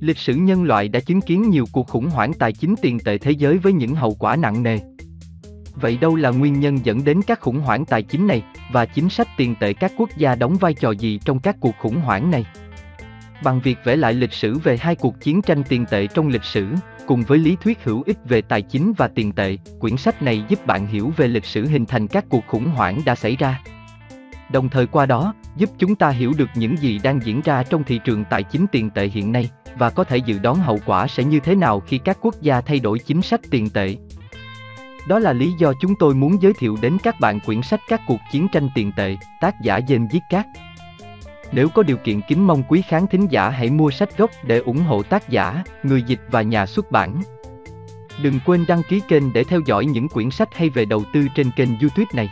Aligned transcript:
Lịch 0.00 0.18
sử 0.18 0.34
nhân 0.34 0.64
loại 0.64 0.88
đã 0.88 1.00
chứng 1.00 1.20
kiến 1.20 1.50
nhiều 1.50 1.64
cuộc 1.72 1.88
khủng 1.88 2.06
hoảng 2.06 2.32
tài 2.32 2.52
chính 2.52 2.74
tiền 2.82 2.98
tệ 3.00 3.18
thế 3.18 3.30
giới 3.30 3.58
với 3.58 3.72
những 3.72 3.94
hậu 3.94 4.14
quả 4.14 4.36
nặng 4.36 4.62
nề. 4.62 4.78
Vậy 5.74 5.98
đâu 6.00 6.16
là 6.16 6.30
nguyên 6.30 6.60
nhân 6.60 6.78
dẫn 6.84 7.04
đến 7.04 7.20
các 7.26 7.40
khủng 7.40 7.60
hoảng 7.60 7.84
tài 7.84 8.02
chính 8.02 8.26
này 8.26 8.42
và 8.72 8.86
chính 8.86 9.08
sách 9.08 9.28
tiền 9.36 9.54
tệ 9.60 9.72
các 9.72 9.92
quốc 9.96 10.10
gia 10.16 10.34
đóng 10.34 10.56
vai 10.56 10.74
trò 10.74 10.90
gì 10.90 11.20
trong 11.24 11.38
các 11.38 11.56
cuộc 11.60 11.74
khủng 11.80 11.96
hoảng 12.00 12.30
này? 12.30 12.46
Bằng 13.44 13.60
việc 13.60 13.78
vẽ 13.84 13.96
lại 13.96 14.14
lịch 14.14 14.32
sử 14.32 14.58
về 14.58 14.76
hai 14.76 14.94
cuộc 14.94 15.20
chiến 15.20 15.42
tranh 15.42 15.62
tiền 15.68 15.84
tệ 15.90 16.06
trong 16.06 16.28
lịch 16.28 16.44
sử, 16.44 16.74
cùng 17.06 17.22
với 17.22 17.38
lý 17.38 17.56
thuyết 17.60 17.84
hữu 17.84 18.02
ích 18.06 18.18
về 18.24 18.42
tài 18.42 18.62
chính 18.62 18.92
và 18.96 19.08
tiền 19.08 19.32
tệ, 19.32 19.56
quyển 19.80 19.96
sách 19.96 20.22
này 20.22 20.44
giúp 20.48 20.66
bạn 20.66 20.86
hiểu 20.86 21.12
về 21.16 21.28
lịch 21.28 21.44
sử 21.44 21.66
hình 21.66 21.86
thành 21.86 22.08
các 22.08 22.24
cuộc 22.28 22.46
khủng 22.46 22.64
hoảng 22.64 23.00
đã 23.04 23.14
xảy 23.14 23.36
ra. 23.36 23.62
Đồng 24.52 24.68
thời 24.68 24.86
qua 24.86 25.06
đó, 25.06 25.34
giúp 25.56 25.70
chúng 25.78 25.94
ta 25.94 26.10
hiểu 26.10 26.32
được 26.36 26.48
những 26.54 26.76
gì 26.76 27.00
đang 27.02 27.20
diễn 27.24 27.40
ra 27.40 27.62
trong 27.62 27.84
thị 27.84 28.00
trường 28.04 28.24
tài 28.30 28.42
chính 28.42 28.66
tiền 28.72 28.90
tệ 28.90 29.06
hiện 29.06 29.32
nay 29.32 29.50
và 29.76 29.90
có 29.90 30.04
thể 30.04 30.16
dự 30.16 30.38
đoán 30.38 30.56
hậu 30.56 30.78
quả 30.86 31.06
sẽ 31.06 31.24
như 31.24 31.40
thế 31.40 31.54
nào 31.54 31.80
khi 31.80 31.98
các 31.98 32.18
quốc 32.20 32.34
gia 32.40 32.60
thay 32.60 32.80
đổi 32.80 32.98
chính 32.98 33.22
sách 33.22 33.40
tiền 33.50 33.70
tệ. 33.70 33.96
Đó 35.08 35.18
là 35.18 35.32
lý 35.32 35.52
do 35.58 35.72
chúng 35.80 35.94
tôi 35.98 36.14
muốn 36.14 36.42
giới 36.42 36.52
thiệu 36.52 36.76
đến 36.82 36.98
các 37.02 37.20
bạn 37.20 37.40
quyển 37.40 37.62
sách 37.62 37.80
Các 37.88 38.00
cuộc 38.06 38.20
chiến 38.32 38.48
tranh 38.52 38.68
tiền 38.74 38.92
tệ, 38.96 39.16
tác 39.40 39.54
giả 39.62 39.76
Dên 39.76 40.08
Viết 40.12 40.20
Cát. 40.30 40.46
Nếu 41.52 41.68
có 41.68 41.82
điều 41.82 41.96
kiện 41.96 42.20
kính 42.28 42.46
mong 42.46 42.62
quý 42.68 42.82
khán 42.88 43.06
thính 43.06 43.26
giả 43.30 43.48
hãy 43.48 43.70
mua 43.70 43.90
sách 43.90 44.18
gốc 44.18 44.30
để 44.42 44.58
ủng 44.58 44.78
hộ 44.78 45.02
tác 45.02 45.28
giả, 45.28 45.62
người 45.82 46.02
dịch 46.02 46.20
và 46.30 46.42
nhà 46.42 46.66
xuất 46.66 46.90
bản. 46.90 47.22
Đừng 48.22 48.40
quên 48.44 48.64
đăng 48.68 48.82
ký 48.88 49.00
kênh 49.08 49.32
để 49.32 49.44
theo 49.44 49.60
dõi 49.66 49.86
những 49.86 50.08
quyển 50.08 50.30
sách 50.30 50.48
hay 50.54 50.70
về 50.70 50.84
đầu 50.84 51.04
tư 51.12 51.26
trên 51.34 51.50
kênh 51.56 51.68
YouTube 51.68 52.10
này. 52.14 52.30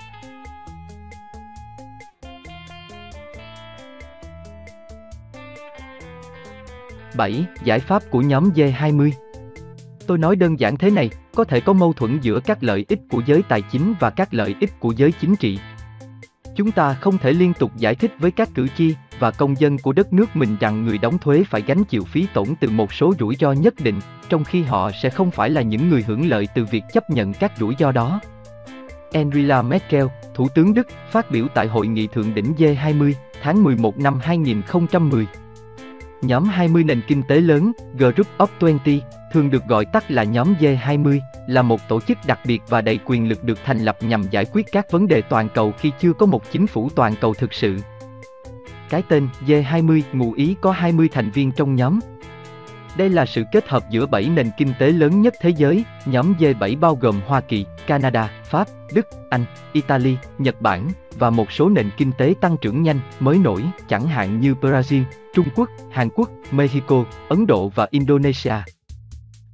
7. 7.17 7.45
Giải 7.65 7.79
pháp 7.79 8.03
của 8.11 8.21
nhóm 8.21 8.51
G20 8.51 9.11
Tôi 10.07 10.19
nói 10.19 10.37
đơn 10.37 10.61
giản 10.61 10.77
thế 10.77 10.91
này, 10.91 11.11
có 11.35 11.45
thể 11.45 11.61
có 11.61 11.73
mâu 11.73 11.93
thuẫn 11.93 12.19
giữa 12.23 12.41
các 12.41 12.63
lợi 12.63 12.85
ích 12.89 13.01
của 13.11 13.23
giới 13.27 13.43
tài 13.49 13.63
chính 13.63 13.95
và 14.01 14.11
các 14.11 14.35
lợi 14.35 14.55
ích 14.61 14.81
của 14.81 14.93
giới 14.97 15.13
chính 15.13 15.37
trị. 15.37 15.59
Chúng 16.57 16.71
ta 16.71 16.95
không 16.95 17.19
thể 17.19 17.33
liên 17.33 17.53
tục 17.55 17.71
giải 17.77 17.95
thích 17.95 18.13
với 18.19 18.31
các 18.31 18.49
cử 18.55 18.67
tri 18.77 18.95
và 19.19 19.31
công 19.31 19.61
dân 19.61 19.79
của 19.79 19.93
đất 19.93 20.13
nước 20.13 20.37
mình 20.37 20.57
rằng 20.61 20.85
người 20.85 20.99
đóng 20.99 21.19
thuế 21.19 21.45
phải 21.51 21.63
gánh 21.67 21.85
chịu 21.85 22.05
phí 22.05 22.27
tổn 22.35 22.47
từ 22.61 22.71
một 22.71 22.93
số 22.93 23.15
rủi 23.19 23.37
ro 23.37 23.53
nhất 23.53 23.75
định, 23.79 24.01
trong 24.29 24.45
khi 24.45 24.63
họ 24.63 24.91
sẽ 25.03 25.11
không 25.11 25.31
phải 25.31 25.51
là 25.51 25.63
những 25.63 25.91
người 25.91 26.05
hưởng 26.07 26.29
lợi 26.29 26.49
từ 26.55 26.65
việc 26.65 26.83
chấp 26.93 27.11
nhận 27.11 27.33
các 27.33 27.53
rủi 27.59 27.75
ro 27.79 27.93
đó. 27.93 28.21
Angela 29.13 29.63
Merkel, 29.63 30.07
Thủ 30.35 30.49
tướng 30.55 30.75
Đức, 30.75 30.87
phát 31.11 31.31
biểu 31.31 31.47
tại 31.55 31.67
hội 31.67 31.87
nghị 31.87 32.07
thượng 32.07 32.35
đỉnh 32.35 32.55
G20 32.59 33.13
tháng 33.43 33.63
11 33.63 33.99
năm 33.99 34.19
2010. 34.23 35.27
Nhóm 36.27 36.45
20 36.45 36.85
nền 36.85 37.01
kinh 37.07 37.23
tế 37.29 37.41
lớn, 37.41 37.73
Group 37.99 38.27
of 38.39 38.47
20, 38.61 39.03
thường 39.33 39.51
được 39.51 39.67
gọi 39.69 39.85
tắt 39.85 40.11
là 40.11 40.25
nhóm 40.25 40.55
G20, 40.61 41.21
là 41.47 41.63
một 41.63 41.89
tổ 41.89 42.01
chức 42.01 42.19
đặc 42.27 42.39
biệt 42.45 42.63
và 42.69 42.81
đầy 42.81 42.99
quyền 43.05 43.29
lực 43.29 43.45
được 43.45 43.59
thành 43.65 43.79
lập 43.79 43.97
nhằm 44.01 44.23
giải 44.31 44.45
quyết 44.53 44.67
các 44.73 44.91
vấn 44.91 45.09
đề 45.09 45.23
toàn 45.23 45.49
cầu 45.55 45.73
khi 45.79 45.93
chưa 46.01 46.13
có 46.13 46.27
một 46.27 46.53
chính 46.53 46.67
phủ 46.67 46.91
toàn 46.97 47.15
cầu 47.21 47.35
thực 47.35 47.55
sự. 47.55 47.77
Cái 48.91 49.03
tên 49.09 49.29
G20 49.47 50.03
ngụ 50.13 50.33
ý 50.33 50.57
có 50.61 50.73
20 50.73 51.09
thành 51.13 51.31
viên 51.31 51.53
trong 51.53 51.75
nhóm. 51.75 52.01
Đây 52.99 53.09
là 53.09 53.27
sự 53.27 53.45
kết 53.53 53.69
hợp 53.69 53.91
giữa 53.91 54.07
7 54.07 54.29
nền 54.29 54.51
kinh 54.59 54.73
tế 54.79 54.93
lớn 54.93 55.23
nhất 55.23 55.35
thế 55.41 55.51
giới, 55.51 55.85
nhóm 56.07 56.35
G7 56.39 56.81
bao 56.81 56.95
gồm 56.95 57.21
Hoa 57.27 57.41
Kỳ, 57.41 57.67
Canada, 57.87 58.31
Pháp, 58.45 58.69
Đức, 58.95 59.07
Anh, 59.31 59.45
Italy, 59.73 60.17
Nhật 60.39 60.61
Bản, 60.61 60.89
và 61.19 61.31
một 61.31 61.53
số 61.53 61.69
nền 61.69 61.91
kinh 61.97 62.13
tế 62.19 62.35
tăng 62.41 62.57
trưởng 62.61 62.83
nhanh, 62.83 63.01
mới 63.21 63.39
nổi, 63.39 63.63
chẳng 63.89 64.07
hạn 64.07 64.41
như 64.41 64.55
Brazil, 64.55 65.03
Trung 65.35 65.47
Quốc, 65.55 65.69
Hàn 65.91 66.09
Quốc, 66.15 66.31
Mexico, 66.51 67.05
Ấn 67.29 67.47
Độ 67.47 67.69
và 67.69 67.87
Indonesia. 67.91 68.55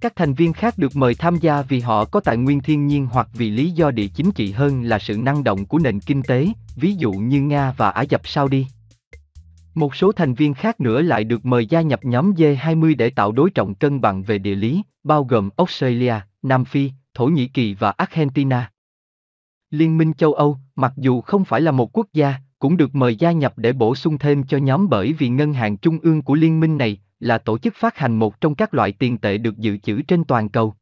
Các 0.01 0.13
thành 0.17 0.35
viên 0.35 0.53
khác 0.53 0.79
được 0.79 0.97
mời 0.97 1.15
tham 1.15 1.37
gia 1.37 1.63
vì 1.63 1.81
họ 1.81 2.05
có 2.05 2.21
tài 2.21 2.37
nguyên 2.37 2.61
thiên 2.61 2.87
nhiên 2.87 3.07
hoặc 3.11 3.29
vì 3.33 3.51
lý 3.51 3.71
do 3.71 3.91
địa 3.91 4.09
chính 4.15 4.31
trị 4.33 4.53
hơn 4.53 4.83
là 4.83 4.99
sự 4.99 5.17
năng 5.17 5.45
động 5.45 5.67
của 5.67 5.79
nền 5.79 6.01
kinh 6.01 6.23
tế, 6.23 6.49
ví 6.77 6.95
dụ 6.95 7.13
như 7.13 7.41
Nga 7.41 7.75
và 7.77 7.91
Ả 7.91 8.05
Rập 8.11 8.29
Saudi. 8.29 8.67
Một 9.75 9.95
số 9.95 10.13
thành 10.13 10.35
viên 10.35 10.55
khác 10.55 10.81
nữa 10.81 11.03
lại 11.03 11.25
được 11.25 11.47
mời 11.47 11.67
gia 11.67 11.81
nhập 11.81 12.05
nhóm 12.05 12.33
G20 12.33 12.97
để 12.97 13.11
tạo 13.11 13.33
đối 13.33 13.51
trọng 13.51 13.75
cân 13.75 14.01
bằng 14.01 14.23
về 14.23 14.39
địa 14.39 14.55
lý, 14.55 14.83
bao 15.05 15.25
gồm 15.25 15.49
Australia, 15.57 16.15
Nam 16.43 16.65
Phi, 16.65 16.91
Thổ 17.15 17.27
Nhĩ 17.27 17.49
Kỳ 17.49 17.75
và 17.75 17.91
Argentina. 17.91 18.71
Liên 19.71 19.99
minh 19.99 20.13
châu 20.15 20.33
Âu, 20.33 20.59
mặc 20.77 20.93
dù 20.97 21.21
không 21.21 21.45
phải 21.45 21.61
là 21.61 21.71
một 21.71 21.97
quốc 21.97 22.07
gia, 22.13 22.35
cũng 22.59 22.77
được 22.77 22.95
mời 22.95 23.17
gia 23.17 23.33
nhập 23.33 23.53
để 23.57 23.73
bổ 23.73 23.95
sung 23.95 24.19
thêm 24.19 24.43
cho 24.43 24.59
nhóm 24.59 24.89
bởi 24.89 25.13
vì 25.13 25.29
ngân 25.29 25.53
hàng 25.53 25.77
trung 25.77 25.99
ương 26.03 26.23
của 26.23 26.35
liên 26.35 26.61
minh 26.61 26.79
này 26.79 27.01
là 27.21 27.39
tổ 27.39 27.59
chức 27.59 27.75
phát 27.77 27.99
hành 27.99 28.17
một 28.17 28.41
trong 28.41 28.55
các 28.55 28.75
loại 28.75 28.93
tiền 28.93 29.19
tệ 29.19 29.39
được 29.39 29.59
dự 29.59 29.77
trữ 29.77 30.03
trên 30.03 30.25
toàn 30.25 30.49
cầu. 30.49 30.75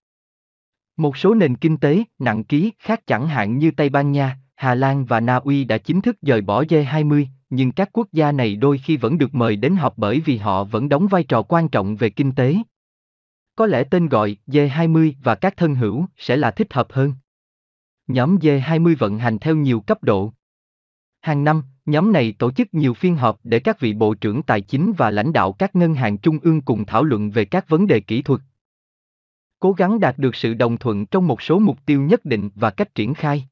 Một 0.96 1.16
số 1.16 1.34
nền 1.34 1.56
kinh 1.56 1.76
tế 1.76 2.04
nặng 2.18 2.44
ký 2.44 2.72
khác 2.78 3.06
chẳng 3.06 3.28
hạn 3.28 3.58
như 3.58 3.70
Tây 3.70 3.88
Ban 3.88 4.12
Nha, 4.12 4.38
Hà 4.54 4.74
Lan 4.74 5.04
và 5.04 5.20
Na 5.20 5.36
Uy 5.36 5.64
đã 5.64 5.78
chính 5.78 6.00
thức 6.00 6.16
rời 6.22 6.40
bỏ 6.40 6.62
G20, 6.62 7.26
nhưng 7.50 7.72
các 7.72 7.90
quốc 7.92 8.08
gia 8.12 8.32
này 8.32 8.56
đôi 8.56 8.78
khi 8.78 8.96
vẫn 8.96 9.18
được 9.18 9.34
mời 9.34 9.56
đến 9.56 9.76
họp 9.76 9.98
bởi 9.98 10.20
vì 10.20 10.36
họ 10.36 10.64
vẫn 10.64 10.88
đóng 10.88 11.06
vai 11.06 11.24
trò 11.24 11.42
quan 11.42 11.68
trọng 11.68 11.96
về 11.96 12.10
kinh 12.10 12.32
tế. 12.32 12.56
Có 13.56 13.66
lẽ 13.66 13.84
tên 13.84 14.08
gọi 14.08 14.36
G20 14.46 15.12
và 15.22 15.34
các 15.34 15.56
thân 15.56 15.74
hữu 15.74 16.06
sẽ 16.16 16.36
là 16.36 16.50
thích 16.50 16.72
hợp 16.72 16.86
hơn. 16.92 17.14
Nhóm 18.06 18.36
G20 18.36 18.96
vận 18.98 19.18
hành 19.18 19.38
theo 19.38 19.56
nhiều 19.56 19.80
cấp 19.80 20.04
độ. 20.04 20.32
Hàng 21.20 21.44
năm, 21.44 21.62
nhóm 21.86 22.12
này 22.12 22.34
tổ 22.38 22.50
chức 22.52 22.74
nhiều 22.74 22.94
phiên 22.94 23.16
họp 23.16 23.40
để 23.44 23.60
các 23.60 23.80
vị 23.80 23.92
bộ 23.92 24.14
trưởng 24.14 24.42
tài 24.42 24.60
chính 24.60 24.92
và 24.96 25.10
lãnh 25.10 25.32
đạo 25.32 25.52
các 25.52 25.76
ngân 25.76 25.94
hàng 25.94 26.18
trung 26.18 26.38
ương 26.42 26.60
cùng 26.60 26.86
thảo 26.86 27.04
luận 27.04 27.30
về 27.30 27.44
các 27.44 27.68
vấn 27.68 27.86
đề 27.86 28.00
kỹ 28.00 28.22
thuật. 28.22 28.40
Cố 29.60 29.72
gắng 29.72 30.00
đạt 30.00 30.18
được 30.18 30.34
sự 30.34 30.54
đồng 30.54 30.76
thuận 30.76 31.06
trong 31.06 31.26
một 31.26 31.42
số 31.42 31.58
mục 31.58 31.78
tiêu 31.86 32.00
nhất 32.00 32.24
định 32.24 32.50
và 32.54 32.70
cách 32.70 32.94
triển 32.94 33.14
khai. 33.14 33.48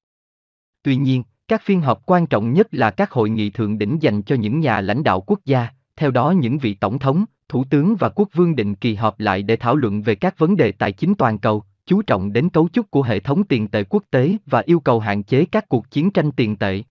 Tuy 0.82 0.97
nhiên, 0.97 1.22
các 1.48 1.62
phiên 1.62 1.81
họp 1.81 2.03
quan 2.06 2.26
trọng 2.26 2.53
nhất 2.53 2.69
là 2.70 2.91
các 2.91 3.10
hội 3.10 3.31
nghị 3.31 3.50
thượng 3.50 3.78
đỉnh 3.78 3.98
dành 4.00 4.22
cho 4.22 4.36
những 4.36 4.60
nhà 4.60 4.81
lãnh 4.81 5.03
đạo 5.03 5.20
quốc 5.20 5.41
gia, 5.44 5.69
theo 5.97 6.10
đó 6.10 6.31
những 6.31 6.59
vị 6.59 6.75
tổng 6.75 6.98
thống, 6.98 7.25
thủ 7.48 7.64
tướng 7.70 7.97
và 7.97 8.09
quốc 8.09 8.28
vương 8.34 8.56
định 8.56 8.75
kỳ 8.75 8.94
họp 8.94 9.20
lại 9.20 9.42
để 9.42 9.56
thảo 9.56 9.76
luận 9.76 10.03
về 10.03 10.14
các 10.14 10.38
vấn 10.38 10.56
đề 10.56 10.72
tài 10.72 10.92
chính 10.92 11.14
toàn 11.14 11.38
cầu, 11.38 11.62
chú 11.86 12.03
trọng 12.03 12.32
đến 12.32 12.48
cấu 12.48 12.69
trúc 12.69 12.91
của 12.91 13.03
hệ 13.03 13.20
thống 13.20 13.44
tiền 13.44 13.69
tệ 13.69 13.84
quốc 13.84 14.04
tế 14.10 14.36
và 14.47 14.62
yêu 14.66 14.81
cầu 14.81 15.00
hạn 15.00 15.22
chế 15.22 15.44
các 15.44 15.69
cuộc 15.69 15.91
chiến 15.91 16.10
tranh 16.10 16.32
tiền 16.32 16.56
tệ. 16.56 16.82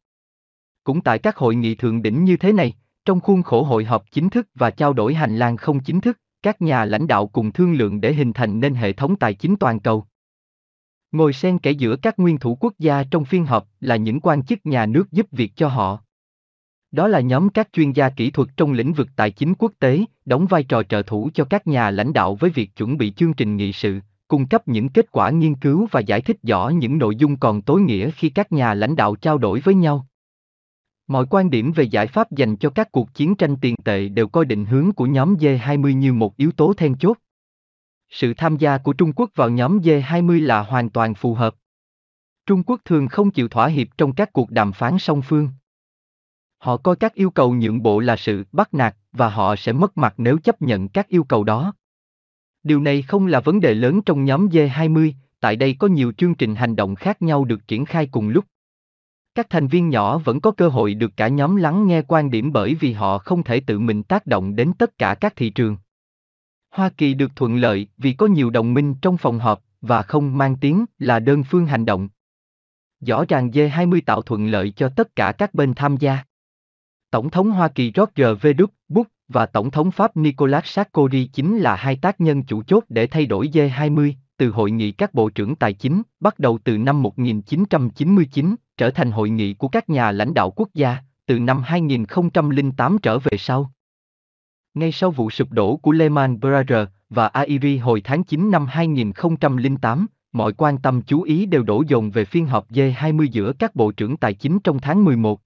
Cũng 0.83 1.01
tại 1.01 1.19
các 1.19 1.37
hội 1.37 1.55
nghị 1.55 1.75
thượng 1.75 2.01
đỉnh 2.01 2.23
như 2.23 2.37
thế 2.37 2.53
này, 2.53 2.73
trong 3.05 3.19
khuôn 3.19 3.43
khổ 3.43 3.63
hội 3.63 3.85
họp 3.85 4.11
chính 4.11 4.29
thức 4.29 4.47
và 4.55 4.69
trao 4.71 4.93
đổi 4.93 5.13
hành 5.13 5.37
lang 5.37 5.57
không 5.57 5.79
chính 5.79 6.01
thức, 6.01 6.19
các 6.43 6.61
nhà 6.61 6.85
lãnh 6.85 7.07
đạo 7.07 7.27
cùng 7.27 7.51
thương 7.51 7.73
lượng 7.73 8.01
để 8.01 8.13
hình 8.13 8.33
thành 8.33 8.59
nên 8.59 8.73
hệ 8.73 8.93
thống 8.93 9.15
tài 9.15 9.33
chính 9.33 9.55
toàn 9.55 9.79
cầu. 9.79 10.05
Ngồi 11.17 11.33
xen 11.33 11.57
kẽ 11.57 11.71
giữa 11.71 11.95
các 11.95 12.19
nguyên 12.19 12.37
thủ 12.37 12.57
quốc 12.59 12.73
gia 12.79 13.03
trong 13.03 13.25
phiên 13.25 13.45
họp 13.45 13.67
là 13.79 13.95
những 13.95 14.19
quan 14.19 14.43
chức 14.43 14.65
nhà 14.65 14.85
nước 14.85 15.11
giúp 15.11 15.27
việc 15.31 15.51
cho 15.55 15.67
họ. 15.67 15.99
Đó 16.91 17.07
là 17.07 17.19
nhóm 17.19 17.49
các 17.49 17.69
chuyên 17.73 17.91
gia 17.91 18.09
kỹ 18.09 18.31
thuật 18.31 18.49
trong 18.57 18.71
lĩnh 18.71 18.93
vực 18.93 19.07
tài 19.15 19.31
chính 19.31 19.53
quốc 19.53 19.71
tế, 19.79 19.99
đóng 20.25 20.45
vai 20.45 20.63
trò 20.63 20.83
trợ 20.83 21.01
thủ 21.01 21.29
cho 21.33 21.45
các 21.45 21.67
nhà 21.67 21.91
lãnh 21.91 22.13
đạo 22.13 22.35
với 22.35 22.49
việc 22.49 22.75
chuẩn 22.75 22.97
bị 22.97 23.11
chương 23.11 23.33
trình 23.33 23.57
nghị 23.57 23.73
sự, 23.73 23.99
cung 24.27 24.47
cấp 24.47 24.67
những 24.67 24.89
kết 24.89 25.11
quả 25.11 25.29
nghiên 25.29 25.55
cứu 25.55 25.87
và 25.91 25.99
giải 25.99 26.21
thích 26.21 26.37
rõ 26.43 26.69
những 26.69 26.97
nội 26.97 27.15
dung 27.15 27.37
còn 27.37 27.61
tối 27.61 27.81
nghĩa 27.81 28.11
khi 28.11 28.29
các 28.29 28.51
nhà 28.51 28.73
lãnh 28.73 28.95
đạo 28.95 29.15
trao 29.15 29.37
đổi 29.37 29.59
với 29.59 29.75
nhau. 29.75 30.07
Mọi 31.07 31.25
quan 31.29 31.49
điểm 31.49 31.71
về 31.71 31.83
giải 31.83 32.07
pháp 32.07 32.31
dành 32.31 32.55
cho 32.57 32.69
các 32.69 32.91
cuộc 32.91 33.13
chiến 33.13 33.35
tranh 33.35 33.55
tiền 33.61 33.75
tệ 33.83 34.09
đều 34.09 34.27
coi 34.27 34.45
định 34.45 34.65
hướng 34.65 34.91
của 34.91 35.05
nhóm 35.05 35.35
G20 35.35 35.97
như 35.97 36.13
một 36.13 36.37
yếu 36.37 36.51
tố 36.51 36.73
then 36.73 36.97
chốt. 36.97 37.17
Sự 38.09 38.33
tham 38.37 38.57
gia 38.57 38.77
của 38.77 38.93
Trung 38.93 39.13
Quốc 39.15 39.29
vào 39.35 39.49
nhóm 39.49 39.79
G20 39.79 40.45
là 40.45 40.63
hoàn 40.63 40.89
toàn 40.89 41.15
phù 41.15 41.33
hợp. 41.33 41.55
Trung 42.45 42.63
Quốc 42.63 42.81
thường 42.85 43.07
không 43.07 43.31
chịu 43.31 43.47
thỏa 43.47 43.67
hiệp 43.67 43.87
trong 43.97 44.13
các 44.13 44.33
cuộc 44.33 44.51
đàm 44.51 44.71
phán 44.71 44.99
song 44.99 45.21
phương. 45.21 45.49
Họ 46.57 46.77
coi 46.77 46.95
các 46.95 47.13
yêu 47.13 47.29
cầu 47.29 47.53
nhượng 47.53 47.83
bộ 47.83 47.99
là 47.99 48.15
sự 48.15 48.43
bắt 48.51 48.73
nạt 48.73 48.95
và 49.11 49.29
họ 49.29 49.55
sẽ 49.55 49.73
mất 49.73 49.97
mặt 49.97 50.13
nếu 50.17 50.37
chấp 50.37 50.61
nhận 50.61 50.89
các 50.89 51.07
yêu 51.07 51.23
cầu 51.23 51.43
đó. 51.43 51.73
Điều 52.63 52.81
này 52.81 53.01
không 53.01 53.27
là 53.27 53.39
vấn 53.39 53.59
đề 53.59 53.73
lớn 53.73 54.01
trong 54.01 54.25
nhóm 54.25 54.47
G20, 54.47 55.11
tại 55.39 55.55
đây 55.55 55.75
có 55.79 55.87
nhiều 55.87 56.11
chương 56.17 56.35
trình 56.35 56.55
hành 56.55 56.75
động 56.75 56.95
khác 56.95 57.21
nhau 57.21 57.45
được 57.45 57.67
triển 57.67 57.85
khai 57.85 58.07
cùng 58.11 58.29
lúc. 58.29 58.45
Các 59.35 59.49
thành 59.49 59.67
viên 59.67 59.89
nhỏ 59.89 60.17
vẫn 60.17 60.41
có 60.41 60.51
cơ 60.51 60.67
hội 60.67 60.93
được 60.93 61.11
cả 61.17 61.27
nhóm 61.27 61.55
lắng 61.55 61.87
nghe 61.87 62.01
quan 62.01 62.31
điểm 62.31 62.51
bởi 62.53 62.75
vì 62.75 62.93
họ 62.93 63.17
không 63.17 63.43
thể 63.43 63.59
tự 63.59 63.79
mình 63.79 64.03
tác 64.03 64.25
động 64.25 64.55
đến 64.55 64.71
tất 64.77 64.97
cả 64.97 65.15
các 65.15 65.35
thị 65.35 65.49
trường. 65.49 65.77
Hoa 66.77 66.89
Kỳ 66.89 67.13
được 67.13 67.35
thuận 67.35 67.57
lợi 67.57 67.87
vì 67.97 68.13
có 68.13 68.25
nhiều 68.25 68.49
đồng 68.49 68.73
minh 68.73 68.95
trong 69.01 69.17
phòng 69.17 69.39
họp 69.39 69.63
và 69.81 70.01
không 70.01 70.37
mang 70.37 70.55
tiếng 70.55 70.85
là 70.99 71.19
đơn 71.19 71.43
phương 71.43 71.65
hành 71.65 71.85
động. 71.85 72.09
Rõ 73.05 73.25
ràng 73.27 73.49
G20 73.49 74.01
tạo 74.05 74.21
thuận 74.21 74.47
lợi 74.47 74.71
cho 74.71 74.89
tất 74.89 75.15
cả 75.15 75.31
các 75.31 75.53
bên 75.53 75.73
tham 75.73 75.97
gia. 75.97 76.19
Tổng 77.11 77.29
thống 77.29 77.51
Hoa 77.51 77.67
Kỳ 77.67 77.91
George 77.95 78.23
W. 78.23 78.67
Bush 78.89 79.11
và 79.27 79.45
Tổng 79.45 79.71
thống 79.71 79.91
Pháp 79.91 80.17
Nicolas 80.17 80.79
Sarkozy 80.79 81.27
chính 81.33 81.57
là 81.57 81.75
hai 81.75 81.95
tác 81.95 82.21
nhân 82.21 82.43
chủ 82.43 82.63
chốt 82.63 82.83
để 82.89 83.07
thay 83.07 83.25
đổi 83.25 83.47
G20, 83.47 84.13
từ 84.37 84.49
hội 84.49 84.71
nghị 84.71 84.91
các 84.91 85.13
bộ 85.13 85.29
trưởng 85.29 85.55
tài 85.55 85.73
chính, 85.73 86.01
bắt 86.19 86.39
đầu 86.39 86.59
từ 86.63 86.77
năm 86.77 87.01
1999, 87.01 88.55
trở 88.77 88.89
thành 88.89 89.11
hội 89.11 89.29
nghị 89.29 89.53
của 89.53 89.67
các 89.67 89.89
nhà 89.89 90.11
lãnh 90.11 90.33
đạo 90.33 90.51
quốc 90.51 90.69
gia, 90.73 90.97
từ 91.25 91.39
năm 91.39 91.61
2008 91.65 92.97
trở 93.01 93.19
về 93.19 93.37
sau. 93.37 93.71
Ngay 94.77 94.91
sau 94.91 95.11
vụ 95.11 95.29
sụp 95.29 95.51
đổ 95.51 95.75
của 95.77 95.91
Lehman 95.91 96.39
Brothers 96.39 96.91
và 97.09 97.27
AIG 97.27 97.79
hồi 97.81 98.01
tháng 98.01 98.23
9 98.23 98.51
năm 98.51 98.65
2008, 98.65 100.07
mọi 100.31 100.53
quan 100.53 100.77
tâm 100.77 101.01
chú 101.01 101.21
ý 101.21 101.45
đều 101.45 101.63
đổ 101.63 101.83
dồn 101.87 102.11
về 102.11 102.25
phiên 102.25 102.45
họp 102.45 102.71
G20 102.71 103.23
giữa 103.23 103.53
các 103.59 103.75
bộ 103.75 103.91
trưởng 103.91 104.17
tài 104.17 104.33
chính 104.33 104.59
trong 104.59 104.79
tháng 104.79 105.05
11. 105.05 105.41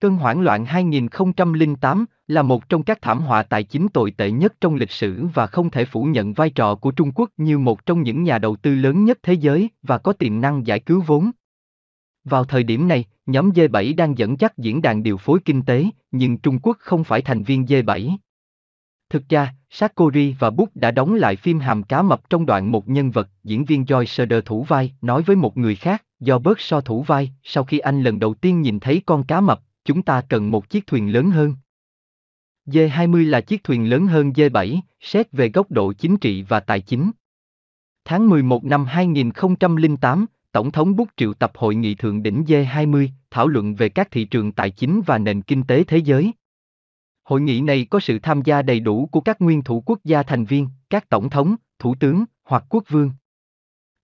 Cơn 0.00 0.16
hoảng 0.16 0.40
loạn 0.40 0.64
2008 0.64 2.04
là 2.26 2.42
một 2.42 2.68
trong 2.68 2.82
các 2.82 3.02
thảm 3.02 3.20
họa 3.20 3.42
tài 3.42 3.62
chính 3.62 3.88
tồi 3.88 4.10
tệ 4.10 4.30
nhất 4.30 4.54
trong 4.60 4.74
lịch 4.74 4.90
sử 4.90 5.26
và 5.34 5.46
không 5.46 5.70
thể 5.70 5.84
phủ 5.84 6.04
nhận 6.04 6.32
vai 6.32 6.50
trò 6.50 6.74
của 6.74 6.90
Trung 6.90 7.12
Quốc 7.14 7.30
như 7.36 7.58
một 7.58 7.86
trong 7.86 8.02
những 8.02 8.22
nhà 8.22 8.38
đầu 8.38 8.56
tư 8.56 8.74
lớn 8.74 9.04
nhất 9.04 9.18
thế 9.22 9.32
giới 9.32 9.68
và 9.82 9.98
có 9.98 10.12
tiềm 10.12 10.40
năng 10.40 10.66
giải 10.66 10.80
cứu 10.80 11.02
vốn. 11.06 11.30
Vào 12.24 12.44
thời 12.44 12.62
điểm 12.62 12.88
này, 12.88 13.04
nhóm 13.26 13.50
G7 13.50 13.96
đang 13.96 14.18
dẫn 14.18 14.40
dắt 14.40 14.58
diễn 14.58 14.82
đàn 14.82 15.02
điều 15.02 15.16
phối 15.16 15.38
kinh 15.44 15.62
tế, 15.62 15.86
nhưng 16.10 16.38
Trung 16.38 16.58
Quốc 16.62 16.76
không 16.80 17.04
phải 17.04 17.22
thành 17.22 17.42
viên 17.42 17.64
G7. 17.64 18.16
Thực 19.10 19.28
ra, 19.28 19.54
Sakori 19.70 20.34
và 20.38 20.50
Bush 20.50 20.76
đã 20.76 20.90
đóng 20.90 21.14
lại 21.14 21.36
phim 21.36 21.58
Hàm 21.58 21.82
cá 21.82 22.02
mập 22.02 22.30
trong 22.30 22.46
đoạn 22.46 22.72
một 22.72 22.88
nhân 22.88 23.10
vật, 23.10 23.28
diễn 23.44 23.64
viên 23.64 23.82
Joy 23.82 24.04
Söder 24.04 24.44
thủ 24.44 24.62
vai, 24.62 24.92
nói 25.02 25.22
với 25.22 25.36
một 25.36 25.56
người 25.56 25.74
khác, 25.74 26.04
do 26.20 26.38
bớt 26.38 26.60
so 26.60 26.80
thủ 26.80 27.02
vai, 27.02 27.32
sau 27.42 27.64
khi 27.64 27.78
anh 27.78 28.02
lần 28.02 28.18
đầu 28.18 28.34
tiên 28.34 28.60
nhìn 28.62 28.80
thấy 28.80 29.02
con 29.06 29.24
cá 29.24 29.40
mập, 29.40 29.60
chúng 29.84 30.02
ta 30.02 30.20
cần 30.28 30.50
một 30.50 30.70
chiếc 30.70 30.86
thuyền 30.86 31.12
lớn 31.12 31.30
hơn. 31.30 31.54
G20 32.66 33.28
là 33.28 33.40
chiếc 33.40 33.64
thuyền 33.64 33.90
lớn 33.90 34.06
hơn 34.06 34.30
G7, 34.30 34.80
xét 35.00 35.32
về 35.32 35.50
góc 35.50 35.70
độ 35.70 35.92
chính 35.92 36.16
trị 36.16 36.42
và 36.42 36.60
tài 36.60 36.80
chính. 36.80 37.10
Tháng 38.04 38.28
11 38.28 38.64
năm 38.64 38.84
2008, 38.84 40.26
Tổng 40.52 40.70
thống 40.70 40.96
Bút 40.96 41.08
triệu 41.16 41.34
tập 41.34 41.52
hội 41.54 41.74
nghị 41.74 41.94
thượng 41.94 42.22
đỉnh 42.22 42.44
G20, 42.44 43.08
thảo 43.30 43.48
luận 43.48 43.74
về 43.74 43.88
các 43.88 44.10
thị 44.10 44.24
trường 44.24 44.52
tài 44.52 44.70
chính 44.70 45.00
và 45.06 45.18
nền 45.18 45.42
kinh 45.42 45.62
tế 45.62 45.84
thế 45.84 45.98
giới. 45.98 46.32
Hội 47.28 47.40
nghị 47.40 47.60
này 47.60 47.86
có 47.90 48.00
sự 48.00 48.18
tham 48.18 48.42
gia 48.42 48.62
đầy 48.62 48.80
đủ 48.80 49.08
của 49.12 49.20
các 49.20 49.40
nguyên 49.40 49.62
thủ 49.62 49.82
quốc 49.86 49.98
gia 50.04 50.22
thành 50.22 50.44
viên, 50.44 50.68
các 50.90 51.08
tổng 51.08 51.30
thống, 51.30 51.56
thủ 51.78 51.94
tướng 52.00 52.24
hoặc 52.44 52.64
quốc 52.68 52.84
vương. 52.88 53.10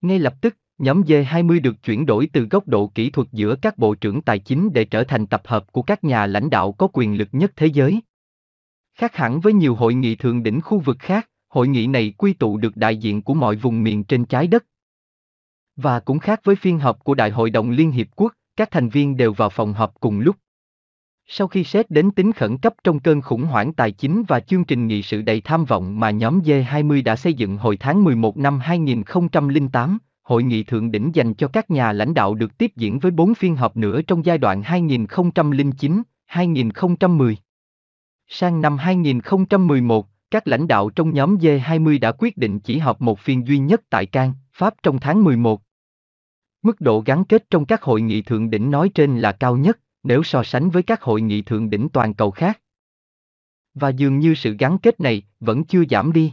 Ngay 0.01 0.19
lập 0.19 0.35
tức, 0.41 0.57
nhóm 0.79 1.03
G20 1.03 1.63
được 1.63 1.83
chuyển 1.83 2.07
đổi 2.07 2.29
từ 2.33 2.49
góc 2.51 2.69
độ 2.69 2.87
kỹ 2.95 3.11
thuật 3.11 3.29
giữa 3.33 3.57
các 3.63 3.79
bộ 3.79 3.95
trưởng 3.95 4.23
tài 4.23 4.39
chính 4.39 4.73
để 4.73 4.85
trở 4.85 5.05
thành 5.05 5.27
tập 5.27 5.43
hợp 5.45 5.73
của 5.73 5.83
các 5.83 6.05
nhà 6.05 6.27
lãnh 6.27 6.51
đạo 6.51 6.73
có 6.73 6.89
quyền 6.93 7.19
lực 7.19 7.29
nhất 7.33 7.53
thế 7.57 7.67
giới. 7.67 8.01
Khác 8.95 9.17
hẳn 9.17 9.41
với 9.41 9.53
nhiều 9.53 9.75
hội 9.75 9.95
nghị 9.95 10.17
thượng 10.17 10.43
đỉnh 10.43 10.61
khu 10.61 10.79
vực 10.79 10.97
khác, 10.99 11.31
hội 11.49 11.69
nghị 11.69 11.87
này 11.87 12.15
quy 12.19 12.33
tụ 12.33 12.57
được 12.57 12.77
đại 12.77 12.97
diện 12.97 13.23
của 13.23 13.35
mọi 13.35 13.57
vùng 13.57 13.83
miền 13.83 14.05
trên 14.05 14.25
trái 14.25 14.47
đất. 14.47 14.65
Và 15.77 16.01
cũng 16.01 16.19
khác 16.19 16.41
với 16.45 16.57
phiên 16.57 16.79
họp 16.79 17.05
của 17.05 17.15
Đại 17.15 17.31
hội 17.31 17.51
đồng 17.51 17.71
Liên 17.71 17.91
Hiệp 17.91 18.07
Quốc, 18.17 18.33
các 18.57 18.71
thành 18.71 18.89
viên 18.89 19.17
đều 19.17 19.33
vào 19.33 19.51
phòng 19.51 19.73
họp 19.73 20.01
cùng 20.01 20.21
lúc. 20.21 20.37
Sau 21.27 21.49
khi 21.49 21.65
xét 21.65 21.91
đến 21.91 22.11
tính 22.11 22.33
khẩn 22.33 22.59
cấp 22.59 22.75
trong 22.85 23.01
cơn 23.01 23.21
khủng 23.21 23.43
hoảng 23.43 23.73
tài 23.73 23.93
chính 23.93 24.23
và 24.29 24.41
chương 24.41 24.65
trình 24.65 24.87
nghị 24.87 25.03
sự 25.03 25.23
đầy 25.23 25.41
tham 25.41 25.65
vọng 25.65 26.01
mà 26.01 26.11
nhóm 26.11 26.41
G20 26.41 27.05
đã 27.05 27.17
xây 27.17 27.35
dựng 27.35 27.57
hồi 27.57 27.77
tháng 27.77 28.05
11 28.05 28.37
năm 28.37 28.59
2008, 28.59 29.99
hội 30.23 30.43
nghị 30.43 30.63
thượng 30.63 30.91
đỉnh 30.91 31.11
dành 31.15 31.35
cho 31.35 31.49
các 31.49 31.71
nhà 31.71 31.93
lãnh 31.93 32.15
đạo 32.15 32.35
được 32.35 32.59
tiếp 32.59 32.73
diễn 32.77 32.99
với 32.99 33.11
4 33.11 33.35
phiên 33.35 33.57
họp 33.57 33.77
nữa 33.77 34.03
trong 34.03 34.25
giai 34.25 34.39
đoạn 34.39 34.63
2009-2010. 36.29 37.35
Sang 38.29 38.61
năm 38.61 38.79
2011, 38.79 40.07
các 40.31 40.49
lãnh 40.49 40.69
đạo 40.69 40.91
trong 40.91 41.15
nhóm 41.15 41.37
G20 41.37 42.01
đã 42.01 42.13
quyết 42.13 42.37
định 42.37 42.61
chỉ 42.61 42.79
họp 42.79 43.01
một 43.01 43.19
phiên 43.19 43.47
duy 43.47 43.59
nhất 43.59 43.81
tại 43.91 44.07
Cannes, 44.07 44.37
Pháp 44.53 44.75
trong 44.83 44.99
tháng 45.01 45.25
11. 45.25 45.61
Mức 46.63 46.81
độ 46.81 47.03
gắn 47.07 47.25
kết 47.25 47.51
trong 47.51 47.65
các 47.67 47.83
hội 47.83 48.01
nghị 48.01 48.23
thượng 48.23 48.51
đỉnh 48.51 48.71
nói 48.71 48.91
trên 48.95 49.19
là 49.19 49.33
cao 49.33 49.57
nhất, 49.57 49.79
nếu 50.05 50.23
so 50.23 50.43
sánh 50.43 50.71
với 50.71 50.83
các 50.83 51.03
hội 51.03 51.21
nghị 51.21 51.43
thượng 51.43 51.71
đỉnh 51.71 51.89
toàn 51.93 52.15
cầu 52.15 52.31
khác. 52.31 52.61
Và 53.75 53.89
dường 53.89 54.19
như 54.19 54.35
sự 54.35 54.57
gắn 54.59 54.79
kết 54.79 55.01
này 55.01 55.23
vẫn 55.41 55.65
chưa 55.65 55.83
giảm 55.91 56.13
đi. 56.13 56.33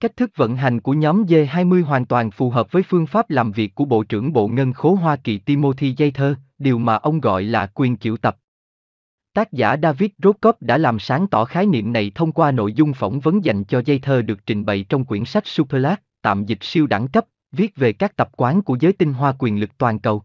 Cách 0.00 0.16
thức 0.16 0.30
vận 0.36 0.56
hành 0.56 0.80
của 0.80 0.92
nhóm 0.92 1.24
G20 1.24 1.84
hoàn 1.84 2.06
toàn 2.06 2.30
phù 2.30 2.50
hợp 2.50 2.72
với 2.72 2.82
phương 2.82 3.06
pháp 3.06 3.30
làm 3.30 3.52
việc 3.52 3.74
của 3.74 3.84
Bộ 3.84 4.04
trưởng 4.04 4.32
Bộ 4.32 4.48
Ngân 4.48 4.72
khố 4.72 4.94
Hoa 4.94 5.16
Kỳ 5.16 5.38
Timothy 5.38 5.94
Geithner, 5.98 6.32
điều 6.58 6.78
mà 6.78 6.94
ông 6.94 7.20
gọi 7.20 7.42
là 7.42 7.66
quyền 7.74 7.96
triệu 7.96 8.16
tập. 8.16 8.36
Tác 9.34 9.52
giả 9.52 9.76
David 9.82 10.10
Rothkopf 10.18 10.52
đã 10.60 10.78
làm 10.78 10.98
sáng 10.98 11.26
tỏ 11.26 11.44
khái 11.44 11.66
niệm 11.66 11.92
này 11.92 12.12
thông 12.14 12.32
qua 12.32 12.50
nội 12.50 12.72
dung 12.72 12.92
phỏng 12.92 13.20
vấn 13.20 13.44
dành 13.44 13.64
cho 13.64 13.82
Geithner 13.86 14.24
được 14.24 14.46
trình 14.46 14.64
bày 14.64 14.84
trong 14.88 15.04
quyển 15.04 15.24
sách 15.24 15.46
Superlat, 15.46 16.02
tạm 16.22 16.44
dịch 16.44 16.58
siêu 16.60 16.86
đẳng 16.86 17.08
cấp, 17.08 17.24
viết 17.52 17.76
về 17.76 17.92
các 17.92 18.16
tập 18.16 18.28
quán 18.36 18.62
của 18.62 18.76
giới 18.80 18.92
tinh 18.92 19.12
hoa 19.12 19.34
quyền 19.38 19.60
lực 19.60 19.78
toàn 19.78 19.98
cầu. 19.98 20.22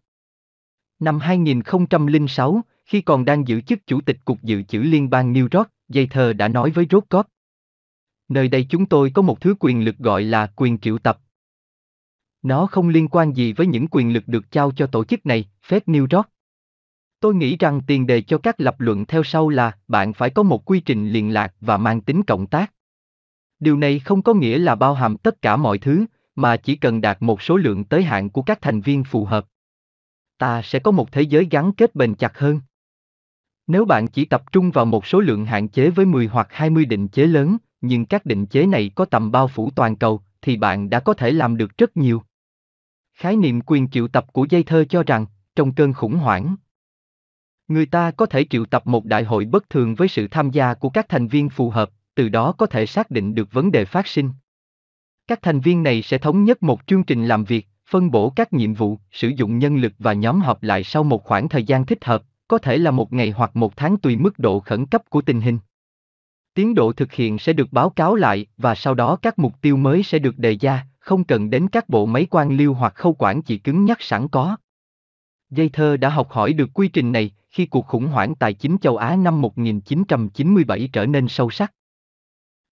Năm 0.99 1.19
2006, 1.19 2.61
khi 2.85 3.01
còn 3.01 3.25
đang 3.25 3.47
giữ 3.47 3.61
chức 3.61 3.87
Chủ 3.87 4.01
tịch 4.01 4.17
Cục 4.25 4.41
Dự 4.43 4.61
trữ 4.61 4.79
Liên 4.79 5.09
bang 5.09 5.33
New 5.33 5.47
York, 5.51 5.69
Geithner 5.89 6.35
đã 6.35 6.47
nói 6.47 6.71
với 6.71 6.85
Rothkopf, 6.85 7.23
Nơi 8.29 8.47
đây 8.47 8.65
chúng 8.69 8.85
tôi 8.85 9.11
có 9.13 9.21
một 9.21 9.41
thứ 9.41 9.55
quyền 9.59 9.85
lực 9.85 9.97
gọi 9.97 10.23
là 10.23 10.47
quyền 10.55 10.77
triệu 10.77 10.97
tập. 10.97 11.19
Nó 12.41 12.67
không 12.67 12.89
liên 12.89 13.07
quan 13.07 13.33
gì 13.33 13.53
với 13.53 13.67
những 13.67 13.87
quyền 13.91 14.13
lực 14.13 14.23
được 14.27 14.51
trao 14.51 14.71
cho 14.71 14.87
tổ 14.87 15.03
chức 15.03 15.25
này, 15.25 15.49
Fed 15.67 15.79
New 15.85 16.07
York. 16.17 16.29
Tôi 17.19 17.35
nghĩ 17.35 17.57
rằng 17.57 17.81
tiền 17.87 18.07
đề 18.07 18.21
cho 18.21 18.37
các 18.37 18.61
lập 18.61 18.75
luận 18.79 19.05
theo 19.05 19.23
sau 19.23 19.49
là 19.49 19.77
bạn 19.87 20.13
phải 20.13 20.29
có 20.29 20.43
một 20.43 20.65
quy 20.65 20.79
trình 20.79 21.09
liên 21.09 21.33
lạc 21.33 21.53
và 21.61 21.77
mang 21.77 22.01
tính 22.01 22.23
cộng 22.23 22.47
tác. 22.47 22.73
Điều 23.59 23.77
này 23.77 23.99
không 23.99 24.21
có 24.21 24.33
nghĩa 24.33 24.57
là 24.57 24.75
bao 24.75 24.93
hàm 24.93 25.17
tất 25.17 25.41
cả 25.41 25.57
mọi 25.57 25.77
thứ, 25.77 26.05
mà 26.35 26.57
chỉ 26.57 26.75
cần 26.75 27.01
đạt 27.01 27.17
một 27.21 27.41
số 27.41 27.57
lượng 27.57 27.83
tới 27.83 28.03
hạn 28.03 28.29
của 28.29 28.41
các 28.41 28.61
thành 28.61 28.81
viên 28.81 29.03
phù 29.03 29.25
hợp. 29.25 29.45
Ta 30.37 30.61
sẽ 30.61 30.79
có 30.79 30.91
một 30.91 31.11
thế 31.11 31.21
giới 31.21 31.47
gắn 31.51 31.71
kết 31.71 31.95
bền 31.95 32.15
chặt 32.15 32.37
hơn. 32.37 32.61
Nếu 33.67 33.85
bạn 33.85 34.07
chỉ 34.07 34.25
tập 34.25 34.51
trung 34.51 34.71
vào 34.71 34.85
một 34.85 35.05
số 35.05 35.19
lượng 35.19 35.45
hạn 35.45 35.67
chế 35.67 35.89
với 35.89 36.05
10 36.05 36.27
hoặc 36.27 36.47
20 36.51 36.85
định 36.85 37.07
chế 37.07 37.25
lớn, 37.25 37.57
nhưng 37.81 38.05
các 38.05 38.25
định 38.25 38.45
chế 38.45 38.65
này 38.65 38.91
có 38.95 39.05
tầm 39.05 39.31
bao 39.31 39.47
phủ 39.47 39.69
toàn 39.75 39.95
cầu, 39.95 40.21
thì 40.41 40.57
bạn 40.57 40.89
đã 40.89 40.99
có 40.99 41.13
thể 41.13 41.31
làm 41.31 41.57
được 41.57 41.77
rất 41.77 41.97
nhiều. 41.97 42.23
Khái 43.13 43.35
niệm 43.35 43.61
quyền 43.61 43.89
triệu 43.89 44.07
tập 44.07 44.25
của 44.33 44.47
dây 44.49 44.63
thơ 44.63 44.85
cho 44.89 45.03
rằng, 45.03 45.25
trong 45.55 45.73
cơn 45.73 45.93
khủng 45.93 46.15
hoảng, 46.15 46.55
người 47.67 47.85
ta 47.85 48.11
có 48.11 48.25
thể 48.25 48.45
triệu 48.49 48.65
tập 48.65 48.87
một 48.87 49.05
đại 49.05 49.23
hội 49.23 49.45
bất 49.45 49.69
thường 49.69 49.95
với 49.95 50.07
sự 50.07 50.27
tham 50.27 50.51
gia 50.51 50.73
của 50.73 50.89
các 50.89 51.09
thành 51.09 51.27
viên 51.27 51.49
phù 51.49 51.69
hợp, 51.69 51.89
từ 52.15 52.29
đó 52.29 52.51
có 52.51 52.65
thể 52.65 52.85
xác 52.85 53.11
định 53.11 53.35
được 53.35 53.51
vấn 53.51 53.71
đề 53.71 53.85
phát 53.85 54.07
sinh. 54.07 54.31
Các 55.27 55.39
thành 55.41 55.59
viên 55.59 55.83
này 55.83 56.01
sẽ 56.01 56.17
thống 56.17 56.43
nhất 56.43 56.63
một 56.63 56.81
chương 56.87 57.03
trình 57.03 57.25
làm 57.25 57.43
việc, 57.43 57.67
phân 57.89 58.11
bổ 58.11 58.29
các 58.29 58.53
nhiệm 58.53 58.73
vụ, 58.73 58.97
sử 59.11 59.27
dụng 59.27 59.59
nhân 59.59 59.77
lực 59.77 59.93
và 59.99 60.13
nhóm 60.13 60.41
họp 60.41 60.63
lại 60.63 60.83
sau 60.83 61.03
một 61.03 61.23
khoảng 61.23 61.49
thời 61.49 61.63
gian 61.63 61.85
thích 61.85 62.05
hợp, 62.05 62.23
có 62.47 62.57
thể 62.57 62.77
là 62.77 62.91
một 62.91 63.13
ngày 63.13 63.31
hoặc 63.31 63.55
một 63.55 63.75
tháng 63.75 63.97
tùy 63.97 64.15
mức 64.17 64.39
độ 64.39 64.59
khẩn 64.59 64.85
cấp 64.85 65.01
của 65.09 65.21
tình 65.21 65.41
hình. 65.41 65.57
Tiến 66.53 66.75
độ 66.75 66.93
thực 66.93 67.13
hiện 67.13 67.39
sẽ 67.39 67.53
được 67.53 67.67
báo 67.71 67.89
cáo 67.89 68.15
lại 68.15 68.45
và 68.57 68.75
sau 68.75 68.93
đó 68.93 69.15
các 69.21 69.39
mục 69.39 69.61
tiêu 69.61 69.77
mới 69.77 70.03
sẽ 70.03 70.19
được 70.19 70.37
đề 70.37 70.57
ra, 70.61 70.85
không 70.99 71.23
cần 71.23 71.49
đến 71.49 71.67
các 71.67 71.89
bộ 71.89 72.05
máy 72.05 72.27
quan 72.29 72.57
liêu 72.57 72.73
hoặc 72.73 72.95
khâu 72.95 73.13
quản 73.13 73.41
trị 73.41 73.57
cứng 73.57 73.85
nhắc 73.85 74.01
sẵn 74.01 74.27
có. 74.27 74.57
Dây 75.49 75.69
thơ 75.69 75.97
đã 75.97 76.09
học 76.09 76.31
hỏi 76.31 76.53
được 76.53 76.69
quy 76.73 76.87
trình 76.87 77.11
này 77.11 77.31
khi 77.49 77.65
cuộc 77.65 77.87
khủng 77.87 78.07
hoảng 78.07 78.35
tài 78.35 78.53
chính 78.53 78.77
châu 78.81 78.97
Á 78.97 79.15
năm 79.15 79.41
1997 79.41 80.89
trở 80.93 81.05
nên 81.05 81.27
sâu 81.27 81.49
sắc. 81.49 81.73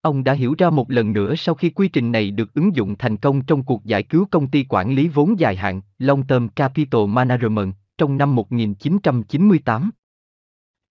Ông 0.04 0.24
đã 0.24 0.34
hiểu 0.34 0.56
ra 0.58 0.70
một 0.70 0.92
lần 0.92 1.14
nữa 1.14 1.36
sau 1.36 1.56
khi 1.56 1.70
quy 1.70 1.88
trình 1.88 2.12
này 2.12 2.32
được 2.32 2.54
ứng 2.54 2.76
dụng 2.76 2.96
thành 3.00 3.18
công 3.18 3.42
trong 3.42 3.64
cuộc 3.64 3.86
giải 3.86 4.04
cứu 4.04 4.26
công 4.32 4.48
ty 4.48 4.66
quản 4.70 4.96
lý 4.96 5.08
vốn 5.08 5.40
dài 5.40 5.56
hạn, 5.56 5.82
Long 6.00 6.24
Term 6.24 6.48
Capital 6.48 7.06
Management, 7.08 7.74
trong 7.98 8.18
năm 8.18 8.36
1998. 8.36 9.92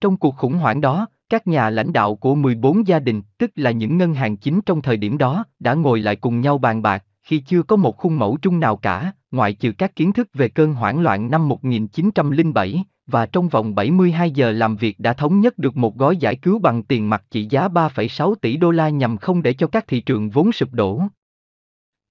Trong 0.00 0.16
cuộc 0.16 0.36
khủng 0.36 0.54
hoảng 0.54 0.80
đó, 0.80 1.06
các 1.28 1.46
nhà 1.46 1.70
lãnh 1.70 1.92
đạo 1.92 2.14
của 2.14 2.34
14 2.34 2.86
gia 2.86 2.98
đình, 2.98 3.22
tức 3.38 3.50
là 3.54 3.70
những 3.70 3.98
ngân 3.98 4.14
hàng 4.14 4.36
chính 4.36 4.60
trong 4.66 4.82
thời 4.82 4.96
điểm 4.96 5.18
đó, 5.18 5.44
đã 5.58 5.74
ngồi 5.74 6.00
lại 6.00 6.16
cùng 6.16 6.40
nhau 6.40 6.58
bàn 6.58 6.82
bạc, 6.82 7.04
khi 7.22 7.38
chưa 7.38 7.62
có 7.62 7.76
một 7.76 7.96
khuôn 7.96 8.18
mẫu 8.18 8.38
chung 8.42 8.60
nào 8.60 8.76
cả, 8.76 9.12
ngoại 9.30 9.52
trừ 9.52 9.72
các 9.78 9.96
kiến 9.96 10.12
thức 10.12 10.28
về 10.34 10.48
cơn 10.48 10.74
hoảng 10.74 11.00
loạn 11.00 11.30
năm 11.30 11.48
1907, 11.48 12.84
và 13.06 13.26
trong 13.26 13.48
vòng 13.48 13.74
72 13.74 14.30
giờ 14.30 14.52
làm 14.52 14.76
việc 14.76 15.00
đã 15.00 15.12
thống 15.12 15.40
nhất 15.40 15.58
được 15.58 15.76
một 15.76 15.96
gói 15.96 16.16
giải 16.16 16.36
cứu 16.36 16.58
bằng 16.58 16.82
tiền 16.82 17.10
mặt 17.10 17.24
trị 17.30 17.46
giá 17.50 17.68
3,6 17.68 18.34
tỷ 18.34 18.56
đô 18.56 18.70
la 18.70 18.88
nhằm 18.88 19.16
không 19.16 19.42
để 19.42 19.52
cho 19.52 19.66
các 19.66 19.86
thị 19.86 20.00
trường 20.00 20.30
vốn 20.30 20.52
sụp 20.52 20.72
đổ. 20.72 21.02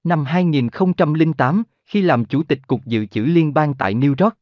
Năm 0.03 0.25
2008, 0.25 1.63
khi 1.85 2.01
làm 2.01 2.25
chủ 2.25 2.43
tịch 2.43 2.67
Cục 2.67 2.85
Dự 2.85 3.05
trữ 3.05 3.21
Liên 3.21 3.53
bang 3.53 3.73
tại 3.73 3.93
New 3.93 4.15
York, 4.19 4.37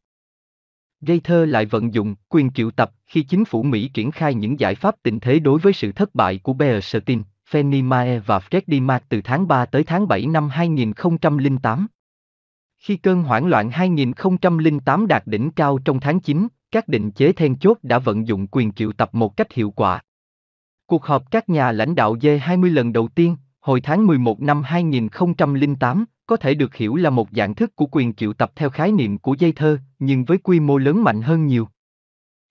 Gaither 1.02 1.50
lại 1.50 1.66
vận 1.66 1.94
dụng 1.94 2.16
quyền 2.30 2.52
triệu 2.52 2.72
tập 2.72 2.92
khi 3.08 3.24
chính 3.24 3.46
phủ 3.46 3.64
Mỹ 3.64 3.90
triển 3.94 4.12
khai 4.12 4.34
những 4.34 4.60
giải 4.60 4.76
pháp 4.76 4.96
tình 5.04 5.20
thế 5.20 5.40
đối 5.40 5.60
với 5.60 5.74
sự 5.74 5.92
thất 5.92 6.16
bại 6.16 6.40
của 6.44 6.54
Bear 6.54 6.84
Stearns, 6.84 7.26
Fannie 7.52 7.84
Mae 7.84 8.20
và 8.20 8.40
Freddie 8.40 8.86
Mac 8.86 9.10
từ 9.10 9.22
tháng 9.22 9.48
3 9.48 9.66
tới 9.66 9.84
tháng 9.84 10.08
7 10.08 10.26
năm 10.26 10.50
2008. 10.50 11.88
Khi 12.80 12.98
cơn 12.98 13.24
hoảng 13.24 13.46
loạn 13.46 13.70
2008 13.70 15.08
đạt 15.08 15.28
đỉnh 15.28 15.52
cao 15.52 15.80
trong 15.86 16.00
tháng 16.00 16.20
9, 16.20 16.48
các 16.72 16.88
định 16.88 17.12
chế 17.12 17.32
then 17.32 17.56
chốt 17.56 17.78
đã 17.84 18.00
vận 18.00 18.28
dụng 18.28 18.48
quyền 18.48 18.72
triệu 18.72 18.92
tập 18.92 19.10
một 19.14 19.38
cách 19.38 19.54
hiệu 19.54 19.72
quả. 19.72 20.02
Cuộc 20.86 21.06
họp 21.06 21.32
các 21.32 21.50
nhà 21.50 21.72
lãnh 21.72 21.96
đạo 21.96 22.16
G20 22.16 22.74
lần 22.74 22.94
đầu 22.94 23.08
tiên, 23.08 23.36
hồi 23.60 23.82
tháng 23.82 24.08
11 24.08 24.42
năm 24.42 24.64
2008, 24.64 26.06
có 26.26 26.38
thể 26.38 26.54
được 26.54 26.76
hiểu 26.76 26.96
là 26.96 27.10
một 27.10 27.28
dạng 27.32 27.56
thức 27.56 27.76
của 27.76 27.86
quyền 27.92 28.14
triệu 28.14 28.34
tập 28.34 28.52
theo 28.56 28.70
khái 28.70 28.92
niệm 28.92 29.18
của 29.18 29.36
dây 29.40 29.52
thơ, 29.52 29.78
nhưng 30.00 30.26
với 30.26 30.38
quy 30.38 30.60
mô 30.60 30.78
lớn 30.78 31.04
mạnh 31.04 31.22
hơn 31.22 31.48
nhiều. 31.48 31.68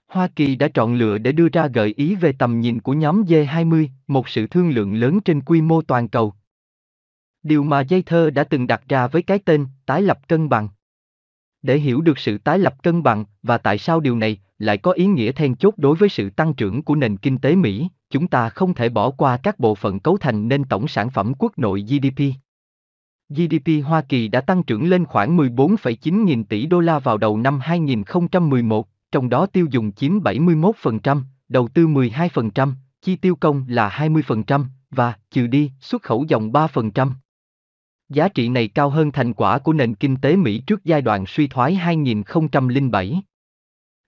Hoa 0.09 0.29
Kỳ 0.37 0.57
đã 0.57 0.69
chọn 0.69 0.95
lựa 0.95 1.19
để 1.19 1.33
đưa 1.33 1.49
ra 1.49 1.67
gợi 1.67 1.95
ý 1.97 2.15
về 2.15 2.33
tầm 2.33 2.61
nhìn 2.61 2.81
của 2.81 2.93
nhóm 2.93 3.23
G20, 3.23 3.89
một 4.07 4.29
sự 4.29 4.47
thương 4.47 4.71
lượng 4.71 4.95
lớn 4.95 5.21
trên 5.21 5.41
quy 5.41 5.61
mô 5.61 5.83
toàn 5.83 6.09
cầu. 6.09 6.35
Điều 7.43 7.63
mà 7.63 7.81
dây 7.81 8.03
thơ 8.03 8.31
đã 8.31 8.45
từng 8.45 8.67
đặt 8.67 8.83
ra 8.89 9.07
với 9.07 9.23
cái 9.23 9.39
tên 9.39 9.67
tái 9.87 10.03
lập 10.03 10.29
cân 10.29 10.49
bằng. 10.49 10.69
Để 11.63 11.79
hiểu 11.79 12.01
được 12.01 12.19
sự 12.19 12.39
tái 12.39 12.59
lập 12.59 12.83
cân 12.83 13.03
bằng 13.03 13.25
và 13.43 13.59
tại 13.59 13.79
sao 13.79 14.01
điều 14.01 14.17
này 14.17 14.39
lại 14.59 14.79
có 14.79 14.93
ý 14.93 15.07
nghĩa 15.07 15.33
then 15.33 15.57
chốt 15.57 15.75
đối 15.77 15.97
với 15.97 16.09
sự 16.09 16.31
tăng 16.31 16.55
trưởng 16.55 16.83
của 16.83 16.95
nền 16.95 17.17
kinh 17.17 17.39
tế 17.39 17.57
Mỹ, 17.57 17.89
chúng 18.11 18.29
ta 18.29 18.49
không 18.49 18.75
thể 18.75 18.89
bỏ 18.89 19.11
qua 19.11 19.37
các 19.37 19.59
bộ 19.59 19.75
phận 19.75 20.01
cấu 20.01 20.17
thành 20.17 20.49
nên 20.49 20.65
tổng 20.65 20.89
sản 20.89 21.11
phẩm 21.11 21.33
quốc 21.39 21.59
nội 21.59 21.83
GDP. 21.83 22.23
GDP 23.29 23.85
Hoa 23.85 24.01
Kỳ 24.01 24.29
đã 24.29 24.41
tăng 24.41 24.63
trưởng 24.63 24.89
lên 24.89 25.05
khoảng 25.05 25.37
14,9 25.37 26.25
nghìn 26.25 26.45
tỷ 26.45 26.67
đô 26.67 26.81
la 26.81 26.99
vào 26.99 27.19
đầu 27.19 27.39
năm 27.39 27.61
2011, 27.61 28.89
trong 29.13 29.29
đó 29.29 29.47
tiêu 29.47 29.67
dùng 29.71 29.93
chiếm 29.93 30.21
71%, 30.21 31.23
đầu 31.49 31.69
tư 31.69 31.87
12%, 31.87 32.73
chi 33.03 33.17
tiêu 33.17 33.37
công 33.37 33.65
là 33.69 33.89
20% 33.89 34.65
và, 34.91 35.15
trừ 35.31 35.47
đi, 35.47 35.71
xuất 35.81 36.03
khẩu 36.03 36.25
dòng 36.29 36.53
3%. 36.53 37.11
Giá 38.09 38.29
trị 38.29 38.49
này 38.49 38.69
cao 38.69 38.91
hơn 38.91 39.13
thành 39.13 39.33
quả 39.33 39.59
của 39.59 39.73
nền 39.73 39.95
kinh 39.95 40.17
tế 40.17 40.37
Mỹ 40.37 40.63
trước 40.67 40.85
giai 40.85 41.03
đoạn 41.03 41.27
suy 41.27 41.47
thoái 41.49 41.75
2007. 41.75 43.23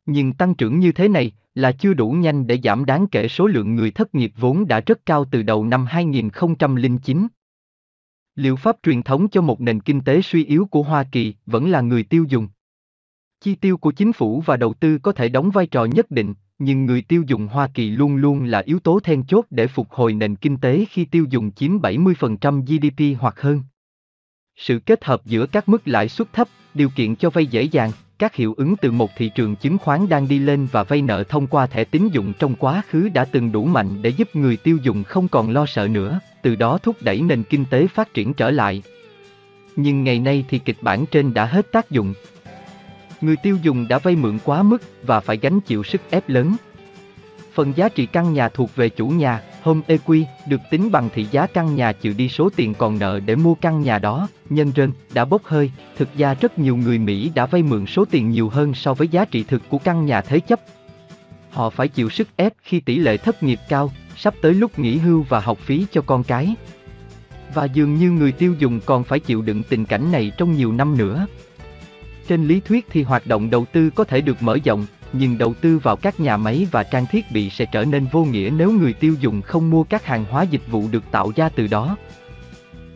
Nhưng 0.07 0.33
tăng 0.33 0.55
trưởng 0.55 0.79
như 0.79 0.93
thế 0.93 1.09
này 1.09 1.33
là 1.55 1.73
chưa 1.73 1.95
đủ 1.95 2.11
nhanh 2.11 2.47
để 2.47 2.59
giảm 2.65 2.85
đáng 2.85 3.07
kể 3.07 3.29
số 3.29 3.47
lượng 3.47 3.75
người 3.75 3.91
thất 3.91 4.15
nghiệp 4.15 4.33
vốn 4.37 4.69
đã 4.69 4.81
rất 4.81 5.07
cao 5.07 5.25
từ 5.31 5.43
đầu 5.43 5.65
năm 5.65 5.87
2009. 5.87 7.27
Liệu 8.35 8.57
pháp 8.57 8.77
truyền 8.83 9.03
thống 9.03 9.29
cho 9.29 9.43
một 9.43 9.61
nền 9.61 9.81
kinh 9.81 10.01
tế 10.01 10.23
suy 10.23 10.45
yếu 10.45 10.67
của 10.67 10.83
Hoa 10.83 11.05
Kỳ 11.13 11.35
vẫn 11.47 11.71
là 11.71 11.81
người 11.81 12.03
tiêu 12.03 12.25
dùng. 12.29 12.49
Chi 13.41 13.55
tiêu 13.55 13.77
của 13.77 13.93
chính 13.93 14.13
phủ 14.13 14.43
và 14.47 14.57
đầu 14.57 14.75
tư 14.75 14.99
có 14.99 15.13
thể 15.13 15.29
đóng 15.29 15.51
vai 15.51 15.67
trò 15.67 15.85
nhất 15.85 16.11
định, 16.11 16.35
nhưng 16.59 16.87
người 16.87 17.03
tiêu 17.03 17.25
dùng 17.27 17.47
Hoa 17.47 17.69
Kỳ 17.75 17.91
luôn 17.91 18.17
luôn 18.17 18.45
là 18.45 18.59
yếu 18.59 18.79
tố 18.79 19.01
then 19.01 19.23
chốt 19.25 19.45
để 19.51 19.67
phục 19.67 19.91
hồi 19.91 20.15
nền 20.15 20.37
kinh 20.37 20.57
tế 20.57 20.85
khi 20.91 21.05
tiêu 21.05 21.27
dùng 21.31 21.53
chiếm 21.53 21.79
70% 21.79 22.63
GDP 22.63 23.21
hoặc 23.21 23.41
hơn. 23.41 23.63
Sự 24.61 24.79
kết 24.79 25.05
hợp 25.05 25.27
giữa 25.27 25.47
các 25.47 25.69
mức 25.69 25.89
lãi 25.89 26.09
suất 26.09 26.33
thấp, 26.33 26.49
điều 26.75 26.89
kiện 26.89 27.17
cho 27.17 27.31
vay 27.31 27.47
dễ 27.47 27.63
dàng, 27.63 27.91
các 28.19 28.35
hiệu 28.35 28.55
ứng 28.57 28.77
từ 28.77 28.91
một 28.91 29.11
thị 29.17 29.31
trường 29.35 29.57
chứng 29.57 29.79
khoán 29.79 30.09
đang 30.09 30.29
đi 30.29 30.39
lên 30.39 30.69
và 30.73 30.83
vay 30.83 31.03
nợ 31.03 31.25
thông 31.29 31.47
qua 31.47 31.67
thẻ 31.67 31.85
tín 31.85 32.09
dụng 32.09 32.33
trong 32.39 32.55
quá 32.55 32.83
khứ 32.89 33.09
đã 33.09 33.25
từng 33.25 33.53
đủ 33.53 33.65
mạnh 33.65 34.03
để 34.03 34.11
giúp 34.11 34.37
người 34.37 34.57
tiêu 34.57 34.79
dùng 34.83 35.05
không 35.05 35.29
còn 35.29 35.51
lo 35.51 35.67
sợ 35.67 35.89
nữa, 35.89 36.21
từ 36.43 36.57
đó 36.57 36.79
thúc 36.83 36.97
đẩy 37.01 37.21
nền 37.21 37.43
kinh 37.43 37.65
tế 37.71 37.87
phát 37.87 38.15
triển 38.15 38.35
trở 38.35 38.51
lại. 38.51 38.83
Nhưng 39.77 40.05
ngày 40.05 40.19
nay 40.19 40.45
thì 40.49 40.59
kịch 40.59 40.77
bản 40.81 41.07
trên 41.07 41.35
đã 41.35 41.45
hết 41.45 41.73
tác 41.73 41.91
dụng. 41.91 42.15
Người 43.21 43.37
tiêu 43.37 43.59
dùng 43.63 43.89
đã 43.89 43.99
vay 43.99 44.17
mượn 44.17 44.39
quá 44.45 44.63
mức 44.63 44.83
và 45.03 45.21
phải 45.21 45.37
gánh 45.37 45.61
chịu 45.61 45.83
sức 45.83 46.01
ép 46.11 46.29
lớn. 46.29 46.57
Phần 47.55 47.73
giá 47.77 47.89
trị 47.89 48.07
căn 48.07 48.33
nhà 48.33 48.49
thuộc 48.49 48.77
về 48.77 48.89
chủ 48.89 49.09
nhà, 49.09 49.43
Home 49.63 49.81
equity 49.87 50.27
được 50.49 50.61
tính 50.71 50.91
bằng 50.91 51.09
thị 51.15 51.27
giá 51.31 51.47
căn 51.47 51.75
nhà 51.75 51.93
trừ 51.93 52.13
đi 52.13 52.29
số 52.29 52.51
tiền 52.57 52.75
còn 52.75 52.99
nợ 52.99 53.21
để 53.21 53.37
mua 53.37 53.55
căn 53.55 53.83
nhà 53.83 53.99
đó, 53.99 54.29
nhân 54.51 54.73
rơn, 54.77 54.93
đã 55.15 55.25
bốc 55.25 55.43
hơi, 55.45 55.71
thực 55.97 56.09
ra 56.17 56.35
rất 56.35 56.59
nhiều 56.59 56.77
người 56.77 56.99
Mỹ 56.99 57.31
đã 57.35 57.47
vay 57.47 57.63
mượn 57.63 57.87
số 57.87 58.05
tiền 58.05 58.31
nhiều 58.31 58.49
hơn 58.49 58.75
so 58.75 58.95
với 58.95 59.09
giá 59.09 59.25
trị 59.25 59.45
thực 59.49 59.63
của 59.69 59.79
căn 59.79 60.07
nhà 60.07 60.21
thế 60.21 60.41
chấp. 60.41 60.61
Họ 61.51 61.71
phải 61.71 61.89
chịu 61.89 62.11
sức 62.11 62.29
ép 62.37 62.53
khi 62.63 62.81
tỷ 62.81 62.99
lệ 62.99 63.17
thất 63.17 63.43
nghiệp 63.43 63.59
cao, 63.69 63.93
sắp 64.17 64.35
tới 64.43 64.55
lúc 64.55 64.79
nghỉ 64.79 64.97
hưu 64.97 65.23
và 65.29 65.41
học 65.41 65.59
phí 65.59 65.87
cho 65.93 66.01
con 66.01 66.25
cái. 66.25 66.55
Và 67.55 67.65
dường 67.65 67.95
như 67.95 68.11
người 68.11 68.33
tiêu 68.33 68.55
dùng 68.59 68.81
còn 68.87 69.05
phải 69.05 69.21
chịu 69.21 69.43
đựng 69.43 69.63
tình 69.63 69.85
cảnh 69.85 70.13
này 70.13 70.33
trong 70.39 70.53
nhiều 70.53 70.73
năm 70.73 70.99
nữa. 70.99 71.27
Trên 72.29 72.49
lý 72.49 72.61
thuyết 72.61 72.87
thì 72.91 73.03
hoạt 73.03 73.27
động 73.27 73.51
đầu 73.51 73.65
tư 73.73 73.91
có 73.91 74.05
thể 74.05 74.21
được 74.21 74.43
mở 74.43 74.59
rộng, 74.65 74.87
nhưng 75.13 75.39
đầu 75.39 75.55
tư 75.55 75.79
vào 75.79 75.97
các 75.97 76.21
nhà 76.21 76.37
máy 76.37 76.67
và 76.71 76.83
trang 76.83 77.07
thiết 77.07 77.33
bị 77.33 77.51
sẽ 77.51 77.67
trở 77.73 77.85
nên 77.85 78.07
vô 78.13 78.25
nghĩa 78.25 78.51
nếu 78.57 78.73
người 78.73 78.93
tiêu 78.93 79.15
dùng 79.21 79.43
không 79.43 79.71
mua 79.71 79.85
các 79.85 80.05
hàng 80.05 80.25
hóa 80.31 80.43
dịch 80.43 80.63
vụ 80.71 80.85
được 80.91 81.05
tạo 81.11 81.33
ra 81.37 81.49
từ 81.49 81.67
đó. 81.67 81.97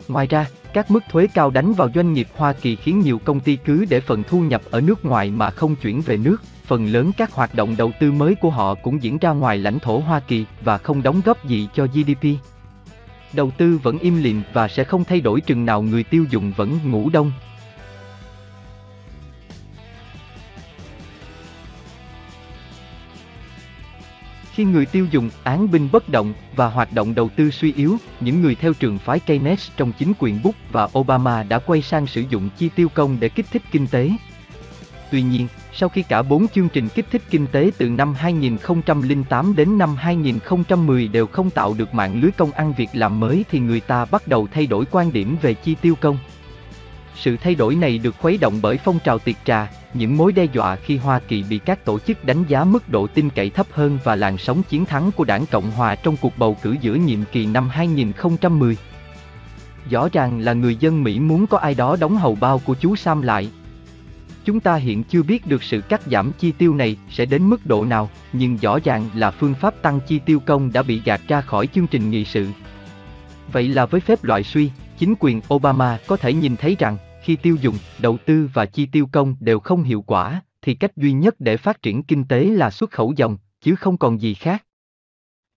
Ngoài 0.07 0.27
ra, 0.27 0.47
các 0.73 0.91
mức 0.91 1.03
thuế 1.11 1.27
cao 1.33 1.49
đánh 1.49 1.73
vào 1.73 1.89
doanh 1.95 2.13
nghiệp 2.13 2.27
Hoa 2.35 2.53
Kỳ 2.53 2.75
khiến 2.75 2.99
nhiều 2.99 3.19
công 3.19 3.39
ty 3.39 3.55
cứ 3.55 3.85
để 3.89 3.99
phần 3.99 4.23
thu 4.23 4.39
nhập 4.41 4.61
ở 4.71 4.81
nước 4.81 5.05
ngoài 5.05 5.31
mà 5.31 5.49
không 5.49 5.75
chuyển 5.75 6.01
về 6.01 6.17
nước, 6.17 6.43
phần 6.65 6.85
lớn 6.85 7.11
các 7.17 7.31
hoạt 7.31 7.55
động 7.55 7.75
đầu 7.77 7.91
tư 7.99 8.11
mới 8.11 8.35
của 8.35 8.49
họ 8.49 8.75
cũng 8.75 9.03
diễn 9.03 9.17
ra 9.17 9.29
ngoài 9.29 9.57
lãnh 9.57 9.79
thổ 9.79 9.99
Hoa 9.99 10.19
Kỳ 10.19 10.45
và 10.63 10.77
không 10.77 11.03
đóng 11.03 11.21
góp 11.25 11.45
gì 11.45 11.67
cho 11.75 11.87
GDP. 11.87 12.27
Đầu 13.33 13.51
tư 13.57 13.79
vẫn 13.83 13.97
im 13.97 14.23
lìm 14.23 14.41
và 14.53 14.67
sẽ 14.67 14.83
không 14.83 15.03
thay 15.03 15.21
đổi 15.21 15.41
chừng 15.41 15.65
nào 15.65 15.81
người 15.81 16.03
tiêu 16.03 16.25
dùng 16.29 16.51
vẫn 16.55 16.79
ngủ 16.83 17.09
đông, 17.09 17.31
Khi 24.55 24.63
người 24.63 24.85
tiêu 24.85 25.07
dùng 25.11 25.29
án 25.43 25.71
binh 25.71 25.89
bất 25.91 26.09
động 26.09 26.33
và 26.55 26.67
hoạt 26.67 26.93
động 26.93 27.15
đầu 27.15 27.29
tư 27.35 27.51
suy 27.51 27.73
yếu, 27.73 27.97
những 28.19 28.41
người 28.41 28.55
theo 28.55 28.73
trường 28.73 28.97
phái 28.97 29.19
Keynes 29.19 29.69
trong 29.77 29.91
chính 29.99 30.13
quyền 30.19 30.43
Bush 30.43 30.57
và 30.71 30.89
Obama 30.99 31.43
đã 31.43 31.59
quay 31.59 31.81
sang 31.81 32.07
sử 32.07 32.23
dụng 32.29 32.49
chi 32.57 32.69
tiêu 32.75 32.89
công 32.93 33.17
để 33.19 33.29
kích 33.29 33.45
thích 33.51 33.61
kinh 33.71 33.87
tế. 33.87 34.11
Tuy 35.11 35.21
nhiên, 35.21 35.47
sau 35.73 35.89
khi 35.89 36.03
cả 36.03 36.21
bốn 36.21 36.47
chương 36.47 36.69
trình 36.69 36.89
kích 36.89 37.05
thích 37.11 37.21
kinh 37.29 37.47
tế 37.47 37.71
từ 37.77 37.89
năm 37.89 38.13
2008 38.13 39.55
đến 39.55 39.77
năm 39.77 39.95
2010 39.95 41.07
đều 41.07 41.27
không 41.27 41.49
tạo 41.49 41.73
được 41.77 41.93
mạng 41.93 42.21
lưới 42.21 42.31
công 42.31 42.51
ăn 42.51 42.73
việc 42.77 42.89
làm 42.93 43.19
mới 43.19 43.45
thì 43.51 43.59
người 43.59 43.79
ta 43.79 44.05
bắt 44.05 44.27
đầu 44.27 44.47
thay 44.53 44.67
đổi 44.67 44.85
quan 44.91 45.13
điểm 45.13 45.37
về 45.41 45.53
chi 45.53 45.75
tiêu 45.81 45.95
công. 46.01 46.17
Sự 47.15 47.37
thay 47.37 47.55
đổi 47.55 47.75
này 47.75 47.97
được 47.97 48.15
khuấy 48.19 48.37
động 48.37 48.59
bởi 48.61 48.77
phong 48.77 48.99
trào 49.03 49.19
tiệc 49.19 49.35
trà, 49.45 49.71
những 49.93 50.17
mối 50.17 50.31
đe 50.31 50.45
dọa 50.53 50.75
khi 50.75 50.97
Hoa 50.97 51.19
Kỳ 51.19 51.43
bị 51.49 51.57
các 51.57 51.85
tổ 51.85 51.99
chức 51.99 52.25
đánh 52.25 52.43
giá 52.47 52.63
mức 52.63 52.89
độ 52.89 53.07
tin 53.07 53.29
cậy 53.29 53.49
thấp 53.49 53.67
hơn 53.71 53.99
và 54.03 54.15
làn 54.15 54.37
sóng 54.37 54.63
chiến 54.63 54.85
thắng 54.85 55.11
của 55.11 55.23
đảng 55.23 55.45
Cộng 55.45 55.71
Hòa 55.71 55.95
trong 55.95 56.17
cuộc 56.21 56.37
bầu 56.37 56.57
cử 56.61 56.75
giữa 56.81 56.95
nhiệm 56.95 57.19
kỳ 57.31 57.45
năm 57.45 57.69
2010. 57.69 58.77
Rõ 59.89 60.09
ràng 60.11 60.39
là 60.39 60.53
người 60.53 60.75
dân 60.75 61.03
Mỹ 61.03 61.19
muốn 61.19 61.47
có 61.47 61.57
ai 61.57 61.75
đó 61.75 61.97
đóng 61.99 62.17
hầu 62.17 62.35
bao 62.35 62.59
của 62.65 62.73
chú 62.73 62.95
Sam 62.95 63.21
lại. 63.21 63.49
Chúng 64.45 64.59
ta 64.59 64.75
hiện 64.75 65.03
chưa 65.03 65.23
biết 65.23 65.47
được 65.47 65.63
sự 65.63 65.81
cắt 65.81 66.01
giảm 66.05 66.31
chi 66.39 66.51
tiêu 66.51 66.73
này 66.73 66.97
sẽ 67.09 67.25
đến 67.25 67.49
mức 67.49 67.65
độ 67.65 67.85
nào, 67.85 68.09
nhưng 68.33 68.57
rõ 68.57 68.79
ràng 68.83 69.09
là 69.15 69.31
phương 69.31 69.53
pháp 69.53 69.81
tăng 69.81 69.99
chi 70.07 70.19
tiêu 70.19 70.39
công 70.39 70.73
đã 70.73 70.83
bị 70.83 71.01
gạt 71.05 71.21
ra 71.27 71.41
khỏi 71.41 71.67
chương 71.67 71.87
trình 71.87 72.09
nghị 72.09 72.25
sự. 72.25 72.47
Vậy 73.51 73.67
là 73.67 73.85
với 73.85 74.01
phép 74.01 74.23
loại 74.23 74.43
suy, 74.43 74.71
chính 74.97 75.15
quyền 75.19 75.41
Obama 75.53 75.97
có 76.07 76.17
thể 76.17 76.33
nhìn 76.33 76.55
thấy 76.55 76.75
rằng 76.79 76.97
khi 77.25 77.35
tiêu 77.35 77.57
dùng, 77.61 77.75
đầu 77.99 78.17
tư 78.25 78.49
và 78.53 78.65
chi 78.65 78.85
tiêu 78.85 79.07
công 79.11 79.35
đều 79.39 79.59
không 79.59 79.83
hiệu 79.83 80.01
quả, 80.01 80.41
thì 80.61 80.75
cách 80.75 80.97
duy 80.97 81.11
nhất 81.11 81.35
để 81.39 81.57
phát 81.57 81.81
triển 81.81 82.03
kinh 82.03 82.23
tế 82.23 82.45
là 82.45 82.71
xuất 82.71 82.91
khẩu 82.91 83.13
dòng, 83.17 83.37
chứ 83.61 83.75
không 83.75 83.97
còn 83.97 84.21
gì 84.21 84.33
khác. 84.33 84.65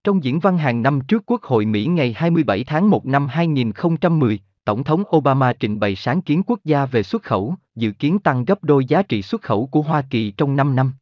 Trong 0.04 0.24
diễn 0.24 0.40
văn 0.40 0.58
hàng 0.58 0.82
năm 0.82 1.00
trước 1.00 1.22
Quốc 1.26 1.42
hội 1.42 1.66
Mỹ 1.66 1.86
ngày 1.86 2.12
27 2.16 2.64
tháng 2.64 2.90
1 2.90 3.06
năm 3.06 3.26
2010, 3.26 4.40
Tổng 4.64 4.84
thống 4.84 5.02
Obama 5.16 5.52
trình 5.52 5.80
bày 5.80 5.96
sáng 5.96 6.22
kiến 6.22 6.42
quốc 6.46 6.60
gia 6.64 6.86
về 6.86 7.02
xuất 7.02 7.22
khẩu, 7.22 7.54
dự 7.76 7.90
kiến 7.90 8.18
tăng 8.18 8.44
gấp 8.44 8.64
đôi 8.64 8.84
giá 8.84 9.02
trị 9.02 9.22
xuất 9.22 9.42
khẩu 9.42 9.66
của 9.66 9.82
Hoa 9.82 10.02
Kỳ 10.10 10.30
trong 10.30 10.56
5 10.56 10.76
năm. 10.76 10.92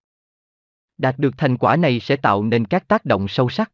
Đạt 0.98 1.18
được 1.18 1.34
thành 1.38 1.56
quả 1.56 1.76
này 1.76 2.00
sẽ 2.00 2.16
tạo 2.16 2.44
nên 2.44 2.64
các 2.64 2.88
tác 2.88 3.04
động 3.04 3.28
sâu 3.28 3.48
sắc. 3.48 3.72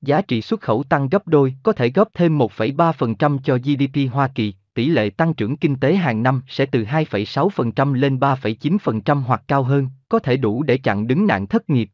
Giá 0.00 0.22
trị 0.22 0.42
xuất 0.42 0.60
khẩu 0.60 0.82
tăng 0.82 1.08
gấp 1.08 1.28
đôi 1.28 1.54
có 1.62 1.72
thể 1.72 1.90
góp 1.90 2.08
thêm 2.14 2.38
1,3% 2.38 3.38
cho 3.44 3.58
GDP 3.58 4.12
Hoa 4.12 4.28
Kỳ, 4.34 4.54
tỷ 4.78 4.88
lệ 4.88 5.10
tăng 5.10 5.34
trưởng 5.34 5.56
kinh 5.56 5.76
tế 5.80 5.96
hàng 5.96 6.22
năm 6.22 6.42
sẽ 6.48 6.66
từ 6.66 6.84
2,6% 6.84 7.94
lên 7.94 8.18
3,9% 8.18 9.20
hoặc 9.20 9.42
cao 9.48 9.62
hơn, 9.62 9.88
có 10.08 10.18
thể 10.18 10.36
đủ 10.36 10.62
để 10.62 10.78
chặn 10.78 11.06
đứng 11.06 11.26
nạn 11.26 11.46
thất 11.46 11.70
nghiệp. 11.70 11.90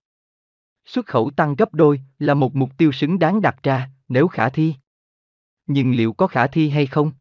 Xuất 0.84 1.06
khẩu 1.06 1.30
tăng 1.30 1.54
gấp 1.54 1.74
đôi 1.74 2.00
là 2.18 2.34
một 2.34 2.56
mục 2.56 2.70
tiêu 2.76 2.92
xứng 2.92 3.18
đáng 3.18 3.42
đặt 3.42 3.56
ra, 3.62 3.90
nếu 4.08 4.28
khả 4.28 4.48
thi. 4.48 4.74
Nhưng 5.66 5.92
liệu 5.92 6.12
có 6.12 6.26
khả 6.26 6.46
thi 6.46 6.68
hay 6.68 6.86
không? 6.86 7.12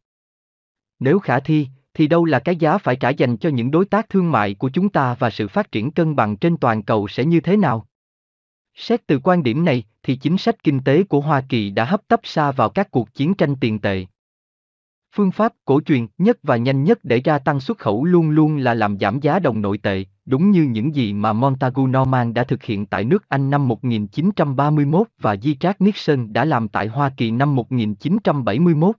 Nếu 0.99 1.19
khả 1.19 1.39
thi, 1.39 1.67
thì 1.93 2.07
đâu 2.07 2.25
là 2.25 2.39
cái 2.39 2.55
giá 2.55 2.77
phải 2.77 2.95
trả 2.95 3.09
dành 3.09 3.37
cho 3.37 3.49
những 3.49 3.71
đối 3.71 3.85
tác 3.85 4.09
thương 4.09 4.31
mại 4.31 4.53
của 4.53 4.69
chúng 4.69 4.89
ta 4.89 5.15
và 5.19 5.29
sự 5.29 5.47
phát 5.47 5.71
triển 5.71 5.91
cân 5.91 6.15
bằng 6.15 6.37
trên 6.37 6.57
toàn 6.57 6.83
cầu 6.83 7.07
sẽ 7.07 7.25
như 7.25 7.39
thế 7.39 7.57
nào? 7.57 7.87
Xét 8.75 9.07
từ 9.07 9.19
quan 9.23 9.43
điểm 9.43 9.65
này, 9.65 9.83
thì 10.03 10.15
chính 10.15 10.37
sách 10.37 10.63
kinh 10.63 10.83
tế 10.83 11.03
của 11.03 11.21
Hoa 11.21 11.43
Kỳ 11.49 11.69
đã 11.69 11.85
hấp 11.85 12.07
tấp 12.07 12.19
xa 12.23 12.51
vào 12.51 12.69
các 12.69 12.91
cuộc 12.91 13.13
chiến 13.13 13.33
tranh 13.33 13.55
tiền 13.55 13.79
tệ. 13.79 14.05
Phương 15.15 15.31
pháp 15.31 15.53
cổ 15.65 15.81
truyền 15.81 16.07
nhất 16.17 16.37
và 16.43 16.57
nhanh 16.57 16.83
nhất 16.83 16.99
để 17.03 17.21
gia 17.23 17.39
tăng 17.39 17.59
xuất 17.59 17.77
khẩu 17.77 18.05
luôn 18.05 18.29
luôn 18.29 18.57
là 18.57 18.73
làm 18.73 18.99
giảm 18.99 19.19
giá 19.19 19.39
đồng 19.39 19.61
nội 19.61 19.77
tệ, 19.77 20.05
đúng 20.25 20.51
như 20.51 20.63
những 20.63 20.95
gì 20.95 21.13
mà 21.13 21.33
Montagu 21.33 21.87
Norman 21.87 22.33
đã 22.33 22.43
thực 22.43 22.63
hiện 22.63 22.85
tại 22.85 23.03
nước 23.03 23.29
Anh 23.29 23.49
năm 23.49 23.67
1931 23.67 25.07
và 25.19 25.35
Richard 25.35 25.75
Nixon 25.79 26.33
đã 26.33 26.45
làm 26.45 26.67
tại 26.67 26.87
Hoa 26.87 27.09
Kỳ 27.17 27.31
năm 27.31 27.55
1971. 27.55 28.95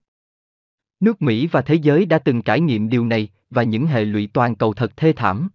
Nước 1.00 1.22
Mỹ 1.22 1.46
và 1.46 1.62
thế 1.62 1.74
giới 1.74 2.06
đã 2.06 2.18
từng 2.18 2.42
trải 2.42 2.60
nghiệm 2.60 2.88
điều 2.88 3.06
này 3.06 3.28
và 3.50 3.62
những 3.62 3.86
hệ 3.86 4.04
lụy 4.04 4.28
toàn 4.32 4.54
cầu 4.54 4.72
thật 4.74 4.96
thê 4.96 5.12
thảm. 5.12 5.48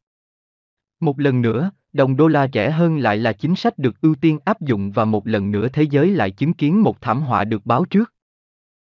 Một 0.99 1.19
lần 1.19 1.41
nữa, 1.41 1.71
đồng 1.93 2.15
đô 2.15 2.27
la 2.27 2.47
rẻ 2.53 2.71
hơn 2.71 2.97
lại 2.97 3.17
là 3.17 3.33
chính 3.33 3.55
sách 3.55 3.77
được 3.77 4.01
ưu 4.01 4.15
tiên 4.15 4.39
áp 4.45 4.61
dụng 4.61 4.91
và 4.91 5.05
một 5.05 5.27
lần 5.27 5.51
nữa 5.51 5.67
thế 5.73 5.83
giới 5.83 6.09
lại 6.09 6.31
chứng 6.31 6.53
kiến 6.53 6.81
một 6.81 7.01
thảm 7.01 7.21
họa 7.21 7.43
được 7.43 7.65
báo 7.65 7.85
trước. 7.85 8.13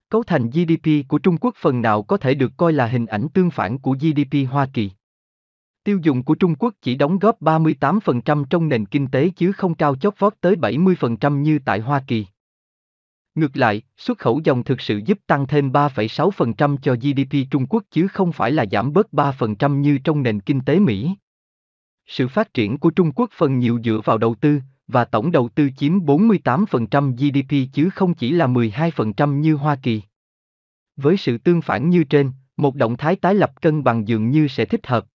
Cấu 0.10 0.24
thành 0.24 0.50
GDP 0.50 1.08
của 1.08 1.18
Trung 1.18 1.38
Quốc 1.38 1.56
phần 1.58 1.82
nào 1.82 2.04
có 2.04 2.18
thể 2.18 2.34
được 2.34 2.52
coi 2.58 2.74
là 2.74 2.88
hình 2.88 3.06
ảnh 3.06 3.28
tương 3.34 3.52
phản 3.52 3.78
của 3.78 3.92
GDP 3.92 4.50
Hoa 4.52 4.68
Kỳ. 4.74 4.92
Tiêu 5.84 6.00
dùng 6.04 6.24
của 6.24 6.36
Trung 6.36 6.56
Quốc 6.56 6.74
chỉ 6.82 6.96
đóng 6.96 7.20
góp 7.20 7.42
38% 7.42 8.46
trong 8.50 8.70
nền 8.70 8.86
kinh 8.86 9.08
tế 9.08 9.30
chứ 9.36 9.52
không 9.52 9.76
cao 9.76 9.96
chót 9.96 10.20
vót 10.20 10.34
tới 10.42 10.56
70% 10.56 11.42
như 11.42 11.60
tại 11.66 11.80
Hoa 11.80 12.04
Kỳ. 12.08 12.26
Ngược 13.36 13.58
lại, 13.58 13.82
xuất 13.98 14.18
khẩu 14.18 14.42
dòng 14.44 14.64
thực 14.64 14.82
sự 14.82 15.02
giúp 15.06 15.20
tăng 15.28 15.48
thêm 15.48 15.72
3,6% 15.72 16.78
cho 16.78 16.96
GDP 16.96 17.52
Trung 17.52 17.66
Quốc 17.70 17.84
chứ 17.92 18.08
không 18.08 18.32
phải 18.32 18.52
là 18.52 18.66
giảm 18.72 18.94
bớt 18.94 19.08
3% 19.12 19.80
như 19.80 19.98
trong 20.04 20.24
nền 20.24 20.40
kinh 20.40 20.62
tế 20.66 20.80
Mỹ. 20.80 21.16
Sự 22.06 22.28
phát 22.28 22.54
triển 22.54 22.78
của 22.78 22.90
Trung 22.90 23.12
Quốc 23.12 23.30
phần 23.38 23.60
nhiều 23.60 23.80
dựa 23.84 24.00
vào 24.04 24.18
đầu 24.18 24.36
tư, 24.36 24.60
và 24.88 25.06
tổng 25.06 25.32
đầu 25.32 25.50
tư 25.50 25.70
chiếm 25.78 26.00
48% 26.00 27.12
GDP 27.12 27.74
chứ 27.74 27.90
không 27.90 28.14
chỉ 28.14 28.32
là 28.32 28.48
12% 28.48 29.40
như 29.40 29.56
Hoa 29.56 29.76
Kỳ. 29.76 30.02
Với 30.96 31.18
sự 31.18 31.38
tương 31.38 31.62
phản 31.62 31.90
như 31.90 32.04
trên, 32.04 32.32
một 32.58 32.76
động 32.76 32.98
thái 32.98 33.16
tái 33.16 33.36
lập 33.36 33.62
cân 33.62 33.84
bằng 33.84 34.08
dường 34.08 34.30
như 34.30 34.48
sẽ 34.48 34.66
thích 34.66 34.88
hợp. 34.88 35.06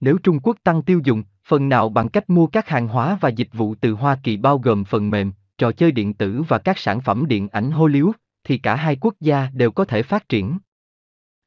Nếu 0.00 0.18
Trung 0.18 0.40
Quốc 0.42 0.56
tăng 0.64 0.82
tiêu 0.82 1.00
dùng, 1.04 1.22
phần 1.44 1.68
nào 1.68 1.88
bằng 1.88 2.08
cách 2.08 2.30
mua 2.30 2.46
các 2.46 2.68
hàng 2.68 2.88
hóa 2.88 3.18
và 3.20 3.28
dịch 3.28 3.48
vụ 3.52 3.74
từ 3.74 3.92
Hoa 3.92 4.18
Kỳ 4.22 4.36
bao 4.36 4.58
gồm 4.58 4.84
phần 4.84 5.10
mềm, 5.10 5.32
trò 5.58 5.72
chơi 5.72 5.92
điện 5.92 6.14
tử 6.14 6.42
và 6.48 6.58
các 6.58 6.78
sản 6.78 7.00
phẩm 7.00 7.26
điện 7.28 7.48
ảnh 7.48 7.70
Hollywood, 7.70 8.12
thì 8.44 8.58
cả 8.58 8.76
hai 8.76 8.96
quốc 9.00 9.14
gia 9.20 9.48
đều 9.54 9.70
có 9.70 9.84
thể 9.84 10.02
phát 10.02 10.28
triển. 10.28 10.58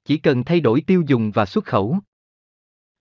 Chỉ 0.05 0.17
cần 0.17 0.43
thay 0.43 0.59
đổi 0.59 0.81
tiêu 0.81 1.03
dùng 1.07 1.31
và 1.31 1.45
xuất 1.45 1.65
khẩu. 1.65 1.97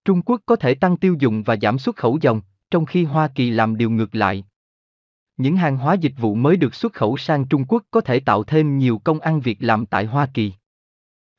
Trung 0.05 0.23
Quốc 0.23 0.41
có 0.47 0.57
thể 0.57 0.75
tăng 0.75 0.97
tiêu 0.97 1.17
dùng 1.19 1.43
và 1.43 1.57
giảm 1.63 1.79
xuất 1.79 1.97
khẩu 1.97 2.19
dòng, 2.21 2.41
trong 2.71 2.87
khi 2.87 3.05
Hoa 3.05 3.29
Kỳ 3.29 3.51
làm 3.51 3.77
điều 3.77 3.91
ngược 3.91 4.15
lại. 4.15 4.45
Những 5.37 5.57
hàng 5.57 5.77
hóa 5.77 5.95
dịch 5.95 6.15
vụ 6.19 6.35
mới 6.35 6.57
được 6.57 6.75
xuất 6.75 6.93
khẩu 6.93 7.17
sang 7.17 7.45
Trung 7.45 7.65
Quốc 7.69 7.83
có 7.91 8.01
thể 8.01 8.21
tạo 8.21 8.45
thêm 8.45 8.79
nhiều 8.79 8.99
công 8.99 9.21
ăn 9.21 9.41
việc 9.41 9.57
làm 9.61 9.87
tại 9.87 10.05
Hoa 10.05 10.27
Kỳ. 10.35 10.53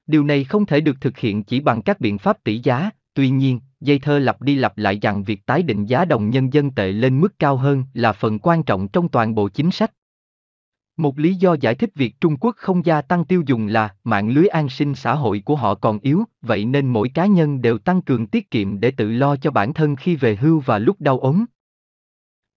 Điều 0.07 0.23
này 0.23 0.43
không 0.43 0.65
thể 0.65 0.81
được 0.81 1.01
thực 1.01 1.17
hiện 1.17 1.43
chỉ 1.43 1.59
bằng 1.59 1.81
các 1.81 1.99
biện 1.99 2.17
pháp 2.17 2.43
tỷ 2.43 2.59
giá, 2.59 2.89
tuy 3.13 3.29
nhiên, 3.29 3.59
dây 3.79 3.99
thơ 3.99 4.19
lặp 4.19 4.41
đi 4.41 4.55
lặp 4.55 4.77
lại 4.77 4.99
rằng 5.01 5.23
việc 5.23 5.45
tái 5.45 5.63
định 5.63 5.85
giá 5.85 6.05
đồng 6.05 6.29
nhân 6.29 6.53
dân 6.53 6.71
tệ 6.71 6.91
lên 6.91 7.21
mức 7.21 7.39
cao 7.39 7.57
hơn 7.57 7.83
là 7.93 8.13
phần 8.13 8.39
quan 8.39 8.63
trọng 8.63 8.87
trong 8.87 9.09
toàn 9.09 9.35
bộ 9.35 9.49
chính 9.49 9.71
sách. 9.71 9.91
Một 11.01 11.19
lý 11.19 11.35
do 11.35 11.55
giải 11.61 11.75
thích 11.75 11.95
việc 11.95 12.21
Trung 12.21 12.37
Quốc 12.37 12.55
không 12.57 12.85
gia 12.85 13.01
tăng 13.01 13.25
tiêu 13.25 13.43
dùng 13.45 13.67
là 13.67 13.95
mạng 14.03 14.29
lưới 14.29 14.47
an 14.47 14.69
sinh 14.69 14.95
xã 14.95 15.15
hội 15.15 15.41
của 15.45 15.55
họ 15.55 15.75
còn 15.75 15.99
yếu, 15.99 16.23
vậy 16.41 16.65
nên 16.65 16.87
mỗi 16.87 17.09
cá 17.09 17.25
nhân 17.25 17.61
đều 17.61 17.77
tăng 17.77 18.01
cường 18.01 18.27
tiết 18.27 18.51
kiệm 18.51 18.79
để 18.79 18.91
tự 18.91 19.11
lo 19.11 19.35
cho 19.35 19.51
bản 19.51 19.73
thân 19.73 19.95
khi 19.95 20.15
về 20.15 20.35
hưu 20.35 20.59
và 20.59 20.79
lúc 20.79 21.01
đau 21.01 21.19
ốm. 21.19 21.45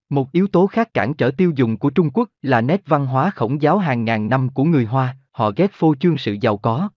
Một 0.09 0.33
yếu 0.33 0.47
tố 0.47 0.67
khác 0.67 0.95
cản 0.95 1.15
trở 1.15 1.31
tiêu 1.31 1.53
dùng 1.57 1.77
của 1.77 1.91
Trung 1.91 2.11
Quốc 2.11 2.29
là 2.43 2.61
nét 2.61 2.83
văn 2.87 3.07
hóa 3.07 3.31
khổng 3.31 3.63
giáo 3.63 3.79
hàng 3.79 4.05
ngàn 4.05 4.29
năm 4.29 4.49
của 4.49 4.65
người 4.65 4.85
Hoa, 4.85 5.17
họ 5.31 5.53
ghét 5.57 5.71
phô 5.73 5.95
trương 5.95 6.19
sự 6.19 6.37
giàu 6.41 6.57
có. 6.57 6.89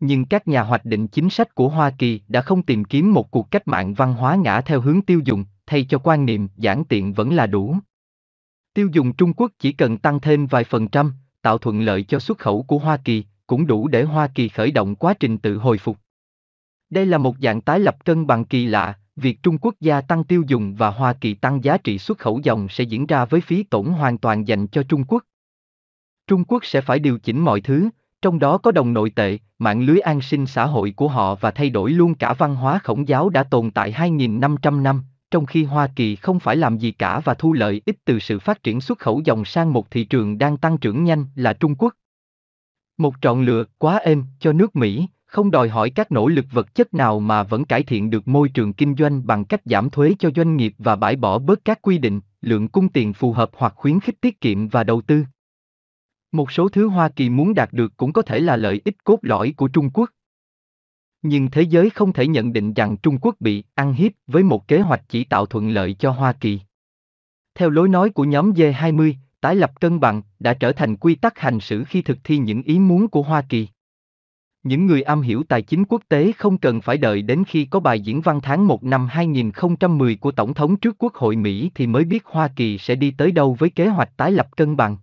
Nhưng 0.00 0.24
các 0.24 0.48
nhà 0.48 0.62
hoạch 0.62 0.84
định 0.84 1.08
chính 1.08 1.30
sách 1.30 1.54
của 1.54 1.68
Hoa 1.68 1.90
Kỳ 1.98 2.20
đã 2.28 2.40
không 2.40 2.62
tìm 2.62 2.84
kiếm 2.84 3.12
một 3.12 3.30
cuộc 3.30 3.50
cách 3.50 3.68
mạng 3.68 3.94
văn 3.94 4.14
hóa 4.14 4.36
ngã 4.36 4.60
theo 4.60 4.80
hướng 4.80 5.02
tiêu 5.02 5.20
dùng, 5.24 5.44
thay 5.66 5.86
cho 5.88 5.98
quan 5.98 6.26
niệm 6.26 6.48
giản 6.56 6.84
tiện 6.84 7.12
vẫn 7.12 7.34
là 7.34 7.46
đủ. 7.46 7.76
Tiêu 8.74 8.88
dùng 8.92 9.12
Trung 9.12 9.32
Quốc 9.32 9.52
chỉ 9.58 9.72
cần 9.72 9.98
tăng 9.98 10.20
thêm 10.20 10.46
vài 10.46 10.64
phần 10.64 10.88
trăm, 10.88 11.12
tạo 11.42 11.58
thuận 11.58 11.80
lợi 11.80 12.02
cho 12.02 12.18
xuất 12.18 12.38
khẩu 12.38 12.62
của 12.62 12.78
Hoa 12.78 12.96
Kỳ, 12.96 13.24
cũng 13.46 13.66
đủ 13.66 13.88
để 13.88 14.02
Hoa 14.02 14.28
Kỳ 14.34 14.48
khởi 14.48 14.70
động 14.70 14.94
quá 14.94 15.14
trình 15.14 15.38
tự 15.38 15.56
hồi 15.56 15.78
phục. 15.78 15.98
Đây 16.90 17.06
là 17.06 17.18
một 17.18 17.36
dạng 17.42 17.60
tái 17.60 17.80
lập 17.80 18.04
cân 18.04 18.26
bằng 18.26 18.44
kỳ 18.44 18.66
lạ, 18.66 18.94
việc 19.16 19.42
Trung 19.42 19.58
Quốc 19.58 19.74
gia 19.80 20.00
tăng 20.00 20.24
tiêu 20.24 20.42
dùng 20.46 20.74
và 20.74 20.90
Hoa 20.90 21.12
Kỳ 21.12 21.34
tăng 21.34 21.64
giá 21.64 21.76
trị 21.76 21.98
xuất 21.98 22.18
khẩu 22.18 22.40
dòng 22.42 22.68
sẽ 22.68 22.84
diễn 22.84 23.06
ra 23.06 23.24
với 23.24 23.40
phí 23.40 23.62
tổn 23.62 23.86
hoàn 23.86 24.18
toàn 24.18 24.48
dành 24.48 24.66
cho 24.66 24.82
Trung 24.82 25.04
Quốc. 25.04 25.22
Trung 26.26 26.44
Quốc 26.44 26.64
sẽ 26.64 26.80
phải 26.80 26.98
điều 26.98 27.18
chỉnh 27.18 27.40
mọi 27.40 27.60
thứ, 27.60 27.88
trong 28.22 28.38
đó 28.38 28.58
có 28.58 28.72
đồng 28.72 28.92
nội 28.92 29.10
tệ, 29.10 29.38
mạng 29.58 29.82
lưới 29.82 30.00
an 30.00 30.20
sinh 30.20 30.46
xã 30.46 30.66
hội 30.66 30.92
của 30.96 31.08
họ 31.08 31.34
và 31.34 31.50
thay 31.50 31.70
đổi 31.70 31.90
luôn 31.90 32.14
cả 32.14 32.32
văn 32.32 32.54
hóa 32.54 32.78
khổng 32.84 33.08
giáo 33.08 33.28
đã 33.28 33.42
tồn 33.42 33.70
tại 33.70 33.92
2.500 33.92 34.82
năm, 34.82 35.02
trong 35.32 35.46
khi 35.46 35.64
Hoa 35.64 35.86
Kỳ 35.96 36.16
không 36.16 36.40
phải 36.40 36.56
làm 36.56 36.78
gì 36.78 36.92
cả 36.92 37.20
và 37.24 37.34
thu 37.34 37.52
lợi 37.52 37.82
ích 37.84 37.96
từ 38.04 38.18
sự 38.18 38.38
phát 38.38 38.62
triển 38.62 38.80
xuất 38.80 38.98
khẩu 38.98 39.20
dòng 39.24 39.44
sang 39.44 39.72
một 39.72 39.90
thị 39.90 40.04
trường 40.04 40.38
đang 40.38 40.56
tăng 40.56 40.78
trưởng 40.78 41.04
nhanh 41.04 41.26
là 41.34 41.52
Trung 41.52 41.74
Quốc. 41.74 41.94
Một 42.98 43.14
trọn 43.20 43.44
lựa 43.44 43.64
quá 43.78 43.96
êm 43.96 44.24
cho 44.40 44.52
nước 44.52 44.76
Mỹ, 44.76 45.08
không 45.26 45.50
đòi 45.50 45.68
hỏi 45.68 45.90
các 45.90 46.12
nỗ 46.12 46.28
lực 46.28 46.44
vật 46.52 46.74
chất 46.74 46.94
nào 46.94 47.20
mà 47.20 47.42
vẫn 47.42 47.64
cải 47.64 47.82
thiện 47.82 48.10
được 48.10 48.28
môi 48.28 48.48
trường 48.48 48.72
kinh 48.72 48.94
doanh 48.98 49.26
bằng 49.26 49.44
cách 49.44 49.60
giảm 49.64 49.90
thuế 49.90 50.14
cho 50.18 50.30
doanh 50.36 50.56
nghiệp 50.56 50.74
và 50.78 50.96
bãi 50.96 51.16
bỏ 51.16 51.38
bớt 51.38 51.64
các 51.64 51.82
quy 51.82 51.98
định, 51.98 52.20
lượng 52.40 52.68
cung 52.68 52.88
tiền 52.88 53.12
phù 53.12 53.32
hợp 53.32 53.50
hoặc 53.54 53.72
khuyến 53.76 54.00
khích 54.00 54.20
tiết 54.20 54.40
kiệm 54.40 54.68
và 54.68 54.84
đầu 54.84 55.00
tư. 55.00 55.24
Một 56.32 56.52
số 56.52 56.68
thứ 56.68 56.88
Hoa 56.88 57.08
Kỳ 57.08 57.30
muốn 57.30 57.54
đạt 57.54 57.72
được 57.72 57.96
cũng 57.96 58.12
có 58.12 58.22
thể 58.22 58.40
là 58.40 58.56
lợi 58.56 58.80
ích 58.84 59.04
cốt 59.04 59.18
lõi 59.22 59.54
của 59.56 59.68
Trung 59.68 59.90
Quốc. 59.90 60.10
Nhưng 61.22 61.50
thế 61.50 61.62
giới 61.62 61.90
không 61.90 62.12
thể 62.12 62.26
nhận 62.26 62.52
định 62.52 62.74
rằng 62.74 62.96
Trung 62.96 63.18
Quốc 63.20 63.36
bị 63.40 63.64
ăn 63.74 63.92
hiếp 63.92 64.12
với 64.26 64.42
một 64.42 64.68
kế 64.68 64.80
hoạch 64.80 65.02
chỉ 65.08 65.24
tạo 65.24 65.46
thuận 65.46 65.70
lợi 65.70 65.94
cho 65.94 66.10
Hoa 66.10 66.32
Kỳ. 66.32 66.60
Theo 67.54 67.70
lối 67.70 67.88
nói 67.88 68.10
của 68.10 68.24
nhóm 68.24 68.52
G20, 68.52 69.14
tái 69.40 69.56
lập 69.56 69.80
cân 69.80 70.00
bằng 70.00 70.22
đã 70.38 70.54
trở 70.54 70.72
thành 70.72 70.96
quy 70.96 71.14
tắc 71.14 71.38
hành 71.38 71.60
xử 71.60 71.84
khi 71.84 72.02
thực 72.02 72.18
thi 72.24 72.38
những 72.38 72.62
ý 72.62 72.78
muốn 72.78 73.08
của 73.08 73.22
Hoa 73.22 73.42
Kỳ. 73.48 73.68
Những 74.62 74.86
người 74.86 75.02
am 75.02 75.20
hiểu 75.20 75.42
tài 75.48 75.62
chính 75.62 75.84
quốc 75.84 76.02
tế 76.08 76.32
không 76.32 76.58
cần 76.58 76.80
phải 76.80 76.98
đợi 76.98 77.22
đến 77.22 77.44
khi 77.44 77.64
có 77.64 77.80
bài 77.80 78.00
diễn 78.00 78.20
văn 78.20 78.40
tháng 78.42 78.66
1 78.66 78.84
năm 78.84 79.06
2010 79.06 80.16
của 80.16 80.30
Tổng 80.30 80.54
thống 80.54 80.76
trước 80.76 80.96
Quốc 80.98 81.14
hội 81.14 81.36
Mỹ 81.36 81.70
thì 81.74 81.86
mới 81.86 82.04
biết 82.04 82.24
Hoa 82.24 82.48
Kỳ 82.56 82.78
sẽ 82.78 82.94
đi 82.94 83.10
tới 83.10 83.32
đâu 83.32 83.56
với 83.58 83.70
kế 83.70 83.86
hoạch 83.86 84.16
tái 84.16 84.32
lập 84.32 84.56
cân 84.56 84.76
bằng. 84.76 84.96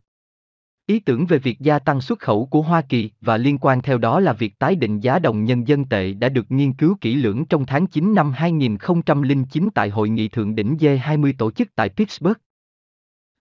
Ý 0.89 0.99
tưởng 0.99 1.25
về 1.25 1.38
việc 1.38 1.60
gia 1.60 1.80
tăng 1.80 2.02
xuất 2.02 2.19
khẩu 2.19 2.45
của 2.45 2.62
Hoa 2.62 2.82
Kỳ 2.82 3.12
và 3.21 3.38
liên 3.38 3.58
quan 3.58 3.82
theo 3.82 3.97
đó 3.97 4.19
là 4.19 4.34
việc 4.34 4.60
tái 4.60 4.75
định 4.75 4.99
giá 4.99 5.19
đồng 5.19 5.45
nhân 5.45 5.67
dân 5.67 5.86
tệ 5.86 6.13
đã 6.13 6.30
được 6.30 6.52
nghiên 6.52 6.73
cứu 6.73 6.97
kỹ 7.02 7.15
lưỡng 7.15 7.45
trong 7.45 7.65
tháng 7.65 7.88
9 7.88 8.13
năm 8.13 8.32
2009 8.32 9.69
tại 9.75 9.89
Hội 9.89 10.10
nghị 10.10 10.28
Thượng 10.28 10.56
đỉnh 10.56 10.78
G20 10.80 11.34
tổ 11.38 11.52
chức 11.52 11.75
tại 11.75 11.89
Pittsburgh. 11.89 12.38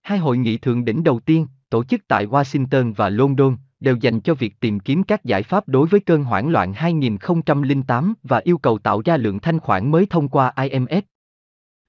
Hai 0.02 0.18
hội 0.18 0.38
nghị 0.38 0.58
thượng 0.58 0.84
đỉnh 0.84 1.04
đầu 1.04 1.20
tiên, 1.20 1.46
tổ 1.70 1.84
chức 1.84 2.00
tại 2.08 2.26
Washington 2.26 2.94
và 2.94 3.08
London, 3.08 3.56
đều 3.80 3.96
dành 3.96 4.20
cho 4.20 4.34
việc 4.34 4.60
tìm 4.60 4.80
kiếm 4.80 5.02
các 5.02 5.24
giải 5.24 5.42
pháp 5.42 5.68
đối 5.68 5.88
với 5.88 6.00
cơn 6.00 6.24
hoảng 6.24 6.48
loạn 6.48 6.72
2008 6.72 8.14
và 8.22 8.40
yêu 8.44 8.58
cầu 8.58 8.78
tạo 8.78 9.02
ra 9.04 9.16
lượng 9.16 9.38
thanh 9.38 9.60
khoản 9.60 9.90
mới 9.90 10.06
thông 10.06 10.28
qua 10.28 10.52
IMF. 10.56 11.02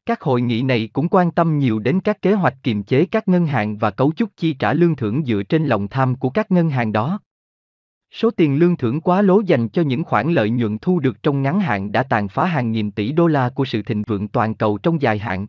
Các 0.10 0.22
hội 0.22 0.42
nghị 0.42 0.62
này 0.62 0.90
cũng 0.94 1.08
quan 1.10 1.32
tâm 1.32 1.60
nhiều 1.60 1.80
đến 1.80 2.00
các 2.00 2.22
kế 2.22 2.34
hoạch 2.34 2.56
kiềm 2.64 2.84
chế 2.84 3.06
các 3.06 3.28
ngân 3.28 3.46
hàng 3.46 3.78
và 3.78 3.92
cấu 3.92 4.12
trúc 4.16 4.30
chi 4.38 4.54
trả 4.54 4.74
lương 4.74 4.96
thưởng 4.96 5.26
dựa 5.26 5.44
trên 5.44 5.66
lòng 5.66 5.88
tham 5.88 6.16
của 6.16 6.30
các 6.30 6.52
ngân 6.52 6.70
hàng 6.70 6.92
đó. 6.92 7.20
Số 8.12 8.32
tiền 8.32 8.60
lương 8.60 8.78
thưởng 8.78 9.02
quá 9.02 9.22
lố 9.22 9.40
dành 9.40 9.70
cho 9.70 9.82
những 9.82 10.04
khoản 10.04 10.34
lợi 10.34 10.50
nhuận 10.50 10.78
thu 10.78 11.00
được 11.00 11.24
trong 11.24 11.42
ngắn 11.42 11.60
hạn 11.60 11.92
đã 11.92 12.04
tàn 12.04 12.28
phá 12.28 12.46
hàng 12.46 12.72
nghìn 12.72 12.92
tỷ 12.92 13.12
đô 13.12 13.28
la 13.28 13.50
của 13.50 13.66
sự 13.66 13.82
thịnh 13.82 14.04
vượng 14.04 14.28
toàn 14.28 14.56
cầu 14.56 14.78
trong 14.78 15.02
dài 15.02 15.20
hạn. 15.20 15.48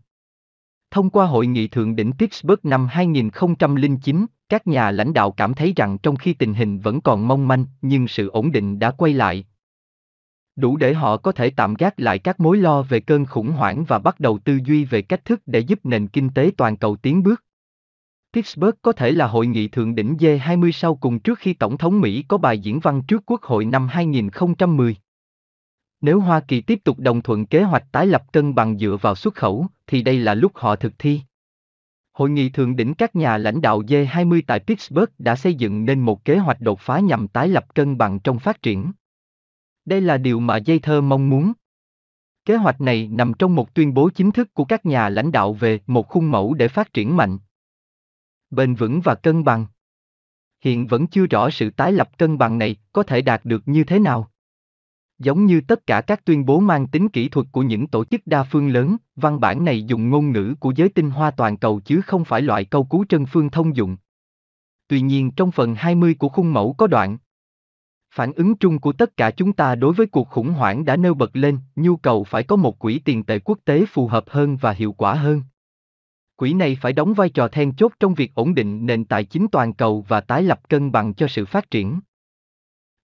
Thông 0.91 1.11
qua 1.11 1.27
hội 1.27 1.47
nghị 1.47 1.69
thượng 1.69 1.97
đỉnh 1.97 2.13
Pittsburgh 2.19 2.65
năm 2.67 2.87
2009, 2.87 4.27
các 4.49 4.67
nhà 4.67 4.91
lãnh 4.91 5.13
đạo 5.13 5.31
cảm 5.31 5.55
thấy 5.55 5.73
rằng 5.77 5.99
trong 5.99 6.17
khi 6.17 6.33
tình 6.33 6.55
hình 6.55 6.79
vẫn 6.79 7.01
còn 7.01 7.29
mong 7.29 7.49
manh, 7.49 7.65
nhưng 7.83 8.09
sự 8.09 8.29
ổn 8.29 8.53
định 8.53 8.79
đã 8.79 8.91
quay 8.91 9.13
lại, 9.13 9.45
đủ 10.61 10.77
để 10.77 10.95
họ 10.95 11.17
có 11.17 11.33
thể 11.33 11.51
tạm 11.51 11.75
gác 11.75 12.01
lại 12.01 12.19
các 12.19 12.41
mối 12.41 12.57
lo 12.57 12.83
về 12.83 13.01
cơn 13.01 13.27
khủng 13.27 13.51
hoảng 13.51 13.85
và 13.85 13.99
bắt 13.99 14.21
đầu 14.21 14.39
tư 14.39 14.59
duy 14.65 14.85
về 14.85 15.03
cách 15.03 15.25
thức 15.25 15.41
để 15.47 15.61
giúp 15.61 15.79
nền 15.85 16.09
kinh 16.09 16.31
tế 16.31 16.51
toàn 16.57 16.77
cầu 16.77 16.97
tiến 16.97 17.23
bước. 17.23 17.45
Pittsburgh 18.33 18.77
có 18.83 18.93
thể 18.93 19.11
là 19.11 19.27
hội 19.27 19.47
nghị 19.47 19.69
thượng 19.69 19.95
đỉnh 19.95 20.17
G20 20.17 20.71
sau 20.71 20.95
cùng 20.95 21.19
trước 21.19 21.39
khi 21.39 21.53
Tổng 21.53 21.79
thống 21.79 22.01
Mỹ 22.01 22.25
có 22.29 22.39
bài 22.39 22.59
diễn 22.59 22.81
văn 22.81 23.03
trước 23.03 23.23
Quốc 23.27 23.43
hội 23.43 23.65
năm 23.65 23.89
2010. 23.89 24.97
Nếu 26.01 26.21
Hoa 26.21 26.41
Kỳ 26.41 26.61
tiếp 26.61 26.81
tục 26.85 26.99
đồng 26.99 27.23
thuận 27.23 27.47
kế 27.47 27.63
hoạch 27.63 27.85
tái 27.93 28.07
lập 28.07 28.33
cân 28.33 28.55
bằng 28.55 28.79
dựa 28.79 28.97
vào 29.01 29.15
xuất 29.15 29.35
khẩu, 29.35 29.67
thì 29.87 30.03
đây 30.03 30.19
là 30.19 30.35
lúc 30.35 30.53
họ 30.55 30.77
thực 30.77 30.93
thi. 30.99 31.21
Hội 32.13 32.31
nghị 32.31 32.49
thượng 32.49 32.77
đỉnh 32.77 32.95
các 32.95 33.17
nhà 33.17 33.39
lãnh 33.39 33.61
đạo 33.61 33.83
G20 33.83 34.43
tại 34.47 34.59
Pittsburgh 34.59 35.13
đã 35.19 35.37
xây 35.37 35.55
dựng 35.55 35.85
nên 35.85 36.01
một 36.01 36.25
kế 36.25 36.39
hoạch 36.39 36.61
đột 36.61 36.81
phá 36.81 37.01
nhằm 37.01 37.29
tái 37.29 37.49
lập 37.49 37.75
cân 37.75 37.99
bằng 37.99 38.21
trong 38.21 38.39
phát 38.39 38.63
triển. 38.63 38.93
Đây 39.85 40.01
là 40.01 40.19
điều 40.19 40.41
mà 40.41 40.57
dây 40.57 40.79
thơ 40.79 41.01
mong 41.01 41.31
muốn. 41.31 41.53
Kế 42.45 42.57
hoạch 42.57 42.81
này 42.81 43.09
nằm 43.13 43.33
trong 43.39 43.55
một 43.55 43.75
tuyên 43.75 43.95
bố 43.95 44.11
chính 44.11 44.31
thức 44.31 44.55
của 44.55 44.65
các 44.65 44.87
nhà 44.87 45.09
lãnh 45.09 45.33
đạo 45.33 45.53
về 45.53 45.81
một 45.87 46.09
khung 46.09 46.31
mẫu 46.31 46.55
để 46.55 46.69
phát 46.69 46.93
triển 46.93 47.17
mạnh, 47.17 47.39
bền 48.51 48.75
vững 48.75 49.01
và 49.01 49.15
cân 49.15 49.45
bằng. 49.45 49.67
Hiện 50.65 50.87
vẫn 50.87 51.07
chưa 51.07 51.27
rõ 51.27 51.51
sự 51.51 51.71
tái 51.71 51.93
lập 51.93 52.19
cân 52.19 52.39
bằng 52.39 52.59
này 52.59 52.77
có 52.93 53.03
thể 53.03 53.23
đạt 53.23 53.45
được 53.45 53.63
như 53.67 53.85
thế 53.85 53.99
nào. 53.99 54.31
Giống 55.19 55.47
như 55.47 55.61
tất 55.61 55.87
cả 55.87 56.01
các 56.01 56.25
tuyên 56.25 56.47
bố 56.47 56.61
mang 56.61 56.87
tính 56.87 57.09
kỹ 57.09 57.29
thuật 57.29 57.47
của 57.53 57.63
những 57.63 57.87
tổ 57.87 58.05
chức 58.05 58.21
đa 58.27 58.43
phương 58.43 58.69
lớn, 58.69 58.97
văn 59.17 59.41
bản 59.41 59.65
này 59.65 59.83
dùng 59.83 60.11
ngôn 60.11 60.33
ngữ 60.33 60.55
của 60.61 60.73
giới 60.77 60.89
tinh 60.89 61.11
hoa 61.11 61.31
toàn 61.31 61.57
cầu 61.57 61.81
chứ 61.81 62.01
không 62.01 62.25
phải 62.25 62.43
loại 62.43 62.65
câu 62.65 62.85
cú 62.85 63.05
trân 63.05 63.27
phương 63.27 63.51
thông 63.51 63.77
dụng. 63.77 63.97
Tuy 64.89 65.01
nhiên 65.01 65.31
trong 65.31 65.51
phần 65.51 65.75
20 65.75 66.15
của 66.15 66.29
khung 66.29 66.53
mẫu 66.53 66.75
có 66.79 66.87
đoạn 66.87 67.19
Phản 68.15 68.33
ứng 68.33 68.57
chung 68.57 68.79
của 68.79 68.93
tất 68.93 69.17
cả 69.17 69.31
chúng 69.31 69.53
ta 69.53 69.75
đối 69.75 69.93
với 69.93 70.07
cuộc 70.07 70.29
khủng 70.29 70.53
hoảng 70.53 70.85
đã 70.85 70.97
nêu 70.97 71.15
bật 71.15 71.37
lên 71.37 71.59
nhu 71.77 71.97
cầu 71.97 72.25
phải 72.25 72.43
có 72.43 72.57
một 72.57 72.79
quỹ 72.79 72.99
tiền 72.99 73.25
tệ 73.25 73.39
quốc 73.39 73.59
tế 73.65 73.85
phù 73.87 74.07
hợp 74.07 74.25
hơn 74.29 74.57
và 74.57 74.73
hiệu 74.73 74.93
quả 74.93 75.15
hơn. 75.15 75.43
Quỹ 76.37 76.53
này 76.53 76.79
phải 76.81 76.93
đóng 76.93 77.15
vai 77.15 77.31
trò 77.31 77.49
then 77.49 77.73
chốt 77.73 77.93
trong 78.01 78.15
việc 78.15 78.35
ổn 78.35 78.55
định 78.55 78.87
nền 78.87 79.05
tài 79.05 79.25
chính 79.25 79.47
toàn 79.53 79.73
cầu 79.73 80.05
và 80.09 80.21
tái 80.21 80.43
lập 80.43 80.69
cân 80.69 80.93
bằng 80.93 81.15
cho 81.15 81.29
sự 81.29 81.45
phát 81.45 81.71
triển. 81.71 82.01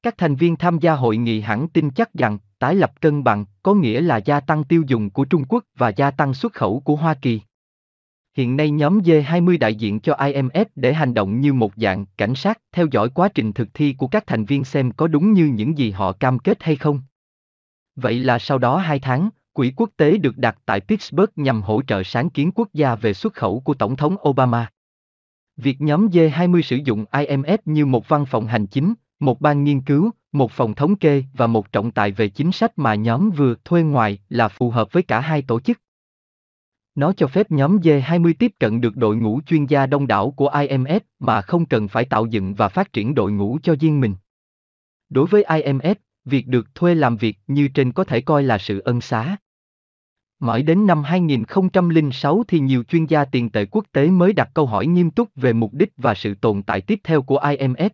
Các 0.02 0.18
thành 0.18 0.34
viên 0.34 0.56
tham 0.56 0.78
gia 0.78 0.94
hội 0.94 1.16
nghị 1.16 1.40
hẳn 1.40 1.68
tin 1.68 1.90
chắc 1.90 2.14
rằng, 2.14 2.38
tái 2.58 2.74
lập 2.74 3.00
cân 3.00 3.24
bằng, 3.24 3.44
có 3.62 3.74
nghĩa 3.74 4.00
là 4.00 4.16
gia 4.16 4.40
tăng 4.40 4.64
tiêu 4.64 4.82
dùng 4.86 5.10
của 5.10 5.24
Trung 5.24 5.44
Quốc 5.48 5.64
và 5.76 5.88
gia 5.88 6.10
tăng 6.10 6.34
xuất 6.34 6.52
khẩu 6.52 6.80
của 6.80 6.96
Hoa 6.96 7.14
Kỳ. 7.14 7.40
Hiện 8.36 8.56
nay 8.56 8.70
nhóm 8.70 9.00
G20 9.00 9.58
đại 9.58 9.74
diện 9.74 10.00
cho 10.00 10.14
IMF 10.14 10.64
để 10.74 10.92
hành 10.92 11.14
động 11.14 11.40
như 11.40 11.52
một 11.52 11.72
dạng 11.76 12.06
cảnh 12.16 12.34
sát, 12.34 12.60
theo 12.72 12.86
dõi 12.90 13.08
quá 13.08 13.28
trình 13.28 13.52
thực 13.52 13.68
thi 13.74 13.94
của 13.98 14.06
các 14.06 14.26
thành 14.26 14.44
viên 14.44 14.64
xem 14.64 14.92
có 14.92 15.06
đúng 15.06 15.32
như 15.32 15.46
những 15.46 15.78
gì 15.78 15.90
họ 15.90 16.12
cam 16.12 16.38
kết 16.38 16.62
hay 16.62 16.76
không. 16.76 17.00
Vậy 17.96 18.14
là 18.14 18.38
sau 18.38 18.58
đó 18.58 18.76
2 18.76 18.98
tháng, 18.98 19.28
quỹ 19.52 19.72
quốc 19.76 19.90
tế 19.96 20.18
được 20.18 20.38
đặt 20.38 20.58
tại 20.66 20.80
Pittsburgh 20.80 21.32
nhằm 21.36 21.62
hỗ 21.62 21.82
trợ 21.82 22.02
sáng 22.02 22.30
kiến 22.30 22.50
quốc 22.54 22.68
gia 22.72 22.94
về 22.94 23.12
xuất 23.12 23.34
khẩu 23.34 23.60
của 23.60 23.74
Tổng 23.74 23.96
thống 23.96 24.16
Obama. 24.28 24.70
Việc 25.56 25.80
nhóm 25.80 26.08
G20 26.08 26.60
sử 26.60 26.76
dụng 26.76 27.04
IMF 27.12 27.58
như 27.64 27.86
một 27.86 28.08
văn 28.08 28.26
phòng 28.26 28.46
hành 28.46 28.66
chính, 28.66 28.94
một 29.20 29.40
ban 29.40 29.64
nghiên 29.64 29.80
cứu, 29.80 30.10
một 30.32 30.52
phòng 30.52 30.74
thống 30.74 30.96
kê 30.96 31.24
và 31.32 31.46
một 31.46 31.72
trọng 31.72 31.90
tài 31.90 32.12
về 32.12 32.28
chính 32.28 32.52
sách 32.52 32.78
mà 32.78 32.94
nhóm 32.94 33.30
vừa 33.30 33.54
thuê 33.64 33.82
ngoài 33.82 34.18
là 34.28 34.48
phù 34.48 34.70
hợp 34.70 34.92
với 34.92 35.02
cả 35.02 35.20
hai 35.20 35.42
tổ 35.42 35.60
chức. 35.60 35.80
Nó 36.96 37.12
cho 37.12 37.26
phép 37.26 37.50
nhóm 37.50 37.78
G20 37.78 38.34
tiếp 38.38 38.52
cận 38.58 38.80
được 38.80 38.96
đội 38.96 39.16
ngũ 39.16 39.40
chuyên 39.46 39.66
gia 39.66 39.86
đông 39.86 40.06
đảo 40.06 40.30
của 40.30 40.48
IMF 40.48 41.00
mà 41.18 41.42
không 41.42 41.66
cần 41.66 41.88
phải 41.88 42.04
tạo 42.04 42.26
dựng 42.26 42.54
và 42.54 42.68
phát 42.68 42.92
triển 42.92 43.14
đội 43.14 43.32
ngũ 43.32 43.58
cho 43.62 43.76
riêng 43.80 44.00
mình. 44.00 44.14
Đối 45.08 45.26
với 45.26 45.44
IMF, 45.44 45.94
việc 46.24 46.46
được 46.46 46.74
thuê 46.74 46.94
làm 46.94 47.16
việc 47.16 47.38
như 47.46 47.68
trên 47.68 47.92
có 47.92 48.04
thể 48.04 48.20
coi 48.20 48.42
là 48.42 48.58
sự 48.58 48.80
ân 48.80 49.00
xá. 49.00 49.36
Mãi 50.40 50.62
đến 50.62 50.86
năm 50.86 51.02
2006 51.02 52.44
thì 52.48 52.60
nhiều 52.60 52.82
chuyên 52.82 53.06
gia 53.06 53.24
tiền 53.24 53.50
tệ 53.50 53.64
quốc 53.64 53.84
tế 53.92 54.10
mới 54.10 54.32
đặt 54.32 54.50
câu 54.54 54.66
hỏi 54.66 54.86
nghiêm 54.86 55.10
túc 55.10 55.28
về 55.34 55.52
mục 55.52 55.74
đích 55.74 55.92
và 55.96 56.14
sự 56.14 56.34
tồn 56.34 56.62
tại 56.62 56.80
tiếp 56.80 57.00
theo 57.04 57.22
của 57.22 57.38
IMF. 57.38 57.90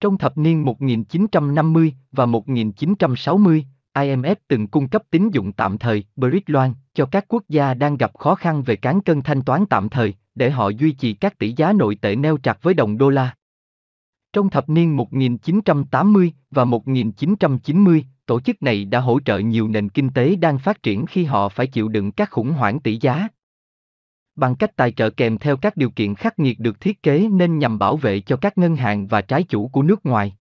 Trong 0.00 0.18
thập 0.18 0.38
niên 0.38 0.64
1950 0.64 1.94
và 2.12 2.26
1960, 2.26 3.64
IMF 3.94 4.34
từng 4.48 4.66
cung 4.66 4.88
cấp 4.88 5.02
tín 5.10 5.30
dụng 5.30 5.52
tạm 5.52 5.78
thời, 5.78 6.04
bridge 6.16 6.44
loan, 6.46 6.74
cho 6.94 7.06
các 7.06 7.24
quốc 7.28 7.42
gia 7.48 7.74
đang 7.74 7.96
gặp 7.96 8.18
khó 8.18 8.34
khăn 8.34 8.62
về 8.62 8.76
cán 8.76 9.00
cân 9.00 9.22
thanh 9.22 9.42
toán 9.42 9.66
tạm 9.66 9.88
thời, 9.88 10.14
để 10.34 10.50
họ 10.50 10.68
duy 10.68 10.92
trì 10.92 11.12
các 11.12 11.38
tỷ 11.38 11.52
giá 11.52 11.72
nội 11.72 11.94
tệ 11.94 12.16
neo 12.16 12.36
chặt 12.36 12.62
với 12.62 12.74
đồng 12.74 12.98
đô 12.98 13.08
la. 13.08 13.34
Trong 14.32 14.50
thập 14.50 14.68
niên 14.68 14.96
1980 14.96 16.32
và 16.50 16.64
1990, 16.64 18.04
tổ 18.26 18.40
chức 18.40 18.62
này 18.62 18.84
đã 18.84 19.00
hỗ 19.00 19.20
trợ 19.20 19.38
nhiều 19.38 19.68
nền 19.68 19.88
kinh 19.88 20.10
tế 20.10 20.36
đang 20.36 20.58
phát 20.58 20.82
triển 20.82 21.06
khi 21.06 21.24
họ 21.24 21.48
phải 21.48 21.66
chịu 21.66 21.88
đựng 21.88 22.12
các 22.12 22.30
khủng 22.30 22.50
hoảng 22.52 22.80
tỷ 22.80 22.98
giá. 23.00 23.28
Bằng 24.36 24.54
cách 24.54 24.76
tài 24.76 24.92
trợ 24.92 25.10
kèm 25.10 25.38
theo 25.38 25.56
các 25.56 25.76
điều 25.76 25.90
kiện 25.90 26.14
khắc 26.14 26.38
nghiệt 26.38 26.58
được 26.60 26.80
thiết 26.80 27.02
kế 27.02 27.28
nên 27.28 27.58
nhằm 27.58 27.78
bảo 27.78 27.96
vệ 27.96 28.20
cho 28.20 28.36
các 28.36 28.58
ngân 28.58 28.76
hàng 28.76 29.06
và 29.06 29.20
trái 29.20 29.42
chủ 29.42 29.68
của 29.68 29.82
nước 29.82 30.06
ngoài. 30.06 30.36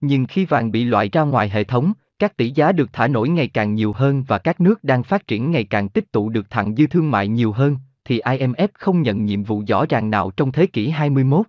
Nhưng 0.00 0.26
khi 0.26 0.44
vàng 0.44 0.70
bị 0.70 0.84
loại 0.84 1.08
ra 1.08 1.22
ngoài 1.22 1.48
hệ 1.48 1.64
thống, 1.64 1.92
các 2.18 2.36
tỷ 2.36 2.50
giá 2.50 2.72
được 2.72 2.92
thả 2.92 3.06
nổi 3.06 3.28
ngày 3.28 3.48
càng 3.48 3.74
nhiều 3.74 3.92
hơn 3.92 4.24
và 4.28 4.38
các 4.38 4.60
nước 4.60 4.84
đang 4.84 5.02
phát 5.02 5.26
triển 5.26 5.50
ngày 5.50 5.64
càng 5.64 5.88
tích 5.88 6.12
tụ 6.12 6.28
được 6.28 6.50
thặng 6.50 6.76
dư 6.76 6.86
thương 6.86 7.10
mại 7.10 7.28
nhiều 7.28 7.52
hơn, 7.52 7.76
thì 8.04 8.20
IMF 8.20 8.68
không 8.74 9.02
nhận 9.02 9.24
nhiệm 9.24 9.42
vụ 9.42 9.62
rõ 9.68 9.86
ràng 9.88 10.10
nào 10.10 10.30
trong 10.30 10.52
thế 10.52 10.66
kỷ 10.66 10.88
21. 10.88 11.46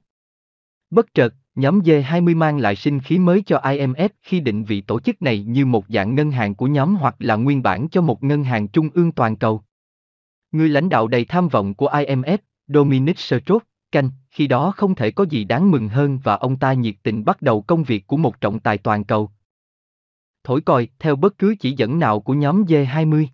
Bất 0.90 1.14
chợt, 1.14 1.34
nhóm 1.56 1.80
G20 1.80 2.38
mang 2.38 2.58
lại 2.58 2.76
sinh 2.76 3.00
khí 3.00 3.20
mới 3.20 3.44
cho 3.46 3.58
IMF 3.58 4.10
khi 4.22 4.40
định 4.40 4.64
vị 4.64 4.82
tổ 4.82 5.00
chức 5.00 5.22
này 5.22 5.44
như 5.44 5.66
một 5.66 5.86
dạng 5.90 6.16
ngân 6.16 6.32
hàng 6.32 6.56
của 6.56 6.68
nhóm 6.68 6.96
hoặc 6.96 7.16
là 7.20 7.36
nguyên 7.36 7.64
bản 7.64 7.90
cho 7.90 8.02
một 8.02 8.24
ngân 8.24 8.44
hàng 8.44 8.68
trung 8.68 8.90
ương 8.94 9.12
toàn 9.12 9.36
cầu. 9.36 9.62
Người 10.52 10.70
lãnh 10.70 10.90
đạo 10.90 11.08
đầy 11.08 11.26
tham 11.26 11.48
vọng 11.48 11.74
của 11.74 11.88
IMF, 11.88 12.38
Dominic 12.68 13.20
Strauss, 13.20 13.66
canh, 13.92 14.10
khi 14.32 14.48
đó 14.48 14.72
không 14.72 14.96
thể 14.96 15.12
có 15.12 15.26
gì 15.30 15.44
đáng 15.44 15.72
mừng 15.72 15.90
hơn 15.90 16.20
và 16.24 16.36
ông 16.36 16.58
ta 16.58 16.74
nhiệt 16.74 16.96
tình 17.04 17.26
bắt 17.26 17.42
đầu 17.42 17.62
công 17.62 17.84
việc 17.84 18.08
của 18.08 18.18
một 18.18 18.42
trọng 18.42 18.60
tài 18.60 18.78
toàn 18.78 19.04
cầu. 19.04 19.32
Thổi 20.50 20.62
còi, 20.62 20.88
theo 21.00 21.16
bất 21.16 21.38
cứ 21.38 21.56
chỉ 21.60 21.72
dẫn 21.72 22.00
nào 22.00 22.20
của 22.20 22.34
nhóm 22.34 22.64
G20. 22.64 23.26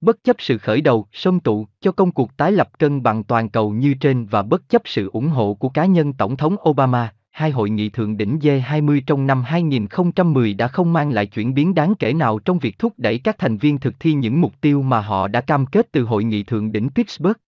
Bất 0.00 0.24
chấp 0.24 0.36
sự 0.38 0.58
khởi 0.58 0.80
đầu, 0.80 1.06
sông 1.12 1.40
tụ, 1.40 1.66
cho 1.80 1.92
công 1.92 2.12
cuộc 2.12 2.36
tái 2.36 2.52
lập 2.52 2.78
cân 2.78 3.02
bằng 3.02 3.24
toàn 3.24 3.48
cầu 3.48 3.70
như 3.70 3.94
trên 3.94 4.26
và 4.26 4.42
bất 4.42 4.68
chấp 4.68 4.82
sự 4.84 5.10
ủng 5.12 5.28
hộ 5.28 5.54
của 5.54 5.68
cá 5.68 5.86
nhân 5.86 6.12
Tổng 6.12 6.36
thống 6.36 6.56
Obama, 6.68 7.12
hai 7.30 7.50
hội 7.50 7.70
nghị 7.70 7.88
thượng 7.88 8.16
đỉnh 8.16 8.38
G20 8.38 9.00
trong 9.06 9.26
năm 9.26 9.42
2010 9.42 10.54
đã 10.54 10.68
không 10.68 10.92
mang 10.92 11.10
lại 11.10 11.26
chuyển 11.26 11.54
biến 11.54 11.74
đáng 11.74 11.94
kể 11.98 12.12
nào 12.12 12.38
trong 12.38 12.58
việc 12.58 12.78
thúc 12.78 12.92
đẩy 12.96 13.18
các 13.18 13.38
thành 13.38 13.56
viên 13.56 13.78
thực 13.78 13.94
thi 14.00 14.12
những 14.12 14.40
mục 14.40 14.52
tiêu 14.60 14.82
mà 14.82 15.00
họ 15.00 15.28
đã 15.28 15.40
cam 15.40 15.66
kết 15.66 15.92
từ 15.92 16.04
hội 16.04 16.24
nghị 16.24 16.42
thượng 16.42 16.72
đỉnh 16.72 16.88
Pittsburgh. 16.90 17.38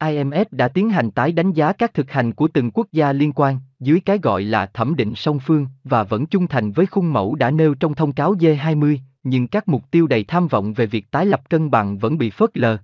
IMF 0.00 0.44
đã 0.50 0.68
tiến 0.68 0.90
hành 0.90 1.10
tái 1.10 1.32
đánh 1.32 1.52
giá 1.52 1.72
các 1.72 1.94
thực 1.94 2.10
hành 2.10 2.32
của 2.32 2.48
từng 2.48 2.70
quốc 2.70 2.86
gia 2.92 3.12
liên 3.12 3.32
quan, 3.32 3.58
dưới 3.80 4.00
cái 4.00 4.18
gọi 4.18 4.42
là 4.42 4.66
thẩm 4.66 4.96
định 4.96 5.14
song 5.14 5.38
phương, 5.38 5.66
và 5.84 6.02
vẫn 6.02 6.26
trung 6.26 6.46
thành 6.46 6.72
với 6.72 6.86
khung 6.86 7.12
mẫu 7.12 7.34
đã 7.34 7.50
nêu 7.50 7.74
trong 7.74 7.94
thông 7.94 8.12
cáo 8.12 8.34
G20, 8.34 8.98
nhưng 9.22 9.48
các 9.48 9.68
mục 9.68 9.90
tiêu 9.90 10.06
đầy 10.06 10.24
tham 10.24 10.48
vọng 10.48 10.72
về 10.72 10.86
việc 10.86 11.10
tái 11.10 11.26
lập 11.26 11.48
cân 11.48 11.70
bằng 11.70 11.98
vẫn 11.98 12.18
bị 12.18 12.30
phớt 12.30 12.58
lờ. 12.58 12.78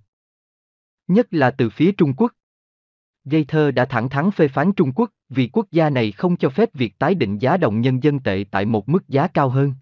Nhất 1.08 1.26
là 1.30 1.50
từ 1.50 1.70
phía 1.70 1.92
Trung 1.92 2.14
Quốc. 2.16 2.32
Dây 3.24 3.44
thơ 3.44 3.70
đã 3.70 3.84
thẳng 3.84 4.08
thắn 4.08 4.30
phê 4.30 4.48
phán 4.48 4.72
Trung 4.72 4.92
Quốc 4.92 5.10
vì 5.28 5.48
quốc 5.52 5.66
gia 5.70 5.90
này 5.90 6.12
không 6.12 6.36
cho 6.36 6.48
phép 6.48 6.74
việc 6.74 6.98
tái 6.98 7.14
định 7.14 7.38
giá 7.38 7.56
đồng 7.56 7.80
nhân 7.80 8.02
dân 8.02 8.18
tệ 8.18 8.44
tại 8.50 8.64
một 8.64 8.88
mức 8.88 9.08
giá 9.08 9.26
cao 9.26 9.48
hơn. 9.48 9.74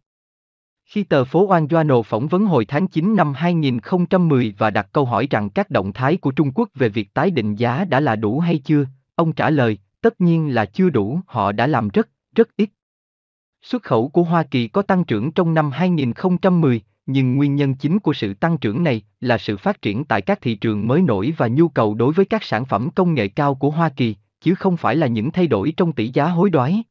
Khi 0.95 1.05
tờ 1.05 1.25
phố 1.25 1.47
Oan 1.47 1.67
Journal 1.67 2.03
phỏng 2.03 2.29
vấn 2.29 2.47
hồi 2.47 2.65
tháng 2.65 2.87
9 2.87 3.17
năm 3.17 3.33
2010 3.35 4.55
và 4.59 4.71
đặt 4.71 4.89
câu 4.93 5.05
hỏi 5.05 5.27
rằng 5.31 5.51
các 5.51 5.71
động 5.71 5.93
thái 5.93 6.17
của 6.17 6.31
Trung 6.31 6.53
Quốc 6.55 6.69
về 6.75 6.89
việc 6.89 7.15
tái 7.15 7.31
định 7.31 7.55
giá 7.55 7.85
đã 7.85 8.01
là 8.01 8.17
đủ 8.17 8.41
hay 8.41 8.59
chưa, 8.59 8.87
ông 9.15 9.33
trả 9.33 9.51
lời, 9.51 9.79
tất 10.01 10.21
nhiên 10.21 10.55
là 10.55 10.65
chưa 10.65 10.91
đủ, 10.91 11.21
họ 11.27 11.53
đã 11.53 11.67
làm 11.67 11.89
rất, 11.89 12.09
rất 12.35 12.49
ít. 12.57 12.71
Xuất 13.63 13.83
khẩu 13.83 14.09
của 14.09 14.23
Hoa 14.23 14.43
Kỳ 14.43 14.69
có 14.69 14.83
tăng 14.83 15.05
trưởng 15.05 15.33
trong 15.33 15.55
năm 15.55 15.71
2010, 15.71 16.81
nhưng 17.07 17.35
nguyên 17.35 17.55
nhân 17.57 17.75
chính 17.75 17.99
của 17.99 18.13
sự 18.13 18.35
tăng 18.35 18.59
trưởng 18.59 18.85
này 18.85 19.03
là 19.21 19.39
sự 19.39 19.57
phát 19.57 19.83
triển 19.83 20.05
tại 20.05 20.23
các 20.23 20.41
thị 20.41 20.55
trường 20.55 20.87
mới 20.87 21.03
nổi 21.03 21.35
và 21.37 21.49
nhu 21.49 21.69
cầu 21.69 21.95
đối 21.95 22.13
với 22.13 22.25
các 22.25 22.45
sản 22.45 22.65
phẩm 22.65 22.89
công 22.95 23.15
nghệ 23.15 23.29
cao 23.29 23.55
của 23.55 23.71
Hoa 23.71 23.89
Kỳ, 23.89 24.17
chứ 24.41 24.55
không 24.55 24.77
phải 24.77 24.97
là 24.97 25.07
những 25.07 25.31
thay 25.31 25.47
đổi 25.47 25.73
trong 25.77 25.93
tỷ 25.93 26.11
giá 26.15 26.27
hối 26.27 26.51
đoái. 26.51 26.83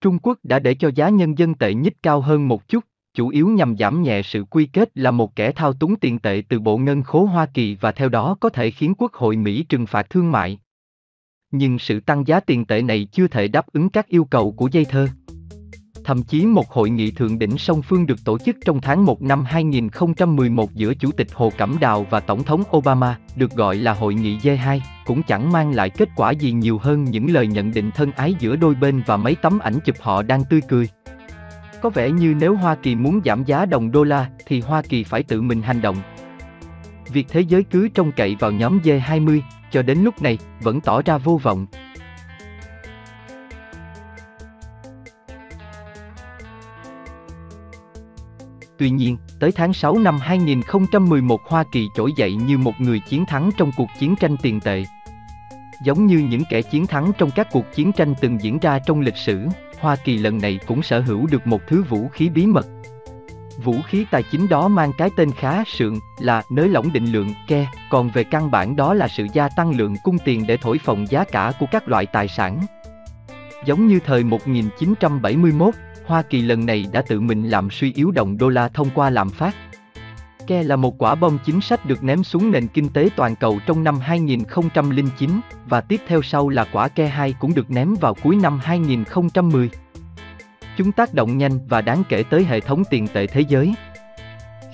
Trung 0.00 0.18
Quốc 0.18 0.38
đã 0.42 0.58
để 0.58 0.74
cho 0.74 0.90
giá 0.94 1.08
nhân 1.08 1.38
dân 1.38 1.54
tệ 1.54 1.74
nhích 1.74 2.02
cao 2.02 2.20
hơn 2.20 2.48
một 2.48 2.68
chút, 2.68 2.84
chủ 3.14 3.28
yếu 3.28 3.48
nhằm 3.48 3.76
giảm 3.76 4.02
nhẹ 4.02 4.22
sự 4.22 4.44
quy 4.44 4.66
kết 4.66 4.90
là 4.94 5.10
một 5.10 5.36
kẻ 5.36 5.52
thao 5.52 5.72
túng 5.72 5.96
tiền 5.96 6.18
tệ 6.18 6.42
từ 6.48 6.60
bộ 6.60 6.76
ngân 6.76 7.02
khố 7.02 7.24
Hoa 7.24 7.46
Kỳ 7.46 7.76
và 7.80 7.92
theo 7.92 8.08
đó 8.08 8.36
có 8.40 8.48
thể 8.48 8.70
khiến 8.70 8.94
Quốc 8.98 9.12
hội 9.12 9.36
Mỹ 9.36 9.64
trừng 9.68 9.86
phạt 9.86 10.10
thương 10.10 10.32
mại. 10.32 10.58
Nhưng 11.50 11.78
sự 11.78 12.00
tăng 12.00 12.26
giá 12.26 12.40
tiền 12.40 12.64
tệ 12.64 12.82
này 12.82 13.08
chưa 13.12 13.28
thể 13.28 13.48
đáp 13.48 13.66
ứng 13.72 13.88
các 13.88 14.08
yêu 14.08 14.24
cầu 14.24 14.52
của 14.52 14.68
dây 14.72 14.84
thơ. 14.84 15.08
Thậm 16.04 16.22
chí 16.22 16.46
một 16.46 16.70
hội 16.70 16.90
nghị 16.90 17.10
thượng 17.10 17.38
đỉnh 17.38 17.58
song 17.58 17.82
phương 17.82 18.06
được 18.06 18.24
tổ 18.24 18.38
chức 18.38 18.56
trong 18.64 18.80
tháng 18.80 19.04
1 19.04 19.22
năm 19.22 19.44
2011 19.44 20.74
giữa 20.74 20.94
Chủ 20.94 21.10
tịch 21.12 21.28
Hồ 21.32 21.52
Cẩm 21.58 21.76
Đào 21.80 22.06
và 22.10 22.20
Tổng 22.20 22.42
thống 22.42 22.62
Obama, 22.76 23.18
được 23.36 23.50
gọi 23.50 23.76
là 23.76 23.92
Hội 23.92 24.14
nghị 24.14 24.38
G2, 24.38 24.80
cũng 25.06 25.22
chẳng 25.22 25.52
mang 25.52 25.74
lại 25.74 25.90
kết 25.90 26.08
quả 26.16 26.30
gì 26.30 26.52
nhiều 26.52 26.78
hơn 26.78 27.04
những 27.04 27.30
lời 27.30 27.46
nhận 27.46 27.72
định 27.74 27.90
thân 27.90 28.12
ái 28.12 28.34
giữa 28.38 28.56
đôi 28.56 28.74
bên 28.74 29.02
và 29.06 29.16
mấy 29.16 29.34
tấm 29.42 29.58
ảnh 29.58 29.78
chụp 29.84 29.96
họ 30.00 30.22
đang 30.22 30.44
tươi 30.50 30.60
cười. 30.68 30.88
Có 31.84 31.90
vẻ 31.90 32.10
như 32.10 32.34
nếu 32.40 32.56
Hoa 32.56 32.74
Kỳ 32.74 32.94
muốn 32.94 33.20
giảm 33.24 33.44
giá 33.44 33.66
đồng 33.66 33.92
đô 33.92 34.04
la 34.04 34.28
thì 34.46 34.60
Hoa 34.60 34.82
Kỳ 34.82 35.04
phải 35.04 35.22
tự 35.22 35.42
mình 35.42 35.62
hành 35.62 35.82
động. 35.82 35.96
Việc 37.12 37.26
thế 37.28 37.40
giới 37.40 37.64
cứ 37.64 37.88
trông 37.88 38.12
cậy 38.12 38.36
vào 38.40 38.50
nhóm 38.50 38.78
G20 38.78 39.40
cho 39.70 39.82
đến 39.82 39.98
lúc 39.98 40.22
này 40.22 40.38
vẫn 40.62 40.80
tỏ 40.80 41.02
ra 41.02 41.18
vô 41.18 41.40
vọng. 41.42 41.66
Tuy 48.78 48.90
nhiên, 48.90 49.16
tới 49.40 49.52
tháng 49.52 49.72
6 49.72 49.98
năm 49.98 50.18
2011 50.18 51.40
Hoa 51.46 51.64
Kỳ 51.72 51.88
trỗi 51.96 52.10
dậy 52.16 52.34
như 52.34 52.58
một 52.58 52.74
người 52.78 53.00
chiến 53.08 53.26
thắng 53.26 53.50
trong 53.56 53.70
cuộc 53.76 53.88
chiến 53.98 54.16
tranh 54.16 54.36
tiền 54.42 54.60
tệ. 54.60 54.84
Giống 55.84 56.06
như 56.06 56.18
những 56.18 56.42
kẻ 56.50 56.62
chiến 56.62 56.86
thắng 56.86 57.12
trong 57.18 57.30
các 57.30 57.48
cuộc 57.52 57.64
chiến 57.74 57.92
tranh 57.92 58.14
từng 58.20 58.38
diễn 58.42 58.58
ra 58.58 58.78
trong 58.78 59.00
lịch 59.00 59.16
sử, 59.16 59.46
Hoa 59.84 59.96
Kỳ 59.96 60.18
lần 60.18 60.38
này 60.38 60.58
cũng 60.66 60.82
sở 60.82 61.00
hữu 61.00 61.26
được 61.26 61.46
một 61.46 61.60
thứ 61.66 61.82
vũ 61.82 62.08
khí 62.08 62.28
bí 62.28 62.46
mật. 62.46 62.66
Vũ 63.64 63.76
khí 63.86 64.06
tài 64.10 64.22
chính 64.22 64.48
đó 64.48 64.68
mang 64.68 64.92
cái 64.98 65.10
tên 65.16 65.30
khá 65.32 65.64
sượng 65.66 65.98
là 66.18 66.42
nới 66.50 66.68
lỏng 66.68 66.92
định 66.92 67.12
lượng 67.12 67.28
ke, 67.48 67.66
còn 67.90 68.10
về 68.10 68.24
căn 68.24 68.50
bản 68.50 68.76
đó 68.76 68.94
là 68.94 69.08
sự 69.08 69.26
gia 69.32 69.48
tăng 69.48 69.76
lượng 69.76 69.96
cung 70.02 70.18
tiền 70.24 70.46
để 70.46 70.56
thổi 70.56 70.78
phồng 70.78 71.06
giá 71.06 71.24
cả 71.24 71.52
của 71.60 71.66
các 71.70 71.88
loại 71.88 72.06
tài 72.06 72.28
sản. 72.28 72.60
Giống 73.64 73.86
như 73.86 74.00
thời 74.06 74.24
1971, 74.24 75.74
Hoa 76.06 76.22
Kỳ 76.22 76.42
lần 76.42 76.66
này 76.66 76.86
đã 76.92 77.02
tự 77.02 77.20
mình 77.20 77.48
làm 77.48 77.70
suy 77.70 77.92
yếu 77.92 78.10
đồng 78.10 78.38
đô 78.38 78.48
la 78.48 78.68
thông 78.68 78.88
qua 78.94 79.10
lạm 79.10 79.30
phát. 79.30 79.54
Ke 80.46 80.62
là 80.62 80.76
một 80.76 80.98
quả 80.98 81.14
bom 81.14 81.38
chính 81.44 81.60
sách 81.60 81.86
được 81.86 82.04
ném 82.04 82.24
xuống 82.24 82.50
nền 82.50 82.68
kinh 82.68 82.88
tế 82.88 83.08
toàn 83.16 83.36
cầu 83.36 83.58
trong 83.66 83.84
năm 83.84 84.00
2009 84.00 85.30
và 85.66 85.80
tiếp 85.80 86.00
theo 86.06 86.22
sau 86.22 86.48
là 86.48 86.66
quả 86.72 86.88
ke 86.88 87.06
2 87.06 87.34
cũng 87.38 87.54
được 87.54 87.70
ném 87.70 87.94
vào 87.94 88.14
cuối 88.22 88.36
năm 88.36 88.60
2010. 88.62 89.70
Chúng 90.76 90.92
tác 90.92 91.14
động 91.14 91.38
nhanh 91.38 91.58
và 91.68 91.80
đáng 91.80 92.02
kể 92.08 92.22
tới 92.30 92.44
hệ 92.44 92.60
thống 92.60 92.82
tiền 92.90 93.08
tệ 93.08 93.26
thế 93.26 93.40
giới. 93.40 93.74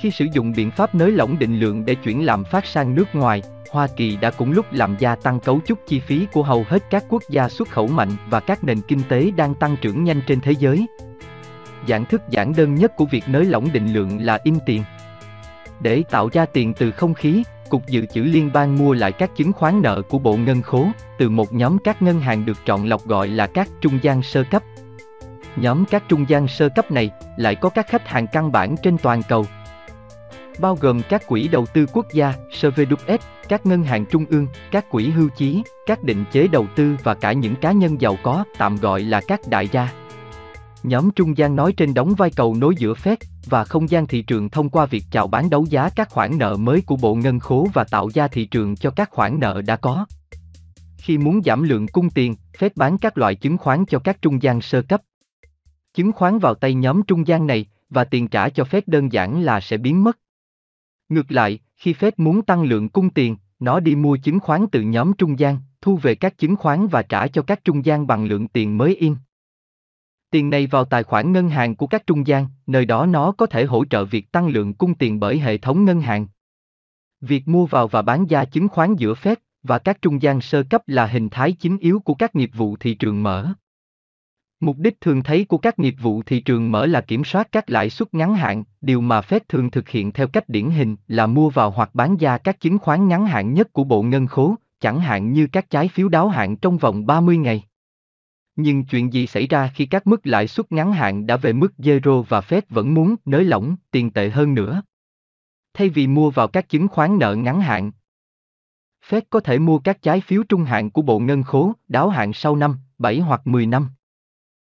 Khi 0.01 0.11
sử 0.11 0.27
dụng 0.33 0.53
biện 0.57 0.71
pháp 0.71 0.95
nới 0.95 1.13
lỏng 1.13 1.39
định 1.39 1.61
lượng 1.61 1.85
để 1.85 1.95
chuyển 1.95 2.25
lạm 2.25 2.45
phát 2.45 2.67
sang 2.67 2.95
nước 2.95 3.15
ngoài, 3.15 3.43
Hoa 3.71 3.87
Kỳ 3.97 4.17
đã 4.17 4.31
cũng 4.31 4.53
lúc 4.53 4.67
làm 4.73 4.97
gia 4.99 5.15
tăng 5.15 5.41
cấu 5.41 5.61
trúc 5.67 5.79
chi 5.87 6.01
phí 6.01 6.27
của 6.33 6.43
hầu 6.43 6.65
hết 6.69 6.83
các 6.91 7.05
quốc 7.09 7.23
gia 7.31 7.49
xuất 7.49 7.69
khẩu 7.69 7.87
mạnh 7.87 8.11
và 8.31 8.41
các 8.41 8.65
nền 8.65 8.81
kinh 8.81 9.03
tế 9.09 9.31
đang 9.37 9.55
tăng 9.55 9.77
trưởng 9.81 10.05
nhanh 10.05 10.21
trên 10.27 10.41
thế 10.41 10.53
giới. 10.53 10.87
Dạng 11.89 12.05
thức 12.05 12.23
giản 12.31 12.53
đơn 12.57 12.75
nhất 12.75 12.97
của 12.97 13.05
việc 13.05 13.25
nới 13.29 13.45
lỏng 13.45 13.69
định 13.73 13.93
lượng 13.93 14.21
là 14.23 14.39
in 14.45 14.59
tiền. 14.67 14.83
Để 15.81 16.05
tạo 16.11 16.29
ra 16.33 16.47
tiền 16.47 16.75
từ 16.75 16.91
không 16.91 17.15
khí, 17.15 17.43
Cục 17.69 17.87
Dự 17.87 18.07
trữ 18.07 18.23
Liên 18.23 18.51
bang 18.53 18.79
mua 18.79 18.93
lại 18.93 19.13
các 19.13 19.31
chứng 19.37 19.53
khoán 19.53 19.83
nợ 19.83 20.03
của 20.03 20.19
Bộ 20.19 20.37
Ngân 20.37 20.63
khố, 20.63 20.87
từ 21.19 21.29
một 21.29 21.53
nhóm 21.53 21.79
các 21.79 22.03
ngân 22.03 22.21
hàng 22.21 22.47
được 22.47 22.59
chọn 22.67 22.89
lọc 22.89 23.07
gọi 23.07 23.29
là 23.29 23.47
các 23.47 23.69
trung 23.81 23.99
gian 24.03 24.23
sơ 24.23 24.45
cấp. 24.51 24.63
Nhóm 25.57 25.85
các 25.85 26.03
trung 26.09 26.25
gian 26.29 26.49
sơ 26.49 26.69
cấp 26.69 26.91
này 26.91 27.11
lại 27.37 27.55
có 27.55 27.69
các 27.69 27.89
khách 27.89 28.09
hàng 28.09 28.27
căn 28.33 28.53
bản 28.53 28.77
trên 28.83 28.99
toàn 28.99 29.23
cầu, 29.29 29.47
bao 30.61 30.79
gồm 30.81 31.03
các 31.09 31.27
quỹ 31.27 31.49
đầu 31.49 31.67
tư 31.67 31.87
quốc 31.93 32.07
gia, 32.13 32.35
SVWS, 32.51 33.19
các 33.49 33.67
ngân 33.67 33.83
hàng 33.83 34.07
trung 34.07 34.25
ương, 34.31 34.47
các 34.71 34.91
quỹ 34.91 35.11
hưu 35.11 35.29
trí, 35.29 35.63
các 35.87 36.03
định 36.03 36.25
chế 36.33 36.49
đầu 36.49 36.67
tư 36.75 36.97
và 37.03 37.15
cả 37.15 37.33
những 37.33 37.57
cá 37.57 37.73
nhân 37.73 38.01
giàu 38.01 38.17
có, 38.23 38.45
tạm 38.59 38.77
gọi 38.77 39.01
là 39.01 39.21
các 39.21 39.41
đại 39.47 39.69
gia. 39.73 39.89
Nhóm 40.83 41.11
trung 41.11 41.37
gian 41.37 41.57
nói 41.57 41.73
trên 41.73 41.95
đóng 41.95 42.15
vai 42.15 42.31
cầu 42.37 42.55
nối 42.55 42.75
giữa 42.79 42.95
Fed 42.95 43.17
và 43.47 43.65
không 43.65 43.91
gian 43.91 44.07
thị 44.07 44.23
trường 44.23 44.49
thông 44.49 44.69
qua 44.69 44.87
việc 44.87 45.05
chào 45.11 45.27
bán 45.27 45.51
đấu 45.51 45.67
giá 45.71 45.91
các 45.97 46.11
khoản 46.11 46.39
nợ 46.39 46.57
mới 46.57 46.81
của 46.81 46.97
Bộ 46.97 47.15
Ngân 47.15 47.39
khố 47.39 47.69
và 47.75 47.85
tạo 47.85 48.11
ra 48.15 48.29
thị 48.29 48.45
trường 48.45 48.77
cho 48.77 48.91
các 48.91 49.11
khoản 49.11 49.41
nợ 49.41 49.63
đã 49.67 49.77
có. 49.77 50.07
Khi 50.97 51.19
muốn 51.19 51.43
giảm 51.45 51.63
lượng 51.63 51.87
cung 51.87 52.11
tiền, 52.11 52.35
Fed 52.59 52.71
bán 52.77 52.99
các 52.99 53.19
loại 53.19 53.35
chứng 53.35 53.59
khoán 53.59 53.85
cho 53.85 53.99
các 53.99 54.23
trung 54.23 54.43
gian 54.43 54.61
sơ 54.61 54.83
cấp. 54.83 55.03
Chứng 55.95 56.13
khoán 56.13 56.39
vào 56.39 56.55
tay 56.55 56.75
nhóm 56.75 57.03
trung 57.03 57.27
gian 57.27 57.47
này 57.47 57.67
và 57.91 58.05
tiền 58.05 58.29
trả 58.29 58.49
cho 58.49 58.65
Fed 58.65 58.83
đơn 58.87 59.13
giản 59.13 59.43
là 59.43 59.61
sẽ 59.61 59.77
biến 59.77 60.05
mất. 60.05 60.19
Ngược 61.09 61.33
lại, 61.33 61.59
khi 61.77 61.93
Fed 61.93 62.13
muốn 62.17 62.43
tăng 62.43 62.63
lượng 62.63 62.89
cung 62.89 63.11
tiền, 63.11 63.37
nó 63.61 63.81
đi 63.81 63.95
mua 63.95 64.17
chứng 64.17 64.41
khoán 64.41 64.67
từ 64.73 64.81
nhóm 64.81 65.13
trung 65.13 65.39
gian, 65.39 65.59
thu 65.83 65.97
về 65.97 66.15
các 66.15 66.39
chứng 66.39 66.57
khoán 66.57 66.87
và 66.87 67.03
trả 67.03 67.27
cho 67.27 67.43
các 67.43 67.65
trung 67.65 67.85
gian 67.85 68.07
bằng 68.07 68.25
lượng 68.25 68.49
tiền 68.49 68.79
mới 68.79 68.97
in. 68.97 69.15
Tiền 70.31 70.51
này 70.51 70.67
vào 70.67 70.85
tài 70.85 71.03
khoản 71.03 71.33
ngân 71.33 71.49
hàng 71.49 71.77
của 71.77 71.87
các 71.87 72.07
trung 72.07 72.27
gian, 72.27 72.47
nơi 72.67 72.85
đó 72.85 73.07
nó 73.07 73.33
có 73.33 73.47
thể 73.47 73.65
hỗ 73.65 73.85
trợ 73.85 74.05
việc 74.05 74.33
tăng 74.33 74.49
lượng 74.49 74.75
cung 74.75 74.95
tiền 74.95 75.21
bởi 75.21 75.39
hệ 75.39 75.59
thống 75.59 75.85
ngân 75.85 76.01
hàng. 76.01 76.27
Việc 77.21 77.49
mua 77.49 77.67
vào 77.67 77.89
và 77.89 78.03
bán 78.03 78.27
ra 78.27 78.45
chứng 78.45 78.69
khoán 78.69 78.95
giữa 78.95 79.15
Fed 79.15 79.37
và 79.63 79.79
các 79.79 80.03
trung 80.03 80.23
gian 80.23 80.41
sơ 80.41 80.63
cấp 80.63 80.83
là 80.87 81.07
hình 81.07 81.29
thái 81.29 81.53
chính 81.53 81.79
yếu 81.79 82.01
của 82.01 82.15
các 82.15 82.37
nghiệp 82.37 82.51
vụ 82.55 82.77
thị 82.77 82.95
trường 82.95 83.23
mở. 83.23 83.53
Mục 84.61 84.77
đích 84.79 85.01
thường 85.01 85.23
thấy 85.23 85.45
của 85.45 85.59
các 85.59 85.79
nghiệp 85.79 85.95
vụ 86.03 86.23
thị 86.23 86.41
trường 86.41 86.73
mở 86.73 86.87
là 86.87 87.01
kiểm 87.01 87.25
soát 87.25 87.49
các 87.53 87.71
lãi 87.71 87.91
suất 87.91 88.15
ngắn 88.15 88.35
hạn, 88.35 88.65
điều 88.81 89.01
mà 89.01 89.21
Fed 89.21 89.41
thường 89.49 89.71
thực 89.71 89.89
hiện 89.89 90.13
theo 90.13 90.27
cách 90.27 90.49
điển 90.49 90.71
hình 90.71 90.97
là 91.09 91.27
mua 91.27 91.51
vào 91.51 91.71
hoặc 91.71 91.91
bán 91.95 92.17
ra 92.17 92.39
các 92.39 92.61
chứng 92.61 92.79
khoán 92.79 93.09
ngắn 93.09 93.27
hạn 93.27 93.55
nhất 93.55 93.73
của 93.73 93.85
Bộ 93.85 94.03
Ngân 94.03 94.27
khố, 94.27 94.55
chẳng 94.81 95.01
hạn 95.01 95.33
như 95.33 95.47
các 95.47 95.71
trái 95.71 95.89
phiếu 95.89 96.09
đáo 96.09 96.29
hạn 96.29 96.57
trong 96.57 96.79
vòng 96.79 97.07
30 97.07 97.37
ngày. 97.37 97.65
Nhưng 98.57 98.85
chuyện 98.85 99.13
gì 99.13 99.27
xảy 99.27 99.47
ra 99.47 99.71
khi 99.75 99.87
các 99.87 100.07
mức 100.07 100.27
lãi 100.27 100.49
suất 100.49 100.73
ngắn 100.73 100.93
hạn 100.93 101.27
đã 101.27 101.37
về 101.37 101.53
mức 101.53 101.73
zero 101.79 102.23
và 102.23 102.41
Fed 102.41 102.63
vẫn 102.69 102.95
muốn 102.95 103.17
nới 103.25 103.45
lỏng 103.45 103.77
tiền 103.91 104.11
tệ 104.11 104.31
hơn 104.31 104.55
nữa? 104.55 104.83
Thay 105.75 105.89
vì 105.89 106.07
mua 106.07 106.31
vào 106.31 106.49
các 106.49 106.69
chứng 106.69 106.89
khoán 106.89 107.19
nợ 107.19 107.35
ngắn 107.35 107.61
hạn, 107.61 107.91
Fed 109.09 109.23
có 109.31 109.41
thể 109.41 109.59
mua 109.59 109.79
các 109.79 110.03
trái 110.03 110.21
phiếu 110.21 110.43
trung 110.43 110.65
hạn 110.65 110.91
của 110.91 111.03
Bộ 111.03 111.19
Ngân 111.19 111.43
khố, 111.43 111.73
đáo 111.89 112.09
hạn 112.09 112.33
sau 112.33 112.57
năm, 112.57 112.79
7 112.99 113.21
hoặc 113.21 113.47
10 113.47 113.67
năm. 113.67 113.89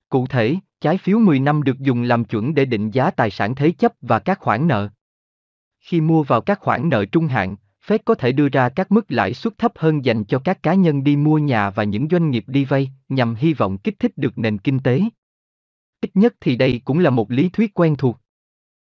Cụ 0.10 0.28
thể, 0.28 0.56
trái 0.82 0.98
phiếu 0.98 1.20
10 1.20 1.40
năm 1.40 1.64
được 1.64 1.80
dùng 1.80 2.04
làm 2.04 2.26
chuẩn 2.26 2.56
để 2.56 2.66
định 2.66 2.92
giá 2.92 3.12
tài 3.12 3.32
sản 3.32 3.56
thế 3.56 3.72
chấp 3.72 3.94
và 4.02 4.20
các 4.20 4.40
khoản 4.40 4.68
nợ. 4.68 4.90
Khi 5.80 6.02
mua 6.02 6.24
vào 6.24 6.42
các 6.42 6.60
khoản 6.60 6.90
nợ 6.90 7.06
trung 7.06 7.28
hạn, 7.28 7.56
Fed 7.88 8.00
có 8.06 8.16
thể 8.16 8.32
đưa 8.32 8.50
ra 8.50 8.70
các 8.70 8.92
mức 8.92 9.06
lãi 9.12 9.34
suất 9.34 9.58
thấp 9.58 9.72
hơn 9.76 10.06
dành 10.06 10.24
cho 10.24 10.40
các 10.40 10.64
cá 10.64 10.74
nhân 10.74 11.04
đi 11.04 11.16
mua 11.16 11.38
nhà 11.38 11.70
và 11.70 11.84
những 11.84 12.08
doanh 12.12 12.30
nghiệp 12.30 12.44
đi 12.48 12.66
vay, 12.66 12.92
nhằm 13.10 13.36
hy 13.36 13.54
vọng 13.54 13.78
kích 13.78 14.00
thích 14.00 14.12
được 14.16 14.38
nền 14.38 14.58
kinh 14.58 14.80
tế. 14.80 15.02
Ít 16.02 16.12
nhất 16.14 16.36
thì 16.42 16.56
đây 16.56 16.82
cũng 16.86 17.00
là 17.00 17.10
một 17.10 17.32
lý 17.32 17.50
thuyết 17.50 17.74
quen 17.74 17.96
thuộc. 17.96 18.18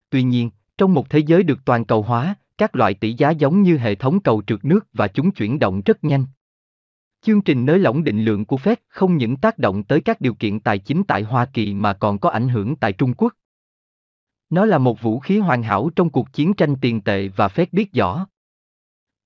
Tuy 0.10 0.24
nhiên, 0.24 0.50
trong 0.78 0.94
một 0.94 1.10
thế 1.10 1.20
giới 1.20 1.44
được 1.44 1.60
toàn 1.66 1.86
cầu 1.86 2.02
hóa, 2.02 2.36
các 2.58 2.76
loại 2.76 2.94
tỷ 2.94 3.14
giá 3.14 3.30
giống 3.30 3.62
như 3.62 3.78
hệ 3.78 3.96
thống 3.96 4.20
cầu 4.20 4.42
trượt 4.48 4.66
nước 4.66 4.88
và 4.94 5.08
chúng 5.08 5.32
chuyển 5.32 5.60
động 5.60 5.82
rất 5.86 6.04
nhanh. 6.04 6.26
Chương 7.22 7.42
trình 7.42 7.66
nới 7.66 7.80
lỏng 7.80 8.04
định 8.04 8.24
lượng 8.24 8.46
của 8.46 8.58
Fed 8.58 8.76
không 8.88 9.18
những 9.18 9.38
tác 9.38 9.58
động 9.58 9.84
tới 9.84 10.02
các 10.02 10.22
điều 10.22 10.34
kiện 10.34 10.60
tài 10.60 10.78
chính 10.78 11.04
tại 11.04 11.24
Hoa 11.24 11.46
Kỳ 11.46 11.74
mà 11.74 11.94
còn 11.94 12.20
có 12.20 12.30
ảnh 12.30 12.50
hưởng 12.50 12.76
tại 12.76 12.94
Trung 12.94 13.14
Quốc. 13.14 13.34
Nó 14.50 14.66
là 14.66 14.78
một 14.78 15.02
vũ 15.02 15.20
khí 15.20 15.38
hoàn 15.38 15.64
hảo 15.64 15.90
trong 15.96 16.10
cuộc 16.10 16.34
chiến 16.34 16.54
tranh 16.54 16.76
tiền 16.82 17.02
tệ 17.02 17.28
và 17.28 17.48
Fed 17.48 17.66
biết 17.72 17.94
rõ. 17.94 18.28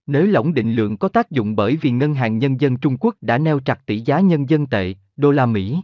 Nới 0.08 0.28
lỏng 0.28 0.54
định 0.54 0.74
lượng 0.74 0.98
có 0.98 1.08
tác 1.08 1.32
dụng 1.32 1.56
bởi 1.56 1.76
vì 1.76 1.92
Ngân 1.92 2.14
hàng 2.14 2.38
Nhân 2.38 2.62
dân 2.62 2.78
Trung 2.78 2.98
Quốc 3.00 3.16
đã 3.22 3.38
neo 3.38 3.60
chặt 3.60 3.86
tỷ 3.86 4.00
giá 4.00 4.20
nhân 4.20 4.50
dân 4.50 4.66
tệ, 4.66 4.94
đô 5.16 5.32
la 5.32 5.46
Mỹ. 5.46 5.82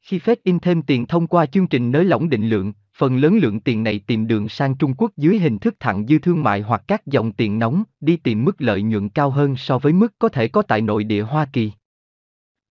Khi 0.00 0.18
Fed 0.18 0.36
in 0.42 0.58
thêm 0.58 0.82
tiền 0.82 1.06
thông 1.06 1.26
qua 1.26 1.46
chương 1.46 1.66
trình 1.66 1.90
nới 1.90 2.04
lỏng 2.04 2.28
định 2.28 2.48
lượng, 2.48 2.72
phần 2.96 3.16
lớn 3.16 3.38
lượng 3.42 3.60
tiền 3.60 3.82
này 3.82 4.00
tìm 4.06 4.26
đường 4.26 4.48
sang 4.48 4.76
Trung 4.76 4.94
Quốc 4.94 5.12
dưới 5.16 5.38
hình 5.38 5.58
thức 5.58 5.74
thặng 5.80 6.06
dư 6.06 6.18
thương 6.18 6.42
mại 6.42 6.60
hoặc 6.60 6.82
các 6.86 7.06
dòng 7.06 7.32
tiền 7.32 7.58
nóng, 7.58 7.82
đi 8.00 8.16
tìm 8.16 8.44
mức 8.44 8.56
lợi 8.58 8.82
nhuận 8.82 9.08
cao 9.08 9.30
hơn 9.30 9.56
so 9.56 9.78
với 9.78 9.92
mức 9.92 10.14
có 10.18 10.28
thể 10.28 10.48
có 10.48 10.62
tại 10.62 10.80
nội 10.80 11.04
địa 11.04 11.22
Hoa 11.22 11.46
Kỳ. 11.52 11.72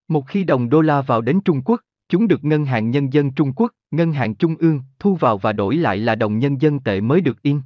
Một 0.08 0.26
khi 0.28 0.44
đồng 0.44 0.68
đô 0.68 0.80
la 0.80 1.02
vào 1.02 1.20
đến 1.20 1.40
Trung 1.44 1.62
Quốc, 1.64 1.80
chúng 2.08 2.28
được 2.28 2.44
Ngân 2.44 2.64
hàng 2.64 2.90
Nhân 2.90 3.12
dân 3.12 3.32
Trung 3.32 3.52
Quốc, 3.52 3.72
Ngân 3.90 4.12
hàng 4.12 4.34
Trung 4.34 4.56
ương, 4.56 4.82
thu 4.98 5.14
vào 5.14 5.38
và 5.38 5.52
đổi 5.52 5.76
lại 5.76 5.98
là 5.98 6.14
đồng 6.14 6.38
nhân 6.38 6.60
dân 6.60 6.80
tệ 6.80 7.00
mới 7.00 7.20
được 7.20 7.42
in. 7.42 7.60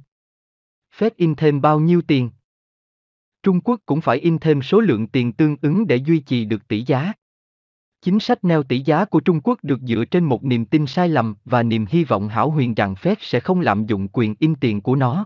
Fed 0.97 1.09
in 1.15 1.35
thêm 1.35 1.61
bao 1.61 1.79
nhiêu 1.79 2.01
tiền? 2.01 2.29
Trung 3.45 3.61
Quốc 3.61 3.79
cũng 3.85 4.01
phải 4.01 4.17
in 4.17 4.37
thêm 4.39 4.61
số 4.61 4.79
lượng 4.79 5.07
tiền 5.07 5.33
tương 5.33 5.55
ứng 5.61 5.87
để 5.87 5.95
duy 5.95 6.19
trì 6.19 6.45
được 6.45 6.67
tỷ 6.67 6.83
giá. 6.83 7.13
Chính 8.01 8.19
sách 8.19 8.43
neo 8.43 8.63
tỷ 8.63 8.79
giá 8.79 9.05
của 9.05 9.19
Trung 9.19 9.41
Quốc 9.43 9.59
được 9.63 9.79
dựa 9.81 10.05
trên 10.11 10.23
một 10.23 10.43
niềm 10.43 10.65
tin 10.65 10.85
sai 10.85 11.09
lầm 11.09 11.35
và 11.45 11.63
niềm 11.63 11.85
hy 11.89 12.03
vọng 12.03 12.27
hảo 12.27 12.49
huyền 12.49 12.73
rằng 12.73 12.93
Fed 12.93 13.15
sẽ 13.19 13.39
không 13.39 13.61
lạm 13.61 13.85
dụng 13.85 14.07
quyền 14.13 14.35
in 14.39 14.55
tiền 14.55 14.81
của 14.81 14.95
nó. 14.95 15.25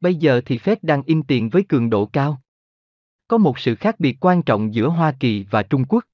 Bây 0.00 0.14
giờ 0.14 0.40
thì 0.46 0.58
Fed 0.58 0.76
đang 0.82 1.02
in 1.02 1.22
tiền 1.22 1.48
với 1.48 1.62
cường 1.68 1.90
độ 1.90 2.06
cao. 2.06 2.40
Có 3.28 3.38
một 3.38 3.58
sự 3.58 3.74
khác 3.74 4.00
biệt 4.00 4.16
quan 4.20 4.42
trọng 4.42 4.74
giữa 4.74 4.88
Hoa 4.88 5.12
Kỳ 5.20 5.46
và 5.50 5.62
Trung 5.62 5.84
Quốc. 5.88 6.04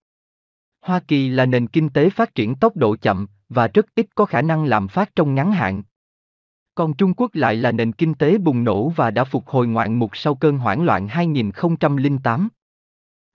Hoa 0.80 1.00
Kỳ 1.00 1.28
là 1.28 1.46
nền 1.46 1.66
kinh 1.66 1.88
tế 1.88 2.10
phát 2.10 2.34
triển 2.34 2.54
tốc 2.54 2.76
độ 2.76 2.96
chậm 2.96 3.26
và 3.48 3.68
rất 3.68 3.86
ít 3.94 4.06
có 4.14 4.24
khả 4.24 4.42
năng 4.42 4.64
làm 4.64 4.88
phát 4.88 5.16
trong 5.16 5.34
ngắn 5.34 5.52
hạn. 5.52 5.82
Còn 6.74 6.94
Trung 6.94 7.14
Quốc 7.16 7.34
lại 7.34 7.56
là 7.56 7.72
nền 7.72 7.92
kinh 7.92 8.14
tế 8.14 8.38
bùng 8.38 8.64
nổ 8.64 8.88
và 8.88 9.10
đã 9.10 9.24
phục 9.24 9.48
hồi 9.48 9.66
ngoạn 9.66 9.98
mục 9.98 10.16
sau 10.16 10.34
cơn 10.34 10.58
hoảng 10.58 10.82
loạn 10.82 11.08
2008. 11.08 12.48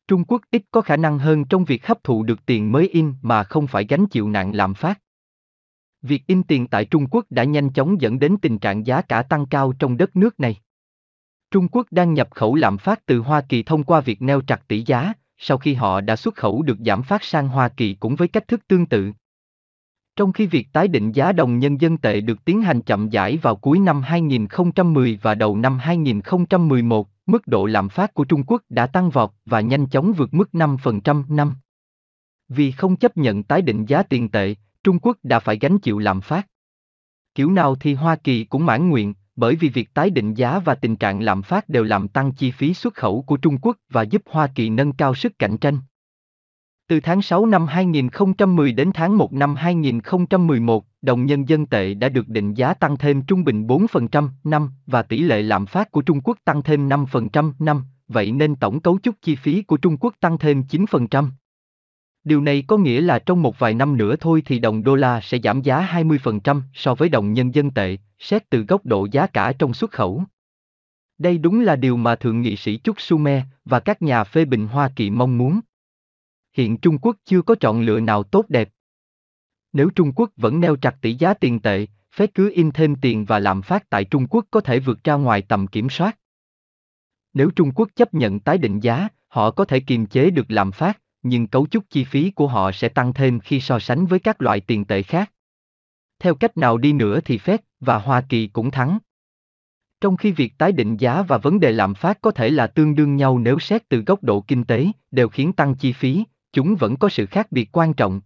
Trung 0.07 0.23
Quốc 0.27 0.41
ít 0.51 0.63
có 0.71 0.81
khả 0.81 0.97
năng 0.97 1.19
hơn 1.19 1.45
trong 1.45 1.65
việc 1.65 1.87
hấp 1.87 2.03
thụ 2.03 2.23
được 2.23 2.45
tiền 2.45 2.71
mới 2.71 2.87
in 2.87 3.13
mà 3.21 3.43
không 3.43 3.67
phải 3.67 3.85
gánh 3.89 4.07
chịu 4.07 4.29
nạn 4.29 4.55
lạm 4.55 4.73
phát. 4.73 4.99
Việc 6.01 6.27
in 6.27 6.43
tiền 6.43 6.67
tại 6.67 6.85
Trung 6.85 7.07
Quốc 7.11 7.25
đã 7.29 7.43
nhanh 7.43 7.73
chóng 7.73 8.01
dẫn 8.01 8.19
đến 8.19 8.37
tình 8.41 8.59
trạng 8.59 8.85
giá 8.85 9.01
cả 9.01 9.21
tăng 9.21 9.45
cao 9.45 9.73
trong 9.79 9.97
đất 9.97 10.15
nước 10.15 10.39
này. 10.39 10.55
Trung 11.51 11.67
Quốc 11.71 11.87
đang 11.91 12.13
nhập 12.13 12.27
khẩu 12.31 12.55
lạm 12.55 12.77
phát 12.77 13.05
từ 13.05 13.19
Hoa 13.19 13.41
Kỳ 13.41 13.63
thông 13.63 13.83
qua 13.83 14.01
việc 14.01 14.21
neo 14.21 14.41
chặt 14.41 14.67
tỷ 14.67 14.83
giá, 14.85 15.13
sau 15.37 15.57
khi 15.57 15.73
họ 15.73 16.01
đã 16.01 16.15
xuất 16.15 16.35
khẩu 16.35 16.61
được 16.61 16.77
giảm 16.85 17.03
phát 17.03 17.23
sang 17.23 17.47
Hoa 17.47 17.69
Kỳ 17.69 17.93
cũng 17.93 18.15
với 18.15 18.27
cách 18.27 18.47
thức 18.47 18.67
tương 18.67 18.85
tự. 18.85 19.11
Trong 20.19 20.33
khi 20.33 20.45
việc 20.45 20.67
tái 20.73 20.87
định 20.87 21.11
giá 21.11 21.31
đồng 21.31 21.59
nhân 21.59 21.81
dân 21.81 21.97
tệ 21.97 22.21
được 22.21 22.45
tiến 22.45 22.61
hành 22.61 22.81
chậm 22.81 23.09
rãi 23.09 23.37
vào 23.37 23.55
cuối 23.55 23.79
năm 23.79 24.01
2010 24.01 25.19
và 25.21 25.35
đầu 25.35 25.57
năm 25.57 25.77
2011, 25.79 27.09
mức 27.25 27.47
độ 27.47 27.65
lạm 27.65 27.89
phát 27.89 28.13
của 28.13 28.25
Trung 28.25 28.43
Quốc 28.47 28.61
đã 28.69 28.87
tăng 28.87 29.09
vọt 29.09 29.31
và 29.45 29.61
nhanh 29.61 29.87
chóng 29.87 30.13
vượt 30.13 30.33
mức 30.33 30.49
5% 30.53 31.23
năm. 31.35 31.53
Vì 32.49 32.71
không 32.71 32.95
chấp 32.95 33.17
nhận 33.17 33.43
tái 33.43 33.61
định 33.61 33.85
giá 33.85 34.03
tiền 34.03 34.29
tệ, 34.29 34.55
Trung 34.83 34.99
Quốc 34.99 35.17
đã 35.23 35.39
phải 35.39 35.57
gánh 35.57 35.79
chịu 35.79 35.99
lạm 35.99 36.21
phát. 36.21 36.47
Kiểu 37.35 37.51
nào 37.51 37.75
thì 37.75 37.93
Hoa 37.93 38.15
Kỳ 38.15 38.43
cũng 38.43 38.65
mãn 38.65 38.89
nguyện, 38.89 39.13
bởi 39.35 39.55
vì 39.55 39.69
việc 39.69 39.93
tái 39.93 40.09
định 40.09 40.33
giá 40.33 40.59
và 40.59 40.75
tình 40.75 40.95
trạng 40.95 41.21
lạm 41.21 41.41
phát 41.41 41.69
đều 41.69 41.83
làm 41.83 42.07
tăng 42.07 42.31
chi 42.31 42.51
phí 42.51 42.73
xuất 42.73 42.93
khẩu 42.93 43.21
của 43.21 43.37
Trung 43.37 43.57
Quốc 43.61 43.77
và 43.89 44.01
giúp 44.01 44.21
Hoa 44.29 44.47
Kỳ 44.55 44.69
nâng 44.69 44.91
cao 44.91 45.15
sức 45.15 45.39
cạnh 45.39 45.57
tranh. 45.57 45.79
Từ 46.89 46.99
tháng 46.99 47.21
6 47.21 47.45
năm 47.45 47.67
2010 47.67 48.71
đến 48.71 48.91
tháng 48.93 49.17
1 49.17 49.33
năm 49.33 49.55
2011, 49.55 50.85
đồng 51.01 51.25
nhân 51.25 51.49
dân 51.49 51.65
tệ 51.65 51.93
đã 51.93 52.09
được 52.09 52.27
định 52.27 52.53
giá 52.53 52.73
tăng 52.73 52.97
thêm 52.97 53.21
trung 53.21 53.43
bình 53.43 53.67
4% 53.67 54.29
năm 54.43 54.69
và 54.85 55.01
tỷ 55.01 55.19
lệ 55.19 55.41
lạm 55.41 55.65
phát 55.65 55.91
của 55.91 56.01
Trung 56.01 56.21
Quốc 56.23 56.37
tăng 56.45 56.63
thêm 56.63 56.89
5% 56.89 57.53
năm, 57.59 57.83
vậy 58.07 58.31
nên 58.31 58.55
tổng 58.55 58.79
cấu 58.79 58.99
trúc 59.03 59.15
chi 59.21 59.35
phí 59.35 59.61
của 59.61 59.77
Trung 59.77 59.97
Quốc 59.97 60.13
tăng 60.19 60.37
thêm 60.37 60.61
9%. 60.61 61.27
Điều 62.23 62.41
này 62.41 62.63
có 62.67 62.77
nghĩa 62.77 63.01
là 63.01 63.19
trong 63.19 63.41
một 63.41 63.59
vài 63.59 63.73
năm 63.73 63.97
nữa 63.97 64.15
thôi 64.19 64.43
thì 64.45 64.59
đồng 64.59 64.83
đô 64.83 64.95
la 64.95 65.21
sẽ 65.21 65.39
giảm 65.43 65.61
giá 65.61 65.87
20% 65.93 66.61
so 66.73 66.95
với 66.95 67.09
đồng 67.09 67.33
nhân 67.33 67.55
dân 67.55 67.71
tệ, 67.71 67.97
xét 68.19 68.49
từ 68.49 68.61
góc 68.67 68.85
độ 68.85 69.07
giá 69.11 69.27
cả 69.27 69.53
trong 69.59 69.73
xuất 69.73 69.91
khẩu. 69.91 70.23
Đây 71.17 71.37
đúng 71.37 71.61
là 71.61 71.75
điều 71.75 71.97
mà 71.97 72.15
Thượng 72.15 72.41
nghị 72.41 72.55
sĩ 72.55 72.79
Trúc 72.83 73.01
Sume 73.01 73.43
và 73.65 73.79
các 73.79 74.01
nhà 74.01 74.23
phê 74.23 74.45
bình 74.45 74.67
Hoa 74.67 74.91
Kỳ 74.95 75.09
mong 75.09 75.37
muốn 75.37 75.59
hiện 76.53 76.77
Trung 76.77 76.97
Quốc 76.97 77.15
chưa 77.25 77.41
có 77.41 77.55
chọn 77.55 77.81
lựa 77.81 77.99
nào 77.99 78.23
tốt 78.23 78.45
đẹp. 78.49 78.69
Nếu 79.73 79.89
Trung 79.89 80.11
Quốc 80.15 80.29
vẫn 80.37 80.59
neo 80.59 80.75
chặt 80.75 80.95
tỷ 81.01 81.13
giá 81.13 81.33
tiền 81.33 81.59
tệ, 81.59 81.85
phép 82.15 82.29
cứ 82.33 82.51
in 82.53 82.71
thêm 82.71 82.95
tiền 82.95 83.25
và 83.25 83.39
lạm 83.39 83.61
phát 83.61 83.89
tại 83.89 84.05
Trung 84.05 84.27
Quốc 84.27 84.45
có 84.51 84.61
thể 84.61 84.79
vượt 84.79 85.03
ra 85.03 85.13
ngoài 85.13 85.41
tầm 85.41 85.67
kiểm 85.67 85.89
soát. 85.89 86.17
Nếu 87.33 87.49
Trung 87.55 87.71
Quốc 87.75 87.89
chấp 87.95 88.13
nhận 88.13 88.39
tái 88.39 88.57
định 88.57 88.79
giá, 88.79 89.07
họ 89.27 89.51
có 89.51 89.65
thể 89.65 89.79
kiềm 89.79 90.05
chế 90.05 90.29
được 90.29 90.45
lạm 90.51 90.71
phát, 90.71 91.01
nhưng 91.23 91.47
cấu 91.47 91.67
trúc 91.67 91.83
chi 91.89 92.03
phí 92.03 92.31
của 92.31 92.47
họ 92.47 92.71
sẽ 92.71 92.89
tăng 92.89 93.13
thêm 93.13 93.39
khi 93.39 93.59
so 93.59 93.79
sánh 93.79 94.05
với 94.05 94.19
các 94.19 94.41
loại 94.41 94.59
tiền 94.59 94.85
tệ 94.85 95.01
khác. 95.01 95.31
theo 96.19 96.35
cách 96.35 96.57
nào 96.57 96.77
đi 96.77 96.93
nữa 96.93 97.19
thì 97.25 97.37
Fed 97.37 97.57
và 97.79 97.97
Hoa 97.97 98.21
Kỳ 98.29 98.47
cũng 98.47 98.71
thắng. 98.71 98.97
Trong 100.01 100.17
khi 100.17 100.31
việc 100.31 100.53
tái 100.57 100.71
định 100.71 100.97
giá 100.97 101.21
và 101.21 101.37
vấn 101.37 101.59
đề 101.59 101.71
lạm 101.71 101.93
phát 101.93 102.21
có 102.21 102.31
thể 102.31 102.49
là 102.49 102.67
tương 102.67 102.95
đương 102.95 103.15
nhau 103.15 103.39
nếu 103.39 103.59
xét 103.59 103.89
từ 103.89 104.03
góc 104.05 104.23
độ 104.23 104.41
kinh 104.41 104.63
tế, 104.63 104.87
đều 105.11 105.29
khiến 105.29 105.53
tăng 105.53 105.75
chi 105.75 105.93
phí, 105.93 106.23
chúng 106.53 106.75
vẫn 106.75 106.97
có 106.97 107.09
sự 107.09 107.25
khác 107.25 107.51
biệt 107.51 107.69
quan 107.71 107.93
trọng. 107.93 108.21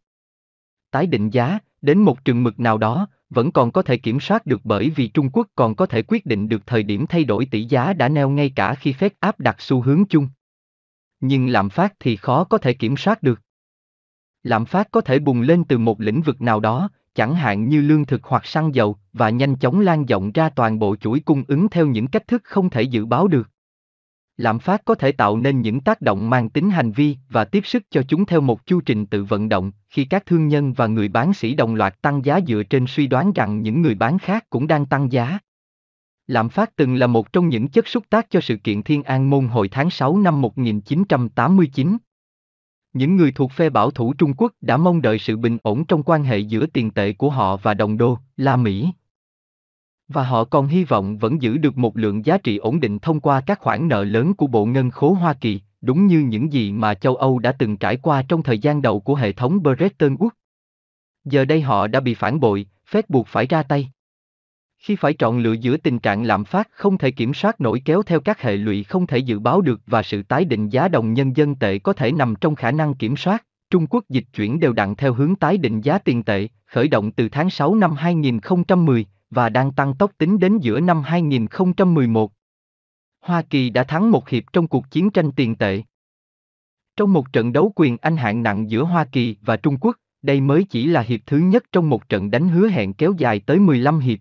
Tái 0.92 1.08
định 1.08 1.30
giá, 1.30 1.60
đến 1.82 2.00
một 2.00 2.26
trường 2.26 2.44
mực 2.44 2.60
nào 2.60 2.78
đó, 2.78 3.08
vẫn 3.30 3.52
còn 3.52 3.72
có 3.72 3.82
thể 3.82 3.98
kiểm 3.98 4.20
soát 4.20 4.46
được 4.46 4.62
bởi 4.64 4.90
vì 4.90 5.08
Trung 5.08 5.30
Quốc 5.34 5.48
còn 5.56 5.76
có 5.76 5.86
thể 5.86 6.02
quyết 6.02 6.26
định 6.26 6.50
được 6.50 6.68
thời 6.68 6.84
điểm 6.84 7.06
thay 7.08 7.24
đổi 7.24 7.46
tỷ 7.46 7.64
giá 7.64 7.94
đã 7.94 8.10
neo 8.10 8.30
ngay 8.30 8.52
cả 8.56 8.76
khi 8.76 8.94
phép 8.94 9.14
áp 9.20 9.40
đặt 9.40 9.62
xu 9.62 9.82
hướng 9.82 10.06
chung. 10.06 10.28
Nhưng 11.20 11.48
lạm 11.48 11.70
phát 11.70 11.94
thì 12.00 12.16
khó 12.16 12.44
có 12.44 12.58
thể 12.58 12.74
kiểm 12.74 12.98
soát 12.98 13.24
được. 13.24 13.42
Lạm 14.44 14.66
phát 14.66 14.92
có 14.92 15.02
thể 15.02 15.20
bùng 15.20 15.42
lên 15.42 15.64
từ 15.64 15.78
một 15.78 16.02
lĩnh 16.02 16.22
vực 16.22 16.42
nào 16.42 16.60
đó, 16.60 16.90
chẳng 17.16 17.36
hạn 17.36 17.70
như 17.70 17.82
lương 17.82 18.06
thực 18.06 18.24
hoặc 18.24 18.46
xăng 18.46 18.76
dầu, 18.76 18.98
và 19.14 19.30
nhanh 19.30 19.56
chóng 19.56 19.80
lan 19.80 20.06
rộng 20.06 20.32
ra 20.32 20.50
toàn 20.50 20.80
bộ 20.80 20.96
chuỗi 20.96 21.20
cung 21.20 21.44
ứng 21.48 21.70
theo 21.70 21.88
những 21.88 22.08
cách 22.08 22.28
thức 22.28 22.42
không 22.46 22.70
thể 22.70 22.82
dự 22.82 23.06
báo 23.06 23.28
được. 23.28 23.50
Lạm 24.38 24.60
phát 24.60 24.86
có 24.86 24.96
thể 24.96 25.12
tạo 25.12 25.38
nên 25.38 25.62
những 25.62 25.80
tác 25.80 26.02
động 26.02 26.30
mang 26.30 26.50
tính 26.50 26.70
hành 26.70 26.92
vi 26.92 27.18
và 27.30 27.46
tiếp 27.46 27.66
sức 27.66 27.84
cho 27.90 28.04
chúng 28.08 28.26
theo 28.26 28.42
một 28.42 28.66
chu 28.66 28.82
trình 28.82 29.06
tự 29.06 29.24
vận 29.24 29.50
động, 29.50 29.72
khi 29.90 30.06
các 30.06 30.26
thương 30.26 30.48
nhân 30.48 30.74
và 30.74 30.88
người 30.88 31.08
bán 31.08 31.34
sĩ 31.34 31.56
đồng 31.56 31.76
loạt 31.76 32.02
tăng 32.02 32.26
giá 32.26 32.40
dựa 32.48 32.64
trên 32.64 32.86
suy 32.88 33.08
đoán 33.08 33.34
rằng 33.34 33.62
những 33.62 33.82
người 33.82 33.96
bán 33.96 34.20
khác 34.20 34.50
cũng 34.50 34.68
đang 34.68 34.86
tăng 34.86 35.12
giá. 35.12 35.40
Lạm 36.28 36.50
phát 36.50 36.76
từng 36.76 36.96
là 36.96 37.08
một 37.08 37.34
trong 37.34 37.50
những 37.50 37.68
chất 37.68 37.88
xúc 37.88 38.04
tác 38.10 38.30
cho 38.30 38.42
sự 38.42 38.56
kiện 38.56 38.84
Thiên 38.84 39.04
An 39.04 39.30
Môn 39.30 39.48
hồi 39.48 39.70
tháng 39.70 39.90
6 39.90 40.18
năm 40.18 40.42
1989. 40.42 41.98
Những 42.94 43.16
người 43.16 43.32
thuộc 43.32 43.52
phe 43.52 43.70
bảo 43.70 43.92
thủ 43.92 44.14
Trung 44.14 44.34
Quốc 44.38 44.52
đã 44.62 44.78
mong 44.78 45.02
đợi 45.02 45.20
sự 45.20 45.38
bình 45.38 45.58
ổn 45.64 45.86
trong 45.86 46.04
quan 46.04 46.24
hệ 46.24 46.38
giữa 46.38 46.66
tiền 46.66 46.92
tệ 46.92 47.14
của 47.14 47.30
họ 47.30 47.58
và 47.58 47.74
đồng 47.74 47.98
đô, 47.98 48.18
La 48.38 48.56
Mỹ. 48.56 48.90
Và 50.08 50.24
họ 50.24 50.44
còn 50.44 50.68
hy 50.68 50.84
vọng 50.84 51.18
vẫn 51.18 51.42
giữ 51.42 51.58
được 51.58 51.78
một 51.78 51.98
lượng 51.98 52.26
giá 52.26 52.38
trị 52.38 52.58
ổn 52.58 52.80
định 52.80 53.00
thông 53.00 53.20
qua 53.20 53.42
các 53.42 53.60
khoản 53.60 53.88
nợ 53.88 54.04
lớn 54.04 54.34
của 54.34 54.48
Bộ 54.48 54.66
Ngân 54.66 54.92
khố 54.92 55.14
Hoa 55.14 55.34
Kỳ, 55.34 55.62
đúng 55.82 56.08
như 56.08 56.20
những 56.20 56.54
gì 56.54 56.72
mà 56.72 56.94
châu 56.94 57.16
Âu 57.16 57.40
đã 57.40 57.52
từng 57.52 57.78
trải 57.78 57.98
qua 57.98 58.24
trong 58.28 58.44
thời 58.44 58.60
gian 58.60 58.82
đầu 58.82 59.00
của 59.00 59.16
hệ 59.16 59.32
thống 59.32 59.64
Bretton 59.64 60.16
Woods. 60.16 60.30
Giờ 61.26 61.46
đây 61.46 61.62
họ 61.62 61.88
đã 61.88 62.00
bị 62.00 62.14
phản 62.14 62.40
bội, 62.40 62.68
phép 62.88 63.10
buộc 63.10 63.28
phải 63.28 63.46
ra 63.46 63.64
tay. 63.64 63.90
Khi 64.78 64.96
phải 64.96 65.14
chọn 65.14 65.40
lựa 65.40 65.54
giữa 65.54 65.78
tình 65.78 66.00
trạng 66.00 66.24
lạm 66.24 66.44
phát 66.46 66.68
không 66.72 66.98
thể 66.98 67.12
kiểm 67.12 67.34
soát 67.34 67.62
nổi 67.62 67.82
kéo 67.86 68.04
theo 68.04 68.20
các 68.20 68.42
hệ 68.42 68.56
lụy 68.56 68.84
không 68.84 69.08
thể 69.08 69.18
dự 69.18 69.40
báo 69.40 69.62
được 69.62 69.82
và 69.88 70.04
sự 70.04 70.24
tái 70.24 70.46
định 70.46 70.70
giá 70.70 70.88
đồng 70.88 71.14
nhân 71.14 71.38
dân 71.38 71.56
tệ 71.56 71.80
có 71.80 71.94
thể 71.94 72.12
nằm 72.12 72.36
trong 72.42 72.56
khả 72.56 72.72
năng 72.72 72.94
kiểm 72.94 73.18
soát, 73.18 73.46
Trung 73.70 73.88
Quốc 73.88 74.04
dịch 74.10 74.26
chuyển 74.34 74.60
đều 74.60 74.74
đặn 74.74 74.96
theo 74.96 75.14
hướng 75.14 75.36
tái 75.36 75.58
định 75.58 75.82
giá 75.82 75.98
tiền 75.98 76.24
tệ, 76.24 76.48
khởi 76.66 76.88
động 76.88 77.12
từ 77.12 77.30
tháng 77.30 77.50
6 77.50 77.76
năm 77.76 77.92
2010 77.96 79.06
và 79.34 79.50
đang 79.50 79.72
tăng 79.72 79.94
tốc 79.94 80.12
tính 80.18 80.40
đến 80.40 80.58
giữa 80.58 80.80
năm 80.80 81.02
2011. 81.02 82.32
Hoa 83.22 83.42
Kỳ 83.42 83.70
đã 83.70 83.84
thắng 83.84 84.12
một 84.12 84.30
hiệp 84.30 84.44
trong 84.54 84.68
cuộc 84.68 84.92
chiến 84.92 85.10
tranh 85.10 85.32
tiền 85.32 85.56
tệ. 85.56 85.84
Trong 86.96 87.14
một 87.14 87.34
trận 87.34 87.54
đấu 87.54 87.72
quyền 87.76 87.98
anh 87.98 88.18
hạng 88.18 88.44
nặng 88.44 88.70
giữa 88.70 88.84
Hoa 88.84 89.06
Kỳ 89.12 89.36
và 89.42 89.58
Trung 89.58 89.78
Quốc, 89.82 89.98
đây 90.22 90.42
mới 90.42 90.64
chỉ 90.64 90.86
là 90.86 91.02
hiệp 91.02 91.20
thứ 91.26 91.38
nhất 91.38 91.64
trong 91.72 91.90
một 91.90 92.10
trận 92.10 92.32
đánh 92.32 92.50
hứa 92.50 92.70
hẹn 92.70 92.94
kéo 92.94 93.14
dài 93.18 93.40
tới 93.40 93.60
15 93.60 94.00
hiệp. 94.00 94.20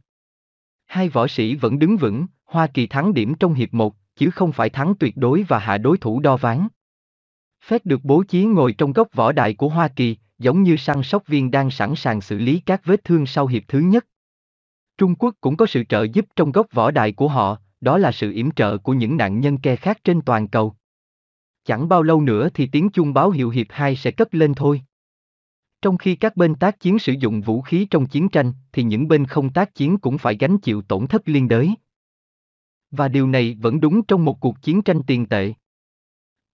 Hai 0.86 1.08
võ 1.08 1.26
sĩ 1.28 1.54
vẫn 1.54 1.78
đứng 1.78 1.96
vững, 1.96 2.26
Hoa 2.44 2.66
Kỳ 2.66 2.86
thắng 2.86 3.14
điểm 3.14 3.34
trong 3.34 3.54
hiệp 3.54 3.74
1, 3.74 3.94
chứ 4.16 4.30
không 4.30 4.52
phải 4.52 4.70
thắng 4.70 4.94
tuyệt 4.94 5.16
đối 5.16 5.42
và 5.48 5.58
hạ 5.58 5.78
đối 5.78 5.98
thủ 5.98 6.20
đo 6.20 6.36
ván. 6.36 6.68
Phép 7.64 7.86
được 7.86 8.00
bố 8.04 8.22
trí 8.22 8.44
ngồi 8.44 8.72
trong 8.72 8.92
góc 8.92 9.08
võ 9.14 9.32
đài 9.32 9.54
của 9.54 9.68
Hoa 9.68 9.88
Kỳ, 9.88 10.16
giống 10.38 10.62
như 10.62 10.76
săn 10.76 11.02
sóc 11.02 11.26
viên 11.26 11.50
đang 11.50 11.70
sẵn 11.70 11.94
sàng 11.96 12.20
xử 12.20 12.38
lý 12.38 12.60
các 12.66 12.84
vết 12.84 13.04
thương 13.04 13.26
sau 13.26 13.46
hiệp 13.46 13.62
thứ 13.68 13.78
nhất. 13.78 14.06
Trung 14.98 15.14
Quốc 15.14 15.34
cũng 15.40 15.56
có 15.56 15.66
sự 15.66 15.84
trợ 15.88 16.06
giúp 16.12 16.24
trong 16.36 16.52
gốc 16.52 16.66
võ 16.72 16.90
đài 16.90 17.12
của 17.12 17.28
họ, 17.28 17.58
đó 17.80 17.98
là 17.98 18.12
sự 18.12 18.32
yểm 18.32 18.50
trợ 18.50 18.78
của 18.78 18.92
những 18.92 19.16
nạn 19.16 19.40
nhân 19.40 19.58
ke 19.58 19.76
khác 19.76 19.98
trên 20.04 20.20
toàn 20.20 20.48
cầu. 20.48 20.74
Chẳng 21.64 21.88
bao 21.88 22.02
lâu 22.02 22.20
nữa 22.20 22.48
thì 22.54 22.66
tiếng 22.66 22.90
chuông 22.90 23.14
báo 23.14 23.30
hiệu 23.30 23.50
hiệp 23.50 23.66
2 23.70 23.96
sẽ 23.96 24.10
cất 24.10 24.34
lên 24.34 24.54
thôi. 24.54 24.82
Trong 25.82 25.98
khi 25.98 26.16
các 26.16 26.36
bên 26.36 26.54
tác 26.54 26.80
chiến 26.80 26.98
sử 26.98 27.12
dụng 27.12 27.40
vũ 27.40 27.60
khí 27.60 27.86
trong 27.90 28.06
chiến 28.06 28.28
tranh, 28.28 28.52
thì 28.72 28.82
những 28.82 29.08
bên 29.08 29.26
không 29.26 29.52
tác 29.52 29.74
chiến 29.74 29.98
cũng 29.98 30.18
phải 30.18 30.36
gánh 30.36 30.58
chịu 30.58 30.82
tổn 30.82 31.06
thất 31.06 31.28
liên 31.28 31.48
đới. 31.48 31.74
Và 32.90 33.08
điều 33.08 33.26
này 33.26 33.56
vẫn 33.60 33.80
đúng 33.80 34.02
trong 34.02 34.24
một 34.24 34.40
cuộc 34.40 34.62
chiến 34.62 34.82
tranh 34.82 35.00
tiền 35.06 35.26
tệ. 35.26 35.52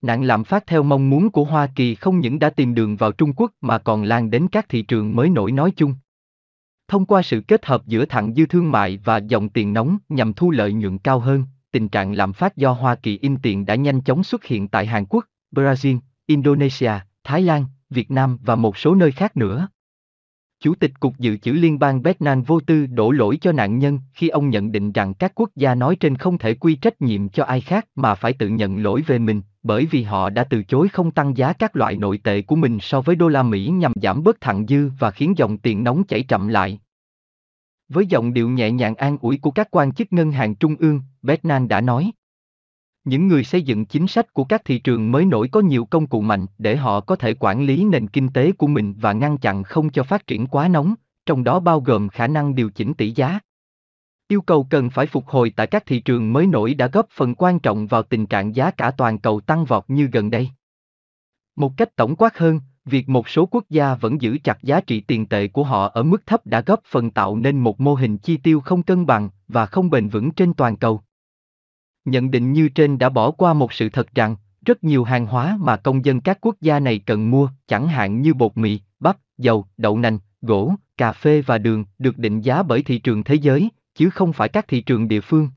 Nạn 0.03 0.25
lạm 0.25 0.45
phát 0.45 0.67
theo 0.67 0.83
mong 0.83 1.11
muốn 1.11 1.31
của 1.31 1.45
Hoa 1.45 1.69
Kỳ 1.75 1.95
không 1.95 2.21
những 2.21 2.39
đã 2.39 2.51
tìm 2.51 2.75
đường 2.75 2.97
vào 2.97 3.13
Trung 3.13 3.33
Quốc 3.37 3.53
mà 3.61 3.79
còn 3.79 4.03
lan 4.03 4.31
đến 4.31 4.49
các 4.53 4.69
thị 4.69 4.83
trường 4.83 5.17
mới 5.17 5.31
nổi 5.31 5.53
nói 5.53 5.73
chung. 5.77 5.95
Thông 6.89 7.07
qua 7.07 7.23
sự 7.23 7.41
kết 7.41 7.67
hợp 7.67 7.87
giữa 7.87 8.05
thặng 8.05 8.35
dư 8.35 8.47
thương 8.47 8.71
mại 8.71 8.99
và 9.05 9.17
dòng 9.17 9.49
tiền 9.49 9.73
nóng 9.73 9.99
nhằm 10.09 10.33
thu 10.33 10.51
lợi 10.51 10.73
nhuận 10.73 10.99
cao 10.99 11.19
hơn, 11.19 11.45
tình 11.73 11.89
trạng 11.89 12.13
lạm 12.13 12.33
phát 12.33 12.57
do 12.57 12.73
Hoa 12.73 12.95
Kỳ 12.95 13.19
in 13.23 13.37
tiền 13.43 13.67
đã 13.67 13.75
nhanh 13.75 14.01
chóng 14.01 14.25
xuất 14.25 14.45
hiện 14.45 14.69
tại 14.69 14.87
Hàn 14.87 15.05
Quốc, 15.07 15.25
Brazil, 15.53 15.99
Indonesia, 16.27 16.93
Thái 17.25 17.43
Lan, 17.43 17.65
Việt 17.91 18.11
Nam 18.11 18.39
và 18.43 18.57
một 18.57 18.77
số 18.77 18.95
nơi 18.95 19.13
khác 19.13 19.37
nữa. 19.37 19.69
Chủ 20.61 20.75
tịch 20.75 21.01
Cục 21.01 21.19
Dự 21.19 21.37
trữ 21.37 21.53
Liên 21.53 21.79
bang 21.79 22.03
Bernan 22.03 22.43
vô 22.43 22.61
tư 22.61 22.87
đổ 22.87 23.11
lỗi 23.11 23.39
cho 23.41 23.53
nạn 23.53 23.79
nhân 23.79 24.01
khi 24.13 24.29
ông 24.29 24.51
nhận 24.51 24.73
định 24.73 24.93
rằng 24.93 25.15
các 25.15 25.33
quốc 25.35 25.51
gia 25.57 25.75
nói 25.75 25.97
trên 25.97 26.17
không 26.17 26.39
thể 26.39 26.55
quy 26.55 26.75
trách 26.75 27.03
nhiệm 27.03 27.29
cho 27.29 27.45
ai 27.45 27.61
khác 27.61 27.87
mà 27.95 28.15
phải 28.15 28.33
tự 28.33 28.49
nhận 28.49 28.83
lỗi 28.83 29.03
về 29.07 29.19
mình, 29.19 29.43
bởi 29.63 29.87
vì 29.87 30.03
họ 30.03 30.31
đã 30.31 30.45
từ 30.45 30.63
chối 30.63 30.89
không 30.89 31.11
tăng 31.11 31.37
giá 31.37 31.53
các 31.53 31.77
loại 31.77 31.97
nội 31.97 32.19
tệ 32.25 32.43
của 32.43 32.57
mình 32.57 32.79
so 32.81 33.01
với 33.01 33.17
đô 33.17 33.29
la 33.29 33.43
Mỹ 33.43 33.67
nhằm 33.67 33.93
giảm 34.03 34.23
bớt 34.23 34.41
thặng 34.41 34.67
dư 34.67 34.91
và 34.99 35.11
khiến 35.11 35.35
dòng 35.37 35.59
tiền 35.59 35.85
nóng 35.85 36.05
chảy 36.05 36.23
chậm 36.23 36.49
lại. 36.49 36.81
Với 37.89 38.07
giọng 38.07 38.33
điệu 38.33 38.49
nhẹ 38.49 38.71
nhàng 38.71 38.95
an 38.95 39.19
ủi 39.21 39.39
của 39.39 39.51
các 39.51 39.69
quan 39.71 39.93
chức 39.93 40.13
ngân 40.13 40.33
hàng 40.33 40.55
trung 40.55 40.77
ương, 40.79 41.01
Bernan 41.23 41.69
đã 41.69 41.81
nói. 41.81 42.13
Những 43.05 43.29
người 43.29 43.45
xây 43.45 43.63
dựng 43.63 43.85
chính 43.85 44.07
sách 44.07 44.35
của 44.35 44.45
các 44.45 44.65
thị 44.65 44.79
trường 44.79 45.13
mới 45.13 45.25
nổi 45.25 45.49
có 45.49 45.61
nhiều 45.61 45.85
công 45.85 46.07
cụ 46.07 46.21
mạnh 46.21 46.47
để 46.59 46.77
họ 46.77 47.01
có 47.01 47.17
thể 47.17 47.35
quản 47.35 47.63
lý 47.67 47.85
nền 47.85 48.09
kinh 48.09 48.29
tế 48.29 48.53
của 48.53 48.67
mình 48.67 48.95
và 49.01 49.13
ngăn 49.13 49.39
chặn 49.39 49.63
không 49.63 49.91
cho 49.91 50.03
phát 50.03 50.27
triển 50.27 50.47
quá 50.47 50.69
nóng, 50.69 50.95
trong 51.27 51.45
đó 51.45 51.61
bao 51.61 51.81
gồm 51.81 52.09
khả 52.09 52.27
năng 52.27 52.55
điều 52.55 52.71
chỉnh 52.71 52.95
tỷ 52.95 53.11
giá. 53.11 53.39
Yêu 54.29 54.41
cầu 54.41 54.67
cần 54.71 54.91
phải 54.91 55.07
phục 55.07 55.27
hồi 55.27 55.53
tại 55.57 55.67
các 55.67 55.87
thị 55.87 56.01
trường 56.01 56.33
mới 56.33 56.47
nổi 56.47 56.75
đã 56.75 56.87
góp 56.87 57.07
phần 57.11 57.35
quan 57.35 57.59
trọng 57.59 57.87
vào 57.87 58.03
tình 58.03 58.27
trạng 58.27 58.57
giá 58.57 58.71
cả 58.71 58.91
toàn 58.91 59.19
cầu 59.19 59.41
tăng 59.41 59.65
vọt 59.65 59.85
như 59.89 60.07
gần 60.13 60.31
đây. 60.31 60.51
Một 61.57 61.77
cách 61.77 61.97
tổng 61.97 62.17
quát 62.17 62.39
hơn, 62.39 62.61
việc 62.85 63.09
một 63.09 63.29
số 63.29 63.47
quốc 63.47 63.65
gia 63.71 63.95
vẫn 63.95 64.21
giữ 64.21 64.39
chặt 64.45 64.63
giá 64.63 64.81
trị 64.81 65.01
tiền 65.01 65.27
tệ 65.27 65.49
của 65.49 65.65
họ 65.65 65.89
ở 65.89 66.03
mức 66.03 66.27
thấp 66.27 66.47
đã 66.47 66.61
góp 66.61 66.81
phần 66.85 67.11
tạo 67.11 67.37
nên 67.37 67.59
một 67.59 67.81
mô 67.81 67.95
hình 67.95 68.19
chi 68.19 68.37
tiêu 68.37 68.61
không 68.61 68.83
cân 68.83 69.07
bằng 69.07 69.31
và 69.49 69.67
không 69.67 69.91
bền 69.91 70.09
vững 70.09 70.31
trên 70.31 70.55
toàn 70.55 70.77
cầu. 70.77 71.03
Nhận 72.09 72.31
định 72.31 72.53
như 72.53 72.69
trên 72.69 72.99
đã 72.99 73.09
bỏ 73.09 73.31
qua 73.31 73.55
một 73.55 73.73
sự 73.73 73.89
thật 73.89 74.15
rằng, 74.15 74.37
rất 74.67 74.85
nhiều 74.85 75.05
hàng 75.05 75.27
hóa 75.27 75.59
mà 75.61 75.77
công 75.77 76.05
dân 76.05 76.21
các 76.21 76.39
quốc 76.41 76.57
gia 76.61 76.81
này 76.81 76.99
cần 76.99 77.31
mua, 77.31 77.49
chẳng 77.67 77.89
hạn 77.89 78.23
như 78.23 78.35
bột 78.35 78.57
mì, 78.57 78.81
bắp, 79.01 79.17
dầu, 79.39 79.67
đậu 79.77 79.99
nành, 79.99 80.19
gỗ, 80.43 80.75
cà 80.97 81.13
phê 81.13 81.43
và 81.47 81.59
đường, 81.59 81.85
được 81.99 82.19
định 82.19 82.41
giá 82.41 82.63
bởi 82.63 82.83
thị 82.83 82.99
trường 82.99 83.25
thế 83.25 83.35
giới, 83.35 83.69
chứ 83.95 84.11
không 84.11 84.33
phải 84.33 84.49
các 84.49 84.69
thị 84.69 84.81
trường 84.81 85.09
địa 85.09 85.21
phương. 85.21 85.51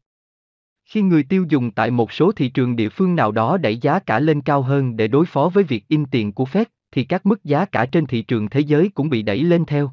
Khi 0.86 1.02
người 1.02 1.24
tiêu 1.24 1.46
dùng 1.50 1.72
tại 1.72 1.92
một 1.92 2.12
số 2.12 2.32
thị 2.32 2.50
trường 2.50 2.76
địa 2.76 2.90
phương 2.90 3.16
nào 3.16 3.32
đó 3.32 3.58
đẩy 3.58 3.78
giá 3.78 4.00
cả 4.00 4.20
lên 4.20 4.42
cao 4.42 4.62
hơn 4.62 4.98
để 4.98 5.08
đối 5.08 5.26
phó 5.26 5.50
với 5.54 5.64
việc 5.64 5.88
in 5.88 6.06
tiền 6.06 6.32
của 6.32 6.44
Fed, 6.44 6.66
thì 6.92 7.04
các 7.04 7.26
mức 7.26 7.44
giá 7.44 7.66
cả 7.66 7.86
trên 7.86 8.06
thị 8.06 8.22
trường 8.22 8.50
thế 8.50 8.60
giới 8.60 8.90
cũng 8.94 9.10
bị 9.10 9.22
đẩy 9.22 9.44
lên 9.44 9.66
theo. 9.66 9.92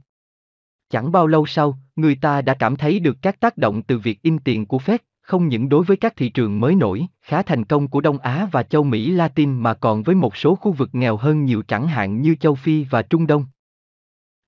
Chẳng 0.90 1.12
bao 1.12 1.26
lâu 1.26 1.46
sau, 1.46 1.78
người 1.96 2.14
ta 2.14 2.42
đã 2.42 2.54
cảm 2.54 2.76
thấy 2.76 3.00
được 3.00 3.16
các 3.22 3.40
tác 3.40 3.56
động 3.56 3.82
từ 3.82 3.98
việc 3.98 4.22
in 4.22 4.38
tiền 4.38 4.66
của 4.66 4.78
Fed, 4.78 4.98
không 5.28 5.48
những 5.48 5.68
đối 5.68 5.84
với 5.84 5.96
các 5.96 6.16
thị 6.16 6.28
trường 6.28 6.60
mới 6.60 6.74
nổi, 6.74 7.06
khá 7.22 7.42
thành 7.42 7.64
công 7.64 7.88
của 7.88 8.00
Đông 8.00 8.18
Á 8.18 8.48
và 8.52 8.62
châu 8.62 8.84
Mỹ 8.84 9.10
Latin 9.10 9.52
mà 9.52 9.74
còn 9.74 10.02
với 10.02 10.14
một 10.14 10.36
số 10.36 10.54
khu 10.54 10.72
vực 10.72 10.88
nghèo 10.92 11.16
hơn 11.16 11.44
nhiều 11.44 11.62
chẳng 11.68 11.88
hạn 11.88 12.20
như 12.20 12.34
châu 12.34 12.54
Phi 12.54 12.84
và 12.90 13.02
Trung 13.02 13.26
Đông. 13.26 13.46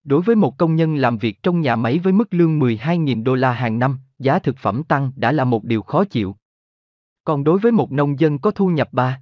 Đối 0.05 0.23
với 0.23 0.37
một 0.37 0.59
công 0.59 0.77
nhân 0.77 0.97
làm 0.97 1.19
việc 1.19 1.43
trong 1.43 1.61
nhà 1.61 1.77
máy 1.77 1.99
với 1.99 2.13
mức 2.13 2.35
lương 2.35 2.59
12.000 2.59 3.23
đô 3.23 3.35
la 3.35 3.53
hàng 3.53 3.79
năm, 3.79 3.99
giá 4.19 4.39
thực 4.39 4.57
phẩm 4.59 4.83
tăng 4.83 5.13
đã 5.17 5.33
là 5.33 5.45
một 5.45 5.65
điều 5.65 5.83
khó 5.83 6.05
chịu. 6.05 6.37
Còn 7.25 7.45
đối 7.45 7.59
với 7.59 7.73
một 7.73 7.93
nông 7.93 8.21
dân 8.21 8.39
có 8.39 8.51
thu 8.51 8.69
nhập 8.69 8.89
3, 8.93 9.21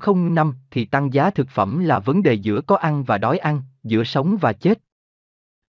000 0.00 0.34
năm 0.34 0.54
thì 0.70 0.84
tăng 0.84 1.12
giá 1.12 1.30
thực 1.30 1.48
phẩm 1.48 1.84
là 1.84 1.98
vấn 1.98 2.22
đề 2.22 2.34
giữa 2.34 2.60
có 2.60 2.76
ăn 2.76 3.04
và 3.04 3.18
đói 3.18 3.38
ăn, 3.38 3.62
giữa 3.82 4.04
sống 4.04 4.36
và 4.40 4.52
chết. 4.52 4.78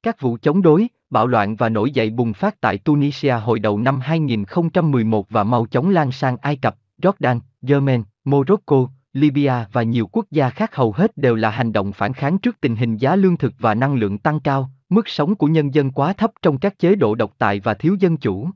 Các 0.04 0.22
vụ 0.22 0.38
chống 0.42 0.62
đối, 0.62 0.88
bạo 1.10 1.28
loạn 1.28 1.56
và 1.56 1.70
nổi 1.70 1.91
dậy 1.91 2.10
bùng 2.10 2.34
phát 2.34 2.62
tại 2.62 2.78
Tunisia 2.78 3.34
hồi 3.34 3.60
đầu 3.60 3.80
năm 3.80 3.99
2011 3.99 5.30
và 5.30 5.43
mau 5.43 5.66
chóng 5.66 5.89
lan 5.89 6.12
sang 6.12 6.38
Ai 6.38 6.56
Cập, 6.56 6.76
Jordan, 7.01 7.39
Yemen, 7.68 8.03
Morocco, 8.26 8.88
Libya 9.14 9.66
và 9.72 9.84
nhiều 9.84 10.08
quốc 10.12 10.26
gia 10.32 10.49
khác 10.49 10.76
hầu 10.76 10.91
hết 10.91 11.18
đều 11.18 11.36
là 11.36 11.49
hành 11.49 11.74
động 11.74 11.91
phản 11.91 12.14
kháng 12.14 12.38
trước 12.38 12.62
tình 12.62 12.76
hình 12.76 12.97
giá 12.97 13.16
lương 13.16 13.38
thực 13.38 13.53
và 13.60 13.74
năng 13.74 13.95
lượng 13.95 14.18
tăng 14.18 14.39
cao, 14.39 14.70
mức 14.89 15.08
sống 15.08 15.36
của 15.36 15.47
nhân 15.47 15.74
dân 15.74 15.91
quá 15.91 16.14
thấp 16.14 16.32
trong 16.41 16.58
các 16.58 16.80
chế 16.80 16.95
độ 16.95 17.16
độc 17.16 17.34
tài 17.38 17.60
và 17.60 17.74
thiếu 17.74 17.95
dân 17.99 18.18
chủ. 18.18 18.49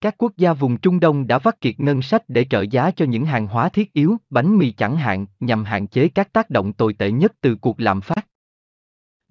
Các 0.00 0.14
quốc 0.18 0.32
gia 0.36 0.52
vùng 0.52 0.76
Trung 0.76 1.00
Đông 1.00 1.26
đã 1.26 1.38
vắt 1.38 1.60
kiệt 1.60 1.80
ngân 1.80 2.02
sách 2.02 2.22
để 2.28 2.44
trợ 2.50 2.64
giá 2.70 2.90
cho 2.90 3.04
những 3.04 3.26
hàng 3.26 3.46
hóa 3.46 3.68
thiết 3.68 3.92
yếu, 3.92 4.16
bánh 4.30 4.58
mì 4.58 4.72
chẳng 4.72 4.96
hạn, 4.96 5.26
nhằm 5.40 5.64
hạn 5.64 5.86
chế 5.86 6.08
các 6.08 6.32
tác 6.32 6.50
động 6.50 6.72
tồi 6.72 6.94
tệ 6.94 7.10
nhất 7.10 7.32
từ 7.40 7.56
cuộc 7.56 7.80
lạm 7.80 8.00
phát. 8.00 8.26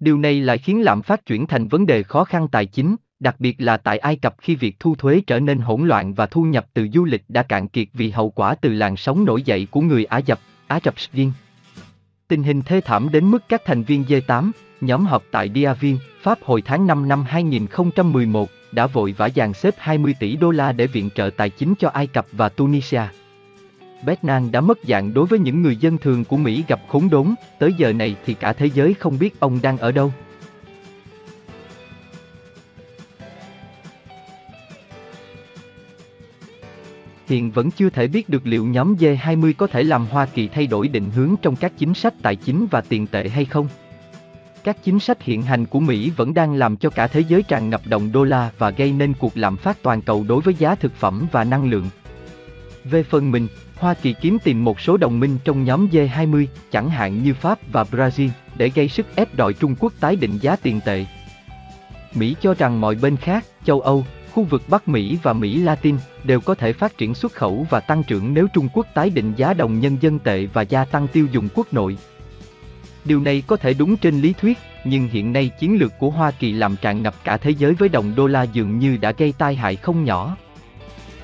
Điều 0.02 0.18
này 0.18 0.40
lại 0.40 0.58
khiến 0.58 0.82
lạm 0.82 1.02
phát 1.02 1.26
chuyển 1.26 1.46
thành 1.46 1.68
vấn 1.68 1.86
đề 1.86 2.02
khó 2.02 2.24
khăn 2.24 2.48
tài 2.48 2.66
chính, 2.66 2.96
đặc 3.20 3.36
biệt 3.38 3.56
là 3.58 3.76
tại 3.76 3.98
Ai 3.98 4.16
Cập 4.16 4.34
khi 4.40 4.54
việc 4.54 4.76
thu 4.80 4.94
thuế 4.94 5.22
trở 5.26 5.40
nên 5.40 5.58
hỗn 5.58 5.88
loạn 5.88 6.14
và 6.14 6.26
thu 6.26 6.42
nhập 6.42 6.66
từ 6.74 6.88
du 6.94 7.04
lịch 7.04 7.24
đã 7.28 7.42
cạn 7.42 7.68
kiệt 7.68 7.88
vì 7.92 8.10
hậu 8.10 8.30
quả 8.30 8.54
từ 8.54 8.72
làn 8.72 8.96
sóng 8.96 9.24
nổi 9.24 9.42
dậy 9.42 9.66
của 9.70 9.80
người 9.80 10.04
Ả 10.04 10.18
Dập, 10.18 10.40
Ả 10.66 10.80
Rập 10.84 11.00
Spring. 11.00 11.32
Tình 12.28 12.42
hình 12.42 12.62
thê 12.62 12.80
thảm 12.80 13.08
đến 13.12 13.30
mức 13.30 13.42
các 13.48 13.62
thành 13.64 13.82
viên 13.82 14.02
G8, 14.02 14.50
nhóm 14.80 15.06
họp 15.06 15.24
tại 15.30 15.50
Diavin, 15.54 15.96
Pháp 16.22 16.38
hồi 16.42 16.62
tháng 16.62 16.86
5 16.86 17.08
năm 17.08 17.24
2011, 17.28 18.48
đã 18.72 18.86
vội 18.86 19.14
vã 19.18 19.28
dàn 19.36 19.52
xếp 19.52 19.74
20 19.78 20.14
tỷ 20.20 20.36
đô 20.36 20.50
la 20.50 20.72
để 20.72 20.86
viện 20.86 21.10
trợ 21.14 21.30
tài 21.36 21.50
chính 21.50 21.74
cho 21.78 21.88
Ai 21.88 22.06
Cập 22.06 22.26
và 22.32 22.48
Tunisia. 22.48 23.02
Bernan 24.06 24.52
đã 24.52 24.60
mất 24.60 24.78
dạng 24.88 25.14
đối 25.14 25.26
với 25.26 25.38
những 25.38 25.62
người 25.62 25.76
dân 25.76 25.98
thường 25.98 26.24
của 26.24 26.36
Mỹ 26.36 26.64
gặp 26.68 26.80
khốn 26.88 27.10
đốn, 27.10 27.34
tới 27.58 27.72
giờ 27.78 27.92
này 27.92 28.16
thì 28.26 28.34
cả 28.34 28.52
thế 28.52 28.66
giới 28.66 28.94
không 28.94 29.18
biết 29.18 29.40
ông 29.40 29.58
đang 29.62 29.78
ở 29.78 29.92
đâu. 29.92 30.12
Hiện 37.26 37.50
vẫn 37.50 37.70
chưa 37.70 37.90
thể 37.90 38.06
biết 38.06 38.28
được 38.28 38.46
liệu 38.46 38.64
nhóm 38.64 38.94
G20 38.94 39.52
có 39.58 39.66
thể 39.66 39.82
làm 39.82 40.06
Hoa 40.06 40.26
Kỳ 40.26 40.48
thay 40.48 40.66
đổi 40.66 40.88
định 40.88 41.10
hướng 41.10 41.34
trong 41.42 41.56
các 41.56 41.72
chính 41.78 41.94
sách 41.94 42.14
tài 42.22 42.36
chính 42.36 42.66
và 42.70 42.80
tiền 42.80 43.06
tệ 43.06 43.28
hay 43.28 43.44
không. 43.44 43.68
Các 44.64 44.76
chính 44.84 45.00
sách 45.00 45.22
hiện 45.22 45.42
hành 45.42 45.66
của 45.66 45.80
Mỹ 45.80 46.10
vẫn 46.16 46.34
đang 46.34 46.54
làm 46.54 46.76
cho 46.76 46.90
cả 46.90 47.06
thế 47.06 47.20
giới 47.20 47.42
tràn 47.42 47.70
ngập 47.70 47.80
đồng 47.86 48.12
đô 48.12 48.24
la 48.24 48.50
và 48.58 48.70
gây 48.70 48.92
nên 48.92 49.14
cuộc 49.14 49.36
lạm 49.36 49.56
phát 49.56 49.82
toàn 49.82 50.02
cầu 50.02 50.24
đối 50.28 50.40
với 50.40 50.54
giá 50.54 50.74
thực 50.74 50.94
phẩm 50.94 51.26
và 51.32 51.44
năng 51.44 51.70
lượng. 51.70 51.88
Về 52.84 53.02
phần 53.02 53.30
mình, 53.30 53.48
Hoa 53.82 53.94
Kỳ 53.94 54.14
kiếm 54.20 54.38
tìm 54.38 54.64
một 54.64 54.80
số 54.80 54.96
đồng 54.96 55.20
minh 55.20 55.38
trong 55.44 55.64
nhóm 55.64 55.88
G20, 55.88 56.46
chẳng 56.70 56.90
hạn 56.90 57.22
như 57.22 57.34
Pháp 57.34 57.58
và 57.72 57.84
Brazil, 57.90 58.28
để 58.56 58.70
gây 58.74 58.88
sức 58.88 59.06
ép 59.16 59.34
đòi 59.34 59.52
Trung 59.52 59.74
Quốc 59.78 59.92
tái 60.00 60.16
định 60.16 60.38
giá 60.38 60.56
tiền 60.56 60.80
tệ. 60.84 61.06
Mỹ 62.14 62.36
cho 62.40 62.54
rằng 62.54 62.80
mọi 62.80 62.94
bên 62.94 63.16
khác, 63.16 63.44
châu 63.64 63.80
Âu, 63.80 64.04
khu 64.32 64.42
vực 64.44 64.62
Bắc 64.68 64.88
Mỹ 64.88 65.18
và 65.22 65.32
Mỹ 65.32 65.58
Latin 65.58 65.96
đều 66.24 66.40
có 66.40 66.54
thể 66.54 66.72
phát 66.72 66.98
triển 66.98 67.14
xuất 67.14 67.32
khẩu 67.32 67.66
và 67.70 67.80
tăng 67.80 68.02
trưởng 68.02 68.34
nếu 68.34 68.46
Trung 68.54 68.68
Quốc 68.72 68.86
tái 68.94 69.10
định 69.10 69.32
giá 69.36 69.54
đồng 69.54 69.80
nhân 69.80 69.96
dân 70.00 70.18
tệ 70.18 70.46
và 70.46 70.62
gia 70.62 70.84
tăng 70.84 71.08
tiêu 71.08 71.26
dùng 71.32 71.48
quốc 71.54 71.72
nội. 71.72 71.96
Điều 73.04 73.20
này 73.20 73.42
có 73.46 73.56
thể 73.56 73.74
đúng 73.74 73.96
trên 73.96 74.20
lý 74.20 74.32
thuyết, 74.32 74.58
nhưng 74.84 75.08
hiện 75.08 75.32
nay 75.32 75.50
chiến 75.58 75.78
lược 75.78 75.98
của 75.98 76.10
Hoa 76.10 76.30
Kỳ 76.30 76.52
làm 76.52 76.76
tràn 76.76 77.02
ngập 77.02 77.14
cả 77.24 77.36
thế 77.36 77.50
giới 77.50 77.74
với 77.74 77.88
đồng 77.88 78.14
đô 78.14 78.26
la 78.26 78.42
dường 78.42 78.78
như 78.78 78.96
đã 78.96 79.12
gây 79.12 79.34
tai 79.38 79.54
hại 79.54 79.76
không 79.76 80.04
nhỏ. 80.04 80.36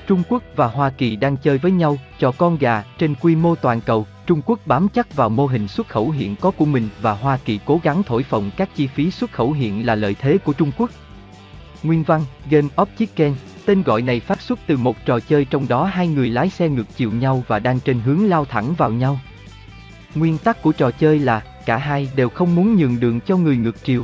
Trung 0.09 0.23
Quốc 0.29 0.43
và 0.55 0.67
Hoa 0.67 0.89
Kỳ 0.89 1.15
đang 1.15 1.37
chơi 1.37 1.57
với 1.57 1.71
nhau, 1.71 1.97
cho 2.19 2.31
con 2.31 2.57
gà, 2.57 2.83
trên 2.97 3.15
quy 3.15 3.35
mô 3.35 3.55
toàn 3.55 3.81
cầu, 3.81 4.07
Trung 4.25 4.41
Quốc 4.45 4.59
bám 4.65 4.87
chắc 4.93 5.15
vào 5.15 5.29
mô 5.29 5.45
hình 5.45 5.67
xuất 5.67 5.87
khẩu 5.87 6.09
hiện 6.09 6.35
có 6.35 6.51
của 6.51 6.65
mình 6.65 6.89
và 7.01 7.13
Hoa 7.13 7.37
Kỳ 7.45 7.59
cố 7.65 7.79
gắng 7.83 8.03
thổi 8.03 8.23
phồng 8.23 8.51
các 8.57 8.69
chi 8.75 8.87
phí 8.87 9.11
xuất 9.11 9.31
khẩu 9.31 9.51
hiện 9.51 9.85
là 9.85 9.95
lợi 9.95 10.15
thế 10.19 10.37
của 10.37 10.53
Trung 10.53 10.71
Quốc. 10.77 10.89
Nguyên 11.83 12.03
văn, 12.03 12.21
Game 12.49 12.67
of 12.75 12.85
Chicken, 12.99 13.35
tên 13.65 13.83
gọi 13.83 14.01
này 14.01 14.19
phát 14.19 14.41
xuất 14.41 14.59
từ 14.67 14.77
một 14.77 15.05
trò 15.05 15.19
chơi 15.19 15.45
trong 15.45 15.67
đó 15.67 15.83
hai 15.85 16.07
người 16.07 16.29
lái 16.29 16.49
xe 16.49 16.69
ngược 16.69 16.87
chiều 16.95 17.11
nhau 17.11 17.43
và 17.47 17.59
đang 17.59 17.79
trên 17.79 17.99
hướng 17.99 18.29
lao 18.29 18.45
thẳng 18.45 18.73
vào 18.77 18.91
nhau. 18.91 19.19
Nguyên 20.15 20.37
tắc 20.37 20.61
của 20.61 20.71
trò 20.71 20.91
chơi 20.91 21.19
là, 21.19 21.41
cả 21.65 21.77
hai 21.77 22.09
đều 22.15 22.29
không 22.29 22.55
muốn 22.55 22.75
nhường 22.75 22.99
đường 22.99 23.19
cho 23.19 23.37
người 23.37 23.57
ngược 23.57 23.83
chiều. 23.83 24.03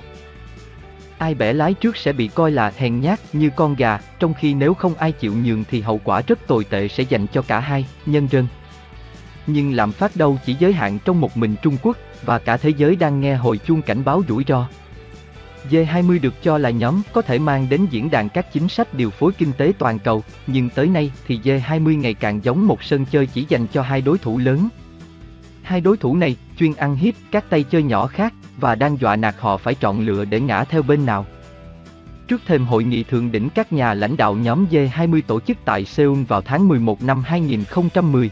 Ai 1.17 1.35
bẻ 1.35 1.53
lái 1.53 1.73
trước 1.73 1.97
sẽ 1.97 2.13
bị 2.13 2.27
coi 2.27 2.51
là 2.51 2.73
hèn 2.77 2.99
nhát 2.99 3.19
như 3.33 3.49
con 3.55 3.75
gà, 3.75 3.99
trong 4.19 4.33
khi 4.33 4.53
nếu 4.53 4.73
không 4.73 4.95
ai 4.95 5.11
chịu 5.11 5.33
nhường 5.33 5.63
thì 5.69 5.81
hậu 5.81 6.01
quả 6.03 6.21
rất 6.27 6.47
tồi 6.47 6.63
tệ 6.63 6.87
sẽ 6.87 7.03
dành 7.03 7.27
cho 7.27 7.41
cả 7.41 7.59
hai, 7.59 7.85
nhân 8.05 8.27
dân. 8.31 8.47
Nhưng 9.47 9.73
lạm 9.73 9.91
phát 9.91 10.15
đâu 10.15 10.37
chỉ 10.45 10.53
giới 10.53 10.73
hạn 10.73 10.99
trong 11.05 11.21
một 11.21 11.37
mình 11.37 11.55
Trung 11.61 11.77
Quốc, 11.81 11.97
và 12.25 12.39
cả 12.39 12.57
thế 12.57 12.69
giới 12.77 12.95
đang 12.95 13.21
nghe 13.21 13.35
hồi 13.35 13.57
chuông 13.57 13.81
cảnh 13.81 14.03
báo 14.03 14.23
rủi 14.27 14.43
ro. 14.47 14.67
G20 15.69 16.21
được 16.21 16.43
cho 16.43 16.57
là 16.57 16.69
nhóm 16.69 17.01
có 17.13 17.21
thể 17.21 17.39
mang 17.39 17.67
đến 17.69 17.87
diễn 17.89 18.11
đàn 18.11 18.29
các 18.29 18.53
chính 18.53 18.67
sách 18.67 18.93
điều 18.93 19.09
phối 19.09 19.31
kinh 19.31 19.53
tế 19.53 19.71
toàn 19.77 19.99
cầu, 19.99 20.23
nhưng 20.47 20.69
tới 20.69 20.87
nay 20.87 21.11
thì 21.27 21.39
G20 21.43 21.99
ngày 21.99 22.13
càng 22.13 22.43
giống 22.43 22.67
một 22.67 22.83
sân 22.83 23.05
chơi 23.05 23.27
chỉ 23.27 23.45
dành 23.49 23.67
cho 23.67 23.81
hai 23.81 24.01
đối 24.01 24.17
thủ 24.17 24.37
lớn. 24.37 24.69
Hai 25.61 25.81
đối 25.81 25.97
thủ 25.97 26.15
này 26.15 26.35
chuyên 26.59 26.73
ăn 26.73 26.95
hiếp 26.95 27.13
các 27.31 27.49
tay 27.49 27.63
chơi 27.63 27.83
nhỏ 27.83 28.07
khác 28.07 28.33
và 28.59 28.75
đang 28.75 28.97
dọa 28.99 29.15
nạt 29.15 29.35
họ 29.39 29.57
phải 29.57 29.75
chọn 29.75 29.99
lựa 29.99 30.25
để 30.25 30.39
ngã 30.39 30.63
theo 30.63 30.81
bên 30.81 31.05
nào. 31.05 31.25
Trước 32.27 32.41
thêm 32.45 32.65
hội 32.65 32.83
nghị 32.83 33.03
thượng 33.03 33.31
đỉnh 33.31 33.49
các 33.55 33.73
nhà 33.73 33.93
lãnh 33.93 34.17
đạo 34.17 34.35
nhóm 34.35 34.65
G20 34.71 35.21
tổ 35.27 35.39
chức 35.39 35.57
tại 35.65 35.85
Seoul 35.85 36.23
vào 36.23 36.41
tháng 36.41 36.67
11 36.67 37.03
năm 37.03 37.23
2010. 37.25 38.29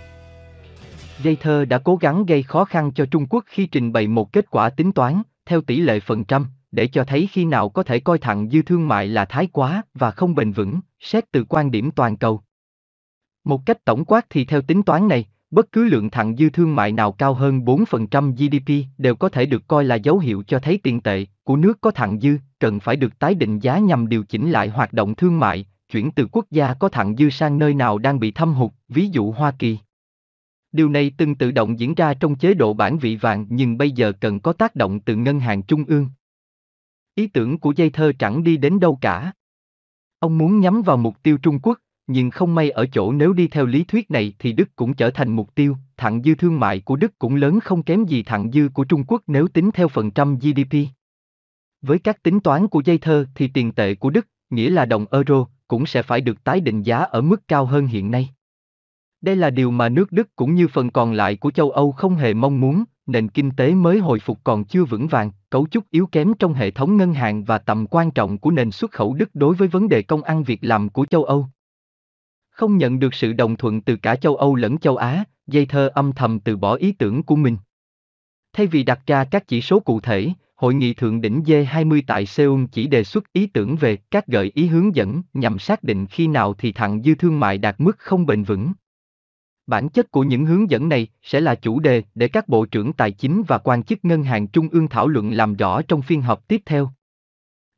Reuters 1.24 1.69
đã 1.69 1.78
cố 1.78 1.95
gắng 1.95 2.26
gây 2.26 2.43
khó 2.43 2.65
khăn 2.65 2.91
cho 2.91 3.05
Trung 3.05 3.26
Quốc 3.30 3.43
khi 3.47 3.65
trình 3.65 3.93
bày 3.93 4.07
một 4.07 4.34
kết 4.34 4.45
quả 4.49 4.69
tính 4.69 4.91
toán, 4.91 5.21
theo 5.45 5.61
tỷ 5.61 5.80
lệ 5.80 5.99
phần 5.99 6.24
trăm, 6.24 6.47
để 6.71 6.88
cho 6.88 7.03
thấy 7.03 7.28
khi 7.32 7.45
nào 7.45 7.69
có 7.69 7.84
thể 7.84 7.99
coi 7.99 8.19
thặng 8.19 8.49
dư 8.49 8.61
thương 8.61 8.88
mại 8.88 9.07
là 9.07 9.26
thái 9.26 9.47
quá 9.51 9.84
và 9.93 10.11
không 10.11 10.36
bền 10.36 10.51
vững, 10.51 10.80
xét 10.99 11.32
từ 11.32 11.43
quan 11.49 11.71
điểm 11.71 11.91
toàn 11.91 12.17
cầu. 12.17 12.41
Một 13.43 13.61
cách 13.65 13.86
tổng 13.86 14.05
quát 14.05 14.26
thì 14.30 14.45
theo 14.45 14.61
tính 14.61 14.84
toán 14.84 15.07
này, 15.07 15.26
bất 15.54 15.72
cứ 15.72 15.84
lượng 15.84 16.10
thặng 16.10 16.36
dư 16.36 16.49
thương 16.49 16.76
mại 16.76 16.91
nào 16.91 17.12
cao 17.12 17.34
hơn 17.34 17.60
4% 17.60 18.32
GDP 18.32 18.88
đều 18.97 19.16
có 19.16 19.30
thể 19.30 19.45
được 19.45 19.68
coi 19.68 19.84
là 19.84 19.95
dấu 19.95 20.20
hiệu 20.20 20.43
cho 20.47 20.60
thấy 20.60 20.80
tiền 20.84 21.01
tệ 21.01 21.26
của 21.43 21.56
nước 21.56 21.82
có 21.82 21.91
thặng 21.91 22.20
dư, 22.20 22.38
cần 22.60 22.80
phải 22.80 22.95
được 22.95 23.20
tái 23.20 23.36
định 23.36 23.60
giá 23.60 23.78
nhằm 23.78 24.10
điều 24.10 24.24
chỉnh 24.24 24.51
lại 24.51 24.70
hoạt 24.70 24.93
động 24.93 25.16
thương 25.16 25.39
mại, 25.39 25.66
chuyển 25.89 26.12
từ 26.12 26.28
quốc 26.32 26.45
gia 26.51 26.74
có 26.74 26.89
thặng 26.89 27.16
dư 27.16 27.30
sang 27.30 27.60
nơi 27.60 27.74
nào 27.74 27.97
đang 27.97 28.20
bị 28.20 28.32
thâm 28.32 28.54
hụt, 28.54 28.72
ví 28.89 29.08
dụ 29.08 29.32
Hoa 29.32 29.51
Kỳ. 29.60 29.78
Điều 30.72 30.89
này 30.89 31.12
từng 31.18 31.36
tự 31.36 31.51
động 31.51 31.80
diễn 31.80 31.95
ra 31.95 32.14
trong 32.14 32.36
chế 32.36 32.54
độ 32.54 32.74
bản 32.74 32.97
vị 32.97 33.16
vàng 33.16 33.45
nhưng 33.49 33.78
bây 33.78 33.91
giờ 33.91 34.12
cần 34.22 34.39
có 34.39 34.54
tác 34.54 34.76
động 34.76 34.99
từ 34.99 35.16
ngân 35.16 35.39
hàng 35.39 35.64
trung 35.64 35.86
ương. 35.88 36.10
Ý 37.16 37.28
tưởng 37.28 37.60
của 37.60 37.74
dây 37.76 37.89
thơ 37.89 38.12
chẳng 38.20 38.43
đi 38.43 38.58
đến 38.58 38.80
đâu 38.80 38.97
cả. 39.01 39.32
Ông 40.20 40.38
muốn 40.38 40.60
nhắm 40.60 40.82
vào 40.82 40.97
mục 40.97 41.24
tiêu 41.24 41.38
Trung 41.38 41.60
Quốc, 41.60 41.80
nhưng 42.08 42.32
không 42.32 42.56
may 42.56 42.70
ở 42.70 42.86
chỗ 42.86 43.12
nếu 43.12 43.34
đi 43.34 43.47
theo 43.47 43.66
lý 43.66 43.84
thuyết 43.84 44.12
này 44.12 44.34
thì 44.39 44.51
Đức 44.54 44.76
cũng 44.76 44.93
trở 44.93 45.10
thành 45.10 45.36
mục 45.36 45.56
tiêu, 45.56 45.78
thặng 45.97 46.24
dư 46.24 46.36
thương 46.36 46.60
mại 46.60 46.80
của 46.80 46.95
Đức 46.95 47.20
cũng 47.20 47.36
lớn 47.36 47.60
không 47.60 47.84
kém 47.84 48.06
gì 48.06 48.24
thặng 48.24 48.51
dư 48.51 48.70
của 48.74 48.84
Trung 48.84 49.04
Quốc 49.08 49.22
nếu 49.28 49.47
tính 49.47 49.72
theo 49.74 49.88
phần 49.88 50.12
trăm 50.12 50.38
GDP. 50.38 50.78
Với 51.82 51.99
các 51.99 52.24
tính 52.24 52.39
toán 52.39 52.68
của 52.68 52.82
dây 52.86 52.97
thơ 52.97 53.26
thì 53.36 53.47
tiền 53.47 53.72
tệ 53.72 53.95
của 53.95 54.10
Đức, 54.10 54.28
nghĩa 54.49 54.70
là 54.70 54.86
đồng 54.86 55.06
euro, 55.12 55.45
cũng 55.68 55.86
sẽ 55.86 56.04
phải 56.04 56.22
được 56.22 56.43
tái 56.43 56.62
định 56.62 56.82
giá 56.82 56.97
ở 56.97 57.22
mức 57.22 57.47
cao 57.47 57.66
hơn 57.66 57.88
hiện 57.88 58.12
nay. 58.12 58.30
Đây 59.22 59.36
là 59.36 59.49
điều 59.49 59.72
mà 59.72 59.89
nước 59.89 60.12
Đức 60.12 60.36
cũng 60.36 60.56
như 60.56 60.68
phần 60.68 60.89
còn 60.89 61.14
lại 61.14 61.36
của 61.36 61.51
châu 61.51 61.72
Âu 61.72 61.91
không 61.91 62.16
hề 62.16 62.34
mong 62.34 62.60
muốn, 62.60 62.84
nền 63.06 63.30
kinh 63.30 63.51
tế 63.51 63.74
mới 63.74 63.99
hồi 63.99 64.20
phục 64.20 64.39
còn 64.43 64.64
chưa 64.64 64.86
vững 64.86 65.08
vàng, 65.08 65.32
cấu 65.49 65.68
trúc 65.72 65.84
yếu 65.89 66.08
kém 66.08 66.34
trong 66.39 66.54
hệ 66.54 66.72
thống 66.72 66.97
ngân 66.97 67.14
hàng 67.14 67.43
và 67.43 67.58
tầm 67.58 67.88
quan 67.88 68.12
trọng 68.12 68.38
của 68.38 68.51
nền 68.51 68.72
xuất 68.72 68.91
khẩu 68.91 69.14
Đức 69.14 69.30
đối 69.34 69.56
với 69.56 69.68
vấn 69.68 69.89
đề 69.89 70.01
công 70.01 70.24
ăn 70.24 70.43
việc 70.43 70.60
làm 70.62 70.89
của 70.89 71.06
châu 71.06 71.24
Âu. 71.24 71.47
Không 72.54 72.78
nhận 72.78 72.99
được 72.99 73.14
sự 73.14 73.34
đồng 73.34 73.58
thuận 73.58 73.82
từ 73.82 73.95
cả 73.95 74.16
châu 74.16 74.36
Âu 74.36 74.56
lẫn 74.56 74.78
châu 74.78 74.97
Á, 74.97 75.24
dây 75.47 75.66
thơ 75.66 75.89
âm 75.93 76.12
thầm 76.12 76.39
từ 76.39 76.58
bỏ 76.58 76.76
ý 76.76 76.91
tưởng 76.91 77.24
của 77.24 77.36
mình. 77.36 77.58
Thay 78.54 78.68
vì 78.68 78.84
đặt 78.84 78.99
ra 79.08 79.24
các 79.24 79.47
chỉ 79.47 79.62
số 79.62 79.80
cụ 79.80 79.99
thể, 79.99 80.34
Hội 80.56 80.74
nghị 80.74 80.93
thượng 80.93 81.22
đỉnh 81.22 81.41
G20 81.41 82.01
tại 82.08 82.26
Seoul 82.26 82.64
chỉ 82.72 82.88
đề 82.88 83.04
xuất 83.04 83.34
ý 83.34 83.47
tưởng 83.47 83.76
về 83.76 83.95
các 83.95 84.28
gợi 84.28 84.51
ý 84.56 84.68
hướng 84.68 84.95
dẫn 84.95 85.22
nhằm 85.34 85.60
xác 85.60 85.84
định 85.84 86.08
khi 86.08 86.28
nào 86.28 86.54
thì 86.54 86.72
thặng 86.72 87.01
dư 87.04 87.16
thương 87.16 87.39
mại 87.39 87.58
đạt 87.58 87.76
mức 87.78 87.99
không 87.99 88.26
bền 88.26 88.43
vững. 88.43 88.72
Bản 89.68 89.89
chất 89.89 90.12
của 90.12 90.24
những 90.24 90.45
hướng 90.45 90.70
dẫn 90.70 90.89
này 90.89 91.08
sẽ 91.22 91.41
là 91.41 91.56
chủ 91.56 91.80
đề 91.80 92.04
để 92.16 92.28
các 92.28 92.47
bộ 92.47 92.66
trưởng 92.66 92.93
tài 92.93 93.12
chính 93.12 93.43
và 93.47 93.58
quan 93.58 93.84
chức 93.84 94.06
ngân 94.06 94.24
hàng 94.24 94.47
trung 94.47 94.70
ương 94.72 94.88
thảo 94.88 95.08
luận 95.08 95.32
làm 95.32 95.56
rõ 95.56 95.82
trong 95.82 96.01
phiên 96.01 96.22
họp 96.22 96.47
tiếp 96.47 96.62
theo. 96.66 96.89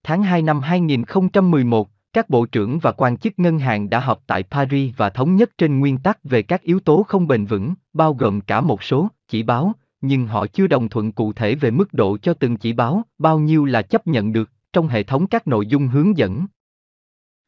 Tháng 0.03 0.23
2 0.23 0.41
năm 0.41 0.59
2011, 0.59 1.89
các 2.16 2.30
bộ 2.30 2.45
trưởng 2.45 2.80
và 2.80 2.91
quan 2.91 3.18
chức 3.18 3.39
ngân 3.39 3.59
hàng 3.59 3.89
đã 3.89 3.99
họp 3.99 4.24
tại 4.28 4.43
Paris 4.43 4.93
và 4.97 5.09
thống 5.09 5.36
nhất 5.36 5.51
trên 5.57 5.80
nguyên 5.80 5.97
tắc 5.97 6.24
về 6.24 6.41
các 6.41 6.61
yếu 6.61 6.80
tố 6.80 7.03
không 7.03 7.28
bền 7.28 7.45
vững, 7.45 7.74
bao 7.93 8.13
gồm 8.13 8.41
cả 8.41 8.61
một 8.61 8.84
số 8.84 9.07
chỉ 9.28 9.43
báo, 9.43 9.74
nhưng 10.01 10.28
họ 10.28 10.47
chưa 10.47 10.68
đồng 10.68 10.89
thuận 10.89 11.11
cụ 11.11 11.34
thể 11.34 11.55
về 11.55 11.72
mức 11.72 11.93
độ 11.93 12.18
cho 12.18 12.34
từng 12.34 12.57
chỉ 12.57 12.74
báo, 12.74 13.03
bao 13.18 13.39
nhiêu 13.39 13.66
là 13.66 13.82
chấp 13.82 14.07
nhận 14.07 14.34
được 14.34 14.49
trong 14.74 14.88
hệ 14.88 15.03
thống 15.03 15.28
các 15.28 15.47
nội 15.47 15.68
dung 15.68 15.88
hướng 15.88 16.18
dẫn. 16.18 16.45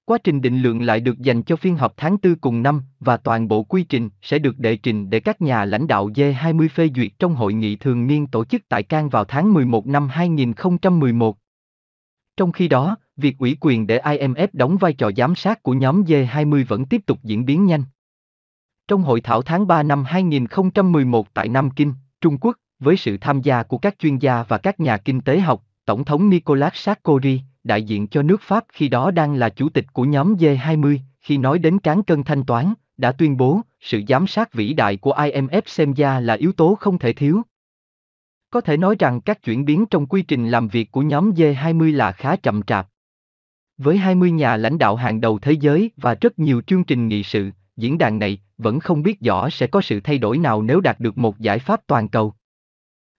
Quá 0.05 0.17
trình 0.17 0.41
định 0.41 0.61
lượng 0.61 0.81
lại 0.81 0.99
được 0.99 1.19
dành 1.19 1.43
cho 1.43 1.55
phiên 1.55 1.77
họp 1.77 1.93
tháng 1.97 2.17
4 2.23 2.35
cùng 2.35 2.63
năm 2.63 2.81
và 2.99 3.17
toàn 3.17 3.47
bộ 3.47 3.63
quy 3.63 3.83
trình 3.83 4.09
sẽ 4.21 4.39
được 4.39 4.59
đệ 4.59 4.75
trình 4.75 5.09
để 5.09 5.19
các 5.19 5.41
nhà 5.41 5.65
lãnh 5.65 5.87
đạo 5.87 6.09
G20 6.09 6.67
phê 6.69 6.89
duyệt 6.95 7.11
trong 7.19 7.35
hội 7.35 7.53
nghị 7.53 7.75
thường 7.75 8.07
niên 8.07 8.27
tổ 8.27 8.45
chức 8.45 8.61
tại 8.69 8.83
Cannes 8.83 9.11
vào 9.11 9.25
tháng 9.25 9.53
11 9.53 9.87
năm 9.87 10.07
2011. 10.07 11.37
Trong 12.37 12.51
khi 12.51 12.67
đó, 12.67 12.97
việc 13.17 13.37
ủy 13.37 13.57
quyền 13.59 13.87
để 13.87 13.99
IMF 13.99 14.47
đóng 14.53 14.77
vai 14.77 14.93
trò 14.93 15.11
giám 15.17 15.35
sát 15.35 15.63
của 15.63 15.73
nhóm 15.73 16.03
G20 16.03 16.65
vẫn 16.67 16.85
tiếp 16.85 17.01
tục 17.05 17.19
diễn 17.23 17.45
biến 17.45 17.65
nhanh. 17.65 17.83
Trong 18.87 19.01
hội 19.01 19.21
thảo 19.21 19.41
tháng 19.41 19.67
3 19.67 19.83
năm 19.83 20.03
2011 20.03 21.33
tại 21.33 21.47
Nam 21.47 21.69
Kinh, 21.69 21.93
Trung 22.21 22.37
Quốc, 22.37 22.57
với 22.79 22.97
sự 22.97 23.17
tham 23.17 23.41
gia 23.41 23.63
của 23.63 23.77
các 23.77 23.99
chuyên 23.99 24.17
gia 24.17 24.43
và 24.43 24.57
các 24.57 24.79
nhà 24.79 24.97
kinh 24.97 25.21
tế 25.21 25.39
học, 25.39 25.63
Tổng 25.85 26.05
thống 26.05 26.29
Nicolas 26.29 26.73
Sarkozy, 26.73 27.39
đại 27.63 27.83
diện 27.83 28.07
cho 28.07 28.21
nước 28.21 28.41
Pháp 28.41 28.65
khi 28.73 28.89
đó 28.89 29.11
đang 29.11 29.33
là 29.33 29.49
chủ 29.49 29.69
tịch 29.69 29.85
của 29.93 30.03
nhóm 30.03 30.35
G20, 30.35 30.99
khi 31.21 31.37
nói 31.37 31.59
đến 31.59 31.79
cán 31.79 32.03
cân 32.03 32.23
thanh 32.23 32.43
toán, 32.43 32.73
đã 32.97 33.11
tuyên 33.11 33.37
bố, 33.37 33.61
sự 33.79 34.01
giám 34.07 34.27
sát 34.27 34.53
vĩ 34.53 34.73
đại 34.73 34.97
của 34.97 35.13
IMF 35.13 35.61
xem 35.65 35.93
ra 35.93 36.19
là 36.19 36.33
yếu 36.33 36.51
tố 36.51 36.75
không 36.75 36.99
thể 36.99 37.13
thiếu. 37.13 37.41
Có 38.49 38.61
thể 38.61 38.77
nói 38.77 38.95
rằng 38.99 39.21
các 39.21 39.43
chuyển 39.43 39.65
biến 39.65 39.85
trong 39.85 40.05
quy 40.05 40.21
trình 40.21 40.49
làm 40.49 40.67
việc 40.67 40.91
của 40.91 41.01
nhóm 41.01 41.31
G20 41.31 41.95
là 41.95 42.11
khá 42.11 42.35
chậm 42.35 42.61
chạp. 42.61 42.87
Với 43.77 43.97
20 43.97 44.31
nhà 44.31 44.57
lãnh 44.57 44.77
đạo 44.77 44.95
hàng 44.95 45.21
đầu 45.21 45.39
thế 45.39 45.51
giới 45.51 45.91
và 45.97 46.15
rất 46.21 46.39
nhiều 46.39 46.61
chương 46.67 46.83
trình 46.83 47.07
nghị 47.07 47.23
sự, 47.23 47.51
diễn 47.75 47.97
đàn 47.97 48.19
này 48.19 48.39
vẫn 48.57 48.79
không 48.79 49.03
biết 49.03 49.19
rõ 49.19 49.49
sẽ 49.49 49.67
có 49.67 49.81
sự 49.81 49.99
thay 49.99 50.17
đổi 50.17 50.37
nào 50.37 50.61
nếu 50.61 50.81
đạt 50.81 50.99
được 50.99 51.17
một 51.17 51.39
giải 51.39 51.59
pháp 51.59 51.81
toàn 51.87 52.07
cầu. 52.07 52.33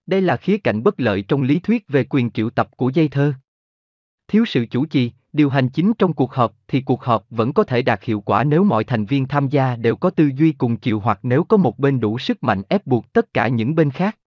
Đây 0.05 0.21
là 0.21 0.37
khía 0.37 0.57
cạnh 0.57 0.83
bất 0.83 0.99
lợi 0.99 1.21
trong 1.21 1.41
lý 1.41 1.59
thuyết 1.59 1.87
về 1.87 2.03
quyền 2.09 2.31
triệu 2.31 2.49
tập 2.49 2.69
của 2.77 2.89
dây 2.89 3.07
thơ. 3.07 3.33
Thiếu 4.27 4.45
sự 4.45 4.65
chủ 4.65 4.85
trì, 4.85 5.11
điều 5.33 5.49
hành 5.49 5.69
chính 5.69 5.93
trong 5.93 6.13
cuộc 6.13 6.33
họp 6.33 6.53
thì 6.67 6.81
cuộc 6.81 7.03
họp 7.03 7.25
vẫn 7.29 7.53
có 7.53 7.63
thể 7.63 7.81
đạt 7.81 8.03
hiệu 8.03 8.21
quả 8.21 8.43
nếu 8.43 8.63
mọi 8.63 8.83
thành 8.83 9.05
viên 9.05 9.27
tham 9.27 9.47
gia 9.47 9.75
đều 9.75 9.95
có 9.95 10.09
tư 10.09 10.31
duy 10.35 10.51
cùng 10.51 10.77
chiều 10.77 10.99
hoặc 10.99 11.19
nếu 11.23 11.43
có 11.43 11.57
một 11.57 11.79
bên 11.79 11.99
đủ 11.99 12.19
sức 12.19 12.43
mạnh 12.43 12.61
ép 12.69 12.87
buộc 12.87 13.13
tất 13.13 13.33
cả 13.33 13.47
những 13.47 13.75
bên 13.75 13.91
khác. 13.91 14.17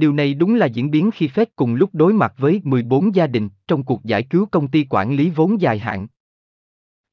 Điều 0.00 0.12
này 0.12 0.34
đúng 0.34 0.54
là 0.54 0.66
diễn 0.66 0.90
biến 0.90 1.10
khi 1.10 1.28
Fed 1.28 1.46
cùng 1.56 1.74
lúc 1.74 1.90
đối 1.92 2.12
mặt 2.12 2.34
với 2.38 2.60
14 2.64 3.14
gia 3.14 3.26
đình 3.26 3.48
trong 3.68 3.82
cuộc 3.82 4.04
giải 4.04 4.22
cứu 4.22 4.46
công 4.46 4.68
ty 4.68 4.86
quản 4.90 5.12
lý 5.12 5.30
vốn 5.30 5.60
dài 5.60 5.78
hạn. 5.78 6.06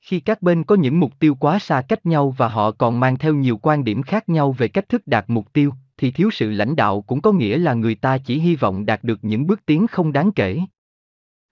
Khi 0.02 0.20
các 0.20 0.42
bên 0.42 0.64
có 0.64 0.76
những 0.76 1.00
mục 1.00 1.12
tiêu 1.20 1.36
quá 1.36 1.60
xa 1.60 1.82
cách 1.82 2.06
nhau 2.06 2.36
và 2.38 2.48
họ 2.48 2.72
còn 2.72 3.00
mang 3.00 3.18
theo 3.18 3.34
nhiều 3.34 3.58
quan 3.58 3.84
điểm 3.84 4.04
khác 4.04 4.30
nhau 4.30 4.52
về 4.52 4.68
cách 4.68 4.90
thức 4.90 5.02
đạt 5.06 5.26
mục 5.28 5.54
tiêu, 5.54 5.74
thì 5.98 6.12
thiếu 6.12 6.30
sự 6.32 6.52
lãnh 6.52 6.76
đạo 6.76 7.02
cũng 7.02 7.22
có 7.22 7.32
nghĩa 7.32 7.58
là 7.58 7.74
người 7.74 7.96
ta 7.96 8.18
chỉ 8.18 8.40
hy 8.40 8.56
vọng 8.56 8.86
đạt 8.86 9.04
được 9.04 9.20
những 9.22 9.48
bước 9.48 9.66
tiến 9.66 9.88
không 9.88 10.14
đáng 10.14 10.32
kể. 10.32 10.60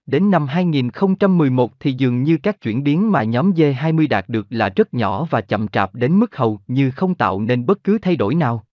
Đến 0.05 0.31
năm 0.31 0.47
2011 0.47 1.71
thì 1.79 1.93
dường 1.93 2.23
như 2.23 2.37
các 2.43 2.61
chuyển 2.61 2.83
biến 2.83 3.11
mà 3.11 3.23
nhóm 3.23 3.51
G20 3.51 4.07
đạt 4.09 4.29
được 4.29 4.47
là 4.49 4.69
rất 4.69 4.93
nhỏ 4.93 5.27
và 5.29 5.41
chậm 5.41 5.67
chạp 5.67 5.95
đến 5.95 6.19
mức 6.19 6.35
hầu 6.35 6.59
như 6.67 6.91
không 6.91 7.15
tạo 7.15 7.41
nên 7.41 7.65
bất 7.65 7.83
cứ 7.83 7.97
thay 8.01 8.15
đổi 8.15 8.35
nào. 8.35 8.64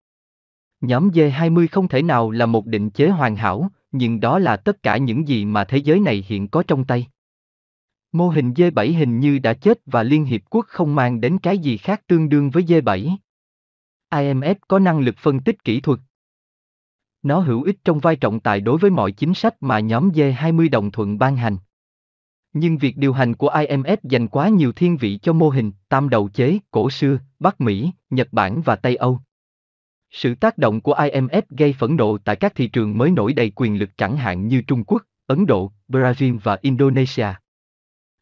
Nhóm 0.82 1.08
G20 1.08 1.66
không 1.72 1.88
thể 1.88 2.02
nào 2.02 2.30
là 2.30 2.46
một 2.46 2.66
định 2.66 2.90
chế 2.90 3.08
hoàn 3.08 3.36
hảo, 3.36 3.70
nhưng 3.92 4.20
đó 4.20 4.38
là 4.38 4.56
tất 4.56 4.82
cả 4.82 4.96
những 4.96 5.28
gì 5.28 5.44
mà 5.44 5.64
thế 5.64 5.78
giới 5.78 6.00
này 6.00 6.24
hiện 6.28 6.48
có 6.48 6.62
trong 6.62 6.84
tay. 6.84 7.06
Mô 8.12 8.28
hình 8.28 8.52
G7 8.52 8.98
hình 8.98 9.20
như 9.20 9.38
đã 9.38 9.54
chết 9.54 9.80
và 9.86 10.02
Liên 10.02 10.24
Hiệp 10.24 10.40
Quốc 10.50 10.66
không 10.68 10.94
mang 10.94 11.20
đến 11.20 11.38
cái 11.38 11.58
gì 11.58 11.76
khác 11.76 12.02
tương 12.06 12.28
đương 12.28 12.50
với 12.50 12.62
G7. 12.62 13.16
IMF 14.10 14.54
có 14.68 14.78
năng 14.78 15.00
lực 15.00 15.14
phân 15.18 15.40
tích 15.40 15.64
kỹ 15.64 15.80
thuật. 15.80 16.00
Nó 17.22 17.38
hữu 17.38 17.62
ích 17.62 17.76
trong 17.84 17.98
vai 17.98 18.16
trọng 18.16 18.40
tài 18.40 18.60
đối 18.60 18.78
với 18.78 18.90
mọi 18.90 19.12
chính 19.12 19.34
sách 19.34 19.54
mà 19.60 19.80
nhóm 19.80 20.10
G20 20.10 20.70
đồng 20.70 20.90
thuận 20.90 21.18
ban 21.18 21.36
hành. 21.36 21.56
Nhưng 22.52 22.78
việc 22.78 22.96
điều 22.96 23.12
hành 23.12 23.34
của 23.34 23.48
IMF 23.48 23.96
dành 24.02 24.28
quá 24.28 24.48
nhiều 24.48 24.72
thiên 24.72 24.96
vị 24.96 25.18
cho 25.22 25.32
mô 25.32 25.48
hình 25.48 25.72
tam 25.88 26.08
đầu 26.08 26.28
chế 26.28 26.58
cổ 26.70 26.90
xưa, 26.90 27.18
Bắc 27.38 27.60
Mỹ, 27.60 27.92
Nhật 28.10 28.28
Bản 28.32 28.62
và 28.62 28.76
Tây 28.76 28.96
Âu. 28.96 29.20
Sự 30.12 30.34
tác 30.34 30.58
động 30.58 30.80
của 30.80 30.94
IMF 30.94 31.42
gây 31.50 31.72
phẫn 31.72 31.96
nộ 31.96 32.18
tại 32.18 32.36
các 32.36 32.54
thị 32.54 32.68
trường 32.68 32.98
mới 32.98 33.10
nổi 33.10 33.32
đầy 33.32 33.52
quyền 33.56 33.78
lực 33.78 33.90
chẳng 33.96 34.16
hạn 34.16 34.48
như 34.48 34.62
Trung 34.62 34.84
Quốc, 34.84 35.02
Ấn 35.26 35.46
Độ, 35.46 35.72
Brazil 35.88 36.38
và 36.42 36.58
Indonesia. 36.60 37.26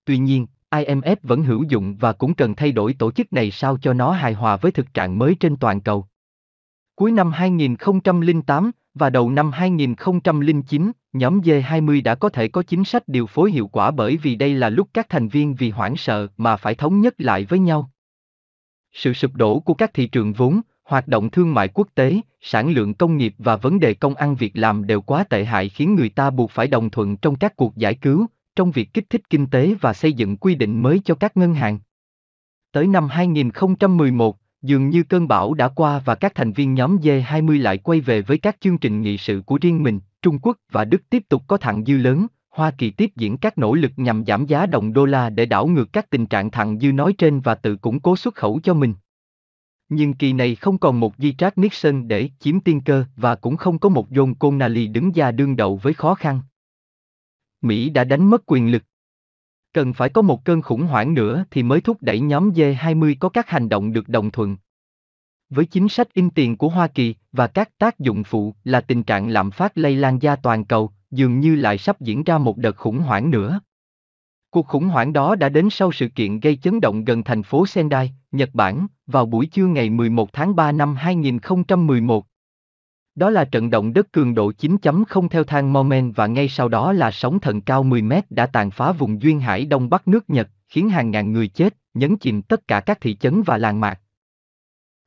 Tuy 0.05 0.19
nhiên, 0.19 0.47
IMF 0.71 1.17
vẫn 1.23 1.43
hữu 1.43 1.63
dụng 1.63 1.97
và 1.97 2.13
cũng 2.13 2.35
cần 2.35 2.55
thay 2.55 2.73
đổi 2.73 2.95
tổ 2.99 3.13
chức 3.13 3.33
này 3.33 3.51
sao 3.51 3.79
cho 3.83 3.93
nó 3.93 4.13
hài 4.13 4.33
hòa 4.33 4.57
với 4.57 4.73
thực 4.73 4.95
trạng 4.95 5.19
mới 5.19 5.35
trên 5.41 5.57
toàn 5.57 5.81
cầu. 5.81 6.07
Cuối 6.95 7.13
năm 7.13 7.33
2008 7.33 8.71
và 8.95 9.11
đầu 9.11 9.31
năm 9.31 9.53
2009, 9.53 10.93
nhóm 11.13 11.41
G20 11.41 12.03
đã 12.03 12.15
có 12.15 12.29
thể 12.29 12.49
có 12.49 12.63
chính 12.63 12.85
sách 12.85 13.09
điều 13.09 13.27
phối 13.27 13.51
hiệu 13.51 13.67
quả 13.67 13.91
bởi 13.91 14.17
vì 14.17 14.35
đây 14.35 14.55
là 14.55 14.69
lúc 14.69 14.89
các 14.95 15.07
thành 15.09 15.29
viên 15.29 15.55
vì 15.55 15.71
hoảng 15.71 15.97
sợ 15.97 16.29
mà 16.37 16.57
phải 16.57 16.75
thống 16.75 17.01
nhất 17.01 17.15
lại 17.19 17.45
với 17.45 17.59
nhau. 17.59 17.91
Sự 18.93 19.13
sụp 19.13 19.35
đổ 19.35 19.61
của 19.61 19.75
các 19.75 19.95
thị 19.95 20.07
trường 20.07 20.33
vốn, 20.33 20.61
hoạt 20.91 21.09
động 21.09 21.31
thương 21.31 21.55
mại 21.55 21.69
quốc 21.69 21.89
tế, 21.95 22.21
sản 22.41 22.71
lượng 22.71 22.95
công 22.95 23.17
nghiệp 23.17 23.35
và 23.39 23.57
vấn 23.57 23.81
đề 23.81 23.95
công 23.95 24.15
ăn 24.15 24.35
việc 24.35 24.53
làm 24.55 24.87
đều 24.87 25.01
quá 25.01 25.25
tệ 25.25 25.45
hại 25.45 25.69
khiến 25.69 25.95
người 25.95 26.09
ta 26.09 26.31
buộc 26.31 26.51
phải 26.51 26.67
đồng 26.67 26.91
thuận 26.91 27.17
trong 27.17 27.37
các 27.37 27.57
cuộc 27.57 27.77
giải 27.77 27.95
cứu, 27.95 28.27
trong 28.57 28.71
việc 28.71 28.95
kích 28.95 29.11
thích 29.11 29.31
kinh 29.31 29.47
tế 29.47 29.75
và 29.81 29.93
xây 29.93 30.13
dựng 30.13 30.37
quy 30.37 30.55
định 30.55 30.83
mới 30.83 31.01
cho 31.05 31.15
các 31.15 31.37
ngân 31.37 31.55
hàng. 31.55 31.79
Tới 32.73 32.87
năm 32.87 33.09
2011, 33.09 34.37
dường 34.63 34.91
như 34.91 35.03
cơn 35.03 35.29
bão 35.29 35.55
đã 35.55 35.69
qua 35.69 36.03
và 36.05 36.15
các 36.15 36.35
thành 36.35 36.53
viên 36.53 36.75
nhóm 36.75 36.97
G20 36.97 37.63
lại 37.63 37.79
quay 37.79 38.01
về 38.01 38.23
với 38.23 38.39
các 38.39 38.57
chương 38.61 38.79
trình 38.79 39.03
nghị 39.03 39.19
sự 39.19 39.43
của 39.47 39.59
riêng 39.61 39.83
mình, 39.83 40.01
Trung 40.23 40.39
Quốc 40.43 40.57
và 40.73 40.85
Đức 40.85 41.03
tiếp 41.11 41.23
tục 41.29 41.43
có 41.47 41.57
thặng 41.57 41.85
dư 41.85 41.97
lớn, 41.97 42.27
Hoa 42.51 42.71
Kỳ 42.71 42.91
tiếp 42.91 43.11
diễn 43.17 43.37
các 43.37 43.59
nỗ 43.59 43.75
lực 43.75 43.93
nhằm 43.97 44.25
giảm 44.27 44.47
giá 44.47 44.67
đồng 44.67 44.93
đô 44.93 45.05
la 45.05 45.31
để 45.31 45.47
đảo 45.47 45.67
ngược 45.67 45.93
các 45.93 46.11
tình 46.11 46.27
trạng 46.27 46.51
thặng 46.51 46.79
dư 46.79 46.93
nói 46.93 47.15
trên 47.19 47.41
và 47.41 47.55
tự 47.55 47.77
củng 47.77 48.01
cố 48.01 48.17
xuất 48.17 48.35
khẩu 48.35 48.61
cho 48.63 48.75
mình. 48.75 48.95
Nhưng 49.91 50.15
kỳ 50.15 50.33
này 50.33 50.55
không 50.55 50.79
còn 50.79 51.01
một 51.01 51.15
di 51.19 51.33
trác 51.33 51.59
Nixon 51.59 52.09
để 52.09 52.31
chiếm 52.39 52.61
tiên 52.61 52.81
cơ 52.81 53.05
và 53.17 53.35
cũng 53.35 53.57
không 53.57 53.79
có 53.79 53.89
một 53.89 54.11
John 54.11 54.35
Connally 54.35 54.87
đứng 54.87 55.13
ra 55.13 55.31
đương 55.31 55.57
đầu 55.57 55.77
với 55.77 55.95
khó 55.95 56.15
khăn. 56.15 56.41
Mỹ 57.61 57.91
đã 57.91 58.05
đánh 58.05 58.31
mất 58.31 58.43
quyền 58.47 58.73
lực. 58.73 58.83
Cần 59.73 59.93
phải 59.93 60.09
có 60.09 60.23
một 60.23 60.45
cơn 60.45 60.63
khủng 60.63 60.83
hoảng 60.83 61.15
nữa 61.15 61.45
thì 61.51 61.63
mới 61.63 61.81
thúc 61.81 61.97
đẩy 62.01 62.21
nhóm 62.21 62.51
G20 62.51 63.15
có 63.21 63.29
các 63.29 63.49
hành 63.49 63.69
động 63.69 63.93
được 63.93 64.09
đồng 64.09 64.31
thuận. 64.31 64.57
Với 65.49 65.67
chính 65.67 65.89
sách 65.89 66.15
in 66.15 66.31
tiền 66.31 66.57
của 66.57 66.69
Hoa 66.69 66.89
Kỳ 66.89 67.15
và 67.33 67.47
các 67.47 67.79
tác 67.79 67.99
dụng 67.99 68.25
phụ 68.25 68.55
là 68.65 68.81
tình 68.81 69.03
trạng 69.03 69.29
lạm 69.29 69.51
phát 69.51 69.79
lây 69.79 69.97
lan 69.97 70.19
ra 70.19 70.37
toàn 70.37 70.65
cầu, 70.65 70.91
dường 71.11 71.41
như 71.41 71.55
lại 71.55 71.79
sắp 71.79 72.01
diễn 72.01 72.25
ra 72.25 72.39
một 72.39 72.57
đợt 72.57 72.77
khủng 72.77 72.99
hoảng 72.99 73.31
nữa. 73.31 73.61
Cuộc 74.51 74.67
khủng 74.67 74.89
hoảng 74.89 75.13
đó 75.13 75.35
đã 75.35 75.49
đến 75.49 75.69
sau 75.71 75.93
sự 75.93 76.09
kiện 76.09 76.41
gây 76.41 76.57
chấn 76.57 76.81
động 76.81 77.05
gần 77.05 77.25
thành 77.25 77.43
phố 77.43 77.67
Sendai, 77.67 78.13
Nhật 78.33 78.51
Bản, 78.53 78.87
vào 79.07 79.27
buổi 79.27 79.47
trưa 79.47 79.67
ngày 79.67 79.91
11 79.91 80.33
tháng 80.33 80.57
3 80.57 80.73
năm 80.73 80.97
2011. 80.97 82.27
Đó 83.15 83.31
là 83.31 83.45
trận 83.45 83.71
động 83.71 83.93
đất 83.93 84.13
cường 84.13 84.35
độ 84.35 84.53
9.0 84.59 85.29
theo 85.29 85.45
thang 85.45 85.73
Moment 85.73 86.17
và 86.17 86.27
ngay 86.27 86.49
sau 86.49 86.69
đó 86.69 86.93
là 86.93 87.11
sóng 87.11 87.41
thần 87.41 87.61
cao 87.61 87.83
10 87.83 88.03
mét 88.03 88.31
đã 88.31 88.47
tàn 88.47 88.71
phá 88.71 88.93
vùng 88.93 89.23
duyên 89.23 89.41
hải 89.41 89.65
đông 89.65 89.91
bắc 89.91 90.09
nước 90.09 90.31
Nhật, 90.31 90.49
khiến 90.69 90.89
hàng 90.89 91.11
ngàn 91.11 91.33
người 91.33 91.49
chết, 91.49 91.77
nhấn 91.95 92.17
chìm 92.17 92.43
tất 92.43 92.69
cả 92.69 92.81
các 92.81 93.01
thị 93.01 93.17
trấn 93.17 93.43
và 93.43 93.59
làng 93.59 93.81
mạc. 93.81 94.01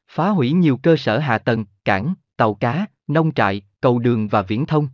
Phá 0.08 0.30
hủy 0.30 0.52
nhiều 0.52 0.78
cơ 0.78 0.96
sở 0.96 1.20
hạ 1.20 1.38
tầng, 1.38 1.66
cảng, 1.86 2.14
tàu 2.38 2.54
cá, 2.54 2.86
nông 3.08 3.34
trại, 3.34 3.62
cầu 3.82 4.00
đường 4.00 4.28
và 4.28 4.42
viễn 4.42 4.66
thông. 4.66 4.88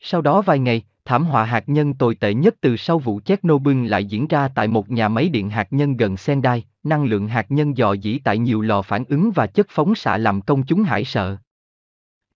Sau 0.00 0.20
đó 0.20 0.42
vài 0.42 0.58
ngày, 0.58 0.82
thảm 1.04 1.24
họa 1.24 1.44
hạt 1.44 1.64
nhân 1.66 1.94
tồi 1.94 2.14
tệ 2.14 2.34
nhất 2.34 2.54
từ 2.60 2.76
sau 2.76 2.98
vụ 2.98 3.20
Chernobyl 3.24 3.86
lại 3.86 4.04
diễn 4.04 4.26
ra 4.26 4.48
tại 4.48 4.68
một 4.68 4.90
nhà 4.90 5.08
máy 5.08 5.28
điện 5.28 5.50
hạt 5.50 5.68
nhân 5.70 5.96
gần 5.96 6.16
Sendai, 6.16 6.64
năng 6.82 7.04
lượng 7.04 7.28
hạt 7.28 7.46
nhân 7.48 7.76
dò 7.76 7.96
dỉ 7.96 8.18
tại 8.18 8.38
nhiều 8.38 8.60
lò 8.60 8.82
phản 8.82 9.04
ứng 9.04 9.30
và 9.34 9.46
chất 9.46 9.66
phóng 9.70 9.94
xạ 9.94 10.16
làm 10.16 10.40
công 10.40 10.62
chúng 10.62 10.82
hải 10.82 11.04
sợ. 11.04 11.36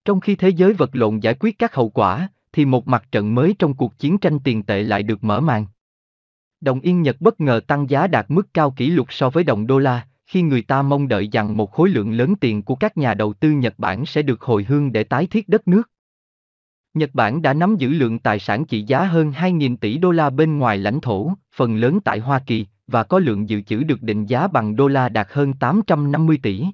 Trong 0.04 0.20
khi 0.20 0.36
thế 0.36 0.48
giới 0.48 0.72
vật 0.72 0.90
lộn 0.92 1.20
giải 1.20 1.34
quyết 1.40 1.58
các 1.58 1.74
hậu 1.74 1.88
quả, 1.88 2.28
thì 2.52 2.64
một 2.64 2.88
mặt 2.88 3.04
trận 3.12 3.34
mới 3.34 3.54
trong 3.58 3.74
cuộc 3.74 3.98
chiến 3.98 4.18
tranh 4.18 4.38
tiền 4.38 4.62
tệ 4.62 4.82
lại 4.82 5.02
được 5.02 5.24
mở 5.24 5.40
màn. 5.40 5.66
Đồng 6.60 6.80
yên 6.80 7.02
Nhật 7.02 7.16
bất 7.20 7.40
ngờ 7.40 7.60
tăng 7.66 7.90
giá 7.90 8.06
đạt 8.06 8.26
mức 8.28 8.54
cao 8.54 8.70
kỷ 8.70 8.90
lục 8.90 9.12
so 9.12 9.30
với 9.30 9.44
đồng 9.44 9.66
đô 9.66 9.78
la, 9.78 10.06
khi 10.26 10.42
người 10.42 10.62
ta 10.62 10.82
mong 10.82 11.08
đợi 11.08 11.28
rằng 11.32 11.56
một 11.56 11.72
khối 11.72 11.88
lượng 11.88 12.12
lớn 12.12 12.34
tiền 12.40 12.62
của 12.62 12.74
các 12.74 12.96
nhà 12.96 13.14
đầu 13.14 13.32
tư 13.32 13.50
Nhật 13.50 13.74
Bản 13.78 14.06
sẽ 14.06 14.22
được 14.22 14.42
hồi 14.42 14.66
hương 14.68 14.92
để 14.92 15.04
tái 15.04 15.26
thiết 15.26 15.48
đất 15.48 15.68
nước. 15.68 15.90
Nhật 16.96 17.10
Bản 17.14 17.42
đã 17.42 17.54
nắm 17.54 17.76
giữ 17.76 17.88
lượng 17.88 18.18
tài 18.18 18.38
sản 18.38 18.64
trị 18.64 18.82
giá 18.82 19.04
hơn 19.04 19.30
2.000 19.30 19.76
tỷ 19.76 19.98
đô 19.98 20.10
la 20.10 20.30
bên 20.30 20.58
ngoài 20.58 20.78
lãnh 20.78 21.00
thổ, 21.00 21.32
phần 21.54 21.76
lớn 21.76 21.98
tại 22.04 22.18
Hoa 22.18 22.38
Kỳ, 22.46 22.66
và 22.86 23.02
có 23.02 23.18
lượng 23.18 23.48
dự 23.48 23.60
trữ 23.60 23.82
được 23.82 24.02
định 24.02 24.26
giá 24.26 24.48
bằng 24.48 24.76
đô 24.76 24.88
la 24.88 25.08
đạt 25.08 25.26
hơn 25.30 25.52
850 25.52 26.38
tỷ. 26.42 26.64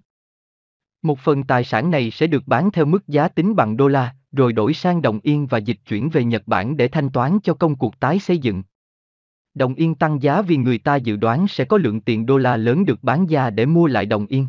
Một 1.03 1.19
phần 1.19 1.43
tài 1.43 1.65
sản 1.65 1.91
này 1.91 2.11
sẽ 2.11 2.27
được 2.27 2.43
bán 2.47 2.71
theo 2.71 2.85
mức 2.85 3.09
giá 3.09 3.29
tính 3.29 3.57
bằng 3.57 3.77
đô 3.77 3.89
la, 3.89 4.15
rồi 4.33 4.53
đổi 4.53 4.75
sang 4.75 5.03
đồng 5.03 5.21
yên 5.23 5.47
và 5.47 5.59
dịch 5.59 5.79
chuyển 5.89 6.09
về 6.09 6.25
Nhật 6.25 6.43
Bản 6.47 6.77
để 6.77 6.89
thanh 6.89 7.11
toán 7.11 7.39
cho 7.43 7.55
công 7.55 7.75
cuộc 7.75 8.01
tái 8.01 8.19
xây 8.19 8.39
dựng. 8.39 8.63
Đồng 9.55 9.75
yên 9.75 9.95
tăng 9.95 10.23
giá 10.23 10.43
vì 10.43 10.57
người 10.57 10.79
ta 10.79 10.97
dự 10.97 11.17
đoán 11.17 11.49
sẽ 11.49 11.65
có 11.65 11.77
lượng 11.77 12.01
tiền 12.01 12.27
đô 12.27 12.39
la 12.39 12.57
lớn 12.57 12.85
được 12.85 13.03
bán 13.03 13.27
ra 13.27 13.51
để 13.51 13.67
mua 13.67 13.87
lại 13.87 14.07
đồng 14.07 14.27
yên. 14.27 14.47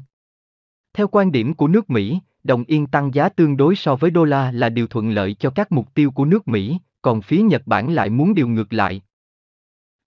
Theo 0.94 1.08
quan 1.08 1.32
điểm 1.32 1.54
của 1.54 1.68
nước 1.68 1.90
Mỹ, 1.90 2.20
đồng 2.44 2.64
yên 2.68 2.88
tăng 2.88 3.14
giá 3.14 3.30
tương 3.30 3.58
đối 3.58 3.76
so 3.76 3.96
với 3.96 4.12
đô 4.12 4.26
la 4.26 4.52
là 4.52 4.70
điều 4.70 4.88
thuận 4.88 5.10
lợi 5.10 5.34
cho 5.34 5.50
các 5.50 5.72
mục 5.72 5.94
tiêu 5.94 6.12
của 6.12 6.26
nước 6.26 6.48
Mỹ, 6.48 6.80
còn 7.02 7.22
phía 7.22 7.42
Nhật 7.42 7.62
Bản 7.66 7.94
lại 7.94 8.10
muốn 8.10 8.34
điều 8.34 8.48
ngược 8.48 8.74
lại. 8.74 9.02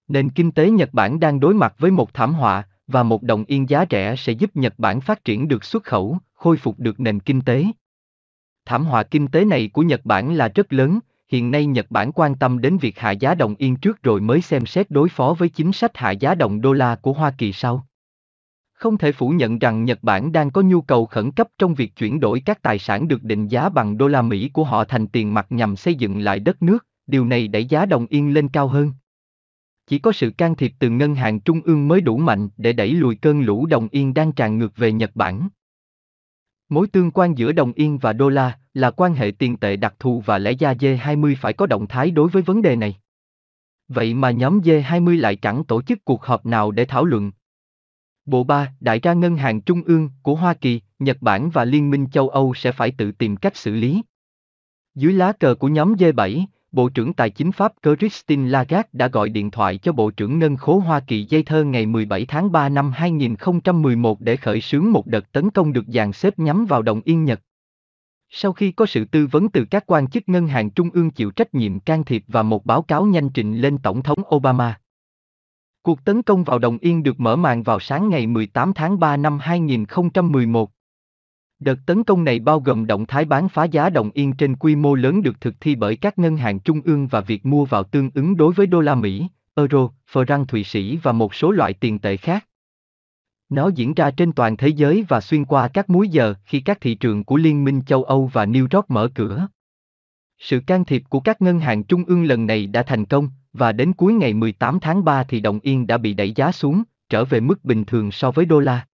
Nền 0.09 0.31
kinh 0.31 0.53
tế 0.53 0.71
Nhật 0.71 0.89
Bản 0.93 1.21
đang 1.21 1.41
đối 1.41 1.55
mặt 1.55 1.75
với 1.79 1.91
một 1.91 2.15
thảm 2.15 2.35
họa, 2.35 2.65
và 2.87 3.03
một 3.03 3.23
đồng 3.23 3.45
yên 3.45 3.69
giá 3.69 3.85
rẻ 3.91 4.15
sẽ 4.19 4.33
giúp 4.33 4.57
Nhật 4.57 4.75
Bản 4.79 5.01
phát 5.01 5.25
triển 5.25 5.49
được 5.49 5.65
xuất 5.65 5.85
khẩu, 5.85 6.19
khôi 6.35 6.57
phục 6.57 6.79
được 6.79 7.01
nền 7.01 7.21
kinh 7.21 7.41
tế. 7.41 7.65
Thảm 8.65 8.85
họa 8.85 9.03
kinh 9.03 9.29
tế 9.29 9.45
này 9.45 9.71
của 9.73 9.83
Nhật 9.83 10.01
Bản 10.05 10.35
là 10.35 10.49
rất 10.49 10.73
lớn, 10.73 10.99
hiện 11.29 11.51
nay 11.51 11.67
Nhật 11.67 11.87
Bản 11.91 12.13
quan 12.13 12.35
tâm 12.35 12.61
đến 12.61 12.79
việc 12.79 12.99
hạ 12.99 13.11
giá 13.11 13.35
đồng 13.35 13.55
yên 13.59 13.77
trước 13.77 14.03
rồi 14.03 14.21
mới 14.21 14.41
xem 14.41 14.67
xét 14.67 14.91
đối 14.91 15.09
phó 15.09 15.35
với 15.39 15.49
chính 15.49 15.73
sách 15.73 15.97
hạ 15.97 16.11
giá 16.11 16.35
đồng 16.35 16.61
đô 16.61 16.73
la 16.73 16.97
của 16.97 17.13
Hoa 17.13 17.31
Kỳ 17.39 17.53
sau. 17.53 17.87
Không 18.77 18.99
thể 18.99 19.13
phủ 19.13 19.29
nhận 19.29 19.59
rằng 19.59 19.85
Nhật 19.85 19.99
Bản 20.03 20.33
đang 20.33 20.51
có 20.51 20.63
nhu 20.63 20.81
cầu 20.81 21.07
khẩn 21.07 21.33
cấp 21.33 21.49
trong 21.59 21.75
việc 21.75 21.97
chuyển 21.97 22.21
đổi 22.21 22.41
các 22.41 22.63
tài 22.63 22.79
sản 22.79 23.09
được 23.09 23.23
định 23.23 23.49
giá 23.49 23.69
bằng 23.69 23.99
đô 23.99 24.09
la 24.09 24.23
Mỹ 24.23 24.51
của 24.53 24.65
họ 24.65 24.85
thành 24.85 25.07
tiền 25.07 25.35
mặt 25.35 25.47
nhằm 25.51 25.77
xây 25.77 25.95
dựng 25.95 26.19
lại 26.19 26.39
đất 26.39 26.63
nước, 26.63 26.87
điều 27.07 27.25
này 27.25 27.49
đẩy 27.49 27.65
giá 27.65 27.87
đồng 27.87 28.07
yên 28.07 28.35
lên 28.35 28.49
cao 28.49 28.69
hơn. 28.69 28.93
Chỉ 29.87 29.99
có 29.99 30.13
sự 30.13 30.31
can 30.31 30.55
thiệp 30.55 30.73
từ 30.79 30.91
ngân 30.91 31.15
hàng 31.15 31.41
trung 31.41 31.61
ương 31.65 31.89
mới 31.89 32.01
đủ 32.01 32.17
mạnh 32.17 32.49
để 32.57 32.73
đẩy 32.73 32.93
lùi 32.93 33.17
cơn 33.17 33.41
lũ 33.41 33.67
đồng 33.67 33.89
yên 33.91 34.15
đang 34.15 34.33
tràn 34.33 34.59
ngược 34.59 34.77
về 34.77 34.93
Nhật 34.93 35.11
Bản. 35.15 35.49
Mối 36.69 36.87
tương 36.87 37.11
quan 37.11 37.39
giữa 37.39 37.53
đồng 37.53 37.73
yên 37.73 37.99
và 37.99 38.13
đô 38.13 38.29
la, 38.29 38.59
là 38.75 38.91
quan 38.91 39.15
hệ 39.15 39.33
tiền 39.39 39.57
tệ 39.57 39.77
đặc 39.77 39.95
thù 39.99 40.23
và 40.27 40.39
lẽ 40.39 40.53
ra 40.53 40.73
G20 40.73 41.35
phải 41.41 41.53
có 41.53 41.67
động 41.67 41.87
thái 41.87 42.11
đối 42.11 42.29
với 42.29 42.43
vấn 42.43 42.63
đề 42.63 42.77
này. 42.77 42.97
Vậy 43.89 44.15
mà 44.15 44.31
nhóm 44.31 44.61
G20 44.61 45.21
lại 45.21 45.37
chẳng 45.37 45.65
tổ 45.65 45.83
chức 45.83 46.05
cuộc 46.05 46.25
họp 46.25 46.47
nào 46.47 46.71
để 46.71 46.85
thảo 46.85 47.05
luận. 47.05 47.31
Bộ 48.27 48.45
ba, 48.45 48.73
Đại 48.81 49.01
ra 49.01 49.13
Ngân 49.13 49.37
hàng 49.37 49.61
Trung 49.61 49.83
ương 49.83 50.11
của 50.23 50.35
Hoa 50.35 50.55
Kỳ, 50.55 50.81
Nhật 50.99 51.17
Bản 51.21 51.51
và 51.51 51.65
Liên 51.65 51.91
minh 51.91 52.07
châu 52.13 52.29
Âu 52.29 52.55
sẽ 52.55 52.73
phải 52.73 52.91
tự 52.91 53.13
tìm 53.13 53.37
cách 53.37 53.57
xử 53.57 53.75
lý. 53.75 54.03
Dưới 54.95 55.13
lá 55.13 55.33
cờ 55.33 55.55
của 55.55 55.69
nhóm 55.69 55.95
G7, 55.95 56.45
Bộ 56.73 56.89
trưởng 56.89 57.13
Tài 57.13 57.31
chính 57.31 57.53
Pháp 57.53 57.73
Christine 57.99 58.51
Lagarde 58.51 58.89
đã 58.93 59.09
gọi 59.09 59.29
điện 59.29 59.51
thoại 59.51 59.79
cho 59.79 59.93
Bộ 59.93 60.11
trưởng 60.11 60.39
Ngân 60.39 60.57
khố 60.57 60.79
Hoa 60.79 61.01
Kỳ 61.01 61.27
dây 61.29 61.43
thơ 61.43 61.65
ngày 61.65 61.87
17 61.87 62.27
tháng 62.27 62.53
3 62.53 62.69
năm 62.69 62.93
2011 62.93 64.21
để 64.21 64.37
khởi 64.37 64.61
xướng 64.61 64.93
một 64.93 65.07
đợt 65.07 65.33
tấn 65.33 65.51
công 65.51 65.73
được 65.73 65.85
dàn 65.87 66.13
xếp 66.13 66.39
nhắm 66.39 66.67
vào 66.67 66.83
đồng 66.83 67.01
yên 67.05 67.25
Nhật. 67.25 67.41
Sau 68.29 68.53
khi 68.53 68.73
có 68.73 68.87
sự 68.87 69.05
tư 69.05 69.27
vấn 69.27 69.49
từ 69.49 69.65
các 69.71 69.85
quan 69.87 70.07
chức 70.07 70.29
ngân 70.29 70.49
hàng 70.49 70.71
trung 70.71 70.91
ương 70.93 71.11
chịu 71.11 71.31
trách 71.31 71.55
nhiệm 71.55 71.81
can 71.81 72.05
thiệp 72.05 72.25
và 72.29 72.43
một 72.43 72.67
báo 72.67 72.83
cáo 72.83 73.05
nhanh 73.05 73.29
trình 73.29 73.59
lên 73.59 73.79
Tổng 73.79 74.03
thống 74.03 74.19
Obama. 74.35 74.81
Cuộc 75.87 76.05
tấn 76.05 76.23
công 76.23 76.45
vào 76.45 76.59
đồng 76.59 76.79
yên 76.79 77.03
được 77.03 77.21
mở 77.21 77.37
màn 77.37 77.63
vào 77.63 77.81
sáng 77.81 78.09
ngày 78.09 78.27
18 78.27 78.73
tháng 78.73 78.99
3 78.99 79.17
năm 79.17 79.39
2011. 79.39 80.71
Đợt 81.59 81.79
tấn 81.87 82.05
công 82.05 82.25
này 82.25 82.39
bao 82.39 82.61
gồm 82.61 82.87
động 82.87 83.07
thái 83.07 83.25
bán 83.25 83.49
phá 83.49 83.65
giá 83.65 83.91
đồng 83.91 84.11
yên 84.15 84.33
trên 84.33 84.57
quy 84.57 84.77
mô 84.77 84.95
lớn 84.95 85.23
được 85.23 85.41
thực 85.41 85.55
thi 85.61 85.75
bởi 85.75 85.97
các 85.97 86.19
ngân 86.19 86.37
hàng 86.37 86.59
trung 86.59 86.81
ương 86.85 87.07
và 87.07 87.21
việc 87.21 87.47
mua 87.47 87.65
vào 87.65 87.83
tương 87.83 88.11
ứng 88.15 88.37
đối 88.37 88.53
với 88.53 88.67
đô 88.67 88.81
la 88.81 88.95
Mỹ, 88.95 89.29
euro, 89.55 89.89
franc 90.13 90.45
Thụy 90.45 90.65
Sĩ 90.65 90.99
và 91.03 91.13
một 91.13 91.35
số 91.35 91.51
loại 91.51 91.73
tiền 91.73 91.99
tệ 91.99 92.17
khác. 92.17 92.47
Nó 93.49 93.69
diễn 93.69 93.95
ra 93.95 94.11
trên 94.11 94.33
toàn 94.33 94.57
thế 94.57 94.69
giới 94.69 95.05
và 95.09 95.21
xuyên 95.21 95.45
qua 95.45 95.69
các 95.69 95.91
múi 95.91 96.09
giờ 96.09 96.35
khi 96.45 96.61
các 96.61 96.81
thị 96.81 96.95
trường 96.95 97.25
của 97.25 97.37
Liên 97.37 97.65
minh 97.65 97.83
châu 97.87 98.05
Âu 98.05 98.31
và 98.33 98.47
New 98.47 98.67
York 98.73 98.91
mở 98.91 99.09
cửa. 99.15 99.49
Sự 100.39 100.61
can 100.67 100.85
thiệp 100.85 101.03
của 101.09 101.21
các 101.21 101.43
ngân 101.43 101.61
hàng 101.61 101.85
trung 101.85 102.05
ương 102.05 102.25
lần 102.25 102.47
này 102.47 102.67
đã 102.67 102.83
thành 102.83 103.05
công, 103.05 103.31
và 103.59 103.73
đến 103.73 103.93
cuối 103.93 104.13
ngày 104.13 104.35
18 104.35 104.81
tháng 104.81 105.05
3 105.05 105.25
thì 105.25 105.41
đồng 105.41 105.59
yên 105.63 105.87
đã 105.87 105.99
bị 105.99 106.15
đẩy 106.15 106.33
giá 106.33 106.53
xuống, 106.53 106.83
trở 107.09 107.25
về 107.25 107.41
mức 107.41 107.65
bình 107.65 107.85
thường 107.85 108.11
so 108.13 108.31
với 108.31 108.45
đô 108.45 108.61
la. 108.61 108.87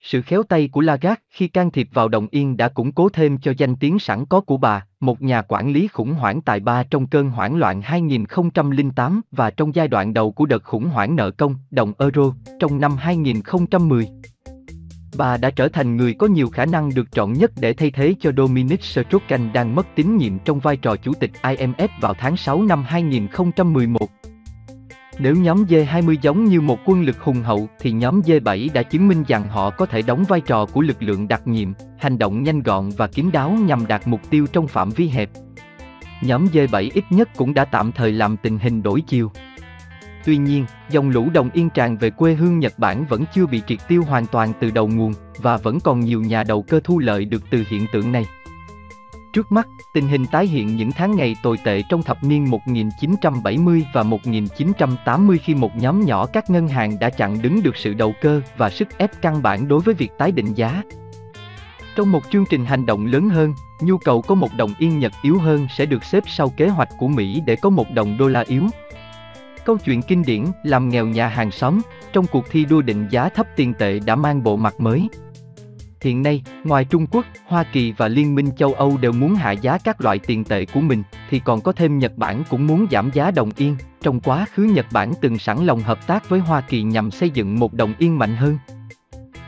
Sự 0.00 0.22
khéo 0.22 0.42
tay 0.42 0.68
của 0.68 0.80
Lagarde 0.80 1.22
khi 1.30 1.48
can 1.48 1.70
thiệp 1.70 1.88
vào 1.92 2.08
đồng 2.08 2.26
yên 2.30 2.56
đã 2.56 2.68
củng 2.68 2.92
cố 2.92 3.08
thêm 3.08 3.38
cho 3.38 3.52
danh 3.58 3.76
tiếng 3.76 3.98
sẵn 3.98 4.26
có 4.26 4.40
của 4.40 4.56
bà, 4.56 4.86
một 5.00 5.22
nhà 5.22 5.42
quản 5.42 5.72
lý 5.72 5.88
khủng 5.88 6.14
hoảng 6.14 6.40
tài 6.40 6.60
ba 6.60 6.82
trong 6.82 7.06
cơn 7.06 7.30
hoảng 7.30 7.56
loạn 7.56 7.82
2008 7.82 9.20
và 9.30 9.50
trong 9.50 9.74
giai 9.74 9.88
đoạn 9.88 10.14
đầu 10.14 10.32
của 10.32 10.46
đợt 10.46 10.64
khủng 10.64 10.84
hoảng 10.84 11.16
nợ 11.16 11.30
công, 11.30 11.54
đồng 11.70 11.92
euro, 11.98 12.34
trong 12.60 12.80
năm 12.80 12.96
2010. 12.96 14.08
Bà 15.18 15.36
đã 15.36 15.50
trở 15.50 15.68
thành 15.68 15.96
người 15.96 16.14
có 16.14 16.26
nhiều 16.26 16.48
khả 16.48 16.66
năng 16.66 16.94
được 16.94 17.12
chọn 17.12 17.32
nhất 17.32 17.50
để 17.60 17.72
thay 17.72 17.90
thế 17.90 18.14
cho 18.20 18.32
Dominic 18.36 18.80
Strauss-Kahn 18.80 19.52
đang 19.52 19.74
mất 19.74 19.86
tín 19.94 20.16
nhiệm 20.16 20.38
trong 20.38 20.60
vai 20.60 20.76
trò 20.76 20.96
chủ 20.96 21.12
tịch 21.20 21.30
IMF 21.42 21.88
vào 22.00 22.14
tháng 22.18 22.36
6 22.36 22.62
năm 22.62 22.84
2011. 22.86 24.10
Nếu 25.18 25.36
nhóm 25.36 25.64
G20 25.64 26.16
giống 26.22 26.44
như 26.44 26.60
một 26.60 26.78
quân 26.84 27.02
lực 27.02 27.20
hùng 27.20 27.42
hậu 27.42 27.68
thì 27.80 27.92
nhóm 27.92 28.20
G7 28.20 28.68
đã 28.72 28.82
chứng 28.82 29.08
minh 29.08 29.24
rằng 29.28 29.48
họ 29.48 29.70
có 29.70 29.86
thể 29.86 30.02
đóng 30.02 30.24
vai 30.28 30.40
trò 30.40 30.66
của 30.66 30.80
lực 30.80 31.02
lượng 31.02 31.28
đặc 31.28 31.46
nhiệm, 31.46 31.72
hành 31.98 32.18
động 32.18 32.42
nhanh 32.42 32.62
gọn 32.62 32.90
và 32.96 33.06
kín 33.06 33.30
đáo 33.32 33.50
nhằm 33.50 33.86
đạt 33.86 34.08
mục 34.08 34.20
tiêu 34.30 34.46
trong 34.52 34.68
phạm 34.68 34.90
vi 34.90 35.08
hẹp. 35.08 35.30
Nhóm 36.22 36.46
G7 36.46 36.90
ít 36.94 37.04
nhất 37.10 37.28
cũng 37.36 37.54
đã 37.54 37.64
tạm 37.64 37.92
thời 37.92 38.12
làm 38.12 38.36
tình 38.36 38.58
hình 38.58 38.82
đổi 38.82 39.00
chiều. 39.06 39.30
Tuy 40.26 40.36
nhiên, 40.36 40.66
dòng 40.90 41.10
lũ 41.10 41.28
đồng 41.32 41.50
yên 41.52 41.70
tràn 41.70 41.96
về 41.96 42.10
quê 42.10 42.34
hương 42.34 42.58
Nhật 42.58 42.78
Bản 42.78 43.04
vẫn 43.04 43.24
chưa 43.34 43.46
bị 43.46 43.62
triệt 43.66 43.78
tiêu 43.88 44.02
hoàn 44.02 44.26
toàn 44.26 44.52
từ 44.60 44.70
đầu 44.70 44.88
nguồn, 44.88 45.12
và 45.38 45.56
vẫn 45.56 45.80
còn 45.80 46.00
nhiều 46.00 46.20
nhà 46.20 46.44
đầu 46.44 46.62
cơ 46.62 46.80
thu 46.84 46.98
lợi 46.98 47.24
được 47.24 47.42
từ 47.50 47.64
hiện 47.68 47.86
tượng 47.92 48.12
này. 48.12 48.26
Trước 49.32 49.52
mắt, 49.52 49.68
tình 49.94 50.08
hình 50.08 50.26
tái 50.26 50.46
hiện 50.46 50.76
những 50.76 50.92
tháng 50.92 51.16
ngày 51.16 51.36
tồi 51.42 51.56
tệ 51.64 51.82
trong 51.88 52.02
thập 52.02 52.24
niên 52.24 52.50
1970 52.50 53.86
và 53.92 54.02
1980 54.02 55.38
khi 55.38 55.54
một 55.54 55.76
nhóm 55.76 56.04
nhỏ 56.04 56.26
các 56.26 56.50
ngân 56.50 56.68
hàng 56.68 56.98
đã 57.00 57.10
chặn 57.10 57.42
đứng 57.42 57.62
được 57.62 57.76
sự 57.76 57.94
đầu 57.94 58.14
cơ 58.20 58.40
và 58.56 58.70
sức 58.70 58.98
ép 58.98 59.10
căn 59.22 59.42
bản 59.42 59.68
đối 59.68 59.80
với 59.80 59.94
việc 59.94 60.10
tái 60.18 60.32
định 60.32 60.54
giá. 60.54 60.82
Trong 61.96 62.12
một 62.12 62.22
chương 62.30 62.44
trình 62.50 62.64
hành 62.64 62.86
động 62.86 63.06
lớn 63.06 63.28
hơn, 63.28 63.54
nhu 63.80 63.98
cầu 63.98 64.22
có 64.22 64.34
một 64.34 64.48
đồng 64.56 64.70
yên 64.78 64.98
Nhật 64.98 65.12
yếu 65.22 65.38
hơn 65.38 65.66
sẽ 65.76 65.86
được 65.86 66.04
xếp 66.04 66.22
sau 66.26 66.48
kế 66.48 66.68
hoạch 66.68 66.88
của 66.98 67.08
Mỹ 67.08 67.42
để 67.46 67.56
có 67.56 67.70
một 67.70 67.90
đồng 67.94 68.16
đô 68.18 68.28
la 68.28 68.44
yếu. 68.48 68.62
Câu 69.66 69.78
chuyện 69.78 70.02
kinh 70.02 70.22
điển 70.22 70.44
làm 70.62 70.88
nghèo 70.88 71.06
nhà 71.06 71.28
hàng 71.28 71.50
xóm 71.50 71.80
trong 72.12 72.26
cuộc 72.26 72.44
thi 72.50 72.64
đua 72.64 72.82
định 72.82 73.08
giá 73.10 73.28
thấp 73.28 73.46
tiền 73.56 73.74
tệ 73.74 73.98
đã 73.98 74.16
mang 74.16 74.42
bộ 74.42 74.56
mặt 74.56 74.80
mới. 74.80 75.08
Hiện 76.00 76.22
nay, 76.22 76.42
ngoài 76.64 76.84
Trung 76.84 77.06
Quốc, 77.06 77.24
Hoa 77.46 77.64
Kỳ 77.72 77.92
và 77.92 78.08
Liên 78.08 78.34
minh 78.34 78.48
châu 78.56 78.72
Âu 78.72 78.96
đều 79.00 79.12
muốn 79.12 79.34
hạ 79.34 79.50
giá 79.50 79.78
các 79.78 80.00
loại 80.00 80.18
tiền 80.18 80.44
tệ 80.44 80.64
của 80.64 80.80
mình, 80.80 81.02
thì 81.30 81.38
còn 81.44 81.60
có 81.60 81.72
thêm 81.72 81.98
Nhật 81.98 82.12
Bản 82.16 82.42
cũng 82.50 82.66
muốn 82.66 82.86
giảm 82.90 83.10
giá 83.14 83.30
đồng 83.30 83.50
yên. 83.56 83.76
Trong 84.02 84.20
quá 84.20 84.46
khứ 84.54 84.62
Nhật 84.62 84.86
Bản 84.92 85.12
từng 85.20 85.38
sẵn 85.38 85.66
lòng 85.66 85.80
hợp 85.80 86.06
tác 86.06 86.28
với 86.28 86.40
Hoa 86.40 86.60
Kỳ 86.60 86.82
nhằm 86.82 87.10
xây 87.10 87.30
dựng 87.30 87.58
một 87.58 87.74
đồng 87.74 87.94
yên 87.98 88.18
mạnh 88.18 88.36
hơn. 88.36 88.58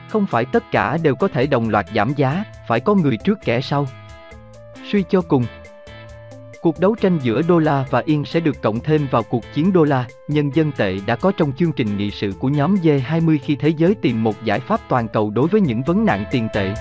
Không 0.08 0.26
phải 0.26 0.44
tất 0.44 0.70
cả 0.70 0.98
đều 1.02 1.14
có 1.14 1.28
thể 1.28 1.46
đồng 1.46 1.68
loạt 1.68 1.86
giảm 1.94 2.12
giá, 2.16 2.44
phải 2.68 2.80
có 2.80 2.94
người 2.94 3.16
trước 3.24 3.38
kẻ 3.44 3.60
sau. 3.60 3.86
Suy 4.90 5.04
cho 5.10 5.20
cùng, 5.20 5.44
Cuộc 6.60 6.80
đấu 6.80 6.94
tranh 6.94 7.18
giữa 7.22 7.42
đô 7.42 7.58
la 7.58 7.84
và 7.90 8.02
yên 8.06 8.24
sẽ 8.24 8.40
được 8.40 8.62
cộng 8.62 8.80
thêm 8.80 9.06
vào 9.10 9.22
cuộc 9.22 9.44
chiến 9.54 9.72
đô 9.72 9.84
la, 9.84 10.06
nhân 10.28 10.50
dân 10.54 10.72
tệ 10.72 10.98
đã 11.06 11.16
có 11.16 11.32
trong 11.36 11.52
chương 11.52 11.72
trình 11.72 11.96
nghị 11.96 12.10
sự 12.10 12.32
của 12.38 12.48
nhóm 12.48 12.74
G20 12.74 13.38
khi 13.42 13.56
thế 13.56 13.68
giới 13.68 13.94
tìm 13.94 14.24
một 14.24 14.44
giải 14.44 14.60
pháp 14.60 14.80
toàn 14.88 15.08
cầu 15.08 15.30
đối 15.30 15.48
với 15.48 15.60
những 15.60 15.82
vấn 15.82 16.04
nạn 16.04 16.24
tiền 16.30 16.48
tệ. 16.54 16.74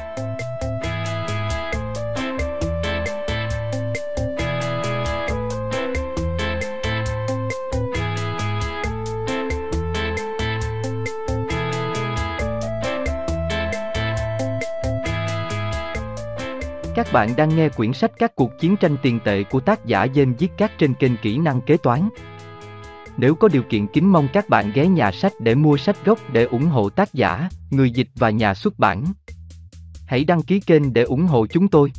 Bạn 17.18 17.36
đang 17.36 17.56
nghe 17.56 17.70
quyển 17.70 17.94
sách 17.94 18.12
Các 18.18 18.36
cuộc 18.36 18.52
chiến 18.60 18.76
tranh 18.78 18.98
tiền 19.02 19.20
tệ 19.26 19.44
của 19.44 19.60
tác 19.60 19.86
giả 19.86 20.06
James 20.06 20.34
Viết 20.40 20.52
Các 20.58 20.72
trên 20.78 20.94
kênh 20.94 21.18
Kỹ 21.18 21.38
năng 21.38 21.62
kế 21.62 21.78
toán. 21.78 22.10
Nếu 23.18 23.36
có 23.36 23.48
điều 23.48 23.64
kiện 23.64 23.88
kính 23.88 24.12
mong 24.12 24.28
các 24.34 24.50
bạn 24.50 24.72
ghé 24.76 24.88
nhà 24.88 25.12
sách 25.12 25.34
để 25.40 25.56
mua 25.56 25.78
sách 25.78 26.06
gốc 26.06 26.20
để 26.34 26.44
ủng 26.44 26.66
hộ 26.66 26.90
tác 26.90 27.14
giả, 27.14 27.50
người 27.72 27.92
dịch 27.92 28.08
và 28.16 28.30
nhà 28.30 28.54
xuất 28.54 28.80
bản. 28.80 29.04
Hãy 30.08 30.24
đăng 30.24 30.44
ký 30.44 30.60
kênh 30.60 30.94
để 30.94 31.04
ủng 31.04 31.26
hộ 31.26 31.48
chúng 31.48 31.68
tôi. 31.68 31.92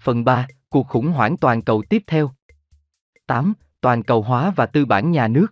Phần 0.00 0.24
3, 0.24 0.46
cuộc 0.68 0.88
khủng 0.88 1.06
hoảng 1.06 1.36
toàn 1.36 1.62
cầu 1.62 1.82
tiếp 1.88 2.02
theo. 2.06 2.30
8. 3.26 3.54
Toàn 3.80 4.02
cầu 4.02 4.22
hóa 4.22 4.52
và 4.56 4.66
tư 4.66 4.84
bản 4.84 5.10
nhà 5.10 5.28
nước. 5.28 5.46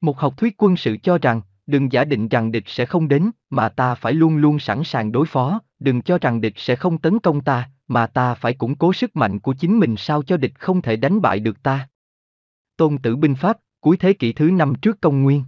Một 0.00 0.18
học 0.18 0.34
thuyết 0.36 0.54
quân 0.58 0.76
sự 0.76 0.96
cho 1.02 1.18
rằng, 1.18 1.40
đừng 1.66 1.92
giả 1.92 2.04
định 2.04 2.28
rằng 2.28 2.52
địch 2.52 2.64
sẽ 2.66 2.86
không 2.86 3.08
đến, 3.08 3.30
mà 3.50 3.68
ta 3.68 3.94
phải 3.94 4.12
luôn 4.12 4.36
luôn 4.36 4.58
sẵn 4.58 4.84
sàng 4.84 5.12
đối 5.12 5.26
phó, 5.26 5.60
đừng 5.78 6.02
cho 6.02 6.18
rằng 6.18 6.40
địch 6.40 6.54
sẽ 6.56 6.76
không 6.76 6.98
tấn 6.98 7.18
công 7.18 7.40
ta, 7.40 7.70
mà 7.88 8.06
ta 8.06 8.34
phải 8.34 8.54
củng 8.54 8.74
cố 8.74 8.92
sức 8.92 9.16
mạnh 9.16 9.40
của 9.40 9.54
chính 9.54 9.78
mình 9.78 9.94
sao 9.96 10.22
cho 10.22 10.36
địch 10.36 10.52
không 10.58 10.82
thể 10.82 10.96
đánh 10.96 11.20
bại 11.20 11.40
được 11.40 11.62
ta. 11.62 11.88
Tôn 12.76 12.98
Tử 12.98 13.16
binh 13.16 13.34
pháp, 13.34 13.58
cuối 13.80 13.96
thế 13.96 14.12
kỷ 14.12 14.32
thứ 14.32 14.50
năm 14.50 14.74
trước 14.74 15.00
công 15.00 15.22
nguyên. 15.22 15.44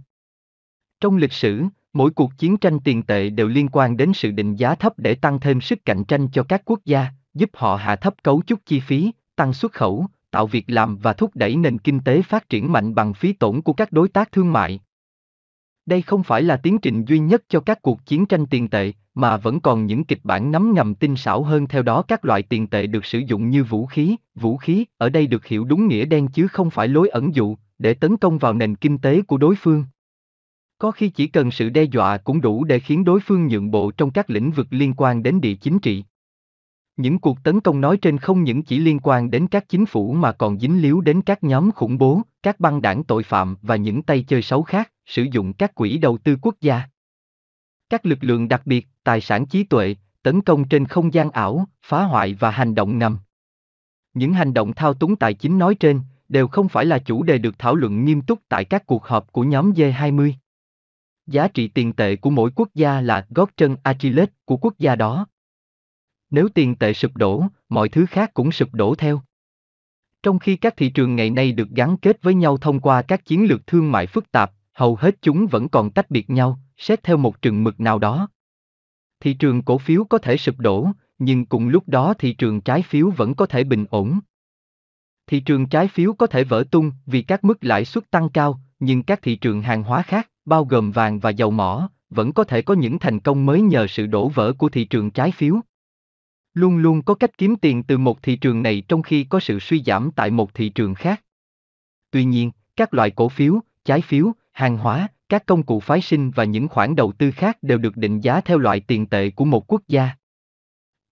Trong 0.99 1.17
lịch 1.17 1.33
sử, 1.33 1.63
mỗi 1.93 2.11
cuộc 2.11 2.37
chiến 2.37 2.57
tranh 2.57 2.79
tiền 2.79 3.03
tệ 3.03 3.29
đều 3.29 3.47
liên 3.47 3.67
quan 3.71 3.97
đến 3.97 4.13
sự 4.13 4.31
định 4.31 4.55
giá 4.55 4.75
thấp 4.75 4.93
để 4.97 5.15
tăng 5.15 5.39
thêm 5.39 5.61
sức 5.61 5.79
cạnh 5.85 6.03
tranh 6.03 6.27
cho 6.27 6.43
các 6.43 6.61
quốc 6.65 6.79
gia, 6.85 7.07
giúp 7.33 7.49
họ 7.53 7.75
hạ 7.75 7.95
thấp 7.95 8.13
cấu 8.23 8.41
trúc 8.47 8.59
chi 8.65 8.79
phí, 8.79 9.11
tăng 9.35 9.53
xuất 9.53 9.73
khẩu, 9.73 10.07
tạo 10.31 10.47
việc 10.47 10.65
làm 10.67 10.97
và 10.97 11.13
thúc 11.13 11.31
đẩy 11.35 11.55
nền 11.55 11.77
kinh 11.77 11.99
tế 11.99 12.21
phát 12.21 12.49
triển 12.49 12.71
mạnh 12.71 12.95
bằng 12.95 13.13
phí 13.13 13.33
tổn 13.33 13.61
của 13.61 13.73
các 13.73 13.91
đối 13.91 14.09
tác 14.09 14.31
thương 14.31 14.53
mại. 14.53 14.79
Đây 15.85 16.01
không 16.01 16.23
phải 16.23 16.43
là 16.43 16.57
tiến 16.57 16.77
trình 16.79 17.05
duy 17.05 17.19
nhất 17.19 17.43
cho 17.49 17.59
các 17.59 17.81
cuộc 17.81 18.05
chiến 18.05 18.25
tranh 18.25 18.45
tiền 18.45 18.67
tệ, 18.67 18.93
mà 19.15 19.37
vẫn 19.37 19.59
còn 19.59 19.85
những 19.85 20.03
kịch 20.03 20.19
bản 20.23 20.51
nắm 20.51 20.73
ngầm 20.73 20.95
tinh 20.95 21.15
xảo 21.15 21.43
hơn 21.43 21.67
theo 21.67 21.81
đó 21.81 22.01
các 22.01 22.25
loại 22.25 22.43
tiền 22.43 22.67
tệ 22.67 22.87
được 22.87 23.05
sử 23.05 23.19
dụng 23.19 23.49
như 23.49 23.63
vũ 23.63 23.85
khí, 23.85 24.15
vũ 24.35 24.57
khí 24.57 24.85
ở 24.97 25.09
đây 25.09 25.27
được 25.27 25.45
hiểu 25.45 25.65
đúng 25.65 25.87
nghĩa 25.87 26.05
đen 26.05 26.27
chứ 26.27 26.47
không 26.47 26.69
phải 26.69 26.87
lối 26.87 27.09
ẩn 27.09 27.35
dụ, 27.35 27.55
để 27.79 27.93
tấn 27.93 28.17
công 28.17 28.37
vào 28.37 28.53
nền 28.53 28.75
kinh 28.75 28.97
tế 28.97 29.21
của 29.21 29.37
đối 29.37 29.55
phương. 29.55 29.85
Có 30.77 30.91
khi 30.91 31.09
chỉ 31.09 31.27
cần 31.27 31.51
sự 31.51 31.69
đe 31.69 31.83
dọa 31.83 32.17
cũng 32.17 32.41
đủ 32.41 32.63
để 32.63 32.79
khiến 32.79 33.03
đối 33.03 33.19
phương 33.19 33.47
nhượng 33.47 33.71
bộ 33.71 33.91
trong 33.91 34.11
các 34.11 34.29
lĩnh 34.29 34.51
vực 34.51 34.67
liên 34.69 34.93
quan 34.97 35.23
đến 35.23 35.41
địa 35.41 35.55
chính 35.55 35.79
trị. 35.79 36.03
Những 36.97 37.19
cuộc 37.19 37.43
tấn 37.43 37.59
công 37.61 37.81
nói 37.81 37.97
trên 37.97 38.17
không 38.17 38.43
những 38.43 38.63
chỉ 38.63 38.79
liên 38.79 38.99
quan 39.03 39.31
đến 39.31 39.47
các 39.47 39.69
chính 39.69 39.85
phủ 39.85 40.13
mà 40.13 40.31
còn 40.31 40.59
dính 40.59 40.81
líu 40.81 41.01
đến 41.01 41.21
các 41.21 41.43
nhóm 41.43 41.71
khủng 41.71 41.97
bố, 41.97 42.21
các 42.43 42.59
băng 42.59 42.81
đảng 42.81 43.03
tội 43.03 43.23
phạm 43.23 43.55
và 43.61 43.75
những 43.75 44.03
tay 44.03 44.25
chơi 44.27 44.41
xấu 44.41 44.63
khác, 44.63 44.91
sử 45.05 45.23
dụng 45.31 45.53
các 45.53 45.75
quỹ 45.75 45.97
đầu 45.97 46.17
tư 46.17 46.37
quốc 46.41 46.55
gia. 46.61 46.81
Các 47.89 48.05
lực 48.05 48.19
lượng 48.21 48.47
đặc 48.47 48.61
biệt, 48.65 48.87
tài 49.03 49.21
sản 49.21 49.45
trí 49.45 49.63
tuệ, 49.63 49.95
tấn 50.23 50.41
công 50.41 50.67
trên 50.67 50.85
không 50.85 51.13
gian 51.13 51.31
ảo, 51.31 51.65
phá 51.81 52.03
hoại 52.03 52.33
và 52.33 52.51
hành 52.51 52.75
động 52.75 52.97
ngầm. 52.97 53.17
Những 54.13 54.33
hành 54.33 54.53
động 54.53 54.73
thao 54.73 54.93
túng 54.93 55.15
tài 55.15 55.33
chính 55.33 55.57
nói 55.57 55.75
trên 55.75 56.01
đều 56.29 56.47
không 56.47 56.69
phải 56.69 56.85
là 56.85 56.99
chủ 56.99 57.23
đề 57.23 57.37
được 57.37 57.59
thảo 57.59 57.75
luận 57.75 58.05
nghiêm 58.05 58.21
túc 58.21 58.39
tại 58.49 58.65
các 58.65 58.85
cuộc 58.85 59.05
họp 59.05 59.31
của 59.31 59.43
nhóm 59.43 59.71
G20. 59.71 60.33
Giá 61.27 61.47
trị 61.47 61.67
tiền 61.67 61.93
tệ 61.93 62.15
của 62.15 62.29
mỗi 62.29 62.51
quốc 62.55 62.69
gia 62.73 63.01
là 63.01 63.27
gót 63.29 63.49
chân 63.57 63.75
Achilles 63.83 64.29
của 64.45 64.57
quốc 64.57 64.73
gia 64.77 64.95
đó. 64.95 65.27
Nếu 66.35 66.49
tiền 66.49 66.75
tệ 66.75 66.93
sụp 66.93 67.17
đổ, 67.17 67.43
mọi 67.69 67.89
thứ 67.89 68.05
khác 68.05 68.33
cũng 68.33 68.51
sụp 68.51 68.73
đổ 68.73 68.95
theo. 68.95 69.21
Trong 70.23 70.39
khi 70.39 70.55
các 70.55 70.77
thị 70.77 70.89
trường 70.89 71.15
ngày 71.15 71.29
nay 71.29 71.51
được 71.51 71.69
gắn 71.69 71.97
kết 71.97 72.21
với 72.21 72.33
nhau 72.33 72.57
thông 72.57 72.79
qua 72.79 73.01
các 73.01 73.25
chiến 73.25 73.45
lược 73.45 73.67
thương 73.67 73.91
mại 73.91 74.07
phức 74.07 74.31
tạp, 74.31 74.51
hầu 74.73 74.95
hết 74.95 75.15
chúng 75.21 75.47
vẫn 75.47 75.69
còn 75.69 75.91
tách 75.91 76.11
biệt 76.11 76.29
nhau, 76.29 76.59
xét 76.77 77.03
theo 77.03 77.17
một 77.17 77.41
trường 77.41 77.63
mực 77.63 77.79
nào 77.79 77.99
đó. 77.99 78.29
Thị 79.19 79.33
trường 79.33 79.61
cổ 79.61 79.77
phiếu 79.77 80.03
có 80.03 80.17
thể 80.17 80.37
sụp 80.37 80.59
đổ, 80.59 80.87
nhưng 81.19 81.45
cùng 81.45 81.67
lúc 81.67 81.83
đó 81.87 82.13
thị 82.13 82.33
trường 82.33 82.61
trái 82.61 82.81
phiếu 82.81 83.09
vẫn 83.09 83.35
có 83.35 83.45
thể 83.45 83.63
bình 83.63 83.85
ổn. 83.89 84.19
Thị 85.27 85.39
trường 85.39 85.69
trái 85.69 85.87
phiếu 85.87 86.13
có 86.13 86.27
thể 86.27 86.43
vỡ 86.43 86.63
tung 86.71 86.91
vì 87.05 87.21
các 87.21 87.43
mức 87.43 87.57
lãi 87.61 87.85
suất 87.85 88.11
tăng 88.11 88.29
cao, 88.29 88.59
nhưng 88.79 89.03
các 89.03 89.21
thị 89.21 89.35
trường 89.35 89.61
hàng 89.61 89.83
hóa 89.83 90.01
khác, 90.01 90.29
bao 90.45 90.65
gồm 90.65 90.91
vàng 90.91 91.19
và 91.19 91.29
dầu 91.29 91.51
mỏ, 91.51 91.89
vẫn 92.09 92.33
có 92.33 92.43
thể 92.43 92.61
có 92.61 92.73
những 92.73 92.99
thành 92.99 93.19
công 93.19 93.45
mới 93.45 93.61
nhờ 93.61 93.87
sự 93.87 94.05
đổ 94.05 94.29
vỡ 94.29 94.53
của 94.53 94.69
thị 94.69 94.85
trường 94.85 95.11
trái 95.11 95.31
phiếu. 95.31 95.61
Luôn 96.55 96.77
luôn 96.77 97.01
có 97.01 97.13
cách 97.13 97.37
kiếm 97.37 97.55
tiền 97.55 97.83
từ 97.83 97.97
một 97.97 98.23
thị 98.23 98.35
trường 98.35 98.63
này 98.63 98.83
trong 98.87 99.01
khi 99.01 99.23
có 99.23 99.39
sự 99.39 99.59
suy 99.59 99.83
giảm 99.85 100.11
tại 100.15 100.31
một 100.31 100.53
thị 100.53 100.69
trường 100.69 100.95
khác. 100.95 101.23
Tuy 102.11 102.25
nhiên, 102.25 102.51
các 102.75 102.93
loại 102.93 103.11
cổ 103.11 103.29
phiếu, 103.29 103.59
trái 103.85 104.01
phiếu, 104.01 104.31
hàng 104.51 104.77
hóa, 104.77 105.07
các 105.29 105.45
công 105.45 105.63
cụ 105.63 105.79
phái 105.79 106.01
sinh 106.01 106.31
và 106.31 106.43
những 106.43 106.67
khoản 106.67 106.95
đầu 106.95 107.11
tư 107.11 107.31
khác 107.31 107.57
đều 107.61 107.77
được 107.77 107.97
định 107.97 108.19
giá 108.19 108.41
theo 108.41 108.57
loại 108.57 108.79
tiền 108.79 109.05
tệ 109.05 109.29
của 109.29 109.45
một 109.45 109.71
quốc 109.71 109.81
gia. 109.87 110.09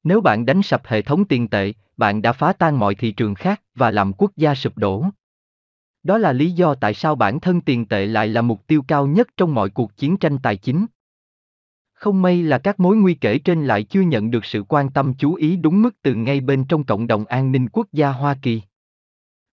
Nếu 0.03 0.21
bạn 0.21 0.45
đánh 0.45 0.61
sập 0.61 0.81
hệ 0.85 1.01
thống 1.01 1.25
tiền 1.25 1.47
tệ, 1.47 1.73
bạn 1.97 2.21
đã 2.21 2.33
phá 2.33 2.53
tan 2.53 2.79
mọi 2.79 2.95
thị 2.95 3.11
trường 3.11 3.35
khác 3.35 3.61
và 3.75 3.91
làm 3.91 4.13
quốc 4.13 4.31
gia 4.35 4.55
sụp 4.55 4.77
đổ. 4.77 5.05
Đó 6.03 6.17
là 6.17 6.33
lý 6.33 6.51
do 6.51 6.75
tại 6.75 6.93
sao 6.93 7.15
bản 7.15 7.39
thân 7.39 7.61
tiền 7.61 7.85
tệ 7.85 8.05
lại 8.05 8.27
là 8.27 8.41
mục 8.41 8.67
tiêu 8.67 8.83
cao 8.87 9.07
nhất 9.07 9.27
trong 9.37 9.53
mọi 9.53 9.69
cuộc 9.69 9.97
chiến 9.97 10.17
tranh 10.17 10.37
tài 10.43 10.57
chính. 10.57 10.85
Không 12.03 12.21
may 12.21 12.43
là 12.43 12.57
các 12.57 12.79
mối 12.79 12.95
nguy 12.95 13.13
kể 13.13 13.37
trên 13.37 13.65
lại 13.65 13.83
chưa 13.83 14.01
nhận 14.01 14.31
được 14.31 14.45
sự 14.45 14.63
quan 14.63 14.89
tâm 14.89 15.13
chú 15.13 15.33
ý 15.33 15.55
đúng 15.55 15.81
mức 15.81 16.01
từ 16.01 16.15
ngay 16.15 16.41
bên 16.41 16.63
trong 16.63 16.83
cộng 16.83 17.07
đồng 17.07 17.25
an 17.25 17.51
ninh 17.51 17.67
quốc 17.69 17.87
gia 17.91 18.09
Hoa 18.09 18.35
Kỳ. 18.41 18.61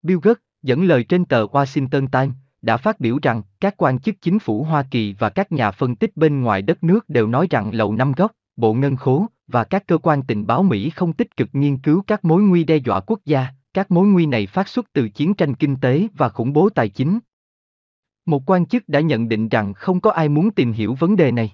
Bill 0.02 0.20
Gates, 0.22 0.42
dẫn 0.62 0.84
lời 0.84 1.04
trên 1.04 1.24
tờ 1.24 1.46
Washington 1.46 2.06
Times, 2.06 2.34
đã 2.62 2.76
phát 2.76 3.00
biểu 3.00 3.18
rằng 3.22 3.42
các 3.60 3.74
quan 3.76 3.98
chức 3.98 4.14
chính 4.20 4.38
phủ 4.38 4.62
Hoa 4.62 4.82
Kỳ 4.90 5.14
và 5.18 5.30
các 5.30 5.52
nhà 5.52 5.70
phân 5.70 5.96
tích 5.96 6.16
bên 6.16 6.40
ngoài 6.40 6.62
đất 6.62 6.84
nước 6.84 7.08
đều 7.08 7.26
nói 7.26 7.46
rằng 7.50 7.74
Lầu 7.74 7.94
Năm 7.94 8.12
Góc, 8.12 8.32
Bộ 8.56 8.74
Ngân 8.74 8.96
khố 8.96 9.26
và 9.46 9.64
các 9.64 9.86
cơ 9.86 9.98
quan 9.98 10.22
tình 10.22 10.46
báo 10.46 10.62
Mỹ 10.62 10.90
không 10.90 11.12
tích 11.12 11.36
cực 11.36 11.48
nghiên 11.52 11.78
cứu 11.78 12.02
các 12.06 12.24
mối 12.24 12.42
nguy 12.42 12.64
đe 12.64 12.76
dọa 12.76 13.00
quốc 13.00 13.20
gia, 13.24 13.46
các 13.74 13.90
mối 13.90 14.06
nguy 14.06 14.26
này 14.26 14.46
phát 14.46 14.68
xuất 14.68 14.92
từ 14.92 15.08
chiến 15.08 15.34
tranh 15.34 15.54
kinh 15.54 15.76
tế 15.76 16.08
và 16.14 16.28
khủng 16.28 16.52
bố 16.52 16.68
tài 16.70 16.88
chính. 16.88 17.18
Một 18.26 18.50
quan 18.50 18.66
chức 18.66 18.88
đã 18.88 19.00
nhận 19.00 19.28
định 19.28 19.48
rằng 19.48 19.74
không 19.74 20.00
có 20.00 20.10
ai 20.10 20.28
muốn 20.28 20.50
tìm 20.50 20.72
hiểu 20.72 20.94
vấn 20.94 21.16
đề 21.16 21.32
này. 21.32 21.52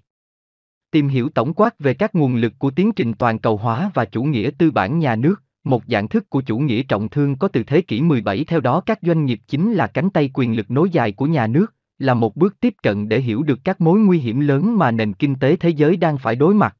Tìm 0.91 1.09
hiểu 1.09 1.29
tổng 1.29 1.55
quát 1.55 1.79
về 1.79 1.95
các 1.95 2.15
nguồn 2.15 2.37
lực 2.37 2.53
của 2.59 2.71
tiến 2.71 2.93
trình 2.93 3.13
toàn 3.13 3.39
cầu 3.39 3.57
hóa 3.57 3.91
và 3.95 4.05
chủ 4.05 4.23
nghĩa 4.23 4.51
tư 4.59 4.71
bản 4.71 4.99
nhà 4.99 5.17
nước, 5.17 5.43
một 5.65 5.83
dạng 5.87 6.09
thức 6.09 6.31
của 6.31 6.41
chủ 6.41 6.59
nghĩa 6.59 6.83
trọng 6.83 7.09
thương 7.09 7.37
có 7.37 7.49
từ 7.49 7.63
thế 7.63 7.81
kỷ 7.81 8.01
17 8.01 8.45
theo 8.45 8.61
đó 8.61 8.81
các 8.81 8.99
doanh 9.03 9.25
nghiệp 9.25 9.41
chính 9.49 9.73
là 9.73 9.87
cánh 9.87 10.11
tay 10.11 10.31
quyền 10.35 10.57
lực 10.57 10.71
nối 10.71 10.91
dài 10.91 11.13
của 11.13 11.27
nhà 11.27 11.47
nước, 11.47 11.75
là 11.99 12.15
một 12.15 12.37
bước 12.37 12.61
tiếp 12.61 12.75
cận 12.83 13.09
để 13.09 13.21
hiểu 13.21 13.43
được 13.43 13.59
các 13.65 13.81
mối 13.81 13.99
nguy 14.01 14.19
hiểm 14.19 14.41
lớn 14.41 14.79
mà 14.79 14.91
nền 14.91 15.13
kinh 15.13 15.35
tế 15.35 15.57
thế 15.57 15.69
giới 15.69 15.97
đang 15.97 16.19
phải 16.19 16.37
đối 16.37 16.55
mặt. 16.55 16.77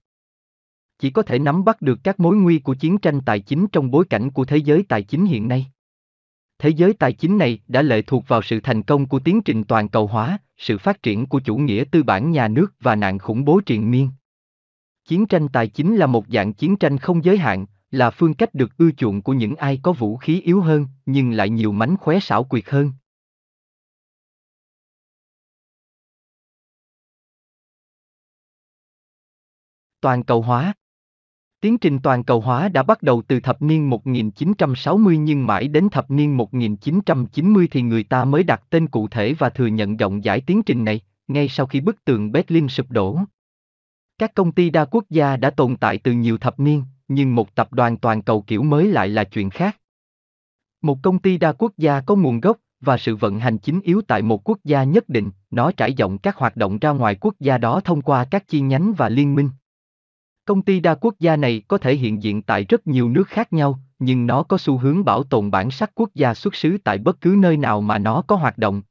Chỉ 0.99 1.11
có 1.11 1.23
thể 1.23 1.39
nắm 1.39 1.65
bắt 1.65 1.83
được 1.83 1.99
các 2.05 2.21
mối 2.21 2.37
nguy 2.37 2.59
của 2.59 2.75
chiến 2.75 2.99
tranh 2.99 3.21
tài 3.27 3.41
chính 3.41 3.67
trong 3.73 3.91
bối 3.91 4.05
cảnh 4.11 4.31
của 4.31 4.45
thế 4.45 4.57
giới 4.57 4.83
tài 4.89 5.03
chính 5.03 5.27
hiện 5.27 5.49
nay. 5.49 5.67
Thế 6.59 6.69
giới 6.69 6.93
tài 6.93 7.13
chính 7.13 7.39
này 7.39 7.59
đã 7.69 7.83
lệ 7.83 8.03
thuộc 8.03 8.29
vào 8.29 8.43
sự 8.43 8.61
thành 8.61 8.83
công 8.83 9.07
của 9.07 9.19
tiến 9.19 9.43
trình 9.43 9.65
toàn 9.65 9.89
cầu 9.89 10.07
hóa, 10.07 10.39
sự 10.57 10.79
phát 10.79 11.03
triển 11.03 11.27
của 11.27 11.41
chủ 11.41 11.57
nghĩa 11.57 11.85
tư 11.93 12.03
bản 12.03 12.31
nhà 12.31 12.49
nước 12.49 12.67
và 12.81 12.97
nạn 12.97 13.19
khủng 13.19 13.45
bố 13.45 13.61
triền 13.67 13.91
miên. 13.91 14.11
Chiến 15.05 15.27
tranh 15.27 15.49
tài 15.49 15.69
chính 15.69 15.97
là 15.97 16.07
một 16.07 16.25
dạng 16.29 16.53
chiến 16.53 16.77
tranh 16.77 16.99
không 16.99 17.25
giới 17.25 17.39
hạn, 17.39 17.67
là 17.91 18.11
phương 18.11 18.35
cách 18.35 18.55
được 18.55 18.77
ưa 18.79 18.91
chuộng 18.91 19.23
của 19.23 19.33
những 19.33 19.57
ai 19.57 19.81
có 19.83 19.93
vũ 19.93 20.17
khí 20.17 20.41
yếu 20.41 20.61
hơn, 20.61 20.87
nhưng 21.07 21.31
lại 21.33 21.51
nhiều 21.51 21.73
mánh 21.73 21.97
khóe 21.97 22.21
xảo 22.21 22.45
quyệt 22.45 22.69
hơn. 22.69 22.93
Toàn 30.01 30.25
cầu 30.25 30.43
hóa 30.43 30.75
Tiến 31.67 31.79
trình 31.79 31.99
toàn 31.99 32.25
cầu 32.25 32.41
hóa 32.41 32.69
đã 32.69 32.83
bắt 32.83 33.03
đầu 33.03 33.23
từ 33.29 33.41
thập 33.41 33.63
niên 33.63 33.91
1960 33.91 35.17
nhưng 35.17 35.47
mãi 35.47 35.69
đến 35.69 35.89
thập 35.89 36.11
niên 36.11 36.37
1990 36.37 37.69
thì 37.71 37.83
người 37.83 38.03
ta 38.03 38.25
mới 38.25 38.43
đặt 38.43 38.63
tên 38.71 38.87
cụ 38.87 39.09
thể 39.09 39.35
và 39.39 39.49
thừa 39.49 39.67
nhận 39.67 39.97
rộng 39.97 40.21
rãi 40.21 40.41
tiến 40.41 40.63
trình 40.63 40.85
này, 40.85 41.01
ngay 41.29 41.49
sau 41.49 41.67
khi 41.67 41.81
bức 41.81 42.05
tường 42.05 42.33
Berlin 42.33 42.69
sụp 42.69 42.91
đổ. 42.91 43.19
Các 44.19 44.35
công 44.35 44.53
ty 44.53 44.71
đa 44.71 44.85
quốc 44.85 45.05
gia 45.11 45.37
đã 45.37 45.51
tồn 45.51 45.77
tại 45.77 45.99
từ 45.99 46.13
nhiều 46.13 46.39
thập 46.39 46.61
niên, 46.61 46.83
nhưng 47.09 47.35
một 47.35 47.55
tập 47.55 47.73
đoàn 47.73 47.97
toàn 47.97 48.23
cầu 48.23 48.43
kiểu 48.47 48.63
mới 48.63 48.87
lại 48.87 49.09
là 49.09 49.25
chuyện 49.25 49.51
khác. 49.51 49.77
Một 50.83 50.99
công 51.03 51.19
ty 51.19 51.39
đa 51.39 51.53
quốc 51.53 51.73
gia 51.77 52.01
có 52.01 52.15
nguồn 52.15 52.41
gốc 52.41 52.57
và 52.81 52.97
sự 52.97 53.17
vận 53.17 53.39
hành 53.39 53.59
chính 53.59 53.81
yếu 53.81 54.03
tại 54.03 54.23
một 54.23 54.49
quốc 54.49 54.59
gia 54.65 54.85
nhất 54.85 55.09
định, 55.09 55.31
nó 55.51 55.73
trải 55.73 55.93
rộng 55.93 56.19
các 56.19 56.37
hoạt 56.37 56.57
động 56.57 56.79
ra 56.79 56.91
ngoài 56.91 57.17
quốc 57.21 57.35
gia 57.41 57.59
đó 57.59 57.81
thông 57.81 58.03
qua 58.03 58.25
các 58.25 58.49
chi 58.49 58.61
nhánh 58.61 58.93
và 58.93 59.09
liên 59.09 59.35
minh. 59.35 59.51
Công 60.47 60.63
ty 60.63 60.81
đa 60.81 60.95
quốc 60.95 61.15
gia 61.19 61.37
này 61.37 61.63
có 61.69 61.79
thể 61.79 61.97
hiện 61.97 62.23
diện 62.23 62.43
tại 62.43 62.65
rất 62.65 62.87
nhiều 62.87 63.09
nước 63.09 63.29
khác 63.29 63.53
nhau, 63.53 63.79
nhưng 63.99 64.27
nó 64.27 64.43
có 64.43 64.59
xu 64.59 64.79
hướng 64.79 65.05
bảo 65.05 65.23
tồn 65.23 65.51
bản 65.51 65.71
sắc 65.71 65.91
quốc 65.95 66.11
gia 66.15 66.35
xuất 66.35 66.55
xứ 66.55 66.79
tại 66.85 66.99
bất 66.99 67.21
cứ 67.21 67.37
nơi 67.39 67.57
nào 67.57 67.81
mà 67.81 67.99
nó 67.99 68.23
có 68.23 68.37
hoạt 68.37 68.59
động. 68.59 68.83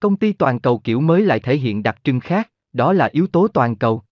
Công 0.00 0.16
ty 0.16 0.32
toàn 0.32 0.60
cầu 0.60 0.78
kiểu 0.78 1.00
mới 1.00 1.22
lại 1.22 1.40
thể 1.40 1.56
hiện 1.56 1.82
đặc 1.82 1.98
trưng 2.04 2.20
khác, 2.20 2.50
đó 2.72 2.92
là 2.92 3.08
yếu 3.12 3.26
tố 3.26 3.48
toàn 3.48 3.76
cầu. 3.76 4.02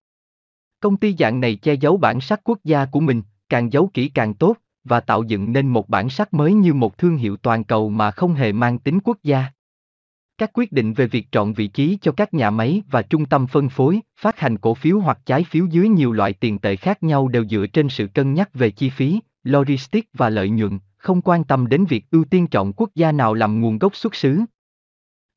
Công 0.81 0.97
ty 0.97 1.17
dạng 1.19 1.41
này 1.41 1.57
che 1.57 1.75
giấu 1.75 1.97
bản 1.97 2.21
sắc 2.21 2.41
quốc 2.45 2.59
gia 2.65 2.85
của 2.85 3.01
mình, 3.01 3.23
càng 3.49 3.73
giấu 3.73 3.91
kỹ 3.95 4.09
càng 4.09 4.35
tốt, 4.35 4.57
và 4.85 5.01
tạo 5.01 5.23
dựng 5.23 5.53
nên 5.53 5.69
một 5.69 5.89
bản 5.89 6.09
sắc 6.09 6.35
mới 6.35 6.53
như 6.53 6.75
một 6.75 6.99
thương 6.99 7.17
hiệu 7.17 7.37
toàn 7.37 7.65
cầu 7.65 7.89
mà 7.89 8.11
không 8.11 8.35
hề 8.35 8.53
mang 8.53 8.79
tính 8.79 8.99
quốc 9.05 9.19
gia. 9.23 9.45
Các 10.39 10.51
quyết 10.55 10.73
định 10.73 10.93
về 10.93 11.07
việc 11.07 11.27
chọn 11.33 11.53
vị 11.53 11.67
trí 11.67 11.99
cho 12.03 12.13
các 12.13 12.35
nhà 12.35 12.51
máy 12.51 12.83
và 12.91 13.03
trung 13.03 13.27
tâm 13.27 13.47
phân 13.47 13.69
phối, 13.69 14.01
phát 14.21 14.39
hành 14.39 14.59
cổ 14.59 14.75
phiếu 14.75 14.99
hoặc 14.99 15.19
trái 15.27 15.45
phiếu 15.45 15.67
dưới 15.67 15.89
nhiều 15.89 16.13
loại 16.13 16.33
tiền 16.33 16.59
tệ 16.59 16.77
khác 16.77 17.03
nhau 17.03 17.29
đều 17.29 17.45
dựa 17.45 17.67
trên 17.73 17.89
sự 17.89 18.07
cân 18.15 18.35
nhắc 18.35 18.55
về 18.55 18.71
chi 18.71 18.91
phí, 18.91 19.21
logistics 19.43 20.09
và 20.13 20.31
lợi 20.31 20.49
nhuận, 20.49 20.79
không 20.97 21.23
quan 21.23 21.45
tâm 21.45 21.67
đến 21.67 21.85
việc 21.85 22.11
ưu 22.11 22.25
tiên 22.25 22.47
chọn 22.47 22.73
quốc 22.73 22.91
gia 22.95 23.13
nào 23.13 23.35
làm 23.35 23.61
nguồn 23.61 23.79
gốc 23.79 23.97
xuất 23.97 24.15
xứ. 24.15 24.41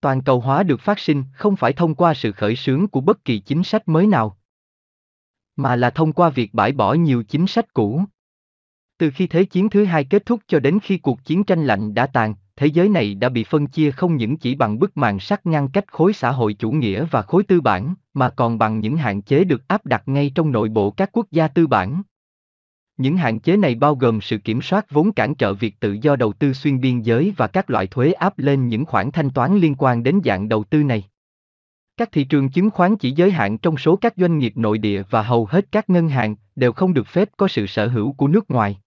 Toàn 0.02 0.22
cầu 0.22 0.40
hóa 0.40 0.64
được 0.64 0.82
phát 0.82 1.00
sinh 1.00 1.24
không 1.34 1.56
phải 1.56 1.74
thông 1.74 1.96
qua 1.96 2.14
sự 2.14 2.32
khởi 2.32 2.56
xướng 2.56 2.88
của 2.88 3.02
bất 3.02 3.26
kỳ 3.26 3.40
chính 3.40 3.64
sách 3.64 3.88
mới 3.88 4.08
nào, 4.08 4.38
mà 5.56 5.76
là 5.76 5.90
thông 5.90 6.14
qua 6.14 6.30
việc 6.30 6.54
bãi 6.54 6.72
bỏ 6.72 6.94
nhiều 6.94 7.24
chính 7.24 7.48
sách 7.48 7.74
cũ. 7.74 8.04
Từ 8.98 9.12
khi 9.12 9.28
Thế 9.28 9.46
chiến 9.46 9.70
thứ 9.70 9.86
hai 9.86 10.04
kết 10.04 10.26
thúc 10.26 10.40
cho 10.48 10.60
đến 10.60 10.80
khi 10.84 10.98
cuộc 10.98 11.26
chiến 11.26 11.44
tranh 11.44 11.66
lạnh 11.66 11.94
đã 11.94 12.08
tàn, 12.08 12.36
thế 12.60 12.68
giới 12.68 12.90
này 12.90 13.16
đã 13.16 13.30
bị 13.30 13.44
phân 13.44 13.68
chia 13.68 13.92
không 13.92 14.16
những 14.16 14.38
chỉ 14.38 14.56
bằng 14.56 14.80
bức 14.80 14.98
màn 14.98 15.20
sắt 15.20 15.46
ngăn 15.46 15.68
cách 15.70 15.92
khối 15.92 16.14
xã 16.14 16.32
hội 16.32 16.54
chủ 16.54 16.72
nghĩa 16.72 17.06
và 17.12 17.22
khối 17.22 17.44
tư 17.44 17.62
bản, 17.62 17.96
mà 18.14 18.30
còn 18.30 18.58
bằng 18.58 18.80
những 18.80 18.98
hạn 18.98 19.22
chế 19.22 19.44
được 19.44 19.68
áp 19.68 19.86
đặt 19.86 20.04
ngay 20.06 20.32
trong 20.36 20.52
nội 20.52 20.70
bộ 20.70 20.92
các 20.92 21.10
quốc 21.14 21.26
gia 21.32 21.48
tư 21.48 21.68
bản. 21.68 22.02
Những 22.98 23.18
hạn 23.18 23.40
chế 23.40 23.58
này 23.58 23.76
bao 23.76 23.96
gồm 23.96 24.22
sự 24.22 24.38
kiểm 24.38 24.62
soát 24.62 24.92
vốn 24.92 25.12
cản 25.12 25.36
trở 25.36 25.54
việc 25.54 25.80
tự 25.80 25.98
do 26.02 26.16
đầu 26.16 26.34
tư 26.34 26.54
xuyên 26.54 26.82
biên 26.82 27.02
giới 27.02 27.34
và 27.38 27.48
các 27.48 27.70
loại 27.70 27.88
thuế 27.88 28.12
áp 28.12 28.40
lên 28.40 28.68
những 28.68 28.86
khoản 28.86 29.12
thanh 29.12 29.30
toán 29.30 29.58
liên 29.58 29.76
quan 29.78 30.04
đến 30.04 30.20
dạng 30.26 30.50
đầu 30.50 30.64
tư 30.64 30.84
này. 30.84 31.04
Các 31.98 32.12
thị 32.12 32.24
trường 32.24 32.50
chứng 32.50 32.70
khoán 32.70 32.98
chỉ 32.98 33.12
giới 33.12 33.32
hạn 33.32 33.58
trong 33.58 33.78
số 33.78 33.96
các 33.96 34.14
doanh 34.18 34.38
nghiệp 34.38 34.54
nội 34.58 34.78
địa 34.78 35.04
và 35.10 35.24
hầu 35.24 35.46
hết 35.46 35.72
các 35.72 35.90
ngân 35.90 36.10
hàng 36.10 36.36
đều 36.56 36.72
không 36.72 36.94
được 36.94 37.08
phép 37.08 37.30
có 37.38 37.48
sự 37.48 37.68
sở 37.68 37.88
hữu 37.88 38.12
của 38.14 38.28
nước 38.28 38.52
ngoài. 38.52 38.80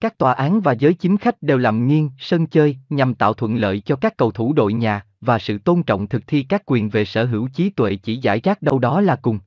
Các 0.00 0.18
tòa 0.18 0.32
án 0.32 0.60
và 0.60 0.72
giới 0.72 0.94
chính 0.94 1.16
khách 1.16 1.42
đều 1.42 1.58
làm 1.58 1.86
nghiêng 1.86 2.10
sân 2.18 2.46
chơi 2.46 2.76
nhằm 2.88 3.14
tạo 3.14 3.34
thuận 3.34 3.56
lợi 3.56 3.80
cho 3.80 3.96
các 3.96 4.16
cầu 4.16 4.30
thủ 4.30 4.52
đội 4.52 4.72
nhà 4.72 5.06
và 5.20 5.38
sự 5.38 5.58
tôn 5.58 5.82
trọng 5.82 6.06
thực 6.06 6.26
thi 6.26 6.46
các 6.48 6.62
quyền 6.66 6.88
về 6.88 7.04
sở 7.04 7.24
hữu 7.24 7.48
trí 7.54 7.70
tuệ 7.70 7.96
chỉ 7.96 8.16
giải 8.16 8.40
rác 8.40 8.62
đâu 8.62 8.78
đó 8.78 9.00
là 9.00 9.16
cùng. 9.22 9.38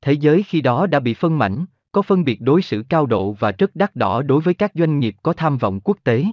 Thế 0.00 0.12
giới 0.12 0.42
khi 0.42 0.60
đó 0.60 0.86
đã 0.86 1.00
bị 1.00 1.14
phân 1.14 1.38
mảnh, 1.38 1.64
có 1.92 2.02
phân 2.02 2.24
biệt 2.24 2.40
đối 2.40 2.62
xử 2.62 2.84
cao 2.88 3.06
độ 3.06 3.32
và 3.32 3.52
rất 3.52 3.76
đắt 3.76 3.96
đỏ 3.96 4.22
đối 4.22 4.40
với 4.40 4.54
các 4.54 4.72
doanh 4.74 4.98
nghiệp 4.98 5.16
có 5.22 5.32
tham 5.32 5.58
vọng 5.58 5.80
quốc 5.80 5.96
tế. 6.04 6.24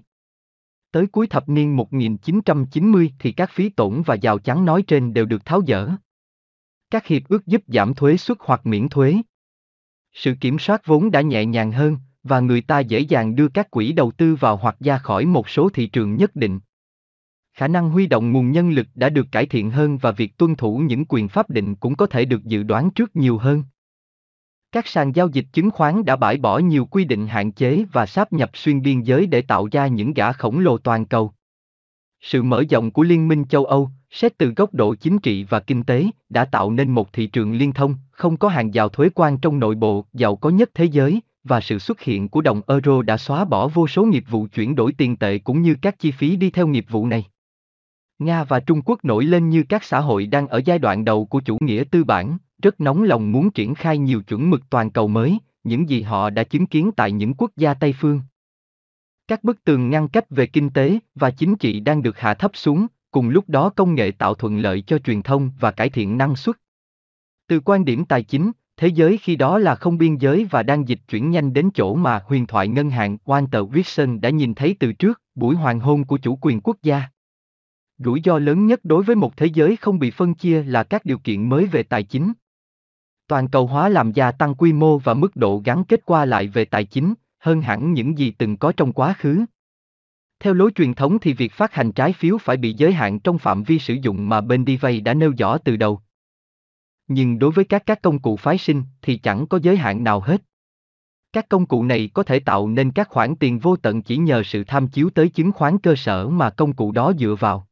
Tới 0.91 1.07
cuối 1.07 1.27
thập 1.27 1.49
niên 1.49 1.75
1990 1.75 3.13
thì 3.19 3.31
các 3.31 3.51
phí 3.51 3.69
tổn 3.69 4.01
và 4.01 4.17
rào 4.21 4.39
chắn 4.39 4.65
nói 4.65 4.83
trên 4.87 5.13
đều 5.13 5.25
được 5.25 5.45
tháo 5.45 5.61
dỡ. 5.67 5.89
Các 6.91 7.07
hiệp 7.07 7.21
ước 7.29 7.45
giúp 7.45 7.61
giảm 7.67 7.93
thuế 7.93 8.17
suất 8.17 8.37
hoặc 8.41 8.65
miễn 8.65 8.89
thuế. 8.89 9.15
Sự 10.13 10.35
kiểm 10.41 10.59
soát 10.59 10.85
vốn 10.85 11.11
đã 11.11 11.21
nhẹ 11.21 11.45
nhàng 11.45 11.71
hơn, 11.71 11.97
và 12.23 12.39
người 12.39 12.61
ta 12.61 12.79
dễ 12.79 12.99
dàng 12.99 13.35
đưa 13.35 13.47
các 13.47 13.71
quỹ 13.71 13.91
đầu 13.91 14.11
tư 14.11 14.35
vào 14.35 14.57
hoặc 14.57 14.75
ra 14.79 14.97
khỏi 14.97 15.25
một 15.25 15.49
số 15.49 15.69
thị 15.69 15.87
trường 15.87 16.15
nhất 16.15 16.35
định. 16.35 16.59
Khả 17.53 17.67
năng 17.67 17.89
huy 17.89 18.07
động 18.07 18.31
nguồn 18.31 18.51
nhân 18.51 18.69
lực 18.69 18.87
đã 18.95 19.09
được 19.09 19.27
cải 19.31 19.45
thiện 19.45 19.71
hơn 19.71 19.97
và 19.97 20.11
việc 20.11 20.37
tuân 20.37 20.55
thủ 20.55 20.77
những 20.77 21.05
quyền 21.05 21.27
pháp 21.27 21.49
định 21.49 21.75
cũng 21.75 21.95
có 21.95 22.05
thể 22.05 22.25
được 22.25 22.43
dự 22.43 22.63
đoán 22.63 22.91
trước 22.91 23.15
nhiều 23.15 23.37
hơn. 23.37 23.63
Các 24.71 24.87
sàn 24.87 25.15
giao 25.15 25.27
dịch 25.27 25.45
chứng 25.53 25.71
khoán 25.71 26.05
đã 26.05 26.15
bãi 26.15 26.37
bỏ 26.37 26.57
nhiều 26.59 26.85
quy 26.85 27.05
định 27.05 27.27
hạn 27.27 27.51
chế 27.51 27.85
và 27.91 28.05
sáp 28.05 28.33
nhập 28.33 28.49
xuyên 28.53 28.81
biên 28.81 29.01
giới 29.01 29.27
để 29.27 29.41
tạo 29.41 29.67
ra 29.71 29.87
những 29.87 30.13
gã 30.13 30.31
khổng 30.31 30.59
lồ 30.59 30.77
toàn 30.77 31.05
cầu. 31.05 31.33
Sự 32.21 32.43
mở 32.43 32.63
rộng 32.69 32.91
của 32.91 33.03
Liên 33.03 33.27
minh 33.27 33.45
châu 33.49 33.65
Âu, 33.65 33.89
xét 34.11 34.37
từ 34.37 34.53
góc 34.55 34.73
độ 34.73 34.95
chính 34.95 35.19
trị 35.19 35.43
và 35.43 35.59
kinh 35.59 35.83
tế, 35.83 36.05
đã 36.29 36.45
tạo 36.45 36.71
nên 36.71 36.91
một 36.91 37.13
thị 37.13 37.27
trường 37.27 37.53
liên 37.53 37.73
thông, 37.73 37.95
không 38.11 38.37
có 38.37 38.49
hàng 38.49 38.71
rào 38.71 38.89
thuế 38.89 39.09
quan 39.15 39.37
trong 39.37 39.59
nội 39.59 39.75
bộ, 39.75 40.05
giàu 40.13 40.35
có 40.35 40.49
nhất 40.49 40.69
thế 40.73 40.85
giới, 40.85 41.21
và 41.43 41.61
sự 41.61 41.79
xuất 41.79 42.01
hiện 42.01 42.29
của 42.29 42.41
đồng 42.41 42.61
euro 42.67 43.01
đã 43.01 43.17
xóa 43.17 43.45
bỏ 43.45 43.67
vô 43.67 43.87
số 43.87 44.05
nghiệp 44.05 44.23
vụ 44.29 44.47
chuyển 44.47 44.75
đổi 44.75 44.93
tiền 44.97 45.15
tệ 45.15 45.37
cũng 45.39 45.61
như 45.61 45.75
các 45.81 45.99
chi 45.99 46.11
phí 46.11 46.35
đi 46.35 46.49
theo 46.49 46.67
nghiệp 46.67 46.85
vụ 46.89 47.07
này. 47.07 47.25
Nga 48.19 48.43
và 48.43 48.59
Trung 48.59 48.81
Quốc 48.85 49.05
nổi 49.05 49.23
lên 49.23 49.49
như 49.49 49.63
các 49.69 49.83
xã 49.83 49.99
hội 49.99 50.25
đang 50.25 50.47
ở 50.47 50.61
giai 50.65 50.79
đoạn 50.79 51.05
đầu 51.05 51.25
của 51.25 51.41
chủ 51.45 51.57
nghĩa 51.61 51.83
tư 51.91 52.03
bản, 52.03 52.37
rất 52.61 52.81
nóng 52.81 53.03
lòng 53.03 53.31
muốn 53.31 53.51
triển 53.51 53.75
khai 53.75 53.97
nhiều 53.97 54.21
chuẩn 54.21 54.49
mực 54.49 54.61
toàn 54.69 54.91
cầu 54.91 55.07
mới, 55.07 55.37
những 55.63 55.89
gì 55.89 56.01
họ 56.01 56.29
đã 56.29 56.43
chứng 56.43 56.65
kiến 56.65 56.91
tại 56.95 57.11
những 57.11 57.33
quốc 57.33 57.51
gia 57.55 57.73
Tây 57.73 57.93
phương. 57.99 58.21
Các 59.27 59.43
bức 59.43 59.63
tường 59.63 59.89
ngăn 59.89 60.07
cách 60.07 60.29
về 60.29 60.45
kinh 60.45 60.69
tế 60.69 60.99
và 61.15 61.31
chính 61.31 61.55
trị 61.55 61.79
đang 61.79 62.03
được 62.03 62.19
hạ 62.19 62.33
thấp 62.33 62.51
xuống, 62.53 62.87
cùng 63.11 63.29
lúc 63.29 63.49
đó 63.49 63.69
công 63.69 63.95
nghệ 63.95 64.11
tạo 64.11 64.33
thuận 64.33 64.59
lợi 64.59 64.83
cho 64.87 64.97
truyền 64.99 65.21
thông 65.21 65.51
và 65.59 65.71
cải 65.71 65.89
thiện 65.89 66.17
năng 66.17 66.35
suất. 66.35 66.55
Từ 67.47 67.59
quan 67.59 67.85
điểm 67.85 68.05
tài 68.05 68.23
chính, 68.23 68.51
thế 68.83 68.89
giới 68.89 69.17
khi 69.17 69.35
đó 69.35 69.59
là 69.59 69.75
không 69.75 69.97
biên 69.97 70.17
giới 70.17 70.47
và 70.51 70.63
đang 70.63 70.87
dịch 70.87 70.99
chuyển 71.07 71.31
nhanh 71.31 71.53
đến 71.53 71.69
chỗ 71.73 71.95
mà 71.95 72.21
huyền 72.25 72.47
thoại 72.47 72.67
ngân 72.67 72.89
hàng 72.89 73.17
Walter 73.25 73.69
Wilson 73.69 74.19
đã 74.19 74.29
nhìn 74.29 74.53
thấy 74.53 74.75
từ 74.79 74.93
trước, 74.93 75.21
buổi 75.35 75.55
hoàng 75.55 75.79
hôn 75.79 76.03
của 76.03 76.17
chủ 76.17 76.37
quyền 76.41 76.61
quốc 76.61 76.77
gia. 76.81 77.03
Rủi 77.97 78.21
ro 78.25 78.39
lớn 78.39 78.65
nhất 78.65 78.79
đối 78.83 79.03
với 79.03 79.15
một 79.15 79.37
thế 79.37 79.45
giới 79.45 79.75
không 79.75 79.99
bị 79.99 80.11
phân 80.11 80.33
chia 80.33 80.63
là 80.63 80.83
các 80.83 81.05
điều 81.05 81.17
kiện 81.17 81.49
mới 81.49 81.65
về 81.65 81.83
tài 81.83 82.03
chính. 82.03 82.33
Toàn 83.27 83.47
cầu 83.47 83.67
hóa 83.67 83.89
làm 83.89 84.11
gia 84.11 84.31
tăng 84.31 84.55
quy 84.55 84.73
mô 84.73 84.97
và 84.97 85.13
mức 85.13 85.35
độ 85.35 85.61
gắn 85.65 85.83
kết 85.83 86.05
qua 86.05 86.25
lại 86.25 86.47
về 86.47 86.65
tài 86.65 86.85
chính, 86.85 87.13
hơn 87.39 87.61
hẳn 87.61 87.93
những 87.93 88.17
gì 88.17 88.31
từng 88.37 88.57
có 88.57 88.71
trong 88.77 88.91
quá 88.91 89.15
khứ. 89.17 89.45
Theo 90.39 90.53
lối 90.53 90.71
truyền 90.75 90.93
thống 90.93 91.19
thì 91.19 91.33
việc 91.33 91.53
phát 91.53 91.73
hành 91.73 91.91
trái 91.91 92.13
phiếu 92.13 92.37
phải 92.37 92.57
bị 92.57 92.73
giới 92.73 92.93
hạn 92.93 93.19
trong 93.19 93.37
phạm 93.37 93.63
vi 93.63 93.79
sử 93.79 93.93
dụng 93.93 94.29
mà 94.29 94.41
bên 94.41 94.65
đi 94.65 94.77
vay 94.77 95.01
đã 95.01 95.13
nêu 95.13 95.33
rõ 95.37 95.57
từ 95.57 95.77
đầu. 95.77 96.01
Nhưng 97.07 97.39
đối 97.39 97.51
với 97.51 97.65
các 97.65 97.83
các 97.85 98.01
công 98.01 98.19
cụ 98.19 98.37
phái 98.37 98.57
sinh 98.57 98.83
thì 99.01 99.17
chẳng 99.17 99.47
có 99.47 99.59
giới 99.61 99.77
hạn 99.77 100.03
nào 100.03 100.19
hết. 100.19 100.41
Các 101.33 101.49
công 101.49 101.65
cụ 101.65 101.83
này 101.83 102.09
có 102.13 102.23
thể 102.23 102.39
tạo 102.39 102.67
nên 102.67 102.91
các 102.91 103.09
khoản 103.09 103.35
tiền 103.35 103.59
vô 103.59 103.75
tận 103.75 104.01
chỉ 104.01 104.17
nhờ 104.17 104.43
sự 104.43 104.63
tham 104.63 104.87
chiếu 104.87 105.09
tới 105.09 105.29
chứng 105.29 105.51
khoán 105.51 105.77
cơ 105.77 105.95
sở 105.95 106.27
mà 106.27 106.49
công 106.49 106.73
cụ 106.73 106.91
đó 106.91 107.13
dựa 107.19 107.35
vào. 107.39 107.67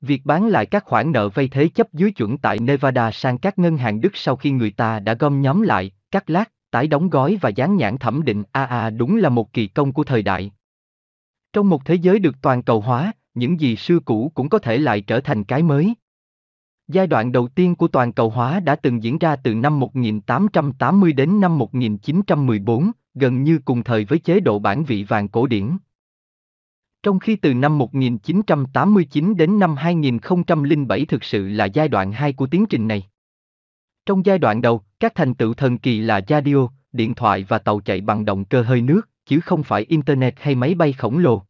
Việc 0.00 0.22
bán 0.24 0.48
lại 0.48 0.66
các 0.66 0.84
khoản 0.84 1.12
nợ 1.12 1.28
vay 1.28 1.48
thế 1.48 1.68
chấp 1.68 1.92
dưới 1.92 2.10
chuẩn 2.10 2.38
tại 2.38 2.58
Nevada 2.58 3.10
sang 3.10 3.38
các 3.38 3.58
ngân 3.58 3.76
hàng 3.76 4.00
Đức 4.00 4.16
sau 4.16 4.36
khi 4.36 4.50
người 4.50 4.70
ta 4.70 5.00
đã 5.00 5.14
gom 5.14 5.42
nhóm 5.42 5.62
lại, 5.62 5.92
cắt 6.10 6.30
lát, 6.30 6.52
tái 6.70 6.86
đóng 6.86 7.10
gói 7.10 7.38
và 7.40 7.48
dán 7.48 7.76
nhãn 7.76 7.98
thẩm 7.98 8.24
định 8.24 8.42
AA 8.52 8.90
đúng 8.90 9.16
là 9.16 9.28
một 9.28 9.52
kỳ 9.52 9.66
công 9.66 9.92
của 9.92 10.04
thời 10.04 10.22
đại. 10.22 10.50
Trong 11.52 11.68
một 11.68 11.84
thế 11.84 11.94
giới 11.94 12.18
được 12.18 12.36
toàn 12.42 12.62
cầu 12.62 12.80
hóa, 12.80 13.12
những 13.34 13.60
gì 13.60 13.76
xưa 13.76 13.98
cũ 14.00 14.32
cũng 14.34 14.48
có 14.48 14.58
thể 14.58 14.78
lại 14.78 15.00
trở 15.00 15.20
thành 15.20 15.44
cái 15.44 15.62
mới. 15.62 15.94
Giai 16.92 17.06
đoạn 17.06 17.32
đầu 17.32 17.48
tiên 17.48 17.74
của 17.74 17.88
toàn 17.88 18.12
cầu 18.12 18.30
hóa 18.30 18.60
đã 18.60 18.76
từng 18.76 19.02
diễn 19.02 19.18
ra 19.18 19.36
từ 19.36 19.54
năm 19.54 19.80
1880 19.80 21.12
đến 21.12 21.40
năm 21.40 21.58
1914, 21.58 22.90
gần 23.14 23.42
như 23.42 23.58
cùng 23.64 23.84
thời 23.84 24.04
với 24.04 24.18
chế 24.18 24.40
độ 24.40 24.58
bản 24.58 24.84
vị 24.84 25.04
vàng 25.04 25.28
cổ 25.28 25.46
điển. 25.46 25.76
Trong 27.02 27.18
khi 27.18 27.36
từ 27.36 27.54
năm 27.54 27.78
1989 27.78 29.36
đến 29.36 29.58
năm 29.58 29.76
2007 29.76 31.04
thực 31.04 31.24
sự 31.24 31.48
là 31.48 31.64
giai 31.64 31.88
đoạn 31.88 32.12
2 32.12 32.32
của 32.32 32.46
tiến 32.46 32.66
trình 32.66 32.88
này. 32.88 33.02
Trong 34.06 34.26
giai 34.26 34.38
đoạn 34.38 34.62
đầu, 34.62 34.82
các 35.00 35.14
thành 35.14 35.34
tựu 35.34 35.54
thần 35.54 35.78
kỳ 35.78 36.00
là 36.00 36.20
radio, 36.28 36.68
điện 36.92 37.14
thoại 37.14 37.44
và 37.48 37.58
tàu 37.58 37.80
chạy 37.80 38.00
bằng 38.00 38.24
động 38.24 38.44
cơ 38.44 38.62
hơi 38.62 38.82
nước, 38.82 39.08
chứ 39.26 39.40
không 39.40 39.62
phải 39.62 39.82
Internet 39.82 40.34
hay 40.40 40.54
máy 40.54 40.74
bay 40.74 40.92
khổng 40.92 41.18
lồ. 41.18 41.42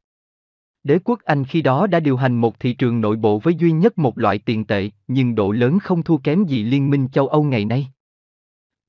Đế 0.84 0.98
quốc 1.04 1.20
Anh 1.24 1.44
khi 1.44 1.62
đó 1.62 1.86
đã 1.86 2.00
điều 2.00 2.16
hành 2.16 2.34
một 2.34 2.60
thị 2.60 2.72
trường 2.72 3.00
nội 3.00 3.16
bộ 3.16 3.38
với 3.38 3.54
duy 3.54 3.72
nhất 3.72 3.98
một 3.98 4.18
loại 4.18 4.38
tiền 4.38 4.64
tệ, 4.64 4.90
nhưng 5.08 5.34
độ 5.34 5.52
lớn 5.52 5.78
không 5.78 6.02
thua 6.02 6.16
kém 6.16 6.44
gì 6.44 6.62
Liên 6.62 6.90
minh 6.90 7.08
châu 7.12 7.28
Âu 7.28 7.42
ngày 7.42 7.64
nay. 7.64 7.88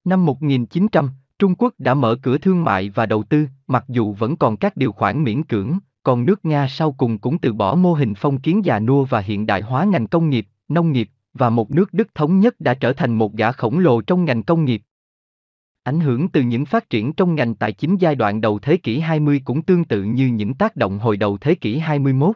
Năm 0.03 0.25
1900, 0.25 1.09
Trung 1.39 1.55
Quốc 1.57 1.73
đã 1.77 1.93
mở 1.93 2.15
cửa 2.21 2.37
thương 2.37 2.63
mại 2.63 2.89
và 2.89 3.05
đầu 3.05 3.23
tư, 3.23 3.47
mặc 3.67 3.85
dù 3.87 4.13
vẫn 4.13 4.35
còn 4.35 4.57
các 4.57 4.77
điều 4.77 4.91
khoản 4.91 5.23
miễn 5.23 5.43
cưỡng, 5.43 5.77
còn 6.03 6.25
nước 6.25 6.45
Nga 6.45 6.67
sau 6.67 6.91
cùng 6.91 7.17
cũng 7.19 7.37
từ 7.37 7.53
bỏ 7.53 7.75
mô 7.75 7.93
hình 7.93 8.13
phong 8.17 8.39
kiến 8.39 8.65
già 8.65 8.79
nua 8.79 9.03
và 9.03 9.19
hiện 9.19 9.45
đại 9.45 9.61
hóa 9.61 9.83
ngành 9.83 10.07
công 10.07 10.29
nghiệp, 10.29 10.47
nông 10.67 10.91
nghiệp, 10.91 11.09
và 11.33 11.49
một 11.49 11.71
nước 11.71 11.93
Đức 11.93 12.07
thống 12.15 12.39
nhất 12.39 12.59
đã 12.59 12.73
trở 12.73 12.93
thành 12.93 13.13
một 13.13 13.33
gã 13.33 13.51
khổng 13.51 13.79
lồ 13.79 14.01
trong 14.01 14.25
ngành 14.25 14.43
công 14.43 14.65
nghiệp. 14.65 14.81
Ảnh 15.83 15.99
hưởng 15.99 16.29
từ 16.29 16.41
những 16.41 16.65
phát 16.65 16.89
triển 16.89 17.13
trong 17.13 17.35
ngành 17.35 17.55
tài 17.55 17.71
chính 17.71 17.95
giai 17.95 18.15
đoạn 18.15 18.41
đầu 18.41 18.59
thế 18.59 18.77
kỷ 18.77 18.99
20 18.99 19.41
cũng 19.45 19.61
tương 19.61 19.83
tự 19.83 20.03
như 20.03 20.27
những 20.27 20.53
tác 20.53 20.75
động 20.75 20.99
hồi 20.99 21.17
đầu 21.17 21.37
thế 21.41 21.55
kỷ 21.55 21.77
21. 21.77 22.35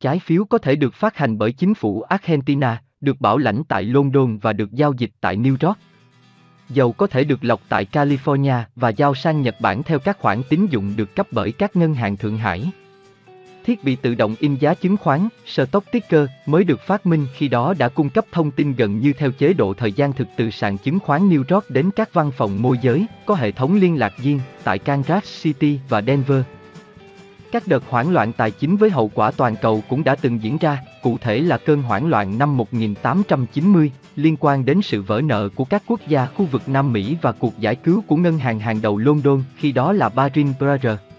Trái 0.00 0.18
phiếu 0.18 0.44
có 0.44 0.58
thể 0.58 0.76
được 0.76 0.94
phát 0.94 1.16
hành 1.16 1.38
bởi 1.38 1.52
chính 1.52 1.74
phủ 1.74 2.02
Argentina, 2.02 2.82
được 3.00 3.20
bảo 3.20 3.38
lãnh 3.38 3.64
tại 3.64 3.82
London 3.82 4.38
và 4.38 4.52
được 4.52 4.72
giao 4.72 4.92
dịch 4.92 5.10
tại 5.20 5.36
New 5.36 5.56
York. 5.66 5.78
Dầu 6.68 6.92
có 6.92 7.06
thể 7.06 7.24
được 7.24 7.44
lọc 7.44 7.60
tại 7.68 7.86
California 7.92 8.62
và 8.76 8.88
giao 8.88 9.14
sang 9.14 9.42
Nhật 9.42 9.56
Bản 9.60 9.82
theo 9.82 9.98
các 9.98 10.18
khoản 10.18 10.42
tín 10.48 10.66
dụng 10.70 10.96
được 10.96 11.16
cấp 11.16 11.26
bởi 11.30 11.52
các 11.52 11.76
ngân 11.76 11.94
hàng 11.94 12.16
Thượng 12.16 12.38
Hải. 12.38 12.72
Thiết 13.64 13.84
bị 13.84 13.96
tự 13.96 14.14
động 14.14 14.34
in 14.38 14.56
giá 14.56 14.74
chứng 14.74 14.96
khoán, 14.96 15.28
Stock 15.46 15.92
Ticker, 15.92 16.26
mới 16.46 16.64
được 16.64 16.80
phát 16.86 17.06
minh 17.06 17.26
khi 17.34 17.48
đó 17.48 17.74
đã 17.78 17.88
cung 17.88 18.10
cấp 18.10 18.24
thông 18.32 18.50
tin 18.50 18.74
gần 18.74 19.00
như 19.00 19.12
theo 19.12 19.30
chế 19.30 19.52
độ 19.52 19.74
thời 19.74 19.92
gian 19.92 20.12
thực 20.12 20.28
từ 20.36 20.50
sàn 20.50 20.78
chứng 20.78 20.98
khoán 20.98 21.28
New 21.28 21.44
York 21.48 21.70
đến 21.70 21.90
các 21.96 22.12
văn 22.12 22.30
phòng 22.36 22.62
môi 22.62 22.78
giới, 22.82 23.06
có 23.26 23.34
hệ 23.34 23.52
thống 23.52 23.74
liên 23.74 23.98
lạc 23.98 24.12
riêng 24.18 24.40
tại 24.64 24.78
Kansas 24.78 25.42
City 25.42 25.78
và 25.88 26.02
Denver. 26.02 26.42
Các 27.52 27.66
đợt 27.66 27.82
hoảng 27.88 28.12
loạn 28.12 28.32
tài 28.32 28.50
chính 28.50 28.76
với 28.76 28.90
hậu 28.90 29.10
quả 29.14 29.30
toàn 29.30 29.56
cầu 29.62 29.82
cũng 29.88 30.04
đã 30.04 30.14
từng 30.14 30.42
diễn 30.42 30.58
ra, 30.58 30.78
cụ 31.02 31.18
thể 31.20 31.40
là 31.40 31.58
cơn 31.58 31.82
hoảng 31.82 32.06
loạn 32.06 32.38
năm 32.38 32.56
1890, 32.56 33.92
liên 34.16 34.36
quan 34.40 34.64
đến 34.64 34.82
sự 34.82 35.02
vỡ 35.02 35.20
nợ 35.20 35.48
của 35.54 35.64
các 35.64 35.82
quốc 35.86 36.00
gia 36.08 36.26
khu 36.26 36.44
vực 36.44 36.62
Nam 36.66 36.92
Mỹ 36.92 37.16
và 37.22 37.32
cuộc 37.32 37.58
giải 37.58 37.74
cứu 37.74 38.04
của 38.06 38.16
ngân 38.16 38.38
hàng 38.38 38.60
hàng 38.60 38.82
đầu 38.82 38.98
London, 38.98 39.42
khi 39.56 39.72
đó 39.72 39.92
là 39.92 40.08
Baring 40.08 40.54
Brothers. 40.58 41.11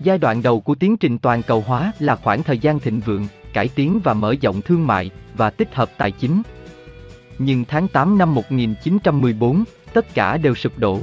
Giai 0.00 0.18
đoạn 0.18 0.42
đầu 0.42 0.60
của 0.60 0.74
tiến 0.74 0.96
trình 0.96 1.18
toàn 1.18 1.42
cầu 1.42 1.64
hóa 1.66 1.92
là 1.98 2.16
khoảng 2.16 2.42
thời 2.42 2.58
gian 2.58 2.80
thịnh 2.80 3.00
vượng, 3.00 3.26
cải 3.52 3.68
tiến 3.68 4.00
và 4.04 4.14
mở 4.14 4.34
rộng 4.42 4.62
thương 4.62 4.86
mại 4.86 5.10
và 5.36 5.50
tích 5.50 5.74
hợp 5.74 5.90
tài 5.98 6.10
chính. 6.10 6.42
Nhưng 7.38 7.64
tháng 7.64 7.88
8 7.88 8.18
năm 8.18 8.34
1914, 8.34 9.64
tất 9.92 10.14
cả 10.14 10.36
đều 10.36 10.54
sụp 10.54 10.78
đổ. 10.78 11.00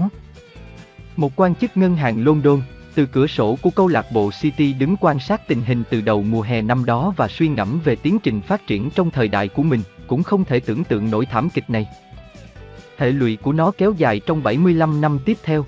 Một 1.15 1.31
quan 1.35 1.55
chức 1.55 1.77
ngân 1.77 1.95
hàng 1.95 2.23
London, 2.23 2.61
từ 2.95 3.05
cửa 3.05 3.27
sổ 3.27 3.57
của 3.61 3.69
câu 3.69 3.87
lạc 3.87 4.05
bộ 4.13 4.31
City 4.41 4.73
đứng 4.73 4.95
quan 4.97 5.19
sát 5.19 5.47
tình 5.47 5.61
hình 5.61 5.83
từ 5.89 6.01
đầu 6.01 6.23
mùa 6.23 6.41
hè 6.41 6.61
năm 6.61 6.85
đó 6.85 7.13
và 7.17 7.27
suy 7.27 7.47
ngẫm 7.47 7.79
về 7.83 7.95
tiến 7.95 8.19
trình 8.19 8.41
phát 8.41 8.67
triển 8.67 8.89
trong 8.95 9.11
thời 9.11 9.27
đại 9.27 9.47
của 9.47 9.63
mình, 9.63 9.81
cũng 10.07 10.23
không 10.23 10.45
thể 10.45 10.59
tưởng 10.59 10.83
tượng 10.83 11.11
nổi 11.11 11.25
thảm 11.25 11.49
kịch 11.49 11.69
này. 11.69 11.87
Hệ 12.97 13.11
lụy 13.11 13.35
của 13.35 13.53
nó 13.53 13.71
kéo 13.77 13.93
dài 13.97 14.21
trong 14.25 14.43
75 14.43 15.01
năm 15.01 15.19
tiếp 15.25 15.37
theo, 15.43 15.65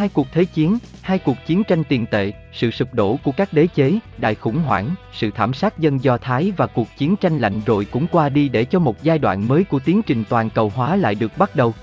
Hai 0.00 0.08
cuộc 0.08 0.26
thế 0.32 0.44
chiến, 0.44 0.78
hai 1.02 1.18
cuộc 1.18 1.36
chiến 1.46 1.64
tranh 1.64 1.84
tiền 1.84 2.06
tệ, 2.06 2.32
sự 2.52 2.70
sụp 2.70 2.94
đổ 2.94 3.18
của 3.24 3.32
các 3.32 3.52
đế 3.52 3.66
chế, 3.66 3.98
đại 4.18 4.34
khủng 4.34 4.58
hoảng, 4.58 4.94
sự 5.12 5.30
thảm 5.30 5.54
sát 5.54 5.78
dân 5.78 6.02
Do 6.02 6.16
Thái 6.16 6.52
và 6.56 6.66
cuộc 6.66 6.88
chiến 6.96 7.16
tranh 7.16 7.38
lạnh 7.38 7.60
rồi 7.66 7.84
cũng 7.84 8.06
qua 8.06 8.28
đi 8.28 8.48
để 8.48 8.64
cho 8.64 8.78
một 8.78 9.02
giai 9.02 9.18
đoạn 9.18 9.48
mới 9.48 9.64
của 9.64 9.78
tiến 9.78 10.02
trình 10.02 10.24
toàn 10.28 10.50
cầu 10.50 10.72
hóa 10.74 10.96
lại 10.96 11.14
được 11.14 11.38
bắt 11.38 11.56
đầu. 11.56 11.74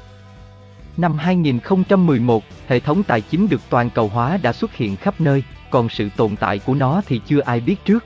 Năm 0.98 1.18
2011, 1.18 2.44
hệ 2.68 2.80
thống 2.80 3.04
tài 3.04 3.22
chính 3.22 3.50
được 3.50 3.62
toàn 3.70 3.90
cầu 3.90 4.08
hóa 4.08 4.38
đã 4.38 4.54
xuất 4.54 4.74
hiện 4.74 4.96
khắp 4.96 5.22
nơi, 5.22 5.44
còn 5.70 5.90
sự 5.90 6.10
tồn 6.18 6.36
tại 6.36 6.60
của 6.60 6.76
nó 6.76 7.02
thì 7.06 7.22
chưa 7.28 7.40
ai 7.40 7.60
biết 7.60 7.86
trước. 7.86 8.06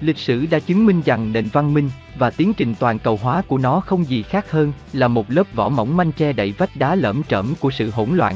Lịch 0.00 0.18
sử 0.18 0.46
đã 0.46 0.58
chứng 0.58 0.86
minh 0.86 1.02
rằng 1.04 1.32
nền 1.32 1.48
văn 1.52 1.74
minh 1.74 1.90
và 2.18 2.30
tiến 2.30 2.54
trình 2.54 2.74
toàn 2.78 2.98
cầu 2.98 3.18
hóa 3.22 3.42
của 3.48 3.58
nó 3.58 3.80
không 3.80 4.04
gì 4.04 4.22
khác 4.22 4.50
hơn 4.50 4.72
là 4.92 5.08
một 5.08 5.30
lớp 5.30 5.54
vỏ 5.54 5.68
mỏng 5.68 5.96
manh 5.96 6.12
che 6.12 6.32
đậy 6.32 6.54
vách 6.58 6.76
đá 6.76 6.94
lởm 6.94 7.22
chởm 7.22 7.54
của 7.60 7.70
sự 7.70 7.90
hỗn 7.90 8.10
loạn, 8.10 8.34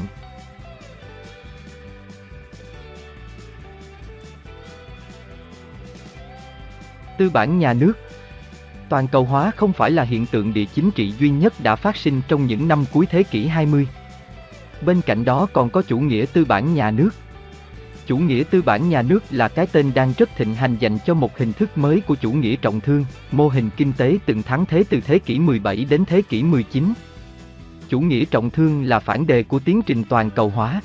Tư 7.17 7.29
bản 7.29 7.59
nhà 7.59 7.73
nước 7.73 7.93
Toàn 8.89 9.07
cầu 9.07 9.23
hóa 9.23 9.51
không 9.55 9.73
phải 9.73 9.91
là 9.91 10.03
hiện 10.03 10.25
tượng 10.25 10.53
địa 10.53 10.65
chính 10.65 10.91
trị 10.91 11.13
duy 11.19 11.29
nhất 11.29 11.53
đã 11.63 11.75
phát 11.75 11.97
sinh 11.97 12.21
trong 12.27 12.45
những 12.45 12.67
năm 12.67 12.85
cuối 12.93 13.05
thế 13.05 13.23
kỷ 13.23 13.47
20. 13.47 13.87
Bên 14.81 15.01
cạnh 15.01 15.25
đó 15.25 15.47
còn 15.53 15.69
có 15.69 15.81
chủ 15.81 15.99
nghĩa 15.99 16.25
tư 16.33 16.45
bản 16.45 16.73
nhà 16.73 16.91
nước. 16.91 17.09
Chủ 18.05 18.17
nghĩa 18.17 18.43
tư 18.49 18.61
bản 18.61 18.89
nhà 18.89 19.01
nước 19.01 19.23
là 19.29 19.47
cái 19.47 19.67
tên 19.71 19.91
đang 19.95 20.13
rất 20.17 20.29
thịnh 20.35 20.55
hành 20.55 20.77
dành 20.79 20.97
cho 21.05 21.13
một 21.13 21.37
hình 21.37 21.53
thức 21.53 21.77
mới 21.77 22.01
của 22.01 22.15
chủ 22.15 22.31
nghĩa 22.31 22.55
trọng 22.55 22.79
thương, 22.79 23.05
mô 23.31 23.47
hình 23.47 23.69
kinh 23.77 23.93
tế 23.93 24.17
từng 24.25 24.43
thắng 24.43 24.65
thế 24.65 24.83
từ 24.89 25.01
thế 25.01 25.19
kỷ 25.19 25.39
17 25.39 25.85
đến 25.89 26.05
thế 26.05 26.21
kỷ 26.21 26.43
19. 26.43 26.93
Chủ 27.89 27.99
nghĩa 27.99 28.25
trọng 28.25 28.49
thương 28.49 28.83
là 28.83 28.99
phản 28.99 29.27
đề 29.27 29.43
của 29.43 29.59
tiến 29.59 29.81
trình 29.81 30.03
toàn 30.09 30.29
cầu 30.29 30.49
hóa, 30.49 30.81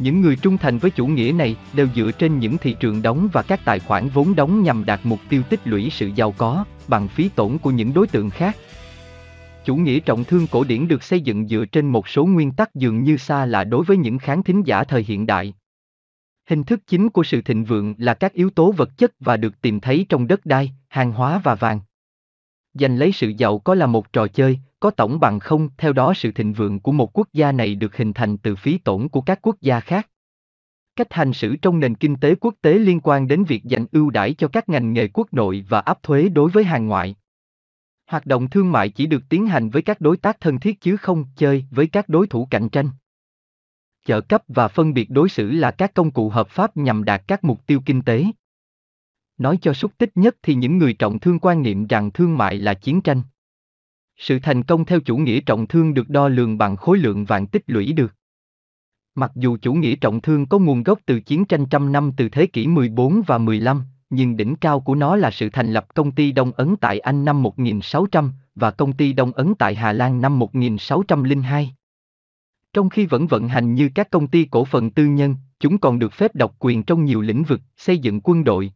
những 0.00 0.20
người 0.20 0.36
trung 0.36 0.58
thành 0.58 0.78
với 0.78 0.90
chủ 0.90 1.06
nghĩa 1.06 1.32
này 1.32 1.56
đều 1.72 1.88
dựa 1.94 2.10
trên 2.18 2.38
những 2.38 2.58
thị 2.58 2.76
trường 2.80 3.02
đóng 3.02 3.28
và 3.32 3.42
các 3.42 3.60
tài 3.64 3.78
khoản 3.78 4.08
vốn 4.08 4.34
đóng 4.34 4.62
nhằm 4.62 4.84
đạt 4.84 5.00
mục 5.04 5.20
tiêu 5.28 5.42
tích 5.42 5.60
lũy 5.64 5.88
sự 5.90 6.10
giàu 6.14 6.34
có, 6.38 6.64
bằng 6.88 7.08
phí 7.08 7.28
tổn 7.28 7.58
của 7.58 7.70
những 7.70 7.94
đối 7.94 8.06
tượng 8.06 8.30
khác. 8.30 8.56
Chủ 9.64 9.76
nghĩa 9.76 10.00
trọng 10.00 10.24
thương 10.24 10.46
cổ 10.46 10.64
điển 10.64 10.88
được 10.88 11.02
xây 11.02 11.20
dựng 11.20 11.48
dựa 11.48 11.64
trên 11.72 11.88
một 11.88 12.08
số 12.08 12.26
nguyên 12.26 12.52
tắc 12.52 12.74
dường 12.74 13.02
như 13.02 13.16
xa 13.16 13.46
lạ 13.46 13.64
đối 13.64 13.84
với 13.84 13.96
những 13.96 14.18
kháng 14.18 14.42
thính 14.42 14.62
giả 14.66 14.84
thời 14.84 15.02
hiện 15.02 15.26
đại. 15.26 15.54
Hình 16.48 16.64
thức 16.64 16.80
chính 16.86 17.08
của 17.08 17.22
sự 17.22 17.42
thịnh 17.42 17.64
vượng 17.64 17.94
là 17.98 18.14
các 18.14 18.32
yếu 18.32 18.50
tố 18.50 18.72
vật 18.72 18.98
chất 18.98 19.12
và 19.20 19.36
được 19.36 19.60
tìm 19.60 19.80
thấy 19.80 20.06
trong 20.08 20.26
đất 20.26 20.46
đai, 20.46 20.72
hàng 20.88 21.12
hóa 21.12 21.40
và 21.44 21.54
vàng. 21.54 21.80
Giành 22.74 22.98
lấy 22.98 23.12
sự 23.12 23.32
giàu 23.38 23.58
có 23.58 23.74
là 23.74 23.86
một 23.86 24.12
trò 24.12 24.26
chơi, 24.26 24.58
có 24.80 24.90
tổng 24.90 25.20
bằng 25.20 25.40
không, 25.40 25.68
theo 25.78 25.92
đó 25.92 26.14
sự 26.14 26.32
thịnh 26.32 26.52
vượng 26.52 26.80
của 26.80 26.92
một 26.92 27.18
quốc 27.18 27.28
gia 27.32 27.52
này 27.52 27.74
được 27.74 27.96
hình 27.96 28.12
thành 28.12 28.36
từ 28.36 28.56
phí 28.56 28.78
tổn 28.78 29.08
của 29.08 29.20
các 29.20 29.38
quốc 29.42 29.56
gia 29.60 29.80
khác. 29.80 30.08
Cách 30.96 31.12
hành 31.12 31.32
xử 31.32 31.56
trong 31.56 31.80
nền 31.80 31.94
kinh 31.94 32.16
tế 32.16 32.34
quốc 32.34 32.54
tế 32.62 32.74
liên 32.78 33.00
quan 33.00 33.28
đến 33.28 33.44
việc 33.44 33.64
dành 33.64 33.86
ưu 33.92 34.10
đãi 34.10 34.34
cho 34.34 34.48
các 34.48 34.68
ngành 34.68 34.92
nghề 34.92 35.08
quốc 35.08 35.32
nội 35.32 35.64
và 35.68 35.80
áp 35.80 36.02
thuế 36.02 36.28
đối 36.28 36.50
với 36.50 36.64
hàng 36.64 36.86
ngoại. 36.86 37.16
Hoạt 38.06 38.26
động 38.26 38.50
thương 38.50 38.72
mại 38.72 38.88
chỉ 38.88 39.06
được 39.06 39.22
tiến 39.28 39.46
hành 39.46 39.70
với 39.70 39.82
các 39.82 40.00
đối 40.00 40.16
tác 40.16 40.40
thân 40.40 40.60
thiết 40.60 40.80
chứ 40.80 40.96
không 40.96 41.24
chơi 41.36 41.64
với 41.70 41.86
các 41.86 42.08
đối 42.08 42.26
thủ 42.26 42.48
cạnh 42.50 42.68
tranh. 42.68 42.90
Chợ 44.06 44.20
cấp 44.20 44.42
và 44.48 44.68
phân 44.68 44.94
biệt 44.94 45.10
đối 45.10 45.28
xử 45.28 45.50
là 45.50 45.70
các 45.70 45.94
công 45.94 46.10
cụ 46.10 46.28
hợp 46.28 46.48
pháp 46.48 46.76
nhằm 46.76 47.04
đạt 47.04 47.22
các 47.28 47.44
mục 47.44 47.66
tiêu 47.66 47.82
kinh 47.86 48.02
tế. 48.02 48.24
Nói 49.40 49.58
cho 49.62 49.72
xúc 49.72 49.92
tích 49.98 50.10
nhất 50.14 50.36
thì 50.42 50.54
những 50.54 50.78
người 50.78 50.92
trọng 50.92 51.18
thương 51.18 51.38
quan 51.38 51.62
niệm 51.62 51.86
rằng 51.86 52.10
thương 52.10 52.38
mại 52.38 52.56
là 52.56 52.74
chiến 52.74 53.00
tranh. 53.00 53.22
Sự 54.16 54.38
thành 54.42 54.62
công 54.62 54.84
theo 54.84 55.00
chủ 55.00 55.16
nghĩa 55.16 55.40
trọng 55.40 55.66
thương 55.66 55.94
được 55.94 56.08
đo 56.08 56.28
lường 56.28 56.58
bằng 56.58 56.76
khối 56.76 56.98
lượng 56.98 57.24
vàng 57.24 57.46
tích 57.46 57.62
lũy 57.66 57.92
được. 57.92 58.14
Mặc 59.14 59.32
dù 59.34 59.56
chủ 59.62 59.74
nghĩa 59.74 59.96
trọng 59.96 60.20
thương 60.20 60.46
có 60.46 60.58
nguồn 60.58 60.82
gốc 60.82 60.98
từ 61.06 61.20
chiến 61.20 61.44
tranh 61.44 61.66
trăm 61.66 61.92
năm 61.92 62.12
từ 62.16 62.28
thế 62.28 62.46
kỷ 62.46 62.66
14 62.66 63.22
và 63.26 63.38
15, 63.38 63.82
nhưng 64.10 64.36
đỉnh 64.36 64.56
cao 64.56 64.80
của 64.80 64.94
nó 64.94 65.16
là 65.16 65.30
sự 65.30 65.50
thành 65.52 65.72
lập 65.72 65.94
công 65.94 66.12
ty 66.12 66.32
Đông 66.32 66.52
Ấn 66.52 66.76
tại 66.76 66.98
Anh 66.98 67.24
năm 67.24 67.42
1600 67.42 68.32
và 68.54 68.70
công 68.70 68.92
ty 68.92 69.12
Đông 69.12 69.32
Ấn 69.32 69.54
tại 69.54 69.74
Hà 69.74 69.92
Lan 69.92 70.20
năm 70.20 70.38
1602. 70.38 71.74
Trong 72.72 72.88
khi 72.88 73.06
vẫn 73.06 73.26
vận 73.26 73.48
hành 73.48 73.74
như 73.74 73.90
các 73.94 74.10
công 74.10 74.26
ty 74.26 74.44
cổ 74.50 74.64
phần 74.64 74.90
tư 74.90 75.06
nhân, 75.06 75.36
chúng 75.60 75.78
còn 75.78 75.98
được 75.98 76.12
phép 76.12 76.34
độc 76.34 76.54
quyền 76.58 76.82
trong 76.82 77.04
nhiều 77.04 77.20
lĩnh 77.20 77.42
vực, 77.42 77.60
xây 77.76 77.98
dựng 77.98 78.20
quân 78.20 78.44
đội, 78.44 78.72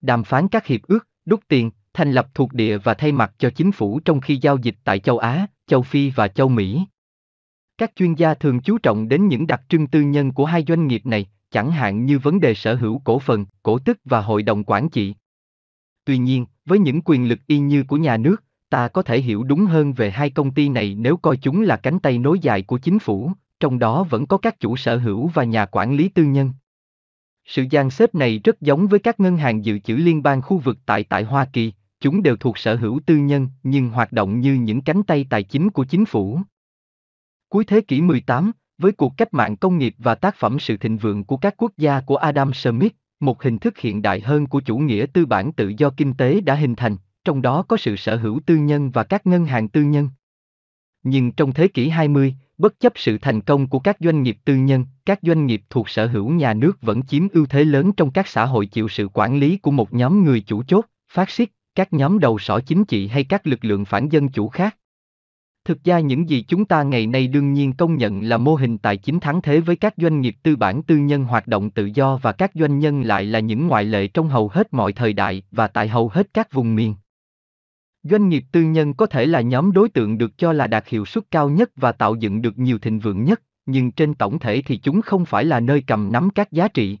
đàm 0.00 0.24
phán 0.24 0.48
các 0.48 0.66
hiệp 0.66 0.82
ước, 0.82 1.08
đúc 1.24 1.40
tiền, 1.48 1.70
thành 1.92 2.12
lập 2.12 2.28
thuộc 2.34 2.52
địa 2.52 2.78
và 2.78 2.94
thay 2.94 3.12
mặt 3.12 3.34
cho 3.38 3.50
chính 3.50 3.72
phủ 3.72 4.00
trong 4.00 4.20
khi 4.20 4.36
giao 4.36 4.56
dịch 4.56 4.76
tại 4.84 4.98
châu 4.98 5.18
Á, 5.18 5.46
châu 5.66 5.82
Phi 5.82 6.10
và 6.10 6.28
châu 6.28 6.48
Mỹ. 6.48 6.84
Các 7.78 7.92
chuyên 7.96 8.14
gia 8.14 8.34
thường 8.34 8.60
chú 8.60 8.78
trọng 8.78 9.08
đến 9.08 9.28
những 9.28 9.46
đặc 9.46 9.62
trưng 9.68 9.86
tư 9.86 10.00
nhân 10.00 10.32
của 10.32 10.44
hai 10.44 10.64
doanh 10.68 10.86
nghiệp 10.86 11.06
này, 11.06 11.26
chẳng 11.50 11.70
hạn 11.70 12.04
như 12.04 12.18
vấn 12.18 12.40
đề 12.40 12.54
sở 12.54 12.74
hữu 12.74 12.98
cổ 13.04 13.18
phần, 13.18 13.46
cổ 13.62 13.78
tức 13.78 13.98
và 14.04 14.20
hội 14.20 14.42
đồng 14.42 14.64
quản 14.64 14.88
trị. 14.88 15.14
Tuy 16.04 16.18
nhiên, 16.18 16.46
với 16.64 16.78
những 16.78 17.00
quyền 17.04 17.28
lực 17.28 17.38
y 17.46 17.58
như 17.58 17.82
của 17.82 17.96
nhà 17.96 18.16
nước, 18.16 18.44
ta 18.70 18.88
có 18.88 19.02
thể 19.02 19.20
hiểu 19.20 19.42
đúng 19.42 19.66
hơn 19.66 19.92
về 19.92 20.10
hai 20.10 20.30
công 20.30 20.50
ty 20.50 20.68
này 20.68 20.94
nếu 20.98 21.16
coi 21.16 21.36
chúng 21.36 21.62
là 21.62 21.76
cánh 21.76 21.98
tay 21.98 22.18
nối 22.18 22.38
dài 22.38 22.62
của 22.62 22.78
chính 22.78 22.98
phủ, 22.98 23.32
trong 23.60 23.78
đó 23.78 24.04
vẫn 24.04 24.26
có 24.26 24.38
các 24.38 24.60
chủ 24.60 24.76
sở 24.76 24.96
hữu 24.96 25.26
và 25.26 25.44
nhà 25.44 25.66
quản 25.66 25.96
lý 25.96 26.08
tư 26.08 26.24
nhân. 26.24 26.52
Sự 27.48 27.64
gian 27.70 27.90
xếp 27.90 28.14
này 28.14 28.40
rất 28.44 28.60
giống 28.60 28.86
với 28.86 29.00
các 29.00 29.20
ngân 29.20 29.36
hàng 29.36 29.64
dự 29.64 29.78
trữ 29.78 29.96
liên 29.96 30.22
bang 30.22 30.42
khu 30.42 30.58
vực 30.58 30.78
tại 30.86 31.04
tại 31.04 31.24
Hoa 31.24 31.44
Kỳ, 31.52 31.72
chúng 32.00 32.22
đều 32.22 32.36
thuộc 32.36 32.58
sở 32.58 32.76
hữu 32.76 33.00
tư 33.06 33.16
nhân 33.16 33.48
nhưng 33.62 33.90
hoạt 33.90 34.12
động 34.12 34.40
như 34.40 34.54
những 34.54 34.80
cánh 34.80 35.02
tay 35.02 35.26
tài 35.30 35.42
chính 35.42 35.70
của 35.70 35.84
chính 35.84 36.04
phủ. 36.04 36.40
Cuối 37.48 37.64
thế 37.64 37.80
kỷ 37.80 38.00
18, 38.00 38.52
với 38.78 38.92
cuộc 38.92 39.12
cách 39.16 39.34
mạng 39.34 39.56
công 39.56 39.78
nghiệp 39.78 39.94
và 39.98 40.14
tác 40.14 40.36
phẩm 40.36 40.58
sự 40.58 40.76
thịnh 40.76 40.98
vượng 40.98 41.24
của 41.24 41.36
các 41.36 41.54
quốc 41.56 41.72
gia 41.76 42.00
của 42.00 42.16
Adam 42.16 42.54
Smith, 42.54 42.92
một 43.20 43.42
hình 43.42 43.58
thức 43.58 43.78
hiện 43.78 44.02
đại 44.02 44.20
hơn 44.20 44.46
của 44.46 44.60
chủ 44.60 44.78
nghĩa 44.78 45.06
tư 45.12 45.26
bản 45.26 45.52
tự 45.52 45.72
do 45.78 45.90
kinh 45.90 46.14
tế 46.14 46.40
đã 46.40 46.54
hình 46.54 46.74
thành, 46.74 46.96
trong 47.24 47.42
đó 47.42 47.62
có 47.68 47.76
sự 47.76 47.96
sở 47.96 48.16
hữu 48.16 48.40
tư 48.46 48.56
nhân 48.56 48.90
và 48.90 49.04
các 49.04 49.26
ngân 49.26 49.46
hàng 49.46 49.68
tư 49.68 49.82
nhân. 49.82 50.08
Nhưng 51.02 51.32
trong 51.32 51.52
thế 51.52 51.68
kỷ 51.68 51.88
20, 51.88 52.34
bất 52.58 52.80
chấp 52.80 52.92
sự 52.96 53.18
thành 53.18 53.40
công 53.40 53.66
của 53.66 53.78
các 53.78 53.96
doanh 54.00 54.22
nghiệp 54.22 54.36
tư 54.44 54.56
nhân, 54.56 54.84
các 55.06 55.18
doanh 55.22 55.46
nghiệp 55.46 55.62
thuộc 55.70 55.88
sở 55.88 56.06
hữu 56.06 56.30
nhà 56.30 56.54
nước 56.54 56.82
vẫn 56.82 57.02
chiếm 57.02 57.28
ưu 57.28 57.46
thế 57.46 57.64
lớn 57.64 57.92
trong 57.92 58.10
các 58.10 58.28
xã 58.28 58.44
hội 58.44 58.66
chịu 58.66 58.88
sự 58.88 59.08
quản 59.12 59.38
lý 59.38 59.56
của 59.56 59.70
một 59.70 59.94
nhóm 59.94 60.24
người 60.24 60.40
chủ 60.40 60.62
chốt, 60.62 60.84
phát 61.12 61.30
xít, 61.30 61.48
các 61.74 61.92
nhóm 61.92 62.18
đầu 62.18 62.38
sỏ 62.38 62.60
chính 62.60 62.84
trị 62.84 63.08
hay 63.08 63.24
các 63.24 63.46
lực 63.46 63.64
lượng 63.64 63.84
phản 63.84 64.08
dân 64.08 64.28
chủ 64.28 64.48
khác. 64.48 64.76
Thực 65.64 65.84
ra 65.84 66.00
những 66.00 66.28
gì 66.28 66.44
chúng 66.48 66.64
ta 66.64 66.82
ngày 66.82 67.06
nay 67.06 67.26
đương 67.26 67.52
nhiên 67.52 67.72
công 67.72 67.96
nhận 67.96 68.22
là 68.22 68.38
mô 68.38 68.54
hình 68.54 68.78
tài 68.78 68.96
chính 68.96 69.20
thắng 69.20 69.42
thế 69.42 69.60
với 69.60 69.76
các 69.76 69.94
doanh 69.96 70.20
nghiệp 70.20 70.36
tư 70.42 70.56
bản 70.56 70.82
tư 70.82 70.96
nhân 70.96 71.24
hoạt 71.24 71.46
động 71.46 71.70
tự 71.70 71.90
do 71.94 72.16
và 72.22 72.32
các 72.32 72.50
doanh 72.54 72.78
nhân 72.78 73.02
lại 73.02 73.24
là 73.24 73.38
những 73.38 73.68
ngoại 73.68 73.84
lệ 73.84 74.08
trong 74.08 74.28
hầu 74.28 74.48
hết 74.48 74.74
mọi 74.74 74.92
thời 74.92 75.12
đại 75.12 75.42
và 75.50 75.68
tại 75.68 75.88
hầu 75.88 76.08
hết 76.08 76.34
các 76.34 76.52
vùng 76.52 76.74
miền. 76.74 76.94
Doanh 78.02 78.28
nghiệp 78.28 78.44
tư 78.52 78.62
nhân 78.62 78.94
có 78.94 79.06
thể 79.06 79.26
là 79.26 79.40
nhóm 79.40 79.72
đối 79.72 79.88
tượng 79.88 80.18
được 80.18 80.38
cho 80.38 80.52
là 80.52 80.66
đạt 80.66 80.88
hiệu 80.88 81.04
suất 81.04 81.30
cao 81.30 81.50
nhất 81.50 81.70
và 81.76 81.92
tạo 81.92 82.14
dựng 82.14 82.42
được 82.42 82.58
nhiều 82.58 82.78
thịnh 82.78 82.98
vượng 82.98 83.24
nhất, 83.24 83.42
nhưng 83.66 83.92
trên 83.92 84.14
tổng 84.14 84.38
thể 84.38 84.62
thì 84.66 84.76
chúng 84.76 85.02
không 85.02 85.24
phải 85.24 85.44
là 85.44 85.60
nơi 85.60 85.82
cầm 85.86 86.12
nắm 86.12 86.30
các 86.30 86.52
giá 86.52 86.68
trị. 86.68 86.98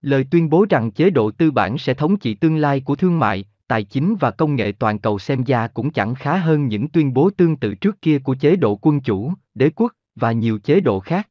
Lời 0.00 0.26
tuyên 0.30 0.50
bố 0.50 0.66
rằng 0.70 0.90
chế 0.90 1.10
độ 1.10 1.30
tư 1.30 1.50
bản 1.50 1.78
sẽ 1.78 1.94
thống 1.94 2.16
trị 2.16 2.34
tương 2.34 2.56
lai 2.56 2.80
của 2.80 2.96
thương 2.96 3.18
mại, 3.18 3.44
tài 3.68 3.84
chính 3.84 4.16
và 4.20 4.30
công 4.30 4.56
nghệ 4.56 4.72
toàn 4.72 4.98
cầu 4.98 5.18
xem 5.18 5.44
ra 5.44 5.68
cũng 5.68 5.90
chẳng 5.90 6.14
khá 6.14 6.36
hơn 6.36 6.66
những 6.66 6.88
tuyên 6.88 7.14
bố 7.14 7.30
tương 7.30 7.56
tự 7.56 7.74
trước 7.74 8.02
kia 8.02 8.18
của 8.18 8.34
chế 8.34 8.56
độ 8.56 8.78
quân 8.82 9.00
chủ, 9.00 9.32
đế 9.54 9.70
quốc 9.74 9.92
và 10.14 10.32
nhiều 10.32 10.58
chế 10.58 10.80
độ 10.80 11.00
khác. 11.00 11.28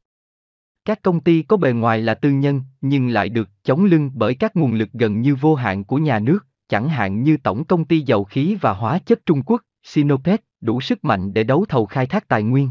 Các 0.86 1.02
công 1.02 1.20
ty 1.20 1.42
có 1.42 1.58
bề 1.58 1.72
ngoài 1.72 2.02
là 2.02 2.14
tư 2.14 2.32
nhân, 2.32 2.62
nhưng 2.82 3.10
lại 3.10 3.30
được 3.30 3.50
chống 3.64 3.86
lưng 3.86 4.12
bởi 4.14 4.36
các 4.36 4.56
nguồn 4.56 4.74
lực 4.74 4.90
gần 4.94 5.22
như 5.22 5.36
vô 5.36 5.56
hạn 5.56 5.84
của 5.84 5.98
nhà 5.98 6.20
nước, 6.20 6.48
chẳng 6.70 6.90
hạn 6.90 7.24
như 7.24 7.38
Tổng 7.38 7.66
công 7.66 7.86
ty 7.86 8.00
dầu 8.00 8.24
khí 8.24 8.58
và 8.62 8.74
hóa 8.74 9.00
chất 9.00 9.26
Trung 9.26 9.42
Quốc, 9.46 9.62
Sinopec, 9.84 10.42
đủ 10.62 10.82
sức 10.82 11.06
mạnh 11.06 11.34
để 11.34 11.44
đấu 11.44 11.66
thầu 11.70 11.86
khai 11.86 12.06
thác 12.06 12.28
tài 12.28 12.44
nguyên. 12.44 12.70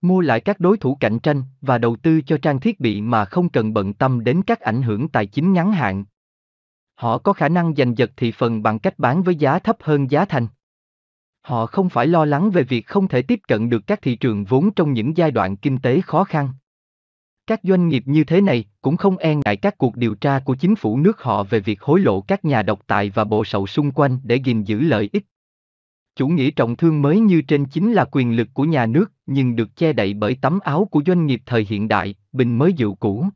Mua 0.00 0.20
lại 0.20 0.40
các 0.40 0.60
đối 0.60 0.76
thủ 0.76 0.96
cạnh 1.00 1.18
tranh 1.18 1.42
và 1.60 1.78
đầu 1.78 1.96
tư 1.96 2.20
cho 2.20 2.38
trang 2.42 2.60
thiết 2.60 2.80
bị 2.80 3.00
mà 3.00 3.24
không 3.24 3.48
cần 3.48 3.74
bận 3.74 3.94
tâm 3.94 4.24
đến 4.24 4.42
các 4.42 4.60
ảnh 4.60 4.82
hưởng 4.82 5.08
tài 5.08 5.26
chính 5.26 5.52
ngắn 5.52 5.72
hạn. 5.72 6.04
Họ 6.94 7.18
có 7.18 7.32
khả 7.32 7.48
năng 7.48 7.74
giành 7.74 7.98
giật 7.98 8.10
thị 8.16 8.32
phần 8.32 8.62
bằng 8.62 8.78
cách 8.78 8.98
bán 8.98 9.22
với 9.22 9.34
giá 9.34 9.58
thấp 9.58 9.76
hơn 9.80 10.10
giá 10.10 10.24
thành. 10.24 10.46
Họ 11.40 11.66
không 11.66 11.88
phải 11.88 12.06
lo 12.06 12.24
lắng 12.24 12.50
về 12.50 12.62
việc 12.62 12.86
không 12.86 13.08
thể 13.08 13.22
tiếp 13.22 13.40
cận 13.48 13.70
được 13.70 13.86
các 13.86 14.02
thị 14.02 14.16
trường 14.16 14.44
vốn 14.44 14.70
trong 14.74 14.92
những 14.92 15.16
giai 15.16 15.30
đoạn 15.30 15.56
kinh 15.56 15.78
tế 15.78 16.00
khó 16.00 16.24
khăn. 16.24 16.48
Các 17.46 17.60
doanh 17.62 17.88
nghiệp 17.88 18.02
như 18.06 18.24
thế 18.24 18.40
này 18.40 18.64
cũng 18.82 18.96
không 18.96 19.16
e 19.16 19.34
ngại 19.34 19.56
các 19.56 19.78
cuộc 19.78 19.96
điều 19.96 20.14
tra 20.14 20.38
của 20.38 20.54
chính 20.54 20.76
phủ 20.76 20.98
nước 20.98 21.22
họ 21.22 21.42
về 21.42 21.60
việc 21.60 21.82
hối 21.82 22.00
lộ 22.00 22.20
các 22.20 22.44
nhà 22.44 22.62
độc 22.62 22.80
tài 22.86 23.10
và 23.10 23.24
bộ 23.24 23.44
sậu 23.44 23.66
xung 23.66 23.90
quanh 23.90 24.18
để 24.24 24.36
gìn 24.36 24.64
giữ 24.64 24.80
lợi 24.80 25.10
ích. 25.12 25.24
Chủ 26.16 26.28
nghĩa 26.28 26.50
trọng 26.50 26.76
thương 26.76 27.02
mới 27.02 27.20
như 27.20 27.42
trên 27.42 27.64
chính 27.64 27.92
là 27.92 28.04
quyền 28.12 28.36
lực 28.36 28.48
của 28.54 28.64
nhà 28.64 28.86
nước, 28.86 29.12
nhưng 29.26 29.56
được 29.56 29.76
che 29.76 29.92
đậy 29.92 30.14
bởi 30.14 30.36
tấm 30.40 30.58
áo 30.60 30.84
của 30.84 31.02
doanh 31.06 31.26
nghiệp 31.26 31.42
thời 31.46 31.66
hiện 31.68 31.88
đại, 31.88 32.14
bình 32.32 32.58
mới 32.58 32.72
dịu 32.72 32.94
cũ. 32.94 33.26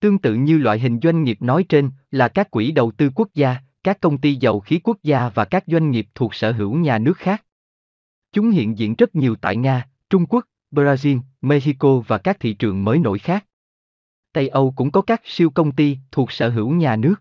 Tương 0.00 0.18
tự 0.18 0.34
như 0.34 0.58
loại 0.58 0.78
hình 0.78 1.00
doanh 1.02 1.24
nghiệp 1.24 1.42
nói 1.42 1.64
trên 1.68 1.90
là 2.10 2.28
các 2.28 2.50
quỹ 2.50 2.72
đầu 2.72 2.90
tư 2.90 3.10
quốc 3.14 3.28
gia, 3.34 3.56
các 3.82 4.00
công 4.00 4.18
ty 4.18 4.34
dầu 4.34 4.60
khí 4.60 4.80
quốc 4.84 4.98
gia 5.02 5.28
và 5.28 5.44
các 5.44 5.64
doanh 5.66 5.90
nghiệp 5.90 6.06
thuộc 6.14 6.34
sở 6.34 6.52
hữu 6.52 6.74
nhà 6.74 6.98
nước 6.98 7.16
khác. 7.16 7.44
Chúng 8.32 8.50
hiện 8.50 8.78
diện 8.78 8.94
rất 8.98 9.14
nhiều 9.14 9.36
tại 9.36 9.56
Nga, 9.56 9.88
Trung 10.10 10.26
Quốc, 10.26 10.44
Brazil, 10.74 11.18
Mexico 11.42 11.98
và 11.98 12.18
các 12.18 12.40
thị 12.40 12.54
trường 12.54 12.84
mới 12.84 12.98
nổi 12.98 13.18
khác. 13.18 13.44
Tây 14.32 14.48
Âu 14.48 14.72
cũng 14.76 14.90
có 14.90 15.02
các 15.02 15.20
siêu 15.24 15.50
công 15.50 15.72
ty 15.72 15.98
thuộc 16.10 16.32
sở 16.32 16.48
hữu 16.50 16.70
nhà 16.70 16.96
nước. 16.96 17.14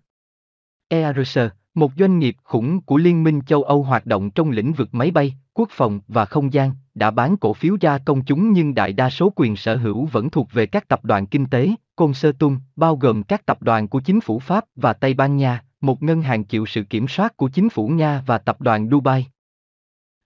ERS, 0.88 1.38
một 1.74 1.92
doanh 1.98 2.20
nghiệp 2.20 2.36
khủng 2.44 2.82
của 2.82 2.98
Liên 2.98 3.24
minh 3.24 3.42
châu 3.48 3.64
Âu 3.64 3.84
hoạt 3.84 4.06
động 4.06 4.30
trong 4.30 4.50
lĩnh 4.50 4.74
vực 4.74 4.90
máy 4.92 5.12
bay, 5.12 5.34
quốc 5.54 5.70
phòng 5.72 6.00
và 6.08 6.26
không 6.26 6.54
gian, 6.54 6.72
đã 6.96 7.12
bán 7.12 7.38
cổ 7.38 7.54
phiếu 7.54 7.78
ra 7.82 7.98
công 7.98 8.26
chúng 8.26 8.54
nhưng 8.54 8.76
đại 8.76 8.94
đa 8.94 9.10
số 9.10 9.34
quyền 9.36 9.56
sở 9.56 9.76
hữu 9.76 10.06
vẫn 10.06 10.30
thuộc 10.30 10.48
về 10.52 10.66
các 10.66 10.88
tập 10.88 11.06
đoàn 11.06 11.26
kinh 11.26 11.46
tế, 11.46 11.70
consortium, 11.96 12.60
bao 12.76 12.96
gồm 12.96 13.24
các 13.24 13.46
tập 13.46 13.62
đoàn 13.62 13.88
của 13.88 14.00
chính 14.00 14.22
phủ 14.22 14.40
Pháp 14.40 14.66
và 14.76 14.94
Tây 14.94 15.14
Ban 15.14 15.38
Nha, 15.38 15.64
một 15.82 16.04
ngân 16.04 16.22
hàng 16.22 16.44
chịu 16.44 16.66
sự 16.66 16.84
kiểm 16.84 17.08
soát 17.08 17.38
của 17.38 17.50
chính 17.50 17.70
phủ 17.70 17.88
Nga 17.88 18.24
và 18.26 18.38
tập 18.38 18.62
đoàn 18.62 18.90
Dubai. 18.90 19.28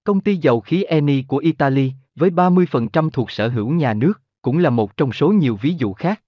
Công 0.04 0.20
ty 0.20 0.36
dầu 0.36 0.60
khí 0.60 0.84
Eni 0.84 1.24
của 1.28 1.38
Italy, 1.38 1.92
với 2.18 2.30
30% 2.30 3.10
thuộc 3.10 3.32
sở 3.32 3.48
hữu 3.48 3.70
nhà 3.70 3.94
nước, 3.94 4.22
cũng 4.42 4.58
là 4.58 4.70
một 4.70 4.98
trong 4.98 5.12
số 5.12 5.30
nhiều 5.30 5.58
ví 5.62 5.76
dụ 5.78 5.94
khác. 5.94 6.22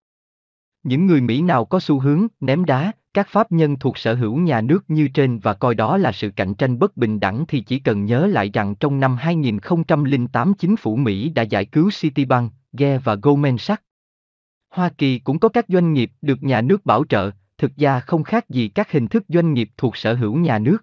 Những 0.84 1.06
người 1.08 1.22
Mỹ 1.22 1.42
nào 1.42 1.66
có 1.66 1.80
xu 1.80 2.00
hướng 2.00 2.28
ném 2.40 2.66
đá, 2.66 2.92
các 3.14 3.28
pháp 3.30 3.52
nhân 3.52 3.80
thuộc 3.80 3.98
sở 3.98 4.16
hữu 4.16 4.38
nhà 4.38 4.62
nước 4.62 4.84
như 4.88 5.08
trên 5.08 5.40
và 5.40 5.54
coi 5.54 5.76
đó 5.76 5.98
là 5.98 6.12
sự 6.12 6.32
cạnh 6.36 6.54
tranh 6.54 6.80
bất 6.80 6.98
bình 6.98 7.20
đẳng 7.20 7.46
thì 7.48 7.62
chỉ 7.62 7.80
cần 7.80 8.06
nhớ 8.06 8.28
lại 8.28 8.50
rằng 8.54 8.76
trong 8.76 9.00
năm 9.00 9.16
2008 9.16 10.54
chính 10.54 10.76
phủ 10.76 10.96
Mỹ 10.96 11.30
đã 11.30 11.44
giải 11.44 11.66
cứu 11.66 11.90
Citibank, 12.02 12.54
Ge 12.74 12.98
và 12.98 13.16
Goldman 13.16 13.58
Sachs. 13.58 13.84
Hoa 14.70 14.90
Kỳ 14.90 15.20
cũng 15.20 15.40
có 15.40 15.50
các 15.50 15.66
doanh 15.68 15.94
nghiệp 15.94 16.12
được 16.22 16.44
nhà 16.44 16.62
nước 16.62 16.86
bảo 16.86 17.04
trợ, 17.10 17.32
thực 17.58 17.76
ra 17.76 18.00
không 18.00 18.24
khác 18.24 18.50
gì 18.50 18.68
các 18.68 18.92
hình 18.92 19.08
thức 19.08 19.24
doanh 19.28 19.54
nghiệp 19.54 19.70
thuộc 19.78 19.98
sở 19.98 20.14
hữu 20.14 20.36
nhà 20.36 20.60
nước. 20.60 20.78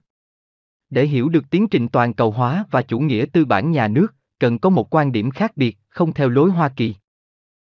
Để 0.90 1.06
hiểu 1.06 1.28
được 1.28 1.50
tiến 1.50 1.68
trình 1.68 1.88
toàn 1.88 2.14
cầu 2.14 2.30
hóa 2.30 2.64
và 2.70 2.82
chủ 2.82 2.98
nghĩa 2.98 3.26
tư 3.32 3.44
bản 3.44 3.70
nhà 3.70 3.88
nước, 3.88 4.14
cần 4.38 4.58
có 4.58 4.70
một 4.70 4.94
quan 4.94 5.12
điểm 5.12 5.30
khác 5.30 5.56
biệt, 5.56 5.78
không 5.88 6.12
theo 6.12 6.28
lối 6.28 6.50
Hoa 6.50 6.68
Kỳ. 6.68 6.94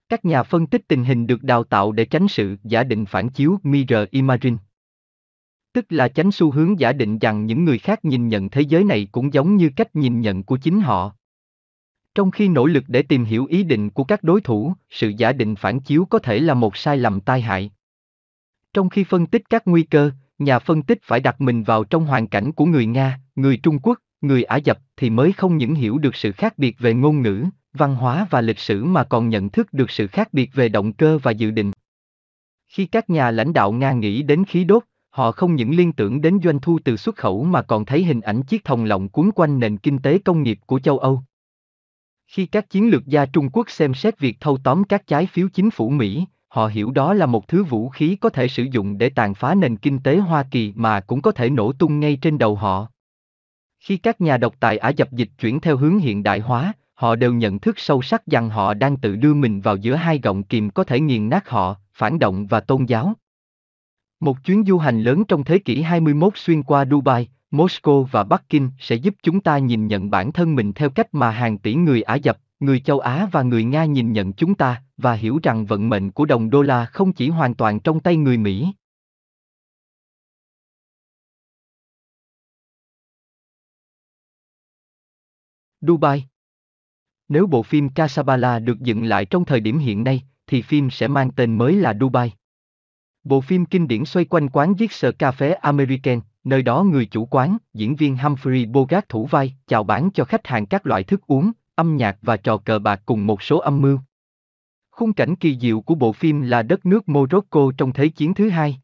Các 0.09 0.25
nhà 0.25 0.43
phân 0.43 0.67
tích 0.67 0.89
tình 0.89 1.05
hình 1.05 1.27
được 1.27 1.43
đào 1.43 1.65
tạo 1.65 1.93
để 1.93 2.05
tránh 2.05 2.29
sự 2.29 2.57
giả 2.65 2.85
định 2.85 3.05
phản 3.07 3.29
chiếu 3.29 3.59
mirror 3.63 4.09
imaging. 4.11 4.59
Tức 5.73 5.87
là 5.89 6.09
tránh 6.09 6.33
xu 6.33 6.51
hướng 6.51 6.81
giả 6.81 6.93
định 6.93 7.19
rằng 7.19 7.47
những 7.47 7.65
người 7.65 7.79
khác 7.79 8.05
nhìn 8.05 8.29
nhận 8.29 8.51
thế 8.51 8.61
giới 8.61 8.85
này 8.85 9.09
cũng 9.13 9.33
giống 9.33 9.57
như 9.57 9.71
cách 9.77 9.97
nhìn 9.97 10.21
nhận 10.21 10.43
của 10.43 10.57
chính 10.57 10.81
họ. 10.81 11.15
Trong 12.15 12.31
khi 12.31 12.49
nỗ 12.49 12.67
lực 12.67 12.85
để 12.89 13.03
tìm 13.03 13.25
hiểu 13.25 13.47
ý 13.47 13.63
định 13.63 13.91
của 13.91 14.05
các 14.05 14.23
đối 14.23 14.41
thủ, 14.41 14.75
sự 14.91 15.09
giả 15.09 15.33
định 15.33 15.55
phản 15.55 15.81
chiếu 15.81 16.05
có 16.05 16.19
thể 16.19 16.41
là 16.41 16.55
một 16.55 16.77
sai 16.77 16.97
lầm 16.97 17.21
tai 17.21 17.41
hại. 17.41 17.71
Trong 18.73 18.89
khi 18.89 19.05
phân 19.05 19.27
tích 19.27 19.43
các 19.51 19.63
nguy 19.67 19.83
cơ, 19.83 20.11
nhà 20.39 20.59
phân 20.59 20.83
tích 20.83 20.99
phải 21.03 21.21
đặt 21.21 21.41
mình 21.41 21.63
vào 21.63 21.85
trong 21.85 22.05
hoàn 22.05 22.27
cảnh 22.27 22.53
của 22.53 22.65
người 22.65 22.87
Nga, 22.87 23.21
người 23.37 23.57
Trung 23.63 23.79
Quốc, 23.79 23.99
người 24.21 24.43
Ả 24.43 24.57
Dập 24.57 24.79
thì 24.97 25.11
mới 25.11 25.33
không 25.33 25.57
những 25.57 25.75
hiểu 25.75 25.99
được 25.99 26.17
sự 26.17 26.33
khác 26.33 26.59
biệt 26.59 26.77
về 26.79 26.95
ngôn 26.95 27.23
ngữ, 27.23 27.45
văn 27.73 27.95
hóa 27.95 28.27
và 28.31 28.41
lịch 28.41 28.59
sử 28.59 28.85
mà 28.85 29.05
còn 29.05 29.29
nhận 29.29 29.49
thức 29.49 29.73
được 29.73 29.91
sự 29.91 30.07
khác 30.07 30.29
biệt 30.33 30.51
về 30.55 30.69
động 30.69 30.93
cơ 30.93 31.19
và 31.19 31.31
dự 31.31 31.51
định. 31.51 31.73
Khi 32.69 32.87
các 32.87 33.11
nhà 33.11 33.31
lãnh 33.31 33.53
đạo 33.53 33.73
Nga 33.73 33.93
nghĩ 33.93 34.23
đến 34.23 34.45
khí 34.45 34.65
đốt, 34.65 34.83
họ 35.11 35.33
không 35.33 35.55
những 35.55 35.77
liên 35.77 35.93
tưởng 35.93 36.21
đến 36.21 36.39
doanh 36.45 36.61
thu 36.61 36.79
từ 36.85 36.97
xuất 36.97 37.17
khẩu 37.17 37.45
mà 37.45 37.63
còn 37.63 37.85
thấy 37.85 38.05
hình 38.05 38.21
ảnh 38.21 38.43
chiếc 38.43 38.65
thòng 38.65 38.85
lọng 38.85 39.09
cuốn 39.09 39.31
quanh 39.35 39.59
nền 39.59 39.77
kinh 39.77 39.99
tế 39.99 40.19
công 40.19 40.43
nghiệp 40.43 40.59
của 40.67 40.79
châu 40.79 40.99
Âu. 40.99 41.23
Khi 42.27 42.47
các 42.47 42.71
chiến 42.71 42.91
lược 42.91 43.07
gia 43.07 43.27
Trung 43.27 43.49
Quốc 43.53 43.71
xem 43.71 43.95
xét 43.95 44.19
việc 44.19 44.37
thâu 44.41 44.59
tóm 44.65 44.85
các 44.85 45.07
trái 45.07 45.27
phiếu 45.27 45.49
chính 45.49 45.71
phủ 45.71 45.91
Mỹ, 45.91 46.25
họ 46.49 46.67
hiểu 46.67 46.91
đó 46.91 47.15
là 47.15 47.27
một 47.27 47.49
thứ 47.49 47.65
vũ 47.65 47.89
khí 47.89 48.17
có 48.17 48.29
thể 48.29 48.49
sử 48.49 48.63
dụng 48.63 48.99
để 48.99 49.11
tàn 49.11 49.35
phá 49.35 49.55
nền 49.55 49.77
kinh 49.77 49.99
tế 49.99 50.17
Hoa 50.17 50.45
Kỳ 50.51 50.73
mà 50.77 51.01
cũng 51.01 51.23
có 51.23 51.33
thể 51.33 51.51
nổ 51.51 51.73
tung 51.73 52.01
ngay 52.01 52.19
trên 52.23 52.39
đầu 52.39 52.57
họ. 52.57 52.89
Khi 53.89 53.97
các 53.97 54.21
nhà 54.21 54.37
độc 54.37 54.55
tài 54.61 54.79
Ả 54.79 54.89
Dập 54.89 55.13
dịch 55.13 55.29
chuyển 55.39 55.61
theo 55.61 55.77
hướng 55.77 55.99
hiện 55.99 56.23
đại 56.23 56.41
hóa, 56.41 56.73
họ 56.95 57.17
đều 57.17 57.33
nhận 57.33 57.59
thức 57.59 57.79
sâu 57.79 58.03
sắc 58.03 58.27
rằng 58.27 58.51
họ 58.51 58.75
đang 58.75 58.97
tự 58.97 59.17
đưa 59.17 59.35
mình 59.35 59.61
vào 59.61 59.77
giữa 59.77 59.95
hai 59.95 60.19
gọng 60.19 60.43
kìm 60.43 60.71
có 60.71 60.85
thể 60.85 61.01
nghiền 61.01 61.29
nát 61.29 61.49
họ, 61.49 61.77
phản 61.95 62.19
động 62.19 62.47
và 62.47 62.61
tôn 62.61 62.85
giáo. 62.85 63.13
Một 64.21 64.45
chuyến 64.45 64.65
du 64.65 64.79
hành 64.79 65.03
lớn 65.03 65.25
trong 65.25 65.45
thế 65.45 65.59
kỷ 65.59 65.83
21 65.83 66.33
xuyên 66.37 66.63
qua 66.63 66.85
Dubai, 66.85 67.29
Moscow 67.51 68.03
và 68.03 68.25
Bắc 68.25 68.49
Kinh 68.49 68.71
sẽ 68.79 68.95
giúp 68.95 69.15
chúng 69.23 69.41
ta 69.41 69.59
nhìn 69.59 69.87
nhận 69.87 70.11
bản 70.11 70.33
thân 70.33 70.55
mình 70.55 70.73
theo 70.73 70.91
cách 70.91 71.15
mà 71.15 71.31
hàng 71.31 71.59
tỷ 71.59 71.75
người 71.75 72.03
Ả 72.03 72.15
Dập, 72.15 72.39
người 72.61 72.81
châu 72.81 72.99
Á 72.99 73.29
và 73.33 73.43
người 73.43 73.65
Nga 73.65 73.85
nhìn 73.85 74.13
nhận 74.13 74.33
chúng 74.33 74.55
ta, 74.55 74.83
và 74.97 75.13
hiểu 75.13 75.41
rằng 75.43 75.67
vận 75.67 75.89
mệnh 75.89 76.11
của 76.11 76.25
đồng 76.25 76.51
đô 76.51 76.63
la 76.63 76.85
không 76.85 77.13
chỉ 77.13 77.29
hoàn 77.29 77.55
toàn 77.55 77.81
trong 77.81 78.01
tay 78.01 78.17
người 78.17 78.37
Mỹ. 78.37 78.73
Dubai 85.81 86.25
Nếu 87.29 87.47
bộ 87.47 87.63
phim 87.63 87.89
Casablanca 87.89 88.59
được 88.59 88.81
dựng 88.81 89.05
lại 89.05 89.25
trong 89.25 89.45
thời 89.45 89.61
điểm 89.61 89.79
hiện 89.79 90.05
nay, 90.05 90.23
thì 90.47 90.63
phim 90.63 90.91
sẽ 90.91 91.09
mang 91.09 91.31
tên 91.31 91.59
mới 91.59 91.77
là 91.77 91.95
Dubai. 92.01 92.33
Bộ 93.25 93.41
phim 93.41 93.65
kinh 93.65 93.89
điển 93.89 94.05
xoay 94.05 94.25
quanh 94.25 94.49
quán 94.49 94.75
giết 94.79 94.93
sờ 94.93 95.13
cà 95.13 95.31
phê 95.31 95.53
American, 95.53 96.21
nơi 96.45 96.63
đó 96.63 96.83
người 96.83 97.07
chủ 97.07 97.27
quán, 97.27 97.57
diễn 97.75 97.97
viên 97.97 98.17
Humphrey 98.17 98.67
Bogart 98.67 99.09
thủ 99.09 99.27
vai, 99.27 99.55
chào 99.67 99.85
bán 99.85 100.11
cho 100.15 100.25
khách 100.25 100.47
hàng 100.47 100.67
các 100.67 100.87
loại 100.87 101.05
thức 101.05 101.27
uống, 101.27 101.53
âm 101.75 101.97
nhạc 101.97 102.19
và 102.23 102.37
trò 102.37 102.57
cờ 102.57 102.79
bạc 102.79 103.03
cùng 103.07 103.27
một 103.27 103.43
số 103.43 103.59
âm 103.59 103.81
mưu. 103.81 103.99
Khung 104.91 105.13
cảnh 105.13 105.37
kỳ 105.37 105.59
diệu 105.59 105.81
của 105.81 105.95
bộ 105.95 106.13
phim 106.13 106.41
là 106.41 106.63
đất 106.63 106.87
nước 106.87 107.09
Morocco 107.09 107.73
trong 107.79 107.93
Thế 107.93 108.09
chiến 108.09 108.35
thứ 108.35 108.49
hai. 108.49 108.81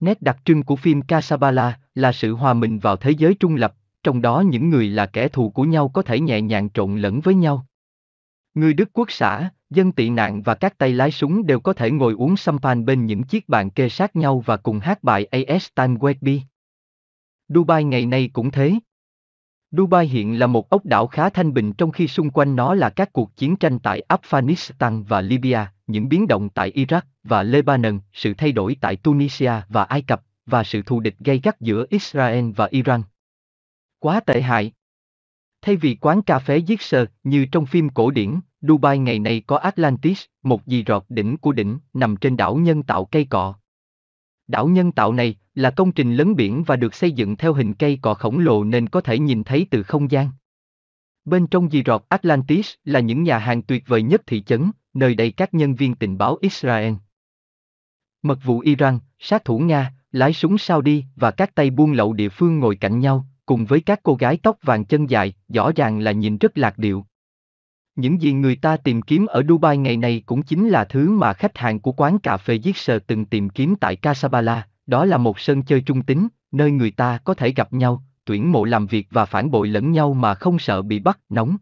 Nét 0.00 0.22
đặc 0.22 0.38
trưng 0.44 0.62
của 0.62 0.76
phim 0.76 1.02
Casablanca 1.02 1.78
là 1.94 2.12
sự 2.12 2.34
hòa 2.34 2.54
mình 2.54 2.78
vào 2.78 2.96
thế 2.96 3.10
giới 3.10 3.34
trung 3.34 3.56
lập, 3.56 3.74
trong 4.08 4.22
đó 4.22 4.40
những 4.40 4.70
người 4.70 4.88
là 4.88 5.06
kẻ 5.06 5.28
thù 5.28 5.50
của 5.50 5.62
nhau 5.62 5.88
có 5.88 6.02
thể 6.02 6.20
nhẹ 6.20 6.40
nhàng 6.40 6.70
trộn 6.70 6.96
lẫn 6.96 7.20
với 7.20 7.34
nhau. 7.34 7.66
Người 8.54 8.74
Đức 8.74 8.88
quốc 8.92 9.10
xã, 9.10 9.50
dân 9.70 9.92
tị 9.92 10.10
nạn 10.10 10.42
và 10.42 10.54
các 10.54 10.78
tay 10.78 10.92
lái 10.92 11.10
súng 11.10 11.46
đều 11.46 11.60
có 11.60 11.72
thể 11.72 11.90
ngồi 11.90 12.14
uống 12.14 12.36
champagne 12.36 12.84
bên 12.84 13.06
những 13.06 13.22
chiếc 13.22 13.48
bàn 13.48 13.70
kê 13.70 13.88
sát 13.88 14.16
nhau 14.16 14.42
và 14.46 14.56
cùng 14.56 14.78
hát 14.78 15.04
bài 15.04 15.24
AS 15.24 15.68
Time 15.74 15.94
Webby. 15.94 16.40
Dubai 17.48 17.84
ngày 17.84 18.06
nay 18.06 18.30
cũng 18.32 18.50
thế. 18.50 18.72
Dubai 19.70 20.06
hiện 20.06 20.38
là 20.38 20.46
một 20.46 20.70
ốc 20.70 20.84
đảo 20.84 21.06
khá 21.06 21.30
thanh 21.30 21.54
bình 21.54 21.72
trong 21.72 21.90
khi 21.90 22.08
xung 22.08 22.30
quanh 22.30 22.56
nó 22.56 22.74
là 22.74 22.90
các 22.90 23.12
cuộc 23.12 23.36
chiến 23.36 23.56
tranh 23.56 23.78
tại 23.78 24.02
Afghanistan 24.08 25.04
và 25.04 25.20
Libya, 25.20 25.72
những 25.86 26.08
biến 26.08 26.28
động 26.28 26.48
tại 26.48 26.72
Iraq 26.74 27.00
và 27.24 27.42
Lebanon, 27.42 27.98
sự 28.12 28.34
thay 28.34 28.52
đổi 28.52 28.76
tại 28.80 28.96
Tunisia 28.96 29.52
và 29.68 29.84
Ai 29.84 30.02
Cập, 30.02 30.22
và 30.46 30.64
sự 30.64 30.82
thù 30.82 31.00
địch 31.00 31.16
gay 31.18 31.40
gắt 31.42 31.60
giữa 31.60 31.86
Israel 31.90 32.50
và 32.50 32.68
Iran. 32.70 33.02
Quá 33.98 34.20
tệ 34.20 34.40
hại. 34.40 34.72
Thay 35.62 35.76
vì 35.76 35.94
quán 36.00 36.22
cà 36.22 36.38
phê 36.38 36.56
giết 36.56 36.82
sờ 36.82 37.06
như 37.24 37.46
trong 37.52 37.66
phim 37.66 37.88
cổ 37.88 38.10
điển, 38.10 38.40
Dubai 38.60 38.98
ngày 38.98 39.18
nay 39.18 39.42
có 39.46 39.56
Atlantis, 39.56 40.24
một 40.42 40.62
dì 40.66 40.84
rọt 40.86 41.04
đỉnh 41.08 41.36
của 41.36 41.52
đỉnh, 41.52 41.78
nằm 41.94 42.16
trên 42.16 42.36
đảo 42.36 42.56
nhân 42.56 42.82
tạo 42.82 43.04
cây 43.04 43.24
cọ. 43.24 43.54
Đảo 44.46 44.68
nhân 44.68 44.92
tạo 44.92 45.12
này 45.12 45.36
là 45.54 45.70
công 45.70 45.92
trình 45.92 46.14
lấn 46.14 46.36
biển 46.36 46.64
và 46.66 46.76
được 46.76 46.94
xây 46.94 47.12
dựng 47.12 47.36
theo 47.36 47.52
hình 47.52 47.74
cây 47.74 47.98
cọ 48.02 48.14
khổng 48.14 48.38
lồ 48.38 48.64
nên 48.64 48.88
có 48.88 49.00
thể 49.00 49.18
nhìn 49.18 49.44
thấy 49.44 49.66
từ 49.70 49.82
không 49.82 50.10
gian. 50.10 50.30
Bên 51.24 51.46
trong 51.46 51.70
dì 51.70 51.82
rọt 51.86 52.02
Atlantis 52.08 52.74
là 52.84 53.00
những 53.00 53.22
nhà 53.22 53.38
hàng 53.38 53.62
tuyệt 53.62 53.84
vời 53.86 54.02
nhất 54.02 54.22
thị 54.26 54.42
trấn, 54.42 54.70
nơi 54.94 55.14
đây 55.14 55.30
các 55.30 55.54
nhân 55.54 55.74
viên 55.74 55.94
tình 55.94 56.18
báo 56.18 56.38
Israel. 56.40 56.94
Mật 58.22 58.38
vụ 58.44 58.60
Iran, 58.60 58.98
sát 59.18 59.44
thủ 59.44 59.58
Nga, 59.58 59.92
lái 60.12 60.32
súng 60.32 60.58
Saudi 60.58 61.04
và 61.16 61.30
các 61.30 61.54
tay 61.54 61.70
buôn 61.70 61.92
lậu 61.92 62.12
địa 62.12 62.28
phương 62.28 62.58
ngồi 62.58 62.76
cạnh 62.76 63.00
nhau, 63.00 63.26
cùng 63.48 63.64
với 63.64 63.80
các 63.80 64.00
cô 64.02 64.14
gái 64.14 64.38
tóc 64.42 64.56
vàng 64.62 64.84
chân 64.84 65.10
dài, 65.10 65.34
rõ 65.48 65.72
ràng 65.76 65.98
là 65.98 66.12
nhìn 66.12 66.38
rất 66.38 66.58
lạc 66.58 66.78
điệu. 66.78 67.06
Những 67.96 68.22
gì 68.22 68.32
người 68.32 68.56
ta 68.56 68.76
tìm 68.76 69.02
kiếm 69.02 69.26
ở 69.26 69.42
Dubai 69.48 69.76
ngày 69.76 69.96
này 69.96 70.22
cũng 70.26 70.42
chính 70.42 70.68
là 70.68 70.84
thứ 70.84 71.10
mà 71.10 71.32
khách 71.32 71.58
hàng 71.58 71.80
của 71.80 71.92
quán 71.92 72.18
cà 72.18 72.36
phê 72.36 72.54
giết 72.54 72.76
sờ 72.76 72.98
từng 72.98 73.24
tìm 73.24 73.48
kiếm 73.48 73.76
tại 73.76 73.96
Casablanca, 73.96 74.68
đó 74.86 75.04
là 75.04 75.16
một 75.16 75.40
sân 75.40 75.62
chơi 75.62 75.80
trung 75.80 76.02
tính, 76.02 76.28
nơi 76.52 76.70
người 76.70 76.90
ta 76.90 77.18
có 77.24 77.34
thể 77.34 77.52
gặp 77.52 77.72
nhau, 77.72 78.04
tuyển 78.24 78.52
mộ 78.52 78.64
làm 78.64 78.86
việc 78.86 79.06
và 79.10 79.24
phản 79.24 79.50
bội 79.50 79.68
lẫn 79.68 79.92
nhau 79.92 80.14
mà 80.14 80.34
không 80.34 80.58
sợ 80.58 80.82
bị 80.82 80.98
bắt 80.98 81.18
nóng. 81.28 81.56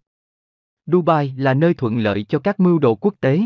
Dubai 0.87 1.35
là 1.37 1.55
nơi 1.55 1.75
thuận 1.75 1.99
lợi 1.99 2.25
cho 2.29 2.39
các 2.39 2.61
mưu 2.61 2.79
đồ 2.79 2.95
quốc 2.95 3.15
tế. 3.21 3.41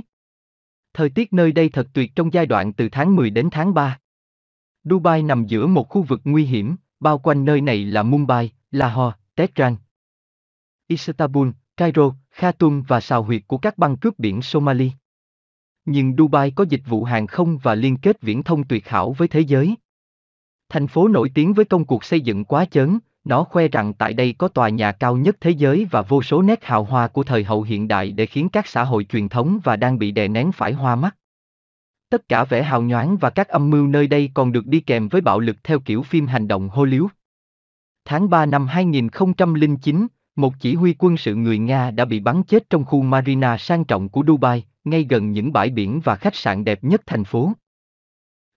Thời 0.95 1.11
tiết 1.11 1.32
nơi 1.32 1.53
đây 1.53 1.68
thật 1.68 1.88
tuyệt 1.93 2.14
trong 2.14 2.32
giai 2.32 2.47
đoạn 2.47 2.72
từ 2.72 2.88
tháng 2.93 3.16
10 3.16 3.30
đến 3.30 3.49
tháng 3.51 3.74
3. 3.74 3.99
Dubai 4.84 5.22
nằm 5.22 5.47
giữa 5.47 5.66
một 5.66 5.88
khu 5.88 6.03
vực 6.03 6.20
nguy 6.24 6.45
hiểm, 6.45 6.76
bao 7.01 7.18
quanh 7.18 7.44
nơi 7.44 7.61
này 7.61 7.84
là 7.84 8.03
Mumbai, 8.03 8.51
Lahore, 8.70 9.16
Tehran, 9.36 9.76
Istanbul, 10.90 11.48
Cairo, 11.76 12.14
Khartoum 12.30 12.82
và 12.82 13.01
sào 13.01 13.22
huyệt 13.22 13.42
của 13.46 13.59
các 13.59 13.78
băng 13.78 13.96
cướp 13.96 14.18
biển 14.18 14.42
Somali. 14.42 14.92
Nhưng 15.84 16.16
Dubai 16.18 16.51
có 16.51 16.64
dịch 16.68 16.82
vụ 16.86 17.05
hàng 17.05 17.26
không 17.26 17.59
và 17.59 17.74
liên 17.74 17.96
kết 17.96 18.20
viễn 18.20 18.42
thông 18.42 18.64
tuyệt 18.64 18.88
hảo 18.88 19.12
với 19.12 19.28
thế 19.28 19.40
giới. 19.40 19.76
Thành 20.68 20.86
phố 20.86 21.09
nổi 21.09 21.30
tiếng 21.34 21.53
với 21.53 21.64
công 21.64 21.84
cuộc 21.84 22.05
xây 22.05 22.20
dựng 22.20 22.44
quá 22.44 22.64
chớn, 22.64 22.98
nó 23.24 23.44
khoe 23.44 23.68
rằng 23.68 23.94
tại 23.94 24.12
đây 24.12 24.34
có 24.38 24.48
tòa 24.48 24.68
nhà 24.68 24.92
cao 24.92 25.16
nhất 25.16 25.36
thế 25.40 25.51
giới 25.51 25.86
và 25.90 26.03
vô 26.03 26.22
số 26.22 26.42
nét 26.42 26.64
hào 26.64 26.84
hoa 26.84 27.09
của 27.09 27.22
thời 27.22 27.44
hậu 27.44 27.62
hiện 27.62 27.88
đại 27.88 28.12
để 28.12 28.26
khiến 28.26 28.48
các 28.48 28.66
xã 28.66 28.84
hội 28.84 29.05
truyền 29.05 29.28
thống 29.28 29.61
và 29.64 29.76
đang 29.76 29.98
bị 29.98 30.11
đè 30.11 30.28
nén 30.28 30.53
phải 30.53 30.72
hoa 30.72 30.96
mắt. 30.96 31.16
Tất 32.11 32.29
cả 32.29 32.45
vẻ 32.45 32.63
hào 32.63 32.83
nhoáng 32.83 33.17
và 33.17 33.31
các 33.31 33.49
âm 33.49 33.71
mưu 33.71 33.87
nơi 33.87 34.07
đây 34.07 34.31
còn 34.35 34.53
được 34.53 34.67
đi 34.67 34.81
kèm 34.81 35.09
với 35.09 35.21
bạo 35.21 35.41
lực 35.41 35.57
theo 35.65 35.81
kiểu 35.81 36.03
phim 36.03 36.27
hành 36.27 36.49
động 36.49 36.69
Hollywood. 36.69 37.09
Tháng 38.05 38.31
3 38.31 38.47
năm 38.47 38.67
2009, 38.67 40.07
một 40.37 40.55
chỉ 40.61 40.75
huy 40.75 40.95
quân 40.99 41.17
sự 41.17 41.35
người 41.35 41.59
Nga 41.59 41.91
đã 41.91 42.05
bị 42.05 42.21
bắn 42.21 42.43
chết 42.43 42.71
trong 42.71 42.85
khu 42.85 43.03
marina 43.03 43.59
sang 43.59 43.85
trọng 43.85 44.09
của 44.09 44.25
Dubai, 44.27 44.65
ngay 44.85 45.07
gần 45.09 45.32
những 45.32 45.53
bãi 45.53 45.70
biển 45.70 46.01
và 46.05 46.16
khách 46.16 46.35
sạn 46.35 46.65
đẹp 46.65 46.85
nhất 46.85 47.01
thành 47.07 47.24
phố. 47.24 47.53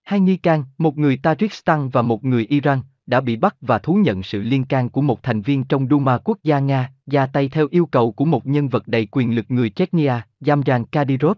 Hai 0.02 0.20
nghi 0.20 0.36
can, 0.36 0.64
một 0.78 0.98
người 0.98 1.18
Tajikistan 1.22 1.90
và 1.90 2.02
một 2.02 2.24
người 2.24 2.46
Iran, 2.46 2.80
đã 3.06 3.20
bị 3.20 3.36
bắt 3.36 3.56
và 3.60 3.78
thú 3.78 3.94
nhận 3.94 4.22
sự 4.22 4.42
liên 4.42 4.64
can 4.64 4.88
của 4.88 5.02
một 5.02 5.22
thành 5.22 5.42
viên 5.42 5.64
trong 5.64 5.88
Duma 5.90 6.18
quốc 6.18 6.38
gia 6.42 6.58
Nga, 6.58 6.92
ra 7.06 7.26
tay 7.26 7.48
theo 7.48 7.68
yêu 7.70 7.86
cầu 7.86 8.12
của 8.12 8.24
một 8.24 8.46
nhân 8.46 8.68
vật 8.68 8.88
đầy 8.88 9.08
quyền 9.10 9.34
lực 9.34 9.44
người 9.48 9.70
Chechnya, 9.70 10.26
Yamran 10.46 10.84
Kadyrov. 10.84 11.36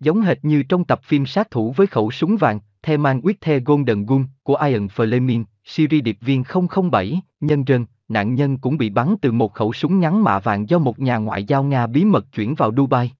Giống 0.00 0.20
hệt 0.20 0.44
như 0.44 0.62
trong 0.62 0.84
tập 0.84 1.00
phim 1.02 1.26
sát 1.26 1.50
thủ 1.50 1.72
với 1.76 1.86
khẩu 1.86 2.10
súng 2.10 2.36
vàng, 2.36 2.60
The 2.82 2.96
Man 2.96 3.20
with 3.20 3.34
the 3.40 3.58
Golden 3.58 4.06
Gun 4.06 4.24
của 4.42 4.56
Ian 4.56 4.86
Fleming, 4.86 5.44
series 5.64 6.02
điệp 6.02 6.16
viên 6.20 6.42
007, 6.90 7.20
nhân 7.40 7.64
dân, 7.68 7.86
nạn 8.08 8.34
nhân 8.34 8.58
cũng 8.58 8.78
bị 8.78 8.90
bắn 8.90 9.14
từ 9.22 9.32
một 9.32 9.54
khẩu 9.54 9.72
súng 9.72 10.00
ngắn 10.00 10.24
mạ 10.24 10.38
vàng 10.38 10.68
do 10.68 10.78
một 10.78 10.98
nhà 10.98 11.16
ngoại 11.16 11.44
giao 11.44 11.64
Nga 11.64 11.86
bí 11.86 12.04
mật 12.04 12.32
chuyển 12.32 12.54
vào 12.54 12.72
Dubai. 12.76 13.12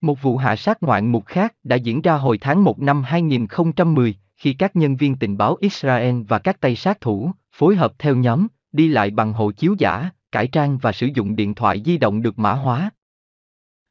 Một 0.00 0.22
vụ 0.22 0.36
hạ 0.36 0.56
sát 0.56 0.82
ngoạn 0.82 1.12
mục 1.12 1.26
khác 1.26 1.54
đã 1.64 1.76
diễn 1.76 2.02
ra 2.02 2.14
hồi 2.14 2.38
tháng 2.38 2.64
1 2.64 2.78
năm 2.78 3.02
2010, 3.02 4.14
khi 4.36 4.52
các 4.52 4.76
nhân 4.76 4.96
viên 4.96 5.16
tình 5.16 5.36
báo 5.36 5.56
Israel 5.60 6.22
và 6.28 6.38
các 6.38 6.60
tay 6.60 6.76
sát 6.76 7.00
thủ, 7.00 7.32
phối 7.52 7.76
hợp 7.76 7.92
theo 7.98 8.16
nhóm, 8.16 8.46
đi 8.72 8.88
lại 8.88 9.10
bằng 9.10 9.32
hộ 9.32 9.52
chiếu 9.52 9.74
giả, 9.78 10.10
cải 10.32 10.46
trang 10.46 10.78
và 10.78 10.92
sử 10.92 11.08
dụng 11.14 11.36
điện 11.36 11.54
thoại 11.54 11.82
di 11.84 11.98
động 11.98 12.22
được 12.22 12.38
mã 12.38 12.52
hóa. 12.52 12.90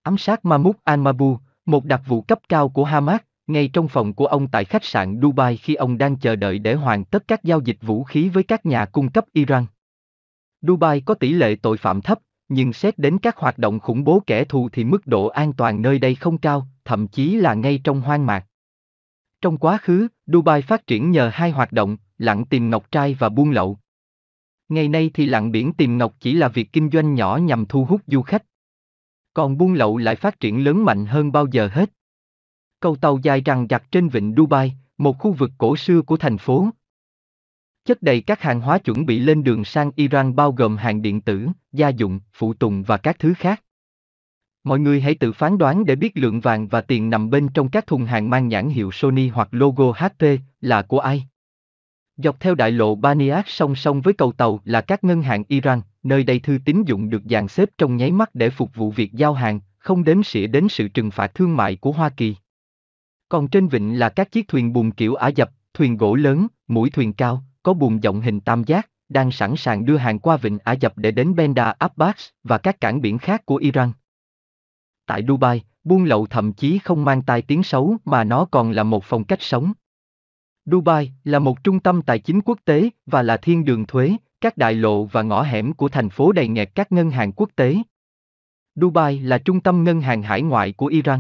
Ám 0.04 0.18
sát 0.18 0.46
Mahmoud 0.46 0.76
al-Mabu, 0.86 1.38
một 1.68 1.86
đặc 1.86 2.02
vụ 2.06 2.22
cấp 2.22 2.40
cao 2.50 2.70
của 2.70 2.84
Hamas, 2.84 3.22
ngay 3.48 3.68
trong 3.68 3.88
phòng 3.88 4.14
của 4.14 4.26
ông 4.26 4.48
tại 4.48 4.66
khách 4.66 4.84
sạn 4.84 5.20
Dubai 5.22 5.58
khi 5.58 5.76
ông 5.76 5.98
đang 5.98 6.16
chờ 6.16 6.36
đợi 6.36 6.60
để 6.60 6.74
hoàn 6.74 7.06
tất 7.06 7.24
các 7.28 7.44
giao 7.44 7.62
dịch 7.62 7.78
vũ 7.82 8.04
khí 8.04 8.30
với 8.30 8.44
các 8.44 8.66
nhà 8.66 8.86
cung 8.86 9.12
cấp 9.12 9.26
Iran. 9.34 9.66
Dubai 10.62 11.02
có 11.02 11.14
tỷ 11.14 11.34
lệ 11.34 11.56
tội 11.56 11.78
phạm 11.78 12.02
thấp, 12.02 12.20
nhưng 12.50 12.74
xét 12.74 12.98
đến 12.98 13.18
các 13.18 13.38
hoạt 13.38 13.58
động 13.58 13.80
khủng 13.80 14.04
bố 14.04 14.24
kẻ 14.28 14.44
thù 14.44 14.70
thì 14.70 14.84
mức 14.84 15.08
độ 15.08 15.28
an 15.28 15.54
toàn 15.54 15.82
nơi 15.82 16.00
đây 16.00 16.16
không 16.16 16.38
cao, 16.38 16.68
thậm 16.86 17.08
chí 17.08 17.36
là 17.36 17.54
ngay 17.54 17.82
trong 17.84 18.02
hoang 18.02 18.26
mạc. 18.26 18.46
Trong 19.42 19.58
quá 19.58 19.78
khứ, 19.82 20.08
Dubai 20.26 20.62
phát 20.62 20.88
triển 20.88 21.12
nhờ 21.12 21.30
hai 21.34 21.52
hoạt 21.52 21.72
động, 21.72 21.98
lặn 22.18 22.46
tìm 22.46 22.70
ngọc 22.70 22.92
trai 22.92 23.14
và 23.20 23.30
buôn 23.30 23.52
lậu. 23.52 23.78
Ngày 24.70 24.88
nay 24.88 25.12
thì 25.14 25.26
lặn 25.26 25.52
biển 25.52 25.74
tìm 25.74 25.98
ngọc 25.98 26.14
chỉ 26.20 26.34
là 26.34 26.48
việc 26.48 26.74
kinh 26.74 26.90
doanh 26.90 27.14
nhỏ 27.14 27.38
nhằm 27.38 27.66
thu 27.66 27.86
hút 27.86 28.02
du 28.08 28.22
khách. 28.22 28.44
Còn 29.38 29.58
buôn 29.58 29.74
lậu 29.74 29.98
lại 29.98 30.16
phát 30.16 30.40
triển 30.40 30.64
lớn 30.64 30.86
mạnh 30.86 31.06
hơn 31.06 31.32
bao 31.32 31.48
giờ 31.52 31.70
hết. 31.72 31.90
Cầu 32.80 32.96
tàu 32.96 33.20
dài 33.24 33.42
rằng 33.42 33.68
giặt 33.70 33.84
trên 33.92 34.10
vịnh 34.10 34.34
Dubai, 34.38 34.74
một 34.98 35.20
khu 35.20 35.34
vực 35.34 35.52
cổ 35.58 35.76
xưa 35.76 36.02
của 36.02 36.18
thành 36.18 36.38
phố. 36.38 36.70
Chất 37.86 38.02
đầy 38.02 38.22
các 38.22 38.42
hàng 38.42 38.62
hóa 38.62 38.78
chuẩn 38.78 39.06
bị 39.06 39.20
lên 39.20 39.44
đường 39.44 39.66
sang 39.66 39.92
Iran 39.96 40.36
bao 40.36 40.52
gồm 40.52 40.78
hàng 40.78 41.02
điện 41.02 41.22
tử, 41.22 41.48
gia 41.72 41.90
dụng, 41.90 42.20
phụ 42.34 42.54
tùng 42.54 42.84
và 42.84 42.98
các 42.98 43.20
thứ 43.20 43.34
khác. 43.38 43.64
Mọi 44.64 44.80
người 44.80 45.02
hãy 45.02 45.16
tự 45.16 45.32
phán 45.32 45.58
đoán 45.58 45.86
để 45.86 45.96
biết 45.96 46.12
lượng 46.16 46.40
vàng 46.40 46.68
và 46.68 46.82
tiền 46.82 47.10
nằm 47.10 47.30
bên 47.30 47.48
trong 47.54 47.70
các 47.70 47.88
thùng 47.88 48.06
hàng 48.06 48.30
mang 48.30 48.48
nhãn 48.48 48.70
hiệu 48.70 48.92
Sony 48.92 49.28
hoặc 49.28 49.48
logo 49.52 49.92
HP 49.92 50.26
là 50.62 50.82
của 50.82 51.00
ai. 51.00 51.28
Dọc 52.18 52.40
theo 52.40 52.56
đại 52.56 52.72
lộ 52.72 52.96
Banias 52.96 53.46
song 53.48 53.76
song 53.76 54.02
với 54.02 54.14
cầu 54.14 54.32
tàu 54.32 54.60
là 54.64 54.82
các 54.82 55.04
ngân 55.04 55.22
hàng 55.22 55.44
Iran, 55.48 55.82
nơi 56.04 56.24
đây 56.24 56.40
thư 56.40 56.58
tín 56.66 56.84
dụng 56.84 57.10
được 57.10 57.22
dàn 57.30 57.48
xếp 57.48 57.70
trong 57.78 57.98
nháy 57.98 58.12
mắt 58.12 58.30
để 58.34 58.50
phục 58.50 58.76
vụ 58.76 58.92
việc 58.92 59.14
giao 59.14 59.34
hàng, 59.34 59.60
không 59.78 60.04
đếm 60.04 60.24
xỉa 60.24 60.48
đến 60.48 60.68
sự 60.70 60.88
trừng 60.88 61.12
phạt 61.12 61.34
thương 61.34 61.56
mại 61.56 61.76
của 61.76 61.92
Hoa 61.92 62.10
Kỳ. 62.10 62.36
Còn 63.30 63.48
trên 63.48 63.68
vịnh 63.68 64.00
là 64.00 64.10
các 64.10 64.32
chiếc 64.32 64.48
thuyền 64.48 64.74
buồm 64.74 64.92
kiểu 64.92 65.16
Ả 65.16 65.28
Dập, 65.28 65.52
thuyền 65.74 65.98
gỗ 65.98 66.16
lớn, 66.16 66.48
mũi 66.68 66.90
thuyền 66.90 67.14
cao, 67.14 67.44
có 67.64 67.74
buồm 67.74 68.00
rộng 68.00 68.22
hình 68.22 68.40
tam 68.40 68.64
giác, 68.64 68.90
đang 69.10 69.32
sẵn 69.32 69.56
sàng 69.56 69.86
đưa 69.86 69.98
hàng 69.98 70.20
qua 70.20 70.38
vịnh 70.38 70.60
Ả 70.64 70.72
Dập 70.72 70.94
để 70.96 71.12
đến 71.12 71.36
Bandar 71.36 71.76
Abbas 71.80 72.30
và 72.44 72.58
các 72.58 72.82
cảng 72.82 73.02
biển 73.02 73.18
khác 73.18 73.46
của 73.46 73.56
Iran. 73.56 73.92
Tại 75.06 75.24
Dubai, 75.28 75.64
buôn 75.84 76.04
lậu 76.04 76.26
thậm 76.26 76.54
chí 76.54 76.80
không 76.80 77.06
mang 77.06 77.22
tai 77.22 77.42
tiếng 77.42 77.64
xấu 77.64 77.98
mà 78.06 78.24
nó 78.24 78.46
còn 78.52 78.72
là 78.72 78.84
một 78.84 79.04
phong 79.04 79.24
cách 79.24 79.42
sống. 79.42 79.74
Dubai 80.72 81.12
là 81.24 81.40
một 81.40 81.64
trung 81.64 81.80
tâm 81.80 82.02
tài 82.02 82.20
chính 82.20 82.42
quốc 82.42 82.60
tế 82.66 82.90
và 83.06 83.24
là 83.24 83.38
thiên 83.38 83.66
đường 83.66 83.86
thuế, 83.86 84.16
các 84.42 84.58
đại 84.58 84.74
lộ 84.74 85.06
và 85.06 85.22
ngõ 85.22 85.44
hẻm 85.44 85.74
của 85.74 85.90
thành 85.90 86.10
phố 86.10 86.32
đầy 86.32 86.48
nghẹt 86.48 86.76
các 86.76 86.92
ngân 86.92 87.10
hàng 87.10 87.32
quốc 87.32 87.50
tế. 87.56 87.76
Dubai 88.76 89.20
là 89.20 89.38
trung 89.38 89.60
tâm 89.60 89.84
ngân 89.84 90.02
hàng 90.02 90.22
hải 90.22 90.42
ngoại 90.42 90.72
của 90.72 90.86
Iran. 90.86 91.20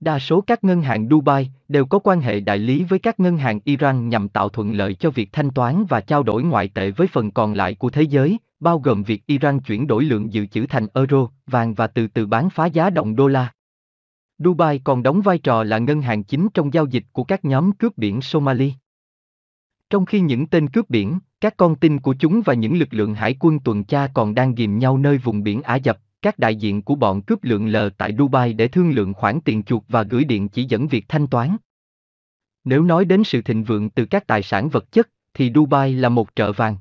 Đa 0.00 0.18
số 0.18 0.40
các 0.40 0.64
ngân 0.64 0.82
hàng 0.82 1.08
Dubai 1.08 1.50
đều 1.68 1.86
có 1.86 1.98
quan 1.98 2.20
hệ 2.20 2.40
đại 2.40 2.58
lý 2.58 2.84
với 2.84 2.98
các 2.98 3.20
ngân 3.20 3.36
hàng 3.36 3.60
Iran 3.64 4.08
nhằm 4.08 4.28
tạo 4.28 4.48
thuận 4.48 4.72
lợi 4.72 4.94
cho 4.94 5.10
việc 5.10 5.32
thanh 5.32 5.50
toán 5.50 5.84
và 5.88 6.00
trao 6.00 6.22
đổi 6.22 6.42
ngoại 6.42 6.68
tệ 6.68 6.90
với 6.90 7.06
phần 7.06 7.30
còn 7.30 7.54
lại 7.54 7.74
của 7.74 7.90
thế 7.90 8.02
giới, 8.02 8.38
bao 8.60 8.78
gồm 8.78 9.02
việc 9.02 9.26
Iran 9.26 9.60
chuyển 9.60 9.86
đổi 9.86 10.04
lượng 10.04 10.32
dự 10.32 10.46
trữ 10.46 10.66
thành 10.66 10.86
euro, 10.94 11.28
vàng 11.46 11.74
và 11.74 11.86
từ 11.86 12.06
từ 12.06 12.26
bán 12.26 12.50
phá 12.50 12.66
giá 12.66 12.90
đồng 12.90 13.16
đô 13.16 13.26
la. 13.26 13.52
Dubai 14.44 14.80
còn 14.84 15.02
đóng 15.02 15.20
vai 15.20 15.38
trò 15.38 15.64
là 15.64 15.78
ngân 15.78 16.02
hàng 16.02 16.24
chính 16.24 16.48
trong 16.54 16.74
giao 16.74 16.86
dịch 16.86 17.04
của 17.12 17.24
các 17.24 17.44
nhóm 17.44 17.72
cướp 17.72 17.98
biển 17.98 18.20
Somali. 18.20 18.72
Trong 19.90 20.06
khi 20.06 20.20
những 20.20 20.46
tên 20.46 20.68
cướp 20.68 20.90
biển, 20.90 21.18
các 21.40 21.56
con 21.56 21.74
tin 21.74 21.98
của 21.98 22.14
chúng 22.18 22.42
và 22.44 22.54
những 22.54 22.78
lực 22.78 22.88
lượng 22.90 23.14
hải 23.14 23.36
quân 23.40 23.58
tuần 23.58 23.84
tra 23.84 24.06
còn 24.14 24.34
đang 24.34 24.54
ghìm 24.54 24.78
nhau 24.78 24.98
nơi 24.98 25.18
vùng 25.18 25.42
biển 25.42 25.62
Ả 25.62 25.76
Dập, 25.76 25.98
các 26.22 26.38
đại 26.38 26.56
diện 26.56 26.82
của 26.82 26.94
bọn 26.94 27.22
cướp 27.22 27.44
lượng 27.44 27.66
lờ 27.66 27.90
tại 27.98 28.14
Dubai 28.18 28.52
để 28.52 28.68
thương 28.68 28.90
lượng 28.90 29.14
khoản 29.14 29.40
tiền 29.40 29.62
chuộc 29.62 29.84
và 29.88 30.02
gửi 30.02 30.24
điện 30.24 30.48
chỉ 30.48 30.64
dẫn 30.64 30.88
việc 30.88 31.04
thanh 31.08 31.26
toán. 31.26 31.56
Nếu 32.64 32.82
nói 32.82 33.04
đến 33.04 33.24
sự 33.24 33.42
thịnh 33.42 33.64
vượng 33.64 33.90
từ 33.90 34.04
các 34.04 34.26
tài 34.26 34.42
sản 34.42 34.68
vật 34.68 34.92
chất, 34.92 35.08
thì 35.34 35.52
Dubai 35.54 35.92
là 35.92 36.08
một 36.08 36.36
chợ 36.36 36.52
vàng. 36.52 36.76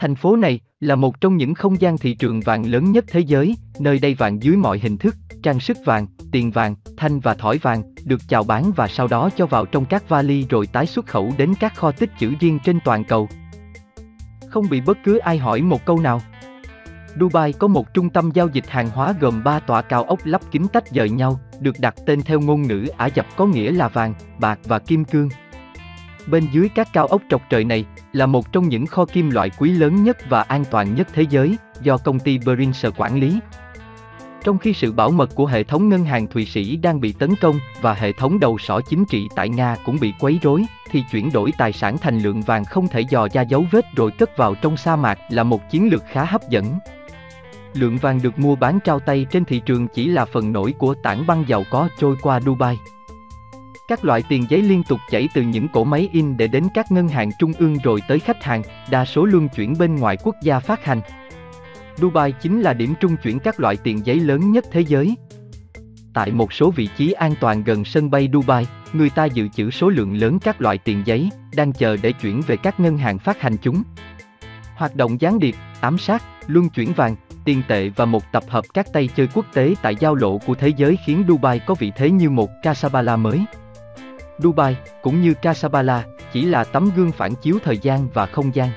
Thành 0.00 0.14
phố 0.14 0.36
này 0.36 0.60
là 0.80 0.94
một 0.94 1.20
trong 1.20 1.36
những 1.36 1.54
không 1.54 1.80
gian 1.80 1.98
thị 1.98 2.14
trường 2.14 2.40
vàng 2.40 2.66
lớn 2.66 2.92
nhất 2.92 3.04
thế 3.08 3.20
giới, 3.20 3.56
nơi 3.78 3.98
đây 3.98 4.14
vàng 4.14 4.42
dưới 4.42 4.56
mọi 4.56 4.78
hình 4.78 4.96
thức, 4.96 5.16
trang 5.42 5.60
sức 5.60 5.76
vàng, 5.84 6.06
tiền 6.32 6.50
vàng, 6.50 6.74
thanh 6.96 7.20
và 7.20 7.34
thỏi 7.34 7.58
vàng, 7.58 7.82
được 8.04 8.20
chào 8.28 8.44
bán 8.44 8.72
và 8.76 8.88
sau 8.88 9.08
đó 9.08 9.30
cho 9.36 9.46
vào 9.46 9.66
trong 9.66 9.84
các 9.84 10.08
vali 10.08 10.46
rồi 10.50 10.66
tái 10.66 10.86
xuất 10.86 11.06
khẩu 11.06 11.32
đến 11.38 11.54
các 11.60 11.76
kho 11.76 11.92
tích 11.92 12.10
trữ 12.18 12.32
riêng 12.40 12.58
trên 12.64 12.78
toàn 12.84 13.04
cầu. 13.04 13.28
Không 14.48 14.68
bị 14.70 14.80
bất 14.80 14.98
cứ 15.04 15.18
ai 15.18 15.38
hỏi 15.38 15.62
một 15.62 15.84
câu 15.86 16.00
nào. 16.00 16.20
Dubai 17.20 17.52
có 17.52 17.68
một 17.68 17.94
trung 17.94 18.10
tâm 18.10 18.30
giao 18.34 18.48
dịch 18.48 18.68
hàng 18.68 18.90
hóa 18.90 19.14
gồm 19.20 19.44
3 19.44 19.60
tòa 19.60 19.82
cao 19.82 20.04
ốc 20.04 20.20
lắp 20.24 20.40
kính 20.50 20.66
tách 20.72 20.90
rời 20.90 21.10
nhau, 21.10 21.40
được 21.60 21.80
đặt 21.80 21.94
tên 22.06 22.22
theo 22.22 22.40
ngôn 22.40 22.62
ngữ 22.62 22.86
Ả 22.96 23.06
Dập 23.06 23.26
có 23.36 23.46
nghĩa 23.46 23.72
là 23.72 23.88
vàng, 23.88 24.14
bạc 24.38 24.58
và 24.64 24.78
kim 24.78 25.04
cương. 25.04 25.28
Bên 26.26 26.46
dưới 26.52 26.68
các 26.68 26.88
cao 26.92 27.06
ốc 27.06 27.22
trọc 27.30 27.42
trời 27.50 27.64
này 27.64 27.84
là 28.12 28.26
một 28.26 28.52
trong 28.52 28.68
những 28.68 28.86
kho 28.86 29.04
kim 29.04 29.30
loại 29.30 29.50
quý 29.58 29.70
lớn 29.70 30.04
nhất 30.04 30.16
và 30.28 30.42
an 30.42 30.64
toàn 30.70 30.94
nhất 30.94 31.08
thế 31.12 31.26
giới, 31.30 31.56
do 31.82 31.98
công 31.98 32.18
ty 32.18 32.38
Berinser 32.38 32.92
quản 32.96 33.20
lý. 33.20 33.38
Trong 34.44 34.58
khi 34.58 34.72
sự 34.72 34.92
bảo 34.92 35.10
mật 35.10 35.34
của 35.34 35.46
hệ 35.46 35.62
thống 35.64 35.88
ngân 35.88 36.04
hàng 36.04 36.26
Thụy 36.26 36.46
Sĩ 36.46 36.76
đang 36.76 37.00
bị 37.00 37.12
tấn 37.12 37.36
công 37.36 37.58
và 37.80 37.94
hệ 37.94 38.12
thống 38.12 38.40
đầu 38.40 38.58
sỏ 38.58 38.80
chính 38.88 39.04
trị 39.04 39.28
tại 39.36 39.48
Nga 39.48 39.76
cũng 39.84 39.98
bị 40.00 40.12
quấy 40.20 40.38
rối, 40.42 40.64
thì 40.90 41.04
chuyển 41.12 41.32
đổi 41.32 41.52
tài 41.58 41.72
sản 41.72 41.98
thành 41.98 42.18
lượng 42.18 42.42
vàng 42.42 42.64
không 42.64 42.88
thể 42.88 43.00
dò 43.00 43.28
ra 43.32 43.42
dấu 43.42 43.64
vết 43.70 43.84
rồi 43.96 44.10
cất 44.10 44.36
vào 44.36 44.54
trong 44.54 44.76
sa 44.76 44.96
mạc 44.96 45.18
là 45.30 45.42
một 45.42 45.70
chiến 45.70 45.88
lược 45.90 46.04
khá 46.10 46.24
hấp 46.24 46.48
dẫn. 46.48 46.78
Lượng 47.74 47.96
vàng 47.96 48.20
được 48.22 48.38
mua 48.38 48.56
bán 48.56 48.80
trao 48.80 49.00
tay 49.00 49.26
trên 49.30 49.44
thị 49.44 49.60
trường 49.66 49.88
chỉ 49.88 50.08
là 50.08 50.24
phần 50.24 50.52
nổi 50.52 50.74
của 50.78 50.94
tảng 51.02 51.26
băng 51.26 51.44
giàu 51.48 51.64
có 51.70 51.88
trôi 51.98 52.16
qua 52.22 52.40
Dubai. 52.40 52.76
Các 53.88 54.04
loại 54.04 54.22
tiền 54.28 54.46
giấy 54.48 54.62
liên 54.62 54.82
tục 54.82 55.00
chảy 55.10 55.28
từ 55.34 55.42
những 55.42 55.68
cổ 55.68 55.84
máy 55.84 56.08
in 56.12 56.36
để 56.36 56.46
đến 56.46 56.64
các 56.74 56.92
ngân 56.92 57.08
hàng 57.08 57.30
trung 57.38 57.52
ương 57.58 57.76
rồi 57.84 58.02
tới 58.08 58.18
khách 58.18 58.44
hàng, 58.44 58.62
đa 58.90 59.04
số 59.04 59.24
luân 59.24 59.48
chuyển 59.48 59.74
bên 59.78 59.96
ngoài 59.96 60.16
quốc 60.22 60.36
gia 60.42 60.60
phát 60.60 60.84
hành. 60.84 61.00
Dubai 61.96 62.32
chính 62.32 62.60
là 62.60 62.72
điểm 62.72 62.94
trung 63.00 63.16
chuyển 63.22 63.38
các 63.38 63.60
loại 63.60 63.76
tiền 63.76 64.06
giấy 64.06 64.20
lớn 64.20 64.52
nhất 64.52 64.64
thế 64.72 64.80
giới. 64.80 65.14
Tại 66.14 66.32
một 66.32 66.52
số 66.52 66.70
vị 66.70 66.88
trí 66.96 67.12
an 67.12 67.34
toàn 67.40 67.64
gần 67.64 67.84
sân 67.84 68.10
bay 68.10 68.28
Dubai, 68.32 68.66
người 68.92 69.10
ta 69.10 69.24
dự 69.24 69.48
trữ 69.48 69.70
số 69.70 69.88
lượng 69.88 70.16
lớn 70.16 70.38
các 70.38 70.60
loại 70.60 70.78
tiền 70.78 71.02
giấy, 71.06 71.30
đang 71.56 71.72
chờ 71.72 71.96
để 72.02 72.12
chuyển 72.12 72.40
về 72.46 72.56
các 72.56 72.80
ngân 72.80 72.98
hàng 72.98 73.18
phát 73.18 73.40
hành 73.40 73.56
chúng. 73.62 73.82
Hoạt 74.76 74.96
động 74.96 75.20
gián 75.20 75.38
điệp, 75.38 75.54
ám 75.80 75.98
sát, 75.98 76.22
luân 76.46 76.68
chuyển 76.68 76.92
vàng, 76.92 77.16
tiền 77.44 77.62
tệ 77.68 77.88
và 77.88 78.04
một 78.04 78.32
tập 78.32 78.42
hợp 78.48 78.64
các 78.74 78.92
tay 78.92 79.08
chơi 79.16 79.28
quốc 79.34 79.46
tế 79.54 79.74
tại 79.82 79.96
giao 79.96 80.14
lộ 80.14 80.38
của 80.38 80.54
thế 80.54 80.68
giới 80.76 80.96
khiến 81.06 81.24
Dubai 81.28 81.58
có 81.58 81.74
vị 81.74 81.92
thế 81.96 82.10
như 82.10 82.30
một 82.30 82.50
Casablanca 82.62 83.16
mới. 83.16 83.44
Dubai, 84.38 84.76
cũng 85.02 85.22
như 85.22 85.34
Casablanca, 85.34 86.04
chỉ 86.32 86.44
là 86.44 86.64
tấm 86.64 86.90
gương 86.96 87.12
phản 87.12 87.34
chiếu 87.34 87.58
thời 87.64 87.78
gian 87.78 88.08
và 88.08 88.26
không 88.26 88.54
gian. 88.54 88.70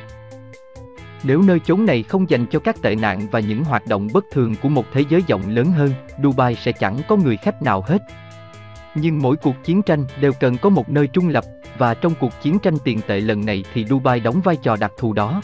Nếu 1.24 1.42
nơi 1.42 1.60
chốn 1.60 1.86
này 1.86 2.04
không 2.04 2.30
dành 2.30 2.46
cho 2.46 2.60
các 2.60 2.82
tệ 2.82 2.96
nạn 2.96 3.28
và 3.32 3.40
những 3.40 3.64
hoạt 3.64 3.88
động 3.88 4.08
bất 4.14 4.26
thường 4.32 4.56
của 4.62 4.70
một 4.70 4.86
thế 4.94 5.04
giới 5.10 5.24
rộng 5.28 5.42
lớn 5.48 5.72
hơn, 5.72 5.94
Dubai 6.24 6.56
sẽ 6.56 6.72
chẳng 6.72 7.00
có 7.08 7.16
người 7.16 7.38
khách 7.38 7.62
nào 7.62 7.84
hết. 7.88 8.02
Nhưng 8.96 9.20
mỗi 9.20 9.36
cuộc 9.36 9.56
chiến 9.64 9.82
tranh 9.82 10.06
đều 10.22 10.32
cần 10.40 10.58
có 10.58 10.70
một 10.70 10.90
nơi 10.90 11.08
trung 11.08 11.30
lập, 11.30 11.44
và 11.78 11.94
trong 11.94 12.14
cuộc 12.20 12.32
chiến 12.42 12.60
tranh 12.60 12.78
tiền 12.84 13.02
tệ 13.08 13.20
lần 13.20 13.46
này 13.46 13.64
thì 13.74 13.86
Dubai 13.86 14.20
đóng 14.20 14.42
vai 14.42 14.56
trò 14.56 14.76
đặc 14.76 14.92
thù 14.98 15.14
đó. 15.14 15.42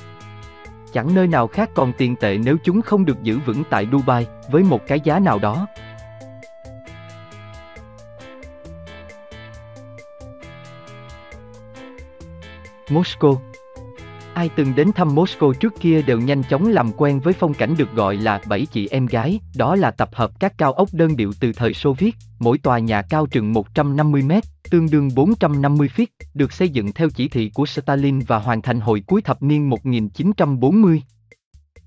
Chẳng 0.94 1.16
nơi 1.16 1.28
nào 1.28 1.48
khác 1.48 1.70
còn 1.74 1.94
tiền 1.98 2.16
tệ 2.16 2.38
nếu 2.38 2.58
chúng 2.64 2.82
không 2.82 3.06
được 3.06 3.24
giữ 3.24 3.40
vững 3.46 3.64
tại 3.70 3.88
Dubai, 3.92 4.28
với 4.52 4.64
một 4.64 4.88
cái 4.88 5.00
giá 5.00 5.20
nào 5.20 5.40
đó. 5.40 5.68
Moscow 12.90 13.38
Ai 14.34 14.50
từng 14.56 14.76
đến 14.76 14.92
thăm 14.96 15.16
Moscow 15.16 15.54
trước 15.54 15.74
kia 15.80 16.02
đều 16.02 16.20
nhanh 16.20 16.44
chóng 16.50 16.68
làm 16.68 16.92
quen 16.98 17.20
với 17.20 17.34
phong 17.34 17.54
cảnh 17.54 17.76
được 17.78 17.94
gọi 17.94 18.18
là 18.18 18.42
bảy 18.48 18.66
chị 18.66 18.88
em 18.88 19.06
gái, 19.06 19.40
đó 19.56 19.76
là 19.76 19.92
tập 19.92 20.10
hợp 20.14 20.32
các 20.40 20.54
cao 20.58 20.74
ốc 20.74 20.90
đơn 20.94 21.16
điệu 21.16 21.32
từ 21.40 21.54
thời 21.54 21.74
Xô 21.74 21.94
Viết, 21.94 22.16
mỗi 22.40 22.58
tòa 22.58 22.80
nhà 22.80 23.02
cao 23.02 23.26
chừng 23.26 23.54
150 23.54 24.22
mét, 24.22 24.44
tương 24.72 24.90
đương 24.90 25.10
450 25.16 25.90
feet, 25.96 26.06
được 26.34 26.54
xây 26.54 26.70
dựng 26.70 26.92
theo 26.92 27.10
chỉ 27.10 27.28
thị 27.28 27.52
của 27.54 27.66
Stalin 27.66 28.20
và 28.20 28.40
hoàn 28.40 28.62
thành 28.62 28.80
hồi 28.80 29.04
cuối 29.08 29.22
thập 29.22 29.44
niên 29.44 29.70
1940. 29.70 31.02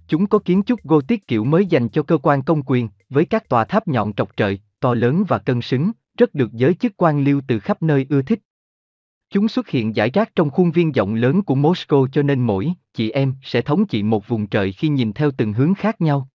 Chúng 0.09 0.27
có 0.27 0.39
kiến 0.39 0.63
trúc 0.63 0.85
Gothic 0.85 1.27
kiểu 1.27 1.45
mới 1.45 1.67
dành 1.67 1.89
cho 1.89 2.03
cơ 2.03 2.19
quan 2.19 2.43
công 2.43 2.63
quyền, 2.63 2.89
với 3.09 3.25
các 3.25 3.49
tòa 3.49 3.65
tháp 3.65 3.89
nhọn 3.89 4.13
trọc 4.13 4.37
trời, 4.37 4.61
to 4.81 4.95
lớn 4.95 5.25
và 5.29 5.39
cân 5.39 5.63
xứng, 5.63 5.91
rất 6.19 6.35
được 6.35 6.53
giới 6.53 6.75
chức 6.75 6.93
quan 6.97 7.25
liêu 7.25 7.41
từ 7.49 7.61
khắp 7.61 7.83
nơi 7.83 8.07
ưa 8.09 8.23
thích. 8.23 8.41
Chúng 9.31 9.49
xuất 9.49 9.69
hiện 9.69 9.97
giải 9.97 10.11
rác 10.11 10.35
trong 10.35 10.51
khuôn 10.51 10.71
viên 10.71 10.93
rộng 10.93 11.15
lớn 11.15 11.43
của 11.43 11.55
Moscow 11.55 12.07
cho 12.13 12.23
nên 12.23 12.41
mỗi 12.41 12.73
chị 12.95 13.11
em 13.11 13.35
sẽ 13.43 13.63
thống 13.63 13.87
trị 13.87 14.03
một 14.03 14.29
vùng 14.29 14.47
trời 14.47 14.73
khi 14.73 14.89
nhìn 14.89 15.13
theo 15.13 15.31
từng 15.31 15.53
hướng 15.53 15.75
khác 15.75 16.01
nhau. 16.01 16.29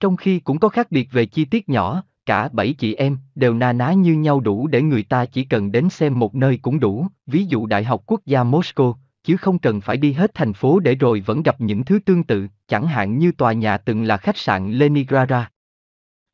Trong 0.00 0.16
khi 0.16 0.40
cũng 0.40 0.58
có 0.58 0.68
khác 0.68 0.90
biệt 0.90 1.08
về 1.12 1.26
chi 1.26 1.44
tiết 1.44 1.68
nhỏ, 1.68 2.02
cả 2.26 2.48
bảy 2.52 2.72
chị 2.72 2.94
em 2.94 3.18
đều 3.34 3.54
na 3.54 3.72
ná 3.72 3.92
như 3.92 4.14
nhau 4.14 4.40
đủ 4.40 4.66
để 4.66 4.82
người 4.82 5.02
ta 5.02 5.24
chỉ 5.24 5.44
cần 5.44 5.72
đến 5.72 5.90
xem 5.90 6.18
một 6.18 6.34
nơi 6.34 6.58
cũng 6.62 6.80
đủ, 6.80 7.06
ví 7.26 7.44
dụ 7.44 7.66
Đại 7.66 7.84
học 7.84 8.02
Quốc 8.06 8.20
gia 8.26 8.44
Moscow, 8.44 8.94
chứ 9.24 9.36
không 9.36 9.58
cần 9.58 9.80
phải 9.80 9.96
đi 9.96 10.12
hết 10.12 10.30
thành 10.34 10.52
phố 10.52 10.80
để 10.80 10.94
rồi 10.94 11.22
vẫn 11.26 11.42
gặp 11.42 11.60
những 11.60 11.84
thứ 11.84 11.98
tương 11.98 12.24
tự, 12.24 12.46
chẳng 12.68 12.86
hạn 12.86 13.18
như 13.18 13.32
tòa 13.32 13.52
nhà 13.52 13.78
từng 13.78 14.02
là 14.02 14.16
khách 14.16 14.36
sạn 14.36 14.72
Leningrad. 14.72 15.32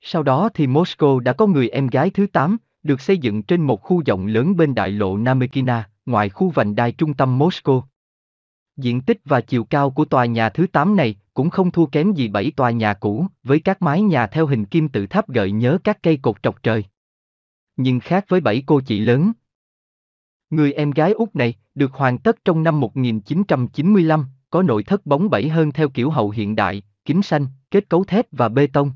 Sau 0.00 0.22
đó 0.22 0.48
thì 0.54 0.66
Moscow 0.66 1.18
đã 1.18 1.32
có 1.32 1.46
người 1.46 1.68
em 1.68 1.86
gái 1.86 2.10
thứ 2.10 2.26
8, 2.26 2.56
được 2.86 3.00
xây 3.00 3.18
dựng 3.18 3.42
trên 3.42 3.62
một 3.62 3.82
khu 3.82 4.02
rộng 4.06 4.26
lớn 4.26 4.56
bên 4.56 4.74
đại 4.74 4.90
lộ 4.90 5.16
Namekina, 5.16 5.90
ngoài 6.06 6.28
khu 6.28 6.50
vành 6.50 6.74
đai 6.74 6.92
trung 6.92 7.14
tâm 7.14 7.38
Moscow. 7.38 7.82
Diện 8.76 9.00
tích 9.00 9.20
và 9.24 9.40
chiều 9.40 9.64
cao 9.64 9.90
của 9.90 10.04
tòa 10.04 10.26
nhà 10.26 10.48
thứ 10.48 10.66
8 10.66 10.96
này 10.96 11.16
cũng 11.34 11.50
không 11.50 11.70
thua 11.70 11.86
kém 11.86 12.12
gì 12.12 12.28
bảy 12.28 12.52
tòa 12.56 12.70
nhà 12.70 12.94
cũ, 12.94 13.26
với 13.42 13.60
các 13.60 13.82
mái 13.82 14.02
nhà 14.02 14.26
theo 14.26 14.46
hình 14.46 14.64
kim 14.64 14.88
tự 14.88 15.06
tháp 15.06 15.28
gợi 15.28 15.52
nhớ 15.52 15.78
các 15.84 15.98
cây 16.02 16.16
cột 16.16 16.42
trọc 16.42 16.62
trời. 16.62 16.84
Nhưng 17.76 18.00
khác 18.00 18.24
với 18.28 18.40
bảy 18.40 18.62
cô 18.66 18.80
chị 18.80 19.00
lớn. 19.00 19.32
Người 20.50 20.72
em 20.72 20.90
gái 20.90 21.12
út 21.12 21.36
này 21.36 21.54
được 21.74 21.92
hoàn 21.92 22.18
tất 22.18 22.44
trong 22.44 22.62
năm 22.62 22.80
1995, 22.80 24.24
có 24.50 24.62
nội 24.62 24.82
thất 24.82 25.06
bóng 25.06 25.30
bẩy 25.30 25.48
hơn 25.48 25.72
theo 25.72 25.88
kiểu 25.88 26.10
hậu 26.10 26.30
hiện 26.30 26.56
đại, 26.56 26.82
kính 27.04 27.22
xanh, 27.22 27.46
kết 27.70 27.88
cấu 27.88 28.04
thép 28.04 28.26
và 28.32 28.48
bê 28.48 28.66
tông. 28.66 28.92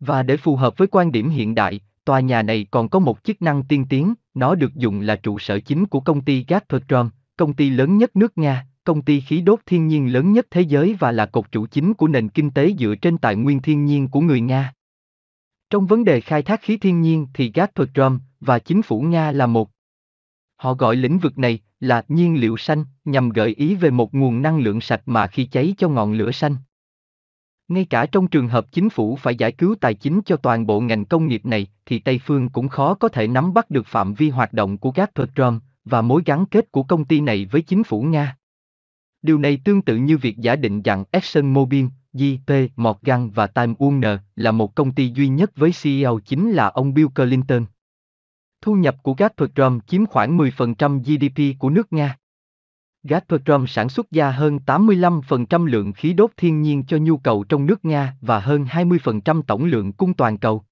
Và 0.00 0.22
để 0.22 0.36
phù 0.36 0.56
hợp 0.56 0.76
với 0.76 0.88
quan 0.88 1.12
điểm 1.12 1.28
hiện 1.28 1.54
đại, 1.54 1.80
tòa 2.10 2.20
nhà 2.20 2.42
này 2.42 2.66
còn 2.70 2.88
có 2.88 2.98
một 2.98 3.24
chức 3.24 3.42
năng 3.42 3.62
tiên 3.62 3.84
tiến, 3.88 4.14
nó 4.34 4.54
được 4.54 4.74
dùng 4.74 5.00
là 5.00 5.16
trụ 5.16 5.38
sở 5.38 5.60
chính 5.60 5.86
của 5.86 6.00
công 6.00 6.20
ty 6.20 6.44
Gazprom, 6.48 7.08
công 7.36 7.52
ty 7.52 7.70
lớn 7.70 7.98
nhất 7.98 8.16
nước 8.16 8.38
Nga, 8.38 8.66
công 8.84 9.02
ty 9.02 9.20
khí 9.20 9.40
đốt 9.40 9.60
thiên 9.66 9.86
nhiên 9.86 10.12
lớn 10.12 10.32
nhất 10.32 10.46
thế 10.50 10.60
giới 10.60 10.96
và 11.00 11.12
là 11.12 11.26
cột 11.26 11.52
trụ 11.52 11.66
chính 11.66 11.94
của 11.94 12.08
nền 12.08 12.28
kinh 12.28 12.50
tế 12.50 12.74
dựa 12.78 12.94
trên 12.94 13.18
tài 13.18 13.36
nguyên 13.36 13.62
thiên 13.62 13.84
nhiên 13.84 14.08
của 14.08 14.20
người 14.20 14.40
Nga. 14.40 14.72
Trong 15.70 15.86
vấn 15.86 16.04
đề 16.04 16.20
khai 16.20 16.42
thác 16.42 16.62
khí 16.62 16.76
thiên 16.76 17.00
nhiên 17.00 17.26
thì 17.34 17.50
Gazprom 17.50 18.18
và 18.40 18.58
chính 18.58 18.82
phủ 18.82 19.00
Nga 19.00 19.32
là 19.32 19.46
một. 19.46 19.70
Họ 20.56 20.74
gọi 20.74 20.96
lĩnh 20.96 21.18
vực 21.18 21.38
này 21.38 21.58
là 21.80 22.04
nhiên 22.08 22.40
liệu 22.40 22.56
xanh 22.56 22.84
nhằm 23.04 23.28
gợi 23.28 23.54
ý 23.54 23.74
về 23.74 23.90
một 23.90 24.14
nguồn 24.14 24.42
năng 24.42 24.58
lượng 24.58 24.80
sạch 24.80 25.02
mà 25.06 25.26
khi 25.26 25.44
cháy 25.44 25.74
cho 25.78 25.88
ngọn 25.88 26.12
lửa 26.12 26.30
xanh. 26.30 26.56
Ngay 27.70 27.84
cả 27.84 28.06
trong 28.06 28.28
trường 28.28 28.48
hợp 28.48 28.72
chính 28.72 28.90
phủ 28.90 29.16
phải 29.16 29.36
giải 29.36 29.52
cứu 29.52 29.74
tài 29.80 29.94
chính 29.94 30.20
cho 30.26 30.36
toàn 30.36 30.66
bộ 30.66 30.80
ngành 30.80 31.04
công 31.04 31.26
nghiệp 31.26 31.46
này, 31.46 31.66
thì 31.86 31.98
Tây 31.98 32.20
Phương 32.24 32.48
cũng 32.48 32.68
khó 32.68 32.94
có 32.94 33.08
thể 33.08 33.26
nắm 33.26 33.54
bắt 33.54 33.70
được 33.70 33.86
phạm 33.86 34.14
vi 34.14 34.30
hoạt 34.30 34.52
động 34.52 34.78
của 34.78 34.90
Gazprom 34.90 35.60
và 35.84 36.02
mối 36.02 36.22
gắn 36.26 36.46
kết 36.46 36.72
của 36.72 36.82
công 36.82 37.04
ty 37.04 37.20
này 37.20 37.48
với 37.50 37.62
chính 37.62 37.84
phủ 37.84 38.02
Nga. 38.02 38.36
Điều 39.22 39.38
này 39.38 39.60
tương 39.64 39.82
tự 39.82 39.96
như 39.96 40.18
việc 40.18 40.38
giả 40.38 40.56
định 40.56 40.82
rằng 40.82 41.04
ExxonMobil, 41.10 41.86
JP 42.14 42.68
Morgan 42.76 43.30
và 43.30 43.46
Time 43.46 43.72
Warner 43.78 44.18
là 44.36 44.52
một 44.52 44.74
công 44.74 44.92
ty 44.92 45.12
duy 45.14 45.28
nhất 45.28 45.50
với 45.56 45.70
CEO 45.82 46.18
chính 46.24 46.50
là 46.50 46.66
ông 46.68 46.94
Bill 46.94 47.08
Clinton. 47.14 47.64
Thu 48.62 48.74
nhập 48.74 48.96
của 49.02 49.14
Gazprom 49.14 49.80
chiếm 49.80 50.06
khoảng 50.06 50.38
10% 50.38 50.98
GDP 50.98 51.58
của 51.58 51.70
nước 51.70 51.92
Nga. 51.92 52.16
Gazprom 53.02 53.66
sản 53.66 53.88
xuất 53.88 54.10
ra 54.10 54.30
hơn 54.30 54.58
85% 54.66 55.64
lượng 55.66 55.92
khí 55.92 56.12
đốt 56.12 56.30
thiên 56.36 56.62
nhiên 56.62 56.84
cho 56.88 56.96
nhu 56.96 57.16
cầu 57.16 57.44
trong 57.44 57.66
nước 57.66 57.84
Nga 57.84 58.16
và 58.20 58.40
hơn 58.40 58.64
20% 58.64 59.42
tổng 59.42 59.64
lượng 59.64 59.92
cung 59.92 60.14
toàn 60.14 60.38
cầu. 60.38 60.64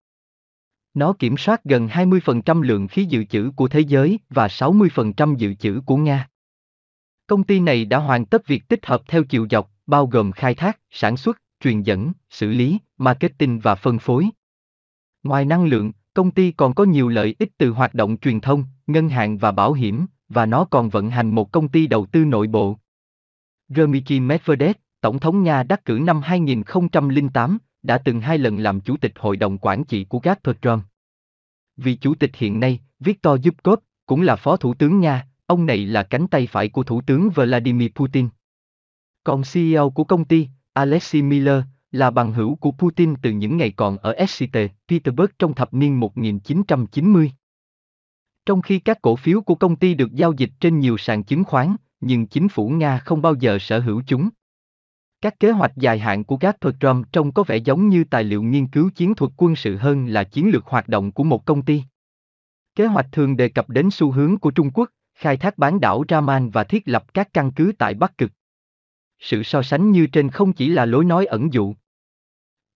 Nó 0.95 1.13
kiểm 1.13 1.37
soát 1.37 1.65
gần 1.65 1.87
20% 1.87 2.63
lượng 2.63 2.89
khí 2.89 3.05
dự 3.05 3.25
trữ 3.25 3.51
của 3.57 3.69
thế 3.69 3.81
giới 3.81 4.19
và 4.31 4.47
60% 4.47 5.37
dự 5.37 5.55
trữ 5.55 5.81
của 5.87 5.97
Nga. 5.97 6.29
Công 7.27 7.45
ty 7.45 7.61
này 7.61 7.85
đã 7.85 7.99
hoàn 7.99 8.27
tất 8.27 8.47
việc 8.47 8.69
tích 8.69 8.87
hợp 8.87 9.03
theo 9.09 9.25
chiều 9.25 9.47
dọc, 9.51 9.71
bao 9.87 10.07
gồm 10.07 10.33
khai 10.33 10.55
thác, 10.55 10.79
sản 10.91 11.17
xuất, 11.17 11.43
truyền 11.61 11.83
dẫn, 11.83 12.13
xử 12.31 12.51
lý, 12.51 12.79
marketing 12.99 13.59
và 13.61 13.75
phân 13.75 13.99
phối. 13.99 14.31
Ngoài 15.23 15.45
năng 15.45 15.65
lượng, 15.65 15.93
công 16.15 16.31
ty 16.31 16.53
còn 16.53 16.75
có 16.75 16.85
nhiều 16.85 17.09
lợi 17.09 17.35
ích 17.39 17.51
từ 17.59 17.71
hoạt 17.71 17.95
động 17.95 18.17
truyền 18.17 18.41
thông, 18.41 18.65
ngân 18.87 19.09
hàng 19.09 19.39
và 19.39 19.53
bảo 19.53 19.73
hiểm, 19.73 20.07
và 20.29 20.47
nó 20.47 20.65
còn 20.65 20.89
vận 20.89 21.11
hành 21.11 21.35
một 21.35 21.53
công 21.53 21.69
ty 21.69 21.87
đầu 21.87 22.07
tư 22.07 22.25
nội 22.25 22.47
bộ. 22.47 22.79
Dmitry 23.69 24.21
Medvedev, 24.21 24.77
Tổng 25.01 25.19
thống 25.19 25.43
Nga 25.43 25.63
đắc 25.63 25.85
cử 25.85 26.01
năm 26.03 26.21
2008, 26.23 27.59
đã 27.83 27.99
từng 27.99 28.21
hai 28.21 28.39
lần 28.39 28.59
làm 28.59 28.81
chủ 28.81 28.97
tịch 28.97 29.13
hội 29.17 29.37
đồng 29.37 29.59
quản 29.59 29.85
trị 29.85 30.05
của 30.05 30.19
Gazprom. 30.19 30.81
Vị 31.77 31.95
chủ 31.95 32.15
tịch 32.15 32.37
hiện 32.37 32.61
nay, 32.61 32.81
Viktor 33.01 33.41
Zubkov, 33.41 33.77
cũng 34.07 34.23
là 34.23 34.37
phó 34.37 34.57
thủ 34.57 34.75
tướng 34.75 35.01
Nga, 35.01 35.27
ông 35.47 35.67
này 35.67 35.87
là 35.87 36.03
cánh 36.03 36.29
tay 36.29 36.47
phải 36.47 36.69
của 36.69 36.83
thủ 36.83 37.01
tướng 37.01 37.31
Vladimir 37.31 37.91
Putin. 37.95 38.29
Còn 39.25 39.43
CEO 39.53 39.91
của 39.91 40.05
công 40.05 40.25
ty, 40.25 40.49
Alexei 40.73 41.23
Miller, 41.23 41.63
là 41.93 42.11
bằng 42.11 42.33
hữu 42.33 42.55
của 42.55 42.71
Putin 42.71 43.15
từ 43.23 43.31
những 43.31 43.57
ngày 43.57 43.71
còn 43.71 43.99
ở 43.99 44.27
SCT, 44.29 44.57
Petersburg 44.89 45.31
trong 45.39 45.55
thập 45.55 45.75
niên 45.75 46.01
1990. 46.01 47.33
Trong 48.49 48.63
khi 48.63 48.79
các 48.79 49.03
cổ 49.03 49.17
phiếu 49.17 49.41
của 49.41 49.55
công 49.55 49.77
ty 49.77 49.95
được 49.95 50.13
giao 50.13 50.33
dịch 50.33 50.51
trên 50.61 50.79
nhiều 50.79 50.99
sàn 50.99 51.25
chứng 51.25 51.45
khoán, 51.45 51.77
nhưng 52.01 52.27
chính 52.27 52.49
phủ 52.49 52.69
Nga 52.69 52.99
không 52.99 53.23
bao 53.23 53.35
giờ 53.35 53.59
sở 53.61 53.81
hữu 53.81 54.03
chúng. 54.07 54.29
Các 55.21 55.41
kế 55.41 55.51
hoạch 55.51 55.77
dài 55.77 55.99
hạn 55.99 56.25
của 56.25 56.37
Gazprom 56.37 57.05
trông 57.13 57.33
có 57.33 57.43
vẻ 57.43 57.57
giống 57.57 57.89
như 57.89 58.05
tài 58.05 58.25
liệu 58.25 58.43
nghiên 58.43 58.67
cứu 58.67 58.91
chiến 58.95 59.15
thuật 59.15 59.33
quân 59.37 59.57
sự 59.57 59.77
hơn 59.77 60.07
là 60.07 60.25
chiến 60.25 60.51
lược 60.51 60.67
hoạt 60.67 60.89
động 60.89 61.13
của 61.13 61.25
một 61.25 61.45
công 61.45 61.63
ty. 61.63 61.83
Kế 62.75 62.87
hoạch 62.87 63.07
thường 63.13 63.37
đề 63.37 63.49
cập 63.49 63.71
đến 63.71 63.89
xu 63.91 64.11
hướng 64.11 64.39
của 64.39 64.51
Trung 64.51 64.71
Quốc, 64.71 64.91
khai 65.15 65.37
thác 65.37 65.59
bán 65.59 65.81
đảo 65.81 66.05
Raman 66.09 66.51
và 66.51 66.65
thiết 66.65 66.83
lập 66.89 67.15
các 67.15 67.29
căn 67.33 67.53
cứ 67.53 67.73
tại 67.79 67.95
Bắc 67.95 68.19
Cực. 68.19 68.33
Sự 69.19 69.43
so 69.43 69.63
sánh 69.63 69.91
như 69.91 70.07
trên 70.07 70.31
không 70.31 70.53
chỉ 70.53 70.69
là 70.69 70.87
lối 70.87 71.05
nói 71.05 71.27
ẩn 71.27 71.53
dụ. 71.53 71.75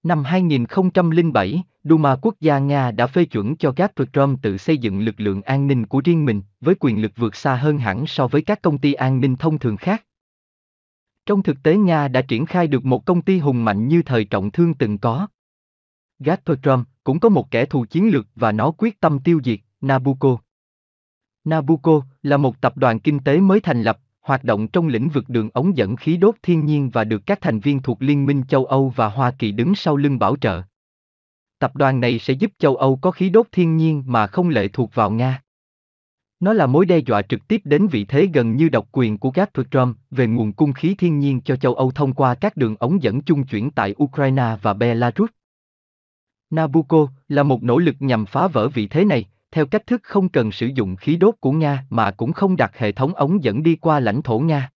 Năm 0.02 0.24
2007, 0.24 1.62
Duma 1.84 2.16
quốc 2.22 2.34
gia 2.40 2.59
Nga 2.59 2.90
đã 2.90 3.06
phê 3.06 3.24
chuẩn 3.24 3.56
cho 3.56 3.70
Gazprom 3.70 4.36
tự 4.42 4.56
xây 4.56 4.78
dựng 4.78 5.00
lực 5.00 5.14
lượng 5.18 5.42
an 5.42 5.66
ninh 5.66 5.86
của 5.86 6.00
riêng 6.04 6.24
mình, 6.24 6.42
với 6.60 6.74
quyền 6.80 7.02
lực 7.02 7.12
vượt 7.16 7.36
xa 7.36 7.54
hơn 7.54 7.78
hẳn 7.78 8.06
so 8.06 8.26
với 8.26 8.42
các 8.42 8.62
công 8.62 8.78
ty 8.78 8.92
an 8.92 9.20
ninh 9.20 9.36
thông 9.36 9.59
thường 9.59 9.76
khác. 9.76 10.04
Trong 11.26 11.42
thực 11.42 11.62
tế 11.62 11.76
Nga 11.76 12.09
đã 12.09 12.22
triển 12.22 12.46
khai 12.46 12.66
được 12.66 12.84
một 12.84 13.04
công 13.04 13.22
ty 13.22 13.38
hùng 13.38 13.64
mạnh 13.64 13.88
như 13.88 14.02
thời 14.02 14.24
trọng 14.24 14.50
thương 14.50 14.74
từng 14.74 14.98
có. 14.98 15.26
Gazprom 16.18 16.84
cũng 17.04 17.20
có 17.20 17.28
một 17.28 17.50
kẻ 17.50 17.64
thù 17.64 17.84
chiến 17.90 18.09
lược 18.09 18.26
và 18.34 18.52
nó 18.52 18.70
quyết 18.70 19.00
tâm 19.00 19.18
tiêu 19.18 19.40
diệt, 19.44 19.59
Nabucco. 19.80 20.38
Nabucco 21.44 22.02
là 22.22 22.36
một 22.36 22.60
tập 22.60 22.76
đoàn 22.76 23.00
kinh 23.00 23.18
tế 23.18 23.40
mới 23.40 23.60
thành 23.60 23.82
lập, 23.82 23.98
hoạt 24.20 24.44
động 24.44 24.68
trong 24.68 24.88
lĩnh 24.88 25.09
vực 25.09 25.24
đường 25.28 25.50
ống 25.54 25.76
dẫn 25.76 25.96
khí 25.96 26.16
đốt 26.16 26.34
thiên 26.42 26.64
nhiên 26.64 26.90
và 26.90 27.04
được 27.04 27.22
các 27.26 27.40
thành 27.40 27.60
viên 27.60 27.82
thuộc 27.82 28.02
Liên 28.02 28.26
minh 28.26 28.42
châu 28.48 28.64
Âu 28.64 28.92
và 28.96 29.09
Hoa 29.09 29.30
Kỳ 29.30 29.52
đứng 29.52 29.74
sau 29.74 29.96
lưng 29.96 30.18
bảo 30.18 30.36
trợ. 30.36 30.62
Tập 31.62 31.76
đoàn 31.76 32.01
này 32.01 32.18
sẽ 32.18 32.34
giúp 32.34 32.52
châu 32.59 32.76
Âu 32.76 32.97
có 32.97 33.10
khí 33.10 33.30
đốt 33.30 33.47
thiên 33.52 33.76
nhiên 33.76 34.02
mà 34.06 34.26
không 34.26 34.48
lệ 34.48 34.68
thuộc 34.68 34.94
vào 34.94 35.10
Nga. 35.10 35.43
Nó 36.40 36.52
là 36.52 36.66
mối 36.66 36.86
đe 36.86 36.98
dọa 36.98 37.22
trực 37.22 37.48
tiếp 37.48 37.60
đến 37.64 37.86
vị 37.86 38.05
thế 38.05 38.28
gần 38.34 38.56
như 38.56 38.68
độc 38.68 38.89
quyền 38.93 39.18
của 39.18 39.30
Gazprom 39.30 39.94
về 40.10 40.26
nguồn 40.26 40.52
cung 40.52 40.72
khí 40.72 40.94
thiên 40.98 41.18
nhiên 41.18 41.40
cho 41.40 41.56
châu 41.56 41.74
Âu 41.74 41.90
thông 41.90 42.12
qua 42.12 42.34
các 42.34 42.56
đường 42.56 42.76
ống 42.80 43.02
dẫn 43.02 43.20
chung 43.20 43.44
chuyển 43.44 43.70
tại 43.70 43.94
Ukraine 44.02 44.56
và 44.62 44.74
Belarus. 44.74 45.30
Nabucco 46.51 47.06
là 47.28 47.43
một 47.43 47.62
nỗ 47.62 47.78
lực 47.78 47.97
nhằm 47.98 48.26
phá 48.26 48.47
vỡ 48.47 48.68
vị 48.68 48.86
thế 48.86 49.05
này, 49.05 49.24
theo 49.51 49.66
cách 49.66 49.86
thức 49.86 50.01
không 50.05 50.28
cần 50.28 50.52
sử 50.52 50.66
dụng 50.66 50.97
khí 50.97 51.16
đốt 51.16 51.34
của 51.40 51.52
Nga 51.52 51.84
mà 51.90 52.10
cũng 52.10 52.32
không 52.32 52.56
đặt 52.56 52.78
hệ 52.78 52.93
thống 52.93 53.14
ống 53.14 53.44
dẫn 53.44 53.62
đi 53.62 53.76
qua 53.76 54.01
lãnh 54.01 54.22
thổ 54.22 54.39
Nga. 54.39 54.70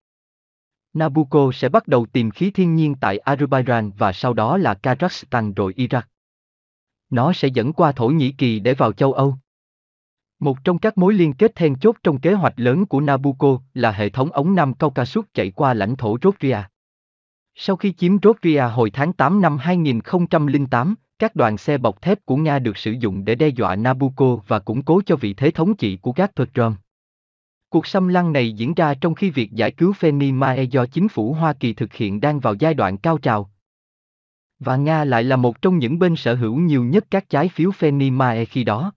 Nabucco 0.92 1.50
sẽ 1.52 1.68
bắt 1.68 1.88
đầu 1.88 2.06
tìm 2.06 2.30
khí 2.30 2.50
thiên 2.50 2.74
nhiên 2.74 2.94
tại 3.00 3.20
Azerbaijan 3.24 3.90
và 3.98 4.12
sau 4.12 4.34
đó 4.34 4.56
là 4.56 4.74
Kazakhstan 4.82 5.52
rồi 5.54 5.74
Iraq. 5.76 6.02
Nó 7.10 7.32
sẽ 7.32 7.48
dẫn 7.48 7.72
qua 7.72 7.92
Thổ 7.92 8.08
Nhĩ 8.08 8.32
Kỳ 8.32 8.60
để 8.60 8.74
vào 8.74 8.92
châu 8.92 9.12
Âu. 9.12 9.36
Một 10.40 10.64
trong 10.64 10.78
các 10.78 10.98
mối 10.98 11.14
liên 11.14 11.32
kết 11.32 11.54
then 11.54 11.76
chốt 11.78 11.96
trong 12.02 12.20
kế 12.20 12.32
hoạch 12.32 12.54
lớn 12.56 12.86
của 12.86 13.00
Nabucco 13.00 13.58
là 13.74 13.90
hệ 13.90 14.08
thống 14.08 14.32
ống 14.32 14.54
Nam 14.54 14.74
Caucasus 14.74 15.24
chạy 15.34 15.50
qua 15.50 15.74
lãnh 15.74 15.96
thổ 15.96 16.18
Georgia. 16.22 16.68
Sau 17.54 17.76
khi 17.76 17.92
chiếm 17.92 18.16
Georgia 18.22 18.68
hồi 18.68 18.90
tháng 18.90 19.12
8 19.12 19.40
năm 19.40 19.58
2008, 19.58 20.94
các 21.18 21.36
đoàn 21.36 21.58
xe 21.58 21.78
bọc 21.78 22.02
thép 22.02 22.26
của 22.26 22.36
Nga 22.36 22.58
được 22.58 22.76
sử 22.76 22.92
dụng 22.92 23.24
để 23.24 23.34
đe 23.34 23.48
dọa 23.48 23.76
Nabucco 23.76 24.36
và 24.48 24.58
củng 24.58 24.82
cố 24.82 25.00
cho 25.06 25.16
vị 25.16 25.34
thế 25.34 25.50
thống 25.50 25.76
trị 25.76 25.96
của 25.96 26.12
Gazprom. 26.12 26.72
Cuộc 27.68 27.86
xâm 27.86 28.08
lăng 28.08 28.32
này 28.32 28.52
diễn 28.52 28.74
ra 28.74 28.94
trong 28.94 29.14
khi 29.14 29.30
việc 29.30 29.52
giải 29.52 29.70
cứu 29.70 29.92
Fannie 30.00 30.34
Mae 30.34 30.66
do 30.66 30.86
chính 30.86 31.08
phủ 31.08 31.32
Hoa 31.32 31.52
Kỳ 31.52 31.72
thực 31.72 31.92
hiện 31.92 32.20
đang 32.20 32.40
vào 32.40 32.54
giai 32.54 32.74
đoạn 32.74 32.98
cao 32.98 33.18
trào. 33.18 33.50
Và 34.58 34.76
Nga 34.76 35.04
lại 35.04 35.24
là 35.24 35.36
một 35.36 35.62
trong 35.62 35.78
những 35.78 35.98
bên 35.98 36.16
sở 36.16 36.34
hữu 36.34 36.56
nhiều 36.56 36.84
nhất 36.84 37.04
các 37.10 37.28
trái 37.28 37.48
phiếu 37.48 37.70
Fannie 37.70 38.12
Mae 38.12 38.44
khi 38.44 38.64
đó. 38.64 38.92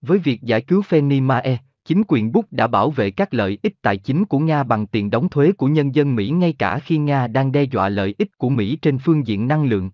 Với 0.00 0.18
việc 0.18 0.42
giải 0.42 0.60
cứu 0.60 0.82
Fannie 0.82 1.22
Mae, 1.22 1.58
chính 1.84 2.02
quyền 2.08 2.32
Bush 2.32 2.52
đã 2.52 2.66
bảo 2.66 2.90
vệ 2.90 3.10
các 3.10 3.34
lợi 3.34 3.58
ích 3.62 3.82
tài 3.82 3.96
chính 3.96 4.24
của 4.24 4.38
Nga 4.38 4.62
bằng 4.62 4.86
tiền 4.86 5.10
đóng 5.10 5.28
thuế 5.28 5.52
của 5.52 5.66
nhân 5.66 5.94
dân 5.94 6.14
Mỹ 6.14 6.30
ngay 6.30 6.52
cả 6.52 6.78
khi 6.78 6.98
Nga 6.98 7.26
đang 7.26 7.52
đe 7.52 7.62
dọa 7.62 7.88
lợi 7.88 8.14
ích 8.18 8.38
của 8.38 8.48
Mỹ 8.48 8.76
trên 8.76 8.98
phương 8.98 9.26
diện 9.26 9.48
năng 9.48 9.64
lượng. 9.64 9.90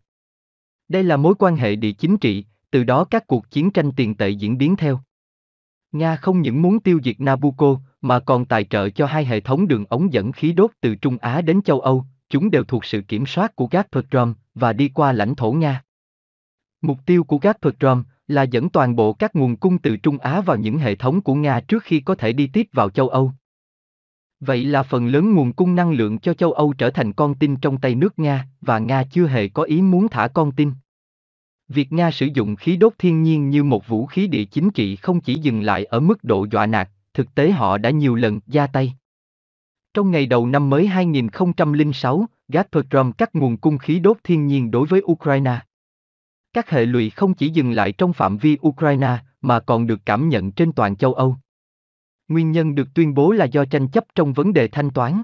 Đây 0.88 1.02
là 1.02 1.16
mối 1.16 1.34
quan 1.38 1.56
hệ 1.56 1.76
địa 1.76 1.92
chính 1.92 2.16
trị, 2.16 2.44
từ 2.70 2.84
đó 2.84 3.04
các 3.04 3.26
cuộc 3.26 3.50
chiến 3.50 3.70
tranh 3.70 3.92
tiền 3.92 4.14
tệ 4.14 4.28
diễn 4.28 4.58
biến 4.58 4.76
theo. 4.76 5.00
Nga 5.92 6.16
không 6.16 6.40
những 6.40 6.62
muốn 6.62 6.80
tiêu 6.80 7.00
diệt 7.04 7.20
Nabucco, 7.20 7.80
mà 8.00 8.20
còn 8.20 8.44
tài 8.44 8.64
trợ 8.64 8.90
cho 8.90 9.06
hai 9.06 9.24
hệ 9.24 9.40
thống 9.40 9.68
đường 9.68 9.84
ống 9.88 10.12
dẫn 10.12 10.32
khí 10.32 10.52
đốt 10.52 10.70
từ 10.80 10.94
Trung 10.94 11.18
Á 11.18 11.40
đến 11.40 11.62
châu 11.62 11.80
Âu, 11.80 12.04
chúng 12.28 12.50
đều 12.50 12.64
thuộc 12.64 12.84
sự 12.84 13.00
kiểm 13.00 13.26
soát 13.26 13.56
của 13.56 13.68
Gazprom 13.70 14.34
và 14.60 14.72
đi 14.72 14.88
qua 14.88 15.12
lãnh 15.12 15.34
thổ 15.34 15.52
Nga. 15.52 15.82
Mục 16.82 16.98
tiêu 17.06 17.24
của 17.24 17.38
Gazprom 17.38 18.02
là 18.26 18.42
dẫn 18.42 18.68
toàn 18.68 18.96
bộ 18.96 19.12
các 19.12 19.36
nguồn 19.36 19.56
cung 19.56 19.78
từ 19.78 19.96
Trung 19.96 20.18
Á 20.18 20.40
vào 20.40 20.56
những 20.56 20.78
hệ 20.78 20.94
thống 20.94 21.20
của 21.20 21.34
Nga 21.34 21.60
trước 21.60 21.82
khi 21.82 22.00
có 22.00 22.14
thể 22.14 22.32
đi 22.32 22.46
tiếp 22.46 22.66
vào 22.72 22.90
châu 22.90 23.08
Âu. 23.08 23.32
Vậy 24.40 24.64
là 24.64 24.82
phần 24.82 25.06
lớn 25.06 25.34
nguồn 25.34 25.52
cung 25.52 25.74
năng 25.74 25.92
lượng 25.92 26.18
cho 26.18 26.34
châu 26.34 26.52
Âu 26.52 26.72
trở 26.72 26.90
thành 26.90 27.12
con 27.12 27.34
tin 27.34 27.56
trong 27.56 27.78
tay 27.78 27.94
nước 27.94 28.18
Nga, 28.18 28.48
và 28.60 28.78
Nga 28.78 29.04
chưa 29.04 29.26
hề 29.26 29.48
có 29.48 29.62
ý 29.62 29.82
muốn 29.82 30.08
thả 30.08 30.28
con 30.28 30.52
tin. 30.52 30.72
Việc 31.68 31.92
Nga 31.92 32.10
sử 32.10 32.26
dụng 32.34 32.56
khí 32.56 32.76
đốt 32.76 32.92
thiên 32.98 33.22
nhiên 33.22 33.50
như 33.50 33.64
một 33.64 33.88
vũ 33.88 34.06
khí 34.06 34.26
địa 34.26 34.44
chính 34.44 34.70
trị 34.70 34.96
không 34.96 35.20
chỉ 35.20 35.34
dừng 35.34 35.60
lại 35.62 35.84
ở 35.84 36.00
mức 36.00 36.24
độ 36.24 36.46
dọa 36.50 36.66
nạt, 36.66 36.88
thực 37.14 37.34
tế 37.34 37.50
họ 37.50 37.78
đã 37.78 37.90
nhiều 37.90 38.14
lần 38.14 38.40
ra 38.46 38.66
tay. 38.66 38.92
Trong 39.94 40.10
ngày 40.10 40.26
đầu 40.26 40.46
năm 40.46 40.70
mới 40.70 40.86
2006, 40.86 42.26
Gazprom 42.50 43.12
cắt 43.12 43.34
nguồn 43.34 43.56
cung 43.56 43.78
khí 43.78 43.98
đốt 43.98 44.16
thiên 44.24 44.46
nhiên 44.46 44.70
đối 44.70 44.86
với 44.86 45.02
Ukraine. 45.04 45.58
Các 46.52 46.70
hệ 46.70 46.84
lụy 46.84 47.10
không 47.10 47.34
chỉ 47.34 47.48
dừng 47.48 47.72
lại 47.72 47.92
trong 47.92 48.12
phạm 48.12 48.36
vi 48.36 48.58
Ukraine, 48.68 49.18
mà 49.40 49.60
còn 49.60 49.86
được 49.86 50.00
cảm 50.06 50.28
nhận 50.28 50.52
trên 50.52 50.72
toàn 50.72 50.96
châu 50.96 51.14
Âu. 51.14 51.36
Nguyên 52.28 52.50
nhân 52.50 52.74
được 52.74 52.88
tuyên 52.94 53.14
bố 53.14 53.32
là 53.32 53.44
do 53.44 53.64
tranh 53.64 53.88
chấp 53.88 54.04
trong 54.14 54.32
vấn 54.32 54.52
đề 54.52 54.68
thanh 54.68 54.90
toán. 54.90 55.22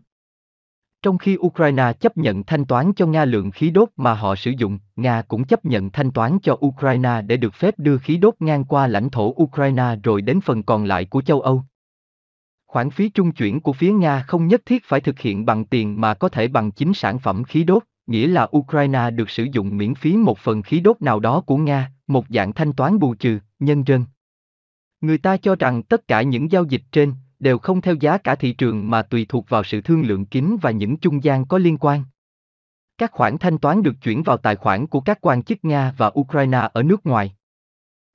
Trong 1.03 1.19
khi 1.19 1.37
Ukraine 1.41 1.93
chấp 2.01 2.17
nhận 2.17 2.45
thanh 2.45 2.65
toán 2.65 2.93
cho 2.93 3.07
Nga 3.07 3.25
lượng 3.25 3.51
khí 3.51 3.71
đốt 3.71 3.89
mà 3.97 4.15
họ 4.15 4.35
sử 4.35 4.51
dụng, 4.59 4.79
Nga 4.97 5.23
cũng 5.23 5.45
chấp 5.45 5.65
nhận 5.65 5.91
thanh 5.91 6.11
toán 6.11 6.39
cho 6.43 6.59
Ukraine 6.67 7.23
để 7.27 7.37
được 7.37 7.55
phép 7.55 7.79
đưa 7.79 7.99
khí 7.99 8.17
đốt 8.17 8.35
ngang 8.41 8.65
qua 8.65 8.87
lãnh 8.87 9.11
thổ 9.11 9.35
Ukraine 9.43 9.97
rồi 10.03 10.23
đến 10.23 10.41
phần 10.41 10.63
còn 10.63 10.85
lại 10.85 11.05
của 11.05 11.23
châu 11.23 11.41
Âu. 11.41 11.65
Khoản 12.77 12.91
phí 12.91 13.09
trung 13.09 13.33
chuyển 13.33 13.61
của 13.61 13.73
phía 13.73 13.93
Nga 13.93 14.23
không 14.23 14.47
nhất 14.47 14.63
thiết 14.67 14.85
phải 14.85 15.01
thực 15.01 15.19
hiện 15.19 15.47
bằng 15.47 15.65
tiền 15.65 16.01
mà 16.01 16.15
có 16.15 16.29
thể 16.29 16.49
bằng 16.49 16.71
chính 16.71 16.95
sản 16.95 17.19
phẩm 17.19 17.45
khí 17.45 17.65
đốt, 17.65 17.83
nghĩa 18.07 18.27
là 18.27 18.49
Ukraine 18.57 19.11
được 19.11 19.31
sử 19.31 19.47
dụng 19.53 19.77
miễn 19.77 19.95
phí 19.95 20.17
một 20.17 20.39
phần 20.39 20.63
khí 20.63 20.81
đốt 20.81 21.03
nào 21.03 21.21
đó 21.21 21.41
của 21.41 21.57
Nga, 21.57 21.91
một 22.07 22.25
dạng 22.29 22.53
thanh 22.53 22.73
toán 22.73 22.99
bù 22.99 23.15
trừ, 23.15 23.39
nhân 23.59 23.83
dân, 23.87 24.05
Người 25.01 25.19
ta 25.19 25.37
cho 25.37 25.57
rằng 25.57 25.83
tất 25.83 26.09
cả 26.09 26.23
những 26.23 26.51
giao 26.53 26.65
dịch 26.65 26.83
trên 26.93 27.15
đều 27.39 27.59
không 27.59 27.81
theo 27.81 27.95
giá 27.95 28.19
cả 28.19 28.35
thị 28.35 28.53
trường 28.53 28.91
mà 28.91 29.03
tùy 29.03 29.27
thuộc 29.29 29.49
vào 29.49 29.65
sự 29.65 29.81
thương 29.81 30.03
lượng 30.03 30.27
kín 30.27 30.57
và 30.63 30.71
những 30.71 30.97
trung 30.97 31.25
gian 31.25 31.47
có 31.47 31.59
liên 31.59 31.79
quan. 31.79 32.05
Các 32.99 33.13
khoản 33.13 33.39
thanh 33.39 33.59
toán 33.59 33.83
được 33.83 33.95
chuyển 34.03 34.23
vào 34.23 34.37
tài 34.37 34.57
khoản 34.57 34.87
của 34.87 35.01
các 35.01 35.19
quan 35.21 35.43
chức 35.43 35.65
Nga 35.65 35.95
và 35.97 36.11
Ukraine 36.21 36.69
ở 36.73 36.83
nước 36.83 37.07
ngoài. 37.07 37.35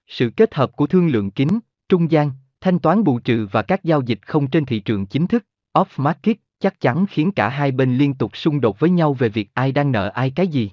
Sự 0.08 0.30
kết 0.38 0.56
hợp 0.56 0.72
của 0.76 0.88
thương 0.88 1.08
lượng 1.08 1.32
kín, 1.32 1.48
trung 1.90 2.12
gian, 2.12 2.32
thanh 2.62 2.80
toán 2.80 3.04
bù 3.04 3.20
trừ 3.20 3.48
và 3.52 3.62
các 3.62 3.84
giao 3.84 4.02
dịch 4.02 4.20
không 4.22 4.48
trên 4.48 4.66
thị 4.66 4.80
trường 4.80 5.06
chính 5.06 5.28
thức, 5.28 5.46
off-market, 5.74 6.36
chắc 6.60 6.80
chắn 6.80 7.06
khiến 7.10 7.32
cả 7.32 7.50
hai 7.50 7.72
bên 7.72 7.98
liên 7.98 8.14
tục 8.14 8.38
xung 8.38 8.62
đột 8.62 8.80
với 8.80 8.90
nhau 8.90 9.14
về 9.14 9.30
việc 9.30 9.50
ai 9.54 9.72
đang 9.72 9.92
nợ 9.92 10.10
ai 10.10 10.32
cái 10.32 10.48
gì. 10.48 10.72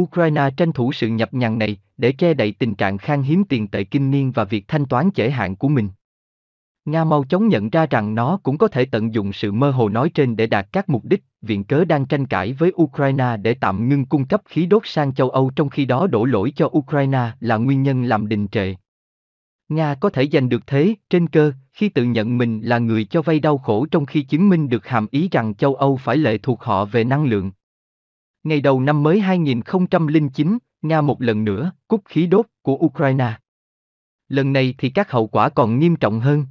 Ukraine 0.00 0.50
tranh 0.56 0.72
thủ 0.72 0.92
sự 0.92 1.08
nhập 1.08 1.34
nhằng 1.34 1.58
này 1.58 1.80
để 1.96 2.12
che 2.12 2.34
đậy 2.34 2.52
tình 2.52 2.74
trạng 2.74 2.98
khan 2.98 3.22
hiếm 3.22 3.44
tiền 3.44 3.68
tệ 3.68 3.84
kinh 3.84 4.10
niên 4.10 4.32
và 4.32 4.44
việc 4.44 4.68
thanh 4.68 4.86
toán 4.86 5.10
trễ 5.14 5.30
hạn 5.30 5.56
của 5.56 5.68
mình. 5.68 5.88
Nga 6.84 7.04
mau 7.04 7.24
chóng 7.24 7.48
nhận 7.48 7.70
ra 7.70 7.86
rằng 7.86 8.14
nó 8.14 8.38
cũng 8.42 8.58
có 8.58 8.68
thể 8.68 8.84
tận 8.84 9.14
dụng 9.14 9.32
sự 9.32 9.52
mơ 9.52 9.70
hồ 9.70 9.88
nói 9.88 10.10
trên 10.14 10.36
để 10.36 10.46
đạt 10.46 10.66
các 10.72 10.88
mục 10.88 11.04
đích, 11.04 11.24
viện 11.42 11.64
cớ 11.64 11.84
đang 11.84 12.06
tranh 12.06 12.26
cãi 12.26 12.52
với 12.52 12.72
Ukraine 12.82 13.36
để 13.36 13.54
tạm 13.54 13.88
ngưng 13.88 14.06
cung 14.06 14.26
cấp 14.26 14.42
khí 14.44 14.66
đốt 14.66 14.82
sang 14.84 15.14
châu 15.14 15.30
Âu 15.30 15.50
trong 15.56 15.68
khi 15.68 15.84
đó 15.84 16.06
đổ 16.06 16.24
lỗi 16.24 16.52
cho 16.56 16.70
Ukraine 16.78 17.30
là 17.40 17.56
nguyên 17.56 17.82
nhân 17.82 18.02
làm 18.02 18.28
đình 18.28 18.48
trệ. 18.48 18.74
Nga 19.70 19.94
có 19.94 20.10
thể 20.10 20.28
giành 20.32 20.48
được 20.48 20.66
thế, 20.66 20.94
trên 21.10 21.28
cơ, 21.28 21.52
khi 21.72 21.88
tự 21.88 22.04
nhận 22.04 22.38
mình 22.38 22.60
là 22.60 22.78
người 22.78 23.04
cho 23.04 23.22
vay 23.22 23.40
đau 23.40 23.58
khổ 23.58 23.86
trong 23.90 24.06
khi 24.06 24.22
chứng 24.22 24.48
minh 24.48 24.68
được 24.68 24.86
hàm 24.86 25.06
ý 25.10 25.28
rằng 25.32 25.54
châu 25.54 25.74
Âu 25.74 25.96
phải 25.96 26.16
lệ 26.16 26.38
thuộc 26.38 26.62
họ 26.62 26.84
về 26.84 27.04
năng 27.04 27.24
lượng. 27.24 27.52
Ngày 28.42 28.60
đầu 28.60 28.80
năm 28.80 29.02
mới 29.02 29.20
2009, 29.20 30.58
Nga 30.82 31.00
một 31.00 31.22
lần 31.22 31.44
nữa 31.44 31.72
cúp 31.88 32.02
khí 32.04 32.26
đốt 32.26 32.46
của 32.62 32.74
Ukraine. 32.74 33.32
Lần 34.28 34.52
này 34.52 34.74
thì 34.78 34.90
các 34.90 35.10
hậu 35.10 35.26
quả 35.26 35.48
còn 35.48 35.78
nghiêm 35.78 35.96
trọng 35.96 36.20
hơn. 36.20 36.46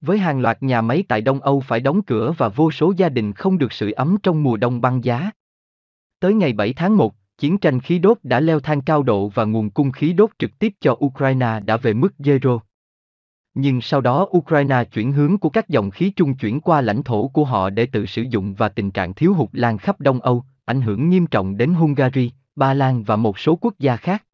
Với 0.00 0.18
hàng 0.18 0.40
loạt 0.40 0.62
nhà 0.62 0.82
máy 0.82 1.04
tại 1.08 1.20
Đông 1.20 1.40
Âu 1.40 1.60
phải 1.60 1.80
đóng 1.80 2.02
cửa 2.02 2.34
và 2.38 2.48
vô 2.48 2.70
số 2.70 2.92
gia 2.96 3.08
đình 3.08 3.32
không 3.32 3.58
được 3.58 3.72
sưởi 3.72 3.92
ấm 3.92 4.16
trong 4.22 4.42
mùa 4.42 4.56
đông 4.56 4.80
băng 4.80 5.04
giá. 5.04 5.30
Tới 6.20 6.34
ngày 6.34 6.52
7 6.52 6.72
tháng 6.72 6.96
1, 6.96 7.14
chiến 7.40 7.58
tranh 7.58 7.80
khí 7.80 7.98
đốt 7.98 8.18
đã 8.22 8.40
leo 8.40 8.60
thang 8.60 8.80
cao 8.80 9.02
độ 9.02 9.28
và 9.28 9.44
nguồn 9.44 9.70
cung 9.70 9.92
khí 9.92 10.12
đốt 10.12 10.30
trực 10.38 10.58
tiếp 10.58 10.74
cho 10.80 10.96
Ukraine 11.04 11.60
đã 11.64 11.76
về 11.76 11.92
mức 11.92 12.14
zero. 12.18 12.58
Nhưng 13.54 13.80
sau 13.80 14.00
đó 14.00 14.26
Ukraine 14.36 14.84
chuyển 14.84 15.12
hướng 15.12 15.38
của 15.38 15.48
các 15.48 15.68
dòng 15.68 15.90
khí 15.90 16.12
trung 16.16 16.34
chuyển 16.34 16.60
qua 16.60 16.80
lãnh 16.80 17.02
thổ 17.02 17.28
của 17.28 17.44
họ 17.44 17.70
để 17.70 17.86
tự 17.86 18.06
sử 18.06 18.22
dụng 18.22 18.54
và 18.54 18.68
tình 18.68 18.90
trạng 18.90 19.14
thiếu 19.14 19.34
hụt 19.34 19.48
lan 19.52 19.78
khắp 19.78 20.00
Đông 20.00 20.20
Âu, 20.20 20.44
ảnh 20.64 20.80
hưởng 20.80 21.10
nghiêm 21.10 21.26
trọng 21.26 21.56
đến 21.56 21.74
Hungary, 21.74 22.30
Ba 22.56 22.74
Lan 22.74 23.02
và 23.02 23.16
một 23.16 23.38
số 23.38 23.56
quốc 23.56 23.74
gia 23.78 23.96
khác. 23.96 24.24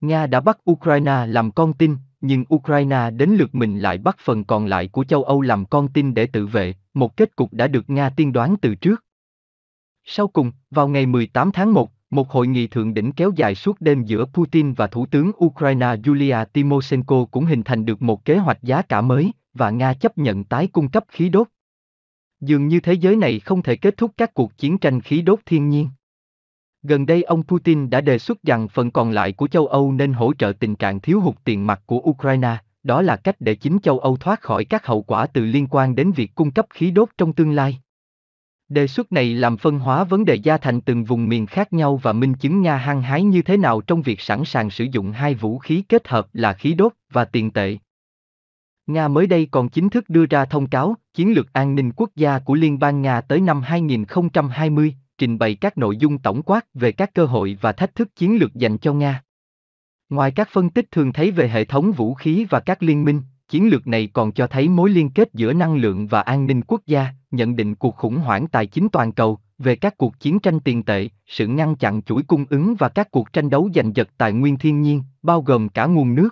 Nga 0.00 0.26
đã 0.26 0.40
bắt 0.40 0.58
Ukraine 0.70 1.26
làm 1.26 1.50
con 1.50 1.72
tin, 1.72 1.96
nhưng 2.20 2.44
Ukraine 2.54 3.10
đến 3.10 3.30
lượt 3.30 3.54
mình 3.54 3.78
lại 3.78 3.98
bắt 3.98 4.16
phần 4.18 4.44
còn 4.44 4.66
lại 4.66 4.88
của 4.88 5.04
châu 5.04 5.24
Âu 5.24 5.40
làm 5.40 5.64
con 5.64 5.88
tin 5.88 6.14
để 6.14 6.26
tự 6.26 6.46
vệ, 6.46 6.74
một 6.94 7.16
kết 7.16 7.36
cục 7.36 7.52
đã 7.52 7.66
được 7.66 7.90
Nga 7.90 8.10
tiên 8.10 8.32
đoán 8.32 8.56
từ 8.56 8.74
trước. 8.74 9.04
Sau 10.04 10.28
cùng, 10.28 10.52
vào 10.70 10.88
ngày 10.88 11.06
18 11.06 11.52
tháng 11.52 11.74
1, 11.74 11.90
một 12.10 12.30
hội 12.30 12.46
nghị 12.46 12.66
thượng 12.66 12.94
đỉnh 12.94 13.12
kéo 13.12 13.32
dài 13.36 13.54
suốt 13.54 13.80
đêm 13.80 14.04
giữa 14.04 14.24
Putin 14.24 14.72
và 14.72 14.86
Thủ 14.86 15.06
tướng 15.06 15.30
Ukraine 15.44 15.96
Yulia 16.06 16.36
Tymoshenko 16.52 17.24
cũng 17.24 17.44
hình 17.44 17.62
thành 17.62 17.84
được 17.84 18.02
một 18.02 18.24
kế 18.24 18.36
hoạch 18.36 18.62
giá 18.62 18.82
cả 18.82 19.00
mới, 19.00 19.32
và 19.54 19.70
Nga 19.70 19.94
chấp 19.94 20.18
nhận 20.18 20.44
tái 20.44 20.66
cung 20.66 20.88
cấp 20.88 21.04
khí 21.08 21.28
đốt. 21.28 21.48
Dường 22.40 22.68
như 22.68 22.80
thế 22.80 22.92
giới 22.92 23.16
này 23.16 23.40
không 23.40 23.62
thể 23.62 23.76
kết 23.76 23.96
thúc 23.96 24.10
các 24.16 24.34
cuộc 24.34 24.58
chiến 24.58 24.78
tranh 24.78 25.00
khí 25.00 25.22
đốt 25.22 25.38
thiên 25.46 25.68
nhiên. 25.68 25.88
Gần 26.82 27.06
đây 27.06 27.22
ông 27.22 27.42
Putin 27.42 27.90
đã 27.90 28.00
đề 28.00 28.18
xuất 28.18 28.42
rằng 28.42 28.68
phần 28.68 28.90
còn 28.90 29.10
lại 29.10 29.32
của 29.32 29.48
châu 29.48 29.66
Âu 29.66 29.92
nên 29.92 30.12
hỗ 30.12 30.34
trợ 30.34 30.52
tình 30.60 30.76
trạng 30.76 31.00
thiếu 31.00 31.20
hụt 31.20 31.34
tiền 31.44 31.66
mặt 31.66 31.82
của 31.86 31.98
Ukraine, 31.98 32.56
đó 32.82 33.02
là 33.02 33.16
cách 33.16 33.36
để 33.40 33.54
chính 33.54 33.78
châu 33.82 33.98
Âu 33.98 34.16
thoát 34.16 34.40
khỏi 34.40 34.64
các 34.64 34.86
hậu 34.86 35.02
quả 35.02 35.26
từ 35.26 35.44
liên 35.44 35.66
quan 35.70 35.94
đến 35.94 36.12
việc 36.12 36.34
cung 36.34 36.50
cấp 36.50 36.66
khí 36.70 36.90
đốt 36.90 37.08
trong 37.18 37.32
tương 37.32 37.52
lai. 37.52 37.80
Đề 38.68 38.86
xuất 38.86 39.12
này 39.12 39.34
làm 39.34 39.56
phân 39.56 39.78
hóa 39.78 40.04
vấn 40.04 40.24
đề 40.24 40.34
gia 40.34 40.56
thành 40.58 40.80
từng 40.80 41.04
vùng 41.04 41.28
miền 41.28 41.46
khác 41.46 41.72
nhau 41.72 41.96
và 41.96 42.12
minh 42.12 42.34
chứng 42.34 42.62
Nga 42.62 42.76
hăng 42.76 43.02
hái 43.02 43.22
như 43.22 43.42
thế 43.42 43.56
nào 43.56 43.80
trong 43.80 44.02
việc 44.02 44.20
sẵn 44.20 44.44
sàng 44.44 44.70
sử 44.70 44.84
dụng 44.84 45.12
hai 45.12 45.34
vũ 45.34 45.58
khí 45.58 45.82
kết 45.88 46.08
hợp 46.08 46.28
là 46.32 46.52
khí 46.52 46.74
đốt 46.74 46.92
và 47.10 47.24
tiền 47.24 47.50
tệ. 47.50 47.76
Nga 48.86 49.08
mới 49.08 49.26
đây 49.26 49.48
còn 49.50 49.68
chính 49.68 49.88
thức 49.88 50.04
đưa 50.08 50.26
ra 50.26 50.44
thông 50.44 50.66
cáo 50.66 50.94
Chiến 51.14 51.32
lược 51.32 51.52
an 51.52 51.74
ninh 51.74 51.92
quốc 51.96 52.10
gia 52.16 52.38
của 52.38 52.54
Liên 52.54 52.78
bang 52.78 53.02
Nga 53.02 53.20
tới 53.20 53.40
năm 53.40 53.62
2020, 53.62 54.94
trình 55.18 55.38
bày 55.38 55.54
các 55.54 55.78
nội 55.78 55.96
dung 55.96 56.18
tổng 56.18 56.42
quát 56.42 56.66
về 56.74 56.92
các 56.92 57.14
cơ 57.14 57.24
hội 57.24 57.58
và 57.60 57.72
thách 57.72 57.94
thức 57.94 58.16
chiến 58.16 58.38
lược 58.38 58.54
dành 58.54 58.78
cho 58.78 58.92
Nga. 58.92 59.22
Ngoài 60.08 60.30
các 60.30 60.48
phân 60.52 60.70
tích 60.70 60.90
thường 60.90 61.12
thấy 61.12 61.30
về 61.30 61.48
hệ 61.48 61.64
thống 61.64 61.92
vũ 61.92 62.14
khí 62.14 62.46
và 62.50 62.60
các 62.60 62.82
liên 62.82 63.04
minh, 63.04 63.22
chiến 63.48 63.68
lược 63.68 63.86
này 63.86 64.08
còn 64.12 64.32
cho 64.32 64.46
thấy 64.46 64.68
mối 64.68 64.90
liên 64.90 65.10
kết 65.10 65.28
giữa 65.34 65.52
năng 65.52 65.76
lượng 65.76 66.06
và 66.06 66.20
an 66.20 66.46
ninh 66.46 66.62
quốc 66.62 66.80
gia, 66.86 67.06
nhận 67.30 67.56
định 67.56 67.74
cuộc 67.74 67.96
khủng 67.96 68.16
hoảng 68.16 68.46
tài 68.46 68.66
chính 68.66 68.88
toàn 68.88 69.12
cầu, 69.12 69.38
về 69.58 69.76
các 69.76 69.98
cuộc 69.98 70.20
chiến 70.20 70.38
tranh 70.38 70.60
tiền 70.60 70.82
tệ, 70.82 71.08
sự 71.26 71.46
ngăn 71.46 71.76
chặn 71.76 72.02
chuỗi 72.02 72.22
cung 72.22 72.44
ứng 72.50 72.74
và 72.78 72.88
các 72.88 73.10
cuộc 73.10 73.32
tranh 73.32 73.50
đấu 73.50 73.70
giành 73.74 73.96
giật 73.96 74.08
tài 74.18 74.32
nguyên 74.32 74.58
thiên 74.58 74.82
nhiên, 74.82 75.02
bao 75.22 75.42
gồm 75.42 75.68
cả 75.68 75.86
nguồn 75.86 76.14
nước. 76.14 76.28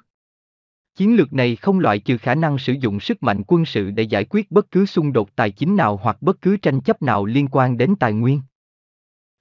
Chiến 0.97 1.17
lược 1.17 1.33
này 1.33 1.57
không 1.57 1.79
loại 1.79 1.99
trừ 1.99 2.19
khả 2.19 2.35
năng 2.35 2.59
sử 2.59 2.73
dụng 2.73 3.01
sức 3.01 3.23
mạnh 3.23 3.43
quân 3.47 3.65
sự 3.65 3.91
để 3.91 4.03
giải 4.03 4.25
quyết 4.25 4.51
bất 4.51 4.71
cứ 4.71 4.87
xung 4.87 5.13
đột 5.13 5.37
tài 5.37 5.51
chính 5.51 5.77
nào 5.77 6.01
hoặc 6.03 6.23
bất 6.23 6.41
cứ 6.41 6.57
tranh 6.57 6.81
chấp 6.81 7.03
nào 7.03 7.25
liên 7.25 7.49
quan 7.51 7.77
đến 7.77 7.95
tài 8.01 8.13
nguyên. 8.13 8.41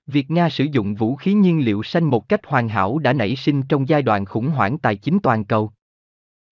Việc 0.07 0.31
Nga 0.31 0.49
sử 0.49 0.63
dụng 0.63 0.95
vũ 0.95 1.15
khí 1.15 1.33
nhiên 1.33 1.65
liệu 1.65 1.83
xanh 1.83 2.03
một 2.03 2.29
cách 2.29 2.45
hoàn 2.45 2.69
hảo 2.69 2.99
đã 2.99 3.13
nảy 3.13 3.35
sinh 3.35 3.63
trong 3.63 3.89
giai 3.89 4.01
đoạn 4.01 4.25
khủng 4.25 4.47
hoảng 4.47 4.77
tài 4.77 4.95
chính 4.95 5.19
toàn 5.19 5.45
cầu. 5.45 5.71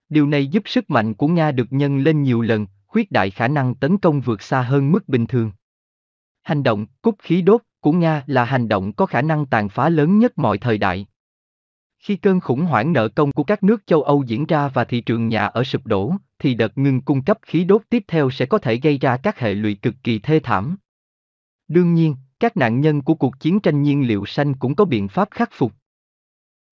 Điều 0.10 0.28
này 0.28 0.48
giúp 0.48 0.64
sức 0.66 0.90
mạnh 0.90 1.14
của 1.14 1.28
Nga 1.28 1.52
được 1.52 1.68
nhân 1.74 1.98
lên 1.98 2.24
nhiều 2.24 2.42
lần, 2.42 2.68
khuyết 2.88 3.12
đại 3.12 3.30
khả 3.30 3.48
năng 3.48 3.76
tấn 3.76 3.98
công 3.98 4.22
vượt 4.22 4.42
xa 4.42 4.62
hơn 4.62 4.92
mức 4.92 5.10
bình 5.10 5.28
thường. 5.28 5.52
Hành 6.44 6.64
động 6.64 6.86
cúp 7.02 7.16
khí 7.20 7.42
đốt 7.42 7.62
của 7.80 7.92
Nga 7.92 8.24
là 8.28 8.46
hành 8.46 8.68
động 8.68 8.94
có 8.94 9.06
khả 9.06 9.22
năng 9.22 9.46
tàn 9.46 9.70
phá 9.70 9.90
lớn 9.90 10.20
nhất 10.20 10.38
mọi 10.38 10.58
thời 10.58 10.78
đại. 10.78 11.08
Khi 12.00 12.16
cơn 12.16 12.40
khủng 12.40 12.62
hoảng 12.62 12.94
nợ 12.94 13.08
công 13.08 13.32
của 13.32 13.44
các 13.44 13.64
nước 13.64 13.88
châu 13.88 14.04
Âu 14.04 14.24
diễn 14.24 14.46
ra 14.46 14.68
và 14.68 14.84
thị 14.84 15.02
trường 15.02 15.28
nhà 15.28 15.46
ở 15.46 15.64
sụp 15.64 15.88
đổ, 15.88 16.14
thì 16.40 16.54
đợt 16.54 16.78
ngừng 16.78 17.02
cung 17.02 17.24
cấp 17.24 17.38
khí 17.42 17.64
đốt 17.64 17.82
tiếp 17.90 18.04
theo 18.08 18.30
sẽ 18.30 18.46
có 18.46 18.58
thể 18.58 18.76
gây 18.76 18.98
ra 18.98 19.18
các 19.18 19.40
hệ 19.40 19.54
lụy 19.54 19.76
cực 19.76 19.96
kỳ 20.04 20.20
thê 20.20 20.40
thảm. 20.40 20.78
Đương 21.68 21.94
nhiên, 21.94 22.16
các 22.40 22.58
nạn 22.58 22.82
nhân 22.82 23.02
của 23.02 23.16
cuộc 23.16 23.40
chiến 23.40 23.60
tranh 23.60 23.82
nhiên 23.82 24.08
liệu 24.08 24.26
xanh 24.26 24.54
cũng 24.54 24.76
có 24.76 24.86
biện 24.86 25.08
pháp 25.08 25.28
khắc 25.32 25.50
phục. 25.54 25.74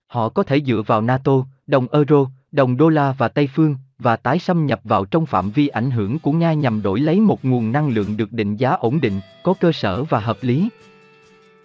Họ 0.07 0.29
có 0.29 0.43
thể 0.43 0.61
dựa 0.61 0.83
vào 0.87 1.01
NATO, 1.01 1.45
đồng 1.67 1.87
euro, 1.91 2.25
đồng 2.52 2.78
đô 2.78 2.90
la 2.90 3.15
và 3.18 3.28
Tây 3.28 3.49
phương, 3.56 3.76
và 3.99 4.15
tái 4.15 4.40
xâm 4.40 4.65
nhập 4.65 4.80
vào 4.84 5.06
trong 5.06 5.26
phạm 5.26 5.52
vi 5.52 5.68
ảnh 5.68 5.91
hưởng 5.91 6.19
của 6.19 6.32
Nga 6.32 6.53
nhằm 6.53 6.82
đổi 6.82 6.99
lấy 6.99 7.19
một 7.19 7.45
nguồn 7.45 7.72
năng 7.72 7.90
lượng 7.90 8.18
được 8.18 8.32
định 8.32 8.56
giá 8.56 8.72
ổn 8.72 9.02
định, 9.02 9.19
có 9.44 9.53
cơ 9.60 9.72
sở 9.72 10.03
và 10.03 10.19
hợp 10.19 10.38
lý. 10.41 10.69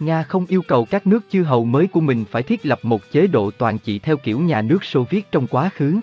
Nga 0.01 0.23
không 0.23 0.47
yêu 0.49 0.63
cầu 0.69 0.85
các 0.85 1.07
nước 1.07 1.25
chư 1.31 1.43
hầu 1.43 1.65
mới 1.65 1.87
của 1.87 2.01
mình 2.01 2.25
phải 2.31 2.43
thiết 2.43 2.67
lập 2.67 2.79
một 2.83 3.01
chế 3.13 3.27
độ 3.27 3.51
toàn 3.51 3.79
trị 3.79 3.99
theo 3.99 4.17
kiểu 4.17 4.41
nhà 4.41 4.63
nước 4.63 4.85
Xô 4.85 5.07
Viết 5.11 5.33
trong 5.33 5.47
quá 5.47 5.71
khứ. 5.75 6.01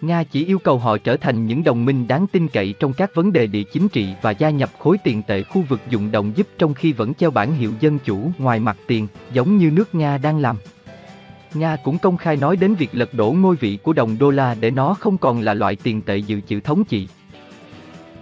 Nga 0.00 0.24
chỉ 0.24 0.46
yêu 0.46 0.58
cầu 0.58 0.78
họ 0.78 0.98
trở 0.98 1.16
thành 1.16 1.46
những 1.46 1.64
đồng 1.64 1.84
minh 1.84 2.08
đáng 2.08 2.26
tin 2.26 2.48
cậy 2.48 2.74
trong 2.80 2.92
các 2.92 3.14
vấn 3.14 3.32
đề 3.32 3.46
địa 3.46 3.62
chính 3.62 3.88
trị 3.88 4.08
và 4.22 4.30
gia 4.30 4.50
nhập 4.50 4.70
khối 4.78 4.98
tiền 5.04 5.22
tệ 5.22 5.42
khu 5.42 5.62
vực 5.68 5.80
dụng 5.90 6.10
đồng 6.10 6.32
giúp 6.36 6.46
trong 6.58 6.74
khi 6.74 6.92
vẫn 6.92 7.14
treo 7.14 7.30
bản 7.30 7.54
hiệu 7.54 7.72
dân 7.80 7.98
chủ 7.98 8.30
ngoài 8.38 8.60
mặt 8.60 8.76
tiền, 8.86 9.06
giống 9.32 9.56
như 9.56 9.70
nước 9.70 9.94
Nga 9.94 10.18
đang 10.18 10.38
làm. 10.38 10.56
Nga 11.56 11.76
cũng 11.76 11.98
công 11.98 12.16
khai 12.16 12.36
nói 12.36 12.56
đến 12.56 12.74
việc 12.74 12.90
lật 12.92 13.14
đổ 13.14 13.32
ngôi 13.32 13.56
vị 13.56 13.78
của 13.82 13.92
đồng 13.92 14.18
đô 14.18 14.30
la 14.30 14.54
để 14.60 14.70
nó 14.70 14.94
không 14.94 15.18
còn 15.18 15.40
là 15.40 15.54
loại 15.54 15.76
tiền 15.76 16.02
tệ 16.02 16.16
dự 16.16 16.40
trữ 16.40 16.60
thống 16.60 16.84
trị. 16.84 17.08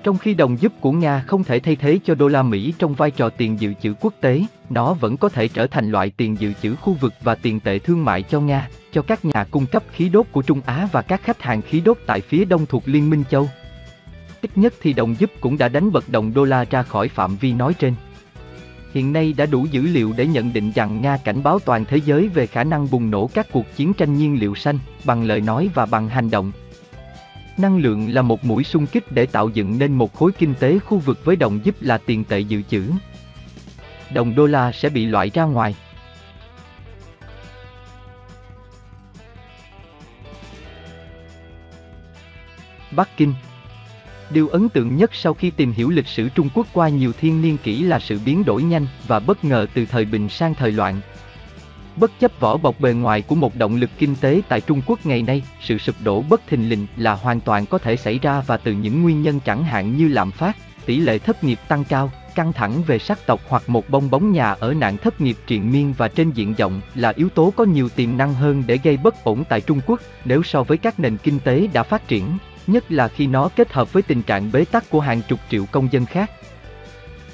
Trong 0.03 0.19
khi 0.19 0.35
đồng 0.35 0.61
giúp 0.61 0.73
của 0.81 0.93
Nga 0.93 1.25
không 1.27 1.45
thể 1.45 1.61
thay 1.61 1.77
thế 1.77 1.99
cho 2.05 2.15
đô 2.15 2.29
la 2.29 2.43
Mỹ 2.43 2.75
trong 2.79 2.95
vai 2.95 3.11
trò 3.11 3.29
tiền 3.29 3.61
dự 3.61 3.75
trữ 3.83 3.95
quốc 4.01 4.15
tế, 4.21 4.43
nó 4.71 4.95
vẫn 4.95 5.17
có 5.17 5.29
thể 5.29 5.49
trở 5.49 5.67
thành 5.67 5.91
loại 5.91 6.11
tiền 6.17 6.37
dự 6.41 6.53
trữ 6.63 6.75
khu 6.77 6.93
vực 6.93 7.13
và 7.23 7.35
tiền 7.35 7.61
tệ 7.61 7.79
thương 7.79 8.05
mại 8.05 8.23
cho 8.23 8.41
Nga, 8.41 8.69
cho 8.93 9.03
các 9.03 9.25
nhà 9.25 9.45
cung 9.51 9.67
cấp 9.67 9.83
khí 9.93 10.09
đốt 10.09 10.27
của 10.33 10.43
Trung 10.43 10.61
Á 10.67 10.89
và 10.93 11.03
các 11.03 11.23
khách 11.23 11.43
hàng 11.43 11.63
khí 11.63 11.81
đốt 11.81 11.99
tại 12.07 12.21
phía 12.21 12.45
đông 12.45 12.67
thuộc 12.67 12.83
Liên 12.87 13.11
minh 13.11 13.25
châu. 13.31 13.49
Ít 14.43 14.51
nhất 14.59 14.75
thì 14.81 14.93
đồng 14.93 15.15
giúp 15.19 15.31
cũng 15.41 15.59
đã 15.59 15.69
đánh 15.69 15.93
bật 15.93 16.09
đồng 16.09 16.35
đô 16.35 16.45
la 16.45 16.65
ra 16.71 16.83
khỏi 16.83 17.09
phạm 17.09 17.37
vi 17.37 17.53
nói 17.53 17.75
trên. 17.75 17.95
Hiện 18.93 19.13
nay 19.13 19.35
đã 19.37 19.47
đủ 19.47 19.67
dữ 19.71 19.83
liệu 19.83 20.13
để 20.17 20.27
nhận 20.27 20.53
định 20.53 20.73
rằng 20.73 21.03
Nga 21.03 21.17
cảnh 21.17 21.43
báo 21.43 21.59
toàn 21.59 21.85
thế 21.85 21.97
giới 21.97 22.29
về 22.29 22.47
khả 22.47 22.65
năng 22.65 22.91
bùng 22.91 23.11
nổ 23.11 23.27
các 23.35 23.47
cuộc 23.53 23.77
chiến 23.77 23.95
tranh 23.95 24.15
nhiên 24.15 24.41
liệu 24.41 24.55
xanh, 24.55 24.79
bằng 25.05 25.25
lời 25.25 25.41
nói 25.41 25.71
và 25.75 25.87
bằng 25.87 26.09
hành 26.09 26.31
động. 26.31 26.53
Năng 27.59 27.79
lượng 27.79 28.15
là 28.15 28.23
một 28.23 28.45
mũi 28.45 28.65
xung 28.65 28.87
kích 28.87 29.13
để 29.13 29.27
tạo 29.27 29.49
dựng 29.49 29.79
nên 29.79 29.93
một 29.93 30.15
khối 30.15 30.33
kinh 30.33 30.55
tế 30.55 30.79
khu 30.79 30.99
vực 30.99 31.25
với 31.25 31.37
đồng 31.37 31.65
giúp 31.65 31.75
là 31.81 31.99
tiền 31.99 32.25
tệ 32.25 32.41
dự 32.41 32.63
trữ. 32.63 32.83
Đồng 34.15 34.35
đô 34.35 34.47
la 34.47 34.73
sẽ 34.73 34.89
bị 34.89 35.07
loại 35.07 35.31
ra 35.35 35.45
ngoài. 35.45 35.75
Bắc 42.91 43.17
Kinh 43.17 43.35
Điều 44.31 44.49
ấn 44.49 44.69
tượng 44.69 44.97
nhất 44.97 45.11
sau 45.15 45.35
khi 45.35 45.51
tìm 45.51 45.73
hiểu 45.73 45.91
lịch 45.91 46.07
sử 46.07 46.29
Trung 46.29 46.49
Quốc 46.55 46.67
qua 46.73 46.89
nhiều 46.89 47.13
thiên 47.21 47.43
niên 47.43 47.57
kỷ 47.59 47.83
là 47.83 47.99
sự 47.99 48.19
biến 48.25 48.45
đổi 48.45 48.63
nhanh 48.63 48.87
và 49.07 49.21
bất 49.21 49.45
ngờ 49.45 49.67
từ 49.75 49.87
thời 49.87 50.05
bình 50.05 50.29
sang 50.29 50.55
thời 50.55 50.73
loạn. 50.73 51.01
Bất 51.97 52.11
chấp 52.21 52.33
vỏ 52.41 52.57
bọc 52.57 52.81
bề 52.81 52.93
ngoài 52.93 53.23
của 53.23 53.35
một 53.35 53.57
động 53.57 53.77
lực 53.77 53.91
kinh 53.99 54.15
tế 54.21 54.41
tại 54.49 54.61
Trung 54.61 54.83
Quốc 54.87 55.07
ngày 55.07 55.23
nay, 55.23 55.43
sự 55.61 55.79
sụp 55.79 55.95
đổ 56.05 56.23
bất 56.29 56.47
thình 56.47 56.69
lình 56.69 56.87
là 56.97 57.15
hoàn 57.15 57.41
toàn 57.41 57.67
có 57.67 57.79
thể 57.79 57.97
xảy 57.97 58.19
ra 58.19 58.43
và 58.47 58.57
từ 58.57 58.73
những 58.73 59.03
nguyên 59.03 59.23
nhân 59.23 59.41
chẳng 59.45 59.65
hạn 59.65 59.97
như 59.97 60.09
lạm 60.09 60.31
phát, 60.31 60.57
tỷ 60.87 60.97
lệ 60.97 61.19
thất 61.19 61.45
nghiệp 61.45 61.59
tăng 61.69 61.85
cao, 61.85 62.13
căng 62.35 62.53
thẳng 62.53 62.83
về 62.83 62.99
sắc 62.99 63.27
tộc 63.27 63.41
hoặc 63.49 63.63
một 63.67 63.91
bong 63.91 64.11
bóng 64.11 64.33
nhà 64.33 64.51
ở 64.53 64.75
nạn 64.75 64.97
thất 64.97 65.21
nghiệp 65.21 65.37
triền 65.47 65.73
miên 65.73 65.95
và 65.99 66.09
trên 66.09 66.31
diện 66.31 66.55
rộng 66.55 66.81
là 66.95 67.13
yếu 67.17 67.29
tố 67.29 67.53
có 67.57 67.65
nhiều 67.65 67.89
tiềm 67.89 68.17
năng 68.17 68.35
hơn 68.35 68.63
để 68.67 68.79
gây 68.83 68.97
bất 68.97 69.25
ổn 69.25 69.45
tại 69.49 69.61
Trung 69.61 69.81
Quốc 69.87 70.01
nếu 70.25 70.43
so 70.43 70.63
với 70.63 70.79
các 70.79 71.01
nền 71.01 71.17
kinh 71.17 71.39
tế 71.39 71.67
đã 71.73 71.83
phát 71.83 72.09
triển 72.09 72.39
nhất 72.67 72.93
là 72.93 73.09
khi 73.09 73.27
nó 73.27 73.49
kết 73.57 73.73
hợp 73.73 73.93
với 73.93 74.03
tình 74.03 74.23
trạng 74.23 74.53
bế 74.53 74.65
tắc 74.65 74.91
của 74.91 75.01
hàng 75.01 75.23
chục 75.29 75.41
triệu 75.51 75.65
công 75.73 75.93
dân 75.93 76.07
khác. 76.07 76.31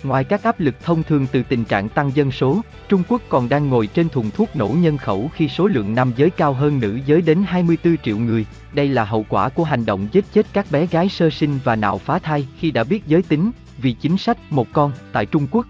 Ngoài 0.02 0.24
các 0.24 0.42
áp 0.42 0.60
lực 0.60 0.74
thông 0.84 1.02
thường 1.02 1.26
từ 1.32 1.42
tình 1.42 1.64
trạng 1.64 1.88
tăng 1.88 2.10
dân 2.14 2.30
số, 2.30 2.60
Trung 2.88 3.02
Quốc 3.08 3.22
còn 3.28 3.48
đang 3.48 3.68
ngồi 3.68 3.86
trên 3.86 4.08
thùng 4.08 4.30
thuốc 4.30 4.56
nổ 4.56 4.68
nhân 4.68 4.98
khẩu 4.98 5.30
khi 5.34 5.48
số 5.48 5.66
lượng 5.66 5.94
nam 5.94 6.12
giới 6.16 6.30
cao 6.30 6.52
hơn 6.52 6.80
nữ 6.80 6.98
giới 7.06 7.22
đến 7.22 7.44
24 7.46 7.96
triệu 7.96 8.18
người. 8.18 8.46
Đây 8.72 8.88
là 8.88 9.04
hậu 9.04 9.26
quả 9.28 9.48
của 9.48 9.64
hành 9.64 9.86
động 9.86 10.08
giết 10.12 10.24
chết 10.32 10.46
các 10.52 10.66
bé 10.70 10.86
gái 10.86 11.08
sơ 11.08 11.30
sinh 11.30 11.58
và 11.64 11.76
nạo 11.76 11.98
phá 11.98 12.18
thai 12.18 12.46
khi 12.58 12.70
đã 12.70 12.84
biết 12.84 13.06
giới 13.06 13.22
tính, 13.22 13.50
vì 13.78 13.92
chính 13.92 14.18
sách 14.18 14.38
một 14.50 14.66
con 14.72 14.92
tại 15.12 15.26
Trung 15.26 15.46
Quốc. 15.50 15.66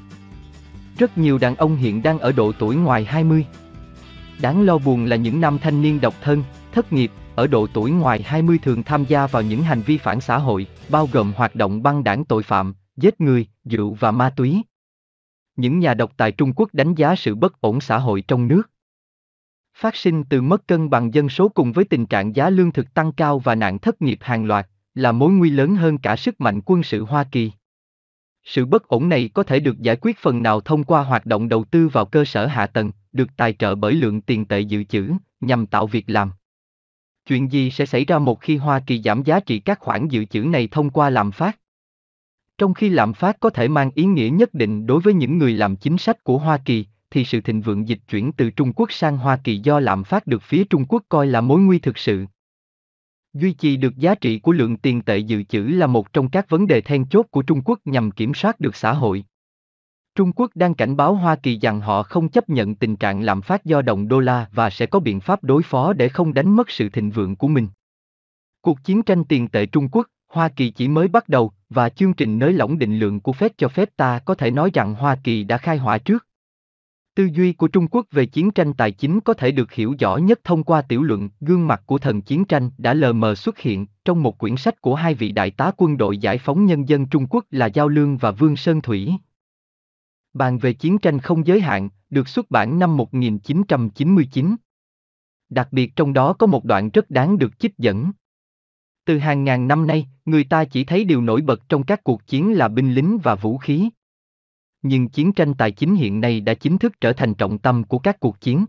Rất 0.98 1.18
nhiều 1.18 1.38
đàn 1.38 1.56
ông 1.56 1.76
hiện 1.76 2.02
đang 2.02 2.18
ở 2.18 2.32
độ 2.32 2.52
tuổi 2.58 2.76
ngoài 2.76 3.04
20. 3.04 3.46
Đáng 4.40 4.62
lo 4.62 4.78
buồn 4.78 5.04
là 5.04 5.16
những 5.16 5.40
nam 5.40 5.58
thanh 5.58 5.82
niên 5.82 6.00
độc 6.00 6.14
thân, 6.22 6.42
thất 6.72 6.92
nghiệp, 6.92 7.10
ở 7.36 7.46
độ 7.46 7.66
tuổi 7.66 7.90
ngoài 7.90 8.22
20 8.22 8.58
thường 8.62 8.82
tham 8.82 9.04
gia 9.04 9.26
vào 9.26 9.42
những 9.42 9.62
hành 9.62 9.82
vi 9.82 9.98
phản 9.98 10.20
xã 10.20 10.38
hội, 10.38 10.66
bao 10.88 11.08
gồm 11.12 11.32
hoạt 11.36 11.54
động 11.54 11.82
băng 11.82 12.04
đảng 12.04 12.24
tội 12.24 12.42
phạm, 12.42 12.74
giết 12.96 13.20
người, 13.20 13.46
rượu 13.64 13.94
và 13.94 14.10
ma 14.10 14.30
túy. 14.30 14.62
Những 15.56 15.78
nhà 15.78 15.94
độc 15.94 16.12
tài 16.16 16.32
Trung 16.32 16.52
Quốc 16.56 16.68
đánh 16.72 16.94
giá 16.94 17.16
sự 17.16 17.34
bất 17.34 17.60
ổn 17.60 17.80
xã 17.80 17.98
hội 17.98 18.22
trong 18.28 18.48
nước. 18.48 18.62
Phát 19.76 19.96
sinh 19.96 20.24
từ 20.24 20.42
mất 20.42 20.68
cân 20.68 20.90
bằng 20.90 21.14
dân 21.14 21.28
số 21.28 21.48
cùng 21.48 21.72
với 21.72 21.84
tình 21.84 22.06
trạng 22.06 22.36
giá 22.36 22.50
lương 22.50 22.72
thực 22.72 22.94
tăng 22.94 23.12
cao 23.12 23.38
và 23.38 23.54
nạn 23.54 23.78
thất 23.78 24.02
nghiệp 24.02 24.18
hàng 24.20 24.44
loạt, 24.44 24.68
là 24.94 25.12
mối 25.12 25.32
nguy 25.32 25.50
lớn 25.50 25.76
hơn 25.76 25.98
cả 25.98 26.16
sức 26.16 26.40
mạnh 26.40 26.60
quân 26.64 26.82
sự 26.82 27.04
Hoa 27.04 27.24
Kỳ. 27.24 27.52
Sự 28.44 28.66
bất 28.66 28.88
ổn 28.88 29.08
này 29.08 29.30
có 29.34 29.42
thể 29.42 29.60
được 29.60 29.78
giải 29.80 29.96
quyết 30.00 30.18
phần 30.18 30.42
nào 30.42 30.60
thông 30.60 30.84
qua 30.84 31.02
hoạt 31.02 31.26
động 31.26 31.48
đầu 31.48 31.64
tư 31.64 31.88
vào 31.88 32.04
cơ 32.04 32.24
sở 32.24 32.46
hạ 32.46 32.66
tầng, 32.66 32.92
được 33.12 33.28
tài 33.36 33.52
trợ 33.52 33.74
bởi 33.74 33.94
lượng 33.94 34.20
tiền 34.20 34.44
tệ 34.44 34.60
dự 34.60 34.84
trữ, 34.84 35.10
nhằm 35.40 35.66
tạo 35.66 35.86
việc 35.86 36.04
làm. 36.10 36.30
Chuyện 37.26 37.52
gì 37.52 37.70
sẽ 37.70 37.86
xảy 37.86 38.04
ra 38.04 38.18
một 38.18 38.40
khi 38.40 38.56
Hoa 38.56 38.80
Kỳ 38.80 39.02
giảm 39.02 39.22
giá 39.22 39.40
trị 39.40 39.58
các 39.58 39.80
khoản 39.80 40.08
dự 40.08 40.24
trữ 40.24 40.40
này 40.40 40.68
thông 40.70 40.90
qua 40.90 41.10
lạm 41.10 41.32
phát? 41.32 41.58
Trong 42.58 42.74
khi 42.74 42.88
lạm 42.88 43.12
phát 43.14 43.40
có 43.40 43.50
thể 43.50 43.68
mang 43.68 43.90
ý 43.94 44.04
nghĩa 44.04 44.28
nhất 44.32 44.54
định 44.54 44.86
đối 44.86 45.00
với 45.00 45.14
những 45.14 45.38
người 45.38 45.52
làm 45.52 45.76
chính 45.76 45.98
sách 45.98 46.24
của 46.24 46.38
Hoa 46.38 46.58
Kỳ, 46.64 46.86
thì 47.10 47.24
sự 47.24 47.40
thịnh 47.40 47.60
vượng 47.60 47.88
dịch 47.88 47.98
chuyển 48.08 48.32
từ 48.32 48.50
Trung 48.50 48.72
Quốc 48.72 48.92
sang 48.92 49.18
Hoa 49.18 49.36
Kỳ 49.44 49.58
do 49.58 49.80
lạm 49.80 50.04
phát 50.04 50.26
được 50.26 50.42
phía 50.42 50.64
Trung 50.64 50.84
Quốc 50.88 51.02
coi 51.08 51.26
là 51.26 51.40
mối 51.40 51.60
nguy 51.60 51.78
thực 51.78 51.98
sự. 51.98 52.26
Duy 53.32 53.52
trì 53.52 53.76
được 53.76 53.96
giá 53.96 54.14
trị 54.14 54.38
của 54.38 54.52
lượng 54.52 54.76
tiền 54.76 55.02
tệ 55.02 55.18
dự 55.18 55.42
trữ 55.42 55.62
là 55.62 55.86
một 55.86 56.12
trong 56.12 56.28
các 56.28 56.48
vấn 56.48 56.66
đề 56.66 56.80
then 56.80 57.06
chốt 57.06 57.26
của 57.30 57.42
Trung 57.42 57.62
Quốc 57.64 57.80
nhằm 57.84 58.10
kiểm 58.10 58.34
soát 58.34 58.60
được 58.60 58.76
xã 58.76 58.92
hội. 58.92 59.24
Trung 60.16 60.32
Quốc 60.32 60.50
đang 60.54 60.74
cảnh 60.74 60.96
báo 60.96 61.14
Hoa 61.14 61.36
Kỳ 61.36 61.58
rằng 61.58 61.80
họ 61.80 62.02
không 62.02 62.28
chấp 62.28 62.48
nhận 62.48 62.74
tình 62.74 62.96
trạng 62.96 63.22
lạm 63.22 63.42
phát 63.42 63.64
do 63.64 63.82
đồng 63.82 64.08
đô 64.08 64.20
la 64.20 64.46
và 64.52 64.70
sẽ 64.70 64.86
có 64.86 65.00
biện 65.00 65.20
pháp 65.20 65.44
đối 65.44 65.62
phó 65.62 65.92
để 65.92 66.08
không 66.08 66.34
đánh 66.34 66.56
mất 66.56 66.70
sự 66.70 66.88
thịnh 66.88 67.10
vượng 67.10 67.36
của 67.36 67.48
mình. 67.48 67.68
Cuộc 68.60 68.84
chiến 68.84 69.02
tranh 69.02 69.24
tiền 69.24 69.48
tệ 69.48 69.66
Trung 69.66 69.88
Quốc, 69.88 70.06
Hoa 70.32 70.48
Kỳ 70.48 70.70
chỉ 70.70 70.88
mới 70.88 71.08
bắt 71.08 71.28
đầu, 71.28 71.52
và 71.70 71.88
chương 71.88 72.14
trình 72.14 72.38
nới 72.38 72.52
lỏng 72.52 72.78
định 72.78 72.98
lượng 72.98 73.20
của 73.20 73.32
Fed 73.32 73.48
cho 73.56 73.68
phép 73.68 73.88
ta 73.96 74.18
có 74.18 74.34
thể 74.34 74.50
nói 74.50 74.70
rằng 74.74 74.94
Hoa 74.94 75.16
Kỳ 75.24 75.44
đã 75.44 75.58
khai 75.58 75.76
hỏa 75.76 75.98
trước. 75.98 76.26
Tư 77.14 77.28
duy 77.32 77.52
của 77.52 77.68
Trung 77.68 77.88
Quốc 77.90 78.06
về 78.10 78.26
chiến 78.26 78.50
tranh 78.50 78.72
tài 78.72 78.90
chính 78.92 79.20
có 79.20 79.34
thể 79.34 79.50
được 79.50 79.72
hiểu 79.72 79.94
rõ 79.98 80.16
nhất 80.16 80.40
thông 80.44 80.64
qua 80.64 80.82
tiểu 80.82 81.02
luận 81.02 81.28
Gương 81.40 81.66
mặt 81.66 81.82
của 81.86 81.98
thần 81.98 82.22
chiến 82.22 82.44
tranh 82.44 82.70
đã 82.78 82.94
lờ 82.94 83.12
mờ 83.12 83.34
xuất 83.34 83.58
hiện 83.58 83.86
trong 84.04 84.22
một 84.22 84.38
quyển 84.38 84.56
sách 84.56 84.80
của 84.80 84.94
hai 84.94 85.14
vị 85.14 85.32
đại 85.32 85.50
tá 85.50 85.70
quân 85.76 85.96
đội 85.96 86.18
giải 86.18 86.38
phóng 86.38 86.66
nhân 86.66 86.88
dân 86.88 87.06
Trung 87.06 87.26
Quốc 87.30 87.44
là 87.50 87.66
Giao 87.66 87.88
Lương 87.88 88.16
và 88.16 88.30
Vương 88.30 88.56
Sơn 88.56 88.80
Thủy. 88.80 89.12
Bàn 90.36 90.58
về 90.58 90.72
chiến 90.72 90.98
tranh 90.98 91.18
không 91.18 91.46
giới 91.46 91.60
hạn, 91.60 91.88
được 92.10 92.28
xuất 92.28 92.50
bản 92.50 92.78
năm 92.78 92.96
1999. 92.96 94.56
Đặc 95.48 95.68
biệt 95.70 95.96
trong 95.96 96.12
đó 96.12 96.32
có 96.32 96.46
một 96.46 96.64
đoạn 96.64 96.90
rất 96.90 97.10
đáng 97.10 97.38
được 97.38 97.58
trích 97.58 97.78
dẫn. 97.78 98.12
Từ 99.04 99.18
hàng 99.18 99.44
ngàn 99.44 99.68
năm 99.68 99.86
nay, 99.86 100.08
người 100.24 100.44
ta 100.44 100.64
chỉ 100.64 100.84
thấy 100.84 101.04
điều 101.04 101.22
nổi 101.22 101.42
bật 101.42 101.68
trong 101.68 101.82
các 101.84 102.04
cuộc 102.04 102.26
chiến 102.26 102.52
là 102.52 102.68
binh 102.68 102.94
lính 102.94 103.18
và 103.22 103.34
vũ 103.34 103.58
khí. 103.58 103.90
Nhưng 104.82 105.08
chiến 105.08 105.32
tranh 105.32 105.54
tài 105.54 105.70
chính 105.72 105.94
hiện 105.94 106.20
nay 106.20 106.40
đã 106.40 106.54
chính 106.54 106.78
thức 106.78 106.92
trở 107.00 107.12
thành 107.12 107.34
trọng 107.34 107.58
tâm 107.58 107.84
của 107.84 107.98
các 107.98 108.20
cuộc 108.20 108.40
chiến. 108.40 108.66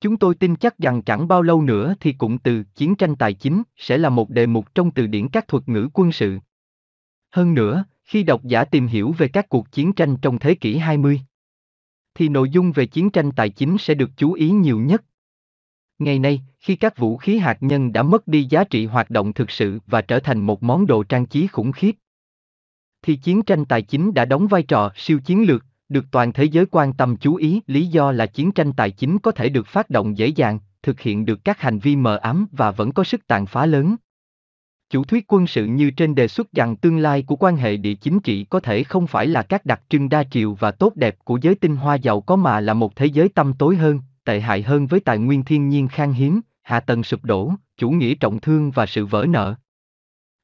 Chúng 0.00 0.16
tôi 0.16 0.34
tin 0.34 0.56
chắc 0.56 0.78
rằng 0.78 1.02
chẳng 1.02 1.28
bao 1.28 1.42
lâu 1.42 1.62
nữa 1.62 1.94
thì 2.00 2.12
cụm 2.12 2.38
từ 2.38 2.64
chiến 2.74 2.94
tranh 2.94 3.16
tài 3.16 3.34
chính 3.34 3.62
sẽ 3.76 3.98
là 3.98 4.08
một 4.08 4.30
đề 4.30 4.46
mục 4.46 4.74
trong 4.74 4.90
từ 4.90 5.06
điển 5.06 5.28
các 5.28 5.48
thuật 5.48 5.68
ngữ 5.68 5.88
quân 5.92 6.12
sự. 6.12 6.38
Hơn 7.30 7.54
nữa, 7.54 7.84
khi 8.08 8.22
độc 8.22 8.44
giả 8.44 8.64
tìm 8.64 8.86
hiểu 8.86 9.14
về 9.18 9.28
các 9.28 9.48
cuộc 9.48 9.72
chiến 9.72 9.92
tranh 9.92 10.16
trong 10.16 10.38
thế 10.38 10.54
kỷ 10.54 10.76
20, 10.76 11.20
thì 12.14 12.28
nội 12.28 12.50
dung 12.50 12.72
về 12.72 12.86
chiến 12.86 13.10
tranh 13.10 13.30
tài 13.32 13.50
chính 13.50 13.76
sẽ 13.78 13.94
được 13.94 14.10
chú 14.16 14.32
ý 14.32 14.50
nhiều 14.50 14.78
nhất. 14.78 15.04
Ngày 15.98 16.18
nay, 16.18 16.42
khi 16.58 16.76
các 16.76 16.96
vũ 16.96 17.16
khí 17.16 17.38
hạt 17.38 17.58
nhân 17.60 17.92
đã 17.92 18.02
mất 18.02 18.28
đi 18.28 18.44
giá 18.44 18.64
trị 18.64 18.86
hoạt 18.86 19.10
động 19.10 19.32
thực 19.32 19.50
sự 19.50 19.78
và 19.86 20.00
trở 20.00 20.20
thành 20.20 20.40
một 20.40 20.62
món 20.62 20.86
đồ 20.86 21.02
trang 21.02 21.26
trí 21.26 21.46
khủng 21.46 21.72
khiếp, 21.72 21.96
thì 23.02 23.16
chiến 23.16 23.42
tranh 23.42 23.64
tài 23.64 23.82
chính 23.82 24.14
đã 24.14 24.24
đóng 24.24 24.46
vai 24.46 24.62
trò 24.62 24.90
siêu 24.96 25.20
chiến 25.24 25.46
lược, 25.46 25.64
được 25.88 26.04
toàn 26.10 26.32
thế 26.32 26.44
giới 26.44 26.66
quan 26.66 26.92
tâm 26.92 27.16
chú 27.16 27.34
ý. 27.34 27.60
Lý 27.66 27.86
do 27.86 28.12
là 28.12 28.26
chiến 28.26 28.52
tranh 28.52 28.72
tài 28.72 28.90
chính 28.90 29.18
có 29.18 29.30
thể 29.30 29.48
được 29.48 29.66
phát 29.66 29.90
động 29.90 30.18
dễ 30.18 30.26
dàng, 30.26 30.58
thực 30.82 31.00
hiện 31.00 31.24
được 31.24 31.44
các 31.44 31.60
hành 31.60 31.78
vi 31.78 31.96
mờ 31.96 32.16
ám 32.16 32.46
và 32.52 32.70
vẫn 32.70 32.92
có 32.92 33.04
sức 33.04 33.26
tàn 33.26 33.46
phá 33.46 33.66
lớn. 33.66 33.96
Chủ 34.90 35.04
thuyết 35.04 35.24
quân 35.28 35.46
sự 35.46 35.66
như 35.66 35.90
trên 35.90 36.14
đề 36.14 36.28
xuất 36.28 36.52
rằng 36.52 36.76
tương 36.76 36.98
lai 36.98 37.22
của 37.22 37.36
quan 37.36 37.56
hệ 37.56 37.76
địa 37.76 37.94
chính 37.94 38.20
trị 38.20 38.44
có 38.44 38.60
thể 38.60 38.84
không 38.84 39.06
phải 39.06 39.26
là 39.26 39.42
các 39.42 39.66
đặc 39.66 39.82
trưng 39.88 40.08
đa 40.08 40.22
chiều 40.22 40.56
và 40.60 40.70
tốt 40.70 40.96
đẹp 40.96 41.16
của 41.24 41.38
giới 41.42 41.54
tinh 41.54 41.76
hoa 41.76 41.94
giàu 41.94 42.20
có 42.20 42.36
mà 42.36 42.60
là 42.60 42.74
một 42.74 42.96
thế 42.96 43.06
giới 43.06 43.28
tăm 43.28 43.52
tối 43.58 43.76
hơn, 43.76 44.00
tệ 44.24 44.40
hại 44.40 44.62
hơn 44.62 44.86
với 44.86 45.00
tài 45.00 45.18
nguyên 45.18 45.44
thiên 45.44 45.68
nhiên 45.68 45.88
khan 45.88 46.12
hiếm, 46.12 46.40
hạ 46.62 46.80
tầng 46.80 47.02
sụp 47.02 47.24
đổ, 47.24 47.52
chủ 47.76 47.90
nghĩa 47.90 48.14
trọng 48.14 48.40
thương 48.40 48.70
và 48.70 48.86
sự 48.86 49.06
vỡ 49.06 49.26
nợ. 49.28 49.54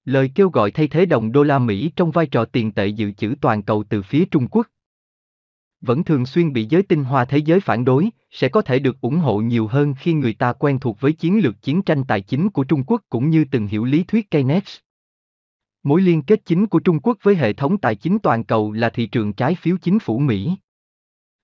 Lời 0.04 0.30
kêu 0.34 0.48
gọi 0.48 0.70
thay 0.70 0.88
thế 0.88 1.06
đồng 1.06 1.32
đô 1.32 1.42
la 1.42 1.58
Mỹ 1.58 1.92
trong 1.96 2.10
vai 2.10 2.26
trò 2.26 2.44
tiền 2.44 2.72
tệ 2.72 2.86
dự 2.86 3.12
trữ 3.12 3.34
toàn 3.40 3.62
cầu 3.62 3.84
từ 3.88 4.02
phía 4.02 4.24
Trung 4.24 4.48
Quốc 4.50 4.66
vẫn 5.84 6.04
thường 6.04 6.26
xuyên 6.26 6.52
bị 6.52 6.64
giới 6.64 6.82
tinh 6.82 7.04
hoa 7.04 7.24
thế 7.24 7.38
giới 7.38 7.60
phản 7.60 7.84
đối, 7.84 8.10
sẽ 8.30 8.48
có 8.48 8.62
thể 8.62 8.78
được 8.78 9.00
ủng 9.00 9.16
hộ 9.16 9.38
nhiều 9.38 9.66
hơn 9.66 9.94
khi 9.98 10.12
người 10.12 10.32
ta 10.32 10.52
quen 10.52 10.78
thuộc 10.80 11.00
với 11.00 11.12
chiến 11.12 11.38
lược 11.38 11.62
chiến 11.62 11.82
tranh 11.82 12.04
tài 12.04 12.20
chính 12.20 12.50
của 12.50 12.64
Trung 12.64 12.84
Quốc 12.86 13.02
cũng 13.08 13.30
như 13.30 13.44
từng 13.50 13.66
hiểu 13.66 13.84
lý 13.84 14.04
thuyết 14.04 14.30
Keynes. 14.30 14.78
Mối 15.82 16.02
liên 16.02 16.22
kết 16.22 16.44
chính 16.44 16.66
của 16.66 16.80
Trung 16.80 17.00
Quốc 17.02 17.18
với 17.22 17.34
hệ 17.36 17.52
thống 17.52 17.78
tài 17.78 17.94
chính 17.94 18.18
toàn 18.18 18.44
cầu 18.44 18.72
là 18.72 18.90
thị 18.90 19.06
trường 19.06 19.32
trái 19.32 19.54
phiếu 19.54 19.76
chính 19.82 19.98
phủ 19.98 20.18
Mỹ. 20.18 20.56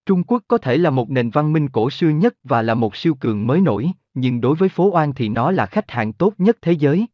Trung 0.07 0.23
Quốc 0.23 0.43
có 0.49 0.59
thể 0.59 0.77
là 0.77 0.91
một 0.91 1.11
nền 1.11 1.31
văn 1.31 1.53
minh 1.53 1.69
cổ 1.69 1.91
xưa 1.91 2.09
nhất 2.09 2.35
và 2.45 2.63
là 2.63 2.75
một 2.75 2.97
siêu 2.97 3.15
cường 3.15 3.47
mới 3.47 3.61
nổi, 3.61 3.91
nhưng 4.15 4.41
đối 4.41 4.57
với 4.57 4.69
phố 4.69 4.91
Oan 4.91 5.15
thì 5.15 5.29
nó 5.29 5.51
là 5.51 5.67
khách 5.67 5.91
hàng 5.91 6.13
tốt 6.13 6.35
nhất 6.39 6.59
thế 6.63 6.73
giới. 6.73 7.07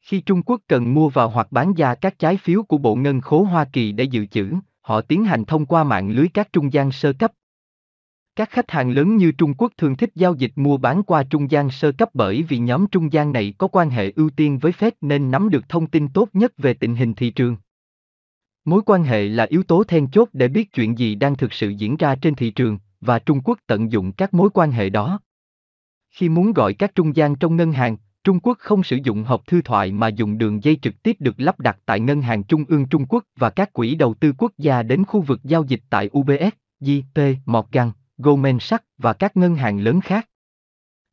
Khi 0.00 0.20
Trung 0.20 0.42
Quốc 0.42 0.60
cần 0.68 0.94
mua 0.94 1.08
vào 1.08 1.28
hoặc 1.28 1.52
bán 1.52 1.74
ra 1.74 1.94
các 1.94 2.18
trái 2.18 2.36
phiếu 2.36 2.62
của 2.62 2.78
Bộ 2.78 2.94
Ngân 2.94 3.20
khố 3.20 3.42
Hoa 3.42 3.64
Kỳ 3.72 3.92
để 3.92 4.04
dự 4.04 4.26
trữ, 4.26 4.52
họ 4.82 5.00
tiến 5.00 5.24
hành 5.24 5.44
thông 5.44 5.66
qua 5.66 5.84
mạng 5.84 6.10
lưới 6.10 6.28
các 6.34 6.52
trung 6.52 6.72
gian 6.72 6.92
sơ 6.92 7.12
cấp. 7.12 7.32
Các 8.36 8.50
khách 8.50 8.70
hàng 8.70 8.90
lớn 8.90 9.16
như 9.16 9.32
Trung 9.32 9.54
Quốc 9.54 9.72
thường 9.76 9.96
thích 9.96 10.10
giao 10.14 10.34
dịch 10.34 10.52
mua 10.56 10.76
bán 10.76 11.02
qua 11.02 11.22
trung 11.22 11.50
gian 11.50 11.70
sơ 11.70 11.92
cấp 11.92 12.08
bởi 12.14 12.42
vì 12.42 12.58
nhóm 12.58 12.86
trung 12.86 13.12
gian 13.12 13.32
này 13.32 13.54
có 13.58 13.68
quan 13.68 13.90
hệ 13.90 14.12
ưu 14.16 14.30
tiên 14.30 14.58
với 14.58 14.72
Fed 14.72 14.90
nên 15.00 15.30
nắm 15.30 15.50
được 15.50 15.68
thông 15.68 15.86
tin 15.86 16.08
tốt 16.08 16.28
nhất 16.32 16.52
về 16.58 16.74
tình 16.74 16.96
hình 16.96 17.14
thị 17.14 17.30
trường. 17.30 17.56
Mối 18.64 18.82
quan 18.86 19.02
hệ 19.02 19.22
là 19.22 19.44
yếu 19.44 19.62
tố 19.62 19.84
then 19.84 20.10
chốt 20.10 20.28
để 20.32 20.48
biết 20.48 20.72
chuyện 20.72 20.98
gì 20.98 21.14
đang 21.14 21.36
thực 21.36 21.52
sự 21.52 21.68
diễn 21.68 21.96
ra 21.96 22.16
trên 22.16 22.34
thị 22.34 22.50
trường, 22.50 22.78
và 23.00 23.18
Trung 23.18 23.40
Quốc 23.44 23.58
tận 23.66 23.92
dụng 23.92 24.12
các 24.12 24.34
mối 24.34 24.50
quan 24.54 24.70
hệ 24.70 24.90
đó. 24.90 25.20
Khi 26.10 26.28
muốn 26.28 26.52
gọi 26.52 26.74
các 26.74 26.94
trung 26.94 27.16
gian 27.16 27.36
trong 27.36 27.56
ngân 27.56 27.72
hàng, 27.72 27.96
Trung 28.24 28.40
Quốc 28.40 28.58
không 28.58 28.82
sử 28.82 28.98
dụng 29.04 29.24
hộp 29.24 29.46
thư 29.46 29.62
thoại 29.62 29.92
mà 29.92 30.08
dùng 30.08 30.38
đường 30.38 30.64
dây 30.64 30.78
trực 30.82 31.02
tiếp 31.02 31.16
được 31.18 31.34
lắp 31.40 31.60
đặt 31.60 31.78
tại 31.86 32.00
Ngân 32.00 32.22
hàng 32.22 32.42
Trung 32.42 32.64
ương 32.68 32.88
Trung 32.88 33.06
Quốc 33.08 33.24
và 33.36 33.50
các 33.50 33.72
quỹ 33.72 33.94
đầu 33.94 34.14
tư 34.14 34.32
quốc 34.38 34.52
gia 34.58 34.82
đến 34.82 35.04
khu 35.04 35.20
vực 35.20 35.40
giao 35.44 35.64
dịch 35.64 35.80
tại 35.90 36.10
UBS, 36.18 36.54
JP, 36.80 37.36
Morgan, 37.46 37.92
Goldman 38.18 38.58
Sachs 38.60 38.84
và 38.98 39.12
các 39.12 39.36
ngân 39.36 39.54
hàng 39.54 39.80
lớn 39.80 40.00
khác. 40.00 40.28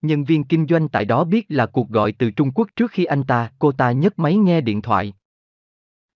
Nhân 0.02 0.24
viên 0.24 0.44
kinh 0.44 0.68
doanh 0.68 0.90
tại 0.90 1.06
đó 1.06 1.24
biết 1.24 1.46
là 1.50 1.66
cuộc 1.66 1.90
gọi 1.90 2.12
từ 2.12 2.32
Trung 2.32 2.52
Quốc 2.52 2.68
trước 2.76 2.92
khi 2.92 3.06
anh 3.06 3.24
ta, 3.24 3.52
cô 3.60 3.72
ta 3.72 3.92
nhấc 3.92 4.20
máy 4.20 4.36
nghe 4.36 4.62
điện 4.62 4.82
thoại. 4.82 5.14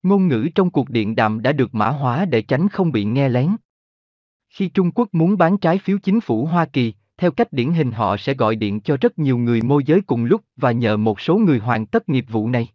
Ngôn 0.04 0.28
ngữ 0.28 0.48
trong 0.56 0.70
cuộc 0.70 0.90
điện 0.90 1.16
đàm 1.16 1.42
đã 1.42 1.52
được 1.52 1.76
mã 1.76 1.90
hóa 1.90 2.26
để 2.26 2.42
tránh 2.42 2.70
không 2.70 2.92
bị 2.92 3.04
nghe 3.04 3.30
lén. 3.30 3.56
Khi 4.50 4.70
Trung 4.70 4.92
Quốc 4.92 5.10
muốn 5.12 5.38
bán 5.38 5.58
trái 5.58 5.78
phiếu 5.78 5.98
chính 6.04 6.22
phủ 6.22 6.46
Hoa 6.46 6.66
Kỳ, 6.66 6.94
theo 7.18 7.32
cách 7.32 7.54
điển 7.54 7.72
hình 7.72 7.92
họ 7.92 8.18
sẽ 8.18 8.34
gọi 8.34 8.56
điện 8.56 8.82
cho 8.82 8.98
rất 9.02 9.20
nhiều 9.20 9.38
người 9.38 9.62
môi 9.62 9.84
giới 9.84 10.02
cùng 10.02 10.26
lúc 10.26 10.42
và 10.56 10.72
nhờ 10.72 10.98
một 10.98 11.20
số 11.20 11.38
người 11.38 11.60
hoàn 11.60 11.86
tất 11.86 12.10
nghiệp 12.10 12.26
vụ 12.30 12.50
này. 12.50 12.68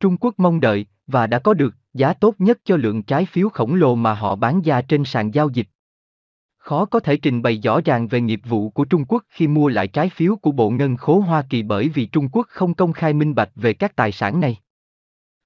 Trung 0.00 0.16
Quốc 0.20 0.34
mong 0.36 0.60
đợi, 0.60 0.86
và 1.06 1.26
đã 1.26 1.38
có 1.38 1.54
được, 1.54 1.74
giá 1.94 2.12
tốt 2.12 2.34
nhất 2.38 2.58
cho 2.64 2.76
lượng 2.76 3.02
trái 3.02 3.26
phiếu 3.26 3.48
khổng 3.48 3.74
lồ 3.74 3.94
mà 3.94 4.14
họ 4.14 4.36
bán 4.36 4.62
ra 4.62 4.82
trên 4.82 5.04
sàn 5.04 5.34
giao 5.34 5.48
dịch. 5.48 5.66
Khó 6.58 6.84
có 6.84 7.00
thể 7.00 7.16
trình 7.16 7.42
bày 7.42 7.56
rõ 7.56 7.80
ràng 7.84 8.08
về 8.08 8.20
nghiệp 8.20 8.40
vụ 8.44 8.70
của 8.70 8.84
Trung 8.84 9.04
Quốc 9.08 9.24
khi 9.28 9.48
mua 9.48 9.68
lại 9.68 9.88
trái 9.88 10.08
phiếu 10.08 10.36
của 10.36 10.52
Bộ 10.52 10.70
Ngân 10.70 10.96
khố 10.96 11.20
Hoa 11.20 11.42
Kỳ 11.50 11.62
bởi 11.62 11.88
vì 11.88 12.06
Trung 12.06 12.28
Quốc 12.32 12.46
không 12.48 12.74
công 12.74 12.92
khai 12.92 13.12
minh 13.12 13.34
bạch 13.34 13.50
về 13.54 13.72
các 13.72 13.96
tài 13.96 14.12
sản 14.12 14.40
này. 14.40 14.56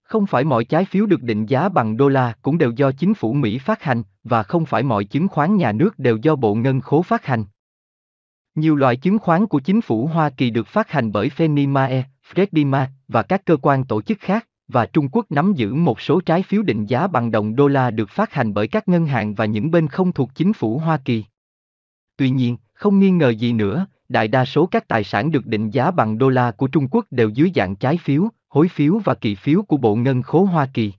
Không 0.02 0.26
phải 0.26 0.44
mọi 0.44 0.64
trái 0.64 0.84
phiếu 0.84 1.06
được 1.06 1.22
định 1.22 1.46
giá 1.46 1.68
bằng 1.68 1.96
đô 1.96 2.08
la 2.08 2.34
cũng 2.42 2.58
đều 2.58 2.70
do 2.70 2.92
chính 2.92 3.14
phủ 3.14 3.32
Mỹ 3.32 3.58
phát 3.58 3.82
hành, 3.82 4.02
và 4.24 4.42
không 4.42 4.66
phải 4.66 4.82
mọi 4.82 5.04
chứng 5.04 5.28
khoán 5.28 5.56
nhà 5.56 5.72
nước 5.72 5.98
đều 5.98 6.16
do 6.16 6.36
Bộ 6.36 6.54
Ngân 6.54 6.80
khố 6.80 7.02
phát 7.02 7.24
hành. 7.24 7.44
Nhiều 8.54 8.76
loại 8.76 8.96
chứng 8.96 9.18
khoán 9.18 9.46
của 9.46 9.60
chính 9.60 9.80
phủ 9.80 10.06
Hoa 10.06 10.30
Kỳ 10.30 10.50
được 10.50 10.66
phát 10.66 10.90
hành 10.90 11.12
bởi 11.12 11.30
Fannie 11.36 11.72
Mae, 11.72 12.04
Freddie 12.32 12.66
Mac 12.66 12.90
và 13.08 13.22
các 13.22 13.44
cơ 13.44 13.56
quan 13.62 13.84
tổ 13.84 14.02
chức 14.02 14.18
khác, 14.20 14.48
và 14.68 14.86
Trung 14.86 15.08
Quốc 15.12 15.26
nắm 15.30 15.52
giữ 15.52 15.74
một 15.74 16.00
số 16.00 16.20
trái 16.20 16.42
phiếu 16.42 16.62
định 16.62 16.86
giá 16.86 17.06
bằng 17.06 17.30
đồng 17.30 17.56
đô 17.56 17.68
la 17.68 17.90
được 17.90 18.10
phát 18.10 18.32
hành 18.32 18.54
bởi 18.54 18.68
các 18.68 18.88
ngân 18.88 19.06
hàng 19.06 19.34
và 19.34 19.44
những 19.44 19.70
bên 19.70 19.88
không 19.88 20.12
thuộc 20.12 20.30
chính 20.34 20.52
phủ 20.52 20.78
Hoa 20.78 20.96
Kỳ. 21.04 21.24
Tuy 22.16 22.30
nhiên, 22.30 22.56
không 22.74 23.00
nghi 23.00 23.10
ngờ 23.10 23.30
gì 23.30 23.52
nữa, 23.52 23.86
đại 24.08 24.28
đa 24.28 24.44
số 24.44 24.66
các 24.66 24.88
tài 24.88 25.04
sản 25.04 25.30
được 25.30 25.46
định 25.46 25.70
giá 25.70 25.90
bằng 25.90 26.18
đô 26.18 26.28
la 26.28 26.50
của 26.50 26.66
Trung 26.66 26.88
Quốc 26.90 27.06
đều 27.10 27.28
dưới 27.28 27.52
dạng 27.54 27.76
trái 27.76 27.96
phiếu, 27.96 28.28
hối 28.48 28.68
phiếu 28.68 29.00
và 29.04 29.14
kỳ 29.14 29.34
phiếu 29.34 29.62
của 29.62 29.76
Bộ 29.76 29.94
Ngân 29.94 30.22
khố 30.22 30.44
Hoa 30.44 30.68
Kỳ. 30.74 30.92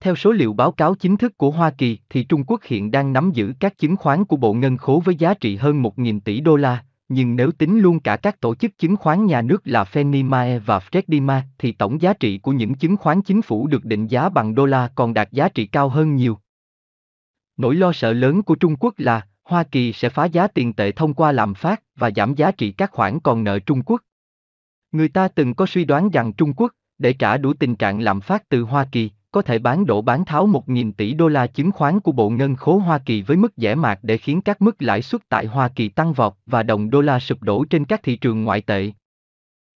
Theo 0.00 0.16
số 0.16 0.32
liệu 0.32 0.52
báo 0.52 0.72
cáo 0.72 0.94
chính 0.94 1.16
thức 1.16 1.38
của 1.38 1.50
Hoa 1.50 1.70
Kỳ 1.70 1.98
thì 2.10 2.24
Trung 2.24 2.44
Quốc 2.46 2.62
hiện 2.64 2.90
đang 2.90 3.12
nắm 3.12 3.30
giữ 3.32 3.52
các 3.60 3.78
chứng 3.78 3.96
khoán 3.96 4.24
của 4.24 4.36
Bộ 4.36 4.52
Ngân 4.52 4.76
khố 4.76 5.02
với 5.04 5.14
giá 5.14 5.34
trị 5.34 5.56
hơn 5.56 5.82
1.000 5.82 6.20
tỷ 6.20 6.40
đô 6.40 6.56
la, 6.56 6.84
nhưng 7.08 7.36
nếu 7.36 7.52
tính 7.52 7.80
luôn 7.80 8.00
cả 8.00 8.16
các 8.16 8.40
tổ 8.40 8.54
chức 8.54 8.78
chứng 8.78 8.96
khoán 8.96 9.26
nhà 9.26 9.42
nước 9.42 9.62
là 9.64 9.84
Fannie 9.84 10.28
Mae 10.28 10.58
và 10.58 10.78
Freddie 10.78 11.22
Mac 11.22 11.44
thì 11.58 11.72
tổng 11.72 12.02
giá 12.02 12.12
trị 12.12 12.38
của 12.38 12.52
những 12.52 12.74
chứng 12.74 12.96
khoán 12.96 13.22
chính 13.22 13.42
phủ 13.42 13.66
được 13.66 13.84
định 13.84 14.06
giá 14.06 14.28
bằng 14.28 14.54
đô 14.54 14.66
la 14.66 14.90
còn 14.94 15.14
đạt 15.14 15.32
giá 15.32 15.48
trị 15.48 15.66
cao 15.66 15.88
hơn 15.88 16.16
nhiều. 16.16 16.38
Nỗi 17.56 17.74
lo 17.74 17.92
sợ 17.92 18.12
lớn 18.12 18.42
của 18.42 18.54
Trung 18.54 18.76
Quốc 18.76 18.94
là 18.98 19.26
Hoa 19.44 19.62
Kỳ 19.62 19.92
sẽ 19.92 20.08
phá 20.08 20.24
giá 20.24 20.48
tiền 20.48 20.72
tệ 20.72 20.92
thông 20.92 21.14
qua 21.14 21.32
lạm 21.32 21.54
phát 21.54 21.82
và 21.96 22.10
giảm 22.16 22.34
giá 22.34 22.50
trị 22.50 22.72
các 22.72 22.90
khoản 22.92 23.20
còn 23.20 23.44
nợ 23.44 23.58
Trung 23.58 23.82
Quốc. 23.82 24.02
Người 24.92 25.08
ta 25.08 25.28
từng 25.28 25.54
có 25.54 25.66
suy 25.66 25.84
đoán 25.84 26.10
rằng 26.10 26.32
Trung 26.32 26.52
Quốc, 26.56 26.72
để 26.98 27.12
trả 27.12 27.36
đủ 27.36 27.52
tình 27.52 27.76
trạng 27.76 28.00
lạm 28.00 28.20
phát 28.20 28.48
từ 28.48 28.62
Hoa 28.62 28.88
Kỳ, 28.92 29.10
có 29.30 29.42
thể 29.42 29.58
bán 29.58 29.86
đổ 29.86 30.02
bán 30.02 30.24
tháo 30.24 30.46
1.000 30.46 30.92
tỷ 30.92 31.14
đô 31.14 31.28
la 31.28 31.46
chứng 31.46 31.72
khoán 31.72 32.00
của 32.00 32.12
Bộ 32.12 32.30
Ngân 32.30 32.56
khố 32.56 32.78
Hoa 32.78 32.98
Kỳ 32.98 33.22
với 33.22 33.36
mức 33.36 33.52
rẻ 33.56 33.74
mạt 33.74 33.98
để 34.02 34.16
khiến 34.16 34.40
các 34.40 34.62
mức 34.62 34.82
lãi 34.82 35.02
suất 35.02 35.28
tại 35.28 35.46
Hoa 35.46 35.68
Kỳ 35.68 35.88
tăng 35.88 36.12
vọt 36.12 36.34
và 36.46 36.62
đồng 36.62 36.90
đô 36.90 37.00
la 37.00 37.18
sụp 37.18 37.42
đổ 37.42 37.64
trên 37.64 37.84
các 37.84 38.02
thị 38.02 38.16
trường 38.16 38.44
ngoại 38.44 38.60
tệ. 38.60 38.92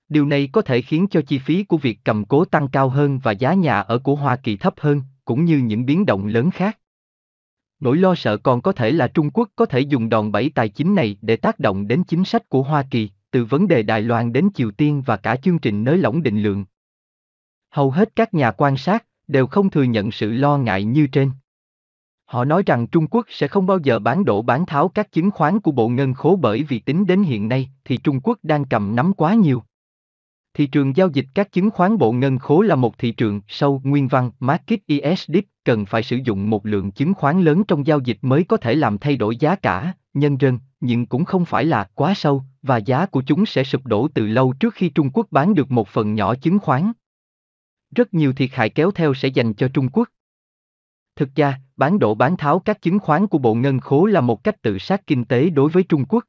Điều 0.09 0.27
này 0.27 0.49
có 0.53 0.63
thể 0.63 0.83
khiến 0.83 1.07
cho 1.11 1.23
chi 1.23 1.39
phí 1.39 1.65
của 1.65 1.77
việc 1.77 1.99
cầm 2.05 2.25
cố 2.25 2.45
tăng 2.45 2.69
cao 2.69 2.89
hơn 2.89 3.19
và 3.19 3.33
giá 3.33 3.55
nhà 3.55 3.81
ở 3.81 3.99
của 3.99 4.15
Hoa 4.15 4.37
Kỳ 4.37 4.57
thấp 4.57 4.75
hơn, 4.79 5.03
cũng 5.25 5.45
như 5.45 5.59
những 5.59 5.87
biến 5.87 6.07
động 6.07 6.27
lớn 6.27 6.51
khác. 6.51 6.79
Nỗi 7.81 7.97
lo 7.97 8.15
sợ 8.15 8.37
còn 8.37 8.63
có 8.63 8.73
thể 8.73 8.91
là 8.91 9.09
Trung 9.09 9.31
Quốc 9.31 9.49
có 9.57 9.67
thể 9.67 9.81
dùng 9.81 10.09
đòn 10.09 10.33
bẩy 10.33 10.51
tài 10.55 10.69
chính 10.69 10.95
này 10.95 11.17
để 11.23 11.37
tác 11.37 11.59
động 11.59 11.89
đến 11.89 12.05
chính 12.05 12.25
sách 12.25 12.49
của 12.49 12.63
Hoa 12.63 12.85
Kỳ, 12.91 13.11
từ 13.31 13.45
vấn 13.45 13.69
đề 13.69 13.83
Đài 13.83 14.03
Loan 14.03 14.33
đến 14.33 14.49
Triều 14.55 14.71
Tiên 14.71 15.03
và 15.07 15.17
cả 15.17 15.37
chương 15.37 15.59
trình 15.59 15.85
nới 15.85 15.99
lỏng 15.99 16.23
định 16.23 16.43
lượng. 16.43 16.65
Hầu 17.71 17.91
hết 17.91 18.17
các 18.17 18.35
nhà 18.35 18.51
quan 18.51 18.77
sát, 18.77 19.05
đều 19.33 19.47
không 19.47 19.71
thừa 19.71 19.83
nhận 19.83 20.11
sự 20.11 20.33
lo 20.33 20.59
ngại 20.59 20.85
như 20.85 21.07
trên. 21.07 21.31
Họ 22.25 22.45
nói 22.45 22.63
rằng 22.67 22.87
Trung 22.87 23.07
Quốc 23.07 23.27
sẽ 23.29 23.49
không 23.49 23.67
bao 23.67 23.79
giờ 23.79 23.99
bán 23.99 24.25
đổ 24.25 24.43
bán 24.43 24.67
tháo 24.67 24.89
các 24.89 25.13
chứng 25.13 25.31
khoán 25.31 25.61
của 25.61 25.73
Bộ 25.73 25.89
Ngân 25.89 26.15
khố 26.15 26.37
bởi 26.37 26.63
vì 26.63 26.79
tính 26.79 27.07
đến 27.07 27.23
hiện 27.23 27.49
nay 27.49 27.71
thì 27.85 27.97
Trung 27.97 28.21
Quốc 28.21 28.39
đang 28.43 28.65
cầm 28.65 28.97
nắm 28.97 29.13
quá 29.13 29.35
nhiều. 29.35 29.63
Thị 30.55 30.67
trường 30.67 30.97
giao 30.97 31.09
dịch 31.09 31.27
các 31.35 31.53
chứng 31.53 31.71
khoán 31.71 31.99
Bộ 31.99 32.13
Ngân 32.13 32.39
khố 32.39 32.63
là 32.63 32.75
một 32.75 32.99
thị 32.99 33.13
trường 33.13 33.41
sâu 33.49 33.81
nguyên 33.85 34.09
văn 34.09 34.31
Market 34.41 34.81
ESD 34.87 35.37
cần 35.65 35.87
phải 35.87 36.03
sử 36.03 36.17
dụng 36.25 36.51
một 36.51 36.67
lượng 36.67 36.91
chứng 36.91 37.15
khoán 37.15 37.43
lớn 37.43 37.65
trong 37.69 37.87
giao 37.87 38.01
dịch 38.01 38.19
mới 38.23 38.45
có 38.45 38.57
thể 38.57 38.75
làm 38.75 38.99
thay 38.99 39.17
đổi 39.17 39.37
giá 39.37 39.57
cả, 39.57 39.93
nhân 40.15 40.41
dân, 40.41 40.59
nhưng 40.81 41.07
cũng 41.07 41.25
không 41.25 41.45
phải 41.45 41.65
là 41.65 41.89
quá 41.95 42.15
sâu, 42.15 42.43
và 42.63 42.77
giá 42.77 43.07
của 43.07 43.23
chúng 43.27 43.47
sẽ 43.47 43.65
sụp 43.65 43.87
đổ 43.87 44.09
từ 44.15 44.27
lâu 44.27 44.53
trước 44.61 44.75
khi 44.75 44.89
Trung 44.89 45.11
Quốc 45.11 45.27
bán 45.31 45.55
được 45.55 45.71
một 45.71 45.89
phần 45.89 46.15
nhỏ 46.15 46.35
chứng 46.35 46.59
khoán 46.59 46.93
rất 47.97 48.15
nhiều 48.15 48.33
thiệt 48.33 48.51
hại 48.53 48.71
kéo 48.71 48.91
theo 48.91 49.15
sẽ 49.15 49.29
dành 49.29 49.55
cho 49.55 49.69
Trung 49.69 49.89
Quốc. 49.93 50.09
Thực 51.17 51.35
ra, 51.35 51.61
bán 51.77 51.99
độ 51.99 52.15
bán 52.15 52.37
tháo 52.37 52.59
các 52.59 52.83
chứng 52.83 52.99
khoán 52.99 53.27
của 53.27 53.39
Bộ 53.39 53.55
Ngân 53.55 53.81
khố 53.81 54.07
là 54.07 54.21
một 54.21 54.45
cách 54.45 54.63
tự 54.63 54.79
sát 54.79 55.07
kinh 55.07 55.25
tế 55.25 55.51
đối 55.51 55.71
với 55.71 55.83
Trung 55.83 56.05
Quốc. 56.05 56.25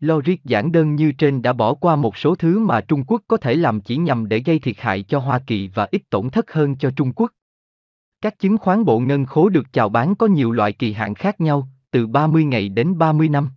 Logic 0.00 0.44
giản 0.44 0.72
đơn 0.72 0.94
như 0.94 1.12
trên 1.12 1.42
đã 1.42 1.52
bỏ 1.52 1.74
qua 1.74 1.96
một 1.96 2.16
số 2.16 2.34
thứ 2.34 2.58
mà 2.58 2.80
Trung 2.80 3.04
Quốc 3.06 3.22
có 3.28 3.36
thể 3.36 3.54
làm 3.54 3.80
chỉ 3.80 3.96
nhằm 3.96 4.28
để 4.28 4.38
gây 4.38 4.58
thiệt 4.58 4.76
hại 4.78 5.02
cho 5.02 5.18
Hoa 5.18 5.38
Kỳ 5.46 5.68
và 5.68 5.88
ít 5.92 6.02
tổn 6.10 6.30
thất 6.30 6.52
hơn 6.52 6.76
cho 6.76 6.90
Trung 6.96 7.12
Quốc. 7.12 7.32
Các 8.20 8.38
chứng 8.38 8.58
khoán 8.58 8.84
Bộ 8.84 8.98
Ngân 8.98 9.26
khố 9.26 9.48
được 9.48 9.72
chào 9.72 9.88
bán 9.88 10.14
có 10.14 10.26
nhiều 10.26 10.52
loại 10.52 10.72
kỳ 10.72 10.92
hạn 10.92 11.14
khác 11.14 11.40
nhau, 11.40 11.68
từ 11.90 12.06
30 12.06 12.44
ngày 12.44 12.68
đến 12.68 12.98
30 12.98 13.28
năm. 13.28 13.48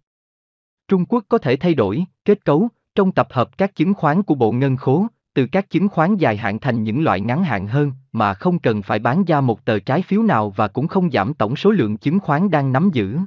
Trung 0.87 1.05
Quốc 1.05 1.23
có 1.29 1.37
thể 1.37 1.55
thay 1.55 1.73
đổi 1.73 2.05
kết 2.25 2.45
cấu 2.45 2.69
trong 2.95 3.11
tập 3.11 3.27
hợp 3.31 3.57
các 3.57 3.75
chứng 3.75 3.93
khoán 3.93 4.23
của 4.23 4.35
Bộ 4.35 4.51
Ngân 4.51 4.77
khố, 4.77 5.07
từ 5.37 5.45
các 5.45 5.69
chứng 5.69 5.89
khoán 5.89 6.17
dài 6.17 6.37
hạn 6.37 6.59
thành 6.59 6.83
những 6.83 7.03
loại 7.03 7.21
ngắn 7.21 7.43
hạn 7.43 7.67
hơn, 7.67 7.91
mà 8.11 8.33
không 8.33 8.59
cần 8.59 8.81
phải 8.81 8.99
bán 8.99 9.25
ra 9.25 9.41
một 9.41 9.65
tờ 9.65 9.79
trái 9.79 10.01
phiếu 10.01 10.23
nào 10.23 10.49
và 10.49 10.67
cũng 10.67 10.87
không 10.87 11.11
giảm 11.11 11.33
tổng 11.33 11.55
số 11.55 11.71
lượng 11.71 11.97
chứng 11.97 12.19
khoán 12.19 12.51
đang 12.51 12.71
nắm 12.71 12.89
giữ. 12.93 13.17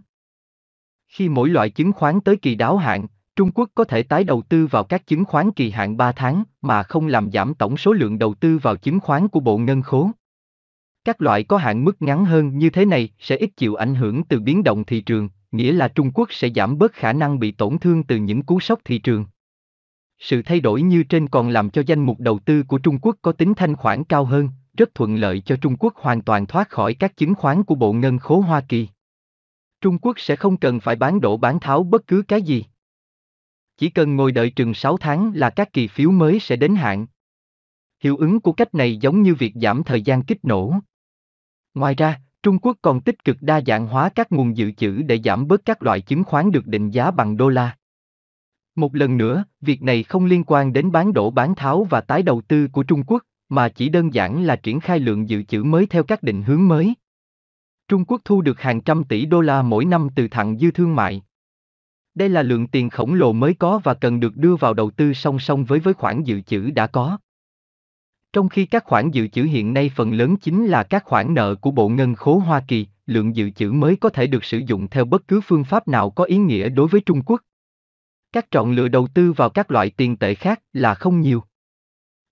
Khi 1.08 1.28
mỗi 1.28 1.48
loại 1.48 1.70
chứng 1.70 1.92
khoán 1.92 2.20
tới 2.20 2.36
kỳ 2.36 2.54
đáo 2.54 2.76
hạn, 2.76 3.06
Trung 3.36 3.50
Quốc 3.54 3.68
có 3.74 3.84
thể 3.84 4.02
tái 4.02 4.24
đầu 4.24 4.42
tư 4.42 4.66
vào 4.66 4.84
các 4.84 5.06
chứng 5.06 5.24
khoán 5.24 5.52
kỳ 5.52 5.70
hạn 5.70 5.96
3 5.96 6.12
tháng 6.12 6.44
mà 6.62 6.82
không 6.82 7.06
làm 7.06 7.30
giảm 7.30 7.54
tổng 7.54 7.76
số 7.76 7.92
lượng 7.92 8.18
đầu 8.18 8.34
tư 8.34 8.58
vào 8.58 8.76
chứng 8.76 9.00
khoán 9.00 9.28
của 9.28 9.40
Bộ 9.40 9.58
Ngân 9.58 9.82
khố. 9.82 10.10
Các 11.04 11.22
loại 11.22 11.44
có 11.44 11.56
hạn 11.56 11.84
mức 11.84 12.02
ngắn 12.02 12.24
hơn 12.24 12.58
như 12.58 12.70
thế 12.70 12.84
này 12.84 13.08
sẽ 13.18 13.36
ít 13.36 13.50
chịu 13.56 13.74
ảnh 13.74 13.94
hưởng 13.94 14.24
từ 14.24 14.40
biến 14.40 14.62
động 14.62 14.84
thị 14.84 15.00
trường, 15.00 15.28
nghĩa 15.52 15.72
là 15.72 15.88
Trung 15.88 16.10
Quốc 16.14 16.32
sẽ 16.32 16.50
giảm 16.50 16.78
bớt 16.78 16.92
khả 16.92 17.12
năng 17.12 17.38
bị 17.38 17.50
tổn 17.52 17.78
thương 17.78 18.02
từ 18.02 18.16
những 18.16 18.42
cú 18.42 18.60
sốc 18.60 18.80
thị 18.84 18.98
trường. 18.98 19.24
Sự 20.20 20.42
thay 20.42 20.60
đổi 20.60 20.82
như 20.82 21.02
trên 21.02 21.28
còn 21.28 21.48
làm 21.48 21.70
cho 21.70 21.82
danh 21.86 22.00
mục 22.00 22.20
đầu 22.20 22.38
tư 22.38 22.62
của 22.62 22.78
Trung 22.78 22.98
Quốc 23.02 23.16
có 23.22 23.32
tính 23.32 23.54
thanh 23.54 23.76
khoản 23.76 24.04
cao 24.04 24.24
hơn, 24.24 24.48
rất 24.76 24.94
thuận 24.94 25.16
lợi 25.16 25.40
cho 25.40 25.56
Trung 25.56 25.76
Quốc 25.76 25.96
hoàn 25.96 26.22
toàn 26.22 26.46
thoát 26.46 26.68
khỏi 26.68 26.94
các 26.94 27.16
chứng 27.16 27.34
khoán 27.34 27.62
của 27.62 27.74
Bộ 27.74 27.92
Ngân 27.92 28.18
khố 28.18 28.40
Hoa 28.40 28.60
Kỳ. 28.68 28.88
Trung 29.80 29.98
Quốc 29.98 30.20
sẽ 30.20 30.36
không 30.36 30.56
cần 30.56 30.80
phải 30.80 30.96
bán 30.96 31.20
đổ 31.20 31.36
bán 31.36 31.60
tháo 31.60 31.82
bất 31.82 32.06
cứ 32.06 32.22
cái 32.28 32.42
gì. 32.42 32.64
Chỉ 33.76 33.90
cần 33.90 34.16
ngồi 34.16 34.32
đợi 34.32 34.50
chừng 34.50 34.74
6 34.74 34.96
tháng 34.96 35.32
là 35.34 35.50
các 35.50 35.72
kỳ 35.72 35.88
phiếu 35.88 36.10
mới 36.10 36.40
sẽ 36.40 36.56
đến 36.56 36.74
hạn. 36.74 37.06
Hiệu 38.02 38.16
ứng 38.16 38.40
của 38.40 38.52
cách 38.52 38.74
này 38.74 38.96
giống 38.96 39.22
như 39.22 39.34
việc 39.34 39.52
giảm 39.54 39.82
thời 39.82 40.02
gian 40.02 40.22
kích 40.22 40.44
nổ. 40.44 40.74
Ngoài 41.74 41.94
ra, 41.94 42.20
Trung 42.42 42.58
Quốc 42.58 42.76
còn 42.82 43.00
tích 43.00 43.24
cực 43.24 43.36
đa 43.40 43.60
dạng 43.66 43.86
hóa 43.86 44.10
các 44.14 44.32
nguồn 44.32 44.56
dự 44.56 44.72
trữ 44.72 45.02
để 45.02 45.20
giảm 45.24 45.48
bớt 45.48 45.64
các 45.64 45.82
loại 45.82 46.00
chứng 46.00 46.24
khoán 46.24 46.50
được 46.50 46.66
định 46.66 46.90
giá 46.90 47.10
bằng 47.10 47.36
đô 47.36 47.48
la. 47.48 47.76
Một 48.76 48.94
lần 48.94 49.16
nữa, 49.16 49.44
việc 49.60 49.82
này 49.82 50.02
không 50.02 50.24
liên 50.24 50.44
quan 50.46 50.72
đến 50.72 50.92
bán 50.92 51.12
đổ 51.12 51.30
bán 51.30 51.54
tháo 51.54 51.84
và 51.84 52.00
tái 52.00 52.22
đầu 52.22 52.40
tư 52.40 52.68
của 52.68 52.82
Trung 52.82 53.02
Quốc, 53.06 53.22
mà 53.48 53.68
chỉ 53.68 53.88
đơn 53.88 54.14
giản 54.14 54.42
là 54.44 54.56
triển 54.56 54.80
khai 54.80 54.98
lượng 54.98 55.28
dự 55.28 55.42
trữ 55.42 55.62
mới 55.62 55.86
theo 55.86 56.02
các 56.02 56.22
định 56.22 56.42
hướng 56.42 56.68
mới. 56.68 56.94
Trung 57.88 58.04
Quốc 58.04 58.20
thu 58.24 58.42
được 58.42 58.60
hàng 58.60 58.80
trăm 58.80 59.04
tỷ 59.04 59.26
đô 59.26 59.40
la 59.40 59.62
mỗi 59.62 59.84
năm 59.84 60.08
từ 60.14 60.28
thặng 60.28 60.58
dư 60.58 60.70
thương 60.70 60.96
mại. 60.96 61.22
Đây 62.14 62.28
là 62.28 62.42
lượng 62.42 62.66
tiền 62.66 62.90
khổng 62.90 63.14
lồ 63.14 63.32
mới 63.32 63.54
có 63.54 63.80
và 63.84 63.94
cần 63.94 64.20
được 64.20 64.36
đưa 64.36 64.56
vào 64.56 64.74
đầu 64.74 64.90
tư 64.90 65.12
song 65.12 65.38
song 65.38 65.64
với 65.64 65.78
với 65.78 65.94
khoản 65.94 66.22
dự 66.22 66.40
trữ 66.40 66.70
đã 66.70 66.86
có. 66.86 67.18
Trong 68.32 68.48
khi 68.48 68.66
các 68.66 68.84
khoản 68.84 69.10
dự 69.10 69.28
trữ 69.28 69.42
hiện 69.42 69.74
nay 69.74 69.90
phần 69.94 70.12
lớn 70.12 70.36
chính 70.36 70.66
là 70.66 70.82
các 70.82 71.04
khoản 71.04 71.34
nợ 71.34 71.54
của 71.54 71.70
Bộ 71.70 71.88
Ngân 71.88 72.14
khố 72.14 72.38
Hoa 72.38 72.62
Kỳ, 72.68 72.86
lượng 73.06 73.36
dự 73.36 73.50
trữ 73.50 73.72
mới 73.72 73.96
có 73.96 74.08
thể 74.08 74.26
được 74.26 74.44
sử 74.44 74.58
dụng 74.58 74.88
theo 74.88 75.04
bất 75.04 75.28
cứ 75.28 75.40
phương 75.40 75.64
pháp 75.64 75.88
nào 75.88 76.10
có 76.10 76.24
ý 76.24 76.36
nghĩa 76.36 76.68
đối 76.68 76.88
với 76.88 77.00
Trung 77.00 77.22
Quốc. 77.26 77.40
Các 78.32 78.50
chọn 78.50 78.72
lựa 78.72 78.88
đầu 78.88 79.08
tư 79.14 79.32
vào 79.32 79.50
các 79.50 79.70
loại 79.70 79.90
tiền 79.90 80.16
tệ 80.16 80.34
khác 80.34 80.62
là 80.72 80.94
không 80.94 81.20
nhiều. 81.20 81.42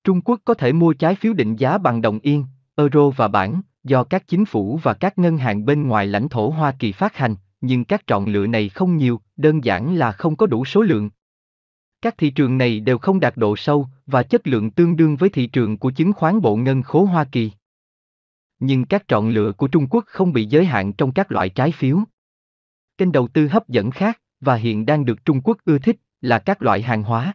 Trung 0.05 0.21
Quốc 0.21 0.41
có 0.45 0.55
thể 0.55 0.73
mua 0.73 0.93
trái 0.93 1.15
phiếu 1.15 1.33
định 1.33 1.57
giá 1.57 1.79
bằng 1.79 2.03
đồng 2.03 2.19
yên, 2.23 2.45
euro 2.77 3.11
và 3.11 3.29
bảng, 3.29 3.61
do 3.85 4.05
các 4.05 4.27
chính 4.27 4.45
phủ 4.45 4.81
và 4.83 4.95
các 4.95 5.19
ngân 5.19 5.39
hàng 5.39 5.65
bên 5.65 5.89
ngoài 5.89 6.07
lãnh 6.07 6.29
thổ 6.29 6.51
Hoa 6.51 6.73
Kỳ 6.79 6.93
phát 6.93 7.17
hành, 7.17 7.37
nhưng 7.61 7.85
các 7.85 8.07
chọn 8.07 8.27
lựa 8.27 8.47
này 8.47 8.69
không 8.69 8.97
nhiều, 8.97 9.21
đơn 9.37 9.65
giản 9.65 9.95
là 9.95 10.13
không 10.13 10.37
có 10.37 10.47
đủ 10.47 10.65
số 10.65 10.83
lượng. 10.83 11.11
Các 12.03 12.19
thị 12.19 12.31
trường 12.31 12.59
này 12.59 12.81
đều 12.81 12.99
không 12.99 13.21
đạt 13.21 13.37
độ 13.37 13.57
sâu 13.57 13.89
và 14.07 14.23
chất 14.23 14.47
lượng 14.47 14.71
tương 14.71 14.97
đương 14.97 15.17
với 15.17 15.29
thị 15.29 15.47
trường 15.47 15.79
của 15.79 15.91
chứng 15.91 16.13
khoán 16.13 16.41
bộ 16.41 16.57
ngân 16.57 16.83
khố 16.83 17.05
Hoa 17.05 17.25
Kỳ. 17.25 17.51
Nhưng 18.59 18.85
các 18.85 19.09
chọn 19.09 19.29
lựa 19.29 19.53
của 19.53 19.69
Trung 19.69 19.87
Quốc 19.91 20.05
không 20.07 20.33
bị 20.33 20.47
giới 20.47 20.65
hạn 20.65 20.93
trong 20.93 21.13
các 21.13 21.33
loại 21.33 21.49
trái 21.49 21.73
phiếu. 21.73 21.99
Kênh 22.99 23.13
đầu 23.13 23.29
tư 23.29 23.49
hấp 23.49 23.69
dẫn 23.69 23.91
khác, 23.91 24.21
và 24.41 24.55
hiện 24.55 24.87
đang 24.87 25.05
được 25.05 25.25
Trung 25.25 25.41
Quốc 25.45 25.59
ưa 25.65 25.79
thích, 25.79 25.97
là 26.21 26.39
các 26.39 26.63
loại 26.63 26.83
hàng 26.83 27.03
hóa. 27.03 27.33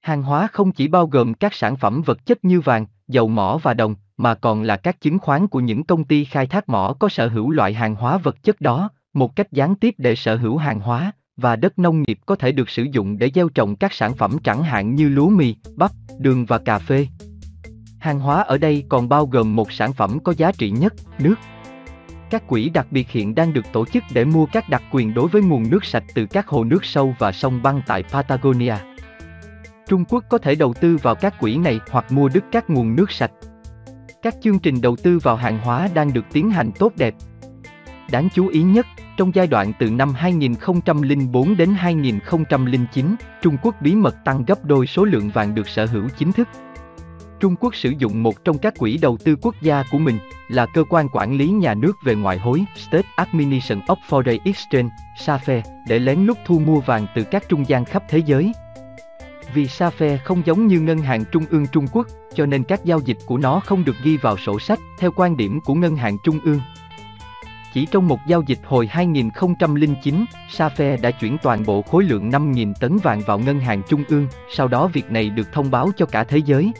Hàng 0.00 0.22
hóa 0.22 0.46
không 0.46 0.72
chỉ 0.72 0.88
bao 0.88 1.06
gồm 1.06 1.34
các 1.34 1.54
sản 1.54 1.76
phẩm 1.76 2.02
vật 2.02 2.26
chất 2.26 2.44
như 2.44 2.60
vàng, 2.60 2.86
dầu 3.08 3.28
mỏ 3.28 3.58
và 3.62 3.74
đồng, 3.74 3.94
mà 4.16 4.34
còn 4.34 4.62
là 4.62 4.76
các 4.76 5.00
chứng 5.00 5.18
khoán 5.18 5.46
của 5.46 5.60
những 5.60 5.84
công 5.84 6.04
ty 6.04 6.24
khai 6.24 6.46
thác 6.46 6.68
mỏ 6.68 6.94
có 6.98 7.08
sở 7.08 7.28
hữu 7.28 7.50
loại 7.50 7.74
hàng 7.74 7.94
hóa 7.94 8.18
vật 8.18 8.42
chất 8.42 8.60
đó, 8.60 8.90
một 9.12 9.36
cách 9.36 9.52
gián 9.52 9.74
tiếp 9.74 9.94
để 9.98 10.16
sở 10.16 10.36
hữu 10.36 10.56
hàng 10.56 10.80
hóa, 10.80 11.12
và 11.36 11.56
đất 11.56 11.78
nông 11.78 12.02
nghiệp 12.02 12.18
có 12.26 12.36
thể 12.36 12.52
được 12.52 12.70
sử 12.70 12.86
dụng 12.92 13.18
để 13.18 13.30
gieo 13.34 13.48
trồng 13.48 13.76
các 13.76 13.92
sản 13.92 14.14
phẩm 14.14 14.38
chẳng 14.44 14.62
hạn 14.62 14.94
như 14.94 15.08
lúa 15.08 15.28
mì, 15.28 15.54
bắp, 15.76 15.90
đường 16.18 16.44
và 16.44 16.58
cà 16.58 16.78
phê. 16.78 17.06
Hàng 17.98 18.20
hóa 18.20 18.42
ở 18.42 18.58
đây 18.58 18.84
còn 18.88 19.08
bao 19.08 19.26
gồm 19.26 19.56
một 19.56 19.72
sản 19.72 19.92
phẩm 19.92 20.18
có 20.24 20.34
giá 20.36 20.52
trị 20.52 20.70
nhất, 20.70 20.94
nước. 21.18 21.34
Các 22.30 22.46
quỹ 22.46 22.68
đặc 22.68 22.86
biệt 22.90 23.10
hiện 23.10 23.34
đang 23.34 23.52
được 23.52 23.72
tổ 23.72 23.84
chức 23.86 24.02
để 24.12 24.24
mua 24.24 24.46
các 24.46 24.68
đặc 24.68 24.82
quyền 24.90 25.14
đối 25.14 25.28
với 25.28 25.42
nguồn 25.42 25.70
nước 25.70 25.84
sạch 25.84 26.04
từ 26.14 26.26
các 26.26 26.48
hồ 26.48 26.64
nước 26.64 26.84
sâu 26.84 27.14
và 27.18 27.32
sông 27.32 27.62
băng 27.62 27.82
tại 27.86 28.02
Patagonia. 28.02 28.74
Trung 29.88 30.04
Quốc 30.04 30.24
có 30.28 30.38
thể 30.38 30.54
đầu 30.54 30.74
tư 30.80 30.96
vào 31.02 31.14
các 31.14 31.40
quỹ 31.40 31.56
này 31.56 31.80
hoặc 31.90 32.12
mua 32.12 32.28
đứt 32.28 32.44
các 32.52 32.70
nguồn 32.70 32.96
nước 32.96 33.10
sạch. 33.10 33.30
Các 34.22 34.34
chương 34.42 34.58
trình 34.58 34.80
đầu 34.80 34.96
tư 34.96 35.18
vào 35.18 35.36
hàng 35.36 35.58
hóa 35.58 35.88
đang 35.94 36.12
được 36.12 36.24
tiến 36.32 36.50
hành 36.50 36.70
tốt 36.78 36.92
đẹp. 36.96 37.14
Đáng 38.10 38.28
chú 38.34 38.48
ý 38.48 38.62
nhất, 38.62 38.86
trong 39.16 39.34
giai 39.34 39.46
đoạn 39.46 39.72
từ 39.78 39.90
năm 39.90 40.14
2004 40.14 41.56
đến 41.56 41.70
2009, 41.70 43.16
Trung 43.42 43.56
Quốc 43.62 43.74
bí 43.80 43.94
mật 43.94 44.16
tăng 44.24 44.44
gấp 44.44 44.64
đôi 44.64 44.86
số 44.86 45.04
lượng 45.04 45.30
vàng 45.34 45.54
được 45.54 45.68
sở 45.68 45.86
hữu 45.86 46.08
chính 46.18 46.32
thức. 46.32 46.48
Trung 47.40 47.56
Quốc 47.60 47.74
sử 47.74 47.92
dụng 47.98 48.22
một 48.22 48.44
trong 48.44 48.58
các 48.58 48.74
quỹ 48.78 48.98
đầu 49.02 49.18
tư 49.24 49.36
quốc 49.42 49.54
gia 49.62 49.84
của 49.90 49.98
mình, 49.98 50.18
là 50.48 50.66
cơ 50.66 50.84
quan 50.90 51.08
quản 51.12 51.36
lý 51.36 51.48
nhà 51.48 51.74
nước 51.74 51.92
về 52.04 52.14
ngoại 52.14 52.38
hối 52.38 52.64
State 52.76 53.08
Administration 53.16 53.80
of 53.86 53.96
Foreign 54.08 54.38
Exchange, 54.44 54.90
SAFE, 55.18 55.62
để 55.88 55.98
lén 55.98 56.24
lút 56.26 56.38
thu 56.46 56.58
mua 56.58 56.80
vàng 56.80 57.06
từ 57.14 57.24
các 57.24 57.48
trung 57.48 57.68
gian 57.68 57.84
khắp 57.84 58.02
thế 58.08 58.18
giới. 58.26 58.52
Vì 59.54 59.66
SAFE 59.66 60.18
không 60.24 60.42
giống 60.44 60.66
như 60.66 60.80
Ngân 60.80 60.98
hàng 60.98 61.24
Trung 61.32 61.44
ương 61.50 61.66
Trung 61.66 61.86
Quốc, 61.92 62.06
cho 62.34 62.46
nên 62.46 62.64
các 62.64 62.84
giao 62.84 63.00
dịch 63.00 63.18
của 63.26 63.38
nó 63.38 63.60
không 63.60 63.84
được 63.84 63.96
ghi 64.02 64.16
vào 64.16 64.36
sổ 64.36 64.58
sách, 64.58 64.78
theo 64.98 65.10
quan 65.16 65.36
điểm 65.36 65.60
của 65.64 65.74
Ngân 65.74 65.96
hàng 65.96 66.16
Trung 66.24 66.38
ương. 66.44 66.60
Chỉ 67.74 67.86
trong 67.86 68.08
một 68.08 68.18
giao 68.26 68.42
dịch 68.46 68.58
hồi 68.64 68.86
2009, 68.86 70.24
SAFE 70.50 71.00
đã 71.00 71.10
chuyển 71.10 71.36
toàn 71.42 71.64
bộ 71.66 71.82
khối 71.82 72.04
lượng 72.04 72.30
5.000 72.30 72.74
tấn 72.80 72.96
vàng 72.96 73.20
vào 73.26 73.38
ngân 73.38 73.60
hàng 73.60 73.82
trung 73.88 74.04
ương, 74.08 74.26
sau 74.50 74.68
đó 74.68 74.90
việc 74.92 75.10
này 75.10 75.30
được 75.30 75.52
thông 75.52 75.70
báo 75.70 75.90
cho 75.96 76.06
cả 76.06 76.24
thế 76.24 76.38
giới. 76.38 76.72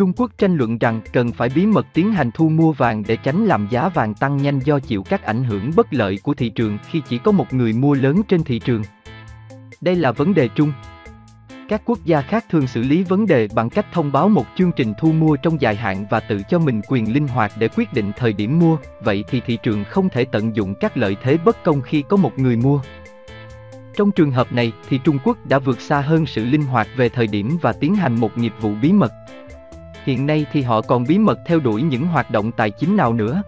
Trung 0.00 0.12
Quốc 0.16 0.30
tranh 0.38 0.56
luận 0.56 0.78
rằng 0.78 1.00
cần 1.12 1.32
phải 1.32 1.48
bí 1.54 1.66
mật 1.66 1.86
tiến 1.94 2.12
hành 2.12 2.30
thu 2.34 2.48
mua 2.48 2.72
vàng 2.72 3.02
để 3.06 3.16
tránh 3.16 3.46
làm 3.46 3.68
giá 3.70 3.88
vàng 3.88 4.14
tăng 4.14 4.36
nhanh 4.36 4.58
do 4.58 4.78
chịu 4.78 5.02
các 5.02 5.22
ảnh 5.22 5.44
hưởng 5.44 5.70
bất 5.76 5.94
lợi 5.94 6.18
của 6.22 6.34
thị 6.34 6.48
trường 6.48 6.78
khi 6.88 7.02
chỉ 7.08 7.18
có 7.18 7.32
một 7.32 7.52
người 7.54 7.72
mua 7.72 7.94
lớn 7.94 8.22
trên 8.28 8.44
thị 8.44 8.58
trường. 8.58 8.82
Đây 9.80 9.96
là 9.96 10.12
vấn 10.12 10.34
đề 10.34 10.48
chung, 10.54 10.72
các 11.68 11.82
quốc 11.84 11.98
gia 12.04 12.22
khác 12.22 12.44
thường 12.50 12.66
xử 12.66 12.82
lý 12.82 13.02
vấn 13.02 13.26
đề 13.26 13.48
bằng 13.54 13.70
cách 13.70 13.86
thông 13.92 14.12
báo 14.12 14.28
một 14.28 14.46
chương 14.56 14.72
trình 14.72 14.94
thu 14.98 15.12
mua 15.12 15.36
trong 15.36 15.60
dài 15.60 15.76
hạn 15.76 16.06
và 16.10 16.20
tự 16.20 16.40
cho 16.48 16.58
mình 16.58 16.80
quyền 16.88 17.14
linh 17.14 17.28
hoạt 17.28 17.52
để 17.58 17.68
quyết 17.68 17.92
định 17.92 18.12
thời 18.16 18.32
điểm 18.32 18.58
mua, 18.58 18.76
vậy 19.02 19.24
thì 19.28 19.40
thị 19.46 19.58
trường 19.62 19.84
không 19.84 20.08
thể 20.08 20.24
tận 20.24 20.56
dụng 20.56 20.74
các 20.80 20.96
lợi 20.96 21.16
thế 21.22 21.36
bất 21.44 21.64
công 21.64 21.82
khi 21.82 22.02
có 22.08 22.16
một 22.16 22.38
người 22.38 22.56
mua. 22.56 22.80
Trong 23.96 24.12
trường 24.12 24.30
hợp 24.30 24.52
này 24.52 24.72
thì 24.88 24.98
Trung 25.04 25.18
Quốc 25.24 25.46
đã 25.46 25.58
vượt 25.58 25.80
xa 25.80 26.00
hơn 26.00 26.26
sự 26.26 26.44
linh 26.44 26.62
hoạt 26.62 26.88
về 26.96 27.08
thời 27.08 27.26
điểm 27.26 27.58
và 27.62 27.72
tiến 27.72 27.94
hành 27.94 28.20
một 28.20 28.38
nghiệp 28.38 28.52
vụ 28.60 28.74
bí 28.82 28.92
mật. 28.92 29.12
Hiện 30.04 30.26
nay 30.26 30.46
thì 30.52 30.62
họ 30.62 30.80
còn 30.80 31.04
bí 31.08 31.18
mật 31.18 31.38
theo 31.46 31.60
đuổi 31.60 31.82
những 31.82 32.06
hoạt 32.06 32.30
động 32.30 32.52
tài 32.52 32.70
chính 32.70 32.96
nào 32.96 33.12
nữa. 33.12 33.42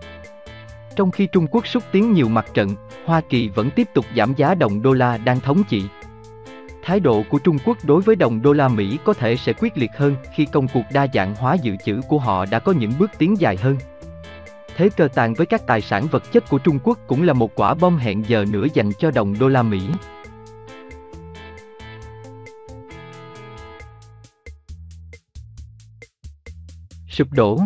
Trong 0.97 1.11
khi 1.11 1.27
Trung 1.27 1.47
Quốc 1.51 1.67
xúc 1.67 1.83
tiến 1.93 2.13
nhiều 2.13 2.29
mặt 2.29 2.47
trận, 2.55 2.69
Hoa 3.05 3.21
Kỳ 3.21 3.49
vẫn 3.49 3.71
tiếp 3.71 3.89
tục 3.95 4.05
giảm 4.17 4.35
giá 4.37 4.55
đồng 4.55 4.83
đô 4.83 4.93
la 4.93 5.19
đang 5.19 5.41
thống 5.41 5.63
trị. 5.69 5.83
Thái 6.83 7.01
độ 7.01 7.23
của 7.29 7.39
Trung 7.39 7.59
Quốc 7.65 7.79
đối 7.85 8.03
với 8.03 8.17
đồng 8.17 8.43
đô 8.43 8.53
la 8.53 8.69
Mỹ 8.69 8.99
có 9.05 9.13
thể 9.13 9.37
sẽ 9.37 9.53
quyết 9.53 9.79
liệt 9.79 9.91
hơn 9.97 10.17
khi 10.35 10.45
công 10.45 10.69
cuộc 10.69 10.85
đa 10.93 11.07
dạng 11.15 11.35
hóa 11.35 11.55
dự 11.55 11.77
trữ 11.85 12.01
của 12.09 12.19
họ 12.19 12.47
đã 12.47 12.59
có 12.59 12.73
những 12.73 12.93
bước 12.99 13.11
tiến 13.19 13.41
dài 13.41 13.57
hơn. 13.57 13.77
Thế 14.77 14.89
cờ 14.89 15.09
tàn 15.15 15.35
với 15.35 15.47
các 15.47 15.67
tài 15.67 15.81
sản 15.81 16.07
vật 16.07 16.33
chất 16.33 16.49
của 16.49 16.59
Trung 16.59 16.79
Quốc 16.85 16.99
cũng 17.07 17.23
là 17.23 17.33
một 17.33 17.55
quả 17.55 17.75
bom 17.75 17.97
hẹn 17.97 18.23
giờ 18.27 18.45
nữa 18.51 18.67
dành 18.75 18.93
cho 18.99 19.11
đồng 19.11 19.39
đô 19.39 19.49
la 19.49 19.63
Mỹ. 19.63 19.81
Sụp 27.13 27.33
đổ 27.33 27.61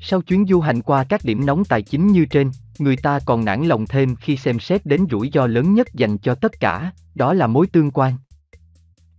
Sau 0.00 0.22
chuyến 0.22 0.46
du 0.46 0.60
hành 0.60 0.82
qua 0.82 1.04
các 1.04 1.20
điểm 1.24 1.46
nóng 1.46 1.64
tài 1.64 1.82
chính 1.82 2.06
như 2.06 2.24
trên, 2.24 2.50
người 2.78 2.96
ta 2.96 3.18
còn 3.26 3.44
nản 3.44 3.64
lòng 3.64 3.86
thêm 3.86 4.16
khi 4.16 4.36
xem 4.36 4.58
xét 4.58 4.86
đến 4.86 5.06
rủi 5.10 5.30
ro 5.34 5.46
lớn 5.46 5.74
nhất 5.74 5.94
dành 5.94 6.18
cho 6.18 6.34
tất 6.34 6.60
cả, 6.60 6.92
đó 7.14 7.34
là 7.34 7.46
mối 7.46 7.66
tương 7.66 7.90
quan. 7.90 8.14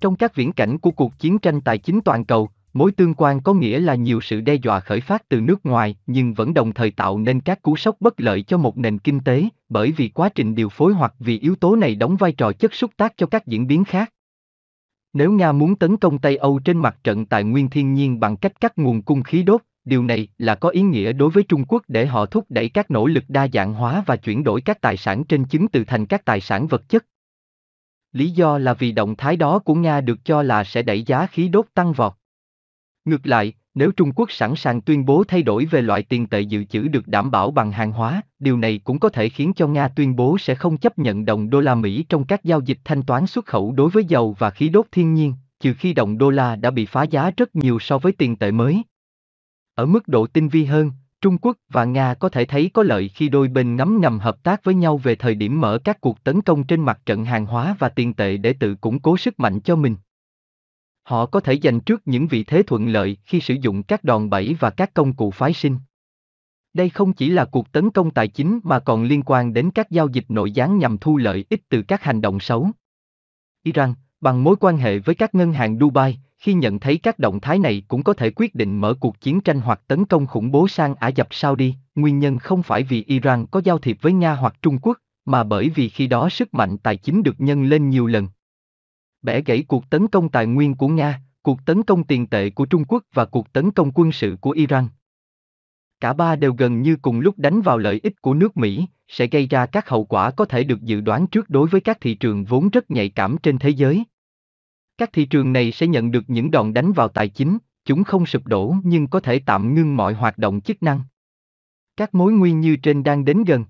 Trong 0.01 0.15
các 0.15 0.35
viễn 0.35 0.53
cảnh 0.53 0.77
của 0.77 0.91
cuộc 0.91 1.19
chiến 1.19 1.39
tranh 1.39 1.61
tài 1.61 1.77
chính 1.77 2.01
toàn 2.01 2.25
cầu, 2.25 2.49
mối 2.73 2.91
tương 2.91 3.13
quan 3.13 3.41
có 3.41 3.53
nghĩa 3.53 3.79
là 3.79 3.95
nhiều 3.95 4.21
sự 4.21 4.41
đe 4.41 4.55
dọa 4.55 4.79
khởi 4.79 5.01
phát 5.01 5.29
từ 5.29 5.41
nước 5.41 5.65
ngoài 5.65 5.95
nhưng 6.07 6.33
vẫn 6.33 6.53
đồng 6.53 6.73
thời 6.73 6.91
tạo 6.91 7.19
nên 7.19 7.39
các 7.39 7.61
cú 7.61 7.75
sốc 7.75 7.95
bất 7.99 8.21
lợi 8.21 8.43
cho 8.43 8.57
một 8.57 8.77
nền 8.77 8.99
kinh 8.99 9.19
tế, 9.19 9.43
bởi 9.69 9.91
vì 9.91 10.09
quá 10.09 10.29
trình 10.29 10.55
điều 10.55 10.69
phối 10.69 10.93
hoặc 10.93 11.13
vì 11.19 11.39
yếu 11.39 11.55
tố 11.55 11.75
này 11.75 11.95
đóng 11.95 12.15
vai 12.15 12.31
trò 12.31 12.51
chất 12.51 12.73
xúc 12.73 12.91
tác 12.97 13.13
cho 13.17 13.27
các 13.27 13.47
diễn 13.47 13.67
biến 13.67 13.83
khác. 13.83 14.09
Nếu 15.13 15.31
Nga 15.31 15.51
muốn 15.51 15.75
tấn 15.75 15.97
công 15.97 16.19
Tây 16.19 16.37
Âu 16.37 16.59
trên 16.59 16.77
mặt 16.77 16.97
trận 17.03 17.25
tài 17.25 17.43
nguyên 17.43 17.69
thiên 17.69 17.93
nhiên 17.93 18.19
bằng 18.19 18.37
cách 18.37 18.61
cắt 18.61 18.77
nguồn 18.77 19.01
cung 19.01 19.23
khí 19.23 19.43
đốt, 19.43 19.61
điều 19.85 20.03
này 20.03 20.27
là 20.37 20.55
có 20.55 20.69
ý 20.69 20.81
nghĩa 20.81 21.13
đối 21.13 21.29
với 21.29 21.43
Trung 21.43 21.65
Quốc 21.67 21.83
để 21.87 22.05
họ 22.05 22.25
thúc 22.25 22.45
đẩy 22.49 22.69
các 22.69 22.91
nỗ 22.91 23.05
lực 23.07 23.23
đa 23.27 23.47
dạng 23.53 23.73
hóa 23.73 24.03
và 24.05 24.15
chuyển 24.15 24.43
đổi 24.43 24.61
các 24.61 24.81
tài 24.81 24.97
sản 24.97 25.23
trên 25.23 25.45
chứng 25.45 25.67
từ 25.67 25.83
thành 25.87 26.05
các 26.05 26.25
tài 26.25 26.41
sản 26.41 26.67
vật 26.67 26.89
chất. 26.89 27.05
Lý 28.11 28.29
do 28.29 28.57
là 28.57 28.73
vì 28.73 28.91
động 28.91 29.15
thái 29.15 29.37
đó 29.37 29.59
của 29.59 29.75
Nga 29.75 30.01
được 30.01 30.25
cho 30.25 30.43
là 30.43 30.63
sẽ 30.63 30.81
đẩy 30.81 31.03
giá 31.03 31.27
khí 31.27 31.47
đốt 31.47 31.65
tăng 31.73 31.93
vọt. 31.93 32.13
Ngược 33.05 33.27
lại, 33.27 33.53
nếu 33.75 33.91
Trung 33.91 34.11
Quốc 34.15 34.31
sẵn 34.31 34.55
sàng 34.55 34.81
tuyên 34.81 35.05
bố 35.05 35.23
thay 35.27 35.43
đổi 35.43 35.65
về 35.65 35.81
loại 35.81 36.03
tiền 36.03 36.27
tệ 36.27 36.41
dự 36.41 36.63
trữ 36.63 36.87
được 36.87 37.07
đảm 37.07 37.31
bảo 37.31 37.51
bằng 37.51 37.71
hàng 37.71 37.91
hóa, 37.91 38.21
điều 38.39 38.57
này 38.57 38.79
cũng 38.83 38.99
có 38.99 39.09
thể 39.09 39.29
khiến 39.29 39.53
cho 39.55 39.67
Nga 39.67 39.87
tuyên 39.87 40.15
bố 40.15 40.37
sẽ 40.37 40.55
không 40.55 40.77
chấp 40.77 40.99
nhận 40.99 41.25
đồng 41.25 41.49
đô 41.49 41.59
la 41.59 41.75
Mỹ 41.75 42.05
trong 42.09 42.25
các 42.25 42.43
giao 42.43 42.61
dịch 42.61 42.79
thanh 42.83 43.03
toán 43.03 43.27
xuất 43.27 43.45
khẩu 43.45 43.71
đối 43.71 43.89
với 43.89 44.05
dầu 44.05 44.35
và 44.39 44.49
khí 44.49 44.69
đốt 44.69 44.85
thiên 44.91 45.13
nhiên, 45.13 45.33
trừ 45.59 45.73
khi 45.73 45.93
đồng 45.93 46.17
đô 46.17 46.29
la 46.29 46.55
đã 46.55 46.71
bị 46.71 46.85
phá 46.85 47.03
giá 47.03 47.31
rất 47.37 47.55
nhiều 47.55 47.79
so 47.79 47.97
với 47.97 48.11
tiền 48.11 48.35
tệ 48.35 48.51
mới. 48.51 48.83
Ở 49.75 49.85
mức 49.85 50.07
độ 50.07 50.27
tinh 50.27 50.49
vi 50.49 50.65
hơn, 50.65 50.91
Trung 51.21 51.37
Quốc 51.37 51.57
và 51.69 51.85
Nga 51.85 52.13
có 52.13 52.29
thể 52.29 52.45
thấy 52.45 52.69
có 52.73 52.83
lợi 52.83 53.09
khi 53.09 53.29
đôi 53.29 53.47
bên 53.47 53.75
ngấm 53.75 54.01
ngầm 54.01 54.19
hợp 54.19 54.43
tác 54.43 54.63
với 54.63 54.75
nhau 54.75 54.97
về 54.97 55.15
thời 55.15 55.35
điểm 55.35 55.61
mở 55.61 55.79
các 55.83 56.01
cuộc 56.01 56.23
tấn 56.23 56.41
công 56.41 56.63
trên 56.63 56.81
mặt 56.81 56.99
trận 57.05 57.25
hàng 57.25 57.45
hóa 57.45 57.75
và 57.79 57.89
tiền 57.89 58.13
tệ 58.13 58.37
để 58.37 58.53
tự 58.53 58.75
củng 58.75 58.99
cố 58.99 59.17
sức 59.17 59.39
mạnh 59.39 59.59
cho 59.59 59.75
mình. 59.75 59.95
Họ 61.03 61.25
có 61.25 61.39
thể 61.39 61.59
giành 61.63 61.79
trước 61.79 62.01
những 62.05 62.27
vị 62.27 62.43
thế 62.43 62.63
thuận 62.63 62.87
lợi 62.87 63.17
khi 63.25 63.39
sử 63.39 63.53
dụng 63.53 63.83
các 63.83 64.03
đòn 64.03 64.29
bẩy 64.29 64.55
và 64.59 64.69
các 64.69 64.93
công 64.93 65.13
cụ 65.13 65.31
phái 65.31 65.53
sinh. 65.53 65.77
Đây 66.73 66.89
không 66.89 67.13
chỉ 67.13 67.29
là 67.29 67.45
cuộc 67.45 67.71
tấn 67.71 67.91
công 67.91 68.11
tài 68.11 68.27
chính 68.27 68.59
mà 68.63 68.79
còn 68.79 69.03
liên 69.03 69.21
quan 69.25 69.53
đến 69.53 69.71
các 69.71 69.91
giao 69.91 70.07
dịch 70.07 70.25
nội 70.29 70.51
gián 70.51 70.77
nhằm 70.77 70.97
thu 70.97 71.17
lợi 71.17 71.45
ích 71.49 71.61
từ 71.69 71.81
các 71.81 72.03
hành 72.03 72.21
động 72.21 72.39
xấu. 72.39 72.69
Iran, 73.63 73.93
bằng 74.21 74.43
mối 74.43 74.55
quan 74.59 74.77
hệ 74.77 74.99
với 74.99 75.15
các 75.15 75.35
ngân 75.35 75.53
hàng 75.53 75.79
Dubai, 75.79 76.19
khi 76.37 76.53
nhận 76.53 76.79
thấy 76.79 76.97
các 76.97 77.19
động 77.19 77.39
thái 77.39 77.59
này 77.59 77.83
cũng 77.87 78.03
có 78.03 78.13
thể 78.13 78.29
quyết 78.29 78.55
định 78.55 78.81
mở 78.81 78.93
cuộc 78.99 79.21
chiến 79.21 79.41
tranh 79.41 79.59
hoặc 79.59 79.81
tấn 79.87 80.05
công 80.05 80.27
khủng 80.27 80.51
bố 80.51 80.67
sang 80.67 80.95
Ả 80.95 81.11
Rập 81.17 81.27
Saudi, 81.31 81.73
nguyên 81.95 82.19
nhân 82.19 82.37
không 82.37 82.63
phải 82.63 82.83
vì 82.83 83.03
Iran 83.03 83.45
có 83.45 83.61
giao 83.63 83.77
thiệp 83.77 83.97
với 84.01 84.13
Nga 84.13 84.33
hoặc 84.33 84.55
Trung 84.61 84.79
Quốc, 84.81 84.97
mà 85.25 85.43
bởi 85.43 85.69
vì 85.69 85.89
khi 85.89 86.07
đó 86.07 86.29
sức 86.29 86.53
mạnh 86.53 86.77
tài 86.77 86.97
chính 86.97 87.23
được 87.23 87.35
nhân 87.41 87.63
lên 87.63 87.89
nhiều 87.89 88.07
lần. 88.07 88.27
Bẻ 89.23 89.41
gãy 89.41 89.63
cuộc 89.67 89.89
tấn 89.89 90.07
công 90.07 90.29
tài 90.29 90.45
nguyên 90.45 90.75
của 90.75 90.87
Nga, 90.87 91.21
cuộc 91.41 91.65
tấn 91.65 91.83
công 91.83 92.03
tiền 92.03 92.27
tệ 92.27 92.49
của 92.49 92.65
Trung 92.65 92.85
Quốc 92.87 93.03
và 93.13 93.25
cuộc 93.25 93.53
tấn 93.53 93.71
công 93.71 93.91
quân 93.95 94.11
sự 94.11 94.37
của 94.41 94.51
Iran. 94.51 94.87
Cả 95.99 96.13
ba 96.13 96.35
đều 96.35 96.53
gần 96.53 96.81
như 96.81 96.95
cùng 97.01 97.19
lúc 97.19 97.37
đánh 97.37 97.61
vào 97.61 97.77
lợi 97.77 97.99
ích 98.03 98.21
của 98.21 98.33
nước 98.33 98.57
Mỹ, 98.57 98.87
sẽ 99.07 99.27
gây 99.27 99.47
ra 99.47 99.65
các 99.65 99.89
hậu 99.89 100.05
quả 100.05 100.31
có 100.31 100.45
thể 100.45 100.63
được 100.63 100.81
dự 100.81 101.01
đoán 101.01 101.27
trước 101.27 101.49
đối 101.49 101.67
với 101.67 101.81
các 101.81 101.97
thị 102.01 102.15
trường 102.15 102.43
vốn 102.43 102.69
rất 102.69 102.91
nhạy 102.91 103.09
cảm 103.09 103.37
trên 103.43 103.59
thế 103.59 103.69
giới. 103.69 104.03
Các 104.97 105.09
thị 105.13 105.25
trường 105.25 105.53
này 105.53 105.71
sẽ 105.71 105.87
nhận 105.87 106.11
được 106.11 106.23
những 106.27 106.51
đòn 106.51 106.73
đánh 106.73 106.91
vào 106.91 107.07
tài 107.07 107.29
chính, 107.29 107.57
chúng 107.85 108.03
không 108.03 108.25
sụp 108.25 108.47
đổ 108.47 108.75
nhưng 108.83 109.07
có 109.07 109.19
thể 109.19 109.39
tạm 109.45 109.75
ngưng 109.75 109.95
mọi 109.95 110.13
hoạt 110.13 110.37
động 110.37 110.61
chức 110.61 110.83
năng. 110.83 111.01
Các 111.97 112.15
mối 112.15 112.33
nguy 112.33 112.51
như 112.51 112.75
trên 112.75 113.03
đang 113.03 113.25
đến 113.25 113.43
gần. 113.43 113.65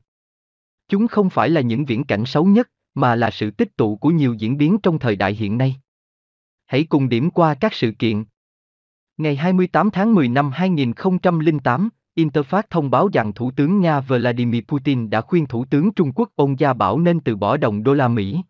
Chúng 0.87 1.07
không 1.07 1.29
phải 1.29 1.49
là 1.49 1.61
những 1.61 1.85
viễn 1.85 2.03
cảnh 2.03 2.25
xấu 2.25 2.45
nhất, 2.45 2.69
mà 2.95 3.15
là 3.15 3.31
sự 3.31 3.51
tích 3.51 3.77
tụ 3.77 3.95
của 3.95 4.09
nhiều 4.09 4.33
diễn 4.33 4.57
biến 4.57 4.77
trong 4.83 4.99
thời 4.99 5.15
đại 5.15 5.33
hiện 5.33 5.57
nay. 5.57 5.75
Hãy 6.65 6.83
cùng 6.83 7.09
điểm 7.09 7.29
qua 7.29 7.55
các 7.55 7.73
sự 7.73 7.91
kiện. 7.99 8.23
Ngày 9.17 9.35
28 9.35 9.91
tháng 9.91 10.15
10 10.15 10.29
năm 10.29 10.51
2008, 10.51 11.89
Interfax 12.15 12.63
thông 12.69 12.89
báo 12.89 13.09
rằng 13.13 13.33
Thủ 13.33 13.51
tướng 13.51 13.81
Nga 13.81 13.99
Vladimir 13.99 14.63
Putin 14.67 15.09
đã 15.09 15.21
khuyên 15.21 15.45
Thủ 15.45 15.65
tướng 15.65 15.91
Trung 15.91 16.11
Quốc 16.15 16.29
Ôn 16.35 16.55
Gia 16.55 16.73
Bảo 16.73 16.99
nên 16.99 17.19
từ 17.19 17.35
bỏ 17.35 17.57
đồng 17.57 17.83
đô 17.83 17.93
la 17.93 18.07
Mỹ, 18.07 18.43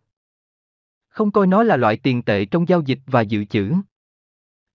không 1.14 1.30
coi 1.30 1.46
nó 1.46 1.62
là 1.62 1.76
loại 1.76 1.96
tiền 1.96 2.22
tệ 2.22 2.44
trong 2.44 2.68
giao 2.68 2.80
dịch 2.80 2.98
và 3.06 3.20
dự 3.20 3.44
trữ. 3.44 3.72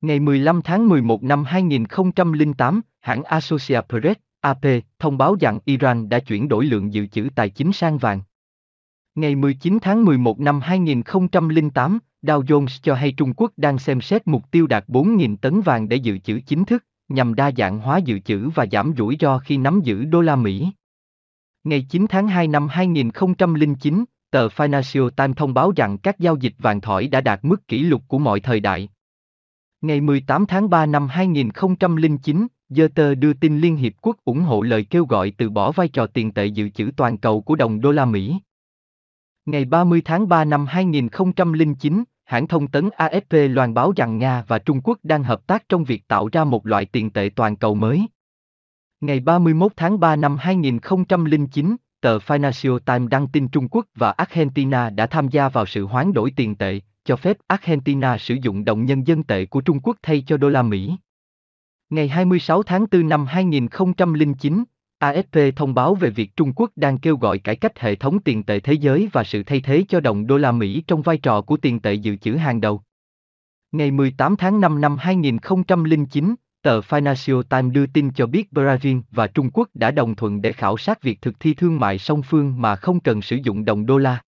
Ngày 0.01 0.19
15 0.19 0.61
tháng 0.61 0.89
11 0.89 1.23
năm 1.23 1.43
2008, 1.43 2.81
hãng 2.99 3.23
Associated 3.23 3.85
Press, 3.89 4.19
AP, 4.41 4.65
thông 4.99 5.17
báo 5.17 5.35
rằng 5.39 5.59
Iran 5.65 6.09
đã 6.09 6.19
chuyển 6.19 6.47
đổi 6.47 6.65
lượng 6.65 6.93
dự 6.93 7.07
trữ 7.07 7.27
tài 7.35 7.49
chính 7.49 7.71
sang 7.73 7.97
vàng. 7.97 8.21
Ngày 9.19 9.35
19 9.35 9.77
tháng 9.81 10.05
11 10.05 10.39
năm 10.39 10.61
2008, 10.61 11.99
Dow 12.21 12.43
Jones 12.43 12.79
cho 12.83 12.95
hay 12.95 13.11
Trung 13.11 13.33
Quốc 13.37 13.51
đang 13.57 13.79
xem 13.79 14.01
xét 14.01 14.27
mục 14.27 14.51
tiêu 14.51 14.67
đạt 14.67 14.87
4.000 14.87 15.35
tấn 15.37 15.61
vàng 15.61 15.89
để 15.89 15.95
dự 15.95 16.17
trữ 16.17 16.39
chính 16.39 16.65
thức, 16.65 16.85
nhằm 17.09 17.35
đa 17.35 17.51
dạng 17.57 17.79
hóa 17.79 17.97
dự 17.97 18.19
trữ 18.19 18.49
và 18.49 18.65
giảm 18.71 18.93
rủi 18.97 19.17
ro 19.19 19.39
khi 19.39 19.57
nắm 19.57 19.81
giữ 19.83 20.05
đô 20.05 20.21
la 20.21 20.35
Mỹ. 20.35 20.71
Ngày 21.63 21.85
9 21.89 22.05
tháng 22.09 22.27
2 22.27 22.47
năm 22.47 22.67
2009, 22.67 24.03
tờ 24.31 24.47
Financial 24.47 25.09
Times 25.09 25.37
thông 25.37 25.53
báo 25.53 25.71
rằng 25.75 25.97
các 25.97 26.19
giao 26.19 26.35
dịch 26.35 26.53
vàng 26.59 26.81
thỏi 26.81 27.07
đã 27.07 27.21
đạt 27.21 27.39
mức 27.43 27.67
kỷ 27.67 27.83
lục 27.83 28.03
của 28.07 28.19
mọi 28.19 28.39
thời 28.39 28.59
đại. 28.59 28.89
Ngày 29.81 30.01
18 30.01 30.45
tháng 30.45 30.69
3 30.69 30.85
năm 30.85 31.07
2009, 31.07 32.47
Reuters 32.69 33.19
đưa 33.19 33.33
tin 33.33 33.59
Liên 33.59 33.75
Hiệp 33.75 33.93
Quốc 34.01 34.17
ủng 34.25 34.41
hộ 34.41 34.61
lời 34.61 34.83
kêu 34.83 35.05
gọi 35.05 35.33
từ 35.37 35.49
bỏ 35.49 35.71
vai 35.71 35.87
trò 35.87 36.07
tiền 36.07 36.31
tệ 36.31 36.45
dự 36.45 36.69
trữ 36.69 36.91
toàn 36.97 37.17
cầu 37.17 37.41
của 37.41 37.55
đồng 37.55 37.81
đô 37.81 37.91
la 37.91 38.05
Mỹ. 38.05 38.39
Ngày 39.49 39.65
30 39.65 40.01
tháng 40.05 40.27
3 40.27 40.45
năm 40.45 40.65
2009, 40.65 42.03
hãng 42.25 42.47
thông 42.47 42.67
tấn 42.67 42.89
AFP 42.97 43.53
loan 43.53 43.73
báo 43.73 43.93
rằng 43.95 44.17
Nga 44.17 44.43
và 44.47 44.59
Trung 44.59 44.81
Quốc 44.83 44.97
đang 45.03 45.23
hợp 45.23 45.47
tác 45.47 45.69
trong 45.69 45.83
việc 45.83 46.07
tạo 46.07 46.29
ra 46.31 46.43
một 46.43 46.67
loại 46.67 46.85
tiền 46.85 47.09
tệ 47.09 47.29
toàn 47.35 47.55
cầu 47.55 47.75
mới. 47.75 48.07
Ngày 49.01 49.19
31 49.19 49.71
tháng 49.75 49.99
3 49.99 50.15
năm 50.15 50.37
2009, 50.37 51.75
tờ 52.01 52.17
Financial 52.17 52.79
Times 52.79 53.09
đăng 53.09 53.27
tin 53.27 53.47
Trung 53.47 53.67
Quốc 53.71 53.85
và 53.95 54.11
Argentina 54.11 54.89
đã 54.89 55.07
tham 55.07 55.27
gia 55.27 55.49
vào 55.49 55.65
sự 55.65 55.85
hoán 55.85 56.13
đổi 56.13 56.31
tiền 56.35 56.55
tệ, 56.55 56.79
cho 57.05 57.15
phép 57.15 57.37
Argentina 57.47 58.17
sử 58.17 58.35
dụng 58.41 58.65
đồng 58.65 58.85
nhân 58.85 59.07
dân 59.07 59.23
tệ 59.23 59.45
của 59.45 59.61
Trung 59.61 59.79
Quốc 59.83 59.97
thay 60.03 60.23
cho 60.27 60.37
đô 60.37 60.49
la 60.49 60.61
Mỹ. 60.61 60.95
Ngày 61.89 62.07
26 62.07 62.63
tháng 62.63 62.85
4 62.91 63.09
năm 63.09 63.25
2009, 63.25 64.63
AFP 64.99 65.51
thông 65.55 65.73
báo 65.73 65.95
về 65.95 66.09
việc 66.09 66.35
Trung 66.35 66.53
Quốc 66.55 66.71
đang 66.75 66.97
kêu 66.97 67.17
gọi 67.17 67.39
cải 67.39 67.55
cách 67.55 67.79
hệ 67.79 67.95
thống 67.95 68.19
tiền 68.19 68.43
tệ 68.43 68.59
thế 68.59 68.73
giới 68.73 69.09
và 69.13 69.23
sự 69.23 69.43
thay 69.43 69.61
thế 69.61 69.83
cho 69.89 69.99
đồng 69.99 70.27
đô 70.27 70.37
la 70.37 70.51
Mỹ 70.51 70.83
trong 70.87 71.01
vai 71.01 71.17
trò 71.17 71.41
của 71.41 71.57
tiền 71.57 71.79
tệ 71.79 71.93
dự 71.93 72.15
trữ 72.15 72.35
hàng 72.35 72.61
đầu. 72.61 72.81
Ngày 73.71 73.91
18 73.91 74.35
tháng 74.35 74.61
5 74.61 74.81
năm 74.81 74.97
2009, 74.97 76.35
tờ 76.61 76.79
Financial 76.79 77.43
Times 77.43 77.73
đưa 77.73 77.85
tin 77.85 78.11
cho 78.11 78.27
biết 78.27 78.47
Brazil 78.51 79.01
và 79.11 79.27
Trung 79.27 79.49
Quốc 79.53 79.69
đã 79.73 79.91
đồng 79.91 80.15
thuận 80.15 80.41
để 80.41 80.51
khảo 80.51 80.77
sát 80.77 81.01
việc 81.01 81.21
thực 81.21 81.39
thi 81.39 81.53
thương 81.53 81.79
mại 81.79 81.97
song 81.97 82.21
phương 82.21 82.61
mà 82.61 82.75
không 82.75 82.99
cần 82.99 83.21
sử 83.21 83.35
dụng 83.43 83.65
đồng 83.65 83.85
đô 83.85 83.97
la. 83.97 84.21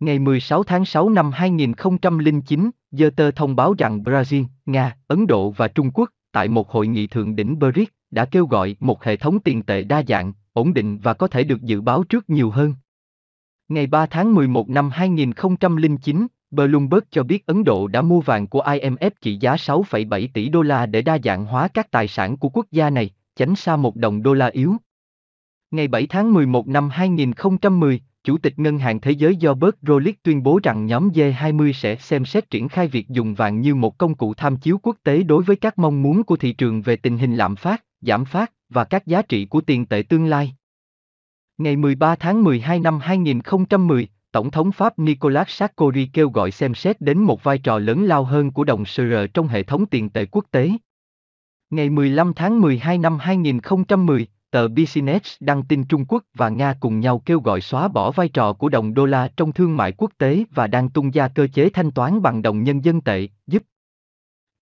Ngày 0.00 0.18
16 0.18 0.62
tháng 0.62 0.84
6 0.84 1.08
năm 1.08 1.32
2009, 1.32 2.70
Reuters 2.90 3.36
thông 3.36 3.56
báo 3.56 3.74
rằng 3.78 4.02
Brazil, 4.02 4.44
Nga, 4.66 4.96
Ấn 5.06 5.26
Độ 5.26 5.50
và 5.50 5.68
Trung 5.68 5.90
Quốc, 5.94 6.10
tại 6.32 6.48
một 6.48 6.70
hội 6.70 6.86
nghị 6.86 7.06
thượng 7.06 7.36
đỉnh 7.36 7.58
BRICS, 7.58 7.92
đã 8.14 8.24
kêu 8.24 8.46
gọi 8.46 8.76
một 8.80 9.04
hệ 9.04 9.16
thống 9.16 9.38
tiền 9.40 9.62
tệ 9.62 9.82
đa 9.82 10.02
dạng, 10.08 10.32
ổn 10.52 10.74
định 10.74 10.98
và 10.98 11.14
có 11.14 11.26
thể 11.26 11.44
được 11.44 11.62
dự 11.62 11.80
báo 11.80 12.04
trước 12.04 12.30
nhiều 12.30 12.50
hơn. 12.50 12.74
Ngày 13.68 13.86
3 13.86 14.06
tháng 14.06 14.34
11 14.34 14.70
năm 14.70 14.90
2009, 14.90 16.26
Bloomberg 16.50 17.04
cho 17.10 17.22
biết 17.22 17.46
Ấn 17.46 17.64
Độ 17.64 17.86
đã 17.86 18.02
mua 18.02 18.20
vàng 18.20 18.46
của 18.46 18.62
IMF 18.62 19.10
trị 19.20 19.36
giá 19.40 19.54
6,7 19.54 20.28
tỷ 20.34 20.48
đô 20.48 20.62
la 20.62 20.86
để 20.86 21.02
đa 21.02 21.18
dạng 21.24 21.44
hóa 21.44 21.68
các 21.68 21.90
tài 21.90 22.08
sản 22.08 22.36
của 22.36 22.48
quốc 22.48 22.66
gia 22.70 22.90
này, 22.90 23.10
tránh 23.36 23.56
xa 23.56 23.76
một 23.76 23.96
đồng 23.96 24.22
đô 24.22 24.34
la 24.34 24.46
yếu. 24.46 24.76
Ngày 25.70 25.88
7 25.88 26.06
tháng 26.06 26.32
11 26.32 26.68
năm 26.68 26.88
2010, 26.88 28.00
Chủ 28.24 28.38
tịch 28.38 28.58
Ngân 28.58 28.78
hàng 28.78 29.00
Thế 29.00 29.10
giới 29.10 29.36
Robert 29.40 29.74
Rolick 29.82 30.22
tuyên 30.22 30.42
bố 30.42 30.60
rằng 30.62 30.86
nhóm 30.86 31.08
G20 31.08 31.72
sẽ 31.72 31.96
xem 31.96 32.24
xét 32.24 32.50
triển 32.50 32.68
khai 32.68 32.88
việc 32.88 33.08
dùng 33.08 33.34
vàng 33.34 33.60
như 33.60 33.74
một 33.74 33.98
công 33.98 34.14
cụ 34.14 34.34
tham 34.34 34.56
chiếu 34.56 34.78
quốc 34.82 34.96
tế 35.02 35.22
đối 35.22 35.42
với 35.42 35.56
các 35.56 35.78
mong 35.78 36.02
muốn 36.02 36.24
của 36.24 36.36
thị 36.36 36.52
trường 36.52 36.82
về 36.82 36.96
tình 36.96 37.18
hình 37.18 37.36
lạm 37.36 37.56
phát, 37.56 37.83
giảm 38.06 38.24
phát 38.24 38.52
và 38.68 38.84
các 38.84 39.06
giá 39.06 39.22
trị 39.22 39.44
của 39.44 39.60
tiền 39.60 39.86
tệ 39.86 40.02
tương 40.02 40.26
lai. 40.26 40.54
Ngày 41.58 41.76
13 41.76 42.16
tháng 42.16 42.44
12 42.44 42.80
năm 42.80 42.98
2010, 42.98 44.08
Tổng 44.32 44.50
thống 44.50 44.72
Pháp 44.72 44.98
Nicolas 44.98 45.62
Sarkozy 45.62 46.06
kêu 46.12 46.28
gọi 46.28 46.50
xem 46.50 46.74
xét 46.74 47.00
đến 47.00 47.18
một 47.18 47.44
vai 47.44 47.58
trò 47.58 47.78
lớn 47.78 48.04
lao 48.04 48.24
hơn 48.24 48.50
của 48.50 48.64
đồng 48.64 48.84
SR 48.84 49.14
trong 49.34 49.48
hệ 49.48 49.62
thống 49.62 49.86
tiền 49.86 50.10
tệ 50.10 50.26
quốc 50.26 50.44
tế. 50.50 50.70
Ngày 51.70 51.90
15 51.90 52.32
tháng 52.34 52.60
12 52.60 52.98
năm 52.98 53.18
2010, 53.18 54.26
tờ 54.50 54.68
Business 54.68 55.36
đăng 55.40 55.62
tin 55.62 55.84
Trung 55.84 56.04
Quốc 56.08 56.24
và 56.34 56.48
Nga 56.48 56.74
cùng 56.80 57.00
nhau 57.00 57.22
kêu 57.26 57.40
gọi 57.40 57.60
xóa 57.60 57.88
bỏ 57.88 58.10
vai 58.10 58.28
trò 58.28 58.52
của 58.52 58.68
đồng 58.68 58.94
đô 58.94 59.06
la 59.06 59.28
trong 59.36 59.52
thương 59.52 59.76
mại 59.76 59.92
quốc 59.92 60.10
tế 60.18 60.44
và 60.54 60.66
đang 60.66 60.88
tung 60.88 61.10
ra 61.10 61.28
cơ 61.28 61.46
chế 61.46 61.68
thanh 61.68 61.90
toán 61.90 62.22
bằng 62.22 62.42
đồng 62.42 62.62
nhân 62.62 62.84
dân 62.84 63.00
tệ, 63.00 63.28
giúp. 63.46 63.62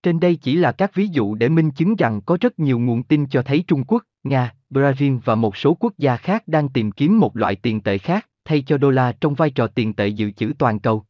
Trên 0.02 0.20
đây 0.20 0.36
chỉ 0.36 0.56
là 0.56 0.72
các 0.72 0.94
ví 0.94 1.08
dụ 1.12 1.34
để 1.34 1.48
minh 1.48 1.70
chứng 1.70 1.96
rằng 1.96 2.20
có 2.20 2.38
rất 2.40 2.58
nhiều 2.58 2.78
nguồn 2.78 3.02
tin 3.02 3.26
cho 3.26 3.42
thấy 3.42 3.64
Trung 3.66 3.84
Quốc, 3.84 4.02
Nga, 4.22 4.54
Brazil 4.70 5.18
và 5.24 5.34
một 5.34 5.56
số 5.56 5.74
quốc 5.80 5.92
gia 5.98 6.16
khác 6.16 6.48
đang 6.48 6.68
tìm 6.68 6.92
kiếm 6.92 7.18
một 7.18 7.36
loại 7.36 7.56
tiền 7.56 7.80
tệ 7.80 7.98
khác, 7.98 8.28
thay 8.44 8.62
cho 8.66 8.78
đô 8.78 8.90
la 8.90 9.12
trong 9.20 9.34
vai 9.34 9.50
trò 9.50 9.66
tiền 9.66 9.94
tệ 9.94 10.08
dự 10.08 10.30
trữ 10.30 10.52
toàn 10.58 10.78
cầu. 10.78 11.04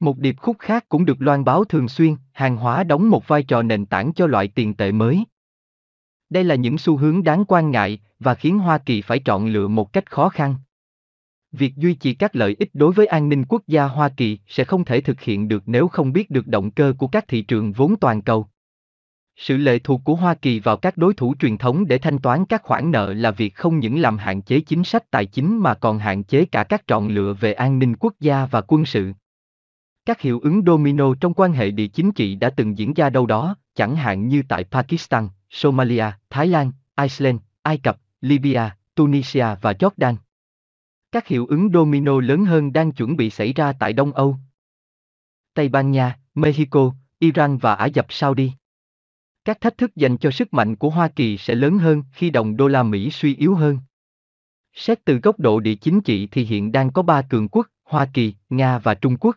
Một 0.00 0.18
điệp 0.18 0.36
khúc 0.38 0.56
khác 0.58 0.84
cũng 0.88 1.04
được 1.04 1.22
loan 1.22 1.44
báo 1.44 1.64
thường 1.64 1.88
xuyên, 1.88 2.16
hàng 2.32 2.56
hóa 2.56 2.84
đóng 2.84 3.10
một 3.10 3.28
vai 3.28 3.42
trò 3.42 3.62
nền 3.62 3.86
tảng 3.86 4.12
cho 4.12 4.26
loại 4.26 4.48
tiền 4.48 4.74
tệ 4.74 4.92
mới. 4.92 5.24
Đây 6.30 6.44
là 6.44 6.54
những 6.54 6.78
xu 6.78 6.96
hướng 6.96 7.24
đáng 7.24 7.44
quan 7.44 7.70
ngại 7.70 7.98
và 8.20 8.34
khiến 8.34 8.58
Hoa 8.58 8.78
Kỳ 8.78 9.02
phải 9.02 9.18
chọn 9.18 9.46
lựa 9.46 9.68
một 9.68 9.92
cách 9.92 10.10
khó 10.10 10.28
khăn. 10.28 10.54
Việc 11.58 11.76
duy 11.76 11.94
trì 11.94 12.14
các 12.14 12.36
lợi 12.36 12.56
ích 12.58 12.70
đối 12.74 12.92
với 12.92 13.06
an 13.06 13.28
ninh 13.28 13.44
quốc 13.48 13.62
gia 13.66 13.84
Hoa 13.84 14.08
Kỳ 14.08 14.38
sẽ 14.46 14.64
không 14.64 14.84
thể 14.84 15.00
thực 15.00 15.20
hiện 15.20 15.48
được 15.48 15.62
nếu 15.66 15.88
không 15.88 16.12
biết 16.12 16.30
được 16.30 16.46
động 16.46 16.70
cơ 16.70 16.92
của 16.98 17.06
các 17.06 17.28
thị 17.28 17.42
trường 17.42 17.72
vốn 17.72 17.96
toàn 18.00 18.22
cầu. 18.22 18.46
Sự 19.36 19.56
lệ 19.56 19.78
thuộc 19.78 20.00
của 20.04 20.14
Hoa 20.14 20.34
Kỳ 20.34 20.60
vào 20.60 20.76
các 20.76 20.96
đối 20.96 21.14
thủ 21.14 21.34
truyền 21.38 21.58
thống 21.58 21.86
để 21.86 21.98
thanh 21.98 22.18
toán 22.18 22.44
các 22.44 22.62
khoản 22.62 22.90
nợ 22.90 23.12
là 23.12 23.30
việc 23.30 23.54
không 23.54 23.78
những 23.78 23.98
làm 23.98 24.18
hạn 24.18 24.42
chế 24.42 24.60
chính 24.60 24.84
sách 24.84 25.10
tài 25.10 25.26
chính 25.26 25.58
mà 25.58 25.74
còn 25.74 25.98
hạn 25.98 26.24
chế 26.24 26.44
cả 26.44 26.64
các 26.64 26.86
chọn 26.86 27.08
lựa 27.08 27.32
về 27.32 27.52
an 27.52 27.78
ninh 27.78 27.96
quốc 27.96 28.14
gia 28.20 28.46
và 28.46 28.60
quân 28.60 28.84
sự. 28.84 29.12
Các 30.06 30.20
hiệu 30.20 30.40
ứng 30.40 30.62
domino 30.66 31.14
trong 31.20 31.34
quan 31.34 31.52
hệ 31.52 31.70
địa 31.70 31.86
chính 31.86 32.12
trị 32.12 32.34
đã 32.34 32.50
từng 32.50 32.78
diễn 32.78 32.94
ra 32.94 33.10
đâu 33.10 33.26
đó, 33.26 33.56
chẳng 33.74 33.96
hạn 33.96 34.28
như 34.28 34.42
tại 34.48 34.64
Pakistan, 34.64 35.28
Somalia, 35.50 36.06
Thái 36.30 36.46
Lan, 36.46 36.72
Iceland, 37.00 37.40
Ai 37.62 37.78
Cập, 37.78 37.96
Libya, 38.20 38.76
Tunisia 38.94 39.46
và 39.62 39.72
Jordan. 39.72 40.14
Các 41.16 41.26
hiệu 41.26 41.46
ứng 41.46 41.70
domino 41.74 42.20
lớn 42.20 42.44
hơn 42.44 42.72
đang 42.72 42.92
chuẩn 42.92 43.16
bị 43.16 43.30
xảy 43.30 43.52
ra 43.52 43.72
tại 43.72 43.92
Đông 43.92 44.12
Âu, 44.12 44.36
Tây 45.54 45.68
Ban 45.68 45.90
Nha, 45.90 46.18
Mexico, 46.34 46.94
Iran 47.18 47.58
và 47.58 47.74
Ả 47.74 47.88
Rập 47.94 48.06
Saudi. 48.08 48.52
Các 49.44 49.60
thách 49.60 49.78
thức 49.78 49.96
dành 49.96 50.18
cho 50.18 50.30
sức 50.30 50.54
mạnh 50.54 50.76
của 50.76 50.90
Hoa 50.90 51.08
Kỳ 51.08 51.36
sẽ 51.38 51.54
lớn 51.54 51.78
hơn 51.78 52.02
khi 52.12 52.30
đồng 52.30 52.56
đô 52.56 52.68
la 52.68 52.82
Mỹ 52.82 53.10
suy 53.10 53.36
yếu 53.36 53.54
hơn. 53.54 53.78
Xét 54.74 55.04
từ 55.04 55.18
góc 55.18 55.38
độ 55.38 55.60
địa 55.60 55.74
chính 55.74 56.00
trị 56.00 56.28
thì 56.30 56.44
hiện 56.44 56.72
đang 56.72 56.92
có 56.92 57.02
ba 57.02 57.22
cường 57.22 57.48
quốc, 57.48 57.66
Hoa 57.84 58.06
Kỳ, 58.14 58.34
Nga 58.50 58.78
và 58.78 58.94
Trung 58.94 59.16
Quốc. 59.20 59.36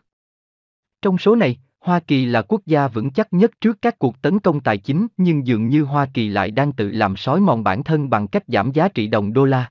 Trong 1.02 1.18
số 1.18 1.36
này, 1.36 1.58
Hoa 1.80 2.00
Kỳ 2.00 2.26
là 2.26 2.42
quốc 2.42 2.60
gia 2.66 2.88
vững 2.88 3.10
chắc 3.10 3.32
nhất 3.32 3.50
trước 3.60 3.82
các 3.82 3.98
cuộc 3.98 4.22
tấn 4.22 4.38
công 4.38 4.60
tài 4.60 4.78
chính 4.78 5.06
nhưng 5.16 5.46
dường 5.46 5.68
như 5.68 5.82
Hoa 5.82 6.06
Kỳ 6.14 6.28
lại 6.28 6.50
đang 6.50 6.72
tự 6.72 6.90
làm 6.90 7.16
sói 7.16 7.40
mòn 7.40 7.64
bản 7.64 7.84
thân 7.84 8.10
bằng 8.10 8.28
cách 8.28 8.44
giảm 8.46 8.72
giá 8.72 8.88
trị 8.88 9.06
đồng 9.06 9.32
đô 9.32 9.44
la. 9.44 9.70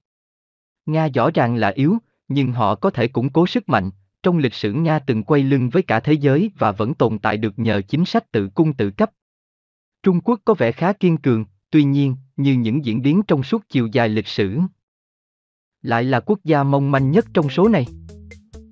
Nga 0.91 1.07
rõ 1.07 1.29
ràng 1.33 1.55
là 1.55 1.67
yếu, 1.67 1.97
nhưng 2.27 2.51
họ 2.51 2.75
có 2.75 2.89
thể 2.89 3.07
củng 3.07 3.29
cố 3.29 3.47
sức 3.47 3.69
mạnh. 3.69 3.91
Trong 4.23 4.37
lịch 4.37 4.53
sử 4.53 4.73
Nga 4.73 4.99
từng 4.99 5.23
quay 5.23 5.43
lưng 5.43 5.69
với 5.69 5.83
cả 5.83 5.99
thế 5.99 6.13
giới 6.13 6.51
và 6.57 6.71
vẫn 6.71 6.93
tồn 6.93 7.19
tại 7.19 7.37
được 7.37 7.59
nhờ 7.59 7.81
chính 7.81 8.05
sách 8.05 8.31
tự 8.31 8.49
cung 8.49 8.73
tự 8.73 8.91
cấp. 8.91 9.11
Trung 10.03 10.21
Quốc 10.21 10.39
có 10.45 10.53
vẻ 10.53 10.71
khá 10.71 10.93
kiên 10.93 11.17
cường, 11.17 11.45
tuy 11.69 11.83
nhiên, 11.83 12.15
như 12.37 12.53
những 12.53 12.85
diễn 12.85 13.01
biến 13.01 13.21
trong 13.27 13.43
suốt 13.43 13.63
chiều 13.69 13.87
dài 13.87 14.09
lịch 14.09 14.27
sử, 14.27 14.59
lại 15.81 16.03
là 16.03 16.19
quốc 16.19 16.39
gia 16.43 16.63
mong 16.63 16.91
manh 16.91 17.11
nhất 17.11 17.25
trong 17.33 17.49
số 17.49 17.67
này. 17.67 17.85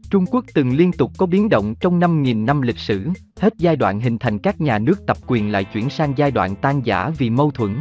Trung 0.10 0.26
Quốc 0.26 0.46
từng 0.54 0.76
liên 0.76 0.92
tục 0.92 1.12
có 1.18 1.26
biến 1.26 1.50
động 1.50 1.76
trong 1.80 2.00
5.000 2.00 2.46
năm 2.46 2.62
lịch 2.62 2.78
sử, 2.78 3.10
hết 3.38 3.54
giai 3.58 3.76
đoạn 3.76 4.00
hình 4.00 4.18
thành 4.18 4.40
các 4.40 4.62
nhà 4.62 4.80
nước 4.80 5.06
tập 5.08 5.18
quyền 5.28 5.52
lại 5.52 5.64
chuyển 5.64 5.90
sang 5.90 6.14
giai 6.18 6.32
đoạn 6.32 6.56
tan 6.62 6.82
giả 6.86 7.12
vì 7.18 7.30
mâu 7.30 7.52
thuẫn. 7.52 7.80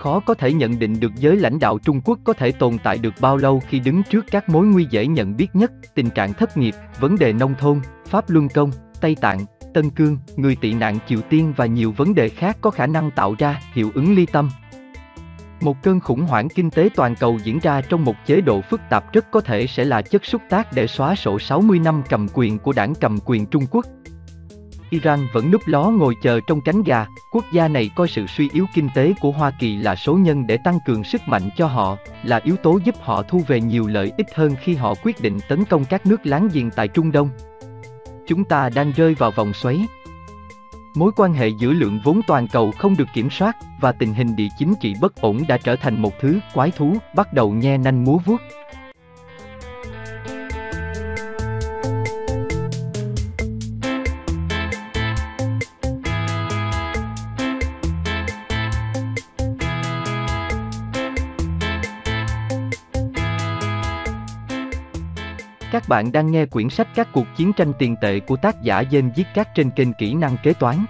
Khó 0.00 0.20
có 0.20 0.34
thể 0.34 0.52
nhận 0.52 0.78
định 0.78 1.00
được 1.00 1.12
giới 1.16 1.36
lãnh 1.36 1.58
đạo 1.58 1.78
Trung 1.78 2.00
Quốc 2.04 2.18
có 2.24 2.32
thể 2.32 2.52
tồn 2.52 2.78
tại 2.84 2.98
được 2.98 3.14
bao 3.20 3.36
lâu 3.36 3.62
khi 3.68 3.80
đứng 3.80 4.02
trước 4.02 4.26
các 4.30 4.48
mối 4.48 4.66
nguy 4.66 4.86
dễ 4.90 5.06
nhận 5.06 5.36
biết 5.36 5.48
nhất, 5.54 5.72
tình 5.94 6.10
trạng 6.10 6.32
thất 6.32 6.56
nghiệp, 6.56 6.74
vấn 7.00 7.18
đề 7.18 7.32
nông 7.32 7.54
thôn, 7.58 7.80
Pháp 8.06 8.30
Luân 8.30 8.48
Công, 8.48 8.70
Tây 9.00 9.16
Tạng, 9.20 9.40
Tân 9.74 9.90
Cương, 9.90 10.18
người 10.36 10.56
tị 10.56 10.72
nạn 10.72 10.98
Triều 11.08 11.20
Tiên 11.20 11.52
và 11.56 11.66
nhiều 11.66 11.94
vấn 11.96 12.14
đề 12.14 12.28
khác 12.28 12.56
có 12.60 12.70
khả 12.70 12.86
năng 12.86 13.10
tạo 13.10 13.34
ra 13.38 13.60
hiệu 13.72 13.90
ứng 13.94 14.14
ly 14.14 14.26
tâm. 14.26 14.50
Một 15.60 15.76
cơn 15.82 16.00
khủng 16.00 16.20
hoảng 16.20 16.48
kinh 16.48 16.70
tế 16.70 16.88
toàn 16.94 17.14
cầu 17.16 17.38
diễn 17.44 17.58
ra 17.58 17.80
trong 17.80 18.04
một 18.04 18.14
chế 18.26 18.40
độ 18.40 18.60
phức 18.60 18.80
tạp 18.90 19.12
rất 19.12 19.30
có 19.30 19.40
thể 19.40 19.66
sẽ 19.66 19.84
là 19.84 20.02
chất 20.02 20.24
xúc 20.24 20.42
tác 20.50 20.72
để 20.72 20.86
xóa 20.86 21.14
sổ 21.14 21.38
60 21.38 21.78
năm 21.78 22.02
cầm 22.08 22.26
quyền 22.34 22.58
của 22.58 22.72
đảng 22.72 22.94
cầm 23.00 23.18
quyền 23.24 23.46
Trung 23.46 23.66
Quốc. 23.70 23.86
Iran 24.90 25.26
vẫn 25.32 25.50
núp 25.50 25.60
ló 25.66 25.84
ngồi 25.84 26.14
chờ 26.22 26.40
trong 26.40 26.60
cánh 26.60 26.82
gà, 26.82 27.06
quốc 27.30 27.44
gia 27.52 27.68
này 27.68 27.90
coi 27.94 28.08
sự 28.08 28.26
suy 28.26 28.50
yếu 28.52 28.66
kinh 28.74 28.88
tế 28.94 29.14
của 29.20 29.30
Hoa 29.30 29.52
Kỳ 29.60 29.76
là 29.76 29.96
số 29.96 30.14
nhân 30.14 30.46
để 30.46 30.58
tăng 30.64 30.78
cường 30.86 31.04
sức 31.04 31.20
mạnh 31.26 31.50
cho 31.56 31.66
họ, 31.66 31.96
là 32.22 32.40
yếu 32.44 32.56
tố 32.56 32.78
giúp 32.84 32.94
họ 33.00 33.22
thu 33.22 33.42
về 33.46 33.60
nhiều 33.60 33.86
lợi 33.86 34.12
ích 34.18 34.26
hơn 34.34 34.54
khi 34.62 34.74
họ 34.74 34.94
quyết 35.02 35.20
định 35.20 35.38
tấn 35.48 35.64
công 35.64 35.84
các 35.84 36.06
nước 36.06 36.26
láng 36.26 36.48
giềng 36.52 36.70
tại 36.70 36.88
Trung 36.88 37.12
Đông. 37.12 37.30
Chúng 38.26 38.44
ta 38.44 38.70
đang 38.74 38.92
rơi 38.92 39.14
vào 39.14 39.30
vòng 39.30 39.52
xoáy, 39.52 39.86
Mối 40.94 41.12
quan 41.16 41.32
hệ 41.32 41.48
giữa 41.48 41.72
lượng 41.72 42.00
vốn 42.04 42.20
toàn 42.26 42.48
cầu 42.48 42.72
không 42.78 42.96
được 42.96 43.08
kiểm 43.14 43.30
soát 43.30 43.56
và 43.80 43.92
tình 43.92 44.14
hình 44.14 44.36
địa 44.36 44.48
chính 44.58 44.74
trị 44.80 44.94
bất 45.00 45.20
ổn 45.20 45.42
đã 45.48 45.58
trở 45.58 45.76
thành 45.76 46.02
một 46.02 46.12
thứ 46.20 46.40
quái 46.54 46.70
thú 46.70 46.96
bắt 47.14 47.32
đầu 47.32 47.52
nhe 47.52 47.78
nanh 47.78 48.04
múa 48.04 48.18
vuốt. 48.24 48.40
Các 65.80 65.88
bạn 65.88 66.12
đang 66.12 66.30
nghe 66.30 66.46
quyển 66.46 66.70
sách 66.70 66.88
Các 66.94 67.08
cuộc 67.12 67.26
chiến 67.36 67.52
tranh 67.52 67.72
tiền 67.78 67.96
tệ 68.00 68.20
của 68.20 68.36
tác 68.36 68.62
giả 68.62 68.82
James 68.82 69.10
Viết 69.16 69.24
Các 69.34 69.48
trên 69.54 69.70
kênh 69.70 69.92
Kỹ 69.92 70.14
năng 70.14 70.36
kế 70.42 70.52
toán. 70.52 70.84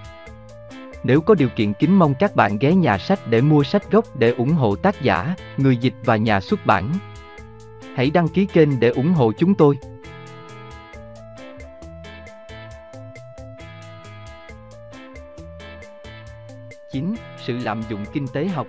Nếu 1.05 1.21
có 1.21 1.35
điều 1.35 1.49
kiện 1.57 1.73
kính 1.73 1.99
mong 1.99 2.15
các 2.19 2.37
bạn 2.37 2.59
ghé 2.59 2.75
nhà 2.75 2.99
sách 2.99 3.21
để 3.27 3.41
mua 3.41 3.63
sách 3.63 3.91
gốc 3.91 4.05
để 4.17 4.31
ủng 4.31 4.53
hộ 4.53 4.77
tác 4.77 5.03
giả, 5.03 5.35
người 5.57 5.77
dịch 5.77 5.95
và 6.05 6.17
nhà 6.17 6.41
xuất 6.41 6.67
bản. 6.67 6.93
Hãy 7.95 8.11
đăng 8.11 8.29
ký 8.29 8.47
kênh 8.47 8.81
để 8.81 8.89
ủng 8.89 9.13
hộ 9.13 9.33
chúng 9.39 9.55
tôi. 9.55 9.77
Chín, 16.93 17.15
Sự 17.47 17.57
lạm 17.57 17.83
dụng 17.91 18.05
kinh 18.13 18.27
tế 18.29 18.49
học 18.49 18.67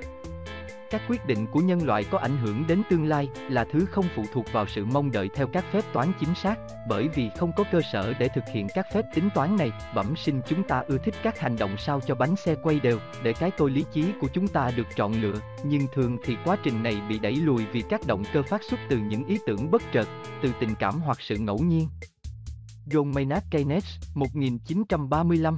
các 0.91 1.01
quyết 1.07 1.25
định 1.25 1.47
của 1.51 1.59
nhân 1.59 1.85
loại 1.85 2.03
có 2.11 2.17
ảnh 2.17 2.37
hưởng 2.37 2.63
đến 2.67 2.81
tương 2.89 3.05
lai 3.05 3.29
là 3.49 3.65
thứ 3.71 3.85
không 3.91 4.05
phụ 4.15 4.23
thuộc 4.33 4.45
vào 4.51 4.65
sự 4.67 4.85
mong 4.85 5.11
đợi 5.11 5.29
theo 5.35 5.47
các 5.47 5.65
phép 5.71 5.81
toán 5.93 6.11
chính 6.19 6.35
xác, 6.35 6.55
bởi 6.87 7.07
vì 7.07 7.29
không 7.37 7.51
có 7.57 7.63
cơ 7.71 7.81
sở 7.91 8.13
để 8.19 8.27
thực 8.35 8.43
hiện 8.53 8.67
các 8.73 8.85
phép 8.93 9.01
tính 9.15 9.29
toán 9.35 9.55
này, 9.55 9.71
bẩm 9.95 10.15
sinh 10.17 10.41
chúng 10.47 10.63
ta 10.63 10.83
ưa 10.87 10.97
thích 10.97 11.13
các 11.23 11.39
hành 11.39 11.57
động 11.57 11.75
sao 11.77 11.99
cho 12.07 12.15
bánh 12.15 12.35
xe 12.35 12.55
quay 12.63 12.79
đều, 12.79 12.99
để 13.23 13.33
cái 13.33 13.51
tôi 13.57 13.71
lý 13.71 13.85
trí 13.93 14.05
của 14.21 14.27
chúng 14.33 14.47
ta 14.47 14.71
được 14.75 14.87
chọn 14.95 15.21
lựa, 15.21 15.35
nhưng 15.63 15.81
thường 15.93 16.17
thì 16.25 16.37
quá 16.45 16.57
trình 16.63 16.83
này 16.83 17.01
bị 17.09 17.19
đẩy 17.19 17.35
lùi 17.35 17.65
vì 17.71 17.83
các 17.89 18.07
động 18.07 18.23
cơ 18.33 18.43
phát 18.43 18.61
xuất 18.69 18.79
từ 18.89 18.97
những 18.97 19.25
ý 19.25 19.37
tưởng 19.47 19.71
bất 19.71 19.81
chợt, 19.93 20.07
từ 20.41 20.51
tình 20.59 20.75
cảm 20.79 20.99
hoặc 20.99 21.17
sự 21.21 21.37
ngẫu 21.37 21.57
nhiên. 21.57 21.87
John 22.87 23.13
Maynard 23.13 23.45
Keynes, 23.51 23.85
1935 24.15 25.55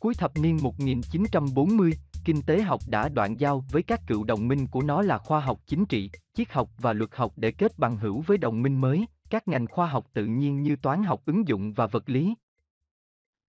Cuối 0.00 0.14
thập 0.14 0.38
niên 0.38 0.58
1940, 0.62 1.92
kinh 2.26 2.42
tế 2.42 2.62
học 2.62 2.80
đã 2.88 3.08
đoạn 3.08 3.40
giao 3.40 3.64
với 3.70 3.82
các 3.82 4.00
cựu 4.06 4.24
đồng 4.24 4.48
minh 4.48 4.66
của 4.66 4.82
nó 4.82 5.02
là 5.02 5.18
khoa 5.18 5.40
học 5.40 5.60
chính 5.66 5.86
trị, 5.86 6.10
triết 6.34 6.52
học 6.52 6.70
và 6.78 6.92
luật 6.92 7.10
học 7.14 7.32
để 7.36 7.52
kết 7.52 7.78
bằng 7.78 7.96
hữu 7.96 8.20
với 8.26 8.38
đồng 8.38 8.62
minh 8.62 8.80
mới, 8.80 9.06
các 9.30 9.48
ngành 9.48 9.66
khoa 9.66 9.86
học 9.86 10.06
tự 10.12 10.26
nhiên 10.26 10.62
như 10.62 10.76
toán 10.76 11.02
học 11.02 11.22
ứng 11.26 11.48
dụng 11.48 11.72
và 11.72 11.86
vật 11.86 12.08
lý. 12.08 12.34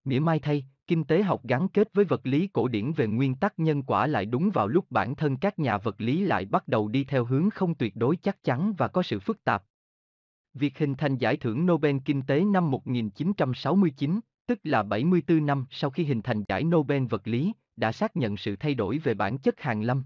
Mỉa 0.06 0.20
mai 0.20 0.40
thay, 0.40 0.66
kinh 0.88 1.04
tế 1.04 1.24
học 1.24 1.42
gắn 1.44 1.68
kết 1.68 1.94
với 1.94 2.06
vật 2.06 2.22
lý 2.24 2.48
cổ 2.48 2.68
điển 2.68 2.92
về 2.92 3.08
nguyên 3.08 3.36
tắc 3.36 3.60
nhân 3.60 3.84
quả 3.84 4.08
lại 4.08 4.26
đúng 4.26 4.50
vào 4.54 4.68
lúc 4.68 4.86
bản 4.90 5.16
thân 5.16 5.38
các 5.38 5.60
nhà 5.60 5.78
vật 5.78 6.02
lý 6.02 6.20
lại 6.20 6.46
bắt 6.46 6.68
đầu 6.68 6.88
đi 6.88 7.04
theo 7.04 7.26
hướng 7.26 7.50
không 7.50 7.76
tuyệt 7.76 7.96
đối 7.96 8.16
chắc 8.18 8.44
chắn 8.44 8.74
và 8.78 8.88
có 8.88 9.04
sự 9.04 9.20
phức 9.20 9.44
tạp. 9.44 9.64
Việc 10.54 10.78
hình 10.78 10.96
thành 10.96 11.18
giải 11.18 11.38
thưởng 11.38 11.66
Nobel 11.66 11.98
Kinh 12.06 12.22
tế 12.22 12.44
năm 12.44 12.72
1969, 12.72 14.20
tức 14.48 14.60
là 14.64 14.84
74 14.84 15.46
năm 15.46 15.66
sau 15.70 15.90
khi 15.90 16.04
hình 16.04 16.22
thành 16.22 16.44
giải 16.48 16.64
Nobel 16.64 17.06
vật 17.06 17.28
lý, 17.28 17.54
đã 17.78 17.92
xác 17.92 18.18
nhận 18.18 18.38
sự 18.38 18.56
thay 18.56 18.74
đổi 18.74 18.98
về 18.98 19.14
bản 19.14 19.38
chất 19.38 19.62
hàng 19.62 19.82
lâm. 19.82 20.04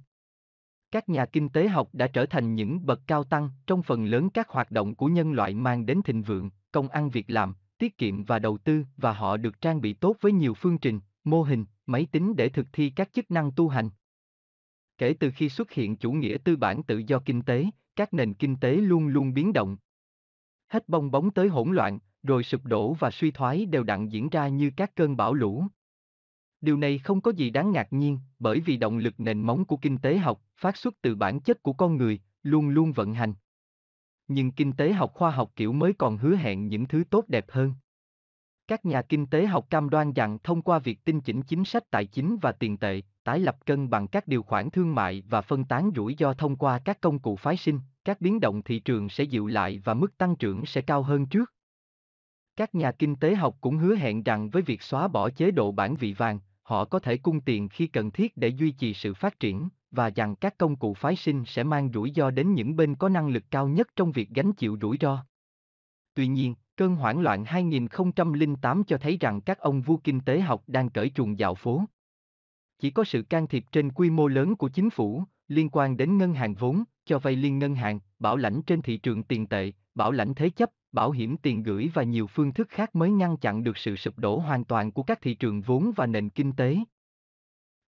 Các 0.92 1.10
nhà 1.10 1.26
kinh 1.26 1.50
tế 1.50 1.68
học 1.68 1.90
đã 1.94 2.08
trở 2.08 2.26
thành 2.26 2.56
những 2.56 2.86
bậc 2.86 3.02
cao 3.08 3.24
tăng 3.24 3.50
trong 3.68 3.84
phần 3.84 4.06
lớn 4.06 4.30
các 4.30 4.50
hoạt 4.50 4.72
động 4.72 4.96
của 4.96 5.08
nhân 5.08 5.34
loại 5.34 5.54
mang 5.54 5.86
đến 5.86 6.02
thịnh 6.06 6.22
vượng, 6.22 6.50
công 6.72 6.88
ăn 6.88 7.10
việc 7.10 7.30
làm, 7.30 7.54
tiết 7.78 7.98
kiệm 7.98 8.24
và 8.24 8.40
đầu 8.40 8.58
tư 8.58 8.86
và 8.98 9.14
họ 9.14 9.38
được 9.38 9.62
trang 9.62 9.82
bị 9.82 9.94
tốt 9.94 10.16
với 10.22 10.32
nhiều 10.32 10.54
phương 10.54 10.78
trình, 10.78 11.00
mô 11.24 11.44
hình, 11.44 11.66
máy 11.86 12.08
tính 12.12 12.36
để 12.36 12.50
thực 12.50 12.68
thi 12.74 12.90
các 12.90 13.14
chức 13.14 13.32
năng 13.32 13.52
tu 13.52 13.68
hành. 13.68 13.90
Kể 14.98 15.16
từ 15.20 15.32
khi 15.36 15.50
xuất 15.50 15.72
hiện 15.72 15.98
chủ 15.98 16.12
nghĩa 16.12 16.38
tư 16.44 16.56
bản 16.56 16.84
tự 16.84 16.98
do 17.08 17.20
kinh 17.20 17.42
tế, 17.42 17.66
các 17.96 18.14
nền 18.14 18.34
kinh 18.34 18.56
tế 18.56 18.76
luôn 18.76 19.08
luôn 19.08 19.34
biến 19.34 19.54
động. 19.54 19.78
Hết 20.68 20.90
bong 20.90 21.12
bóng 21.12 21.32
tới 21.32 21.48
hỗn 21.48 21.74
loạn, 21.74 22.00
rồi 22.24 22.44
sụp 22.44 22.66
đổ 22.66 22.94
và 22.94 23.12
suy 23.12 23.32
thoái 23.32 23.66
đều 23.66 23.84
đặn 23.84 24.10
diễn 24.10 24.30
ra 24.30 24.48
như 24.48 24.72
các 24.78 24.96
cơn 24.96 25.18
bão 25.18 25.34
lũ. 25.34 25.64
Điều 26.62 26.78
này 26.78 26.98
không 26.98 27.22
có 27.22 27.32
gì 27.32 27.50
đáng 27.50 27.72
ngạc 27.72 27.94
nhiên, 27.94 28.20
bởi 28.40 28.60
vì 28.60 28.78
động 28.78 28.98
lực 28.98 29.20
nền 29.20 29.42
móng 29.42 29.66
của 29.66 29.78
kinh 29.78 29.98
tế 29.98 30.18
học, 30.18 30.42
phát 30.58 30.78
xuất 30.78 31.02
từ 31.02 31.16
bản 31.16 31.40
chất 31.40 31.64
của 31.64 31.74
con 31.74 31.98
người, 31.98 32.20
luôn 32.44 32.70
luôn 32.70 32.92
vận 32.92 33.14
hành. 33.14 33.34
Nhưng 34.28 34.52
kinh 34.52 34.74
tế 34.74 34.94
học 34.94 35.12
khoa 35.14 35.32
học 35.32 35.52
kiểu 35.56 35.74
mới 35.74 35.94
còn 35.94 36.18
hứa 36.18 36.36
hẹn 36.36 36.68
những 36.68 36.88
thứ 36.88 37.04
tốt 37.10 37.26
đẹp 37.28 37.46
hơn. 37.50 37.74
Các 38.68 38.86
nhà 38.86 39.02
kinh 39.02 39.28
tế 39.28 39.46
học 39.46 39.70
cam 39.70 39.90
đoan 39.90 40.14
rằng 40.14 40.38
thông 40.44 40.62
qua 40.62 40.80
việc 40.80 41.00
tinh 41.06 41.22
chỉnh 41.22 41.42
chính 41.42 41.66
sách 41.66 41.92
tài 41.92 42.06
chính 42.06 42.38
và 42.42 42.52
tiền 42.52 42.78
tệ, 42.78 43.02
tái 43.24 43.40
lập 43.40 43.66
cân 43.66 43.90
bằng 43.90 44.08
các 44.08 44.28
điều 44.28 44.44
khoản 44.44 44.70
thương 44.70 44.96
mại 44.96 45.24
và 45.30 45.42
phân 45.42 45.66
tán 45.66 45.92
rủi 45.96 46.16
ro 46.20 46.34
thông 46.34 46.56
qua 46.56 46.80
các 46.80 47.02
công 47.02 47.20
cụ 47.20 47.36
phái 47.36 47.58
sinh, 47.58 47.80
các 48.06 48.22
biến 48.22 48.40
động 48.40 48.62
thị 48.62 48.80
trường 48.80 49.10
sẽ 49.10 49.24
dịu 49.24 49.48
lại 49.48 49.82
và 49.84 49.94
mức 49.94 50.18
tăng 50.18 50.36
trưởng 50.36 50.66
sẽ 50.66 50.82
cao 50.82 51.04
hơn 51.04 51.26
trước. 51.26 51.54
Các 52.56 52.76
nhà 52.76 52.92
kinh 52.92 53.16
tế 53.16 53.36
học 53.36 53.58
cũng 53.62 53.78
hứa 53.78 53.96
hẹn 53.96 54.24
rằng 54.24 54.50
với 54.50 54.62
việc 54.62 54.82
xóa 54.82 55.08
bỏ 55.08 55.30
chế 55.30 55.52
độ 55.52 55.72
bản 55.72 55.96
vị 55.96 56.14
vàng, 56.14 56.40
họ 56.64 56.86
có 56.86 57.00
thể 57.00 57.18
cung 57.18 57.42
tiền 57.42 57.70
khi 57.70 57.88
cần 57.88 58.12
thiết 58.12 58.38
để 58.38 58.48
duy 58.48 58.72
trì 58.72 58.94
sự 58.94 59.14
phát 59.14 59.40
triển, 59.40 59.70
và 59.92 60.10
rằng 60.10 60.36
các 60.36 60.58
công 60.58 60.76
cụ 60.76 60.94
phái 60.94 61.16
sinh 61.16 61.44
sẽ 61.46 61.64
mang 61.64 61.92
rủi 61.94 62.12
ro 62.16 62.32
đến 62.32 62.54
những 62.54 62.76
bên 62.76 62.96
có 62.96 63.10
năng 63.10 63.30
lực 63.30 63.44
cao 63.52 63.68
nhất 63.68 63.88
trong 63.96 64.12
việc 64.12 64.30
gánh 64.30 64.54
chịu 64.54 64.78
rủi 64.82 64.98
ro. 65.02 65.26
Tuy 66.14 66.28
nhiên, 66.28 66.56
cơn 66.76 66.96
hoảng 66.96 67.20
loạn 67.20 67.46
2008 67.46 68.84
cho 68.84 68.98
thấy 68.98 69.18
rằng 69.18 69.42
các 69.42 69.60
ông 69.60 69.82
vua 69.82 69.98
kinh 69.98 70.20
tế 70.22 70.42
học 70.42 70.64
đang 70.68 70.90
cởi 70.90 71.10
chuồng 71.10 71.40
dạo 71.40 71.56
phố. 71.56 71.86
Chỉ 72.80 72.90
có 72.90 73.04
sự 73.04 73.22
can 73.22 73.48
thiệp 73.48 73.66
trên 73.72 73.92
quy 73.92 74.10
mô 74.10 74.28
lớn 74.28 74.56
của 74.56 74.70
chính 74.70 74.90
phủ, 74.90 75.24
liên 75.48 75.70
quan 75.72 75.98
đến 75.98 76.18
ngân 76.18 76.34
hàng 76.34 76.54
vốn, 76.54 76.84
cho 77.06 77.20
vay 77.20 77.36
liên 77.36 77.60
ngân 77.60 77.76
hàng, 77.76 78.00
bảo 78.20 78.38
lãnh 78.38 78.62
trên 78.62 78.82
thị 78.82 78.98
trường 78.98 79.24
tiền 79.24 79.48
tệ, 79.48 79.72
bảo 79.96 80.12
lãnh 80.12 80.34
thế 80.34 80.50
chấp, 80.50 80.70
bảo 80.92 81.12
hiểm 81.12 81.38
tiền 81.38 81.64
gửi 81.64 81.92
và 81.94 82.04
nhiều 82.04 82.28
phương 82.28 82.54
thức 82.54 82.70
khác 82.70 82.96
mới 82.96 83.10
ngăn 83.10 83.38
chặn 83.38 83.64
được 83.64 83.78
sự 83.78 83.96
sụp 83.96 84.20
đổ 84.20 84.40
hoàn 84.40 84.66
toàn 84.66 84.92
của 84.92 85.04
các 85.04 85.22
thị 85.22 85.34
trường 85.34 85.62
vốn 85.62 85.92
và 85.96 86.06
nền 86.06 86.30
kinh 86.30 86.52
tế. 86.52 86.78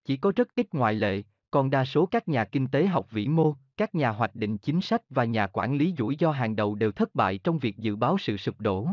Chỉ 0.04 0.16
có 0.16 0.32
rất 0.36 0.54
ít 0.54 0.74
ngoại 0.74 0.94
lệ, 0.94 1.22
còn 1.50 1.70
đa 1.70 1.84
số 1.84 2.06
các 2.06 2.28
nhà 2.28 2.44
kinh 2.44 2.66
tế 2.66 2.86
học 2.86 3.10
vĩ 3.10 3.28
mô, 3.28 3.54
các 3.76 3.94
nhà 3.94 4.10
hoạch 4.10 4.34
định 4.34 4.58
chính 4.58 4.80
sách 4.80 5.02
và 5.10 5.24
nhà 5.24 5.46
quản 5.46 5.76
lý 5.76 5.94
rủi 5.98 6.16
ro 6.20 6.30
hàng 6.30 6.56
đầu 6.56 6.74
đều 6.74 6.92
thất 6.92 7.14
bại 7.14 7.38
trong 7.38 7.58
việc 7.58 7.76
dự 7.78 7.96
báo 7.96 8.18
sự 8.18 8.36
sụp 8.36 8.60
đổ. 8.60 8.88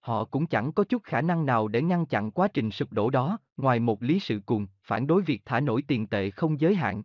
Họ 0.00 0.24
cũng 0.24 0.46
chẳng 0.46 0.72
có 0.72 0.84
chút 0.84 1.02
khả 1.02 1.20
năng 1.20 1.46
nào 1.46 1.68
để 1.68 1.82
ngăn 1.82 2.06
chặn 2.06 2.30
quá 2.30 2.48
trình 2.48 2.70
sụp 2.70 2.92
đổ 2.92 3.10
đó, 3.10 3.38
ngoài 3.56 3.80
một 3.80 4.02
lý 4.02 4.20
sự 4.20 4.40
cùng, 4.46 4.66
phản 4.82 5.06
đối 5.06 5.22
việc 5.22 5.42
thả 5.44 5.60
nổi 5.60 5.82
tiền 5.88 6.06
tệ 6.06 6.30
không 6.30 6.60
giới 6.60 6.74
hạn. 6.74 7.02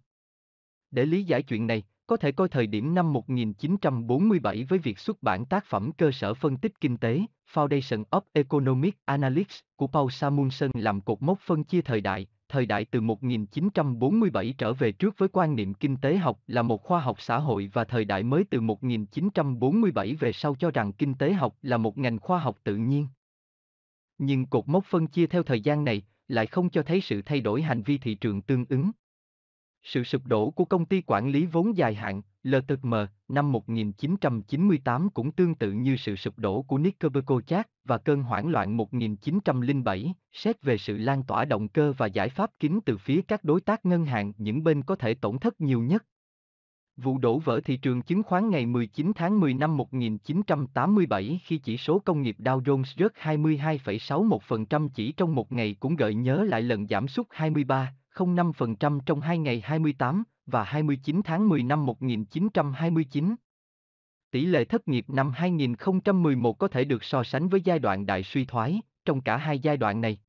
Để 0.91 1.05
lý 1.05 1.23
giải 1.23 1.43
chuyện 1.43 1.67
này, 1.67 1.83
có 2.13 2.17
thể 2.17 2.31
coi 2.31 2.49
thời 2.49 2.67
điểm 2.67 2.95
năm 2.95 3.13
1947 3.13 4.63
với 4.63 4.79
việc 4.79 4.99
xuất 4.99 5.23
bản 5.23 5.45
tác 5.45 5.65
phẩm 5.65 5.91
cơ 5.91 6.11
sở 6.11 6.33
phân 6.33 6.57
tích 6.57 6.81
kinh 6.81 6.97
tế, 6.97 7.21
Foundation 7.53 8.03
of 8.11 8.21
Economic 8.33 8.97
Analytics 9.05 9.59
của 9.75 9.87
Paul 9.87 10.09
Samuelson 10.11 10.71
làm 10.73 11.01
cột 11.01 11.21
mốc 11.21 11.39
phân 11.39 11.63
chia 11.63 11.81
thời 11.81 12.01
đại, 12.01 12.27
thời 12.49 12.65
đại 12.65 12.85
từ 12.85 13.01
1947 13.01 14.55
trở 14.57 14.73
về 14.73 14.91
trước 14.91 15.17
với 15.17 15.29
quan 15.29 15.55
niệm 15.55 15.73
kinh 15.73 15.97
tế 15.97 16.17
học 16.17 16.39
là 16.47 16.61
một 16.61 16.83
khoa 16.83 16.99
học 16.99 17.21
xã 17.21 17.39
hội 17.39 17.69
và 17.73 17.83
thời 17.83 18.05
đại 18.05 18.23
mới 18.23 18.43
từ 18.49 18.61
1947 18.61 20.15
về 20.15 20.31
sau 20.31 20.55
cho 20.55 20.71
rằng 20.71 20.93
kinh 20.93 21.13
tế 21.13 21.33
học 21.33 21.57
là 21.61 21.77
một 21.77 21.97
ngành 21.97 22.19
khoa 22.19 22.39
học 22.39 22.57
tự 22.63 22.75
nhiên. 22.75 23.07
Nhưng 24.17 24.45
cột 24.45 24.67
mốc 24.67 24.85
phân 24.85 25.07
chia 25.07 25.27
theo 25.27 25.43
thời 25.43 25.61
gian 25.61 25.83
này 25.83 26.01
lại 26.27 26.47
không 26.47 26.69
cho 26.69 26.83
thấy 26.83 27.01
sự 27.01 27.21
thay 27.21 27.41
đổi 27.41 27.61
hành 27.61 27.81
vi 27.81 27.97
thị 27.97 28.15
trường 28.15 28.41
tương 28.41 28.65
ứng. 28.69 28.91
Sự 29.83 30.03
sụp 30.03 30.27
đổ 30.27 30.49
của 30.49 30.65
công 30.65 30.85
ty 30.85 31.01
quản 31.01 31.29
lý 31.29 31.45
vốn 31.45 31.77
dài 31.77 31.95
hạn, 31.95 32.21
LTM, 32.43 32.93
năm 33.27 33.51
1998 33.51 35.09
cũng 35.09 35.31
tương 35.31 35.55
tự 35.55 35.71
như 35.71 35.95
sự 35.95 36.15
sụp 36.15 36.39
đổ 36.39 36.61
của 36.61 36.77
Knickerbocker 36.77 37.61
và 37.83 37.97
cơn 37.97 38.23
hoảng 38.23 38.49
loạn 38.49 38.77
1907, 38.77 40.13
xét 40.31 40.61
về 40.61 40.77
sự 40.77 40.97
lan 40.97 41.23
tỏa 41.23 41.45
động 41.45 41.67
cơ 41.67 41.93
và 41.97 42.07
giải 42.07 42.29
pháp 42.29 42.51
kín 42.59 42.79
từ 42.85 42.97
phía 42.97 43.21
các 43.21 43.43
đối 43.43 43.61
tác 43.61 43.85
ngân 43.85 44.05
hàng 44.05 44.33
những 44.37 44.63
bên 44.63 44.83
có 44.83 44.95
thể 44.95 45.13
tổn 45.13 45.39
thất 45.39 45.61
nhiều 45.61 45.81
nhất. 45.81 46.05
Vụ 46.97 47.17
đổ 47.17 47.39
vỡ 47.39 47.61
thị 47.65 47.77
trường 47.77 48.01
chứng 48.01 48.23
khoán 48.23 48.49
ngày 48.49 48.65
19 48.65 49.11
tháng 49.15 49.39
10 49.39 49.53
năm 49.53 49.77
1987 49.77 51.39
khi 51.43 51.57
chỉ 51.57 51.77
số 51.77 51.99
công 51.99 52.21
nghiệp 52.21 52.35
Dow 52.39 52.61
Jones 52.61 52.93
rớt 52.97 53.13
22,61% 53.13 54.89
chỉ 54.89 55.11
trong 55.11 55.35
một 55.35 55.51
ngày 55.51 55.75
cũng 55.79 55.95
gợi 55.95 56.15
nhớ 56.15 56.43
lại 56.43 56.61
lần 56.61 56.87
giảm 56.87 57.07
sút 57.07 57.27
23, 57.29 57.93
0,5% 58.13 58.99
trong 59.05 59.21
hai 59.21 59.37
ngày 59.37 59.61
28 59.61 60.23
và 60.45 60.63
29 60.63 61.21
tháng 61.23 61.49
10 61.49 61.63
năm 61.63 61.85
1929. 61.85 63.35
Tỷ 64.31 64.45
lệ 64.45 64.65
thất 64.65 64.87
nghiệp 64.87 65.05
năm 65.07 65.31
2011 65.31 66.53
có 66.53 66.67
thể 66.67 66.83
được 66.83 67.03
so 67.03 67.23
sánh 67.23 67.47
với 67.47 67.61
giai 67.61 67.79
đoạn 67.79 68.05
đại 68.05 68.23
suy 68.23 68.45
thoái, 68.45 68.81
trong 69.05 69.21
cả 69.21 69.37
hai 69.37 69.59
giai 69.59 69.77
đoạn 69.77 70.01
này. 70.01 70.19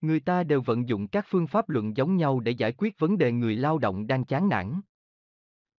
Người 0.00 0.20
ta 0.20 0.42
đều 0.42 0.60
vận 0.60 0.88
dụng 0.88 1.08
các 1.08 1.26
phương 1.28 1.46
pháp 1.46 1.68
luận 1.68 1.96
giống 1.96 2.16
nhau 2.16 2.40
để 2.40 2.52
giải 2.52 2.72
quyết 2.72 2.98
vấn 2.98 3.18
đề 3.18 3.32
người 3.32 3.56
lao 3.56 3.78
động 3.78 4.06
đang 4.06 4.24
chán 4.24 4.48
nản. 4.48 4.80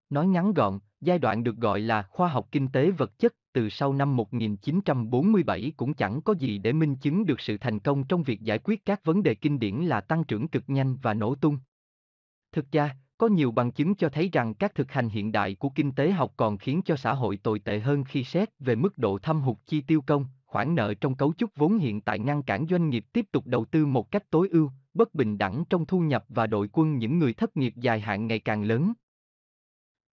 Nói 0.10 0.28
ngắn 0.28 0.54
gọn, 0.54 0.80
giai 1.02 1.20
đoạn 1.20 1.44
được 1.44 1.56
gọi 1.56 1.80
là 1.80 2.02
khoa 2.02 2.28
học 2.28 2.48
kinh 2.52 2.68
tế 2.68 2.92
vật 2.92 3.20
chất 3.20 3.34
từ 3.56 3.70
sau 3.70 3.94
năm 3.94 4.16
1947 4.16 5.74
cũng 5.78 5.94
chẳng 5.94 6.22
có 6.22 6.34
gì 6.34 6.58
để 6.58 6.74
minh 6.74 6.96
chứng 6.96 7.26
được 7.26 7.40
sự 7.40 7.58
thành 7.58 7.80
công 7.80 8.04
trong 8.04 8.24
việc 8.24 8.42
giải 8.42 8.60
quyết 8.64 8.86
các 8.86 9.04
vấn 9.04 9.24
đề 9.24 9.36
kinh 9.36 9.60
điển 9.60 9.76
là 9.76 10.02
tăng 10.02 10.24
trưởng 10.24 10.48
cực 10.48 10.64
nhanh 10.68 10.98
và 11.02 11.14
nổ 11.14 11.36
tung. 11.36 11.58
Thực 12.52 12.72
ra, 12.72 12.96
có 13.18 13.28
nhiều 13.28 13.52
bằng 13.52 13.72
chứng 13.72 13.96
cho 13.96 14.10
thấy 14.10 14.30
rằng 14.34 14.54
các 14.54 14.76
thực 14.76 14.92
hành 14.92 15.10
hiện 15.10 15.32
đại 15.32 15.56
của 15.56 15.70
kinh 15.70 15.92
tế 15.92 16.12
học 16.12 16.34
còn 16.38 16.58
khiến 16.58 16.82
cho 16.86 16.96
xã 16.96 17.14
hội 17.14 17.38
tồi 17.38 17.60
tệ 17.60 17.80
hơn 17.80 18.04
khi 18.04 18.24
xét 18.24 18.50
về 18.60 18.76
mức 18.76 18.98
độ 18.98 19.18
thâm 19.18 19.42
hụt 19.42 19.58
chi 19.66 19.82
tiêu 19.82 20.02
công, 20.02 20.26
khoản 20.46 20.76
nợ 20.76 20.94
trong 20.94 21.16
cấu 21.16 21.34
trúc 21.38 21.50
vốn 21.56 21.78
hiện 21.78 22.02
tại 22.02 22.20
ngăn 22.20 22.44
cản 22.44 22.66
doanh 22.70 22.90
nghiệp 22.90 23.06
tiếp 23.14 23.26
tục 23.32 23.48
đầu 23.48 23.66
tư 23.66 23.86
một 23.86 24.12
cách 24.12 24.30
tối 24.30 24.50
ưu, 24.52 24.72
bất 24.94 25.14
bình 25.14 25.38
đẳng 25.38 25.64
trong 25.70 25.86
thu 25.86 26.00
nhập 26.00 26.26
và 26.30 26.48
đội 26.48 26.70
quân 26.74 26.98
những 26.98 27.20
người 27.20 27.34
thất 27.34 27.58
nghiệp 27.58 27.74
dài 27.76 28.00
hạn 28.00 28.28
ngày 28.28 28.40
càng 28.40 28.64
lớn. 28.64 28.94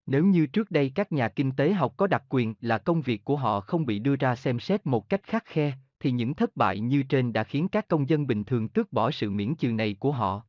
Nếu 0.07 0.25
như 0.25 0.47
trước 0.47 0.71
đây 0.71 0.93
các 0.95 1.13
nhà 1.13 1.29
kinh 1.29 1.53
tế 1.53 1.73
học 1.73 1.95
có 1.97 2.07
đặc 2.07 2.23
quyền 2.29 2.55
là 2.61 2.79
công 2.79 3.03
việc 3.03 3.25
của 3.25 3.37
họ 3.37 3.61
không 3.61 3.87
bị 3.87 3.99
đưa 3.99 4.17
ra 4.17 4.37
xem 4.37 4.61
xét 4.61 4.87
một 4.87 5.09
cách 5.09 5.23
khắc 5.23 5.45
khe, 5.45 5.73
thì 6.01 6.11
những 6.11 6.35
thất 6.35 6.57
bại 6.57 6.81
như 6.81 7.03
trên 7.03 7.33
đã 7.33 7.45
khiến 7.45 7.69
các 7.69 7.89
công 7.89 8.09
dân 8.09 8.27
bình 8.27 8.45
thường 8.45 8.69
tước 8.69 8.93
bỏ 8.93 9.11
sự 9.11 9.31
miễn 9.31 9.55
trừ 9.55 9.73
này 9.73 9.97
của 10.01 10.13
họ. 10.13 10.43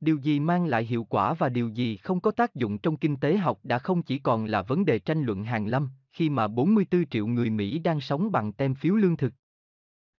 Điều 0.00 0.16
gì 0.16 0.40
mang 0.40 0.66
lại 0.66 0.84
hiệu 0.84 1.04
quả 1.04 1.34
và 1.34 1.48
điều 1.48 1.68
gì 1.68 1.96
không 1.96 2.20
có 2.20 2.30
tác 2.30 2.54
dụng 2.54 2.78
trong 2.78 2.96
kinh 2.96 3.16
tế 3.16 3.36
học 3.36 3.60
đã 3.62 3.78
không 3.78 4.02
chỉ 4.02 4.18
còn 4.18 4.44
là 4.44 4.62
vấn 4.62 4.84
đề 4.84 4.98
tranh 4.98 5.22
luận 5.22 5.44
hàng 5.44 5.66
lâm, 5.66 5.90
khi 6.12 6.30
mà 6.30 6.48
44 6.48 7.06
triệu 7.06 7.26
người 7.26 7.50
Mỹ 7.50 7.78
đang 7.78 8.00
sống 8.00 8.32
bằng 8.32 8.52
tem 8.52 8.74
phiếu 8.74 8.94
lương 8.94 9.16
thực. 9.16 9.32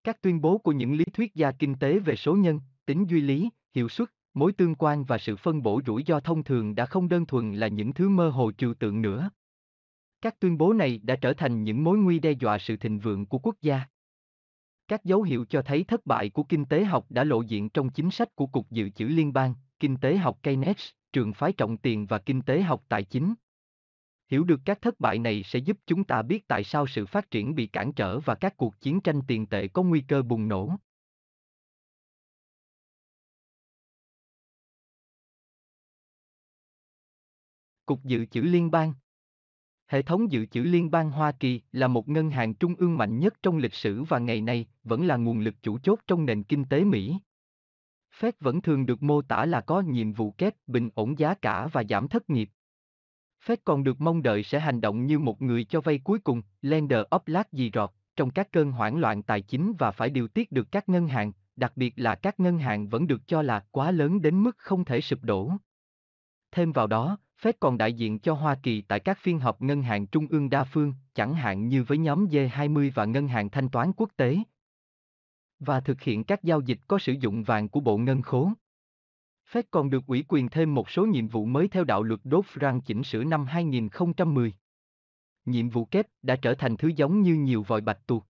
Các 0.03 0.21
tuyên 0.21 0.41
bố 0.41 0.57
của 0.57 0.71
những 0.71 0.93
lý 0.93 1.05
thuyết 1.05 1.35
gia 1.35 1.51
kinh 1.51 1.75
tế 1.75 1.99
về 1.99 2.15
số 2.15 2.35
nhân, 2.35 2.59
tính 2.85 3.05
duy 3.09 3.21
lý, 3.21 3.49
hiệu 3.75 3.89
suất, 3.89 4.09
mối 4.33 4.51
tương 4.51 4.75
quan 4.75 5.03
và 5.03 5.17
sự 5.17 5.35
phân 5.35 5.63
bổ 5.63 5.81
rủi 5.85 6.03
ro 6.07 6.19
thông 6.19 6.43
thường 6.43 6.75
đã 6.75 6.85
không 6.85 7.09
đơn 7.09 7.25
thuần 7.25 7.53
là 7.53 7.67
những 7.67 7.93
thứ 7.93 8.09
mơ 8.09 8.29
hồ 8.29 8.51
trừu 8.51 8.73
tượng 8.73 9.01
nữa. 9.01 9.29
Các 10.21 10.39
tuyên 10.39 10.57
bố 10.57 10.73
này 10.73 10.99
đã 11.03 11.15
trở 11.15 11.33
thành 11.33 11.63
những 11.63 11.83
mối 11.83 11.97
nguy 11.97 12.19
đe 12.19 12.31
dọa 12.31 12.57
sự 12.57 12.77
thịnh 12.77 12.99
vượng 12.99 13.25
của 13.25 13.39
quốc 13.39 13.55
gia. 13.61 13.81
Các 14.87 15.03
dấu 15.03 15.21
hiệu 15.21 15.45
cho 15.49 15.61
thấy 15.61 15.83
thất 15.83 16.05
bại 16.05 16.29
của 16.29 16.43
kinh 16.43 16.65
tế 16.65 16.83
học 16.83 17.05
đã 17.09 17.23
lộ 17.23 17.41
diện 17.41 17.69
trong 17.69 17.89
chính 17.89 18.11
sách 18.11 18.35
của 18.35 18.47
Cục 18.47 18.71
Dự 18.71 18.89
trữ 18.89 19.05
Liên 19.05 19.33
bang, 19.33 19.53
Kinh 19.79 19.97
tế 19.97 20.17
học 20.17 20.39
Keynes, 20.43 20.89
trường 21.13 21.33
phái 21.33 21.53
trọng 21.53 21.77
tiền 21.77 22.05
và 22.05 22.17
kinh 22.17 22.41
tế 22.41 22.61
học 22.61 22.83
tài 22.89 23.03
chính. 23.03 23.33
Hiểu 24.27 24.43
được 24.43 24.59
các 24.65 24.81
thất 24.81 24.99
bại 24.99 25.19
này 25.19 25.43
sẽ 25.43 25.59
giúp 25.59 25.77
chúng 25.87 26.03
ta 26.03 26.21
biết 26.21 26.47
tại 26.47 26.63
sao 26.63 26.87
sự 26.87 27.05
phát 27.05 27.31
triển 27.31 27.55
bị 27.55 27.67
cản 27.67 27.93
trở 27.93 28.19
và 28.19 28.35
các 28.35 28.57
cuộc 28.57 28.81
chiến 28.81 29.01
tranh 29.01 29.21
tiền 29.27 29.45
tệ 29.45 29.67
có 29.67 29.83
nguy 29.83 30.01
cơ 30.01 30.21
bùng 30.21 30.47
nổ. 30.47 30.71
Cục 37.89 38.03
Dự 38.03 38.25
trữ 38.25 38.41
Liên 38.41 38.71
bang 38.71 38.93
Hệ 39.87 40.01
thống 40.01 40.31
dự 40.31 40.45
trữ 40.45 40.63
liên 40.63 40.91
bang 40.91 41.11
Hoa 41.11 41.31
Kỳ 41.31 41.61
là 41.71 41.87
một 41.87 42.09
ngân 42.09 42.29
hàng 42.29 42.53
trung 42.53 42.75
ương 42.75 42.97
mạnh 42.97 43.19
nhất 43.19 43.33
trong 43.43 43.57
lịch 43.57 43.73
sử 43.73 44.03
và 44.03 44.19
ngày 44.19 44.41
nay 44.41 44.65
vẫn 44.83 45.07
là 45.07 45.17
nguồn 45.17 45.39
lực 45.39 45.55
chủ 45.61 45.79
chốt 45.79 45.99
trong 46.07 46.25
nền 46.25 46.43
kinh 46.43 46.65
tế 46.65 46.83
Mỹ. 46.83 47.19
Fed 48.19 48.31
vẫn 48.39 48.61
thường 48.61 48.85
được 48.85 49.03
mô 49.03 49.21
tả 49.21 49.45
là 49.45 49.61
có 49.61 49.81
nhiệm 49.81 50.13
vụ 50.13 50.31
kép 50.31 50.55
bình 50.67 50.89
ổn 50.95 51.19
giá 51.19 51.33
cả 51.33 51.67
và 51.71 51.83
giảm 51.89 52.07
thất 52.07 52.29
nghiệp. 52.29 52.49
Fed 53.45 53.57
còn 53.63 53.83
được 53.83 54.01
mong 54.01 54.23
đợi 54.23 54.43
sẽ 54.43 54.59
hành 54.59 54.81
động 54.81 55.05
như 55.05 55.19
một 55.19 55.41
người 55.41 55.63
cho 55.63 55.81
vay 55.81 55.99
cuối 56.03 56.19
cùng, 56.19 56.41
lender 56.61 56.99
of 57.11 57.19
last 57.25 57.47
resort, 57.51 57.91
trong 58.15 58.31
các 58.31 58.51
cơn 58.51 58.71
hoảng 58.71 58.99
loạn 58.99 59.23
tài 59.23 59.41
chính 59.41 59.73
và 59.79 59.91
phải 59.91 60.09
điều 60.09 60.27
tiết 60.27 60.51
được 60.51 60.71
các 60.71 60.89
ngân 60.89 61.07
hàng, 61.07 61.31
đặc 61.55 61.71
biệt 61.75 61.93
là 61.95 62.15
các 62.15 62.39
ngân 62.39 62.59
hàng 62.59 62.87
vẫn 62.87 63.07
được 63.07 63.27
cho 63.27 63.41
là 63.41 63.65
quá 63.71 63.91
lớn 63.91 64.21
đến 64.21 64.43
mức 64.43 64.57
không 64.57 64.85
thể 64.85 65.01
sụp 65.01 65.23
đổ. 65.23 65.51
Thêm 66.51 66.71
vào 66.71 66.87
đó, 66.87 67.17
Fed 67.41 67.53
còn 67.59 67.77
đại 67.77 67.93
diện 67.93 68.19
cho 68.19 68.33
Hoa 68.33 68.55
Kỳ 68.63 68.81
tại 68.81 68.99
các 68.99 69.17
phiên 69.21 69.39
họp 69.39 69.61
ngân 69.61 69.81
hàng 69.81 70.07
trung 70.07 70.27
ương 70.29 70.49
đa 70.49 70.63
phương, 70.63 70.93
chẳng 71.13 71.33
hạn 71.33 71.67
như 71.67 71.83
với 71.83 71.97
nhóm 71.97 72.25
G20 72.25 72.91
và 72.95 73.05
ngân 73.05 73.27
hàng 73.27 73.49
thanh 73.49 73.69
toán 73.69 73.91
quốc 73.97 74.09
tế. 74.15 74.37
Và 75.59 75.79
thực 75.79 76.01
hiện 76.01 76.23
các 76.23 76.43
giao 76.43 76.61
dịch 76.61 76.79
có 76.87 76.99
sử 76.99 77.13
dụng 77.19 77.43
vàng 77.43 77.69
của 77.69 77.79
Bộ 77.79 77.97
Ngân 77.97 78.21
khố. 78.21 78.51
Fed 79.51 79.63
còn 79.71 79.89
được 79.89 80.03
ủy 80.07 80.25
quyền 80.27 80.49
thêm 80.49 80.75
một 80.75 80.89
số 80.89 81.05
nhiệm 81.05 81.27
vụ 81.27 81.45
mới 81.45 81.67
theo 81.67 81.83
đạo 81.83 82.03
luật 82.03 82.19
Dodd-Frank 82.23 82.81
chỉnh 82.81 83.03
sửa 83.03 83.23
năm 83.23 83.45
2010. 83.45 84.53
Nhiệm 85.45 85.69
vụ 85.69 85.85
kép 85.85 86.07
đã 86.21 86.35
trở 86.35 86.53
thành 86.53 86.77
thứ 86.77 86.91
giống 86.95 87.21
như 87.21 87.35
nhiều 87.35 87.63
vòi 87.63 87.81
bạch 87.81 88.07
tuộc. 88.07 88.25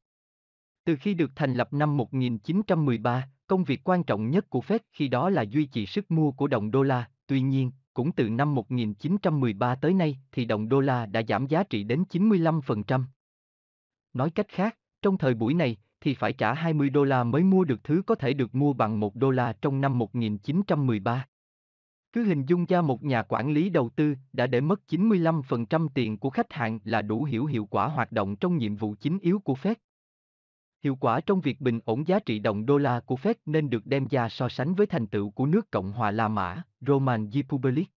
Từ 0.84 0.96
khi 1.02 1.14
được 1.14 1.32
thành 1.36 1.54
lập 1.54 1.74
năm 1.74 1.98
1913, 1.98 3.30
công 3.48 3.64
việc 3.64 3.82
quan 3.84 4.04
trọng 4.04 4.30
nhất 4.30 4.50
của 4.50 4.60
Fed 4.60 4.80
khi 4.92 5.08
đó 5.08 5.30
là 5.30 5.42
duy 5.42 5.66
trì 5.66 5.86
sức 5.86 6.12
mua 6.12 6.32
của 6.32 6.48
đồng 6.48 6.72
đô 6.72 6.84
la, 6.84 7.10
tuy 7.28 7.42
nhiên, 7.42 7.72
cũng 8.00 8.12
từ 8.12 8.30
năm 8.30 8.56
1913 8.56 9.76
tới 9.76 9.94
nay 9.94 10.20
thì 10.32 10.46
đồng 10.46 10.70
đô 10.70 10.80
la 10.80 11.06
đã 11.06 11.22
giảm 11.28 11.48
giá 11.48 11.64
trị 11.64 11.84
đến 11.84 12.04
95%. 12.10 13.04
Nói 14.14 14.30
cách 14.30 14.46
khác, 14.50 14.78
trong 15.02 15.18
thời 15.18 15.34
buổi 15.34 15.54
này 15.54 15.78
thì 16.02 16.14
phải 16.14 16.34
trả 16.34 16.54
20 16.54 16.90
đô 16.90 17.04
la 17.04 17.24
mới 17.24 17.44
mua 17.44 17.64
được 17.64 17.84
thứ 17.84 18.02
có 18.08 18.16
thể 18.16 18.34
được 18.34 18.56
mua 18.56 18.74
bằng 18.74 19.00
1 19.00 19.16
đô 19.16 19.32
la 19.32 19.54
trong 19.62 19.82
năm 19.82 19.98
1913. 19.98 21.26
Cứ 22.14 22.24
hình 22.24 22.46
dung 22.46 22.66
ra 22.66 22.82
một 22.82 23.04
nhà 23.04 23.24
quản 23.24 23.52
lý 23.52 23.70
đầu 23.70 23.90
tư 23.90 24.16
đã 24.34 24.48
để 24.48 24.62
mất 24.62 24.82
95% 24.88 25.88
tiền 25.94 26.18
của 26.18 26.30
khách 26.30 26.54
hàng 26.54 26.80
là 26.84 27.02
đủ 27.02 27.24
hiểu 27.24 27.46
hiệu 27.46 27.66
quả 27.66 27.88
hoạt 27.88 28.12
động 28.12 28.36
trong 28.36 28.58
nhiệm 28.58 28.76
vụ 28.76 28.96
chính 29.00 29.20
yếu 29.20 29.40
của 29.40 29.54
Fed. 29.54 29.76
Hiệu 30.84 30.96
quả 30.96 31.22
trong 31.22 31.42
việc 31.42 31.62
bình 31.62 31.80
ổn 31.86 32.08
giá 32.08 32.20
trị 32.20 32.40
đồng 32.40 32.66
đô 32.66 32.78
la 32.78 33.00
của 33.00 33.16
Fed 33.16 33.34
nên 33.46 33.70
được 33.70 33.86
đem 33.86 34.08
ra 34.08 34.30
so 34.30 34.50
sánh 34.50 34.76
với 34.76 34.88
thành 34.88 35.08
tựu 35.08 35.30
của 35.30 35.46
nước 35.46 35.72
Cộng 35.72 35.92
hòa 35.92 36.12
La 36.12 36.28
Mã, 36.28 36.64
Roman 36.82 37.30
Republic. 37.32 37.88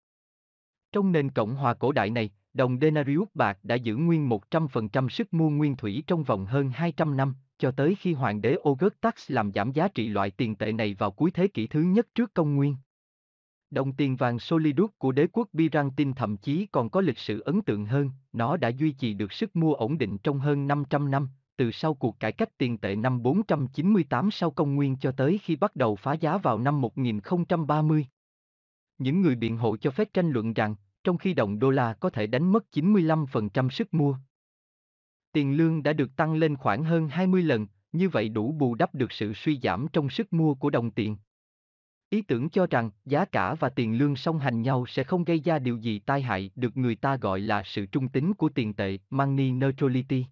Trong 0.91 1.11
nền 1.11 1.29
Cộng 1.29 1.55
hòa 1.55 1.73
cổ 1.73 1.91
đại 1.91 2.09
này, 2.09 2.29
đồng 2.53 2.77
denarius 2.81 3.27
bạc 3.33 3.59
đã 3.63 3.75
giữ 3.75 3.95
nguyên 3.95 4.29
100% 4.29 5.09
sức 5.09 5.33
mua 5.33 5.49
nguyên 5.49 5.75
thủy 5.75 6.03
trong 6.07 6.23
vòng 6.23 6.45
hơn 6.45 6.69
200 6.69 7.17
năm, 7.17 7.35
cho 7.57 7.71
tới 7.71 7.95
khi 7.99 8.13
hoàng 8.13 8.41
đế 8.41 8.57
Augustus 8.63 9.31
làm 9.31 9.51
giảm 9.51 9.71
giá 9.71 9.87
trị 9.87 10.07
loại 10.07 10.31
tiền 10.31 10.55
tệ 10.55 10.71
này 10.71 10.95
vào 10.99 11.11
cuối 11.11 11.31
thế 11.31 11.47
kỷ 11.47 11.67
thứ 11.67 11.81
nhất 11.81 12.07
trước 12.15 12.33
công 12.33 12.55
nguyên. 12.55 12.75
Đồng 13.69 13.93
tiền 13.93 14.15
vàng 14.15 14.39
Solidus 14.39 14.91
của 14.97 15.11
đế 15.11 15.27
quốc 15.31 15.47
Byzantine 15.53 16.13
thậm 16.13 16.37
chí 16.37 16.65
còn 16.71 16.89
có 16.89 17.01
lịch 17.01 17.17
sử 17.17 17.39
ấn 17.39 17.61
tượng 17.61 17.85
hơn, 17.85 18.11
nó 18.33 18.57
đã 18.57 18.69
duy 18.69 18.91
trì 18.91 19.13
được 19.13 19.33
sức 19.33 19.55
mua 19.55 19.73
ổn 19.73 19.97
định 19.97 20.17
trong 20.17 20.39
hơn 20.39 20.67
500 20.67 21.11
năm, 21.11 21.29
từ 21.55 21.71
sau 21.71 21.93
cuộc 21.93 22.19
cải 22.19 22.31
cách 22.31 22.57
tiền 22.57 22.77
tệ 22.77 22.95
năm 22.95 23.21
498 23.21 24.31
sau 24.31 24.51
công 24.51 24.75
nguyên 24.75 24.97
cho 24.97 25.11
tới 25.11 25.39
khi 25.43 25.55
bắt 25.55 25.75
đầu 25.75 25.95
phá 25.95 26.13
giá 26.13 26.37
vào 26.37 26.57
năm 26.57 26.81
1030. 26.81 28.07
Những 28.97 29.21
người 29.21 29.35
biện 29.35 29.57
hộ 29.57 29.77
cho 29.77 29.91
phép 29.91 30.07
tranh 30.13 30.29
luận 30.29 30.53
rằng, 30.53 30.75
trong 31.03 31.17
khi 31.17 31.33
đồng 31.33 31.59
đô 31.59 31.69
la 31.69 31.93
có 31.93 32.09
thể 32.09 32.27
đánh 32.27 32.51
mất 32.51 32.65
95% 32.71 33.69
sức 33.69 33.93
mua, 33.93 34.17
tiền 35.33 35.57
lương 35.57 35.83
đã 35.83 35.93
được 35.93 36.15
tăng 36.15 36.33
lên 36.33 36.55
khoảng 36.55 36.83
hơn 36.83 37.09
20 37.09 37.43
lần, 37.43 37.67
như 37.91 38.09
vậy 38.09 38.29
đủ 38.29 38.51
bù 38.51 38.75
đắp 38.75 38.95
được 38.95 39.11
sự 39.11 39.33
suy 39.33 39.59
giảm 39.63 39.87
trong 39.93 40.09
sức 40.09 40.33
mua 40.33 40.55
của 40.55 40.69
đồng 40.69 40.91
tiền. 40.91 41.17
Ý 42.09 42.21
tưởng 42.21 42.49
cho 42.49 42.67
rằng 42.67 42.91
giá 43.05 43.25
cả 43.25 43.53
và 43.53 43.69
tiền 43.69 43.97
lương 43.97 44.15
song 44.15 44.39
hành 44.39 44.61
nhau 44.61 44.85
sẽ 44.85 45.03
không 45.03 45.23
gây 45.23 45.39
ra 45.39 45.59
điều 45.59 45.77
gì 45.77 45.99
tai 45.99 46.21
hại 46.21 46.51
được 46.55 46.77
người 46.77 46.95
ta 46.95 47.15
gọi 47.15 47.39
là 47.39 47.63
sự 47.65 47.85
trung 47.85 48.09
tính 48.09 48.33
của 48.33 48.49
tiền 48.49 48.73
tệ, 48.73 48.97
money 49.09 49.51
neutrality. 49.51 50.25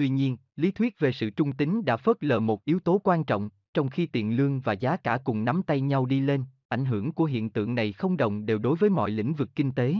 Tuy 0.00 0.08
nhiên, 0.08 0.36
lý 0.56 0.70
thuyết 0.70 0.98
về 0.98 1.12
sự 1.12 1.30
trung 1.30 1.52
tính 1.52 1.84
đã 1.84 1.96
phớt 1.96 2.24
lờ 2.24 2.40
một 2.40 2.64
yếu 2.64 2.80
tố 2.80 3.00
quan 3.04 3.24
trọng, 3.24 3.50
trong 3.74 3.88
khi 3.88 4.06
tiền 4.06 4.36
lương 4.36 4.60
và 4.60 4.72
giá 4.72 4.96
cả 4.96 5.18
cùng 5.24 5.44
nắm 5.44 5.62
tay 5.62 5.80
nhau 5.80 6.06
đi 6.06 6.20
lên, 6.20 6.44
ảnh 6.68 6.84
hưởng 6.84 7.12
của 7.12 7.24
hiện 7.24 7.50
tượng 7.50 7.74
này 7.74 7.92
không 7.92 8.16
đồng 8.16 8.46
đều 8.46 8.58
đối 8.58 8.76
với 8.76 8.90
mọi 8.90 9.10
lĩnh 9.10 9.34
vực 9.34 9.50
kinh 9.54 9.72
tế. 9.72 9.96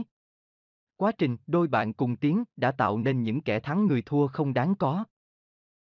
Quá 0.97 1.11
trình 1.11 1.37
đôi 1.47 1.67
bạn 1.67 1.93
cùng 1.93 2.15
tiến 2.15 2.43
đã 2.55 2.71
tạo 2.71 2.97
nên 2.97 3.23
những 3.23 3.41
kẻ 3.41 3.59
thắng 3.59 3.85
người 3.85 4.01
thua 4.01 4.27
không 4.27 4.53
đáng 4.53 4.75
có. 4.75 5.03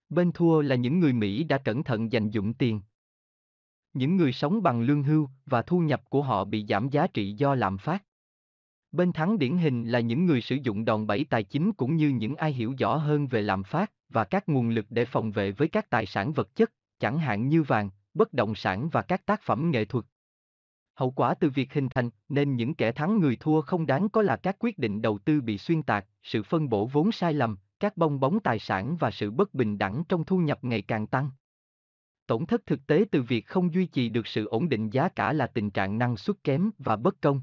Bên 0.08 0.32
thua 0.32 0.60
là 0.60 0.74
những 0.74 1.00
người 1.00 1.12
Mỹ 1.12 1.44
đã 1.44 1.58
cẩn 1.58 1.84
thận 1.84 2.12
dành 2.12 2.30
dụng 2.30 2.54
tiền. 2.54 2.80
Những 3.92 4.16
người 4.16 4.32
sống 4.32 4.62
bằng 4.62 4.82
lương 4.82 5.02
hưu 5.02 5.28
và 5.46 5.62
thu 5.62 5.78
nhập 5.78 6.02
của 6.10 6.22
họ 6.22 6.44
bị 6.44 6.66
giảm 6.68 6.88
giá 6.88 7.06
trị 7.06 7.32
do 7.32 7.54
lạm 7.54 7.78
phát. 7.78 8.04
Bên 8.94 9.12
thắng 9.12 9.38
điển 9.38 9.56
hình 9.56 9.84
là 9.84 10.00
những 10.00 10.26
người 10.26 10.40
sử 10.40 10.54
dụng 10.62 10.84
đòn 10.84 11.06
bẩy 11.06 11.26
tài 11.30 11.42
chính 11.42 11.72
cũng 11.72 11.96
như 11.96 12.08
những 12.08 12.36
ai 12.36 12.52
hiểu 12.52 12.74
rõ 12.78 12.96
hơn 12.96 13.26
về 13.26 13.42
lạm 13.42 13.62
phát 13.62 13.92
và 14.08 14.24
các 14.24 14.48
nguồn 14.48 14.68
lực 14.68 14.86
để 14.90 15.04
phòng 15.04 15.30
vệ 15.30 15.52
với 15.52 15.68
các 15.68 15.90
tài 15.90 16.06
sản 16.06 16.32
vật 16.32 16.56
chất, 16.56 16.72
chẳng 16.98 17.18
hạn 17.18 17.48
như 17.48 17.62
vàng, 17.62 17.90
bất 18.14 18.32
động 18.32 18.54
sản 18.54 18.88
và 18.88 19.02
các 19.02 19.26
tác 19.26 19.40
phẩm 19.42 19.70
nghệ 19.70 19.84
thuật. 19.84 20.04
Hậu 20.94 21.10
quả 21.10 21.34
từ 21.34 21.50
việc 21.50 21.72
hình 21.72 21.88
thành 21.88 22.10
nên 22.28 22.56
những 22.56 22.74
kẻ 22.74 22.92
thắng 22.92 23.18
người 23.18 23.36
thua 23.36 23.60
không 23.60 23.86
đáng 23.86 24.08
có 24.08 24.22
là 24.22 24.36
các 24.36 24.56
quyết 24.58 24.78
định 24.78 25.02
đầu 25.02 25.18
tư 25.18 25.40
bị 25.40 25.58
xuyên 25.58 25.82
tạc, 25.82 26.06
sự 26.22 26.42
phân 26.42 26.68
bổ 26.68 26.86
vốn 26.86 27.12
sai 27.12 27.32
lầm, 27.32 27.56
các 27.80 27.96
bong 27.96 28.20
bóng 28.20 28.40
tài 28.40 28.58
sản 28.58 28.96
và 28.96 29.10
sự 29.10 29.30
bất 29.30 29.54
bình 29.54 29.78
đẳng 29.78 30.02
trong 30.08 30.24
thu 30.24 30.38
nhập 30.38 30.58
ngày 30.64 30.82
càng 30.82 31.06
tăng. 31.06 31.30
Tổn 32.26 32.46
thất 32.46 32.66
thực 32.66 32.86
tế 32.86 33.04
từ 33.10 33.22
việc 33.22 33.46
không 33.46 33.74
duy 33.74 33.86
trì 33.86 34.08
được 34.08 34.26
sự 34.26 34.46
ổn 34.46 34.68
định 34.68 34.90
giá 34.90 35.08
cả 35.08 35.32
là 35.32 35.46
tình 35.46 35.70
trạng 35.70 35.98
năng 35.98 36.16
suất 36.16 36.44
kém 36.44 36.70
và 36.78 36.96
bất 36.96 37.20
công. 37.20 37.40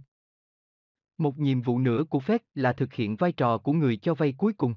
Một 1.22 1.40
nhiệm 1.40 1.62
vụ 1.62 1.80
nữa 1.80 2.04
của 2.10 2.20
Fed 2.20 2.40
là 2.56 2.74
thực 2.74 2.94
hiện 2.94 3.16
vai 3.16 3.32
trò 3.32 3.58
của 3.58 3.74
người 3.74 3.98
cho 3.98 4.14
vay 4.14 4.34
cuối 4.38 4.54
cùng. 4.54 4.76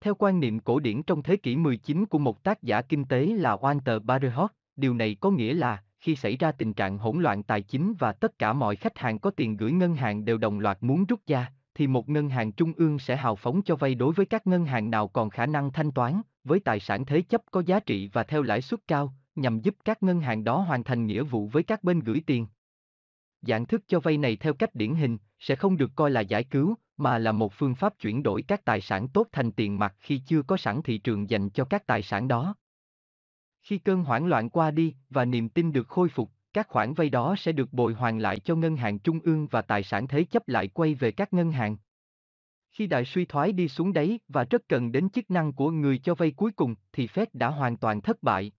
Theo 0.00 0.14
quan 0.14 0.40
niệm 0.40 0.60
cổ 0.60 0.78
điển 0.78 1.02
trong 1.02 1.22
thế 1.22 1.36
kỷ 1.36 1.56
19 1.56 2.06
của 2.06 2.18
một 2.18 2.42
tác 2.42 2.62
giả 2.62 2.82
kinh 2.82 3.04
tế 3.04 3.26
là 3.26 3.56
Walter 3.56 4.00
Barrehot, 4.00 4.50
điều 4.76 4.94
này 4.94 5.16
có 5.20 5.30
nghĩa 5.30 5.54
là 5.54 5.82
khi 6.00 6.16
xảy 6.16 6.36
ra 6.36 6.52
tình 6.52 6.72
trạng 6.72 6.98
hỗn 6.98 7.22
loạn 7.22 7.42
tài 7.42 7.62
chính 7.62 7.94
và 7.98 8.12
tất 8.12 8.38
cả 8.38 8.52
mọi 8.52 8.76
khách 8.76 8.98
hàng 8.98 9.18
có 9.18 9.30
tiền 9.30 9.56
gửi 9.56 9.72
ngân 9.72 9.94
hàng 9.94 10.24
đều 10.24 10.38
đồng 10.38 10.60
loạt 10.60 10.78
muốn 10.80 11.04
rút 11.04 11.20
ra, 11.26 11.52
thì 11.74 11.86
một 11.86 12.08
ngân 12.08 12.28
hàng 12.28 12.52
trung 12.52 12.72
ương 12.76 12.98
sẽ 12.98 13.16
hào 13.16 13.36
phóng 13.36 13.62
cho 13.62 13.76
vay 13.76 13.94
đối 13.94 14.12
với 14.12 14.26
các 14.26 14.46
ngân 14.46 14.66
hàng 14.66 14.90
nào 14.90 15.08
còn 15.08 15.30
khả 15.30 15.46
năng 15.46 15.72
thanh 15.72 15.92
toán, 15.92 16.22
với 16.44 16.60
tài 16.60 16.80
sản 16.80 17.04
thế 17.04 17.22
chấp 17.22 17.42
có 17.50 17.62
giá 17.66 17.80
trị 17.80 18.10
và 18.12 18.22
theo 18.22 18.42
lãi 18.42 18.62
suất 18.62 18.80
cao, 18.88 19.14
nhằm 19.34 19.60
giúp 19.60 19.74
các 19.84 20.02
ngân 20.02 20.20
hàng 20.20 20.44
đó 20.44 20.58
hoàn 20.58 20.84
thành 20.84 21.06
nghĩa 21.06 21.22
vụ 21.22 21.48
với 21.48 21.62
các 21.62 21.84
bên 21.84 22.00
gửi 22.00 22.22
tiền. 22.26 22.46
Dạng 23.42 23.66
thức 23.66 23.82
cho 23.88 24.00
vay 24.00 24.18
này 24.18 24.36
theo 24.36 24.54
cách 24.54 24.74
điển 24.74 24.94
hình, 24.94 25.18
sẽ 25.44 25.56
không 25.56 25.76
được 25.76 25.90
coi 25.96 26.10
là 26.10 26.20
giải 26.20 26.44
cứu, 26.44 26.74
mà 26.96 27.18
là 27.18 27.32
một 27.32 27.52
phương 27.52 27.74
pháp 27.74 27.98
chuyển 27.98 28.22
đổi 28.22 28.42
các 28.42 28.64
tài 28.64 28.80
sản 28.80 29.08
tốt 29.08 29.26
thành 29.32 29.52
tiền 29.52 29.78
mặt 29.78 29.94
khi 30.00 30.18
chưa 30.26 30.42
có 30.42 30.56
sẵn 30.56 30.82
thị 30.82 30.98
trường 30.98 31.30
dành 31.30 31.50
cho 31.50 31.64
các 31.64 31.86
tài 31.86 32.02
sản 32.02 32.28
đó. 32.28 32.54
Khi 33.62 33.78
cơn 33.78 34.04
hoảng 34.04 34.26
loạn 34.26 34.50
qua 34.50 34.70
đi 34.70 34.94
và 35.10 35.24
niềm 35.24 35.48
tin 35.48 35.72
được 35.72 35.88
khôi 35.88 36.08
phục, 36.08 36.30
các 36.52 36.68
khoản 36.68 36.94
vay 36.94 37.10
đó 37.10 37.34
sẽ 37.38 37.52
được 37.52 37.72
bồi 37.72 37.94
hoàn 37.94 38.18
lại 38.18 38.38
cho 38.38 38.56
ngân 38.56 38.76
hàng 38.76 38.98
trung 38.98 39.20
ương 39.20 39.46
và 39.46 39.62
tài 39.62 39.82
sản 39.82 40.08
thế 40.08 40.24
chấp 40.24 40.48
lại 40.48 40.68
quay 40.68 40.94
về 40.94 41.10
các 41.10 41.32
ngân 41.32 41.52
hàng. 41.52 41.76
Khi 42.70 42.86
đại 42.86 43.04
suy 43.04 43.24
thoái 43.24 43.52
đi 43.52 43.68
xuống 43.68 43.92
đáy 43.92 44.18
và 44.28 44.44
rất 44.44 44.68
cần 44.68 44.92
đến 44.92 45.10
chức 45.10 45.30
năng 45.30 45.52
của 45.52 45.70
người 45.70 45.98
cho 45.98 46.14
vay 46.14 46.30
cuối 46.30 46.52
cùng 46.52 46.74
thì 46.92 47.06
Fed 47.06 47.26
đã 47.32 47.48
hoàn 47.48 47.76
toàn 47.76 48.00
thất 48.00 48.22
bại. 48.22 48.52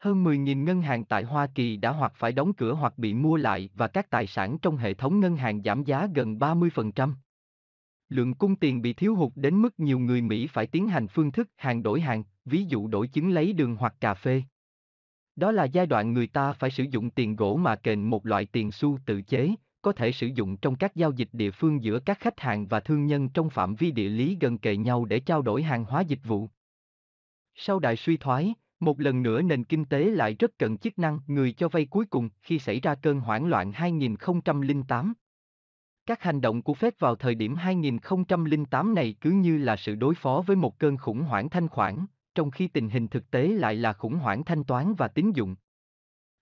Hơn 0.00 0.24
10.000 0.24 0.64
ngân 0.64 0.82
hàng 0.82 1.04
tại 1.04 1.22
Hoa 1.24 1.46
Kỳ 1.54 1.76
đã 1.76 1.90
hoặc 1.90 2.12
phải 2.16 2.32
đóng 2.32 2.52
cửa 2.52 2.74
hoặc 2.74 2.98
bị 2.98 3.14
mua 3.14 3.36
lại 3.36 3.70
và 3.74 3.88
các 3.88 4.10
tài 4.10 4.26
sản 4.26 4.58
trong 4.58 4.76
hệ 4.76 4.94
thống 4.94 5.20
ngân 5.20 5.36
hàng 5.36 5.62
giảm 5.62 5.84
giá 5.84 6.08
gần 6.14 6.38
30%. 6.38 7.12
Lượng 8.08 8.34
cung 8.34 8.56
tiền 8.56 8.82
bị 8.82 8.92
thiếu 8.92 9.14
hụt 9.14 9.32
đến 9.34 9.62
mức 9.62 9.80
nhiều 9.80 9.98
người 9.98 10.20
Mỹ 10.20 10.46
phải 10.46 10.66
tiến 10.66 10.88
hành 10.88 11.08
phương 11.08 11.32
thức 11.32 11.48
hàng 11.56 11.82
đổi 11.82 12.00
hàng, 12.00 12.24
ví 12.44 12.64
dụ 12.64 12.88
đổi 12.88 13.08
chứng 13.08 13.30
lấy 13.30 13.52
đường 13.52 13.76
hoặc 13.76 13.94
cà 14.00 14.14
phê. 14.14 14.42
Đó 15.36 15.52
là 15.52 15.64
giai 15.64 15.86
đoạn 15.86 16.12
người 16.12 16.26
ta 16.26 16.52
phải 16.52 16.70
sử 16.70 16.84
dụng 16.90 17.10
tiền 17.10 17.36
gỗ 17.36 17.56
mà 17.56 17.76
kền 17.76 18.02
một 18.02 18.26
loại 18.26 18.46
tiền 18.46 18.72
xu 18.72 18.98
tự 19.06 19.22
chế, 19.22 19.54
có 19.82 19.92
thể 19.92 20.12
sử 20.12 20.26
dụng 20.26 20.56
trong 20.56 20.76
các 20.76 20.94
giao 20.94 21.12
dịch 21.12 21.28
địa 21.32 21.50
phương 21.50 21.82
giữa 21.82 22.00
các 22.00 22.18
khách 22.20 22.40
hàng 22.40 22.66
và 22.66 22.80
thương 22.80 23.06
nhân 23.06 23.28
trong 23.28 23.50
phạm 23.50 23.74
vi 23.74 23.90
địa 23.90 24.08
lý 24.08 24.36
gần 24.40 24.58
kề 24.58 24.76
nhau 24.76 25.04
để 25.04 25.20
trao 25.20 25.42
đổi 25.42 25.62
hàng 25.62 25.84
hóa 25.84 26.00
dịch 26.00 26.24
vụ. 26.24 26.48
Sau 27.54 27.78
đại 27.78 27.96
suy 27.96 28.16
thoái, 28.16 28.54
một 28.80 29.00
lần 29.00 29.22
nữa 29.22 29.42
nền 29.42 29.64
kinh 29.64 29.84
tế 29.84 30.04
lại 30.04 30.36
rất 30.38 30.58
cần 30.58 30.78
chức 30.78 30.98
năng 30.98 31.20
người 31.26 31.52
cho 31.52 31.68
vay 31.68 31.84
cuối 31.84 32.04
cùng 32.06 32.28
khi 32.42 32.58
xảy 32.58 32.80
ra 32.80 32.94
cơn 32.94 33.20
hoảng 33.20 33.46
loạn 33.46 33.72
2008. 33.72 35.14
Các 36.06 36.22
hành 36.22 36.40
động 36.40 36.62
của 36.62 36.72
Fed 36.72 36.90
vào 36.98 37.16
thời 37.16 37.34
điểm 37.34 37.56
2008 37.56 38.94
này 38.94 39.14
cứ 39.20 39.30
như 39.30 39.58
là 39.58 39.76
sự 39.76 39.94
đối 39.94 40.14
phó 40.14 40.42
với 40.46 40.56
một 40.56 40.78
cơn 40.78 40.96
khủng 40.96 41.22
hoảng 41.22 41.48
thanh 41.48 41.68
khoản, 41.68 42.06
trong 42.34 42.50
khi 42.50 42.68
tình 42.68 42.88
hình 42.88 43.08
thực 43.08 43.30
tế 43.30 43.48
lại 43.48 43.74
là 43.74 43.92
khủng 43.92 44.14
hoảng 44.14 44.44
thanh 44.44 44.64
toán 44.64 44.94
và 44.94 45.08
tín 45.08 45.32
dụng. 45.32 45.56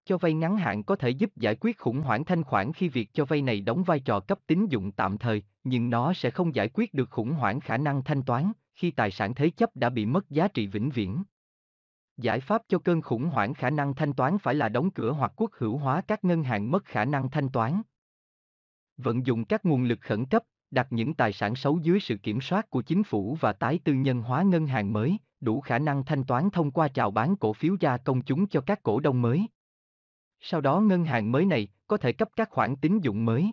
Cho 0.05 0.19
vay 0.19 0.35
ngắn 0.35 0.57
hạn 0.57 0.83
có 0.83 0.97
thể 0.97 1.11
giúp 1.11 1.31
giải 1.37 1.57
quyết 1.61 1.79
khủng 1.79 2.01
hoảng 2.01 2.25
thanh 2.25 2.43
khoản 2.43 2.73
khi 2.73 2.89
việc 2.89 3.11
cho 3.13 3.25
vay 3.25 3.43
này 3.43 3.61
đóng 3.61 3.83
vai 3.83 4.01
trò 4.01 4.21
cấp 4.21 4.39
tín 4.47 4.67
dụng 4.67 4.93
tạm 4.93 5.19
thời, 5.19 5.43
nhưng 5.65 5.91
nó 5.91 6.13
sẽ 6.13 6.31
không 6.31 6.55
giải 6.55 6.69
quyết 6.75 6.95
được 6.95 7.11
khủng 7.11 7.33
hoảng 7.33 7.61
khả 7.61 7.77
năng 7.77 8.05
thanh 8.05 8.23
toán 8.23 8.53
khi 8.75 8.91
tài 8.91 9.11
sản 9.11 9.35
thế 9.35 9.51
chấp 9.51 9.77
đã 9.77 9.91
bị 9.91 10.07
mất 10.07 10.31
giá 10.31 10.49
trị 10.49 10.67
vĩnh 10.67 10.91
viễn. 10.91 11.23
Giải 12.19 12.41
pháp 12.41 12.63
cho 12.69 12.79
cơn 12.79 13.03
khủng 13.03 13.25
hoảng 13.25 13.55
khả 13.55 13.71
năng 13.71 13.95
thanh 13.95 14.13
toán 14.13 14.39
phải 14.39 14.55
là 14.55 14.69
đóng 14.69 14.91
cửa 14.91 15.13
hoặc 15.13 15.33
quốc 15.37 15.51
hữu 15.55 15.77
hóa 15.77 16.01
các 16.01 16.25
ngân 16.25 16.43
hàng 16.43 16.71
mất 16.71 16.85
khả 16.85 17.05
năng 17.05 17.31
thanh 17.31 17.49
toán. 17.49 17.83
Vận 18.97 19.27
dụng 19.27 19.45
các 19.45 19.65
nguồn 19.65 19.85
lực 19.85 19.99
khẩn 20.01 20.27
cấp, 20.27 20.43
đặt 20.71 20.87
những 20.91 21.15
tài 21.15 21.33
sản 21.33 21.55
xấu 21.55 21.79
dưới 21.79 22.01
sự 22.01 22.17
kiểm 22.17 22.41
soát 22.41 22.71
của 22.71 22.83
chính 22.83 23.03
phủ 23.03 23.37
và 23.41 23.53
tái 23.53 23.81
tư 23.85 23.93
nhân 23.93 24.23
hóa 24.23 24.43
ngân 24.43 24.67
hàng 24.67 24.93
mới, 24.93 25.19
đủ 25.41 25.61
khả 25.61 25.79
năng 25.79 26.05
thanh 26.05 26.25
toán 26.25 26.51
thông 26.51 26.71
qua 26.71 26.89
chào 26.89 27.11
bán 27.11 27.37
cổ 27.37 27.53
phiếu 27.53 27.77
ra 27.81 27.97
công 27.97 28.23
chúng 28.23 28.47
cho 28.47 28.61
các 28.61 28.83
cổ 28.83 29.01
đông 29.01 29.23
mới. 29.23 29.47
Sau 30.41 30.61
đó 30.61 30.81
ngân 30.81 31.05
hàng 31.05 31.33
mới 31.33 31.45
này 31.45 31.69
có 31.87 31.97
thể 31.97 32.13
cấp 32.13 32.29
các 32.37 32.51
khoản 32.51 32.77
tín 32.77 32.99
dụng 33.01 33.25
mới. 33.25 33.53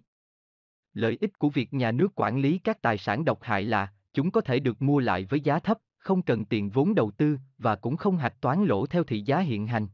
Lợi 0.93 1.17
ích 1.21 1.39
của 1.39 1.49
việc 1.49 1.73
nhà 1.73 1.91
nước 1.91 2.07
quản 2.15 2.37
lý 2.37 2.57
các 2.57 2.81
tài 2.81 2.97
sản 2.97 3.25
độc 3.25 3.43
hại 3.43 3.63
là 3.63 3.93
chúng 4.13 4.31
có 4.31 4.41
thể 4.41 4.59
được 4.59 4.81
mua 4.81 4.99
lại 4.99 5.25
với 5.29 5.39
giá 5.39 5.59
thấp, 5.59 5.77
không 6.05 6.21
cần 6.21 6.45
tiền 6.45 6.69
vốn 6.69 6.95
đầu 6.95 7.11
tư 7.11 7.37
và 7.57 7.75
cũng 7.75 7.97
không 7.97 8.17
hạch 8.17 8.41
toán 8.41 8.65
lỗ 8.65 8.85
theo 8.85 9.03
thị 9.03 9.21
giá 9.21 9.39
hiện 9.39 9.67
hành. 9.67 9.87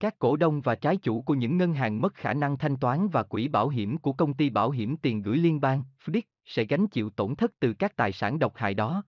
Các 0.00 0.18
cổ 0.18 0.36
đông 0.36 0.60
và 0.60 0.74
trái 0.74 0.96
chủ 0.96 1.22
của 1.22 1.34
những 1.34 1.56
ngân 1.58 1.74
hàng 1.74 2.00
mất 2.00 2.14
khả 2.14 2.34
năng 2.34 2.58
thanh 2.58 2.76
toán 2.76 3.08
và 3.08 3.22
quỹ 3.22 3.48
bảo 3.48 3.68
hiểm 3.68 3.98
của 3.98 4.12
công 4.12 4.34
ty 4.34 4.50
bảo 4.50 4.70
hiểm 4.70 4.96
tiền 4.96 5.22
gửi 5.22 5.36
liên 5.36 5.60
bang, 5.60 5.82
FDIC, 6.04 6.22
sẽ 6.44 6.64
gánh 6.64 6.86
chịu 6.86 7.10
tổn 7.10 7.34
thất 7.34 7.52
từ 7.60 7.72
các 7.72 7.96
tài 7.96 8.12
sản 8.12 8.38
độc 8.38 8.56
hại 8.56 8.74
đó. 8.74 9.02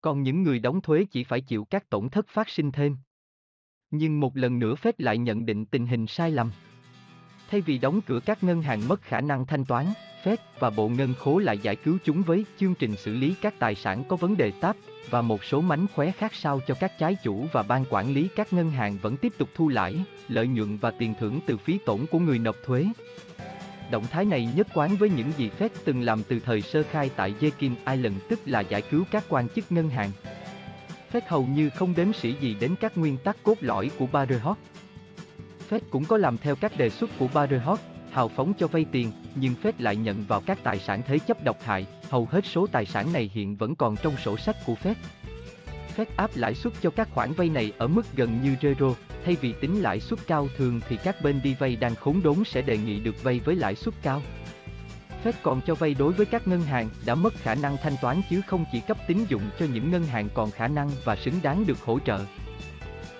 Còn 0.00 0.22
những 0.22 0.42
người 0.42 0.58
đóng 0.58 0.80
thuế 0.80 1.04
chỉ 1.10 1.24
phải 1.24 1.40
chịu 1.40 1.64
các 1.64 1.90
tổn 1.90 2.08
thất 2.08 2.28
phát 2.28 2.48
sinh 2.48 2.72
thêm. 2.72 2.96
Nhưng 3.90 4.20
một 4.20 4.36
lần 4.36 4.58
nữa 4.58 4.74
Fed 4.74 4.92
lại 4.98 5.18
nhận 5.18 5.46
định 5.46 5.66
tình 5.66 5.86
hình 5.86 6.06
sai 6.06 6.30
lầm. 6.30 6.52
Thay 7.48 7.60
vì 7.60 7.78
đóng 7.78 8.00
cửa 8.06 8.20
các 8.26 8.44
ngân 8.44 8.62
hàng 8.62 8.88
mất 8.88 9.02
khả 9.02 9.20
năng 9.20 9.46
thanh 9.46 9.64
toán, 9.64 9.86
Fed 10.24 10.36
và 10.58 10.70
Bộ 10.70 10.88
Ngân 10.88 11.14
khố 11.14 11.38
lại 11.38 11.58
giải 11.58 11.76
cứu 11.76 11.98
chúng 12.04 12.22
với 12.22 12.44
chương 12.58 12.74
trình 12.74 12.96
xử 12.96 13.14
lý 13.14 13.34
các 13.40 13.54
tài 13.58 13.74
sản 13.74 14.04
có 14.08 14.16
vấn 14.16 14.36
đề 14.36 14.52
táp 14.60 14.76
và 15.10 15.22
một 15.22 15.44
số 15.44 15.60
mánh 15.60 15.86
khóe 15.94 16.10
khác 16.10 16.34
sao 16.34 16.60
cho 16.66 16.74
các 16.74 16.98
trái 16.98 17.16
chủ 17.22 17.46
và 17.52 17.62
ban 17.62 17.84
quản 17.90 18.14
lý 18.14 18.28
các 18.36 18.52
ngân 18.52 18.70
hàng 18.70 18.98
vẫn 19.02 19.16
tiếp 19.16 19.32
tục 19.38 19.48
thu 19.54 19.68
lãi, 19.68 19.94
lợi 20.28 20.46
nhuận 20.46 20.76
và 20.76 20.90
tiền 20.90 21.14
thưởng 21.20 21.40
từ 21.46 21.56
phí 21.56 21.78
tổn 21.78 22.06
của 22.10 22.18
người 22.18 22.38
nộp 22.38 22.56
thuế. 22.66 22.86
Động 23.90 24.04
thái 24.10 24.24
này 24.24 24.48
nhất 24.56 24.66
quán 24.74 24.96
với 24.96 25.10
những 25.10 25.32
gì 25.36 25.50
Fed 25.58 25.68
từng 25.84 26.02
làm 26.02 26.22
từ 26.22 26.40
thời 26.40 26.62
sơ 26.62 26.82
khai 26.90 27.10
tại 27.16 27.34
Jekyll 27.40 27.74
Island 27.86 28.16
tức 28.28 28.40
là 28.46 28.60
giải 28.60 28.82
cứu 28.82 29.04
các 29.10 29.24
quan 29.28 29.48
chức 29.48 29.72
ngân 29.72 29.90
hàng. 29.90 30.10
Fed 31.12 31.20
hầu 31.26 31.46
như 31.46 31.70
không 31.70 31.94
đếm 31.96 32.12
sĩ 32.12 32.34
gì 32.40 32.56
đến 32.60 32.74
các 32.80 32.98
nguyên 32.98 33.16
tắc 33.16 33.36
cốt 33.42 33.54
lõi 33.60 33.90
của 33.98 34.06
Baderhot. 34.06 34.56
Fed 35.70 35.80
cũng 35.90 36.04
có 36.04 36.16
làm 36.16 36.38
theo 36.38 36.56
các 36.56 36.76
đề 36.76 36.90
xuất 36.90 37.10
của 37.18 37.28
Baderhot, 37.34 37.78
hào 38.12 38.28
phóng 38.28 38.52
cho 38.58 38.66
vay 38.66 38.84
tiền, 38.92 39.12
nhưng 39.34 39.54
Fed 39.62 39.72
lại 39.78 39.96
nhận 39.96 40.24
vào 40.28 40.40
các 40.46 40.58
tài 40.62 40.78
sản 40.78 41.02
thế 41.06 41.18
chấp 41.18 41.44
độc 41.44 41.56
hại, 41.62 41.86
hầu 42.10 42.28
hết 42.30 42.46
số 42.46 42.66
tài 42.66 42.86
sản 42.86 43.12
này 43.12 43.30
hiện 43.34 43.56
vẫn 43.56 43.74
còn 43.74 43.96
trong 43.96 44.16
sổ 44.16 44.36
sách 44.36 44.56
của 44.66 44.74
Fed. 44.82 44.94
Fed 45.96 46.04
áp 46.16 46.30
lãi 46.34 46.54
suất 46.54 46.72
cho 46.82 46.90
các 46.90 47.08
khoản 47.14 47.32
vay 47.32 47.48
này 47.48 47.72
ở 47.78 47.86
mức 47.86 48.06
gần 48.16 48.40
như 48.42 48.56
zero, 48.60 48.94
thay 49.24 49.36
vì 49.40 49.54
tính 49.60 49.80
lãi 49.80 50.00
suất 50.00 50.26
cao 50.26 50.48
thường 50.56 50.80
thì 50.88 50.96
các 51.04 51.16
bên 51.22 51.40
đi 51.42 51.54
vay 51.54 51.76
đang 51.76 51.94
khốn 51.94 52.22
đốn 52.22 52.44
sẽ 52.46 52.62
đề 52.62 52.78
nghị 52.78 53.00
được 53.00 53.22
vay 53.22 53.40
với 53.40 53.56
lãi 53.56 53.74
suất 53.74 53.94
cao. 54.02 54.22
Fed 55.24 55.32
còn 55.42 55.60
cho 55.66 55.74
vay 55.74 55.94
đối 55.94 56.12
với 56.12 56.26
các 56.26 56.48
ngân 56.48 56.62
hàng 56.62 56.88
đã 57.06 57.14
mất 57.14 57.34
khả 57.34 57.54
năng 57.54 57.76
thanh 57.82 57.96
toán 58.02 58.20
chứ 58.30 58.40
không 58.46 58.64
chỉ 58.72 58.80
cấp 58.80 58.96
tín 59.06 59.24
dụng 59.28 59.42
cho 59.58 59.66
những 59.72 59.90
ngân 59.90 60.04
hàng 60.04 60.28
còn 60.34 60.50
khả 60.50 60.68
năng 60.68 60.90
và 61.04 61.16
xứng 61.16 61.40
đáng 61.42 61.66
được 61.66 61.80
hỗ 61.80 61.98
trợ. 61.98 62.18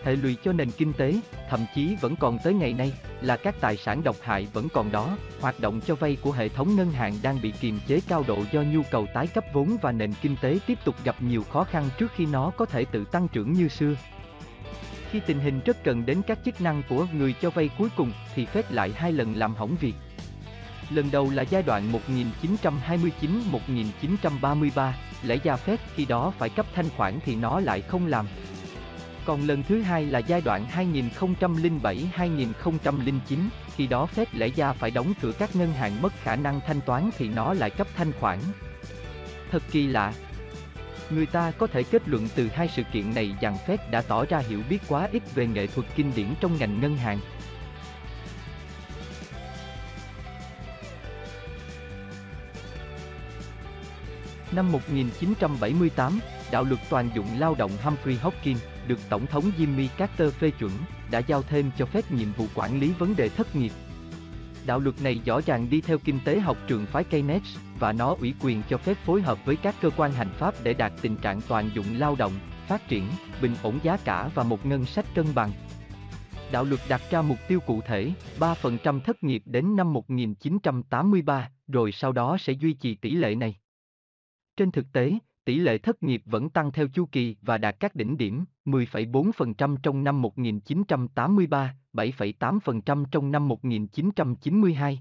Hệ 0.04 0.16
lụy 0.16 0.36
cho 0.44 0.52
nền 0.52 0.70
kinh 0.70 0.92
tế, 0.92 1.14
thậm 1.50 1.60
chí 1.74 1.96
vẫn 2.00 2.16
còn 2.16 2.38
tới 2.44 2.54
ngày 2.54 2.72
nay, 2.72 2.92
là 3.20 3.36
các 3.36 3.54
tài 3.60 3.76
sản 3.76 4.02
độc 4.04 4.16
hại 4.20 4.48
vẫn 4.52 4.68
còn 4.68 4.92
đó, 4.92 5.16
hoạt 5.40 5.60
động 5.60 5.80
cho 5.86 5.94
vay 5.94 6.16
của 6.22 6.32
hệ 6.32 6.48
thống 6.48 6.76
ngân 6.76 6.92
hàng 6.92 7.14
đang 7.22 7.40
bị 7.42 7.52
kiềm 7.60 7.80
chế 7.86 8.00
cao 8.08 8.24
độ 8.28 8.38
do 8.52 8.62
nhu 8.62 8.82
cầu 8.90 9.06
tái 9.14 9.26
cấp 9.26 9.44
vốn 9.52 9.76
và 9.82 9.92
nền 9.92 10.12
kinh 10.22 10.36
tế 10.42 10.58
tiếp 10.66 10.78
tục 10.84 10.94
gặp 11.04 11.22
nhiều 11.22 11.42
khó 11.42 11.64
khăn 11.64 11.88
trước 11.98 12.12
khi 12.16 12.26
nó 12.26 12.50
có 12.56 12.66
thể 12.66 12.84
tự 12.84 13.04
tăng 13.04 13.28
trưởng 13.28 13.52
như 13.52 13.68
xưa. 13.68 13.94
Khi 15.10 15.20
tình 15.26 15.40
hình 15.40 15.60
rất 15.64 15.84
cần 15.84 16.06
đến 16.06 16.22
các 16.26 16.38
chức 16.44 16.60
năng 16.60 16.82
của 16.88 17.06
người 17.12 17.34
cho 17.40 17.50
vay 17.50 17.70
cuối 17.78 17.88
cùng 17.96 18.12
thì 18.34 18.46
Fed 18.46 18.62
lại 18.70 18.92
hai 18.96 19.12
lần 19.12 19.34
làm 19.36 19.54
hỏng 19.54 19.76
việc. 19.80 19.94
Lần 20.90 21.10
đầu 21.10 21.30
là 21.30 21.42
giai 21.42 21.62
đoạn 21.62 21.92
1929-1933, 23.92 24.92
lẽ 25.22 25.36
ra 25.44 25.56
Fed 25.66 25.76
khi 25.94 26.04
đó 26.04 26.32
phải 26.38 26.48
cấp 26.48 26.66
thanh 26.74 26.88
khoản 26.96 27.18
thì 27.24 27.36
nó 27.36 27.60
lại 27.60 27.80
không 27.80 28.06
làm. 28.06 28.26
Còn 29.24 29.46
lần 29.46 29.62
thứ 29.62 29.80
hai 29.80 30.06
là 30.06 30.18
giai 30.18 30.40
đoạn 30.40 30.66
2007-2009, 31.20 33.20
khi 33.76 33.86
đó 33.86 34.06
phép 34.06 34.28
lẽ 34.32 34.48
ra 34.48 34.72
phải 34.72 34.90
đóng 34.90 35.12
cửa 35.22 35.32
các 35.38 35.56
ngân 35.56 35.72
hàng 35.72 36.02
mất 36.02 36.12
khả 36.22 36.36
năng 36.36 36.60
thanh 36.66 36.80
toán 36.80 37.10
thì 37.18 37.28
nó 37.28 37.54
lại 37.54 37.70
cấp 37.70 37.86
thanh 37.96 38.12
khoản. 38.20 38.38
Thật 39.50 39.62
kỳ 39.70 39.86
lạ. 39.86 40.12
Người 41.10 41.26
ta 41.26 41.50
có 41.50 41.66
thể 41.66 41.82
kết 41.82 42.08
luận 42.08 42.28
từ 42.34 42.48
hai 42.54 42.68
sự 42.68 42.82
kiện 42.92 43.14
này 43.14 43.34
rằng 43.40 43.56
Fed 43.66 43.78
đã 43.90 44.02
tỏ 44.02 44.24
ra 44.24 44.38
hiểu 44.38 44.60
biết 44.68 44.78
quá 44.88 45.08
ít 45.12 45.34
về 45.34 45.46
nghệ 45.46 45.66
thuật 45.66 45.86
kinh 45.96 46.12
điển 46.16 46.34
trong 46.40 46.58
ngành 46.58 46.80
ngân 46.80 46.96
hàng. 46.96 47.18
Năm 54.52 54.72
1978, 54.72 56.20
đạo 56.50 56.64
luật 56.64 56.80
toàn 56.90 57.10
dụng 57.14 57.26
lao 57.38 57.54
động 57.54 57.70
Humphrey 57.82 58.16
Hopkins, 58.16 58.60
được 58.86 58.98
Tổng 59.08 59.26
thống 59.26 59.44
Jimmy 59.58 59.88
Carter 59.96 60.34
phê 60.34 60.50
chuẩn, 60.50 60.72
đã 61.10 61.18
giao 61.18 61.42
thêm 61.42 61.70
cho 61.78 61.86
phép 61.86 62.12
nhiệm 62.12 62.32
vụ 62.32 62.46
quản 62.54 62.80
lý 62.80 62.92
vấn 62.92 63.16
đề 63.16 63.28
thất 63.28 63.56
nghiệp. 63.56 63.72
Đạo 64.66 64.78
luật 64.78 65.02
này 65.02 65.20
rõ 65.24 65.40
ràng 65.40 65.70
đi 65.70 65.80
theo 65.80 65.98
kinh 65.98 66.18
tế 66.24 66.40
học 66.40 66.56
trường 66.66 66.86
phái 66.86 67.04
Keynes, 67.04 67.58
và 67.78 67.92
nó 67.92 68.16
ủy 68.20 68.34
quyền 68.40 68.62
cho 68.68 68.78
phép 68.78 68.94
phối 68.94 69.22
hợp 69.22 69.44
với 69.44 69.56
các 69.56 69.74
cơ 69.80 69.90
quan 69.96 70.12
hành 70.12 70.30
pháp 70.38 70.54
để 70.62 70.74
đạt 70.74 70.92
tình 71.02 71.16
trạng 71.16 71.40
toàn 71.48 71.70
dụng 71.74 71.86
lao 71.98 72.16
động, 72.18 72.32
phát 72.66 72.88
triển, 72.88 73.04
bình 73.42 73.54
ổn 73.62 73.78
giá 73.82 73.96
cả 73.96 74.30
và 74.34 74.42
một 74.42 74.66
ngân 74.66 74.84
sách 74.84 75.06
cân 75.14 75.26
bằng. 75.34 75.50
Đạo 76.52 76.64
luật 76.64 76.80
đặt 76.88 77.02
ra 77.10 77.22
mục 77.22 77.38
tiêu 77.48 77.60
cụ 77.60 77.80
thể, 77.86 78.12
3% 78.38 79.00
thất 79.00 79.22
nghiệp 79.22 79.42
đến 79.46 79.76
năm 79.76 79.92
1983, 79.92 81.50
rồi 81.68 81.92
sau 81.92 82.12
đó 82.12 82.36
sẽ 82.40 82.52
duy 82.52 82.72
trì 82.72 82.94
tỷ 82.94 83.10
lệ 83.10 83.34
này. 83.34 83.56
Trên 84.56 84.70
thực 84.70 84.86
tế, 84.92 85.18
tỷ 85.44 85.58
lệ 85.58 85.78
thất 85.78 86.02
nghiệp 86.02 86.22
vẫn 86.26 86.50
tăng 86.50 86.72
theo 86.72 86.88
chu 86.88 87.06
kỳ 87.12 87.36
và 87.42 87.58
đạt 87.58 87.80
các 87.80 87.94
đỉnh 87.94 88.16
điểm 88.16 88.44
10,4% 88.64 89.76
trong 89.82 90.04
năm 90.04 90.22
1983, 90.22 91.74
7,8% 91.92 93.04
trong 93.10 93.30
năm 93.30 93.48
1992, 93.48 95.00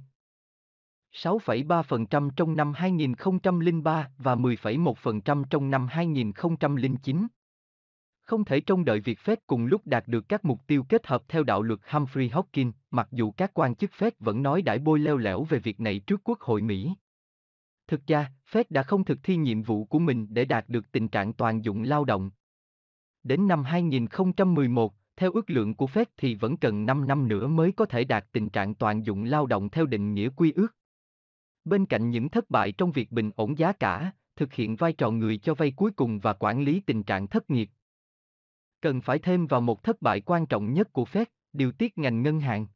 6,3% 1.14 2.30
trong 2.36 2.56
năm 2.56 2.74
2003 2.74 4.10
và 4.18 4.36
10,1% 4.36 5.44
trong 5.50 5.70
năm 5.72 5.88
2009. 5.88 7.28
Không 8.22 8.46
thể 8.46 8.60
trông 8.60 8.86
đợi 8.86 9.00
việc 9.00 9.20
Fed 9.26 9.36
cùng 9.48 9.66
lúc 9.66 9.82
đạt 9.86 10.08
được 10.08 10.30
các 10.30 10.46
mục 10.46 10.68
tiêu 10.68 10.84
kết 10.90 11.08
hợp 11.08 11.24
theo 11.28 11.44
đạo 11.44 11.62
luật 11.62 11.80
Humphrey 11.90 12.30
Hopkins, 12.30 12.76
mặc 12.92 13.08
dù 13.12 13.32
các 13.32 13.52
quan 13.54 13.76
chức 13.76 13.92
Fed 13.98 14.12
vẫn 14.20 14.44
nói 14.44 14.62
đãi 14.62 14.80
bôi 14.80 15.00
leo 15.00 15.18
lẻo 15.18 15.44
về 15.44 15.60
việc 15.60 15.80
này 15.80 16.00
trước 16.00 16.22
Quốc 16.24 16.40
hội 16.40 16.62
Mỹ. 16.62 16.94
Thực 17.90 18.08
ra, 18.08 18.32
Fed 18.52 18.64
đã 18.70 18.84
không 18.84 19.06
thực 19.06 19.20
thi 19.24 19.36
nhiệm 19.36 19.62
vụ 19.62 19.86
của 19.86 20.00
mình 20.00 20.28
để 20.30 20.46
đạt 20.46 20.70
được 20.70 20.92
tình 20.92 21.08
trạng 21.08 21.34
toàn 21.34 21.66
dụng 21.66 21.84
lao 21.84 22.06
động. 22.06 22.32
Đến 23.24 23.48
năm 23.48 23.64
2011, 23.64 24.94
theo 25.16 25.32
ước 25.32 25.50
lượng 25.50 25.76
của 25.76 25.86
Fed 25.86 26.06
thì 26.18 26.36
vẫn 26.36 26.58
cần 26.58 26.86
5 26.86 27.08
năm 27.08 27.28
nữa 27.28 27.48
mới 27.48 27.72
có 27.72 27.86
thể 27.86 28.04
đạt 28.04 28.26
tình 28.32 28.50
trạng 28.50 28.76
toàn 28.76 29.06
dụng 29.06 29.24
lao 29.24 29.46
động 29.46 29.70
theo 29.70 29.86
định 29.86 30.14
nghĩa 30.14 30.30
quy 30.30 30.52
ước. 30.52 30.76
Bên 31.66 31.86
cạnh 31.86 32.10
những 32.10 32.30
thất 32.30 32.50
bại 32.50 32.72
trong 32.72 32.92
việc 32.92 33.12
bình 33.12 33.32
ổn 33.36 33.58
giá 33.58 33.74
cả, 33.74 34.12
thực 34.36 34.54
hiện 34.54 34.76
vai 34.76 34.94
trò 34.94 35.12
người 35.12 35.38
cho 35.38 35.54
vay 35.54 35.72
cuối 35.72 35.92
cùng 35.92 36.20
và 36.20 36.34
quản 36.34 36.62
lý 36.62 36.80
tình 36.80 37.04
trạng 37.04 37.28
thất 37.28 37.50
nghiệp. 37.50 37.70
Cần 38.82 39.02
phải 39.02 39.20
thêm 39.20 39.48
vào 39.48 39.62
một 39.62 39.84
thất 39.84 40.02
bại 40.02 40.22
quan 40.22 40.46
trọng 40.46 40.74
nhất 40.74 40.94
của 40.94 41.04
Fed, 41.04 41.26
điều 41.54 41.72
tiết 41.72 41.98
ngành 41.98 42.22
ngân 42.22 42.40
hàng. 42.40 42.68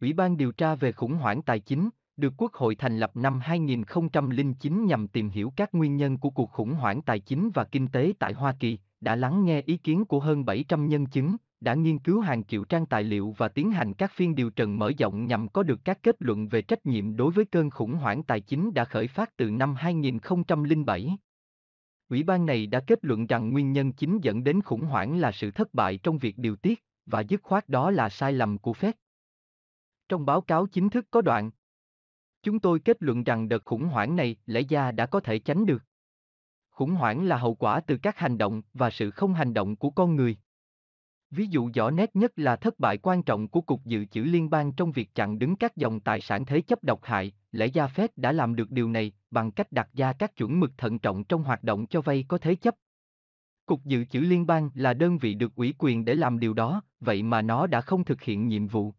Ủy 0.00 0.12
ban 0.12 0.36
điều 0.36 0.52
tra 0.52 0.74
về 0.74 0.92
khủng 0.92 1.14
hoảng 1.14 1.42
tài 1.42 1.60
chính, 1.60 1.88
được 2.18 2.34
Quốc 2.36 2.52
hội 2.54 2.74
thành 2.74 2.98
lập 2.98 3.10
năm 3.16 3.40
2009 3.40 4.86
nhằm 4.86 5.08
tìm 5.08 5.28
hiểu 5.28 5.52
các 5.56 5.74
nguyên 5.74 5.96
nhân 5.96 6.18
của 6.18 6.30
cuộc 6.30 6.50
khủng 6.50 6.74
hoảng 6.74 7.02
tài 7.02 7.20
chính 7.20 7.50
và 7.54 7.64
kinh 7.64 7.88
tế 7.88 8.12
tại 8.18 8.32
Hoa 8.32 8.56
Kỳ, 8.60 8.78
đã 9.00 9.16
lắng 9.16 9.44
nghe 9.44 9.62
ý 9.66 9.76
kiến 9.76 10.04
của 10.04 10.20
hơn 10.20 10.44
700 10.44 10.88
nhân 10.88 11.06
chứng, 11.06 11.36
đã 11.60 11.74
nghiên 11.74 11.98
cứu 11.98 12.20
hàng 12.20 12.44
triệu 12.44 12.64
trang 12.64 12.86
tài 12.86 13.02
liệu 13.02 13.34
và 13.36 13.48
tiến 13.48 13.70
hành 13.70 13.94
các 13.94 14.12
phiên 14.12 14.34
điều 14.34 14.50
trần 14.50 14.78
mở 14.78 14.92
rộng 14.98 15.26
nhằm 15.26 15.48
có 15.48 15.62
được 15.62 15.84
các 15.84 15.98
kết 16.02 16.16
luận 16.18 16.48
về 16.48 16.62
trách 16.62 16.86
nhiệm 16.86 17.16
đối 17.16 17.32
với 17.32 17.44
cơn 17.44 17.70
khủng 17.70 17.94
hoảng 17.94 18.22
tài 18.22 18.40
chính 18.40 18.74
đã 18.74 18.84
khởi 18.84 19.06
phát 19.06 19.36
từ 19.36 19.50
năm 19.50 19.74
2007. 19.74 21.16
Ủy 22.08 22.22
ban 22.22 22.46
này 22.46 22.66
đã 22.66 22.80
kết 22.80 22.98
luận 23.02 23.26
rằng 23.26 23.50
nguyên 23.50 23.72
nhân 23.72 23.92
chính 23.92 24.18
dẫn 24.22 24.44
đến 24.44 24.62
khủng 24.62 24.82
hoảng 24.82 25.18
là 25.18 25.32
sự 25.32 25.50
thất 25.50 25.74
bại 25.74 25.98
trong 26.02 26.18
việc 26.18 26.38
điều 26.38 26.56
tiết, 26.56 26.84
và 27.06 27.20
dứt 27.20 27.42
khoát 27.42 27.68
đó 27.68 27.90
là 27.90 28.08
sai 28.08 28.32
lầm 28.32 28.58
của 28.58 28.72
Fed. 28.72 28.92
Trong 30.08 30.26
báo 30.26 30.40
cáo 30.40 30.66
chính 30.66 30.88
thức 30.88 31.06
có 31.10 31.20
đoạn, 31.20 31.50
chúng 32.42 32.60
tôi 32.60 32.80
kết 32.80 32.96
luận 33.02 33.24
rằng 33.24 33.48
đợt 33.48 33.64
khủng 33.64 33.84
hoảng 33.84 34.16
này 34.16 34.36
lẽ 34.46 34.62
ra 34.68 34.92
đã 34.92 35.06
có 35.06 35.20
thể 35.20 35.38
tránh 35.38 35.66
được. 35.66 35.82
Khủng 36.70 36.90
hoảng 36.90 37.24
là 37.24 37.36
hậu 37.36 37.54
quả 37.54 37.80
từ 37.80 37.96
các 38.02 38.18
hành 38.18 38.38
động 38.38 38.62
và 38.74 38.90
sự 38.90 39.10
không 39.10 39.34
hành 39.34 39.54
động 39.54 39.76
của 39.76 39.90
con 39.90 40.16
người. 40.16 40.36
Ví 41.30 41.46
dụ 41.46 41.70
rõ 41.74 41.90
nét 41.90 42.16
nhất 42.16 42.32
là 42.36 42.56
thất 42.56 42.78
bại 42.78 42.98
quan 42.98 43.22
trọng 43.22 43.48
của 43.48 43.60
Cục 43.60 43.84
Dự 43.84 44.04
trữ 44.04 44.22
Liên 44.22 44.50
bang 44.50 44.72
trong 44.72 44.92
việc 44.92 45.14
chặn 45.14 45.38
đứng 45.38 45.56
các 45.56 45.76
dòng 45.76 46.00
tài 46.00 46.20
sản 46.20 46.44
thế 46.44 46.60
chấp 46.60 46.84
độc 46.84 47.00
hại, 47.02 47.32
lẽ 47.52 47.68
ra 47.68 47.86
Fed 47.86 48.08
đã 48.16 48.32
làm 48.32 48.54
được 48.54 48.70
điều 48.70 48.88
này 48.88 49.12
bằng 49.30 49.50
cách 49.50 49.72
đặt 49.72 49.88
ra 49.94 50.12
các 50.12 50.36
chuẩn 50.36 50.60
mực 50.60 50.70
thận 50.78 50.98
trọng 50.98 51.24
trong 51.24 51.42
hoạt 51.42 51.62
động 51.62 51.86
cho 51.86 52.00
vay 52.00 52.24
có 52.28 52.38
thế 52.38 52.54
chấp. 52.54 52.74
Cục 53.66 53.84
Dự 53.84 54.04
trữ 54.04 54.20
Liên 54.20 54.46
bang 54.46 54.70
là 54.74 54.94
đơn 54.94 55.18
vị 55.18 55.34
được 55.34 55.54
ủy 55.54 55.74
quyền 55.78 56.04
để 56.04 56.14
làm 56.14 56.38
điều 56.38 56.54
đó, 56.54 56.82
vậy 57.00 57.22
mà 57.22 57.42
nó 57.42 57.66
đã 57.66 57.80
không 57.80 58.04
thực 58.04 58.22
hiện 58.22 58.48
nhiệm 58.48 58.66
vụ. 58.66 58.94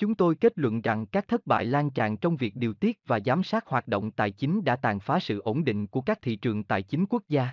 Chúng 0.00 0.14
tôi 0.14 0.34
kết 0.34 0.58
luận 0.58 0.80
rằng 0.80 1.06
các 1.06 1.28
thất 1.28 1.46
bại 1.46 1.64
lan 1.64 1.90
tràn 1.90 2.16
trong 2.16 2.36
việc 2.36 2.56
điều 2.56 2.74
tiết 2.74 3.00
và 3.06 3.20
giám 3.26 3.42
sát 3.42 3.66
hoạt 3.66 3.88
động 3.88 4.10
tài 4.10 4.30
chính 4.30 4.64
đã 4.64 4.76
tàn 4.76 5.00
phá 5.00 5.20
sự 5.20 5.40
ổn 5.40 5.64
định 5.64 5.86
của 5.86 6.00
các 6.00 6.18
thị 6.22 6.36
trường 6.36 6.64
tài 6.64 6.82
chính 6.82 7.06
quốc 7.06 7.22
gia. 7.28 7.48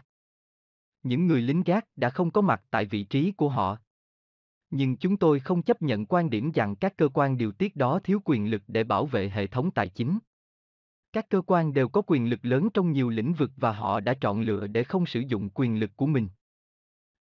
Những 1.04 1.28
người 1.28 1.42
lính 1.42 1.64
gác 1.64 1.86
đã 1.96 2.10
không 2.10 2.32
có 2.32 2.42
mặt 2.42 2.64
tại 2.70 2.86
vị 2.86 3.04
trí 3.04 3.32
của 3.32 3.50
họ. 3.50 3.78
Nhưng 4.70 4.98
chúng 4.98 5.18
tôi 5.18 5.40
không 5.40 5.62
chấp 5.62 5.82
nhận 5.82 6.06
quan 6.06 6.30
điểm 6.30 6.52
rằng 6.52 6.76
các 6.76 6.98
cơ 6.98 7.10
quan 7.14 7.38
điều 7.38 7.52
tiết 7.52 7.76
đó 7.76 8.00
thiếu 8.04 8.22
quyền 8.26 8.52
lực 8.52 8.62
để 8.68 8.84
bảo 8.84 9.06
vệ 9.06 9.30
hệ 9.30 9.48
thống 9.48 9.72
tài 9.72 9.90
chính. 9.90 10.20
Các 11.14 11.30
cơ 11.30 11.42
quan 11.48 11.74
đều 11.74 11.90
có 11.90 12.02
quyền 12.08 12.30
lực 12.30 12.40
lớn 12.46 12.70
trong 12.74 12.92
nhiều 12.92 13.10
lĩnh 13.10 13.34
vực 13.34 13.52
và 13.58 13.72
họ 13.72 14.00
đã 14.00 14.14
chọn 14.22 14.42
lựa 14.42 14.68
để 14.68 14.84
không 14.84 15.06
sử 15.06 15.20
dụng 15.20 15.50
quyền 15.54 15.80
lực 15.80 15.92
của 15.96 16.08
mình. 16.08 16.30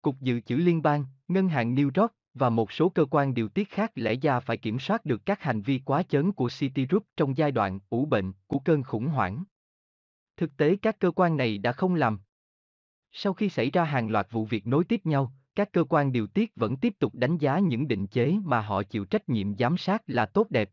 Cục 0.02 0.22
Dự 0.22 0.40
trữ 0.40 0.56
Liên 0.56 0.82
bang, 0.82 1.06
Ngân 1.28 1.50
hàng 1.50 1.76
New 1.76 2.02
York 2.02 2.14
và 2.36 2.50
một 2.50 2.72
số 2.72 2.90
cơ 2.90 3.06
quan 3.06 3.34
điều 3.34 3.48
tiết 3.48 3.70
khác 3.70 3.92
lẽ 3.96 4.16
ra 4.16 4.40
phải 4.40 4.58
kiểm 4.58 4.80
soát 4.80 5.06
được 5.06 5.26
các 5.26 5.42
hành 5.42 5.62
vi 5.62 5.80
quá 5.86 6.04
chớn 6.04 6.32
của 6.32 6.50
Citigroup 6.60 7.04
trong 7.18 7.38
giai 7.38 7.52
đoạn 7.52 7.80
ủ 7.90 8.06
bệnh 8.06 8.34
của 8.48 8.60
cơn 8.60 8.84
khủng 8.84 9.08
hoảng. 9.08 9.44
Thực 10.38 10.58
tế 10.58 10.76
các 10.82 11.00
cơ 11.00 11.12
quan 11.12 11.38
này 11.38 11.58
đã 11.58 11.72
không 11.72 11.96
làm. 11.96 12.20
Sau 13.12 13.34
khi 13.34 13.50
xảy 13.50 13.72
ra 13.72 13.84
hàng 13.84 14.10
loạt 14.10 14.28
vụ 14.32 14.46
việc 14.46 14.68
nối 14.68 14.84
tiếp 14.84 15.06
nhau, 15.06 15.34
các 15.56 15.72
cơ 15.72 15.84
quan 15.84 16.12
điều 16.12 16.28
tiết 16.28 16.56
vẫn 16.56 16.78
tiếp 16.78 16.94
tục 17.00 17.16
đánh 17.16 17.38
giá 17.38 17.60
những 17.60 17.88
định 17.88 18.08
chế 18.08 18.36
mà 18.44 18.62
họ 18.62 18.84
chịu 18.84 19.06
trách 19.06 19.30
nhiệm 19.30 19.58
giám 19.58 19.78
sát 19.78 20.04
là 20.08 20.26
tốt 20.26 20.48
đẹp. 20.50 20.70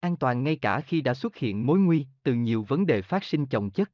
An 0.00 0.16
toàn 0.16 0.44
ngay 0.44 0.56
cả 0.56 0.80
khi 0.80 1.00
đã 1.00 1.14
xuất 1.14 1.36
hiện 1.36 1.66
mối 1.66 1.78
nguy 1.78 2.06
từ 2.22 2.34
nhiều 2.34 2.62
vấn 2.68 2.86
đề 2.86 3.02
phát 3.02 3.24
sinh 3.24 3.46
chồng 3.46 3.70
chất. 3.70 3.90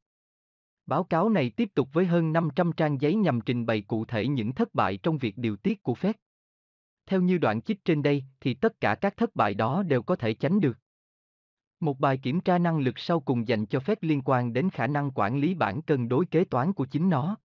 Báo 0.87 1.05
cáo 1.05 1.29
này 1.29 1.51
tiếp 1.51 1.69
tục 1.75 1.89
với 1.93 2.07
hơn 2.07 2.33
500 2.33 2.73
trang 2.73 3.01
giấy 3.01 3.15
nhằm 3.15 3.41
trình 3.41 3.67
bày 3.67 3.81
cụ 3.81 4.05
thể 4.05 4.27
những 4.27 4.53
thất 4.53 4.75
bại 4.75 4.97
trong 4.97 5.19
việc 5.19 5.39
điều 5.39 5.57
tiết 5.57 5.83
của 5.83 5.95
Fed. 5.95 6.13
Theo 7.07 7.21
như 7.21 7.39
đoạn 7.39 7.63
chích 7.63 7.85
trên 7.85 8.03
đây 8.03 8.25
thì 8.41 8.55
tất 8.55 8.81
cả 8.81 8.95
các 8.95 9.17
thất 9.17 9.37
bại 9.37 9.55
đó 9.55 9.83
đều 9.83 10.03
có 10.03 10.17
thể 10.17 10.35
tránh 10.35 10.61
được. 10.61 10.79
Một 11.81 12.01
bài 12.01 12.19
kiểm 12.23 12.41
tra 12.41 12.59
năng 12.59 12.79
lực 12.79 12.99
sau 12.99 13.21
cùng 13.21 13.49
dành 13.49 13.67
cho 13.67 13.81
phép 13.81 13.99
liên 14.01 14.23
quan 14.25 14.53
đến 14.53 14.71
khả 14.71 14.87
năng 14.87 15.11
quản 15.15 15.39
lý 15.39 15.55
bản 15.55 15.83
cân 15.83 16.09
đối 16.09 16.27
kế 16.27 16.45
toán 16.45 16.73
của 16.73 16.85
chính 16.85 17.11
nó. 17.11 17.37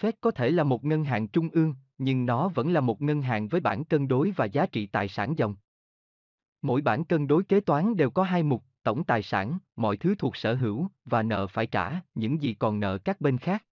Fed 0.00 0.12
có 0.20 0.30
thể 0.30 0.50
là 0.50 0.64
một 0.64 0.84
ngân 0.84 1.04
hàng 1.04 1.28
trung 1.28 1.48
ương, 1.52 1.74
nhưng 1.98 2.26
nó 2.26 2.48
vẫn 2.48 2.72
là 2.72 2.80
một 2.80 3.02
ngân 3.02 3.22
hàng 3.22 3.48
với 3.48 3.60
bản 3.60 3.84
cân 3.84 4.08
đối 4.08 4.30
và 4.30 4.44
giá 4.44 4.66
trị 4.66 4.86
tài 4.86 5.08
sản 5.08 5.34
dòng. 5.38 5.56
Mỗi 6.62 6.80
bản 6.80 7.04
cân 7.04 7.26
đối 7.26 7.44
kế 7.44 7.60
toán 7.60 7.96
đều 7.96 8.10
có 8.10 8.22
hai 8.22 8.42
mục, 8.42 8.64
tổng 8.82 9.04
tài 9.04 9.22
sản, 9.22 9.58
mọi 9.76 9.96
thứ 9.96 10.14
thuộc 10.18 10.36
sở 10.36 10.54
hữu, 10.54 10.88
và 11.04 11.22
nợ 11.22 11.46
phải 11.46 11.66
trả, 11.66 12.00
những 12.14 12.42
gì 12.42 12.54
còn 12.54 12.80
nợ 12.80 12.98
các 12.98 13.20
bên 13.20 13.38
khác. 13.38 13.64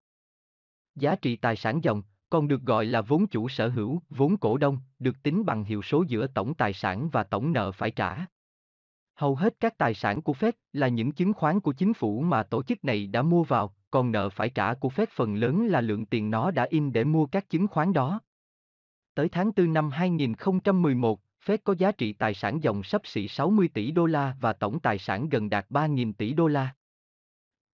Giá 0.94 1.16
trị 1.16 1.36
tài 1.36 1.56
sản 1.56 1.80
dòng, 1.84 2.02
còn 2.34 2.48
được 2.48 2.62
gọi 2.62 2.86
là 2.86 3.00
vốn 3.00 3.26
chủ 3.26 3.48
sở 3.48 3.68
hữu, 3.68 4.02
vốn 4.10 4.36
cổ 4.36 4.56
đông, 4.56 4.78
được 4.98 5.22
tính 5.22 5.44
bằng 5.44 5.64
hiệu 5.64 5.82
số 5.82 6.04
giữa 6.08 6.26
tổng 6.26 6.54
tài 6.54 6.72
sản 6.72 7.08
và 7.12 7.22
tổng 7.22 7.52
nợ 7.52 7.72
phải 7.72 7.90
trả. 7.90 8.26
Hầu 9.14 9.34
hết 9.34 9.54
các 9.60 9.78
tài 9.78 9.94
sản 9.94 10.22
của 10.22 10.32
Fed 10.32 10.52
là 10.72 10.88
những 10.88 11.12
chứng 11.12 11.32
khoán 11.32 11.60
của 11.60 11.72
chính 11.72 11.94
phủ 11.94 12.20
mà 12.20 12.42
tổ 12.42 12.62
chức 12.62 12.84
này 12.84 13.06
đã 13.06 13.22
mua 13.22 13.42
vào, 13.42 13.74
còn 13.90 14.12
nợ 14.12 14.28
phải 14.28 14.50
trả 14.50 14.74
của 14.74 14.88
Fed 14.88 15.06
phần 15.14 15.34
lớn 15.34 15.66
là 15.66 15.80
lượng 15.80 16.06
tiền 16.06 16.30
nó 16.30 16.50
đã 16.50 16.66
in 16.70 16.92
để 16.92 17.04
mua 17.04 17.26
các 17.26 17.50
chứng 17.50 17.66
khoán 17.66 17.92
đó. 17.92 18.20
Tới 19.14 19.28
tháng 19.28 19.50
4 19.56 19.72
năm 19.72 19.90
2011, 19.90 21.20
Fed 21.44 21.58
có 21.64 21.74
giá 21.78 21.92
trị 21.92 22.12
tài 22.12 22.34
sản 22.34 22.62
dòng 22.62 22.82
sắp 22.82 23.02
xỉ 23.04 23.28
60 23.28 23.68
tỷ 23.74 23.90
đô 23.90 24.06
la 24.06 24.36
và 24.40 24.52
tổng 24.52 24.80
tài 24.80 24.98
sản 24.98 25.28
gần 25.28 25.50
đạt 25.50 25.66
3.000 25.70 26.12
tỷ 26.12 26.32
đô 26.32 26.46
la. 26.46 26.74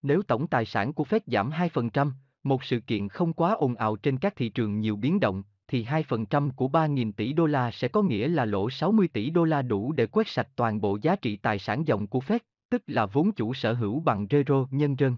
Nếu 0.02 0.22
tổng 0.22 0.48
tài 0.48 0.66
sản 0.66 0.94
của 0.94 1.04
Fed 1.04 1.20
giảm 1.26 1.50
2%, 1.50 2.12
một 2.50 2.64
sự 2.64 2.80
kiện 2.80 3.10
không 3.10 3.34
quá 3.34 3.52
ồn 3.52 3.76
ào 3.76 3.96
trên 3.96 4.18
các 4.18 4.36
thị 4.36 4.50
trường 4.50 4.80
nhiều 4.80 4.96
biến 4.96 5.20
động, 5.20 5.44
thì 5.68 5.86
2% 5.86 6.52
của 6.52 6.68
3.000 6.68 7.12
tỷ 7.12 7.34
đô 7.34 7.46
la 7.46 7.72
sẽ 7.72 7.88
có 7.88 8.02
nghĩa 8.02 8.28
là 8.28 8.46
lỗ 8.46 8.70
60 8.70 9.08
tỷ 9.08 9.30
đô 9.30 9.44
la 9.44 9.62
đủ 9.62 9.92
để 9.92 10.08
quét 10.08 10.28
sạch 10.28 10.48
toàn 10.56 10.82
bộ 10.82 10.98
giá 11.02 11.16
trị 11.16 11.36
tài 11.36 11.60
sản 11.60 11.88
dòng 11.88 12.08
của 12.08 12.20
Fed, 12.20 12.40
tức 12.70 12.84
là 12.88 13.06
vốn 13.06 13.32
chủ 13.32 13.54
sở 13.54 13.74
hữu 13.74 14.00
bằng 14.00 14.26
Zero 14.26 14.68
nhân 14.72 14.96
rân. 15.00 15.18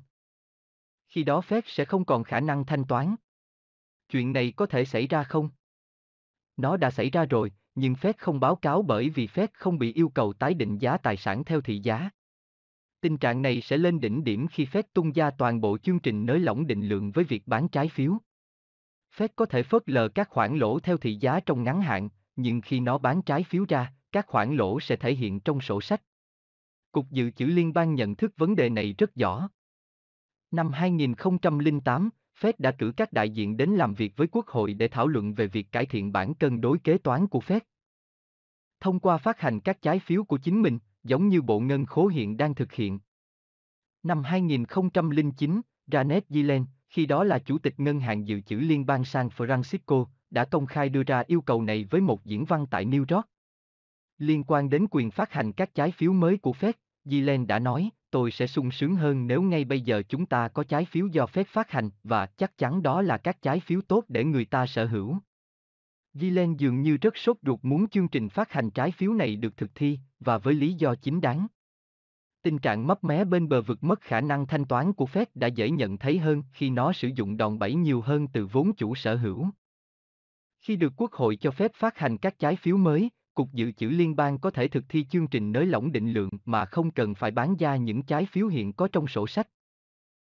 Khi 1.08 1.24
đó 1.24 1.41
Fed 1.48 1.62
sẽ 1.66 1.86
không 1.86 2.06
còn 2.06 2.24
khả 2.24 2.40
năng 2.40 2.66
thanh 2.66 2.84
toán. 2.86 3.16
Chuyện 4.10 4.34
này 4.34 4.53
có 4.56 4.66
thể 4.66 4.86
xảy 4.86 5.08
ra 5.08 5.24
không? 5.24 5.49
Nó 6.58 6.78
đã 6.78 6.91
xảy 6.91 7.10
ra 7.10 7.26
rồi, 7.26 7.52
nhưng 7.76 7.94
Fed 7.94 8.14
không 8.18 8.40
báo 8.40 8.56
cáo 8.56 8.82
bởi 8.82 9.10
vì 9.10 9.28
Fed 9.28 9.48
không 9.53 9.80
bị 9.80 9.94
yêu 9.94 10.10
cầu 10.10 10.34
tái 10.34 10.53
định 10.53 10.78
giá 10.78 10.98
tài 10.98 11.18
sản 11.18 11.44
theo 11.44 11.62
thị 11.62 11.80
giá. 11.80 12.10
Tình 13.02 13.18
trạng 13.18 13.41
này 13.41 13.61
sẽ 13.61 13.78
lên 13.78 13.99
đỉnh 13.99 14.23
điểm 14.23 14.48
khi 14.48 14.65
Fed 14.65 14.84
tung 14.94 15.11
ra 15.11 15.32
toàn 15.32 15.61
bộ 15.61 15.78
chương 15.78 15.99
trình 15.99 16.26
nới 16.26 16.40
lỏng 16.40 16.68
định 16.68 16.88
lượng 16.88 17.11
với 17.11 17.23
việc 17.23 17.48
bán 17.48 17.68
trái 17.68 17.88
phiếu. 17.88 18.18
Fed 19.18 19.28
có 19.36 19.45
thể 19.45 19.64
phớt 19.64 19.90
lờ 19.90 20.07
các 20.07 20.30
khoản 20.30 20.57
lỗ 20.57 20.80
theo 20.80 20.98
thị 20.98 21.15
giá 21.15 21.40
trong 21.40 21.64
ngắn 21.64 21.82
hạn, 21.82 22.10
nhưng 22.36 22.61
khi 22.61 22.80
nó 22.80 22.98
bán 22.98 23.22
trái 23.22 23.44
phiếu 23.44 23.65
ra, 23.69 23.94
các 24.11 24.28
khoản 24.28 24.56
lỗ 24.56 24.80
sẽ 24.80 24.95
thể 24.95 25.14
hiện 25.14 25.40
trong 25.40 25.61
sổ 25.61 25.82
sách. 25.82 26.02
Cục 26.91 27.10
Dự 27.11 27.32
trữ 27.32 27.45
Liên 27.45 27.73
bang 27.73 27.95
nhận 27.95 28.15
thức 28.15 28.34
vấn 28.38 28.56
đề 28.56 28.69
này 28.69 28.95
rất 28.98 29.15
rõ. 29.15 29.49
Năm 30.52 30.72
2008, 30.72 32.10
Fed 32.40 32.53
đã 32.57 32.72
cử 32.72 32.94
các 32.98 33.14
đại 33.14 33.30
diện 33.30 33.57
đến 33.57 33.69
làm 33.69 33.94
việc 33.94 34.18
với 34.18 34.28
Quốc 34.32 34.48
hội 34.48 34.73
để 34.73 34.88
thảo 34.88 35.07
luận 35.07 35.34
về 35.34 35.48
việc 35.48 35.72
cải 35.72 35.86
thiện 35.86 36.11
bản 36.11 36.34
cân 36.34 36.61
đối 36.61 36.78
kế 36.80 36.98
toán 36.98 37.28
của 37.28 37.40
Fed. 37.40 37.60
Thông 38.80 38.99
qua 38.99 39.18
phát 39.18 39.40
hành 39.40 39.60
các 39.60 39.82
trái 39.82 39.99
phiếu 39.99 40.23
của 40.23 40.38
chính 40.38 40.61
mình, 40.61 40.80
giống 41.03 41.28
như 41.28 41.41
Bộ 41.41 41.60
Ngân 41.60 41.86
khố 41.86 42.07
hiện 42.07 42.38
đang 42.38 42.56
thực 42.56 42.73
hiện. 42.73 42.99
Năm 44.03 44.23
2009, 44.23 45.61
Janet 45.88 46.22
Yellen, 46.30 46.65
khi 46.90 47.06
đó 47.06 47.23
là 47.23 47.40
Chủ 47.40 47.57
tịch 47.57 47.80
Ngân 47.80 47.99
hàng 47.99 48.28
Dự 48.28 48.41
trữ 48.41 48.56
Liên 48.56 48.86
bang 48.86 49.06
San 49.06 49.28
Francisco, 49.28 50.06
đã 50.30 50.45
công 50.45 50.65
khai 50.65 50.90
đưa 50.90 51.03
ra 51.03 51.23
yêu 51.28 51.41
cầu 51.41 51.61
này 51.61 51.88
với 51.90 52.02
một 52.02 52.26
diễn 52.26 52.45
văn 52.45 52.65
tại 52.72 52.86
New 52.86 53.15
York. 53.15 53.26
Liên 54.18 54.44
quan 54.48 54.69
đến 54.69 54.86
quyền 54.91 55.11
phát 55.11 55.32
hành 55.32 55.52
các 55.52 55.76
trái 55.76 55.91
phiếu 55.91 56.14
mới 56.14 56.38
của 56.38 56.52
Fed, 56.52 56.73
Yellen 57.11 57.48
đã 57.48 57.60
nói, 57.60 57.90
tôi 58.11 58.32
sẽ 58.32 58.48
sung 58.48 58.72
sướng 58.72 58.95
hơn 58.95 59.28
nếu 59.28 59.41
ngay 59.41 59.65
bây 59.65 59.82
giờ 59.82 60.03
chúng 60.10 60.26
ta 60.26 60.48
có 60.48 60.64
trái 60.64 60.86
phiếu 60.86 61.07
do 61.07 61.26
phép 61.26 61.48
phát 61.48 61.72
hành 61.72 61.90
và 62.03 62.26
chắc 62.26 62.57
chắn 62.57 62.82
đó 62.82 63.02
là 63.02 63.18
các 63.18 63.41
trái 63.41 63.60
phiếu 63.60 63.82
tốt 63.82 64.03
để 64.07 64.23
người 64.23 64.45
ta 64.45 64.65
sở 64.68 64.86
hữu. 64.86 65.18
Gillen 66.14 66.60
dường 66.60 66.82
như 66.82 66.98
rất 66.98 67.18
sốt 67.18 67.38
ruột 67.41 67.60
muốn 67.64 67.88
chương 67.88 68.07
trình 68.07 68.30
phát 68.30 68.52
hành 68.52 68.69
trái 68.69 68.91
phiếu 68.91 69.14
này 69.14 69.36
được 69.36 69.57
thực 69.57 69.76
thi, 69.76 69.99
và 70.22 70.38
với 70.38 70.53
lý 70.53 70.73
do 70.73 70.95
chính 70.95 71.22
đáng. 71.22 71.48
Tình 72.41 72.60
trạng 72.60 72.88
mấp 72.88 73.03
mé 73.03 73.23
bên 73.23 73.49
bờ 73.49 73.61
vực 73.61 73.84
mất 73.84 74.02
khả 74.02 74.22
năng 74.22 74.48
thanh 74.48 74.65
toán 74.65 74.93
của 74.93 75.06
Fed 75.06 75.26
đã 75.35 75.48
dễ 75.48 75.69
nhận 75.69 75.98
thấy 75.98 76.19
hơn 76.19 76.43
khi 76.53 76.69
nó 76.69 76.93
sử 76.93 77.07
dụng 77.15 77.38
đòn 77.38 77.60
bẩy 77.60 77.76
nhiều 77.76 78.02
hơn 78.02 78.27
từ 78.27 78.45
vốn 78.45 78.73
chủ 78.73 78.95
sở 78.95 79.15
hữu. 79.15 79.48
Khi 80.60 80.76
được 80.76 80.93
Quốc 80.98 81.11
hội 81.11 81.35
cho 81.35 81.52
phép 81.52 81.72
phát 81.76 81.98
hành 81.98 82.18
các 82.18 82.39
trái 82.39 82.56
phiếu 82.56 82.77
mới, 82.77 83.10
Cục 83.34 83.52
Dự 83.53 83.72
trữ 83.72 83.88
Liên 83.88 84.15
bang 84.15 84.39
có 84.39 84.49
thể 84.52 84.68
thực 84.68 84.84
thi 84.89 85.06
chương 85.10 85.27
trình 85.27 85.52
nới 85.52 85.65
lỏng 85.65 85.91
định 85.91 86.11
lượng 86.11 86.30
mà 86.45 86.65
không 86.65 86.91
cần 86.91 87.15
phải 87.15 87.31
bán 87.31 87.56
ra 87.56 87.76
những 87.76 88.02
trái 88.02 88.26
phiếu 88.26 88.48
hiện 88.48 88.73
có 88.73 88.88
trong 88.91 89.07
sổ 89.07 89.27
sách. 89.27 89.48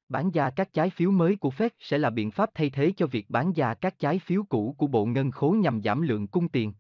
Bán 0.08 0.30
ra 0.30 0.50
các 0.50 0.72
trái 0.72 0.90
phiếu 0.90 1.10
mới 1.10 1.36
của 1.36 1.50
Fed 1.50 1.68
sẽ 1.78 1.98
là 1.98 2.10
biện 2.10 2.30
pháp 2.30 2.50
thay 2.54 2.70
thế 2.70 2.92
cho 2.96 3.06
việc 3.06 3.30
bán 3.30 3.52
ra 3.52 3.74
các 3.74 3.98
trái 3.98 4.18
phiếu 4.18 4.42
cũ 4.48 4.74
của 4.78 4.86
Bộ 4.86 5.06
Ngân 5.06 5.30
khố 5.30 5.50
nhằm 5.50 5.82
giảm 5.82 6.02
lượng 6.02 6.26
cung 6.26 6.48
tiền 6.48 6.72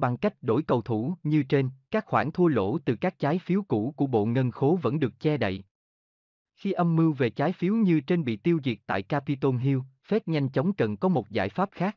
bằng 0.00 0.16
cách 0.16 0.42
đổi 0.42 0.62
cầu 0.62 0.82
thủ 0.82 1.14
như 1.22 1.42
trên, 1.42 1.70
các 1.90 2.06
khoản 2.06 2.30
thua 2.30 2.46
lỗ 2.46 2.78
từ 2.78 2.96
các 2.96 3.18
trái 3.18 3.38
phiếu 3.38 3.62
cũ 3.62 3.94
của 3.96 4.06
bộ 4.06 4.24
ngân 4.24 4.50
khố 4.50 4.78
vẫn 4.82 5.00
được 5.00 5.20
che 5.20 5.36
đậy. 5.36 5.64
Khi 6.56 6.72
âm 6.72 6.96
mưu 6.96 7.12
về 7.12 7.30
trái 7.30 7.52
phiếu 7.52 7.74
như 7.74 8.00
trên 8.00 8.24
bị 8.24 8.36
tiêu 8.36 8.58
diệt 8.64 8.78
tại 8.86 9.02
Capitol 9.02 9.56
Hill, 9.56 9.78
Fed 10.08 10.20
nhanh 10.26 10.48
chóng 10.48 10.72
cần 10.72 10.96
có 10.96 11.08
một 11.08 11.30
giải 11.30 11.48
pháp 11.48 11.68
khác. 11.72 11.96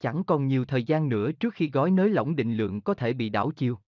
Chẳng 0.00 0.24
còn 0.24 0.46
nhiều 0.46 0.64
thời 0.64 0.84
gian 0.84 1.08
nữa 1.08 1.32
trước 1.32 1.54
khi 1.54 1.70
gói 1.70 1.90
nới 1.90 2.10
lỏng 2.10 2.36
định 2.36 2.56
lượng 2.56 2.80
có 2.80 2.94
thể 2.94 3.12
bị 3.12 3.28
đảo 3.28 3.50
chiều. 3.56 3.78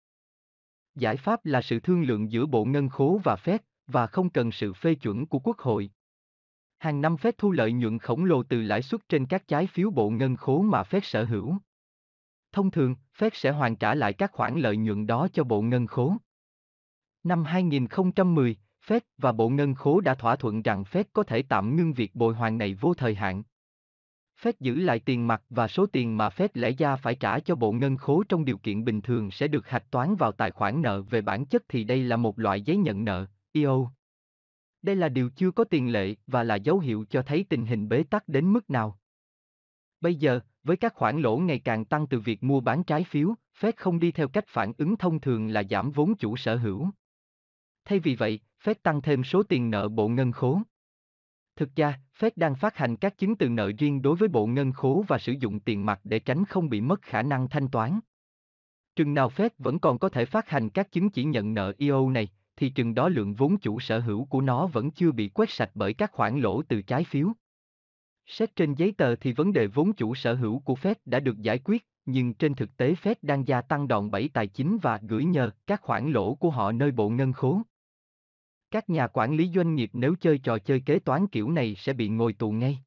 Giải 0.94 1.16
pháp 1.16 1.47
là 1.47 1.62
sự 1.62 1.81
thương 1.81 2.03
lượng 2.03 2.32
giữa 2.32 2.47
Bộ 2.47 2.65
Ngân 2.65 2.89
khố 2.89 3.20
và 3.24 3.36
Fed, 3.44 3.59
và 3.86 4.07
không 4.07 4.31
cần 4.31 4.53
sự 4.53 4.73
phê 4.73 4.94
chuẩn 4.94 5.27
của 5.27 5.39
Quốc 5.39 5.59
hội. 5.59 5.90
Hàng 6.78 7.01
năm 7.01 7.16
Fed 7.16 7.32
thu 7.39 7.51
lợi 7.51 7.73
nhuận 7.73 7.98
khổng 7.98 8.24
lồ 8.24 8.43
từ 8.43 8.62
lãi 8.62 8.82
suất 8.82 9.09
trên 9.09 9.27
các 9.27 9.48
trái 9.48 9.66
phiếu 9.66 9.90
Bộ 9.90 10.11
Ngân 10.11 10.36
khố 10.36 10.62
mà 10.62 10.82
Fed 10.82 11.01
sở 11.03 11.24
hữu. 11.24 11.57
Thông 12.57 12.70
thường, 12.70 12.95
Fed 13.19 13.31
sẽ 13.33 13.51
hoàn 13.51 13.77
trả 13.77 13.95
lại 13.95 14.12
các 14.12 14.33
khoản 14.33 14.59
lợi 14.59 14.77
nhuận 14.77 15.07
đó 15.07 15.28
cho 15.33 15.45
Bộ 15.45 15.62
Ngân 15.62 15.87
khố. 15.87 16.16
Năm 17.24 17.45
2010, 17.45 18.57
Fed 18.87 19.01
và 19.19 19.33
Bộ 19.33 19.49
Ngân 19.49 19.74
khố 19.74 20.01
đã 20.01 20.15
thỏa 20.15 20.37
thuận 20.37 20.62
rằng 20.62 20.83
Fed 20.83 21.05
có 21.12 21.23
thể 21.23 21.43
tạm 21.43 21.77
ngưng 21.77 21.93
việc 21.93 22.15
bồi 22.15 22.35
hoàn 22.35 22.59
này 22.59 22.74
vô 22.74 22.95
thời 22.95 23.15
hạn. 23.15 23.43
Fed 24.43 24.53
giữ 24.61 24.74
lại 24.74 25.01
tiền 25.01 25.27
mặt 25.27 25.43
và 25.51 25.69
số 25.69 25.87
tiền 25.87 26.16
mà 26.16 26.28
Fed 26.28 26.49
lẽ 26.55 26.70
ra 26.70 26.97
phải 26.97 27.15
trả 27.15 27.41
cho 27.41 27.55
Bộ 27.55 27.73
Ngân 27.73 27.97
khố 27.97 28.24
trong 28.28 28.45
điều 28.45 28.59
kiện 28.59 28.85
bình 28.85 29.03
thường 29.03 29.31
sẽ 29.31 29.49
được 29.49 29.69
hạch 29.69 29.91
toán 29.91 30.15
vào 30.15 30.33
tài 30.33 30.51
khoản 30.51 30.83
nợ 30.83 31.03
về 31.03 31.20
bản 31.20 31.47
chất 31.47 31.62
thì 31.69 31.85
đây 31.85 32.03
là 32.03 32.16
một 32.16 32.39
loại 32.39 32.62
giấy 32.62 32.77
nhận 32.77 33.05
nợ, 33.05 33.27
EO. 33.53 33.91
Đây 34.83 34.97
là 34.97 35.09
điều 35.09 35.31
chưa 35.31 35.51
có 35.51 35.65
tiền 35.65 35.93
lệ 35.93 36.15
và 36.27 36.43
là 36.43 36.55
dấu 36.55 36.78
hiệu 36.78 37.05
cho 37.11 37.23
thấy 37.23 37.45
tình 37.49 37.66
hình 37.66 37.89
bế 37.89 38.03
tắc 38.11 38.28
đến 38.28 38.53
mức 38.53 38.70
nào. 38.70 38.99
Bây 40.01 40.15
giờ, 40.15 40.41
với 40.67 40.77
các 40.77 40.95
khoản 40.95 41.21
lỗ 41.21 41.37
ngày 41.37 41.59
càng 41.59 41.85
tăng 41.85 42.07
từ 42.07 42.21
việc 42.21 42.43
mua 42.45 42.61
bán 42.61 42.85
trái 42.85 43.05
phiếu, 43.05 43.35
Fed 43.61 43.73
không 43.77 43.99
đi 43.99 44.13
theo 44.13 44.29
cách 44.29 44.45
phản 44.49 44.73
ứng 44.79 44.97
thông 44.97 45.21
thường 45.21 45.49
là 45.49 45.63
giảm 45.71 45.91
vốn 45.91 46.15
chủ 46.15 46.37
sở 46.37 46.57
hữu. 46.57 46.89
Thay 47.85 47.99
vì 47.99 48.15
vậy, 48.15 48.41
Fed 48.65 48.75
tăng 48.83 49.03
thêm 49.03 49.25
số 49.25 49.43
tiền 49.43 49.71
nợ 49.71 49.89
bộ 49.89 50.09
ngân 50.09 50.33
khố. 50.33 50.61
Thực 51.57 51.77
ra, 51.77 52.01
Fed 52.19 52.31
đang 52.37 52.55
phát 52.55 52.77
hành 52.77 52.97
các 52.97 53.19
chứng 53.19 53.37
từ 53.37 53.49
nợ 53.49 53.73
riêng 53.79 54.03
đối 54.03 54.17
với 54.17 54.29
bộ 54.29 54.47
ngân 54.47 54.73
khố 54.73 55.05
và 55.09 55.19
sử 55.19 55.33
dụng 55.33 55.61
tiền 55.61 55.87
mặt 55.87 56.01
để 56.05 56.19
tránh 56.19 56.45
không 56.45 56.69
bị 56.69 56.81
mất 56.81 57.03
khả 57.03 57.23
năng 57.23 57.49
thanh 57.49 57.69
toán. 57.69 58.01
Trừng 58.97 59.15
nào 59.15 59.29
Fed 59.29 59.51
vẫn 59.59 59.79
còn 59.79 59.99
có 59.99 60.09
thể 60.09 60.25
phát 60.25 60.49
hành 60.49 60.71
các 60.71 60.93
chứng 60.93 61.11
chỉ 61.11 61.25
nhận 61.25 61.55
nợ 61.55 61.73
EO 61.79 62.11
này, 62.11 62.29
thì 62.57 62.71
chừng 62.71 62.95
đó 62.95 63.09
lượng 63.09 63.35
vốn 63.35 63.59
chủ 63.59 63.81
sở 63.81 63.99
hữu 63.99 64.25
của 64.25 64.41
nó 64.41 64.67
vẫn 64.67 64.91
chưa 64.91 65.13
bị 65.13 65.29
quét 65.29 65.51
sạch 65.51 65.71
bởi 65.75 65.95
các 65.95 66.13
khoản 66.13 66.41
lỗ 66.41 66.63
từ 66.63 66.83
trái 66.83 67.05
phiếu. 67.05 67.33
Xét 68.27 68.57
trên 68.57 68.74
giấy 68.74 68.93
tờ 68.93 69.16
thì 69.16 69.32
vấn 69.32 69.53
đề 69.53 69.66
vốn 69.66 69.93
chủ 69.93 70.15
sở 70.15 70.35
hữu 70.35 70.59
của 70.59 70.74
Fed 70.74 70.94
đã 71.05 71.20
được 71.20 71.39
giải 71.39 71.59
quyết, 71.65 71.86
nhưng 72.07 72.35
trên 72.35 72.55
thực 72.55 72.77
tế 72.77 72.94
Fed 72.94 73.15
đang 73.23 73.48
gia 73.48 73.61
tăng 73.61 73.89
đòn 73.89 74.11
bẩy 74.11 74.28
tài 74.28 74.47
chính 74.47 74.78
và 74.82 75.01
gửi 75.03 75.24
nhờ 75.24 75.51
các 75.66 75.81
khoản 75.82 76.11
lỗ 76.11 76.35
của 76.35 76.51
họ 76.51 76.73
nơi 76.73 76.90
bộ 76.90 77.09
ngân 77.09 77.32
khố. 77.32 77.61
Các 78.70 78.90
nhà 78.90 79.07
quản 79.07 79.36
lý 79.36 79.51
doanh 79.55 79.74
nghiệp 79.74 79.90
nếu 79.93 80.15
chơi 80.20 80.39
trò 80.39 80.59
chơi 80.59 80.81
kế 80.81 80.98
toán 80.98 81.27
kiểu 81.27 81.51
này 81.51 81.74
sẽ 81.74 81.93
bị 81.93 82.09
ngồi 82.09 82.32
tù 82.32 82.51
ngay. 82.51 82.78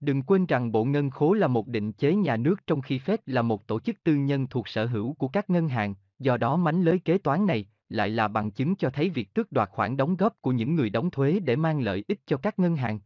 Đừng 0.00 0.22
quên 0.22 0.46
rằng 0.46 0.72
Bộ 0.72 0.84
Ngân 0.84 1.10
khố 1.10 1.32
là 1.32 1.46
một 1.46 1.68
định 1.68 1.92
chế 1.92 2.14
nhà 2.14 2.36
nước 2.36 2.66
trong 2.66 2.80
khi 2.80 2.98
Fed 2.98 3.18
là 3.26 3.42
một 3.42 3.66
tổ 3.66 3.80
chức 3.80 4.02
tư 4.04 4.14
nhân 4.14 4.46
thuộc 4.46 4.68
sở 4.68 4.86
hữu 4.86 5.14
của 5.14 5.28
các 5.28 5.50
ngân 5.50 5.68
hàng, 5.68 5.94
do 6.18 6.36
đó 6.36 6.56
mánh 6.56 6.82
lới 6.82 6.98
kế 6.98 7.18
toán 7.18 7.46
này 7.46 7.68
lại 7.88 8.08
là 8.08 8.28
bằng 8.28 8.50
chứng 8.50 8.76
cho 8.76 8.90
thấy 8.90 9.10
việc 9.10 9.34
tước 9.34 9.52
đoạt 9.52 9.68
khoản 9.70 9.96
đóng 9.96 10.16
góp 10.16 10.34
của 10.40 10.52
những 10.52 10.74
người 10.74 10.90
đóng 10.90 11.10
thuế 11.10 11.40
để 11.44 11.56
mang 11.56 11.80
lợi 11.80 12.04
ích 12.08 12.20
cho 12.26 12.36
các 12.36 12.58
ngân 12.58 12.76
hàng. 12.76 13.00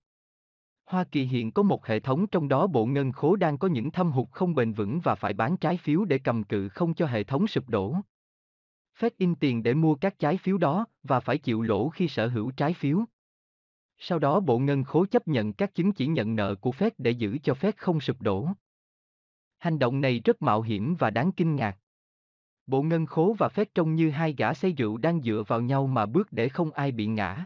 Hoa 0.91 1.05
Kỳ 1.05 1.25
hiện 1.25 1.53
có 1.53 1.63
một 1.63 1.87
hệ 1.87 2.01
thống 2.01 2.27
trong 2.27 2.49
đó 2.49 2.67
Bộ 2.67 2.87
Ngân 2.87 3.13
khố 3.13 3.37
đang 3.37 3.59
có 3.59 3.69
những 3.69 3.91
thâm 3.91 4.13
hụt 4.13 4.29
không 4.31 4.55
bền 4.55 4.73
vững 4.73 5.01
và 5.01 5.15
phải 5.15 5.33
bán 5.33 5.57
trái 5.57 5.77
phiếu 5.77 6.05
để 6.05 6.19
cầm 6.19 6.45
cự 6.45 6.69
không 6.69 6.95
cho 6.95 7.07
hệ 7.07 7.25
thống 7.25 7.47
sụp 7.47 7.69
đổ. 7.69 7.97
Fed 8.99 9.11
in 9.17 9.35
tiền 9.35 9.63
để 9.63 9.75
mua 9.75 9.95
các 9.95 10.19
trái 10.19 10.37
phiếu 10.37 10.59
đó 10.59 10.87
và 11.03 11.21
phải 11.21 11.39
chịu 11.39 11.63
lỗ 11.63 11.89
khi 11.89 12.09
sở 12.09 12.29
hữu 12.29 12.51
trái 12.51 12.75
phiếu. 12.75 13.05
Sau 13.99 14.19
đó 14.19 14.41
Bộ 14.41 14.59
Ngân 14.59 14.85
khố 14.85 15.07
chấp 15.07 15.29
nhận 15.29 15.53
các 15.53 15.75
chứng 15.75 15.93
chỉ 15.93 16.07
nhận 16.07 16.37
nợ 16.37 16.55
của 16.55 16.71
Fed 16.71 16.91
để 16.99 17.11
giữ 17.11 17.39
cho 17.43 17.53
Fed 17.53 17.73
không 17.77 18.01
sụp 18.01 18.23
đổ. 18.23 18.49
Hành 19.59 19.79
động 19.79 20.01
này 20.01 20.21
rất 20.25 20.43
mạo 20.43 20.63
hiểm 20.63 20.95
và 20.99 21.11
đáng 21.11 21.33
kinh 21.33 21.57
ngạc. 21.57 21.79
Bộ 22.67 22.83
Ngân 22.83 23.07
khố 23.07 23.37
và 23.39 23.49
Fed 23.49 23.67
trông 23.75 23.95
như 23.95 24.11
hai 24.11 24.35
gã 24.39 24.55
say 24.55 24.73
rượu 24.73 24.97
đang 24.97 25.23
dựa 25.23 25.43
vào 25.47 25.61
nhau 25.61 25.87
mà 25.87 26.07
bước 26.07 26.33
để 26.33 26.49
không 26.49 26.71
ai 26.71 26.93
bị 26.93 27.07
ngã. 27.07 27.45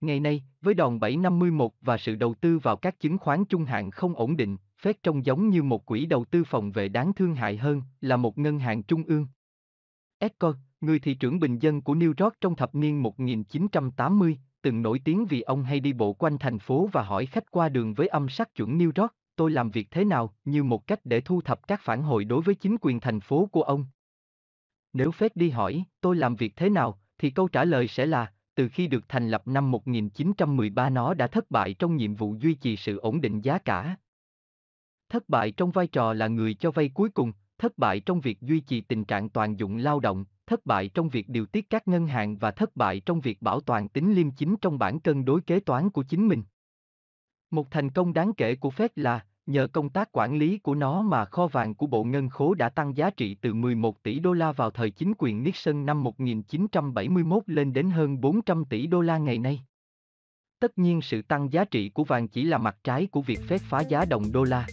Ngày 0.00 0.20
nay, 0.20 0.42
với 0.60 0.74
đòn 0.74 1.00
751 1.00 1.72
và 1.80 1.96
sự 1.96 2.14
đầu 2.14 2.34
tư 2.34 2.58
vào 2.58 2.76
các 2.76 3.00
chứng 3.00 3.18
khoán 3.18 3.44
trung 3.44 3.64
hạn 3.64 3.90
không 3.90 4.14
ổn 4.14 4.36
định, 4.36 4.56
Fed 4.82 4.94
trông 5.02 5.26
giống 5.26 5.48
như 5.48 5.62
một 5.62 5.86
quỹ 5.86 6.06
đầu 6.06 6.24
tư 6.24 6.44
phòng 6.44 6.72
vệ 6.72 6.88
đáng 6.88 7.12
thương 7.12 7.34
hại 7.34 7.56
hơn 7.56 7.82
là 8.00 8.16
một 8.16 8.38
ngân 8.38 8.58
hàng 8.58 8.82
trung 8.82 9.02
ương. 9.04 9.26
Edgar, 10.18 10.54
người 10.80 10.98
thị 10.98 11.14
trưởng 11.14 11.40
bình 11.40 11.58
dân 11.58 11.82
của 11.82 11.94
New 11.94 12.14
York 12.18 12.40
trong 12.40 12.56
thập 12.56 12.74
niên 12.74 13.02
1980, 13.02 14.38
từng 14.62 14.82
nổi 14.82 15.00
tiếng 15.04 15.26
vì 15.26 15.40
ông 15.40 15.64
hay 15.64 15.80
đi 15.80 15.92
bộ 15.92 16.12
quanh 16.12 16.38
thành 16.38 16.58
phố 16.58 16.88
và 16.92 17.02
hỏi 17.02 17.26
khách 17.26 17.50
qua 17.50 17.68
đường 17.68 17.94
với 17.94 18.08
âm 18.08 18.28
sắc 18.28 18.54
chuẩn 18.54 18.78
New 18.78 18.92
York, 18.96 19.14
tôi 19.36 19.50
làm 19.50 19.70
việc 19.70 19.90
thế 19.90 20.04
nào, 20.04 20.34
như 20.44 20.64
một 20.64 20.86
cách 20.86 21.00
để 21.04 21.20
thu 21.20 21.40
thập 21.40 21.68
các 21.68 21.80
phản 21.82 22.02
hồi 22.02 22.24
đối 22.24 22.42
với 22.42 22.54
chính 22.54 22.76
quyền 22.80 23.00
thành 23.00 23.20
phố 23.20 23.46
của 23.46 23.62
ông. 23.62 23.86
Nếu 24.92 25.10
Fed 25.10 25.28
đi 25.34 25.50
hỏi, 25.50 25.84
tôi 26.00 26.16
làm 26.16 26.36
việc 26.36 26.56
thế 26.56 26.70
nào, 26.70 26.98
thì 27.18 27.30
câu 27.30 27.48
trả 27.48 27.64
lời 27.64 27.88
sẽ 27.88 28.06
là, 28.06 28.32
từ 28.56 28.68
khi 28.68 28.86
được 28.86 29.08
thành 29.08 29.28
lập 29.28 29.48
năm 29.48 29.70
1913 29.70 30.90
nó 30.90 31.14
đã 31.14 31.26
thất 31.26 31.50
bại 31.50 31.74
trong 31.74 31.96
nhiệm 31.96 32.14
vụ 32.14 32.34
duy 32.40 32.54
trì 32.54 32.76
sự 32.76 32.98
ổn 32.98 33.20
định 33.20 33.40
giá 33.40 33.58
cả. 33.58 33.96
Thất 35.08 35.28
bại 35.28 35.50
trong 35.52 35.70
vai 35.70 35.86
trò 35.86 36.12
là 36.12 36.26
người 36.28 36.54
cho 36.54 36.70
vay 36.70 36.88
cuối 36.88 37.08
cùng, 37.08 37.32
thất 37.58 37.78
bại 37.78 38.00
trong 38.00 38.20
việc 38.20 38.40
duy 38.40 38.60
trì 38.60 38.80
tình 38.80 39.04
trạng 39.04 39.28
toàn 39.28 39.58
dụng 39.58 39.76
lao 39.76 40.00
động, 40.00 40.24
thất 40.46 40.66
bại 40.66 40.88
trong 40.88 41.08
việc 41.08 41.28
điều 41.28 41.46
tiết 41.46 41.70
các 41.70 41.88
ngân 41.88 42.06
hàng 42.06 42.36
và 42.36 42.50
thất 42.50 42.76
bại 42.76 43.00
trong 43.00 43.20
việc 43.20 43.42
bảo 43.42 43.60
toàn 43.60 43.88
tính 43.88 44.14
liêm 44.14 44.30
chính 44.30 44.56
trong 44.60 44.78
bản 44.78 45.00
cân 45.00 45.24
đối 45.24 45.40
kế 45.40 45.60
toán 45.60 45.90
của 45.90 46.02
chính 46.02 46.28
mình. 46.28 46.42
Một 47.50 47.70
thành 47.70 47.90
công 47.90 48.12
đáng 48.12 48.34
kể 48.34 48.56
của 48.56 48.70
Fed 48.70 48.88
là, 48.96 49.26
nhờ 49.46 49.66
công 49.66 49.88
tác 49.88 50.08
quản 50.12 50.38
lý 50.38 50.58
của 50.58 50.74
nó 50.74 51.02
mà 51.02 51.24
kho 51.24 51.46
vàng 51.46 51.74
của 51.74 51.86
Bộ 51.86 52.04
Ngân 52.04 52.28
khố 52.28 52.54
đã 52.54 52.68
tăng 52.68 52.96
giá 52.96 53.10
trị 53.10 53.36
từ 53.40 53.54
11 53.54 54.02
tỷ 54.02 54.18
đô 54.18 54.32
la 54.32 54.52
vào 54.52 54.70
thời 54.70 54.90
chính 54.90 55.12
quyền 55.18 55.42
Nixon 55.42 55.86
năm 55.86 56.02
1971 56.02 57.42
lên 57.46 57.72
đến 57.72 57.90
hơn 57.90 58.20
400 58.20 58.64
tỷ 58.64 58.86
đô 58.86 59.00
la 59.00 59.18
ngày 59.18 59.38
nay. 59.38 59.60
Tất 60.60 60.78
nhiên 60.78 61.00
sự 61.00 61.22
tăng 61.22 61.52
giá 61.52 61.64
trị 61.64 61.88
của 61.88 62.04
vàng 62.04 62.28
chỉ 62.28 62.44
là 62.44 62.58
mặt 62.58 62.76
trái 62.84 63.06
của 63.06 63.20
việc 63.20 63.40
phép 63.48 63.60
phá 63.68 63.80
giá 63.80 64.04
đồng 64.04 64.32
đô 64.32 64.44
la. 64.44 64.66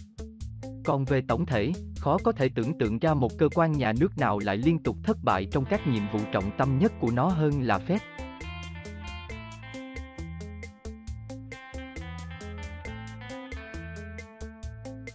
Còn 0.84 1.04
về 1.04 1.22
tổng 1.28 1.46
thể, 1.46 1.72
khó 1.96 2.18
có 2.24 2.32
thể 2.32 2.48
tưởng 2.54 2.78
tượng 2.78 2.98
ra 2.98 3.14
một 3.14 3.38
cơ 3.38 3.48
quan 3.54 3.72
nhà 3.72 3.92
nước 4.00 4.18
nào 4.18 4.38
lại 4.38 4.56
liên 4.56 4.82
tục 4.82 4.96
thất 5.04 5.16
bại 5.24 5.46
trong 5.50 5.64
các 5.64 5.86
nhiệm 5.86 6.02
vụ 6.12 6.18
trọng 6.32 6.50
tâm 6.58 6.78
nhất 6.78 6.92
của 7.00 7.10
nó 7.10 7.28
hơn 7.28 7.62
là 7.62 7.78
phép 7.78 7.98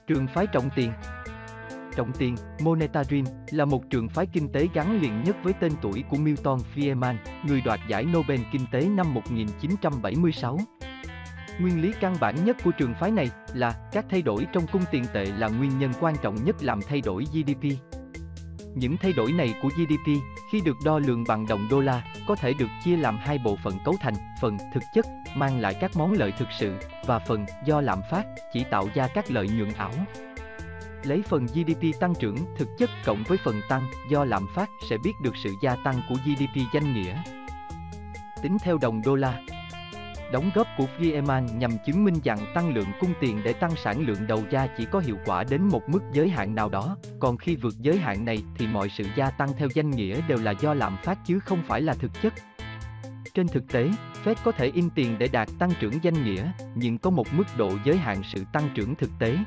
Trường 0.10 0.28
phái 0.28 0.48
trọng 0.48 0.70
tiền 0.76 0.92
Trọng 1.96 2.12
tiền, 2.20 2.36
Monetarium, 2.62 3.26
là 3.52 3.66
một 3.66 3.90
trường 3.90 4.10
phái 4.10 4.26
kinh 4.26 4.52
tế 4.52 4.68
gắn 4.74 5.02
liền 5.02 5.24
nhất 5.24 5.36
với 5.44 5.54
tên 5.54 5.72
tuổi 5.82 6.04
của 6.10 6.18
Milton 6.18 6.60
Friedman, 6.76 7.16
người 7.48 7.62
đoạt 7.62 7.80
giải 7.88 8.06
Nobel 8.06 8.40
Kinh 8.52 8.66
tế 8.72 8.82
năm 8.82 9.14
1976. 9.14 10.60
Nguyên 11.60 11.82
lý 11.82 11.92
căn 12.00 12.16
bản 12.20 12.36
nhất 12.46 12.58
của 12.64 12.72
trường 12.72 12.94
phái 13.00 13.12
này 13.12 13.30
là 13.54 13.90
các 13.92 14.06
thay 14.10 14.22
đổi 14.22 14.48
trong 14.54 14.68
cung 14.72 14.82
tiền 14.92 15.04
tệ 15.14 15.26
là 15.26 15.48
nguyên 15.48 15.80
nhân 15.80 15.92
quan 16.00 16.16
trọng 16.22 16.36
nhất 16.46 16.56
làm 16.64 16.80
thay 16.88 17.02
đổi 17.02 17.24
GDP. 17.24 17.64
Những 18.76 18.98
thay 18.98 19.14
đổi 19.14 19.32
này 19.32 19.54
của 19.62 19.70
GDP, 19.70 20.22
khi 20.52 20.62
được 20.66 20.76
đo 20.86 21.00
lường 21.00 21.24
bằng 21.28 21.46
đồng 21.48 21.68
đô 21.72 21.80
la, 21.80 22.04
có 22.28 22.36
thể 22.36 22.54
được 22.54 22.70
chia 22.86 22.98
làm 22.98 23.18
hai 23.18 23.40
bộ 23.46 23.58
phận 23.64 23.74
cấu 23.86 23.96
thành, 24.00 24.14
phần 24.42 24.58
thực 24.74 24.84
chất, 24.96 25.06
mang 25.36 25.60
lại 25.60 25.74
các 25.82 25.92
món 25.98 26.12
lợi 26.12 26.34
thực 26.40 26.48
sự, 26.60 26.76
và 27.10 27.20
phần 27.20 27.46
do 27.66 27.82
lạm 27.82 28.02
phát, 28.12 28.26
chỉ 28.54 28.64
tạo 28.64 28.90
ra 28.94 29.08
các 29.08 29.32
lợi 29.32 29.48
nhuận 29.48 29.74
ảo. 29.74 29.92
Lấy 31.04 31.22
phần 31.28 31.46
GDP 31.46 32.00
tăng 32.00 32.14
trưởng 32.20 32.38
thực 32.58 32.68
chất 32.78 32.90
cộng 33.06 33.24
với 33.28 33.38
phần 33.44 33.62
tăng 33.70 33.84
do 34.10 34.26
lạm 34.26 34.48
phát 34.56 34.70
sẽ 34.90 34.98
biết 35.04 35.12
được 35.24 35.34
sự 35.44 35.54
gia 35.64 35.76
tăng 35.76 36.02
của 36.10 36.16
GDP 36.16 36.74
danh 36.74 36.94
nghĩa. 36.94 37.16
Tính 38.42 38.58
theo 38.64 38.78
đồng 38.82 39.02
đô 39.06 39.16
la, 39.16 39.42
Đóng 40.32 40.52
góp 40.56 40.68
của 40.78 40.86
Friedman 41.00 41.58
nhằm 41.58 41.72
chứng 41.86 42.04
minh 42.04 42.16
rằng 42.24 42.40
tăng 42.54 42.74
lượng 42.74 42.92
cung 43.00 43.14
tiền 43.20 43.42
để 43.44 43.54
tăng 43.54 43.76
sản 43.76 44.08
lượng 44.08 44.28
đầu 44.28 44.44
ra 44.52 44.68
chỉ 44.78 44.86
có 44.92 45.00
hiệu 45.00 45.18
quả 45.26 45.44
đến 45.44 45.64
một 45.64 45.90
mức 45.90 46.00
giới 46.12 46.30
hạn 46.30 46.56
nào 46.56 46.70
đó, 46.70 46.98
còn 47.20 47.38
khi 47.38 47.56
vượt 47.56 47.74
giới 47.80 47.98
hạn 47.98 48.26
này 48.26 48.44
thì 48.56 48.68
mọi 48.68 48.90
sự 48.90 49.04
gia 49.16 49.30
tăng 49.30 49.50
theo 49.58 49.68
danh 49.74 49.90
nghĩa 49.90 50.22
đều 50.28 50.38
là 50.38 50.52
do 50.52 50.74
lạm 50.74 50.98
phát 51.04 51.18
chứ 51.26 51.40
không 51.40 51.64
phải 51.68 51.82
là 51.82 51.94
thực 51.94 52.12
chất. 52.22 52.34
Trên 53.34 53.48
thực 53.48 53.68
tế, 53.68 53.90
Fed 54.24 54.36
có 54.44 54.52
thể 54.52 54.72
in 54.74 54.90
tiền 54.96 55.16
để 55.20 55.28
đạt 55.28 55.50
tăng 55.60 55.72
trưởng 55.80 55.94
danh 56.02 56.24
nghĩa, 56.24 56.52
nhưng 56.76 56.98
có 56.98 57.10
một 57.10 57.34
mức 57.34 57.46
độ 57.58 57.72
giới 57.86 57.98
hạn 57.98 58.22
sự 58.24 58.44
tăng 58.54 58.70
trưởng 58.76 58.96
thực 58.96 59.10
tế, 59.20 59.38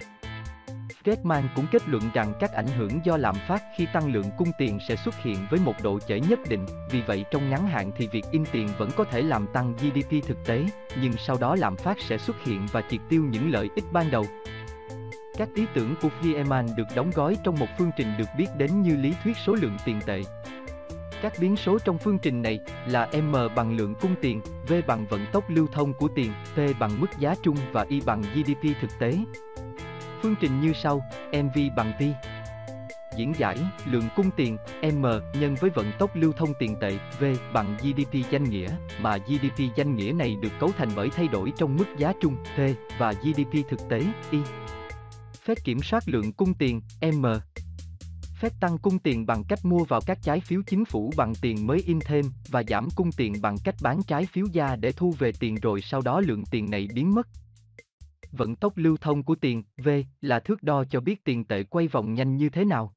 Friedman 1.05 1.43
cũng 1.57 1.67
kết 1.73 1.89
luận 1.89 2.03
rằng 2.15 2.33
các 2.41 2.53
ảnh 2.53 2.67
hưởng 2.67 3.01
do 3.05 3.17
lạm 3.17 3.35
phát 3.49 3.63
khi 3.77 3.87
tăng 3.93 4.13
lượng 4.13 4.31
cung 4.37 4.51
tiền 4.59 4.79
sẽ 4.89 4.97
xuất 4.97 5.15
hiện 5.23 5.37
với 5.51 5.61
một 5.61 5.75
độ 5.83 5.99
trễ 6.09 6.21
nhất 6.21 6.39
định, 6.49 6.67
vì 6.91 7.01
vậy 7.01 7.25
trong 7.31 7.51
ngắn 7.51 7.67
hạn 7.67 7.91
thì 7.97 8.09
việc 8.13 8.25
in 8.31 8.45
tiền 8.53 8.69
vẫn 8.79 8.91
có 8.97 9.05
thể 9.05 9.23
làm 9.23 9.47
tăng 9.53 9.73
GDP 9.73 10.27
thực 10.27 10.47
tế, 10.47 10.65
nhưng 11.01 11.13
sau 11.27 11.37
đó 11.41 11.57
lạm 11.57 11.77
phát 11.77 11.97
sẽ 12.01 12.19
xuất 12.19 12.45
hiện 12.45 12.67
và 12.73 12.83
triệt 12.91 13.01
tiêu 13.09 13.25
những 13.31 13.51
lợi 13.51 13.69
ích 13.75 13.85
ban 13.93 14.11
đầu. 14.11 14.25
Các 15.39 15.49
ý 15.55 15.67
tưởng 15.75 15.95
của 16.03 16.09
Friedman 16.21 16.77
được 16.77 16.87
đóng 16.95 17.11
gói 17.15 17.37
trong 17.45 17.59
một 17.59 17.69
phương 17.79 17.91
trình 17.97 18.09
được 18.19 18.29
biết 18.39 18.47
đến 18.59 18.83
như 18.83 18.97
lý 18.97 19.15
thuyết 19.25 19.37
số 19.47 19.55
lượng 19.55 19.77
tiền 19.85 20.01
tệ. 20.07 20.23
Các 21.23 21.33
biến 21.39 21.57
số 21.57 21.79
trong 21.79 21.99
phương 21.99 22.19
trình 22.19 22.43
này 22.43 22.61
là 22.87 23.09
M 23.23 23.33
bằng 23.57 23.77
lượng 23.77 23.95
cung 24.01 24.15
tiền, 24.21 24.41
V 24.69 24.73
bằng 24.87 25.07
vận 25.11 25.27
tốc 25.33 25.51
lưu 25.51 25.67
thông 25.73 25.95
của 25.95 26.09
tiền, 26.15 26.33
P 26.55 26.59
bằng 26.81 27.01
mức 27.01 27.07
giá 27.19 27.35
trung 27.43 27.57
và 27.73 27.87
Y 27.89 28.01
bằng 28.01 28.23
GDP 28.23 28.81
thực 28.81 28.91
tế. 28.99 29.19
Phương 30.23 30.35
trình 30.41 30.61
như 30.61 30.73
sau, 30.73 31.03
MV 31.33 31.59
bằng 31.77 31.93
T. 31.99 32.03
Diễn 33.17 33.33
giải, 33.39 33.59
lượng 33.87 34.09
cung 34.17 34.31
tiền, 34.37 34.57
M, 34.83 35.07
nhân 35.41 35.55
với 35.61 35.71
vận 35.71 35.93
tốc 35.99 36.17
lưu 36.17 36.33
thông 36.33 36.55
tiền 36.59 36.77
tệ, 36.81 36.99
V, 37.21 37.25
bằng 37.53 37.77
GDP 37.83 38.31
danh 38.31 38.45
nghĩa, 38.45 38.69
mà 39.01 39.17
GDP 39.17 39.77
danh 39.77 39.97
nghĩa 39.97 40.13
này 40.13 40.37
được 40.43 40.53
cấu 40.61 40.71
thành 40.79 40.89
bởi 40.97 41.11
thay 41.11 41.29
đổi 41.29 41.53
trong 41.57 41.77
mức 41.77 41.87
giá 41.97 42.13
trung, 42.21 42.37
t 42.57 42.61
và 42.99 43.13
GDP 43.13 43.69
thực 43.69 43.89
tế, 43.89 44.03
Y. 44.31 44.39
Phép 45.45 45.59
kiểm 45.65 45.83
soát 45.83 46.03
lượng 46.07 46.33
cung 46.33 46.55
tiền, 46.55 46.81
M. 47.03 47.27
Phép 48.43 48.53
tăng 48.61 48.79
cung 48.79 48.99
tiền 48.99 49.27
bằng 49.27 49.43
cách 49.49 49.59
mua 49.65 49.85
vào 49.85 50.01
các 50.07 50.19
trái 50.23 50.41
phiếu 50.41 50.63
chính 50.67 50.85
phủ 50.85 51.13
bằng 51.17 51.33
tiền 51.43 51.67
mới 51.67 51.83
in 51.87 51.99
thêm 52.05 52.25
và 52.49 52.63
giảm 52.69 52.89
cung 52.97 53.13
tiền 53.17 53.35
bằng 53.43 53.57
cách 53.65 53.75
bán 53.83 54.03
trái 54.07 54.27
phiếu 54.27 54.47
ra 54.53 54.77
để 54.77 54.93
thu 54.93 55.15
về 55.19 55.33
tiền 55.41 55.55
rồi 55.63 55.81
sau 55.81 56.03
đó 56.03 56.21
lượng 56.21 56.45
tiền 56.51 56.71
này 56.71 56.89
biến 56.95 57.15
mất. 57.15 57.29
Vận 58.33 58.57
tốc 58.57 58.77
lưu 58.77 58.97
thông 58.97 59.23
của 59.23 59.35
tiền, 59.35 59.63
V, 59.77 59.89
là 60.21 60.41
thước 60.41 60.63
đo 60.63 60.85
cho 60.85 61.01
biết 61.01 61.25
tiền 61.25 61.45
tệ 61.45 61.63
quay 61.63 61.89
vòng 61.89 62.15
nhanh 62.15 62.37
như 62.37 62.49
thế 62.49 62.65
nào. 62.65 62.95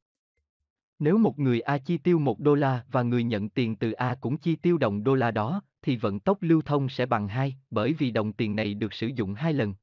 Nếu 1.00 1.18
một 1.18 1.40
người 1.40 1.62
A 1.62 1.78
chi 1.78 1.98
tiêu 1.98 2.20
1 2.20 2.40
đô 2.40 2.56
la 2.56 2.84
và 2.92 3.04
người 3.04 3.24
nhận 3.24 3.50
tiền 3.50 3.76
từ 3.76 3.92
A 3.92 4.16
cũng 4.22 4.38
chi 4.38 4.56
tiêu 4.56 4.78
đồng 4.78 5.04
đô 5.04 5.16
la 5.16 5.32
đó, 5.32 5.62
thì 5.82 5.96
vận 5.96 6.20
tốc 6.20 6.38
lưu 6.42 6.62
thông 6.62 6.90
sẽ 6.90 7.06
bằng 7.06 7.28
2, 7.28 7.56
bởi 7.70 7.94
vì 7.94 8.12
đồng 8.12 8.34
tiền 8.34 8.56
này 8.56 8.74
được 8.74 8.94
sử 8.94 9.08
dụng 9.08 9.34
hai 9.34 9.54
lần. 9.54 9.74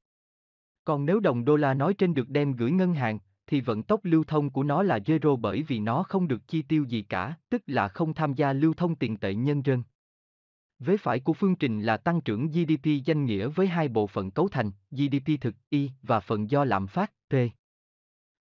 Còn 0.84 1.06
nếu 1.06 1.20
đồng 1.20 1.44
đô 1.44 1.56
la 1.56 1.74
nói 1.74 1.94
trên 1.94 2.14
được 2.14 2.28
đem 2.28 2.52
gửi 2.52 2.70
ngân 2.70 2.94
hàng, 2.94 3.18
thì 3.46 3.60
vận 3.60 3.82
tốc 3.82 4.00
lưu 4.02 4.24
thông 4.24 4.50
của 4.50 4.62
nó 4.62 4.82
là 4.82 4.98
zero 4.98 5.36
bởi 5.36 5.62
vì 5.62 5.78
nó 5.78 6.02
không 6.02 6.28
được 6.28 6.48
chi 6.48 6.62
tiêu 6.62 6.84
gì 6.84 7.02
cả, 7.02 7.34
tức 7.50 7.62
là 7.66 7.88
không 7.88 8.14
tham 8.14 8.34
gia 8.34 8.52
lưu 8.52 8.74
thông 8.74 8.94
tiền 8.94 9.16
tệ 9.16 9.34
nhân 9.34 9.62
dân. 9.66 9.82
Vế 10.78 10.96
phải 10.96 11.20
của 11.20 11.32
phương 11.32 11.56
trình 11.56 11.82
là 11.82 11.96
tăng 11.96 12.20
trưởng 12.20 12.48
GDP 12.48 12.86
danh 13.04 13.24
nghĩa 13.24 13.48
với 13.48 13.66
hai 13.66 13.88
bộ 13.88 14.06
phận 14.06 14.30
cấu 14.30 14.48
thành, 14.48 14.70
GDP 14.90 15.40
thực 15.40 15.54
Y 15.70 15.90
và 16.02 16.20
phần 16.20 16.50
do 16.50 16.64
lạm 16.64 16.86
phát, 16.86 17.12
P. 17.30 17.34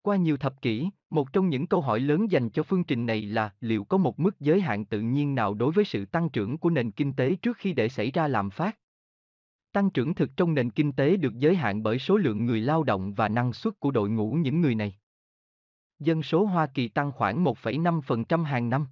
Qua 0.01 0.15
nhiều 0.15 0.37
thập 0.37 0.61
kỷ, 0.61 0.89
một 1.09 1.33
trong 1.33 1.49
những 1.49 1.67
câu 1.67 1.81
hỏi 1.81 1.99
lớn 1.99 2.31
dành 2.31 2.49
cho 2.49 2.63
phương 2.63 2.83
trình 2.83 3.05
này 3.05 3.21
là 3.21 3.53
liệu 3.61 3.83
có 3.83 3.97
một 3.97 4.19
mức 4.19 4.39
giới 4.39 4.61
hạn 4.61 4.85
tự 4.85 4.99
nhiên 5.01 5.35
nào 5.35 5.53
đối 5.53 5.71
với 5.71 5.85
sự 5.85 6.05
tăng 6.05 6.29
trưởng 6.29 6.57
của 6.57 6.69
nền 6.69 6.91
kinh 6.91 7.13
tế 7.13 7.35
trước 7.35 7.57
khi 7.57 7.73
để 7.73 7.89
xảy 7.89 8.11
ra 8.11 8.27
lạm 8.27 8.49
phát? 8.49 8.77
Tăng 9.71 9.89
trưởng 9.89 10.13
thực 10.13 10.37
trong 10.37 10.53
nền 10.53 10.69
kinh 10.69 10.91
tế 10.91 11.17
được 11.17 11.33
giới 11.33 11.55
hạn 11.55 11.83
bởi 11.83 11.99
số 11.99 12.17
lượng 12.17 12.45
người 12.45 12.61
lao 12.61 12.83
động 12.83 13.13
và 13.13 13.29
năng 13.29 13.53
suất 13.53 13.79
của 13.79 13.91
đội 13.91 14.09
ngũ 14.09 14.31
những 14.31 14.61
người 14.61 14.75
này. 14.75 14.95
Dân 15.99 16.23
số 16.23 16.45
Hoa 16.45 16.67
Kỳ 16.67 16.87
tăng 16.87 17.11
khoảng 17.11 17.43
1,5% 17.43 18.43
hàng 18.43 18.69
năm. 18.69 18.87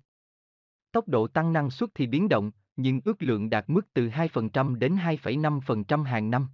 Tốc 0.92 1.08
độ 1.08 1.28
tăng 1.28 1.54
năng 1.54 1.70
suất 1.70 1.90
thì 1.96 2.08
biến 2.08 2.30
động, 2.30 2.52
nhưng 2.76 3.02
ước 3.06 3.22
lượng 3.22 3.50
đạt 3.50 3.66
mức 3.68 3.94
từ 3.94 4.10
2% 4.10 4.76
đến 4.76 4.96
2,5% 4.96 6.04
hàng 6.04 6.30
năm. 6.30 6.48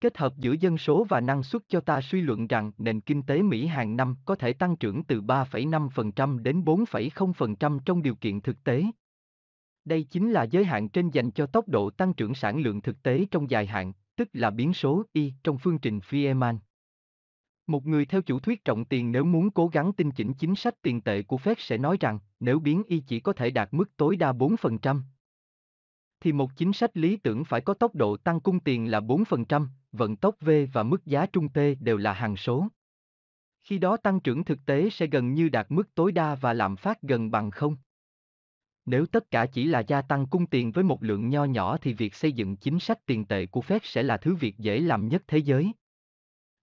Kết 0.00 0.18
hợp 0.18 0.36
giữa 0.36 0.52
dân 0.52 0.78
số 0.78 1.06
và 1.08 1.20
năng 1.20 1.42
suất 1.42 1.62
cho 1.68 1.80
ta 1.80 2.00
suy 2.00 2.20
luận 2.20 2.46
rằng 2.46 2.72
nền 2.78 3.00
kinh 3.00 3.22
tế 3.22 3.42
Mỹ 3.42 3.66
hàng 3.66 3.96
năm 3.96 4.16
có 4.24 4.34
thể 4.34 4.52
tăng 4.52 4.76
trưởng 4.76 5.04
từ 5.04 5.20
3,5% 5.20 6.38
đến 6.38 6.60
4,0% 6.64 7.78
trong 7.84 8.02
điều 8.02 8.14
kiện 8.14 8.40
thực 8.40 8.64
tế. 8.64 8.84
Đây 9.84 10.02
chính 10.02 10.30
là 10.30 10.42
giới 10.42 10.64
hạn 10.64 10.88
trên 10.88 11.10
dành 11.10 11.30
cho 11.30 11.46
tốc 11.46 11.68
độ 11.68 11.90
tăng 11.90 12.14
trưởng 12.14 12.34
sản 12.34 12.58
lượng 12.58 12.80
thực 12.80 13.02
tế 13.02 13.26
trong 13.30 13.50
dài 13.50 13.66
hạn, 13.66 13.92
tức 14.16 14.28
là 14.32 14.50
biến 14.50 14.74
số 14.74 15.02
Y 15.12 15.32
trong 15.44 15.58
phương 15.58 15.78
trình 15.78 15.98
Feynman. 15.98 16.58
Một 17.66 17.86
người 17.86 18.06
theo 18.06 18.22
chủ 18.22 18.38
thuyết 18.38 18.64
trọng 18.64 18.84
tiền 18.84 19.12
nếu 19.12 19.24
muốn 19.24 19.50
cố 19.50 19.68
gắng 19.68 19.92
tinh 19.92 20.10
chỉnh 20.10 20.34
chính 20.34 20.54
sách 20.54 20.74
tiền 20.82 21.00
tệ 21.00 21.22
của 21.22 21.36
Fed 21.36 21.54
sẽ 21.58 21.78
nói 21.78 21.96
rằng 22.00 22.18
nếu 22.40 22.58
biến 22.58 22.82
Y 22.86 22.98
chỉ 22.98 23.20
có 23.20 23.32
thể 23.32 23.50
đạt 23.50 23.68
mức 23.72 23.96
tối 23.96 24.16
đa 24.16 24.32
4%, 24.32 25.00
thì 26.20 26.32
một 26.32 26.56
chính 26.56 26.72
sách 26.72 26.96
lý 26.96 27.16
tưởng 27.16 27.44
phải 27.44 27.60
có 27.60 27.74
tốc 27.74 27.94
độ 27.94 28.16
tăng 28.16 28.40
cung 28.40 28.60
tiền 28.60 28.90
là 28.90 29.00
4%, 29.00 29.66
vận 29.92 30.16
tốc 30.16 30.34
V 30.40 30.50
và 30.72 30.82
mức 30.82 31.06
giá 31.06 31.26
trung 31.26 31.48
T 31.48 31.58
đều 31.80 31.96
là 31.96 32.12
hằng 32.12 32.36
số. 32.36 32.68
Khi 33.62 33.78
đó 33.78 33.96
tăng 33.96 34.20
trưởng 34.20 34.44
thực 34.44 34.58
tế 34.66 34.90
sẽ 34.90 35.06
gần 35.06 35.34
như 35.34 35.48
đạt 35.48 35.66
mức 35.68 35.94
tối 35.94 36.12
đa 36.12 36.34
và 36.34 36.52
lạm 36.52 36.76
phát 36.76 37.02
gần 37.02 37.30
bằng 37.30 37.50
không. 37.50 37.76
Nếu 38.88 39.06
tất 39.06 39.30
cả 39.30 39.46
chỉ 39.46 39.64
là 39.64 39.80
gia 39.80 40.02
tăng 40.02 40.26
cung 40.26 40.46
tiền 40.46 40.72
với 40.72 40.84
một 40.84 41.02
lượng 41.02 41.28
nho 41.28 41.44
nhỏ 41.44 41.76
thì 41.78 41.92
việc 41.92 42.14
xây 42.14 42.32
dựng 42.32 42.56
chính 42.56 42.78
sách 42.78 43.06
tiền 43.06 43.24
tệ 43.24 43.46
của 43.46 43.60
Fed 43.60 43.78
sẽ 43.82 44.02
là 44.02 44.16
thứ 44.16 44.34
việc 44.34 44.58
dễ 44.58 44.80
làm 44.80 45.08
nhất 45.08 45.22
thế 45.26 45.38
giới. 45.38 45.72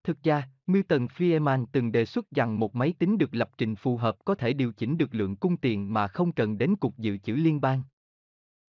Thực 0.04 0.24
ra, 0.24 0.50
Milton 0.68 1.06
Friedman 1.06 1.66
từng 1.72 1.92
đề 1.92 2.06
xuất 2.06 2.32
rằng 2.32 2.60
một 2.60 2.76
máy 2.76 2.94
tính 3.00 3.18
được 3.18 3.36
lập 3.36 3.52
trình 3.58 3.76
phù 3.76 3.98
hợp 3.98 4.26
có 4.26 4.36
thể 4.36 4.54
điều 4.54 4.72
chỉnh 4.72 4.98
được 4.98 5.14
lượng 5.14 5.36
cung 5.36 5.58
tiền 5.58 5.94
mà 5.94 6.08
không 6.08 6.32
cần 6.32 6.58
đến 6.58 6.76
Cục 6.76 6.98
Dự 6.98 7.18
trữ 7.18 7.34
Liên 7.34 7.62
bang. 7.62 7.84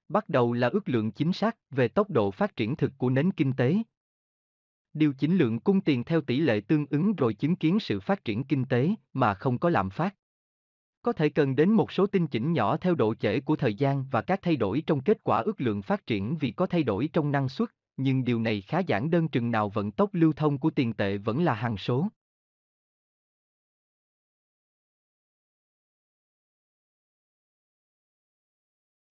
Bắt 0.08 0.28
đầu 0.28 0.52
là 0.52 0.68
ước 0.68 0.88
lượng 0.88 1.12
chính 1.12 1.32
xác 1.32 1.56
về 1.70 1.88
tốc 1.88 2.10
độ 2.10 2.30
phát 2.30 2.56
triển 2.56 2.76
thực 2.76 2.92
của 2.98 3.10
nền 3.10 3.30
kinh 3.30 3.52
tế. 3.52 3.76
Điều 4.92 5.12
chỉnh 5.12 5.36
lượng 5.36 5.60
cung 5.60 5.80
tiền 5.80 6.04
theo 6.04 6.20
tỷ 6.20 6.40
lệ 6.40 6.60
tương 6.60 6.86
ứng 6.86 7.14
rồi 7.14 7.34
chứng 7.34 7.56
kiến 7.56 7.80
sự 7.80 8.00
phát 8.00 8.24
triển 8.24 8.44
kinh 8.44 8.64
tế 8.64 8.90
mà 9.12 9.34
không 9.34 9.58
có 9.58 9.70
lạm 9.70 9.90
phát. 9.90 10.14
Có 11.06 11.12
thể 11.12 11.28
cần 11.28 11.56
đến 11.56 11.70
một 11.70 11.92
số 11.92 12.06
tinh 12.06 12.26
chỉnh 12.26 12.52
nhỏ 12.52 12.76
theo 12.76 12.94
độ 12.94 13.14
trễ 13.14 13.40
của 13.40 13.56
thời 13.56 13.74
gian 13.74 14.04
và 14.10 14.22
các 14.22 14.42
thay 14.42 14.56
đổi 14.56 14.82
trong 14.86 15.02
kết 15.02 15.18
quả 15.24 15.38
ước 15.38 15.60
lượng 15.60 15.82
phát 15.82 16.06
triển 16.06 16.38
vì 16.38 16.50
có 16.50 16.66
thay 16.66 16.82
đổi 16.82 17.08
trong 17.12 17.32
năng 17.32 17.48
suất, 17.48 17.68
nhưng 17.96 18.24
điều 18.24 18.40
này 18.40 18.60
khá 18.60 18.78
giản 18.78 19.10
đơn 19.10 19.28
chừng 19.28 19.50
nào 19.50 19.68
vận 19.68 19.92
tốc 19.92 20.10
lưu 20.12 20.32
thông 20.32 20.58
của 20.58 20.70
tiền 20.70 20.92
tệ 20.92 21.18
vẫn 21.18 21.44
là 21.44 21.54
hằng 21.54 21.76
số. 21.76 22.08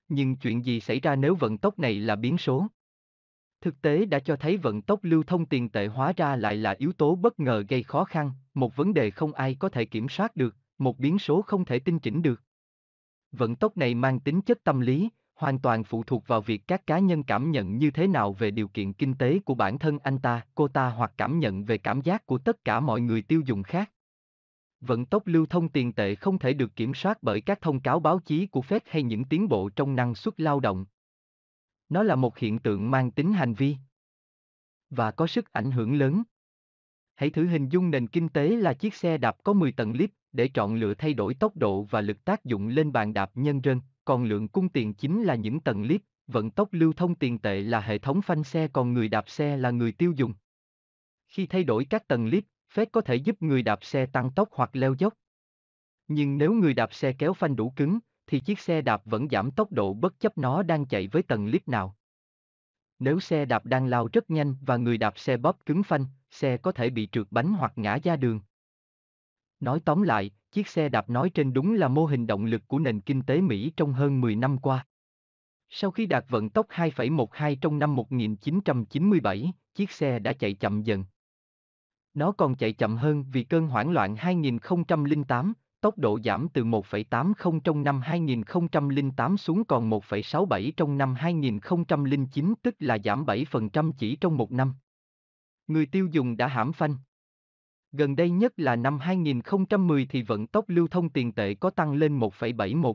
Nhưng 0.08 0.36
chuyện 0.36 0.66
gì 0.66 0.80
xảy 0.80 1.00
ra 1.00 1.16
nếu 1.16 1.36
vận 1.36 1.58
tốc 1.58 1.80
này 1.80 2.00
là 2.00 2.16
biến 2.16 2.38
số? 2.38 2.68
Thực 3.62 3.82
tế 3.82 4.06
đã 4.06 4.20
cho 4.20 4.36
thấy 4.36 4.58
vận 4.58 4.82
tốc 4.82 5.00
lưu 5.04 5.24
thông 5.24 5.46
tiền 5.46 5.70
tệ 5.70 5.88
hóa 5.88 6.14
ra 6.18 6.36
lại 6.36 6.56
là 6.56 6.76
yếu 6.78 6.94
tố 6.94 7.16
bất 7.16 7.40
ngờ 7.40 7.64
gây 7.70 7.84
khó 7.84 8.04
khăn, 8.04 8.32
một 8.54 8.76
vấn 8.76 8.94
đề 8.94 9.12
không 9.12 9.34
ai 9.34 9.56
có 9.60 9.70
thể 9.70 9.86
kiểm 9.86 10.10
soát 10.10 10.36
được, 10.36 10.56
một 10.78 11.00
biến 11.00 11.20
số 11.20 11.42
không 11.42 11.66
thể 11.66 11.80
tinh 11.80 12.00
chỉnh 12.00 12.22
được. 12.22 12.42
Vận 13.32 13.56
tốc 13.56 13.78
này 13.78 13.96
mang 13.96 14.20
tính 14.20 14.42
chất 14.42 14.64
tâm 14.64 14.80
lý, 14.80 15.10
hoàn 15.36 15.60
toàn 15.60 15.84
phụ 15.84 16.04
thuộc 16.04 16.28
vào 16.28 16.42
việc 16.42 16.68
các 16.68 16.88
cá 16.88 17.00
nhân 17.00 17.24
cảm 17.24 17.52
nhận 17.52 17.78
như 17.78 17.92
thế 17.92 18.08
nào 18.08 18.34
về 18.34 18.52
điều 18.52 18.68
kiện 18.68 18.94
kinh 18.94 19.14
tế 19.14 19.40
của 19.40 19.56
bản 19.56 19.80
thân 19.80 20.00
anh 20.00 20.18
ta, 20.18 20.42
cô 20.56 20.68
ta 20.68 20.90
hoặc 20.90 21.14
cảm 21.18 21.40
nhận 21.40 21.66
về 21.66 21.78
cảm 21.78 22.02
giác 22.02 22.26
của 22.26 22.38
tất 22.38 22.64
cả 22.64 22.80
mọi 22.80 23.02
người 23.02 23.22
tiêu 23.22 23.42
dùng 23.46 23.64
khác. 23.64 23.92
Vận 24.82 25.06
tốc 25.06 25.28
lưu 25.28 25.46
thông 25.46 25.70
tiền 25.70 25.94
tệ 25.94 26.16
không 26.16 26.40
thể 26.40 26.54
được 26.54 26.76
kiểm 26.76 26.94
soát 26.94 27.18
bởi 27.22 27.42
các 27.42 27.62
thông 27.62 27.80
cáo 27.80 28.00
báo 28.00 28.20
chí 28.20 28.48
của 28.48 28.62
Fed 28.62 28.80
hay 28.86 29.04
những 29.04 29.24
tiến 29.24 29.48
bộ 29.50 29.70
trong 29.70 29.96
năng 29.96 30.16
suất 30.16 30.40
lao 30.40 30.60
động. 30.60 30.86
Nó 31.90 32.04
là 32.04 32.16
một 32.16 32.38
hiện 32.38 32.60
tượng 32.60 32.92
mang 32.92 33.12
tính 33.12 33.34
hành 33.34 33.54
vi 33.54 33.78
và 34.90 35.12
có 35.12 35.28
sức 35.28 35.54
ảnh 35.54 35.72
hưởng 35.72 35.96
lớn. 35.96 36.24
Hãy 37.16 37.30
thử 37.30 37.48
hình 37.48 37.70
dung 37.70 37.92
nền 37.92 38.08
kinh 38.08 38.30
tế 38.30 38.50
là 38.50 38.74
chiếc 38.74 38.94
xe 38.94 39.18
đạp 39.18 39.44
có 39.44 39.54
10 39.54 39.72
tầng 39.72 39.94
lip, 39.94 40.12
để 40.36 40.48
chọn 40.48 40.76
lựa 40.76 40.94
thay 40.94 41.14
đổi 41.14 41.34
tốc 41.34 41.58
độ 41.58 41.84
và 41.84 42.02
lực 42.02 42.26
tác 42.26 42.46
dụng 42.46 42.68
lên 42.68 42.92
bàn 42.92 43.14
đạp 43.14 43.32
nhân 43.36 43.62
rên, 43.62 43.82
còn 44.06 44.24
lượng 44.24 44.48
cung 44.48 44.70
tiền 44.70 44.94
chính 44.94 45.24
là 45.24 45.36
những 45.36 45.60
tầng 45.60 45.84
lít. 45.84 46.02
vận 46.28 46.52
tốc 46.52 46.70
lưu 46.72 46.94
thông 46.94 47.16
tiền 47.16 47.40
tệ 47.40 47.62
là 47.62 47.80
hệ 47.80 47.98
thống 47.98 48.22
phanh 48.22 48.44
xe 48.44 48.68
còn 48.68 48.94
người 48.94 49.08
đạp 49.08 49.30
xe 49.30 49.58
là 49.58 49.72
người 49.72 49.92
tiêu 49.92 50.14
dùng. 50.16 50.34
Khi 51.28 51.46
thay 51.46 51.64
đổi 51.64 51.86
các 51.86 52.08
tầng 52.08 52.28
lít, 52.28 52.46
phép 52.74 52.90
có 52.92 53.02
thể 53.02 53.16
giúp 53.16 53.42
người 53.42 53.62
đạp 53.62 53.86
xe 53.86 54.06
tăng 54.06 54.32
tốc 54.32 54.50
hoặc 54.52 54.70
leo 54.74 54.94
dốc. 54.94 55.14
Nhưng 56.08 56.38
nếu 56.38 56.54
người 56.54 56.74
đạp 56.74 56.94
xe 56.94 57.14
kéo 57.14 57.34
phanh 57.34 57.56
đủ 57.56 57.74
cứng, 57.76 58.00
thì 58.28 58.40
chiếc 58.40 58.60
xe 58.60 58.82
đạp 58.82 59.02
vẫn 59.06 59.30
giảm 59.30 59.52
tốc 59.52 59.72
độ 59.72 59.94
bất 59.94 60.20
chấp 60.20 60.38
nó 60.38 60.64
đang 60.64 60.86
chạy 60.86 61.08
với 61.08 61.24
tầng 61.24 61.48
lít 61.48 61.68
nào. 61.68 61.96
Nếu 63.00 63.20
xe 63.20 63.46
đạp 63.46 63.66
đang 63.66 63.86
lao 63.88 64.10
rất 64.14 64.30
nhanh 64.30 64.56
và 64.62 64.78
người 64.78 64.98
đạp 64.98 65.20
xe 65.20 65.38
bóp 65.38 65.58
cứng 65.66 65.84
phanh, 65.84 66.06
xe 66.30 66.58
có 66.58 66.72
thể 66.72 66.90
bị 66.90 67.08
trượt 67.12 67.28
bánh 67.32 67.54
hoặc 67.54 67.74
ngã 67.76 67.98
ra 68.04 68.16
đường. 68.16 68.40
Nói 69.60 69.80
tóm 69.86 70.02
lại, 70.02 70.32
chiếc 70.52 70.68
xe 70.68 70.90
đạp 70.90 71.10
nói 71.10 71.30
trên 71.30 71.54
đúng 71.54 71.74
là 71.74 71.88
mô 71.88 72.06
hình 72.06 72.28
động 72.28 72.46
lực 72.46 72.68
của 72.68 72.80
nền 72.80 73.02
kinh 73.02 73.22
tế 73.22 73.42
Mỹ 73.42 73.72
trong 73.78 73.94
hơn 73.94 74.22
10 74.22 74.36
năm 74.36 74.58
qua. 74.58 74.86
Sau 75.70 75.92
khi 75.92 76.06
đạt 76.06 76.26
vận 76.30 76.50
tốc 76.50 76.68
2,12 76.70 77.56
trong 77.62 77.80
năm 77.80 77.96
1997, 77.96 79.54
chiếc 79.76 79.92
xe 79.92 80.20
đã 80.20 80.34
chạy 80.34 80.54
chậm 80.54 80.84
dần. 80.84 81.06
Nó 82.14 82.32
còn 82.32 82.56
chạy 82.56 82.74
chậm 82.74 82.98
hơn 82.98 83.26
vì 83.32 83.44
cơn 83.44 83.68
hoảng 83.68 83.92
loạn 83.92 84.16
2008, 84.16 85.54
tốc 85.82 85.98
độ 85.98 86.20
giảm 86.24 86.48
từ 86.54 86.64
1,80 86.64 87.60
trong 87.64 87.84
năm 87.84 88.02
2008 88.02 89.38
xuống 89.38 89.66
còn 89.66 89.90
1,67 89.90 90.72
trong 90.78 90.98
năm 90.98 91.16
2009 91.16 92.54
tức 92.62 92.76
là 92.80 92.98
giảm 93.04 93.26
7% 93.26 93.92
chỉ 93.98 94.16
trong 94.16 94.38
một 94.38 94.52
năm. 94.52 94.74
Người 95.68 95.86
tiêu 95.86 96.08
dùng 96.12 96.38
đã 96.38 96.48
hãm 96.48 96.74
phanh. 96.74 96.98
Gần 97.98 98.16
đây 98.16 98.30
nhất 98.30 98.54
là 98.58 98.76
năm 98.76 99.00
2010 99.00 100.06
thì 100.10 100.22
vận 100.22 100.48
tốc 100.48 100.70
lưu 100.70 100.88
thông 100.88 101.10
tiền 101.10 101.32
tệ 101.32 101.54
có 101.54 101.70
tăng 101.70 101.94
lên 101.94 102.20
1,71. 102.20 102.94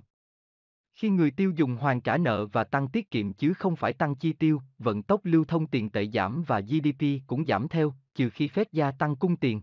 Khi 0.92 1.08
người 1.08 1.30
tiêu 1.30 1.52
dùng 1.56 1.76
hoàn 1.76 2.00
trả 2.00 2.16
nợ 2.16 2.46
và 2.46 2.64
tăng 2.64 2.88
tiết 2.88 3.10
kiệm 3.10 3.32
chứ 3.32 3.52
không 3.54 3.76
phải 3.76 3.92
tăng 3.92 4.14
chi 4.14 4.32
tiêu, 4.32 4.62
vận 4.78 5.02
tốc 5.02 5.20
lưu 5.24 5.44
thông 5.44 5.66
tiền 5.66 5.90
tệ 5.90 6.06
giảm 6.06 6.42
và 6.46 6.60
GDP 6.60 7.06
cũng 7.26 7.46
giảm 7.46 7.68
theo, 7.68 7.94
trừ 8.14 8.30
khi 8.30 8.48
phép 8.48 8.72
gia 8.72 8.90
tăng 8.90 9.16
cung 9.16 9.36
tiền. 9.36 9.62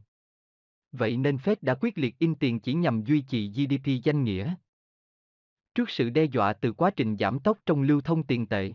Vậy 0.91 1.17
nên 1.17 1.35
Fed 1.35 1.55
đã 1.61 1.75
quyết 1.81 1.97
liệt 1.97 2.19
in 2.19 2.35
tiền 2.35 2.59
chỉ 2.59 2.73
nhằm 2.73 3.03
duy 3.03 3.21
trì 3.21 3.49
GDP 3.49 4.03
danh 4.03 4.23
nghĩa. 4.23 4.55
Trước 5.75 5.89
sự 5.89 6.09
đe 6.09 6.23
dọa 6.23 6.53
từ 6.53 6.71
quá 6.71 6.91
trình 6.95 7.17
giảm 7.17 7.39
tốc 7.39 7.57
trong 7.65 7.81
lưu 7.81 8.01
thông 8.01 8.23
tiền 8.23 8.45
tệ. 8.45 8.73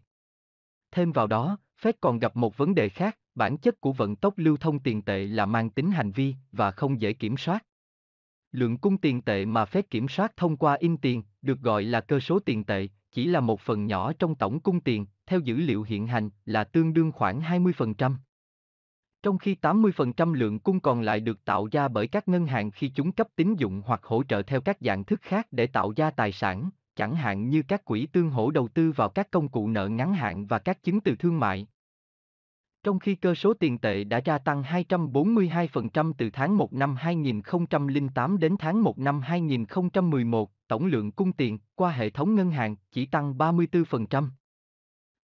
Thêm 0.91 1.13
vào 1.13 1.27
đó, 1.27 1.59
Fed 1.81 1.93
còn 2.01 2.19
gặp 2.19 2.37
một 2.37 2.57
vấn 2.57 2.75
đề 2.75 2.89
khác, 2.89 3.19
bản 3.35 3.57
chất 3.57 3.81
của 3.81 3.93
vận 3.93 4.17
tốc 4.17 4.35
lưu 4.37 4.57
thông 4.57 4.79
tiền 4.79 5.03
tệ 5.03 5.27
là 5.27 5.47
mang 5.47 5.71
tính 5.71 5.91
hành 5.91 6.11
vi 6.11 6.35
và 6.53 6.71
không 6.71 7.01
dễ 7.01 7.13
kiểm 7.13 7.37
soát. 7.37 7.65
Lượng 8.53 8.79
cung 8.79 8.99
tiền 8.99 9.23
tệ 9.23 9.45
mà 9.45 9.65
phép 9.65 9.91
kiểm 9.91 10.09
soát 10.09 10.37
thông 10.37 10.57
qua 10.57 10.77
in 10.81 10.97
tiền, 10.97 11.23
được 11.43 11.61
gọi 11.61 11.83
là 11.83 12.01
cơ 12.01 12.21
số 12.21 12.39
tiền 12.39 12.65
tệ, 12.65 12.89
chỉ 13.13 13.27
là 13.27 13.41
một 13.41 13.61
phần 13.61 13.87
nhỏ 13.87 14.13
trong 14.19 14.35
tổng 14.35 14.61
cung 14.61 14.81
tiền, 14.81 15.07
theo 15.27 15.41
dữ 15.41 15.57
liệu 15.57 15.83
hiện 15.83 16.07
hành 16.07 16.31
là 16.47 16.65
tương 16.65 16.95
đương 16.95 17.13
khoảng 17.13 17.41
20%. 17.41 18.15
Trong 19.23 19.39
khi 19.39 19.57
80% 19.63 20.33
lượng 20.33 20.59
cung 20.59 20.81
còn 20.81 21.01
lại 21.01 21.21
được 21.21 21.45
tạo 21.45 21.69
ra 21.73 21.89
bởi 21.89 22.07
các 22.07 22.29
ngân 22.29 22.47
hàng 22.47 22.71
khi 22.71 22.89
chúng 22.89 23.13
cấp 23.13 23.29
tín 23.37 23.55
dụng 23.55 23.83
hoặc 23.87 24.05
hỗ 24.05 24.23
trợ 24.23 24.43
theo 24.43 24.61
các 24.61 24.77
dạng 24.81 25.05
thức 25.05 25.21
khác 25.23 25.47
để 25.51 25.67
tạo 25.67 25.93
ra 25.97 26.11
tài 26.11 26.33
sản, 26.33 26.71
chẳng 26.97 27.15
hạn 27.15 27.49
như 27.49 27.63
các 27.69 27.85
quỹ 27.85 28.07
tương 28.07 28.31
hỗ 28.31 28.51
đầu 28.51 28.69
tư 28.69 28.93
vào 28.93 29.09
các 29.09 29.31
công 29.31 29.49
cụ 29.49 29.69
nợ 29.69 29.89
ngắn 29.89 30.15
hạn 30.15 30.47
và 30.47 30.59
các 30.59 30.83
chứng 30.83 31.01
từ 31.01 31.17
thương 31.17 31.41
mại. 31.41 31.67
Trong 32.85 32.99
khi 32.99 33.15
cơ 33.15 33.35
số 33.35 33.55
tiền 33.55 33.79
tệ 33.79 34.05
đã 34.05 34.21
gia 34.25 34.39
tăng 34.39 34.63
242% 34.63 36.13
từ 36.19 36.31
tháng 36.33 36.57
1 36.57 36.73
năm 36.73 36.97
2008 36.97 38.39
đến 38.39 38.57
tháng 38.59 38.83
1 38.83 38.99
năm 38.99 39.21
2011, 39.21 40.51
tổng 40.69 40.87
lượng 40.87 41.13
cung 41.13 41.33
tiền 41.33 41.59
qua 41.75 41.91
hệ 41.91 42.11
thống 42.11 42.35
ngân 42.35 42.51
hàng 42.51 42.77
chỉ 42.91 43.07
tăng 43.07 43.35
34%. 43.35 44.29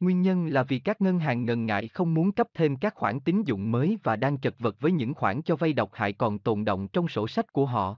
Nguyên 0.01 0.23
nhân 0.23 0.47
là 0.47 0.63
vì 0.63 0.79
các 0.79 1.01
ngân 1.01 1.19
hàng 1.19 1.45
ngần 1.45 1.67
ngại 1.67 1.89
không 1.89 2.15
muốn 2.15 2.33
cấp 2.33 2.47
thêm 2.55 2.77
các 2.77 2.95
khoản 2.95 3.21
tín 3.21 3.43
dụng 3.43 3.71
mới 3.71 3.99
và 4.03 4.17
đang 4.17 4.39
chật 4.39 4.55
vật 4.59 4.77
với 4.81 4.93
những 4.93 5.15
khoản 5.15 5.43
cho 5.43 5.57
vay 5.57 5.73
độc 5.73 5.91
hại 5.93 6.13
còn 6.13 6.39
tồn 6.39 6.65
động 6.65 6.89
trong 6.89 7.09
sổ 7.09 7.29
sách 7.29 7.53
của 7.53 7.67
họ. 7.67 7.97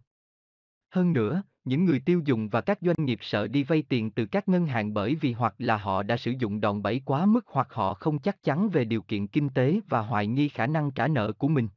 Hơn 0.90 1.12
nữa, 1.12 1.42
những 1.64 1.84
người 1.84 2.00
tiêu 2.00 2.22
dùng 2.24 2.48
và 2.48 2.60
các 2.60 2.78
doanh 2.80 3.04
nghiệp 3.04 3.18
sợ 3.22 3.48
đi 3.48 3.62
vay 3.62 3.82
tiền 3.82 4.10
từ 4.10 4.26
các 4.26 4.48
ngân 4.48 4.66
hàng 4.66 4.94
bởi 4.94 5.14
vì 5.14 5.32
hoặc 5.32 5.54
là 5.58 5.76
họ 5.76 6.02
đã 6.02 6.16
sử 6.16 6.34
dụng 6.38 6.60
đòn 6.60 6.82
bẩy 6.82 7.02
quá 7.04 7.26
mức 7.26 7.46
hoặc 7.46 7.68
họ 7.70 7.94
không 7.94 8.18
chắc 8.18 8.42
chắn 8.42 8.68
về 8.68 8.84
điều 8.84 9.02
kiện 9.02 9.26
kinh 9.26 9.48
tế 9.48 9.80
và 9.88 10.00
hoài 10.00 10.26
nghi 10.26 10.48
khả 10.48 10.66
năng 10.66 10.90
trả 10.90 11.08
nợ 11.08 11.32
của 11.32 11.48
mình. 11.48 11.68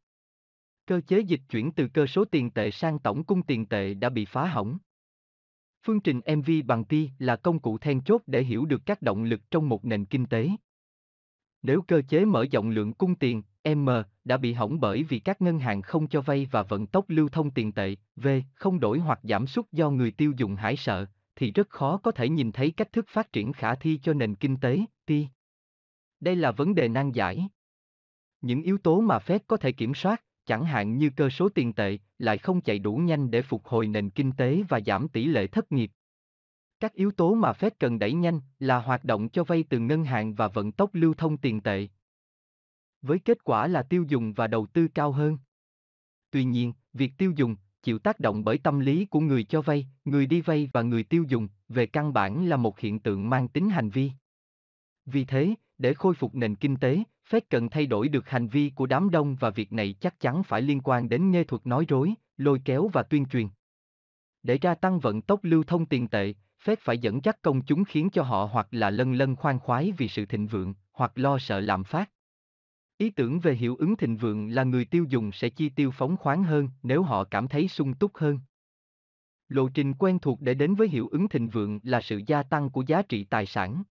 Cơ 0.85 1.01
chế 1.07 1.19
dịch 1.19 1.41
chuyển 1.49 1.71
từ 1.71 1.87
cơ 1.87 2.05
số 2.05 2.25
tiền 2.25 2.51
tệ 2.51 2.71
sang 2.71 2.99
tổng 2.99 3.23
cung 3.23 3.43
tiền 3.43 3.65
tệ 3.65 3.93
đã 3.93 4.09
bị 4.09 4.25
phá 4.25 4.47
hỏng. 4.47 4.77
Phương 5.85 5.99
trình 5.99 6.21
MV 6.37 6.51
bằng 6.65 6.85
pi 6.85 7.09
là 7.19 7.35
công 7.35 7.59
cụ 7.59 7.77
then 7.77 8.01
chốt 8.01 8.21
để 8.27 8.43
hiểu 8.43 8.65
được 8.65 8.81
các 8.85 9.01
động 9.01 9.23
lực 9.23 9.41
trong 9.51 9.69
một 9.69 9.85
nền 9.85 10.05
kinh 10.05 10.25
tế. 10.25 10.49
Nếu 11.61 11.81
cơ 11.81 12.01
chế 12.01 12.25
mở 12.25 12.45
rộng 12.51 12.69
lượng 12.69 12.93
cung 12.93 13.15
tiền, 13.15 13.43
M, 13.69 13.89
đã 14.25 14.37
bị 14.37 14.53
hỏng 14.53 14.79
bởi 14.79 15.03
vì 15.03 15.19
các 15.19 15.41
ngân 15.41 15.59
hàng 15.59 15.81
không 15.81 16.07
cho 16.07 16.21
vay 16.21 16.47
và 16.51 16.63
vận 16.63 16.87
tốc 16.87 17.05
lưu 17.07 17.29
thông 17.29 17.51
tiền 17.51 17.71
tệ, 17.71 17.95
V, 18.15 18.27
không 18.53 18.79
đổi 18.79 18.99
hoặc 18.99 19.19
giảm 19.23 19.47
sút 19.47 19.71
do 19.71 19.89
người 19.89 20.11
tiêu 20.11 20.33
dùng 20.37 20.55
hải 20.55 20.75
sợ, 20.75 21.05
thì 21.35 21.51
rất 21.51 21.69
khó 21.69 21.97
có 21.97 22.11
thể 22.11 22.29
nhìn 22.29 22.51
thấy 22.51 22.71
cách 22.71 22.91
thức 22.91 23.05
phát 23.07 23.31
triển 23.33 23.53
khả 23.53 23.75
thi 23.75 23.99
cho 24.03 24.13
nền 24.13 24.35
kinh 24.35 24.57
tế, 24.57 24.79
T. 25.05 25.11
Đây 26.19 26.35
là 26.35 26.51
vấn 26.51 26.75
đề 26.75 26.87
nan 26.87 27.11
giải. 27.11 27.47
Những 28.41 28.61
yếu 28.61 28.77
tố 28.77 29.01
mà 29.01 29.17
Fed 29.17 29.39
có 29.47 29.57
thể 29.57 29.71
kiểm 29.71 29.93
soát, 29.93 30.23
chẳng 30.45 30.65
hạn 30.65 30.97
như 30.97 31.09
cơ 31.15 31.29
số 31.29 31.49
tiền 31.49 31.73
tệ, 31.73 31.97
lại 32.17 32.37
không 32.37 32.61
chạy 32.61 32.79
đủ 32.79 32.95
nhanh 32.95 33.31
để 33.31 33.41
phục 33.41 33.65
hồi 33.65 33.87
nền 33.87 34.09
kinh 34.09 34.31
tế 34.31 34.63
và 34.69 34.79
giảm 34.85 35.07
tỷ 35.07 35.25
lệ 35.25 35.47
thất 35.47 35.71
nghiệp. 35.71 35.91
Các 36.79 36.93
yếu 36.93 37.11
tố 37.11 37.33
mà 37.33 37.51
Fed 37.51 37.71
cần 37.79 37.99
đẩy 37.99 38.13
nhanh 38.13 38.39
là 38.59 38.77
hoạt 38.77 39.03
động 39.03 39.29
cho 39.29 39.43
vay 39.43 39.63
từ 39.69 39.79
ngân 39.79 40.03
hàng 40.03 40.33
và 40.33 40.47
vận 40.47 40.71
tốc 40.71 40.89
lưu 40.93 41.13
thông 41.13 41.37
tiền 41.37 41.61
tệ. 41.61 41.87
Với 43.03 43.19
kết 43.19 43.43
quả 43.43 43.67
là 43.67 43.83
tiêu 43.83 44.05
dùng 44.07 44.33
và 44.33 44.47
đầu 44.47 44.65
tư 44.65 44.87
cao 44.87 45.11
hơn. 45.11 45.37
Tuy 46.31 46.43
nhiên, 46.43 46.73
việc 46.93 47.11
tiêu 47.17 47.31
dùng 47.35 47.55
chịu 47.83 47.99
tác 47.99 48.19
động 48.19 48.43
bởi 48.43 48.57
tâm 48.57 48.79
lý 48.79 49.05
của 49.05 49.19
người 49.19 49.43
cho 49.43 49.61
vay, 49.61 49.87
người 50.05 50.25
đi 50.25 50.41
vay 50.41 50.69
và 50.73 50.81
người 50.81 51.03
tiêu 51.03 51.25
dùng, 51.27 51.47
về 51.69 51.85
căn 51.85 52.13
bản 52.13 52.45
là 52.45 52.57
một 52.57 52.79
hiện 52.79 52.99
tượng 52.99 53.29
mang 53.29 53.47
tính 53.47 53.69
hành 53.69 53.89
vi. 53.89 54.11
Vì 55.05 55.25
thế, 55.25 55.55
để 55.77 55.93
khôi 55.93 56.13
phục 56.13 56.35
nền 56.35 56.55
kinh 56.55 56.75
tế, 56.75 57.03
Fed 57.29 57.41
cần 57.49 57.69
thay 57.69 57.85
đổi 57.85 58.07
được 58.07 58.29
hành 58.29 58.47
vi 58.47 58.69
của 58.75 58.85
đám 58.85 59.09
đông 59.09 59.35
và 59.35 59.49
việc 59.49 59.73
này 59.73 59.93
chắc 59.93 60.19
chắn 60.19 60.43
phải 60.43 60.61
liên 60.61 60.81
quan 60.83 61.09
đến 61.09 61.31
nghệ 61.31 61.43
thuật 61.43 61.67
nói 61.67 61.85
rối, 61.87 62.13
lôi 62.37 62.61
kéo 62.65 62.89
và 62.93 63.03
tuyên 63.03 63.25
truyền. 63.25 63.47
Để 64.43 64.57
ra 64.57 64.75
tăng 64.75 64.99
vận 64.99 65.21
tốc 65.21 65.39
lưu 65.43 65.63
thông 65.63 65.85
tiền 65.85 66.07
tệ, 66.07 66.33
Fed 66.63 66.75
phải 66.79 66.97
dẫn 66.97 67.19
dắt 67.23 67.41
công 67.41 67.61
chúng 67.61 67.83
khiến 67.83 68.09
cho 68.09 68.23
họ 68.23 68.49
hoặc 68.51 68.67
là 68.71 68.89
lân 68.89 69.13
lân 69.13 69.35
khoan 69.35 69.59
khoái 69.59 69.91
vì 69.97 70.07
sự 70.07 70.25
thịnh 70.25 70.47
vượng, 70.47 70.73
hoặc 70.93 71.11
lo 71.15 71.39
sợ 71.39 71.59
lạm 71.59 71.83
phát. 71.83 72.09
Ý 72.97 73.09
tưởng 73.09 73.39
về 73.39 73.55
hiệu 73.55 73.75
ứng 73.75 73.95
thịnh 73.95 74.17
vượng 74.17 74.49
là 74.49 74.63
người 74.63 74.85
tiêu 74.85 75.05
dùng 75.09 75.31
sẽ 75.31 75.49
chi 75.49 75.69
tiêu 75.69 75.91
phóng 75.91 76.17
khoáng 76.17 76.43
hơn 76.43 76.69
nếu 76.83 77.03
họ 77.03 77.23
cảm 77.23 77.47
thấy 77.47 77.67
sung 77.67 77.93
túc 77.93 78.17
hơn. 78.17 78.39
Lộ 79.47 79.69
trình 79.69 79.93
quen 79.93 80.19
thuộc 80.19 80.41
để 80.41 80.53
đến 80.53 80.75
với 80.75 80.87
hiệu 80.87 81.07
ứng 81.07 81.29
thịnh 81.29 81.49
vượng 81.49 81.79
là 81.83 82.01
sự 82.01 82.21
gia 82.27 82.43
tăng 82.43 82.69
của 82.69 82.83
giá 82.87 83.01
trị 83.01 83.23
tài 83.23 83.45
sản. 83.45 83.83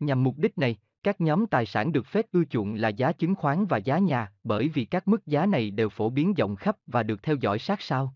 Nhằm 0.00 0.24
mục 0.24 0.38
đích 0.38 0.58
này, 0.58 0.76
các 1.02 1.20
nhóm 1.20 1.46
tài 1.46 1.66
sản 1.66 1.92
được 1.92 2.06
phép 2.06 2.26
ưa 2.32 2.44
chuộng 2.44 2.74
là 2.74 2.88
giá 2.88 3.12
chứng 3.12 3.34
khoán 3.34 3.66
và 3.66 3.78
giá 3.78 3.98
nhà, 3.98 4.32
bởi 4.44 4.68
vì 4.68 4.84
các 4.84 5.08
mức 5.08 5.26
giá 5.26 5.46
này 5.46 5.70
đều 5.70 5.88
phổ 5.88 6.10
biến 6.10 6.34
rộng 6.34 6.56
khắp 6.56 6.76
và 6.86 7.02
được 7.02 7.22
theo 7.22 7.36
dõi 7.36 7.58
sát 7.58 7.82
sao. 7.82 8.14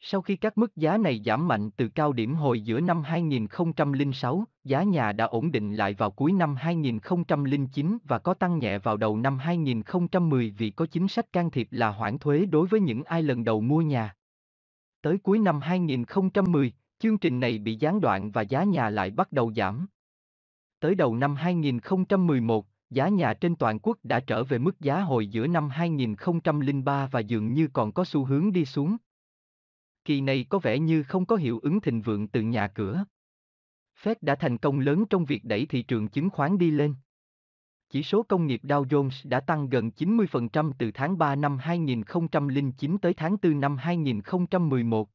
Sau 0.00 0.22
khi 0.22 0.36
các 0.36 0.58
mức 0.58 0.76
giá 0.76 0.98
này 0.98 1.22
giảm 1.24 1.48
mạnh 1.48 1.70
từ 1.70 1.88
cao 1.88 2.12
điểm 2.12 2.34
hồi 2.34 2.60
giữa 2.60 2.80
năm 2.80 3.02
2006, 3.02 4.44
giá 4.64 4.82
nhà 4.82 5.12
đã 5.12 5.24
ổn 5.24 5.52
định 5.52 5.74
lại 5.74 5.94
vào 5.94 6.10
cuối 6.10 6.32
năm 6.32 6.56
2009 6.56 7.98
và 8.04 8.18
có 8.18 8.34
tăng 8.34 8.58
nhẹ 8.58 8.78
vào 8.78 8.96
đầu 8.96 9.16
năm 9.16 9.38
2010 9.38 10.50
vì 10.58 10.70
có 10.70 10.86
chính 10.86 11.08
sách 11.08 11.32
can 11.32 11.50
thiệp 11.50 11.68
là 11.70 11.88
hoãn 11.88 12.18
thuế 12.18 12.46
đối 12.46 12.66
với 12.66 12.80
những 12.80 13.04
ai 13.04 13.22
lần 13.22 13.44
đầu 13.44 13.60
mua 13.60 13.80
nhà. 13.80 14.14
Tới 15.02 15.18
cuối 15.18 15.38
năm 15.38 15.60
2010, 15.60 16.72
chương 16.98 17.18
trình 17.18 17.40
này 17.40 17.58
bị 17.58 17.76
gián 17.76 18.00
đoạn 18.00 18.30
và 18.30 18.42
giá 18.42 18.64
nhà 18.64 18.90
lại 18.90 19.10
bắt 19.10 19.32
đầu 19.32 19.52
giảm. 19.56 19.86
Tới 20.80 20.94
đầu 20.94 21.16
năm 21.16 21.34
2011, 21.34 22.66
giá 22.90 23.08
nhà 23.08 23.34
trên 23.34 23.56
toàn 23.56 23.78
quốc 23.78 23.98
đã 24.02 24.20
trở 24.20 24.44
về 24.44 24.58
mức 24.58 24.80
giá 24.80 25.00
hồi 25.00 25.26
giữa 25.26 25.46
năm 25.46 25.68
2003 25.68 27.06
và 27.06 27.20
dường 27.20 27.52
như 27.52 27.68
còn 27.72 27.92
có 27.92 28.04
xu 28.04 28.24
hướng 28.24 28.52
đi 28.52 28.64
xuống. 28.64 28.96
Kỳ 30.04 30.20
này 30.20 30.46
có 30.48 30.58
vẻ 30.58 30.78
như 30.78 31.02
không 31.02 31.26
có 31.26 31.36
hiệu 31.36 31.58
ứng 31.58 31.80
thịnh 31.80 32.02
vượng 32.02 32.28
từ 32.28 32.42
nhà 32.42 32.68
cửa. 32.68 33.04
Fed 34.04 34.14
đã 34.20 34.34
thành 34.34 34.58
công 34.58 34.80
lớn 34.80 35.04
trong 35.10 35.24
việc 35.24 35.44
đẩy 35.44 35.66
thị 35.66 35.82
trường 35.82 36.08
chứng 36.08 36.30
khoán 36.30 36.58
đi 36.58 36.70
lên. 36.70 36.94
Chỉ 37.90 38.02
số 38.02 38.22
công 38.22 38.46
nghiệp 38.46 38.60
Dow 38.64 38.84
Jones 38.84 39.28
đã 39.28 39.40
tăng 39.40 39.68
gần 39.68 39.90
90% 39.96 40.72
từ 40.78 40.90
tháng 40.94 41.18
3 41.18 41.34
năm 41.34 41.58
2009 41.58 42.98
tới 42.98 43.14
tháng 43.14 43.36
4 43.42 43.60
năm 43.60 43.76
2011. 43.76 45.08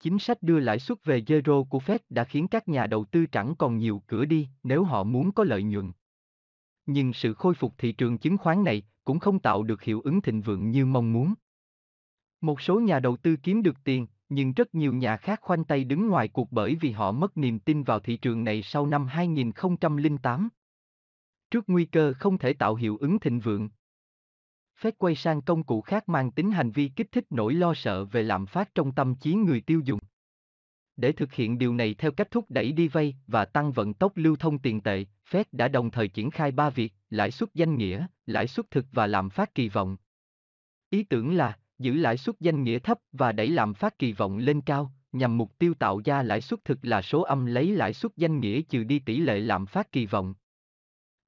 Chính 0.00 0.18
sách 0.18 0.42
đưa 0.42 0.58
lãi 0.58 0.78
suất 0.78 1.04
về 1.04 1.20
zero 1.20 1.64
của 1.64 1.78
Fed 1.78 1.98
đã 2.08 2.24
khiến 2.24 2.48
các 2.48 2.68
nhà 2.68 2.86
đầu 2.86 3.04
tư 3.04 3.26
chẳng 3.26 3.54
còn 3.56 3.78
nhiều 3.78 4.02
cửa 4.06 4.24
đi 4.24 4.48
nếu 4.62 4.84
họ 4.84 5.04
muốn 5.04 5.32
có 5.32 5.44
lợi 5.44 5.62
nhuận. 5.62 5.92
Nhưng 6.86 7.12
sự 7.12 7.34
khôi 7.34 7.54
phục 7.54 7.74
thị 7.78 7.92
trường 7.92 8.18
chứng 8.18 8.38
khoán 8.38 8.64
này 8.64 8.82
cũng 9.04 9.18
không 9.18 9.38
tạo 9.38 9.62
được 9.62 9.82
hiệu 9.82 10.00
ứng 10.00 10.20
thịnh 10.20 10.40
vượng 10.40 10.70
như 10.70 10.86
mong 10.86 11.12
muốn. 11.12 11.34
Một 12.40 12.60
số 12.60 12.80
nhà 12.80 13.00
đầu 13.00 13.16
tư 13.16 13.36
kiếm 13.36 13.62
được 13.62 13.76
tiền, 13.84 14.06
nhưng 14.34 14.52
rất 14.52 14.74
nhiều 14.74 14.92
nhà 14.92 15.16
khác 15.16 15.40
khoanh 15.42 15.64
tay 15.64 15.84
đứng 15.84 16.08
ngoài 16.08 16.28
cuộc 16.28 16.52
bởi 16.52 16.76
vì 16.80 16.90
họ 16.90 17.12
mất 17.12 17.36
niềm 17.36 17.58
tin 17.58 17.82
vào 17.82 18.00
thị 18.00 18.16
trường 18.16 18.44
này 18.44 18.62
sau 18.62 18.86
năm 18.86 19.06
2008. 19.06 20.48
Trước 21.50 21.64
nguy 21.66 21.84
cơ 21.84 22.12
không 22.18 22.38
thể 22.38 22.52
tạo 22.52 22.74
hiệu 22.74 22.96
ứng 22.96 23.20
thịnh 23.20 23.40
vượng, 23.40 23.68
Phép 24.76 24.94
quay 24.98 25.14
sang 25.14 25.42
công 25.42 25.62
cụ 25.62 25.80
khác 25.80 26.08
mang 26.08 26.30
tính 26.30 26.50
hành 26.50 26.70
vi 26.70 26.88
kích 26.96 27.12
thích 27.12 27.24
nỗi 27.30 27.54
lo 27.54 27.74
sợ 27.74 28.04
về 28.04 28.22
lạm 28.22 28.46
phát 28.46 28.74
trong 28.74 28.92
tâm 28.92 29.14
trí 29.14 29.34
người 29.34 29.60
tiêu 29.60 29.80
dùng. 29.84 30.00
Để 30.96 31.12
thực 31.12 31.32
hiện 31.32 31.58
điều 31.58 31.74
này 31.74 31.94
theo 31.94 32.12
cách 32.12 32.30
thúc 32.30 32.44
đẩy 32.48 32.72
đi 32.72 32.88
vay 32.88 33.16
và 33.26 33.44
tăng 33.44 33.72
vận 33.72 33.94
tốc 33.94 34.12
lưu 34.14 34.36
thông 34.36 34.58
tiền 34.58 34.80
tệ, 34.80 35.04
Fed 35.30 35.44
đã 35.52 35.68
đồng 35.68 35.90
thời 35.90 36.08
triển 36.08 36.30
khai 36.30 36.52
ba 36.52 36.70
việc, 36.70 36.92
lãi 37.10 37.30
suất 37.30 37.54
danh 37.54 37.76
nghĩa, 37.76 38.06
lãi 38.26 38.46
suất 38.46 38.70
thực 38.70 38.86
và 38.92 39.06
lạm 39.06 39.30
phát 39.30 39.54
kỳ 39.54 39.68
vọng. 39.68 39.96
Ý 40.90 41.02
tưởng 41.02 41.34
là 41.34 41.58
giữ 41.78 41.94
lãi 41.94 42.16
suất 42.16 42.40
danh 42.40 42.62
nghĩa 42.62 42.78
thấp 42.78 42.98
và 43.12 43.32
đẩy 43.32 43.48
lạm 43.48 43.74
phát 43.74 43.98
kỳ 43.98 44.12
vọng 44.12 44.38
lên 44.38 44.60
cao, 44.60 44.92
nhằm 45.12 45.38
mục 45.38 45.58
tiêu 45.58 45.74
tạo 45.74 46.00
ra 46.04 46.22
lãi 46.22 46.40
suất 46.40 46.64
thực 46.64 46.78
là 46.82 47.02
số 47.02 47.22
âm 47.22 47.46
lấy 47.46 47.72
lãi 47.76 47.94
suất 47.94 48.12
danh 48.16 48.40
nghĩa 48.40 48.62
trừ 48.62 48.84
đi 48.84 48.98
tỷ 48.98 49.18
lệ 49.18 49.40
lạm 49.40 49.66
phát 49.66 49.92
kỳ 49.92 50.06
vọng. 50.06 50.34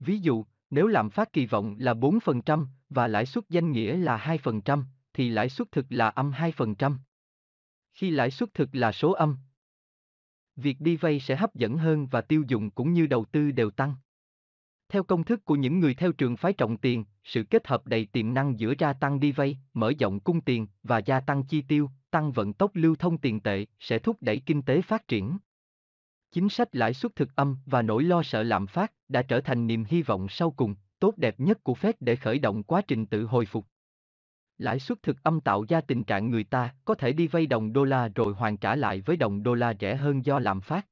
Ví 0.00 0.18
dụ, 0.18 0.44
nếu 0.70 0.86
lạm 0.86 1.10
phát 1.10 1.33
kỳ 1.33 1.47
vọng 1.47 1.76
là 1.78 1.94
4% 1.94 2.66
và 2.89 3.08
lãi 3.08 3.26
suất 3.26 3.44
danh 3.49 3.73
nghĩa 3.73 3.97
là 3.97 4.39
2%, 4.42 4.83
thì 5.15 5.28
lãi 5.28 5.49
suất 5.49 5.73
thực 5.73 5.86
là 5.89 6.08
âm 6.08 6.33
2%. 6.33 6.97
Khi 7.94 8.10
lãi 8.10 8.31
suất 8.31 8.55
thực 8.55 8.75
là 8.75 8.92
số 8.92 9.12
âm, 9.12 9.36
việc 10.57 10.81
đi 10.81 10.97
vay 10.97 11.20
sẽ 11.20 11.36
hấp 11.36 11.55
dẫn 11.55 11.78
hơn 11.78 12.07
và 12.07 12.20
tiêu 12.20 12.44
dùng 12.49 12.70
cũng 12.70 12.92
như 12.92 13.07
đầu 13.07 13.25
tư 13.25 13.50
đều 13.50 13.70
tăng. 13.70 13.94
Theo 14.89 15.02
công 15.02 15.24
thức 15.24 15.44
của 15.44 15.55
những 15.55 15.81
người 15.81 15.94
theo 15.94 16.12
trường 16.12 16.36
phái 16.36 16.52
trọng 16.52 16.76
tiền, 16.76 17.05
sự 17.24 17.42
kết 17.42 17.66
hợp 17.66 17.86
đầy 17.86 18.06
tiềm 18.12 18.34
năng 18.34 18.60
giữa 18.60 18.74
gia 18.78 18.92
tăng 18.92 19.20
đi 19.20 19.32
vay, 19.32 19.58
mở 19.74 19.92
rộng 19.98 20.20
cung 20.20 20.40
tiền 20.40 20.66
và 20.82 20.98
gia 20.98 21.20
tăng 21.20 21.44
chi 21.44 21.62
tiêu, 21.62 21.90
tăng 22.10 22.32
vận 22.32 22.52
tốc 22.52 22.70
lưu 22.74 22.97
thông 22.97 23.18
tiền 23.18 23.40
tệ 23.40 23.66
sẽ 23.81 23.98
thúc 23.98 24.16
đẩy 24.20 24.42
kinh 24.47 24.62
tế 24.62 24.82
phát 24.82 25.08
triển. 25.08 25.39
Chính 26.32 26.48
sách 26.48 26.76
lãi 26.76 26.94
suất 26.94 27.16
thực 27.16 27.36
âm 27.36 27.56
và 27.66 27.82
nỗi 27.82 28.02
lo 28.02 28.23
sợ 28.23 28.42
lạm 28.42 28.66
phát 28.66 28.92
đã 29.08 29.23
trở 29.23 29.40
thành 29.40 29.66
niềm 29.66 29.84
hy 29.84 30.02
vọng 30.02 30.26
sau 30.28 30.50
cùng, 30.50 30.74
tốt 30.98 31.15
đẹp 31.16 31.40
nhất 31.40 31.65
của 31.65 31.74
Fed 31.74 31.92
để 32.00 32.16
khởi 32.16 32.39
động 32.39 32.62
quá 32.62 32.82
trình 32.89 33.06
tự 33.06 33.24
hồi 33.24 33.47
phục. 33.47 33.66
Lãi 34.58 34.81
suất 34.81 35.02
thực 35.02 35.23
âm 35.23 35.40
tạo 35.40 35.65
ra 35.68 35.81
tình 35.81 36.05
trạng 36.05 36.31
người 36.31 36.44
ta 36.44 36.74
có 36.84 36.94
thể 36.94 37.12
đi 37.12 37.26
vay 37.26 37.47
đồng 37.47 37.73
đô 37.73 37.84
la 37.84 38.08
rồi 38.08 38.34
hoàn 38.34 38.56
trả 38.56 38.76
lại 38.76 39.00
với 39.00 39.16
đồng 39.16 39.42
đô 39.42 39.55
la 39.55 39.74
rẻ 39.81 39.97
hơn 39.97 40.24
do 40.24 40.39
lạm 40.39 40.60
phát. 40.60 40.86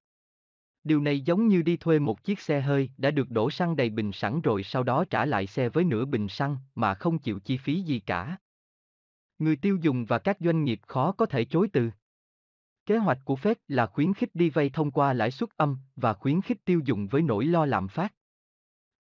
Điều 0.84 1.00
này 1.00 1.20
giống 1.20 1.48
như 1.48 1.62
đi 1.62 1.76
thuê 1.76 1.98
một 1.98 2.24
chiếc 2.24 2.40
xe 2.40 2.60
hơi 2.60 2.90
đã 2.98 3.10
được 3.10 3.30
đổ 3.30 3.50
xăng 3.50 3.76
đầy 3.76 3.90
bình 3.90 4.12
sẵn 4.12 4.40
rồi 4.40 4.62
sau 4.62 4.82
đó 4.82 5.04
trả 5.10 5.26
lại 5.26 5.46
xe 5.46 5.68
với 5.68 5.84
nửa 5.84 6.04
bình 6.04 6.28
xăng 6.28 6.56
mà 6.74 6.94
không 6.94 7.18
chịu 7.18 7.38
chi 7.38 7.56
phí 7.56 7.80
gì 7.80 8.00
cả. 8.00 8.36
Người 9.38 9.56
tiêu 9.56 9.78
dùng 9.80 10.04
và 10.04 10.18
các 10.18 10.36
doanh 10.40 10.64
nghiệp 10.64 10.80
khó 10.86 11.12
có 11.12 11.26
thể 11.26 11.44
chối 11.44 11.68
từ. 11.72 11.90
Kế 12.86 12.98
hoạch 12.98 13.18
của 13.24 13.34
Fed 13.34 13.54
là 13.68 13.86
khuyến 13.86 14.14
khích 14.14 14.34
đi 14.34 14.50
vay 14.50 14.70
thông 14.70 14.90
qua 14.90 15.12
lãi 15.12 15.30
suất 15.30 15.50
âm 15.56 15.78
và 15.96 16.14
khuyến 16.14 16.40
khích 16.40 16.64
tiêu 16.64 16.80
dùng 16.84 17.06
với 17.06 17.22
nỗi 17.22 17.44
lo 17.44 17.66
lạm 17.66 17.88
phát. 17.88 18.14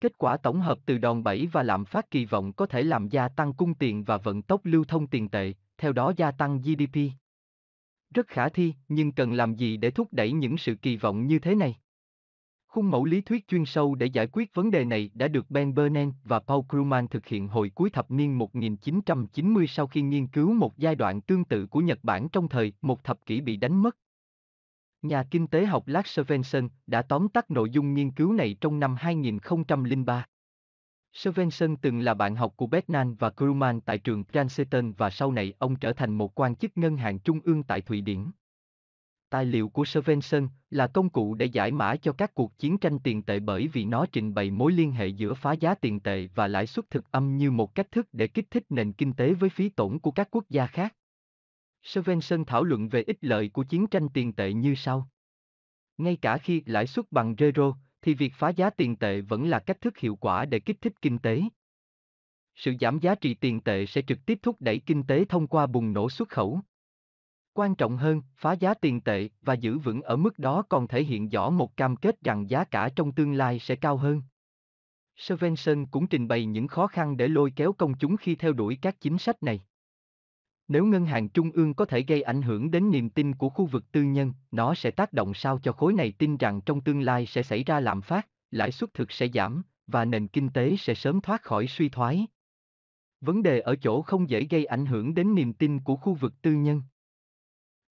Kết 0.00 0.18
quả 0.18 0.36
tổng 0.36 0.60
hợp 0.60 0.78
từ 0.86 0.98
đòn 0.98 1.22
bẩy 1.22 1.48
và 1.52 1.62
lạm 1.62 1.84
phát 1.84 2.10
kỳ 2.10 2.24
vọng 2.24 2.52
có 2.52 2.66
thể 2.66 2.82
làm 2.82 3.08
gia 3.08 3.28
tăng 3.28 3.52
cung 3.52 3.74
tiền 3.74 4.04
và 4.04 4.16
vận 4.16 4.42
tốc 4.42 4.60
lưu 4.64 4.84
thông 4.84 5.06
tiền 5.06 5.28
tệ, 5.28 5.52
theo 5.78 5.92
đó 5.92 6.12
gia 6.16 6.30
tăng 6.30 6.60
GDP. 6.60 6.98
Rất 8.10 8.26
khả 8.26 8.48
thi, 8.48 8.74
nhưng 8.88 9.12
cần 9.12 9.32
làm 9.32 9.54
gì 9.54 9.76
để 9.76 9.90
thúc 9.90 10.08
đẩy 10.12 10.32
những 10.32 10.58
sự 10.58 10.74
kỳ 10.74 10.96
vọng 10.96 11.26
như 11.26 11.38
thế 11.38 11.54
này? 11.54 11.76
Khung 12.74 12.90
mẫu 12.90 13.04
lý 13.04 13.20
thuyết 13.20 13.48
chuyên 13.48 13.64
sâu 13.64 13.94
để 13.94 14.06
giải 14.06 14.26
quyết 14.32 14.54
vấn 14.54 14.70
đề 14.70 14.84
này 14.84 15.10
đã 15.14 15.28
được 15.28 15.50
Ben 15.50 15.74
Bernanke 15.74 16.16
và 16.24 16.38
Paul 16.38 16.60
Krugman 16.68 17.08
thực 17.08 17.26
hiện 17.26 17.48
hồi 17.48 17.70
cuối 17.74 17.90
thập 17.90 18.10
niên 18.10 18.38
1990 18.38 19.66
sau 19.66 19.86
khi 19.86 20.02
nghiên 20.02 20.26
cứu 20.26 20.52
một 20.52 20.78
giai 20.78 20.94
đoạn 20.94 21.20
tương 21.20 21.44
tự 21.44 21.66
của 21.66 21.80
Nhật 21.80 21.98
Bản 22.02 22.28
trong 22.28 22.48
thời 22.48 22.72
một 22.82 23.04
thập 23.04 23.26
kỷ 23.26 23.40
bị 23.40 23.56
đánh 23.56 23.82
mất. 23.82 23.96
Nhà 25.02 25.24
kinh 25.30 25.46
tế 25.46 25.66
học 25.66 25.82
Lars 25.86 26.20
Svensson 26.20 26.68
đã 26.86 27.02
tóm 27.02 27.28
tắt 27.28 27.50
nội 27.50 27.70
dung 27.70 27.94
nghiên 27.94 28.10
cứu 28.10 28.32
này 28.32 28.56
trong 28.60 28.80
năm 28.80 28.96
2003. 28.98 30.26
Svensson 31.14 31.76
từng 31.76 32.00
là 32.00 32.14
bạn 32.14 32.36
học 32.36 32.52
của 32.56 32.66
Bernanke 32.66 33.16
và 33.18 33.30
Krugman 33.30 33.80
tại 33.80 33.98
trường 33.98 34.24
Princeton 34.24 34.92
và 34.92 35.10
sau 35.10 35.32
này 35.32 35.54
ông 35.58 35.76
trở 35.76 35.92
thành 35.92 36.14
một 36.14 36.40
quan 36.40 36.56
chức 36.56 36.78
ngân 36.78 36.96
hàng 36.96 37.18
trung 37.18 37.40
ương 37.44 37.62
tại 37.62 37.80
Thụy 37.80 38.00
Điển. 38.00 38.30
Tài 39.30 39.44
liệu 39.44 39.68
của 39.68 39.84
Svensson 39.84 40.48
là 40.70 40.86
công 40.86 41.10
cụ 41.10 41.34
để 41.34 41.46
giải 41.46 41.70
mã 41.70 41.96
cho 41.96 42.12
các 42.12 42.34
cuộc 42.34 42.58
chiến 42.58 42.78
tranh 42.78 42.98
tiền 42.98 43.22
tệ 43.22 43.40
bởi 43.40 43.68
vì 43.68 43.84
nó 43.84 44.06
trình 44.12 44.34
bày 44.34 44.50
mối 44.50 44.72
liên 44.72 44.92
hệ 44.92 45.06
giữa 45.06 45.34
phá 45.34 45.52
giá 45.52 45.74
tiền 45.74 46.00
tệ 46.00 46.28
và 46.34 46.48
lãi 46.48 46.66
suất 46.66 46.90
thực 46.90 47.12
âm 47.12 47.36
như 47.36 47.50
một 47.50 47.74
cách 47.74 47.92
thức 47.92 48.08
để 48.12 48.26
kích 48.26 48.50
thích 48.50 48.64
nền 48.68 48.92
kinh 48.92 49.12
tế 49.12 49.34
với 49.34 49.50
phí 49.50 49.68
tổn 49.68 49.98
của 49.98 50.10
các 50.10 50.28
quốc 50.30 50.44
gia 50.48 50.66
khác. 50.66 50.94
Svensson 51.82 52.44
thảo 52.44 52.64
luận 52.64 52.88
về 52.88 53.02
ích 53.06 53.18
lợi 53.20 53.48
của 53.48 53.62
chiến 53.62 53.86
tranh 53.86 54.08
tiền 54.08 54.32
tệ 54.32 54.52
như 54.52 54.74
sau. 54.74 55.08
Ngay 55.98 56.16
cả 56.16 56.38
khi 56.38 56.62
lãi 56.66 56.86
suất 56.86 57.12
bằng 57.12 57.34
zero, 57.34 57.74
thì 58.04 58.14
việc 58.14 58.32
phá 58.34 58.48
giá 58.48 58.70
tiền 58.70 58.96
tệ 58.96 59.20
vẫn 59.20 59.48
là 59.48 59.58
cách 59.58 59.80
thức 59.80 59.98
hiệu 59.98 60.16
quả 60.16 60.44
để 60.44 60.60
kích 60.60 60.80
thích 60.80 60.92
kinh 61.02 61.18
tế. 61.18 61.42
Sự 62.54 62.74
giảm 62.80 62.98
giá 62.98 63.14
trị 63.14 63.34
tiền 63.34 63.60
tệ 63.60 63.86
sẽ 63.86 64.02
trực 64.02 64.18
tiếp 64.26 64.38
thúc 64.42 64.56
đẩy 64.60 64.78
kinh 64.78 65.02
tế 65.02 65.24
thông 65.24 65.46
qua 65.46 65.66
bùng 65.66 65.92
nổ 65.92 66.10
xuất 66.10 66.28
khẩu. 66.28 66.60
Quan 67.52 67.74
trọng 67.74 67.96
hơn, 67.96 68.22
phá 68.36 68.52
giá 68.52 68.74
tiền 68.74 69.00
tệ 69.00 69.28
và 69.42 69.54
giữ 69.54 69.78
vững 69.78 70.02
ở 70.02 70.16
mức 70.16 70.38
đó 70.38 70.62
còn 70.68 70.88
thể 70.88 71.04
hiện 71.04 71.28
rõ 71.28 71.50
một 71.50 71.76
cam 71.76 71.96
kết 71.96 72.20
rằng 72.20 72.50
giá 72.50 72.64
cả 72.64 72.88
trong 72.96 73.12
tương 73.12 73.32
lai 73.32 73.58
sẽ 73.58 73.76
cao 73.76 73.96
hơn. 73.96 74.22
Svensson 75.16 75.86
cũng 75.86 76.06
trình 76.06 76.28
bày 76.28 76.46
những 76.46 76.68
khó 76.68 76.86
khăn 76.86 77.16
để 77.16 77.28
lôi 77.28 77.52
kéo 77.56 77.72
công 77.72 77.94
chúng 77.98 78.16
khi 78.16 78.34
theo 78.34 78.52
đuổi 78.52 78.78
các 78.82 79.00
chính 79.00 79.18
sách 79.18 79.42
này. 79.42 79.60
Nếu 80.68 80.86
ngân 80.86 81.06
hàng 81.06 81.28
trung 81.28 81.50
ương 81.50 81.74
có 81.74 81.84
thể 81.84 82.02
gây 82.02 82.22
ảnh 82.22 82.42
hưởng 82.42 82.70
đến 82.70 82.90
niềm 82.90 83.10
tin 83.10 83.34
của 83.34 83.48
khu 83.48 83.66
vực 83.66 83.92
tư 83.92 84.02
nhân, 84.02 84.32
nó 84.50 84.74
sẽ 84.74 84.90
tác 84.90 85.12
động 85.12 85.34
sao 85.34 85.58
cho 85.58 85.72
khối 85.72 85.92
này 85.92 86.12
tin 86.18 86.36
rằng 86.36 86.60
trong 86.60 86.80
tương 86.80 87.00
lai 87.00 87.26
sẽ 87.26 87.42
xảy 87.42 87.64
ra 87.64 87.80
lạm 87.80 88.02
phát, 88.02 88.28
lãi 88.50 88.72
suất 88.72 88.94
thực 88.94 89.12
sẽ 89.12 89.28
giảm, 89.28 89.62
và 89.86 90.04
nền 90.04 90.28
kinh 90.28 90.48
tế 90.48 90.76
sẽ 90.76 90.94
sớm 90.94 91.20
thoát 91.20 91.42
khỏi 91.42 91.66
suy 91.66 91.88
thoái. 91.88 92.26
Vấn 93.20 93.42
đề 93.42 93.60
ở 93.60 93.76
chỗ 93.76 94.02
không 94.02 94.30
dễ 94.30 94.46
gây 94.50 94.64
ảnh 94.64 94.86
hưởng 94.86 95.14
đến 95.14 95.34
niềm 95.34 95.52
tin 95.52 95.80
của 95.80 95.96
khu 95.96 96.14
vực 96.14 96.42
tư 96.42 96.52
nhân. 96.52 96.82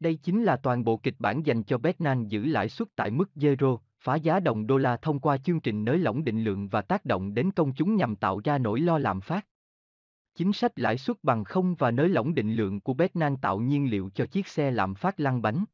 Đây 0.00 0.14
chính 0.14 0.42
là 0.42 0.56
toàn 0.56 0.84
bộ 0.84 0.96
kịch 0.96 1.14
bản 1.18 1.46
dành 1.46 1.62
cho 1.62 1.78
Betnan 1.78 2.28
giữ 2.28 2.44
lãi 2.44 2.68
suất 2.68 2.88
tại 2.96 3.10
mức 3.10 3.30
zero, 3.36 3.78
phá 4.00 4.16
giá 4.16 4.40
đồng 4.40 4.66
đô 4.66 4.76
la 4.76 4.96
thông 4.96 5.20
qua 5.20 5.38
chương 5.38 5.60
trình 5.60 5.84
nới 5.84 5.98
lỏng 5.98 6.24
định 6.24 6.44
lượng 6.44 6.68
và 6.68 6.82
tác 6.82 7.04
động 7.04 7.34
đến 7.34 7.50
công 7.50 7.72
chúng 7.74 7.96
nhằm 7.96 8.16
tạo 8.16 8.40
ra 8.44 8.58
nỗi 8.58 8.80
lo 8.80 8.98
lạm 8.98 9.20
phát. 9.20 9.46
Chính 10.34 10.52
sách 10.52 10.78
lãi 10.78 10.98
suất 10.98 11.24
bằng 11.24 11.44
không 11.44 11.74
và 11.74 11.90
nới 11.90 12.08
lỏng 12.08 12.34
định 12.34 12.54
lượng 12.54 12.80
của 12.80 12.94
Betnan 12.94 13.36
tạo 13.36 13.58
nhiên 13.58 13.90
liệu 13.90 14.10
cho 14.14 14.26
chiếc 14.26 14.48
xe 14.48 14.70
lạm 14.70 14.94
phát 14.94 15.20
lăn 15.20 15.42
bánh. 15.42 15.64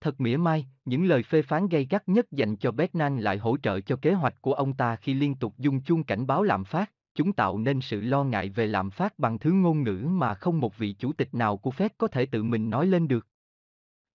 Thật 0.00 0.20
mỉa 0.20 0.36
mai, 0.36 0.66
những 0.84 1.04
lời 1.04 1.22
phê 1.22 1.42
phán 1.42 1.68
gay 1.68 1.86
gắt 1.90 2.08
nhất 2.08 2.30
dành 2.30 2.56
cho 2.56 2.72
Betnan 2.72 3.18
lại 3.18 3.38
hỗ 3.38 3.56
trợ 3.56 3.80
cho 3.80 3.96
kế 3.96 4.12
hoạch 4.12 4.42
của 4.42 4.52
ông 4.54 4.72
ta 4.72 4.96
khi 4.96 5.14
liên 5.14 5.34
tục 5.34 5.54
dung 5.58 5.80
chuông 5.80 6.04
cảnh 6.04 6.26
báo 6.26 6.42
lạm 6.42 6.64
phát, 6.64 6.92
chúng 7.14 7.32
tạo 7.32 7.58
nên 7.58 7.80
sự 7.80 8.00
lo 8.00 8.24
ngại 8.24 8.50
về 8.50 8.66
lạm 8.66 8.90
phát 8.90 9.18
bằng 9.18 9.38
thứ 9.38 9.52
ngôn 9.52 9.82
ngữ 9.82 10.06
mà 10.10 10.34
không 10.34 10.60
một 10.60 10.78
vị 10.78 10.92
chủ 10.92 11.12
tịch 11.12 11.34
nào 11.34 11.56
của 11.56 11.70
Fed 11.70 11.88
có 11.98 12.08
thể 12.08 12.26
tự 12.26 12.42
mình 12.42 12.70
nói 12.70 12.86
lên 12.86 13.08
được. 13.08 13.26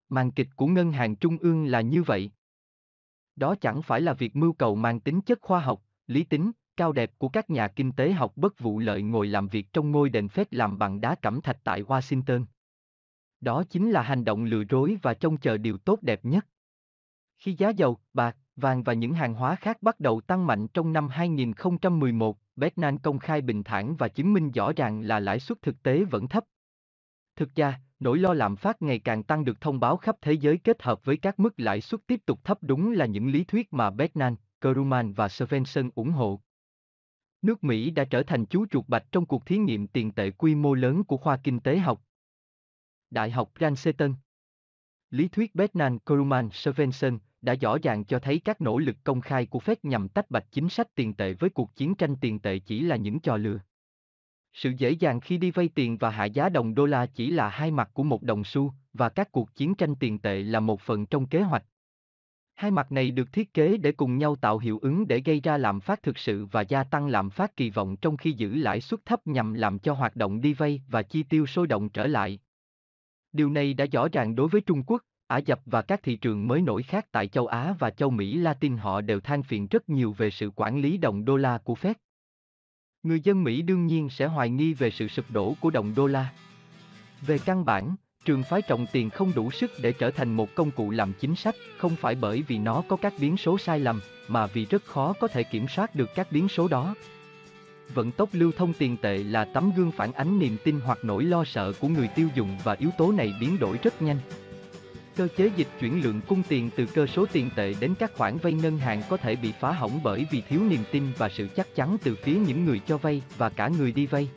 Màn 0.10 0.32
kịch 0.32 0.48
của 0.56 0.68
ngân 0.68 0.92
hàng 0.92 1.16
trung 1.16 1.38
ương 1.38 1.66
là 1.66 1.82
như 1.82 2.04
vậy. 2.04 2.32
Đó 3.36 3.56
chẳng 3.62 3.82
phải 3.82 4.02
là 4.02 4.14
việc 4.14 4.36
mưu 4.36 4.54
cầu 4.54 4.76
mang 4.76 5.00
tính 5.00 5.22
chất 5.22 5.40
khoa 5.42 5.60
học, 5.60 5.82
lý 6.08 6.24
tính, 6.24 6.52
cao 6.80 6.92
đẹp 6.92 7.12
của 7.18 7.30
các 7.30 7.50
nhà 7.50 7.68
kinh 7.68 7.92
tế 7.92 8.12
học 8.12 8.34
bất 8.36 8.60
vụ 8.60 8.80
lợi 8.80 9.02
ngồi 9.02 9.28
làm 9.28 9.48
việc 9.48 9.74
trong 9.74 9.92
ngôi 9.92 10.10
đền 10.10 10.28
phép 10.28 10.48
làm 10.52 10.78
bằng 10.78 11.02
đá 11.02 11.16
cẩm 11.16 11.42
thạch 11.42 11.58
tại 11.64 11.84
Washington. 11.84 12.46
Đó 13.42 13.64
chính 13.70 13.92
là 13.92 14.02
hành 14.02 14.26
động 14.26 14.44
lừa 14.44 14.64
dối 14.70 14.98
và 15.02 15.14
trông 15.14 15.38
chờ 15.38 15.58
điều 15.58 15.78
tốt 15.78 16.00
đẹp 16.02 16.26
nhất. 16.26 16.48
Khi 17.38 17.56
giá 17.58 17.70
dầu, 17.70 17.98
bạc, 18.14 18.38
vàng 18.56 18.84
và 18.84 18.94
những 18.94 19.14
hàng 19.14 19.34
hóa 19.34 19.56
khác 19.56 19.78
bắt 19.82 20.00
đầu 20.00 20.22
tăng 20.22 20.48
mạnh 20.48 20.68
trong 20.68 20.94
năm 20.94 21.08
2011, 21.08 22.38
Bernan 22.56 22.98
công 22.98 23.20
khai 23.20 23.42
bình 23.42 23.64
thản 23.64 23.96
và 23.96 24.08
chứng 24.08 24.34
minh 24.34 24.52
rõ 24.52 24.72
ràng 24.76 25.02
là 25.02 25.20
lãi 25.20 25.40
suất 25.40 25.62
thực 25.62 25.84
tế 25.84 26.04
vẫn 26.04 26.28
thấp. 26.28 26.44
Thực 27.36 27.56
ra, 27.56 27.80
nỗi 28.00 28.18
lo 28.18 28.34
lạm 28.34 28.56
phát 28.56 28.82
ngày 28.82 29.00
càng 29.00 29.24
tăng 29.24 29.46
được 29.46 29.62
thông 29.62 29.80
báo 29.80 29.98
khắp 29.98 30.16
thế 30.22 30.34
giới 30.34 30.58
kết 30.58 30.84
hợp 30.84 31.06
với 31.06 31.18
các 31.18 31.40
mức 31.40 31.54
lãi 31.58 31.82
suất 31.82 32.02
tiếp 32.08 32.22
tục 32.26 32.40
thấp 32.44 32.58
đúng 32.62 32.92
là 32.92 33.06
những 33.06 33.30
lý 33.30 33.44
thuyết 33.44 33.74
mà 33.74 33.90
Bernan, 33.90 34.36
Krugman 34.62 35.14
và 35.14 35.28
Svensson 35.28 35.90
ủng 35.96 36.12
hộ. 36.12 36.42
Nước 37.42 37.64
Mỹ 37.64 37.92
đã 37.92 38.06
trở 38.06 38.24
thành 38.24 38.46
chú 38.46 38.66
chuột 38.72 38.88
bạch 38.88 39.06
trong 39.12 39.26
cuộc 39.26 39.46
thí 39.46 39.58
nghiệm 39.58 39.88
tiền 39.88 40.12
tệ 40.12 40.32
quy 40.32 40.56
mô 40.56 40.74
lớn 40.74 41.04
của 41.04 41.18
khoa 41.18 41.38
kinh 41.38 41.60
tế 41.60 41.78
học. 41.78 42.02
Đại 43.10 43.32
học 43.32 43.52
Princeton 43.58 44.14
Lý 45.10 45.28
thuyết 45.28 45.56
Betnan 45.56 46.00
Krugman 46.00 46.50
Svensson 46.52 47.18
đã 47.42 47.56
rõ 47.56 47.78
ràng 47.84 48.06
cho 48.06 48.20
thấy 48.20 48.40
các 48.40 48.62
nỗ 48.62 48.78
lực 48.78 48.96
công 49.04 49.22
khai 49.22 49.46
của 49.46 49.60
Fed 49.60 49.76
nhằm 49.84 50.10
tách 50.10 50.32
bạch 50.32 50.46
chính 50.52 50.70
sách 50.70 50.96
tiền 50.96 51.14
tệ 51.14 51.34
với 51.34 51.50
cuộc 51.50 51.76
chiến 51.76 51.96
tranh 51.96 52.16
tiền 52.22 52.40
tệ 52.40 52.60
chỉ 52.60 52.82
là 52.82 52.96
những 52.96 53.20
trò 53.20 53.38
lừa. 53.38 53.60
Sự 54.54 54.74
dễ 54.78 54.92
dàng 54.92 55.20
khi 55.20 55.38
đi 55.38 55.52
vay 55.52 55.68
tiền 55.68 55.98
và 55.98 56.10
hạ 56.10 56.26
giá 56.26 56.50
đồng 56.50 56.76
đô 56.76 56.86
la 56.86 57.06
chỉ 57.06 57.32
là 57.32 57.50
hai 57.50 57.72
mặt 57.72 57.90
của 57.94 58.04
một 58.04 58.24
đồng 58.24 58.44
xu, 58.44 58.74
và 58.94 59.10
các 59.10 59.32
cuộc 59.32 59.56
chiến 59.56 59.76
tranh 59.76 59.96
tiền 59.96 60.20
tệ 60.20 60.44
là 60.44 60.60
một 60.60 60.82
phần 60.82 61.06
trong 61.06 61.28
kế 61.28 61.42
hoạch. 61.42 61.66
Hai 62.60 62.72
mặt 62.72 62.92
này 62.92 63.12
được 63.12 63.34
thiết 63.34 63.54
kế 63.54 63.78
để 63.78 63.92
cùng 63.92 64.18
nhau 64.18 64.36
tạo 64.36 64.58
hiệu 64.58 64.80
ứng 64.82 65.08
để 65.08 65.22
gây 65.26 65.40
ra 65.40 65.58
lạm 65.58 65.80
phát 65.80 66.04
thực 66.04 66.18
sự 66.18 66.46
và 66.46 66.62
gia 66.62 66.84
tăng 66.84 67.08
lạm 67.08 67.30
phát 67.30 67.58
kỳ 67.58 67.70
vọng 67.70 67.96
trong 67.96 68.18
khi 68.18 68.32
giữ 68.32 68.56
lãi 68.56 68.82
suất 68.82 69.06
thấp 69.06 69.28
nhằm 69.28 69.54
làm 69.54 69.80
cho 69.80 69.94
hoạt 69.94 70.16
động 70.16 70.42
đi 70.42 70.54
vay 70.54 70.82
và 70.88 71.04
chi 71.04 71.24
tiêu 71.24 71.46
sôi 71.46 71.68
động 71.68 71.90
trở 71.90 72.08
lại. 72.08 72.40
Điều 73.32 73.50
này 73.50 73.74
đã 73.74 73.86
rõ 73.86 74.08
ràng 74.08 74.36
đối 74.36 74.48
với 74.48 74.62
Trung 74.62 74.84
Quốc, 74.88 75.04
Ả 75.28 75.42
Rập 75.48 75.60
và 75.66 75.82
các 75.82 76.04
thị 76.04 76.16
trường 76.16 76.48
mới 76.48 76.62
nổi 76.62 76.84
khác 76.84 77.06
tại 77.12 77.28
châu 77.28 77.48
Á 77.48 77.76
và 77.80 77.90
châu 77.90 78.10
Mỹ 78.10 78.38
Latin 78.38 78.78
họ 78.78 79.02
đều 79.02 79.20
than 79.20 79.44
phiền 79.44 79.68
rất 79.68 79.90
nhiều 79.90 80.14
về 80.18 80.30
sự 80.30 80.52
quản 80.56 80.82
lý 80.82 80.98
đồng 80.98 81.26
đô 81.26 81.38
la 81.38 81.58
của 81.58 81.74
Fed. 81.74 81.94
Người 83.04 83.20
dân 83.22 83.44
Mỹ 83.44 83.62
đương 83.62 83.86
nhiên 83.86 84.10
sẽ 84.10 84.26
hoài 84.26 84.50
nghi 84.50 84.74
về 84.74 84.92
sự 84.92 85.08
sụp 85.08 85.32
đổ 85.32 85.54
của 85.60 85.70
đồng 85.70 85.94
đô 85.96 86.08
la. 86.08 86.34
Về 87.22 87.38
căn 87.46 87.66
bản, 87.66 87.96
trường 88.26 88.44
phái 88.44 88.62
trọng 88.62 88.86
tiền 88.92 89.10
không 89.10 89.34
đủ 89.36 89.52
sức 89.52 89.72
để 89.82 89.92
trở 89.92 90.12
thành 90.12 90.34
một 90.34 90.56
công 90.56 90.72
cụ 90.72 90.92
làm 90.92 91.14
chính 91.20 91.36
sách, 91.36 91.56
không 91.78 91.96
phải 91.96 92.16
bởi 92.16 92.44
vì 92.48 92.58
nó 92.58 92.84
có 92.88 92.96
các 92.96 93.14
biến 93.20 93.38
số 93.38 93.58
sai 93.58 93.80
lầm, 93.80 94.02
mà 94.28 94.48
vì 94.48 94.66
rất 94.66 94.86
khó 94.86 95.14
có 95.20 95.28
thể 95.28 95.44
kiểm 95.44 95.68
soát 95.68 95.96
được 95.96 96.10
các 96.16 96.32
biến 96.32 96.48
số 96.48 96.68
đó. 96.68 96.96
Vận 97.94 98.12
tốc 98.12 98.30
lưu 98.32 98.52
thông 98.58 98.74
tiền 98.74 98.98
tệ 98.98 99.18
là 99.18 99.46
tấm 99.46 99.72
gương 99.78 99.92
phản 99.92 100.14
ánh 100.14 100.40
niềm 100.40 100.58
tin 100.64 100.80
hoặc 100.80 101.00
nỗi 101.04 101.24
lo 101.24 101.44
sợ 101.44 101.74
của 101.80 101.88
người 101.88 102.08
tiêu 102.16 102.30
dùng 102.36 102.58
và 102.64 102.76
yếu 102.80 102.90
tố 102.98 103.12
này 103.12 103.34
biến 103.40 103.60
đổi 103.60 103.80
rất 103.84 104.02
nhanh. 104.02 104.18
Cơ 105.16 105.28
chế 105.38 105.50
dịch 105.56 105.68
chuyển 105.80 106.04
lượng 106.04 106.22
cung 106.28 106.44
tiền 106.50 106.70
từ 106.76 106.86
cơ 106.86 107.08
số 107.08 107.26
tiền 107.32 107.50
tệ 107.56 107.74
đến 107.80 107.94
các 108.00 108.12
khoản 108.14 108.38
vay 108.38 108.54
ngân 108.54 108.78
hàng 108.78 109.02
có 109.10 109.18
thể 109.18 109.36
bị 109.36 109.52
phá 109.60 109.72
hỏng 109.72 110.00
bởi 110.04 110.26
vì 110.32 110.42
thiếu 110.42 110.62
niềm 110.70 110.82
tin 110.92 111.04
và 111.18 111.30
sự 111.30 111.48
chắc 111.56 111.76
chắn 111.76 111.98
từ 112.04 112.16
phía 112.24 112.36
những 112.36 112.66
người 112.66 112.80
cho 112.80 112.98
vay 112.98 113.22
và 113.38 113.50
cả 113.50 113.68
người 113.68 113.92
đi 113.92 114.06
vay. 114.06 114.30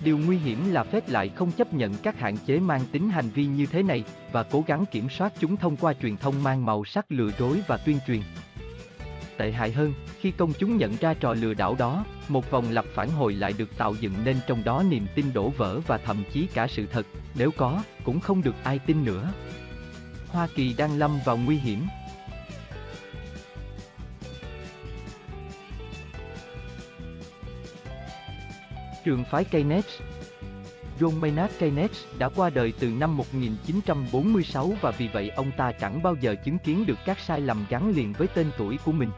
Điều 0.00 0.18
nguy 0.18 0.38
hiểm 0.38 0.72
là 0.72 0.84
phép 0.84 1.08
lại 1.08 1.28
không 1.28 1.52
chấp 1.52 1.74
nhận 1.74 1.94
các 1.94 2.18
hạn 2.18 2.36
chế 2.46 2.58
mang 2.58 2.80
tính 2.92 3.10
hành 3.10 3.28
vi 3.28 3.46
như 3.46 3.66
thế 3.66 3.82
này 3.82 4.04
và 4.32 4.42
cố 4.42 4.64
gắng 4.66 4.84
kiểm 4.86 5.08
soát 5.08 5.32
chúng 5.40 5.56
thông 5.56 5.76
qua 5.76 5.92
truyền 6.02 6.16
thông 6.16 6.42
mang 6.42 6.66
màu 6.66 6.84
sắc 6.84 7.12
lừa 7.12 7.30
dối 7.38 7.62
và 7.66 7.76
tuyên 7.76 7.98
truyền. 8.06 8.20
Tệ 9.36 9.52
hại 9.52 9.72
hơn, 9.72 9.94
khi 10.20 10.30
công 10.30 10.52
chúng 10.58 10.76
nhận 10.76 10.96
ra 10.96 11.14
trò 11.14 11.34
lừa 11.34 11.54
đảo 11.54 11.76
đó, 11.78 12.04
một 12.28 12.50
vòng 12.50 12.64
lặp 12.70 12.84
phản 12.94 13.10
hồi 13.10 13.34
lại 13.34 13.54
được 13.58 13.78
tạo 13.78 13.94
dựng 14.00 14.12
nên 14.24 14.36
trong 14.46 14.64
đó 14.64 14.82
niềm 14.90 15.06
tin 15.14 15.32
đổ 15.32 15.48
vỡ 15.48 15.80
và 15.86 15.98
thậm 15.98 16.24
chí 16.32 16.48
cả 16.54 16.66
sự 16.66 16.86
thật, 16.86 17.06
nếu 17.34 17.50
có, 17.56 17.82
cũng 18.04 18.20
không 18.20 18.42
được 18.42 18.54
ai 18.62 18.78
tin 18.78 19.04
nữa. 19.04 19.32
Hoa 20.28 20.48
Kỳ 20.54 20.74
đang 20.78 20.98
lâm 20.98 21.18
vào 21.24 21.36
nguy 21.36 21.56
hiểm. 21.56 21.86
Trường 29.06 29.24
phái 29.24 29.44
Keynes 29.44 29.84
John 31.00 31.20
Maynard 31.20 31.54
Keynes 31.58 31.90
đã 32.18 32.28
qua 32.28 32.50
đời 32.50 32.72
từ 32.80 32.88
năm 32.88 33.16
1946 33.16 34.72
và 34.80 34.90
vì 34.90 35.08
vậy 35.08 35.28
ông 35.28 35.52
ta 35.56 35.72
chẳng 35.72 36.02
bao 36.02 36.16
giờ 36.20 36.34
chứng 36.44 36.58
kiến 36.58 36.86
được 36.86 36.98
các 37.04 37.18
sai 37.18 37.40
lầm 37.40 37.66
gắn 37.68 37.90
liền 37.90 38.12
với 38.12 38.28
tên 38.34 38.50
tuổi 38.58 38.78
của 38.84 38.92
mình. 38.92 39.10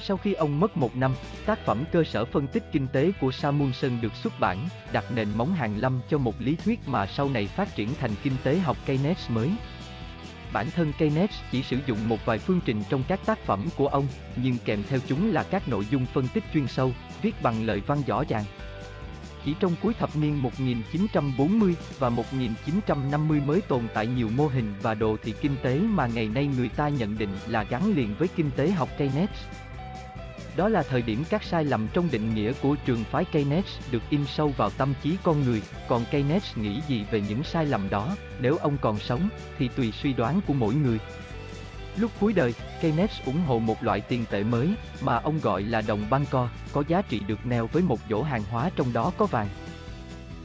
Sau 0.00 0.16
khi 0.16 0.32
ông 0.32 0.60
mất 0.60 0.76
một 0.76 0.96
năm, 0.96 1.14
tác 1.46 1.58
phẩm 1.64 1.84
cơ 1.92 2.04
sở 2.04 2.24
phân 2.24 2.46
tích 2.46 2.64
kinh 2.72 2.86
tế 2.88 3.12
của 3.20 3.32
Samuelson 3.32 4.00
được 4.00 4.14
xuất 4.14 4.32
bản, 4.40 4.68
đặt 4.92 5.04
nền 5.14 5.28
móng 5.36 5.54
hàng 5.54 5.80
lâm 5.80 6.00
cho 6.10 6.18
một 6.18 6.34
lý 6.38 6.56
thuyết 6.64 6.80
mà 6.86 7.06
sau 7.06 7.28
này 7.28 7.46
phát 7.46 7.74
triển 7.74 7.88
thành 8.00 8.10
kinh 8.22 8.36
tế 8.42 8.58
học 8.58 8.76
Keynes 8.86 9.30
mới. 9.30 9.50
Bản 10.52 10.66
thân 10.70 10.92
Keynes 10.98 11.30
chỉ 11.52 11.62
sử 11.62 11.78
dụng 11.86 12.08
một 12.08 12.18
vài 12.24 12.38
phương 12.38 12.60
trình 12.64 12.82
trong 12.88 13.02
các 13.08 13.20
tác 13.26 13.38
phẩm 13.38 13.68
của 13.76 13.88
ông, 13.88 14.06
nhưng 14.36 14.56
kèm 14.64 14.82
theo 14.88 15.00
chúng 15.06 15.32
là 15.32 15.42
các 15.42 15.68
nội 15.68 15.86
dung 15.90 16.06
phân 16.06 16.28
tích 16.34 16.44
chuyên 16.54 16.66
sâu, 16.66 16.92
viết 17.22 17.42
bằng 17.42 17.66
lời 17.66 17.82
văn 17.86 18.02
rõ 18.06 18.24
ràng. 18.28 18.44
Chỉ 19.44 19.54
trong 19.60 19.72
cuối 19.82 19.94
thập 19.94 20.16
niên 20.16 20.42
1940 20.42 21.74
và 21.98 22.08
1950 22.10 23.40
mới 23.46 23.60
tồn 23.60 23.82
tại 23.94 24.06
nhiều 24.06 24.28
mô 24.36 24.46
hình 24.46 24.74
và 24.82 24.94
đồ 24.94 25.16
thị 25.22 25.34
kinh 25.40 25.56
tế 25.62 25.78
mà 25.78 26.06
ngày 26.06 26.28
nay 26.28 26.46
người 26.56 26.68
ta 26.68 26.88
nhận 26.88 27.18
định 27.18 27.30
là 27.48 27.62
gắn 27.62 27.94
liền 27.94 28.14
với 28.18 28.28
kinh 28.36 28.50
tế 28.56 28.70
học 28.70 28.88
Keynes. 28.98 29.30
Đó 30.56 30.68
là 30.68 30.82
thời 30.82 31.02
điểm 31.02 31.24
các 31.30 31.42
sai 31.42 31.64
lầm 31.64 31.88
trong 31.92 32.08
định 32.10 32.34
nghĩa 32.34 32.52
của 32.62 32.76
trường 32.86 33.04
phái 33.04 33.24
Keynes 33.24 33.64
được 33.90 34.02
in 34.10 34.26
sâu 34.26 34.48
vào 34.56 34.70
tâm 34.70 34.94
trí 35.02 35.16
con 35.22 35.44
người, 35.44 35.62
còn 35.88 36.04
Keynes 36.10 36.56
nghĩ 36.56 36.80
gì 36.88 37.04
về 37.10 37.20
những 37.28 37.42
sai 37.42 37.66
lầm 37.66 37.90
đó, 37.90 38.16
nếu 38.40 38.56
ông 38.56 38.76
còn 38.80 38.98
sống, 38.98 39.28
thì 39.58 39.68
tùy 39.76 39.92
suy 39.92 40.12
đoán 40.12 40.40
của 40.46 40.54
mỗi 40.54 40.74
người. 40.74 40.98
Lúc 41.96 42.10
cuối 42.20 42.32
đời, 42.32 42.54
Keynes 42.80 43.10
ủng 43.26 43.40
hộ 43.46 43.58
một 43.58 43.82
loại 43.82 44.00
tiền 44.00 44.24
tệ 44.30 44.44
mới, 44.44 44.74
mà 45.00 45.16
ông 45.16 45.40
gọi 45.42 45.62
là 45.62 45.80
đồng 45.80 46.00
băng 46.10 46.24
co, 46.30 46.48
có 46.72 46.84
giá 46.88 47.02
trị 47.02 47.20
được 47.26 47.46
neo 47.46 47.66
với 47.66 47.82
một 47.82 48.00
dỗ 48.10 48.22
hàng 48.22 48.42
hóa 48.50 48.70
trong 48.76 48.92
đó 48.92 49.12
có 49.18 49.26
vàng. 49.26 49.48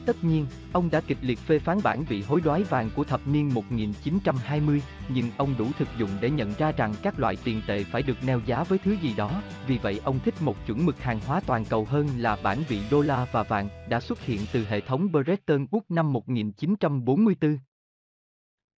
Tất 0.05 0.23
nhiên, 0.23 0.45
ông 0.73 0.89
đã 0.89 1.01
kịch 1.01 1.17
liệt 1.21 1.39
phê 1.39 1.59
phán 1.59 1.77
bản 1.83 2.03
vị 2.03 2.21
hối 2.21 2.41
đoái 2.41 2.63
vàng 2.63 2.89
của 2.95 3.03
thập 3.03 3.27
niên 3.27 3.53
1920, 3.53 4.81
nhưng 5.09 5.29
ông 5.37 5.55
đủ 5.57 5.65
thực 5.77 5.87
dụng 5.97 6.09
để 6.21 6.29
nhận 6.29 6.53
ra 6.57 6.71
rằng 6.71 6.93
các 7.01 7.19
loại 7.19 7.37
tiền 7.43 7.61
tệ 7.67 7.83
phải 7.83 8.01
được 8.01 8.23
neo 8.25 8.41
giá 8.45 8.63
với 8.63 8.79
thứ 8.83 8.95
gì 9.01 9.13
đó, 9.17 9.41
vì 9.67 9.77
vậy 9.77 10.01
ông 10.03 10.19
thích 10.19 10.41
một 10.41 10.55
chuẩn 10.67 10.85
mực 10.85 11.01
hàng 11.01 11.19
hóa 11.27 11.41
toàn 11.45 11.65
cầu 11.65 11.85
hơn 11.85 12.07
là 12.17 12.37
bản 12.43 12.63
vị 12.67 12.79
đô 12.91 13.01
la 13.01 13.25
và 13.31 13.43
vàng 13.43 13.69
đã 13.89 13.99
xuất 13.99 14.21
hiện 14.21 14.39
từ 14.53 14.65
hệ 14.69 14.81
thống 14.81 15.11
Bretton 15.11 15.65
Woods 15.71 15.81
năm 15.89 16.13
1944. 16.13 17.57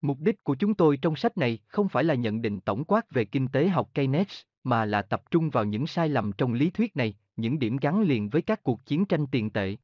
Mục 0.02 0.18
đích 0.20 0.44
của 0.44 0.54
chúng 0.54 0.74
tôi 0.74 0.96
trong 0.96 1.16
sách 1.16 1.38
này 1.38 1.58
không 1.68 1.88
phải 1.88 2.04
là 2.04 2.14
nhận 2.14 2.42
định 2.42 2.60
tổng 2.60 2.84
quát 2.84 3.10
về 3.10 3.24
kinh 3.24 3.48
tế 3.48 3.68
học 3.68 3.90
Keynes, 3.94 4.42
mà 4.64 4.84
là 4.84 5.02
tập 5.02 5.22
trung 5.30 5.50
vào 5.50 5.64
những 5.64 5.86
sai 5.86 6.08
lầm 6.08 6.32
trong 6.32 6.52
lý 6.52 6.70
thuyết 6.70 6.96
này, 6.96 7.16
những 7.36 7.58
điểm 7.58 7.76
gắn 7.76 8.02
liền 8.02 8.28
với 8.28 8.42
các 8.42 8.62
cuộc 8.62 8.86
chiến 8.86 9.04
tranh 9.04 9.26
tiền 9.26 9.50
tệ. 9.50 9.76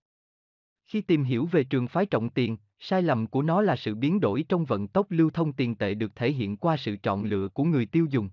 Khi 0.87 1.01
tìm 1.01 1.25
hiểu 1.25 1.47
về 1.47 1.65
trường 1.65 1.89
phái 1.89 2.07
trọng 2.07 2.31
tiền, 2.31 2.57
sai 2.79 3.03
lầm 3.03 3.27
của 3.27 3.43
nó 3.43 3.63
là 3.63 3.77
sự 3.77 3.95
biến 3.95 4.21
đổi 4.21 4.45
trong 4.49 4.65
vận 4.65 4.89
tốc 4.89 5.07
lưu 5.11 5.31
thông 5.31 5.53
tiền 5.53 5.75
tệ 5.75 5.95
được 5.95 6.17
thể 6.17 6.33
hiện 6.33 6.57
qua 6.57 6.77
sự 6.77 6.97
chọn 7.03 7.25
lựa 7.25 7.49
của 7.49 7.65
người 7.65 7.87
tiêu 7.87 8.07
dùng. 8.11 8.31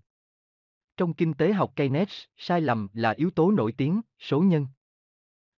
Trong 0.97 1.13
kinh 1.13 1.33
tế 1.33 1.53
học 1.53 1.73
Keynes, 1.75 2.23
sai 2.37 2.61
lầm 2.61 2.87
là 2.93 3.11
yếu 3.11 3.29
tố 3.29 3.51
nổi 3.51 3.71
tiếng, 3.71 4.01
số 4.19 4.41
nhân. 4.41 4.67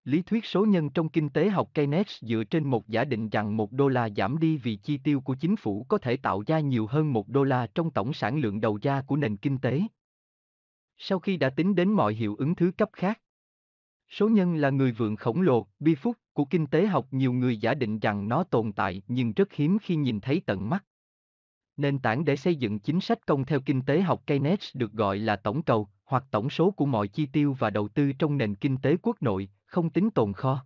Lý 0.05 0.21
thuyết 0.21 0.45
số 0.45 0.65
nhân 0.65 0.89
trong 0.89 1.09
kinh 1.09 1.29
tế 1.29 1.49
học 1.49 1.69
Keynes 1.73 2.23
dựa 2.23 2.43
trên 2.43 2.67
một 2.67 2.87
giả 2.87 3.03
định 3.03 3.29
rằng 3.29 3.57
một 3.57 3.71
đô 3.71 3.87
la 3.87 4.09
giảm 4.17 4.39
đi 4.39 4.57
vì 4.57 4.75
chi 4.75 4.97
tiêu 4.97 5.21
của 5.21 5.35
chính 5.35 5.55
phủ 5.55 5.85
có 5.89 5.97
thể 5.97 6.17
tạo 6.17 6.43
ra 6.47 6.59
nhiều 6.59 6.87
hơn 6.87 7.13
một 7.13 7.27
đô 7.27 7.43
la 7.43 7.67
trong 7.75 7.91
tổng 7.91 8.13
sản 8.13 8.37
lượng 8.37 8.61
đầu 8.61 8.79
ra 8.81 9.01
của 9.01 9.15
nền 9.15 9.37
kinh 9.37 9.57
tế. 9.57 9.81
Sau 10.97 11.19
khi 11.19 11.37
đã 11.37 11.49
tính 11.49 11.75
đến 11.75 11.91
mọi 11.91 12.13
hiệu 12.13 12.35
ứng 12.35 12.55
thứ 12.55 12.71
cấp 12.77 12.89
khác, 12.93 13.21
số 14.09 14.29
nhân 14.29 14.55
là 14.55 14.69
người 14.69 14.91
vượng 14.91 15.15
khổng 15.15 15.41
lồ, 15.41 15.67
bi 15.79 15.95
phúc, 15.95 16.17
của 16.33 16.45
kinh 16.45 16.67
tế 16.67 16.87
học 16.87 17.07
nhiều 17.11 17.33
người 17.33 17.57
giả 17.57 17.73
định 17.73 17.99
rằng 17.99 18.27
nó 18.27 18.43
tồn 18.43 18.73
tại 18.73 19.01
nhưng 19.07 19.33
rất 19.33 19.53
hiếm 19.53 19.77
khi 19.81 19.95
nhìn 19.95 20.19
thấy 20.19 20.41
tận 20.45 20.69
mắt. 20.69 20.85
Nền 21.77 21.99
tảng 21.99 22.25
để 22.25 22.35
xây 22.35 22.55
dựng 22.55 22.79
chính 22.79 23.01
sách 23.01 23.25
công 23.27 23.45
theo 23.45 23.59
kinh 23.65 23.81
tế 23.81 24.01
học 24.01 24.23
Keynes 24.27 24.75
được 24.75 24.91
gọi 24.91 25.17
là 25.17 25.35
tổng 25.35 25.63
cầu, 25.63 25.89
hoặc 26.05 26.23
tổng 26.31 26.49
số 26.49 26.71
của 26.71 26.85
mọi 26.85 27.07
chi 27.07 27.25
tiêu 27.25 27.55
và 27.59 27.69
đầu 27.69 27.87
tư 27.87 28.11
trong 28.19 28.37
nền 28.37 28.55
kinh 28.55 28.77
tế 28.77 28.97
quốc 29.01 29.21
nội, 29.21 29.49
không 29.65 29.89
tính 29.89 30.09
tồn 30.09 30.33
kho. 30.33 30.65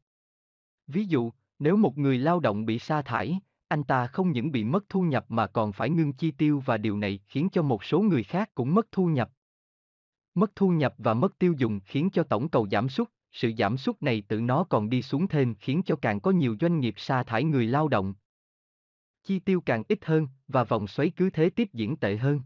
Ví 0.88 1.06
dụ, 1.06 1.32
nếu 1.59 1.77
một 1.77 1.98
người 1.98 2.18
lao 2.18 2.40
động 2.40 2.66
bị 2.66 2.80
sa 2.80 3.01
thải, 3.01 3.40
anh 3.68 3.84
ta 3.84 4.08
không 4.08 4.32
những 4.32 4.51
bị 4.51 4.64
mất 4.64 4.90
thu 4.90 5.01
nhập 5.01 5.26
mà 5.30 5.48
còn 5.48 5.72
phải 5.72 5.90
ngưng 5.90 6.14
chi 6.14 6.32
tiêu 6.32 6.64
và 6.66 6.77
điều 6.77 6.98
này 6.98 7.19
khiến 7.27 7.50
cho 7.51 7.61
một 7.61 7.84
số 7.84 8.01
người 8.01 8.24
khác 8.24 8.56
cũng 8.56 8.74
mất 8.76 8.92
thu 8.92 9.06
nhập. 9.06 9.32
Mất 10.35 10.56
thu 10.56 10.69
nhập 10.69 10.95
và 10.98 11.14
mất 11.14 11.40
tiêu 11.40 11.53
dùng 11.58 11.80
khiến 11.85 12.09
cho 12.09 12.24
tổng 12.24 12.50
cầu 12.50 12.68
giảm 12.72 12.90
sút, 12.90 13.11
sự 13.32 13.51
giảm 13.58 13.77
sút 13.77 14.01
này 14.01 14.24
tự 14.27 14.42
nó 14.42 14.64
còn 14.64 14.90
đi 14.90 15.01
xuống 15.01 15.27
thêm 15.27 15.56
khiến 15.56 15.82
cho 15.85 15.95
càng 15.95 16.19
có 16.19 16.32
nhiều 16.32 16.56
doanh 16.61 16.80
nghiệp 16.80 16.93
sa 16.98 17.24
thải 17.24 17.43
người 17.43 17.68
lao 17.68 17.88
động. 17.88 18.14
Chi 19.24 19.40
tiêu 19.40 19.61
càng 19.61 19.84
ít 19.88 20.06
hơn, 20.06 20.27
và 20.48 20.64
vòng 20.64 20.88
xoáy 20.88 21.09
cứ 21.09 21.30
thế 21.30 21.50
tiếp 21.50 21.69
diễn 21.74 21.95
tệ 21.95 22.18
hơn. 22.18 22.42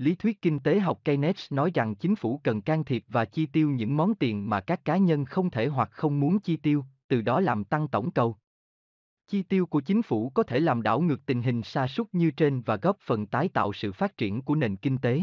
Lý 0.00 0.14
thuyết 0.14 0.42
kinh 0.42 0.58
tế 0.58 0.80
học 0.80 1.00
Keynes 1.04 1.52
nói 1.52 1.70
rằng 1.74 1.94
chính 1.94 2.16
phủ 2.16 2.40
cần 2.44 2.60
can 2.60 2.84
thiệp 2.84 3.04
và 3.08 3.24
chi 3.24 3.46
tiêu 3.46 3.70
những 3.70 3.96
món 3.96 4.14
tiền 4.14 4.50
mà 4.50 4.60
các 4.60 4.84
cá 4.84 4.96
nhân 4.96 5.24
không 5.24 5.50
thể 5.50 5.66
hoặc 5.66 5.90
không 5.92 6.20
muốn 6.20 6.40
chi 6.40 6.56
tiêu, 6.56 6.84
từ 7.08 7.20
đó 7.20 7.40
làm 7.40 7.64
tăng 7.64 7.88
tổng 7.88 8.10
cầu. 8.10 8.36
Chi 9.26 9.42
tiêu 9.42 9.66
của 9.66 9.80
chính 9.80 10.02
phủ 10.02 10.30
có 10.30 10.42
thể 10.42 10.60
làm 10.60 10.82
đảo 10.82 11.00
ngược 11.00 11.26
tình 11.26 11.42
hình 11.42 11.62
sa 11.62 11.86
sút 11.86 12.08
như 12.12 12.30
trên 12.30 12.60
và 12.60 12.76
góp 12.76 12.96
phần 13.00 13.26
tái 13.26 13.48
tạo 13.48 13.72
sự 13.72 13.92
phát 13.92 14.16
triển 14.16 14.42
của 14.42 14.54
nền 14.54 14.76
kinh 14.76 14.98
tế. 14.98 15.20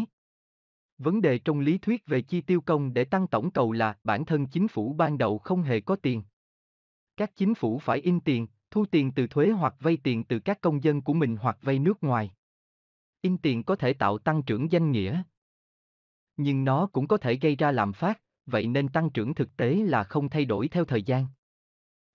Vấn 0.98 1.22
đề 1.22 1.38
trong 1.40 1.60
lý 1.60 1.78
thuyết 1.78 2.06
về 2.06 2.22
chi 2.22 2.42
tiêu 2.42 2.62
công 2.62 2.94
để 2.94 3.06
tăng 3.06 3.28
tổng 3.28 3.52
cầu 3.52 3.72
là 3.72 3.98
bản 4.04 4.26
thân 4.26 4.48
chính 4.48 4.68
phủ 4.68 4.94
ban 4.94 5.18
đầu 5.18 5.38
không 5.38 5.62
hề 5.62 5.82
có 5.82 5.96
tiền. 5.96 6.24
Các 7.18 7.36
chính 7.36 7.56
phủ 7.56 7.80
phải 7.80 8.00
in 8.00 8.20
tiền, 8.20 8.48
thu 8.72 8.86
tiền 8.86 9.12
từ 9.12 9.28
thuế 9.28 9.50
hoặc 9.50 9.76
vay 9.80 9.98
tiền 10.04 10.24
từ 10.24 10.40
các 10.40 10.62
công 10.62 10.84
dân 10.84 11.02
của 11.02 11.14
mình 11.14 11.38
hoặc 11.38 11.58
vay 11.62 11.80
nước 11.80 12.04
ngoài. 12.04 12.32
In 13.22 13.38
tiền 13.38 13.64
có 13.64 13.76
thể 13.76 13.94
tạo 13.94 14.18
tăng 14.18 14.44
trưởng 14.44 14.72
danh 14.72 14.92
nghĩa. 14.92 15.24
Nhưng 16.38 16.64
nó 16.64 16.88
cũng 16.88 17.08
có 17.08 17.18
thể 17.18 17.36
gây 17.36 17.56
ra 17.56 17.72
lạm 17.72 17.94
phát, 17.94 18.22
vậy 18.46 18.68
nên 18.68 18.88
tăng 18.88 19.10
trưởng 19.10 19.34
thực 19.34 19.58
tế 19.58 19.76
là 19.76 20.04
không 20.04 20.30
thay 20.30 20.46
đổi 20.46 20.68
theo 20.68 20.86
thời 20.86 21.04
gian. 21.04 21.28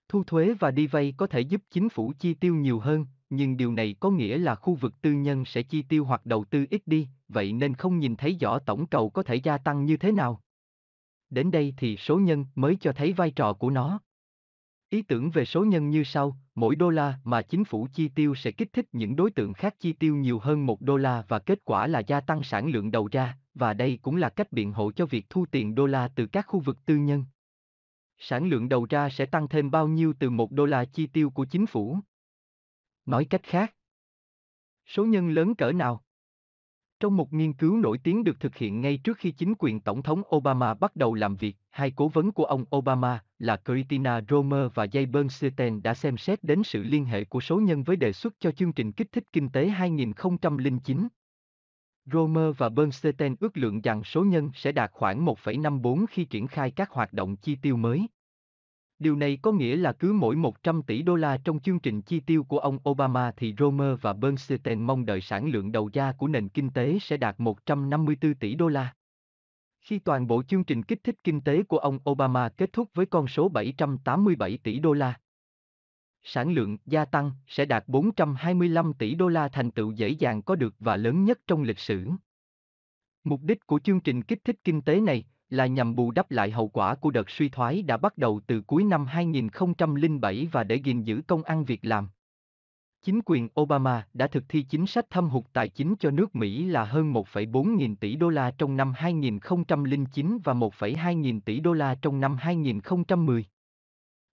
Thu 0.07 0.23
thuế 0.23 0.53
và 0.59 0.71
đi 0.71 0.87
vay 0.87 1.13
có 1.17 1.27
thể 1.27 1.39
giúp 1.39 1.61
chính 1.71 1.89
phủ 1.89 2.13
chi 2.19 2.33
tiêu 2.33 2.55
nhiều 2.55 2.79
hơn, 2.79 3.05
nhưng 3.29 3.57
điều 3.57 3.71
này 3.71 3.95
có 3.99 4.09
nghĩa 4.09 4.37
là 4.37 4.55
khu 4.55 4.75
vực 4.75 5.01
tư 5.01 5.11
nhân 5.11 5.45
sẽ 5.45 5.63
chi 5.63 5.81
tiêu 5.81 6.05
hoặc 6.05 6.25
đầu 6.25 6.43
tư 6.43 6.65
ít 6.69 6.81
đi, 6.85 7.07
vậy 7.27 7.53
nên 7.53 7.73
không 7.73 7.99
nhìn 7.99 8.15
thấy 8.15 8.37
rõ 8.39 8.59
tổng 8.59 8.87
cầu 8.87 9.09
có 9.09 9.23
thể 9.23 9.35
gia 9.35 9.57
tăng 9.57 9.85
như 9.85 9.97
thế 9.97 10.11
nào. 10.11 10.41
Đến 11.29 11.51
đây 11.51 11.73
thì 11.77 11.97
số 11.97 12.19
nhân 12.19 12.45
mới 12.55 12.77
cho 12.81 12.91
thấy 12.91 13.13
vai 13.13 13.31
trò 13.31 13.53
của 13.53 13.69
nó. 13.69 13.99
Ý 14.93 15.01
tưởng 15.01 15.29
về 15.29 15.45
số 15.45 15.65
nhân 15.65 15.89
như 15.89 16.03
sau, 16.03 16.37
mỗi 16.55 16.75
đô 16.75 16.89
la 16.89 17.19
mà 17.23 17.41
chính 17.41 17.63
phủ 17.63 17.87
chi 17.93 18.07
tiêu 18.07 18.35
sẽ 18.35 18.51
kích 18.51 18.73
thích 18.73 18.87
những 18.91 19.15
đối 19.15 19.31
tượng 19.31 19.53
khác 19.53 19.75
chi 19.79 19.93
tiêu 19.93 20.15
nhiều 20.15 20.39
hơn 20.39 20.65
một 20.65 20.81
đô 20.81 20.97
la 20.97 21.23
và 21.27 21.39
kết 21.39 21.59
quả 21.65 21.87
là 21.87 21.99
gia 21.99 22.19
tăng 22.19 22.43
sản 22.43 22.67
lượng 22.67 22.91
đầu 22.91 23.09
ra, 23.11 23.37
và 23.53 23.73
đây 23.73 23.99
cũng 24.01 24.15
là 24.15 24.29
cách 24.29 24.51
biện 24.51 24.73
hộ 24.73 24.91
cho 24.91 25.05
việc 25.05 25.29
thu 25.29 25.45
tiền 25.51 25.75
đô 25.75 25.85
la 25.85 26.07
từ 26.15 26.25
các 26.25 26.45
khu 26.47 26.59
vực 26.59 26.85
tư 26.85 26.95
nhân. 26.95 27.25
Sản 28.17 28.49
lượng 28.49 28.69
đầu 28.69 28.87
ra 28.89 29.09
sẽ 29.09 29.25
tăng 29.25 29.47
thêm 29.47 29.71
bao 29.71 29.87
nhiêu 29.87 30.13
từ 30.19 30.29
một 30.29 30.51
đô 30.51 30.65
la 30.65 30.85
chi 30.85 31.07
tiêu 31.07 31.29
của 31.29 31.45
chính 31.45 31.65
phủ? 31.65 31.99
Nói 33.05 33.25
cách 33.25 33.43
khác, 33.43 33.75
số 34.85 35.05
nhân 35.05 35.29
lớn 35.29 35.55
cỡ 35.55 35.71
nào? 35.71 36.03
Trong 36.99 37.17
một 37.17 37.33
nghiên 37.33 37.53
cứu 37.53 37.77
nổi 37.77 37.97
tiếng 38.03 38.23
được 38.23 38.39
thực 38.39 38.55
hiện 38.55 38.81
ngay 38.81 38.97
trước 38.97 39.17
khi 39.17 39.31
chính 39.31 39.53
quyền 39.59 39.79
Tổng 39.79 40.01
thống 40.01 40.21
Obama 40.35 40.73
bắt 40.73 40.95
đầu 40.95 41.13
làm 41.13 41.35
việc, 41.35 41.57
hai 41.69 41.91
cố 41.91 42.07
vấn 42.07 42.31
của 42.31 42.45
ông 42.45 42.65
Obama 42.75 43.23
là 43.43 43.57
Christina 43.65 44.21
Romer 44.29 44.67
và 44.73 44.85
Jay 44.85 45.11
Bernstein 45.11 45.81
đã 45.81 45.93
xem 45.93 46.17
xét 46.17 46.43
đến 46.43 46.63
sự 46.63 46.83
liên 46.83 47.05
hệ 47.05 47.23
của 47.23 47.41
số 47.41 47.59
nhân 47.59 47.83
với 47.83 47.95
đề 47.95 48.13
xuất 48.13 48.33
cho 48.39 48.51
chương 48.51 48.73
trình 48.73 48.91
kích 48.91 49.11
thích 49.11 49.23
kinh 49.33 49.49
tế 49.49 49.67
2009. 49.67 51.07
Romer 52.05 52.57
và 52.57 52.69
Bernstein 52.69 53.35
ước 53.39 53.57
lượng 53.57 53.81
rằng 53.81 54.03
số 54.03 54.23
nhân 54.23 54.51
sẽ 54.55 54.71
đạt 54.71 54.91
khoảng 54.91 55.25
1,54 55.25 56.05
khi 56.09 56.25
triển 56.25 56.47
khai 56.47 56.71
các 56.71 56.89
hoạt 56.89 57.13
động 57.13 57.35
chi 57.35 57.55
tiêu 57.55 57.77
mới. 57.77 58.07
Điều 58.99 59.15
này 59.15 59.39
có 59.41 59.51
nghĩa 59.51 59.75
là 59.75 59.93
cứ 59.93 60.13
mỗi 60.13 60.35
100 60.35 60.81
tỷ 60.81 61.01
đô 61.01 61.15
la 61.15 61.37
trong 61.43 61.59
chương 61.59 61.79
trình 61.79 62.01
chi 62.01 62.19
tiêu 62.19 62.43
của 62.43 62.59
ông 62.59 62.77
Obama 62.89 63.31
thì 63.37 63.55
Romer 63.59 63.99
và 64.01 64.13
Bernstein 64.13 64.81
mong 64.81 65.05
đợi 65.05 65.21
sản 65.21 65.47
lượng 65.47 65.71
đầu 65.71 65.89
ra 65.93 66.11
của 66.17 66.27
nền 66.27 66.49
kinh 66.49 66.69
tế 66.69 66.97
sẽ 67.01 67.17
đạt 67.17 67.39
154 67.39 68.35
tỷ 68.35 68.55
đô 68.55 68.67
la. 68.67 68.93
Khi 69.83 69.99
toàn 69.99 70.27
bộ 70.27 70.43
chương 70.43 70.63
trình 70.63 70.83
kích 70.83 71.03
thích 71.03 71.15
kinh 71.23 71.41
tế 71.41 71.63
của 71.63 71.77
ông 71.77 71.99
Obama 72.09 72.49
kết 72.49 72.73
thúc 72.73 72.89
với 72.93 73.05
con 73.05 73.27
số 73.27 73.49
787 73.49 74.57
tỷ 74.57 74.79
đô 74.79 74.93
la. 74.93 75.19
Sản 76.23 76.53
lượng 76.53 76.77
gia 76.85 77.05
tăng 77.05 77.31
sẽ 77.47 77.65
đạt 77.65 77.83
425 77.87 78.93
tỷ 78.93 79.15
đô 79.15 79.27
la 79.27 79.47
thành 79.47 79.71
tựu 79.71 79.91
dễ 79.91 80.09
dàng 80.09 80.41
có 80.41 80.55
được 80.55 80.75
và 80.79 80.97
lớn 80.97 81.23
nhất 81.23 81.39
trong 81.47 81.63
lịch 81.63 81.79
sử. 81.79 82.09
Mục 83.23 83.41
đích 83.43 83.67
của 83.67 83.79
chương 83.79 83.99
trình 83.99 84.23
kích 84.23 84.43
thích 84.43 84.59
kinh 84.63 84.81
tế 84.81 84.99
này 84.99 85.25
là 85.49 85.65
nhằm 85.65 85.95
bù 85.95 86.11
đắp 86.11 86.31
lại 86.31 86.51
hậu 86.51 86.67
quả 86.67 86.95
của 86.95 87.11
đợt 87.11 87.29
suy 87.29 87.49
thoái 87.49 87.81
đã 87.81 87.97
bắt 87.97 88.17
đầu 88.17 88.41
từ 88.47 88.61
cuối 88.61 88.83
năm 88.83 89.05
2007 89.05 90.47
và 90.51 90.63
để 90.63 90.75
gìn 90.75 91.03
giữ 91.03 91.21
công 91.27 91.43
ăn 91.43 91.65
việc 91.65 91.85
làm. 91.85 92.09
Chính 93.05 93.19
quyền 93.25 93.47
Obama 93.61 94.07
đã 94.13 94.27
thực 94.27 94.43
thi 94.49 94.61
chính 94.69 94.87
sách 94.87 95.05
thâm 95.09 95.29
hụt 95.29 95.43
tài 95.53 95.69
chính 95.69 95.95
cho 95.99 96.11
nước 96.11 96.35
Mỹ 96.35 96.65
là 96.65 96.83
hơn 96.83 97.13
1,4 97.13 97.75
nghìn 97.75 97.95
tỷ 97.95 98.15
đô 98.15 98.29
la 98.29 98.51
trong 98.57 98.77
năm 98.77 98.93
2009 98.95 100.37
và 100.43 100.53
1,2 100.53 101.13
nghìn 101.13 101.41
tỷ 101.41 101.59
đô 101.59 101.73
la 101.73 101.95
trong 101.95 102.19
năm 102.19 102.35
2010. 102.39 103.45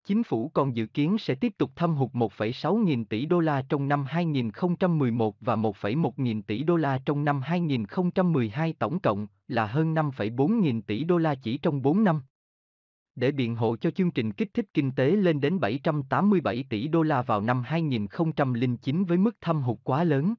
Chính 0.05 0.23
phủ 0.23 0.49
còn 0.49 0.77
dự 0.77 0.87
kiến 0.87 1.19
sẽ 1.19 1.35
tiếp 1.35 1.53
tục 1.59 1.71
thâm 1.77 1.95
hụt 1.95 2.11
1,6 2.13 2.85
nghìn 2.85 3.05
tỷ 3.05 3.27
đô 3.27 3.41
la 3.41 3.63
trong 3.69 3.89
năm 3.89 4.05
2011 4.09 5.37
và 5.41 5.57
1,1 5.57 6.11
nghìn 6.17 6.43
tỷ 6.43 6.63
đô 6.63 6.77
la 6.77 6.99
trong 7.05 7.25
năm 7.25 7.41
2012 7.43 8.75
tổng 8.79 9.01
cộng 9.01 9.27
là 9.49 9.67
hơn 9.67 9.95
5,4 9.95 10.61
nghìn 10.61 10.83
tỷ 10.83 11.05
đô 11.05 11.19
la 11.19 11.35
chỉ 11.35 11.59
trong 11.59 11.83
4 11.83 12.05
năm. 12.05 12.23
Để 13.15 13.33
biện 13.33 13.57
hộ 13.57 13.77
cho 13.77 13.91
chương 13.91 14.11
trình 14.11 14.33
kích 14.33 14.55
thích 14.55 14.67
kinh 14.75 14.93
tế 14.93 15.11
lên 15.11 15.41
đến 15.41 15.61
787 15.61 16.65
tỷ 16.71 16.89
đô 16.89 17.03
la 17.03 17.23
vào 17.23 17.41
năm 17.41 17.63
2009 17.63 19.05
với 19.05 19.19
mức 19.19 19.37
thâm 19.41 19.63
hụt 19.63 19.79
quá 19.85 20.05
lớn. 20.05 20.35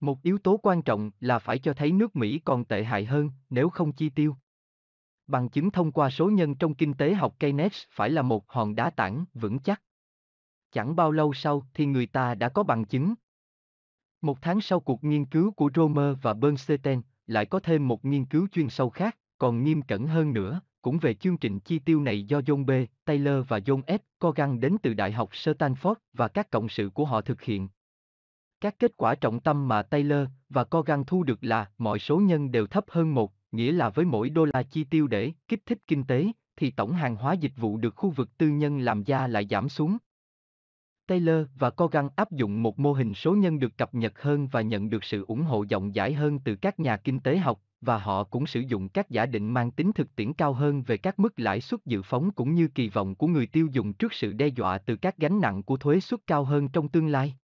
Một 0.00 0.22
yếu 0.22 0.38
tố 0.38 0.56
quan 0.62 0.82
trọng 0.82 1.10
là 1.20 1.38
phải 1.38 1.58
cho 1.58 1.74
thấy 1.74 1.92
nước 1.92 2.16
Mỹ 2.16 2.40
còn 2.44 2.64
tệ 2.64 2.84
hại 2.84 3.04
hơn 3.04 3.30
nếu 3.50 3.68
không 3.68 3.92
chi 3.92 4.08
tiêu. 4.08 4.36
Bằng 5.26 5.48
chứng 5.48 5.70
thông 5.70 5.92
qua 5.92 6.10
số 6.10 6.30
nhân 6.30 6.54
trong 6.54 6.74
kinh 6.74 6.94
tế 6.94 7.14
học 7.14 7.36
Keynes 7.38 7.82
phải 7.90 8.10
là 8.10 8.22
một 8.22 8.50
hòn 8.50 8.74
đá 8.74 8.90
tảng 8.90 9.24
vững 9.34 9.58
chắc. 9.58 9.82
Chẳng 10.72 10.96
bao 10.96 11.12
lâu 11.12 11.32
sau 11.32 11.62
thì 11.74 11.86
người 11.86 12.06
ta 12.06 12.34
đã 12.34 12.48
có 12.48 12.62
bằng 12.62 12.84
chứng. 12.84 13.14
Một 14.20 14.42
tháng 14.42 14.60
sau 14.60 14.80
cuộc 14.80 15.04
nghiên 15.04 15.24
cứu 15.24 15.50
của 15.50 15.70
Romer 15.74 16.16
và 16.22 16.34
Bernstein, 16.34 17.02
lại 17.26 17.46
có 17.46 17.60
thêm 17.60 17.88
một 17.88 18.04
nghiên 18.04 18.24
cứu 18.24 18.48
chuyên 18.52 18.68
sâu 18.68 18.90
khác, 18.90 19.18
còn 19.38 19.64
nghiêm 19.64 19.82
cẩn 19.82 20.06
hơn 20.06 20.32
nữa, 20.32 20.60
cũng 20.86 20.98
về 20.98 21.14
chương 21.14 21.36
trình 21.36 21.60
chi 21.60 21.78
tiêu 21.78 22.00
này 22.00 22.22
do 22.22 22.40
John 22.40 22.64
B. 22.64 22.70
Taylor 23.04 23.44
và 23.48 23.58
John 23.58 23.82
S. 23.88 24.00
Corgan 24.18 24.60
đến 24.60 24.76
từ 24.82 24.94
Đại 24.94 25.12
học 25.12 25.30
Stanford 25.32 25.94
và 26.12 26.28
các 26.28 26.50
cộng 26.50 26.68
sự 26.68 26.90
của 26.94 27.04
họ 27.04 27.20
thực 27.20 27.42
hiện. 27.42 27.68
Các 28.60 28.78
kết 28.78 28.96
quả 28.96 29.14
trọng 29.14 29.40
tâm 29.40 29.68
mà 29.68 29.82
Taylor 29.82 30.28
và 30.48 30.64
Corgan 30.64 31.04
thu 31.04 31.22
được 31.22 31.38
là 31.44 31.70
mọi 31.78 31.98
số 31.98 32.18
nhân 32.18 32.50
đều 32.50 32.66
thấp 32.66 32.84
hơn 32.88 33.14
một, 33.14 33.32
nghĩa 33.52 33.72
là 33.72 33.88
với 33.88 34.04
mỗi 34.04 34.30
đô 34.30 34.44
la 34.44 34.62
chi 34.62 34.84
tiêu 34.84 35.06
để 35.06 35.32
kích 35.48 35.66
thích 35.66 35.78
kinh 35.86 36.04
tế, 36.04 36.26
thì 36.56 36.70
tổng 36.70 36.92
hàng 36.92 37.16
hóa 37.16 37.32
dịch 37.32 37.52
vụ 37.56 37.76
được 37.76 37.96
khu 37.96 38.10
vực 38.10 38.38
tư 38.38 38.48
nhân 38.48 38.78
làm 38.78 39.02
ra 39.02 39.26
lại 39.26 39.46
giảm 39.50 39.68
xuống. 39.68 39.96
Taylor 41.06 41.46
và 41.58 41.70
Corgan 41.70 42.08
áp 42.16 42.32
dụng 42.32 42.62
một 42.62 42.78
mô 42.78 42.92
hình 42.92 43.14
số 43.14 43.34
nhân 43.34 43.58
được 43.58 43.78
cập 43.78 43.94
nhật 43.94 44.22
hơn 44.22 44.48
và 44.48 44.60
nhận 44.60 44.90
được 44.90 45.04
sự 45.04 45.24
ủng 45.28 45.42
hộ 45.42 45.64
rộng 45.70 45.92
rãi 45.92 46.12
hơn 46.14 46.38
từ 46.38 46.56
các 46.56 46.80
nhà 46.80 46.96
kinh 46.96 47.20
tế 47.20 47.38
học, 47.38 47.60
và 47.80 47.98
họ 47.98 48.24
cũng 48.24 48.46
sử 48.46 48.60
dụng 48.60 48.88
các 48.88 49.10
giả 49.10 49.26
định 49.26 49.54
mang 49.54 49.70
tính 49.70 49.92
thực 49.92 50.16
tiễn 50.16 50.32
cao 50.32 50.52
hơn 50.52 50.82
về 50.82 50.96
các 50.96 51.18
mức 51.18 51.40
lãi 51.40 51.60
suất 51.60 51.84
dự 51.84 52.02
phóng 52.02 52.30
cũng 52.30 52.54
như 52.54 52.68
kỳ 52.68 52.88
vọng 52.88 53.14
của 53.14 53.26
người 53.26 53.46
tiêu 53.46 53.68
dùng 53.72 53.92
trước 53.92 54.12
sự 54.12 54.32
đe 54.32 54.46
dọa 54.46 54.78
từ 54.78 54.96
các 54.96 55.16
gánh 55.16 55.40
nặng 55.40 55.62
của 55.62 55.76
thuế 55.76 56.00
suất 56.00 56.20
cao 56.26 56.44
hơn 56.44 56.68
trong 56.68 56.88
tương 56.88 57.08
lai. 57.08 57.36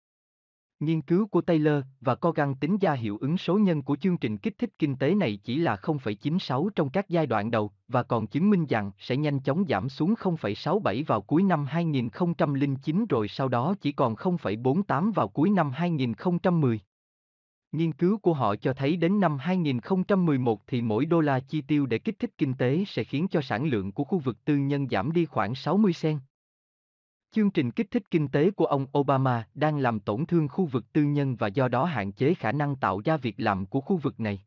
Nghiên 0.81 1.03
cứu 1.03 1.27
của 1.27 1.41
Taylor 1.41 1.85
và 2.01 2.15
Corgan 2.15 2.55
tính 2.55 2.79
ra 2.79 2.93
hiệu 2.93 3.19
ứng 3.21 3.39
số 3.39 3.59
nhân 3.59 3.83
của 3.83 3.97
chương 3.97 4.17
trình 4.17 4.37
kích 4.37 4.59
thích 4.59 4.71
kinh 4.79 4.97
tế 4.97 5.15
này 5.15 5.39
chỉ 5.45 5.57
là 5.57 5.77
0,96 5.77 6.69
trong 6.69 6.91
các 6.91 7.09
giai 7.09 7.27
đoạn 7.27 7.51
đầu 7.51 7.71
và 7.89 8.03
còn 8.03 8.27
chứng 8.27 8.51
minh 8.51 8.67
rằng 8.67 8.91
sẽ 8.99 9.17
nhanh 9.17 9.41
chóng 9.41 9.65
giảm 9.69 9.89
xuống 9.89 10.15
0,67 10.15 11.05
vào 11.07 11.21
cuối 11.21 11.43
năm 11.43 11.67
2009 11.67 13.07
rồi 13.09 13.29
sau 13.29 13.49
đó 13.49 13.75
chỉ 13.81 13.93
còn 13.93 14.15
0,48 14.15 15.13
vào 15.13 15.29
cuối 15.29 15.51
năm 15.51 15.71
2010. 15.71 16.81
Nghiên 17.73 17.93
cứu 17.93 18.19
của 18.19 18.33
họ 18.33 18.57
cho 18.57 18.73
thấy 18.73 18.97
đến 18.97 19.21
năm 19.21 19.39
2011 19.39 20.61
thì 20.67 20.83
mỗi 20.83 21.07
đô 21.07 21.21
la 21.21 21.41
chi 21.41 21.61
tiêu 21.61 21.87
để 21.87 21.99
kích 21.99 22.19
thích 22.19 22.31
kinh 22.39 22.55
tế 22.55 22.85
sẽ 22.87 23.05
khiến 23.05 23.29
cho 23.29 23.41
sản 23.41 23.67
lượng 23.67 23.93
của 23.93 24.05
khu 24.05 24.19
vực 24.19 24.45
tư 24.45 24.57
nhân 24.57 24.89
giảm 24.89 25.13
đi 25.13 25.25
khoảng 25.25 25.55
60 25.55 25.93
sen. 25.93 26.19
Chương 27.33 27.51
trình 27.51 27.71
kích 27.71 27.91
thích 27.91 28.11
kinh 28.11 28.29
tế 28.29 28.51
của 28.51 28.65
ông 28.65 28.87
Obama 28.99 29.49
đang 29.55 29.79
làm 29.79 30.01
tổn 30.01 30.27
thương 30.27 30.49
khu 30.49 30.67
vực 30.67 30.93
tư 30.93 31.03
nhân 31.03 31.37
và 31.37 31.47
do 31.47 31.69
đó 31.69 31.85
hạn 31.85 32.13
chế 32.13 32.35
khả 32.35 32.53
năng 32.53 32.77
tạo 32.77 33.01
ra 33.05 33.17
việc 33.17 33.35
làm 33.41 33.67
của 33.67 33.81
khu 33.81 33.97
vực 33.97 34.21
này. 34.21 34.41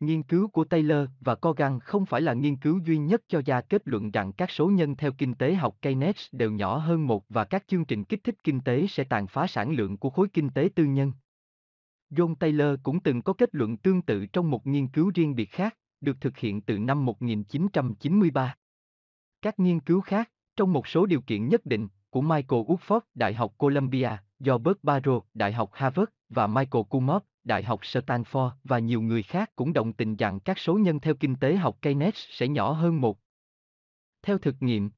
Nghiên 0.00 0.22
cứu 0.22 0.48
của 0.48 0.64
Taylor 0.64 1.08
và 1.20 1.34
Cogan 1.34 1.80
không 1.80 2.06
phải 2.06 2.20
là 2.20 2.32
nghiên 2.32 2.56
cứu 2.56 2.80
duy 2.84 2.98
nhất 2.98 3.22
cho 3.28 3.42
ra 3.46 3.60
kết 3.60 3.82
luận 3.84 4.10
rằng 4.10 4.32
các 4.32 4.50
số 4.50 4.66
nhân 4.66 4.96
theo 4.96 5.12
kinh 5.12 5.34
tế 5.34 5.54
học 5.54 5.76
Keynes 5.82 6.28
đều 6.32 6.50
nhỏ 6.50 6.76
hơn 6.76 7.06
một 7.06 7.24
và 7.28 7.44
các 7.44 7.64
chương 7.68 7.84
trình 7.84 8.04
kích 8.04 8.24
thích 8.24 8.44
kinh 8.44 8.60
tế 8.60 8.86
sẽ 8.86 9.04
tàn 9.04 9.26
phá 9.26 9.46
sản 9.46 9.72
lượng 9.72 9.96
của 9.96 10.10
khối 10.10 10.28
kinh 10.28 10.50
tế 10.50 10.68
tư 10.74 10.84
nhân. 10.84 11.12
John 12.10 12.34
Taylor 12.34 12.78
cũng 12.82 13.00
từng 13.00 13.22
có 13.22 13.32
kết 13.32 13.54
luận 13.54 13.76
tương 13.76 14.02
tự 14.02 14.26
trong 14.26 14.50
một 14.50 14.66
nghiên 14.66 14.88
cứu 14.88 15.10
riêng 15.14 15.34
biệt 15.34 15.50
khác, 15.50 15.76
được 16.00 16.16
thực 16.20 16.38
hiện 16.38 16.60
từ 16.60 16.78
năm 16.78 17.04
1993. 17.04 18.56
Các 19.42 19.58
nghiên 19.58 19.80
cứu 19.80 20.00
khác, 20.00 20.30
trong 20.56 20.72
một 20.72 20.86
số 20.86 21.06
điều 21.06 21.20
kiện 21.20 21.48
nhất 21.48 21.66
định, 21.66 21.88
của 22.10 22.20
Michael 22.20 22.62
Woodford, 22.62 23.00
Đại 23.14 23.34
học 23.34 23.54
Columbia, 23.58 24.10
do 24.38 24.58
Bert 24.58 24.76
Barrow, 24.82 25.20
Đại 25.34 25.52
học 25.52 25.70
Harvard, 25.72 26.10
và 26.28 26.46
Michael 26.46 26.84
Kumov, 26.88 27.22
Đại 27.44 27.62
học 27.62 27.80
Stanford 27.82 28.50
và 28.64 28.78
nhiều 28.78 29.02
người 29.02 29.22
khác 29.22 29.50
cũng 29.56 29.72
đồng 29.72 29.92
tình 29.92 30.16
rằng 30.16 30.40
các 30.40 30.58
số 30.58 30.74
nhân 30.74 31.00
theo 31.00 31.14
kinh 31.14 31.36
tế 31.36 31.56
học 31.56 31.78
Keynes 31.82 32.14
sẽ 32.14 32.48
nhỏ 32.48 32.72
hơn 32.72 33.00
một. 33.00 33.18
Theo 34.22 34.38
thực 34.38 34.56
nghiệm, 34.60 34.90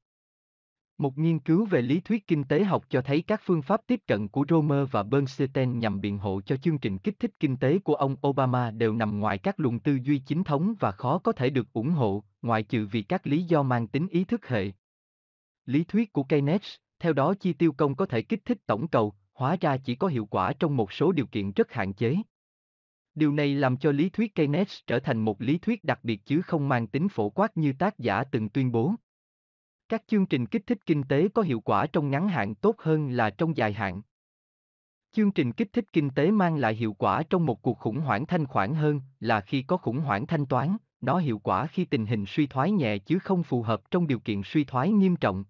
một 0.99 1.17
nghiên 1.17 1.39
cứu 1.39 1.65
về 1.65 1.81
lý 1.81 1.99
thuyết 1.99 2.27
kinh 2.27 2.43
tế 2.43 2.63
học 2.63 2.85
cho 2.89 3.01
thấy 3.01 3.21
các 3.21 3.41
phương 3.43 3.61
pháp 3.61 3.81
tiếp 3.87 4.01
cận 4.07 4.27
của 4.27 4.45
Romer 4.49 4.87
và 4.91 5.03
Bernstein 5.03 5.79
nhằm 5.79 6.01
biện 6.01 6.17
hộ 6.17 6.41
cho 6.41 6.57
chương 6.57 6.77
trình 6.77 6.97
kích 6.97 7.19
thích 7.19 7.31
kinh 7.39 7.57
tế 7.57 7.79
của 7.79 7.95
ông 7.95 8.15
Obama 8.27 8.71
đều 8.71 8.93
nằm 8.93 9.19
ngoài 9.19 9.37
các 9.37 9.59
luận 9.59 9.79
tư 9.79 9.99
duy 10.03 10.19
chính 10.19 10.43
thống 10.43 10.73
và 10.79 10.91
khó 10.91 11.17
có 11.17 11.31
thể 11.31 11.49
được 11.49 11.73
ủng 11.73 11.89
hộ, 11.89 12.23
ngoại 12.41 12.63
trừ 12.63 12.87
vì 12.91 13.01
các 13.01 13.27
lý 13.27 13.43
do 13.43 13.63
mang 13.63 13.87
tính 13.87 14.07
ý 14.07 14.23
thức 14.23 14.47
hệ. 14.47 14.71
Lý 15.69 15.83
thuyết 15.83 16.13
của 16.13 16.23
Keynes, 16.23 16.75
theo 16.99 17.13
đó 17.13 17.33
chi 17.39 17.53
tiêu 17.53 17.71
công 17.71 17.95
có 17.95 18.05
thể 18.05 18.21
kích 18.21 18.45
thích 18.45 18.57
tổng 18.65 18.87
cầu, 18.87 19.13
hóa 19.33 19.55
ra 19.61 19.77
chỉ 19.77 19.95
có 19.95 20.07
hiệu 20.07 20.25
quả 20.25 20.53
trong 20.59 20.77
một 20.77 20.93
số 20.93 21.11
điều 21.11 21.25
kiện 21.25 21.51
rất 21.51 21.71
hạn 21.71 21.93
chế. 21.93 22.15
Điều 23.15 23.31
này 23.31 23.55
làm 23.55 23.77
cho 23.77 23.91
lý 23.91 24.09
thuyết 24.09 24.35
Keynes 24.35 24.79
trở 24.87 24.99
thành 24.99 25.19
một 25.19 25.41
lý 25.41 25.57
thuyết 25.57 25.83
đặc 25.83 25.99
biệt 26.03 26.25
chứ 26.25 26.41
không 26.41 26.69
mang 26.69 26.87
tính 26.87 27.09
phổ 27.09 27.29
quát 27.29 27.57
như 27.57 27.73
tác 27.73 27.99
giả 27.99 28.23
từng 28.23 28.49
tuyên 28.49 28.71
bố. 28.71 28.93
Các 29.89 30.03
chương 30.07 30.25
trình 30.25 30.45
kích 30.45 30.67
thích 30.67 30.85
kinh 30.85 31.03
tế 31.03 31.27
có 31.27 31.41
hiệu 31.41 31.59
quả 31.59 31.85
trong 31.85 32.09
ngắn 32.11 32.27
hạn 32.27 32.55
tốt 32.55 32.75
hơn 32.79 33.09
là 33.09 33.29
trong 33.29 33.57
dài 33.57 33.73
hạn. 33.73 34.01
Chương 35.11 35.31
trình 35.31 35.51
kích 35.51 35.73
thích 35.73 35.85
kinh 35.93 36.09
tế 36.09 36.31
mang 36.31 36.57
lại 36.57 36.75
hiệu 36.75 36.93
quả 36.93 37.23
trong 37.29 37.45
một 37.45 37.61
cuộc 37.61 37.77
khủng 37.77 37.99
hoảng 37.99 38.25
thanh 38.25 38.45
khoản 38.45 38.75
hơn 38.75 39.01
là 39.19 39.41
khi 39.41 39.61
có 39.61 39.77
khủng 39.77 39.99
hoảng 39.99 40.27
thanh 40.27 40.45
toán, 40.45 40.77
nó 41.01 41.17
hiệu 41.17 41.39
quả 41.39 41.67
khi 41.67 41.85
tình 41.85 42.05
hình 42.05 42.25
suy 42.27 42.47
thoái 42.47 42.71
nhẹ 42.71 42.97
chứ 42.97 43.19
không 43.19 43.43
phù 43.43 43.61
hợp 43.61 43.91
trong 43.91 44.07
điều 44.07 44.19
kiện 44.19 44.41
suy 44.45 44.63
thoái 44.63 44.91
nghiêm 44.91 45.15
trọng. 45.15 45.43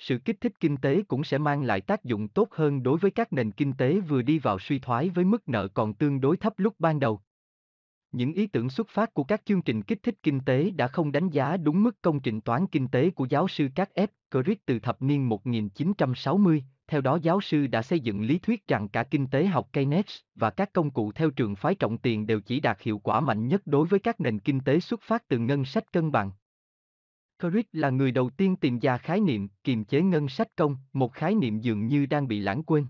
Sự 0.00 0.18
kích 0.18 0.40
thích 0.40 0.52
kinh 0.60 0.76
tế 0.76 1.02
cũng 1.08 1.24
sẽ 1.24 1.38
mang 1.38 1.62
lại 1.62 1.80
tác 1.80 2.04
dụng 2.04 2.28
tốt 2.28 2.48
hơn 2.52 2.82
đối 2.82 2.98
với 2.98 3.10
các 3.10 3.32
nền 3.32 3.50
kinh 3.50 3.72
tế 3.72 4.00
vừa 4.00 4.22
đi 4.22 4.38
vào 4.38 4.58
suy 4.58 4.78
thoái 4.78 5.08
với 5.08 5.24
mức 5.24 5.48
nợ 5.48 5.68
còn 5.68 5.94
tương 5.94 6.20
đối 6.20 6.36
thấp 6.36 6.52
lúc 6.56 6.74
ban 6.78 7.00
đầu. 7.00 7.20
Những 8.12 8.32
ý 8.32 8.46
tưởng 8.46 8.70
xuất 8.70 8.88
phát 8.88 9.14
của 9.14 9.24
các 9.24 9.42
chương 9.44 9.62
trình 9.62 9.82
kích 9.82 10.02
thích 10.02 10.14
kinh 10.22 10.40
tế 10.40 10.70
đã 10.70 10.88
không 10.88 11.12
đánh 11.12 11.30
giá 11.30 11.56
đúng 11.56 11.82
mức 11.82 12.02
công 12.02 12.20
trình 12.20 12.40
toán 12.40 12.66
kinh 12.66 12.88
tế 12.88 13.10
của 13.10 13.26
giáo 13.30 13.48
sư 13.48 13.68
các 13.74 13.90
F. 13.94 14.06
Crick 14.30 14.66
từ 14.66 14.78
thập 14.78 15.02
niên 15.02 15.28
1960, 15.28 16.64
theo 16.86 17.00
đó 17.00 17.18
giáo 17.22 17.40
sư 17.40 17.66
đã 17.66 17.82
xây 17.82 18.00
dựng 18.00 18.22
lý 18.22 18.38
thuyết 18.38 18.66
rằng 18.68 18.88
cả 18.88 19.02
kinh 19.02 19.26
tế 19.26 19.46
học 19.46 19.68
Keynes 19.72 20.18
và 20.34 20.50
các 20.50 20.72
công 20.72 20.90
cụ 20.90 21.12
theo 21.12 21.30
trường 21.30 21.56
phái 21.56 21.74
trọng 21.74 21.98
tiền 21.98 22.26
đều 22.26 22.40
chỉ 22.40 22.60
đạt 22.60 22.82
hiệu 22.82 22.98
quả 22.98 23.20
mạnh 23.20 23.48
nhất 23.48 23.62
đối 23.64 23.86
với 23.86 24.00
các 24.00 24.20
nền 24.20 24.38
kinh 24.38 24.60
tế 24.60 24.80
xuất 24.80 25.00
phát 25.02 25.28
từ 25.28 25.38
ngân 25.38 25.64
sách 25.64 25.92
cân 25.92 26.12
bằng. 26.12 26.30
Crick 27.40 27.68
là 27.72 27.90
người 27.90 28.12
đầu 28.12 28.30
tiên 28.30 28.56
tìm 28.56 28.78
ra 28.78 28.98
khái 28.98 29.20
niệm 29.20 29.48
kiềm 29.64 29.84
chế 29.84 30.02
ngân 30.02 30.28
sách 30.28 30.48
công, 30.56 30.76
một 30.92 31.12
khái 31.12 31.34
niệm 31.34 31.60
dường 31.60 31.86
như 31.86 32.06
đang 32.06 32.28
bị 32.28 32.40
lãng 32.40 32.62
quên. 32.62 32.86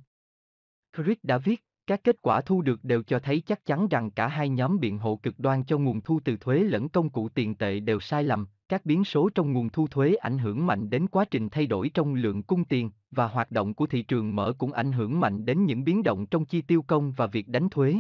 Crick 0.96 1.24
đã 1.24 1.38
viết, 1.38 1.64
các 1.86 2.04
kết 2.04 2.16
quả 2.22 2.40
thu 2.40 2.62
được 2.62 2.84
đều 2.84 3.02
cho 3.02 3.18
thấy 3.18 3.40
chắc 3.40 3.66
chắn 3.66 3.88
rằng 3.88 4.10
cả 4.10 4.28
hai 4.28 4.48
nhóm 4.48 4.80
biện 4.80 4.98
hộ 4.98 5.20
cực 5.22 5.38
đoan 5.38 5.64
cho 5.64 5.78
nguồn 5.78 6.00
thu 6.00 6.20
từ 6.24 6.36
thuế 6.36 6.58
lẫn 6.58 6.88
công 6.88 7.10
cụ 7.10 7.28
tiền 7.28 7.54
tệ 7.54 7.80
đều 7.80 8.00
sai 8.00 8.24
lầm, 8.24 8.46
các 8.68 8.86
biến 8.86 9.04
số 9.04 9.30
trong 9.34 9.52
nguồn 9.52 9.70
thu 9.70 9.86
thuế 9.86 10.14
ảnh 10.14 10.38
hưởng 10.38 10.66
mạnh 10.66 10.90
đến 10.90 11.06
quá 11.06 11.24
trình 11.30 11.48
thay 11.48 11.66
đổi 11.66 11.90
trong 11.94 12.14
lượng 12.14 12.42
cung 12.42 12.64
tiền, 12.64 12.90
và 13.10 13.28
hoạt 13.28 13.50
động 13.50 13.74
của 13.74 13.86
thị 13.86 14.02
trường 14.02 14.36
mở 14.36 14.52
cũng 14.58 14.72
ảnh 14.72 14.92
hưởng 14.92 15.20
mạnh 15.20 15.44
đến 15.44 15.64
những 15.64 15.84
biến 15.84 16.02
động 16.02 16.26
trong 16.26 16.44
chi 16.44 16.62
tiêu 16.62 16.82
công 16.82 17.12
và 17.12 17.26
việc 17.26 17.48
đánh 17.48 17.68
thuế. 17.70 17.96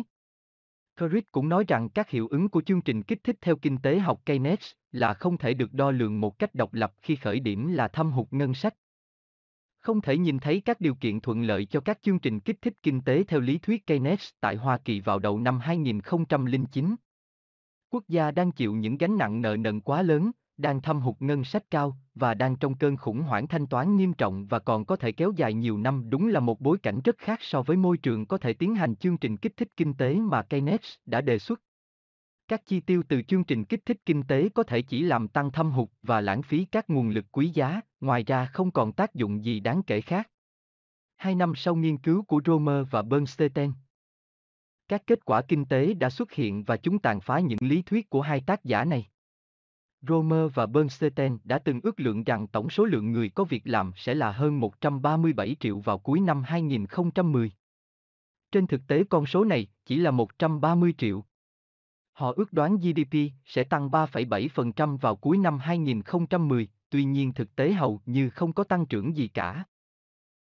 Crick 1.08 1.32
cũng 1.32 1.48
nói 1.48 1.64
rằng 1.68 1.88
các 1.88 2.10
hiệu 2.10 2.28
ứng 2.28 2.48
của 2.48 2.60
chương 2.60 2.82
trình 2.82 3.02
kích 3.02 3.24
thích 3.24 3.36
theo 3.40 3.56
kinh 3.56 3.78
tế 3.78 3.98
học 3.98 4.20
Keynes 4.26 4.72
là 4.92 5.14
không 5.14 5.38
thể 5.38 5.54
được 5.54 5.72
đo 5.72 5.90
lường 5.90 6.20
một 6.20 6.38
cách 6.38 6.54
độc 6.54 6.74
lập 6.74 6.92
khi 7.02 7.16
khởi 7.16 7.40
điểm 7.40 7.72
là 7.72 7.88
thâm 7.88 8.12
hụt 8.12 8.26
ngân 8.30 8.54
sách. 8.54 8.74
Không 9.78 10.00
thể 10.00 10.18
nhìn 10.18 10.38
thấy 10.38 10.62
các 10.64 10.80
điều 10.80 10.94
kiện 10.94 11.20
thuận 11.20 11.42
lợi 11.42 11.64
cho 11.64 11.80
các 11.80 11.98
chương 12.02 12.18
trình 12.18 12.40
kích 12.40 12.62
thích 12.62 12.74
kinh 12.82 13.00
tế 13.00 13.24
theo 13.24 13.40
lý 13.40 13.58
thuyết 13.58 13.86
Keynes 13.86 14.30
tại 14.40 14.56
Hoa 14.56 14.78
Kỳ 14.78 15.00
vào 15.00 15.18
đầu 15.18 15.38
năm 15.38 15.58
2009. 15.60 16.94
Quốc 17.90 18.04
gia 18.08 18.30
đang 18.30 18.52
chịu 18.52 18.74
những 18.74 18.96
gánh 18.96 19.18
nặng 19.18 19.42
nợ 19.42 19.56
nần 19.56 19.80
quá 19.80 20.02
lớn, 20.02 20.30
đang 20.60 20.80
thâm 20.80 21.00
hụt 21.00 21.16
ngân 21.20 21.44
sách 21.44 21.70
cao 21.70 21.96
và 22.14 22.34
đang 22.34 22.56
trong 22.56 22.74
cơn 22.74 22.96
khủng 22.96 23.22
hoảng 23.22 23.46
thanh 23.46 23.66
toán 23.66 23.96
nghiêm 23.96 24.12
trọng 24.12 24.46
và 24.46 24.58
còn 24.58 24.84
có 24.84 24.96
thể 24.96 25.12
kéo 25.12 25.32
dài 25.36 25.54
nhiều 25.54 25.78
năm 25.78 26.10
đúng 26.10 26.28
là 26.28 26.40
một 26.40 26.60
bối 26.60 26.78
cảnh 26.78 27.00
rất 27.04 27.18
khác 27.18 27.38
so 27.42 27.62
với 27.62 27.76
môi 27.76 27.98
trường 27.98 28.26
có 28.26 28.38
thể 28.38 28.52
tiến 28.52 28.74
hành 28.74 28.96
chương 28.96 29.18
trình 29.18 29.36
kích 29.36 29.56
thích 29.56 29.68
kinh 29.76 29.94
tế 29.94 30.14
mà 30.14 30.42
Keynes 30.42 30.94
đã 31.06 31.20
đề 31.20 31.38
xuất. 31.38 31.60
Các 32.48 32.66
chi 32.66 32.80
tiêu 32.80 33.02
từ 33.08 33.22
chương 33.22 33.44
trình 33.44 33.64
kích 33.64 33.86
thích 33.86 33.98
kinh 34.06 34.22
tế 34.22 34.48
có 34.48 34.62
thể 34.62 34.82
chỉ 34.82 35.02
làm 35.02 35.28
tăng 35.28 35.50
thâm 35.50 35.70
hụt 35.70 35.88
và 36.02 36.20
lãng 36.20 36.42
phí 36.42 36.64
các 36.64 36.90
nguồn 36.90 37.08
lực 37.08 37.24
quý 37.32 37.48
giá, 37.48 37.80
ngoài 38.00 38.22
ra 38.22 38.46
không 38.46 38.70
còn 38.70 38.92
tác 38.92 39.14
dụng 39.14 39.44
gì 39.44 39.60
đáng 39.60 39.82
kể 39.82 40.00
khác. 40.00 40.30
Hai 41.16 41.34
năm 41.34 41.52
sau 41.56 41.76
nghiên 41.76 41.98
cứu 41.98 42.22
của 42.22 42.40
Romer 42.46 42.86
và 42.90 43.02
Bernstein, 43.02 43.72
các 44.90 45.02
kết 45.06 45.24
quả 45.24 45.42
kinh 45.42 45.64
tế 45.64 45.94
đã 45.94 46.10
xuất 46.10 46.32
hiện 46.32 46.64
và 46.64 46.76
chúng 46.76 46.98
tàn 46.98 47.20
phá 47.20 47.40
những 47.40 47.58
lý 47.60 47.82
thuyết 47.82 48.10
của 48.10 48.20
hai 48.20 48.40
tác 48.40 48.64
giả 48.64 48.84
này. 48.84 49.08
Romer 50.08 50.50
và 50.54 50.66
Bernstein 50.66 51.38
đã 51.44 51.58
từng 51.58 51.80
ước 51.82 52.00
lượng 52.00 52.24
rằng 52.24 52.46
tổng 52.46 52.70
số 52.70 52.84
lượng 52.84 53.12
người 53.12 53.28
có 53.28 53.44
việc 53.44 53.62
làm 53.64 53.92
sẽ 53.96 54.14
là 54.14 54.32
hơn 54.32 54.60
137 54.60 55.56
triệu 55.60 55.78
vào 55.78 55.98
cuối 55.98 56.20
năm 56.20 56.42
2010. 56.42 57.52
Trên 58.52 58.66
thực 58.66 58.80
tế 58.86 59.04
con 59.04 59.26
số 59.26 59.44
này 59.44 59.66
chỉ 59.84 59.96
là 59.96 60.10
130 60.10 60.94
triệu. 60.98 61.24
Họ 62.12 62.32
ước 62.36 62.52
đoán 62.52 62.76
GDP 62.76 63.16
sẽ 63.44 63.64
tăng 63.64 63.88
3,7% 63.88 64.96
vào 64.96 65.16
cuối 65.16 65.38
năm 65.38 65.58
2010, 65.58 66.68
tuy 66.90 67.04
nhiên 67.04 67.32
thực 67.32 67.56
tế 67.56 67.72
hầu 67.72 68.00
như 68.06 68.30
không 68.30 68.52
có 68.52 68.64
tăng 68.64 68.86
trưởng 68.86 69.16
gì 69.16 69.28
cả. 69.28 69.64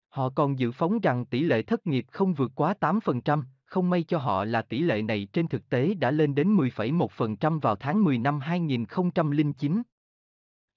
Họ 0.08 0.30
còn 0.30 0.58
dự 0.58 0.72
phóng 0.72 1.00
rằng 1.00 1.24
tỷ 1.24 1.40
lệ 1.40 1.62
thất 1.62 1.86
nghiệp 1.86 2.06
không 2.10 2.34
vượt 2.34 2.52
quá 2.54 2.74
8%, 2.80 3.42
không 3.68 3.90
may 3.90 4.02
cho 4.02 4.18
họ 4.18 4.44
là 4.44 4.62
tỷ 4.62 4.78
lệ 4.78 5.02
này 5.02 5.28
trên 5.32 5.48
thực 5.48 5.68
tế 5.68 5.94
đã 5.94 6.10
lên 6.10 6.34
đến 6.34 6.56
10,1% 6.56 7.60
vào 7.60 7.76
tháng 7.76 8.04
10 8.04 8.18
năm 8.18 8.40
2009. 8.40 9.82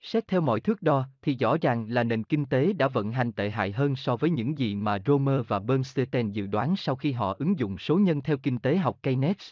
Xét 0.01 0.27
theo 0.27 0.41
mọi 0.41 0.59
thước 0.59 0.81
đo, 0.81 1.05
thì 1.21 1.35
rõ 1.35 1.57
ràng 1.61 1.89
là 1.89 2.03
nền 2.03 2.23
kinh 2.23 2.45
tế 2.45 2.73
đã 2.73 2.87
vận 2.87 3.11
hành 3.11 3.31
tệ 3.31 3.49
hại 3.49 3.71
hơn 3.71 3.95
so 3.95 4.15
với 4.15 4.29
những 4.29 4.57
gì 4.57 4.75
mà 4.75 4.99
Romer 5.05 5.41
và 5.47 5.59
Bernstein 5.59 6.31
dự 6.31 6.47
đoán 6.47 6.75
sau 6.77 6.95
khi 6.95 7.11
họ 7.11 7.35
ứng 7.39 7.59
dụng 7.59 7.77
số 7.77 7.97
nhân 7.97 8.21
theo 8.21 8.37
kinh 8.37 8.59
tế 8.59 8.77
học 8.77 8.99
Keynes. 9.03 9.49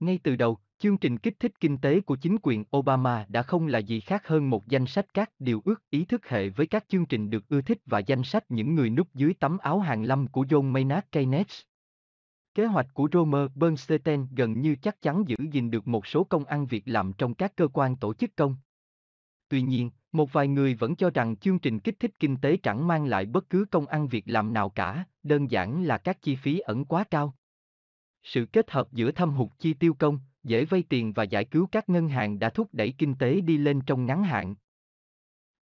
Ngay 0.00 0.18
từ 0.22 0.36
đầu, 0.36 0.58
chương 0.78 0.98
trình 0.98 1.18
kích 1.18 1.40
thích 1.40 1.60
kinh 1.60 1.78
tế 1.78 2.00
của 2.00 2.16
chính 2.16 2.36
quyền 2.42 2.64
Obama 2.76 3.26
đã 3.28 3.42
không 3.42 3.66
là 3.66 3.78
gì 3.78 4.00
khác 4.00 4.26
hơn 4.26 4.50
một 4.50 4.68
danh 4.68 4.86
sách 4.86 5.06
các 5.14 5.30
điều 5.38 5.62
ước 5.64 5.90
ý 5.90 6.04
thức 6.04 6.28
hệ 6.28 6.48
với 6.48 6.66
các 6.66 6.84
chương 6.88 7.06
trình 7.06 7.30
được 7.30 7.48
ưa 7.48 7.60
thích 7.60 7.78
và 7.86 7.98
danh 7.98 8.22
sách 8.22 8.44
những 8.48 8.74
người 8.74 8.90
núp 8.90 9.14
dưới 9.14 9.34
tấm 9.40 9.58
áo 9.58 9.80
hàng 9.80 10.02
lâm 10.02 10.26
của 10.26 10.42
John 10.42 10.62
Maynard 10.62 11.06
Keynes. 11.12 11.60
Kế 12.54 12.66
hoạch 12.66 12.86
của 12.94 13.08
Romer 13.12 13.50
Bernstein 13.54 14.26
gần 14.36 14.60
như 14.60 14.76
chắc 14.76 15.02
chắn 15.02 15.24
giữ 15.26 15.36
gìn 15.52 15.70
được 15.70 15.88
một 15.88 16.06
số 16.06 16.24
công 16.24 16.44
ăn 16.44 16.66
việc 16.66 16.82
làm 16.86 17.12
trong 17.12 17.34
các 17.34 17.56
cơ 17.56 17.68
quan 17.68 17.96
tổ 17.96 18.14
chức 18.14 18.36
công. 18.36 18.56
Tuy 19.48 19.62
nhiên, 19.62 19.90
một 20.12 20.32
vài 20.32 20.48
người 20.48 20.74
vẫn 20.74 20.96
cho 20.96 21.10
rằng 21.10 21.36
chương 21.36 21.58
trình 21.58 21.80
kích 21.80 22.00
thích 22.00 22.18
kinh 22.18 22.36
tế 22.36 22.56
chẳng 22.56 22.86
mang 22.86 23.04
lại 23.04 23.26
bất 23.26 23.50
cứ 23.50 23.64
công 23.70 23.86
ăn 23.86 24.08
việc 24.08 24.24
làm 24.26 24.52
nào 24.52 24.68
cả, 24.68 25.04
đơn 25.22 25.50
giản 25.50 25.84
là 25.84 25.98
các 25.98 26.22
chi 26.22 26.36
phí 26.36 26.58
ẩn 26.58 26.84
quá 26.84 27.04
cao. 27.10 27.34
Sự 28.22 28.46
kết 28.46 28.70
hợp 28.70 28.92
giữa 28.92 29.10
thâm 29.10 29.30
hụt 29.30 29.50
chi 29.58 29.74
tiêu 29.74 29.94
công, 29.94 30.18
dễ 30.42 30.64
vay 30.64 30.82
tiền 30.88 31.12
và 31.12 31.22
giải 31.22 31.44
cứu 31.44 31.66
các 31.72 31.88
ngân 31.88 32.08
hàng 32.08 32.38
đã 32.38 32.50
thúc 32.50 32.68
đẩy 32.72 32.94
kinh 32.98 33.14
tế 33.14 33.40
đi 33.40 33.58
lên 33.58 33.80
trong 33.80 34.06
ngắn 34.06 34.22
hạn. 34.22 34.54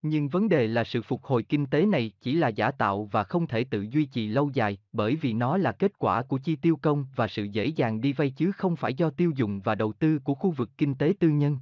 Nhưng 0.02 0.28
vấn 0.28 0.48
đề 0.48 0.66
là 0.66 0.84
sự 0.84 1.02
phục 1.02 1.24
hồi 1.24 1.42
kinh 1.42 1.66
tế 1.66 1.86
này 1.86 2.12
chỉ 2.20 2.34
là 2.34 2.48
giả 2.48 2.70
tạo 2.70 3.08
và 3.12 3.24
không 3.24 3.47
thể 3.47 3.64
tự 3.64 3.86
duy 3.90 4.05
trì 4.05 4.28
lâu 4.28 4.50
dài, 4.55 4.78
bởi 4.92 5.16
vì 5.16 5.32
nó 5.32 5.56
là 5.56 5.72
kết 5.72 5.98
quả 5.98 6.22
của 6.22 6.39
chi 6.39 6.56
tiêu 6.56 6.76
công 6.82 7.06
và 7.16 7.28
sự 7.28 7.44
dễ 7.44 7.66
dàng 7.66 8.00
đi 8.00 8.12
vay 8.12 8.31
chứ 8.31 8.52
không 8.52 8.76
phải 8.76 8.94
do 8.94 9.10
tiêu 9.10 9.32
dùng 9.36 9.60
và 9.60 9.74
đầu 9.74 9.92
tư 9.92 10.18
của 10.18 10.34
khu 10.34 10.50
vực 10.50 10.70
kinh 10.78 10.94
tế 10.94 11.14
tư 11.20 11.28
nhân. 11.28 11.58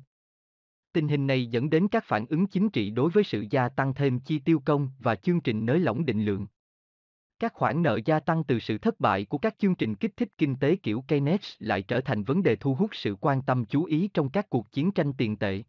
Tình 0.93 1.09
hình 1.09 1.27
này 1.27 1.47
dẫn 1.47 1.71
đến 1.71 1.89
các 1.89 2.05
phản 2.07 2.27
ứng 2.27 2.47
chính 2.47 2.69
trị 2.69 2.91
đối 2.91 3.11
với 3.11 3.25
sự 3.25 3.47
gia 3.51 3.69
tăng 3.69 3.95
thêm 3.95 4.21
chi 4.21 4.39
tiêu 4.39 4.63
công 4.65 4.89
và 4.99 5.15
chương 5.15 5.41
trình 5.41 5.67
nới 5.67 5.79
lỏng 5.81 6.05
định 6.05 6.25
lượng. 6.25 6.47
Các 7.39 7.55
khoản 7.55 7.83
nợ 7.83 8.01
gia 8.05 8.21
tăng 8.21 8.45
từ 8.45 8.59
sự 8.59 8.79
thất 8.79 9.01
bại 9.01 9.25
của 9.25 9.39
các 9.39 9.59
chương 9.59 9.75
trình 9.75 9.95
kích 9.95 10.17
thích 10.17 10.29
kinh 10.39 10.57
tế 10.57 10.77
kiểu 10.77 11.05
Keynes 11.09 11.55
lại 11.59 11.83
trở 11.83 12.01
thành 12.01 12.25
vấn 12.25 12.43
đề 12.43 12.57
thu 12.57 12.75
hút 12.75 12.91
sự 12.93 13.17
quan 13.21 13.43
tâm 13.43 13.65
chú 13.65 13.85
ý 13.85 14.09
trong 14.15 14.31
các 14.31 14.51
cuộc 14.51 14.73
chiến 14.73 14.93
tranh 14.93 15.13
tiền 15.13 15.37
tệ. 15.37 15.63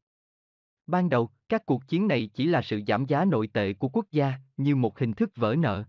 Ban 0.92 1.10
đầu, 1.10 1.30
các 1.50 1.66
cuộc 1.66 1.88
chiến 1.88 2.08
này 2.08 2.30
chỉ 2.34 2.46
là 2.46 2.62
sự 2.62 2.82
giảm 2.88 3.06
giá 3.06 3.26
nội 3.26 3.48
tệ 3.48 3.74
của 3.74 3.90
quốc 3.90 4.06
gia, 4.12 4.34
như 4.58 4.76
một 4.76 5.00
hình 5.00 5.14
thức 5.14 5.32
vỡ 5.36 5.56
nợ. 5.56 5.84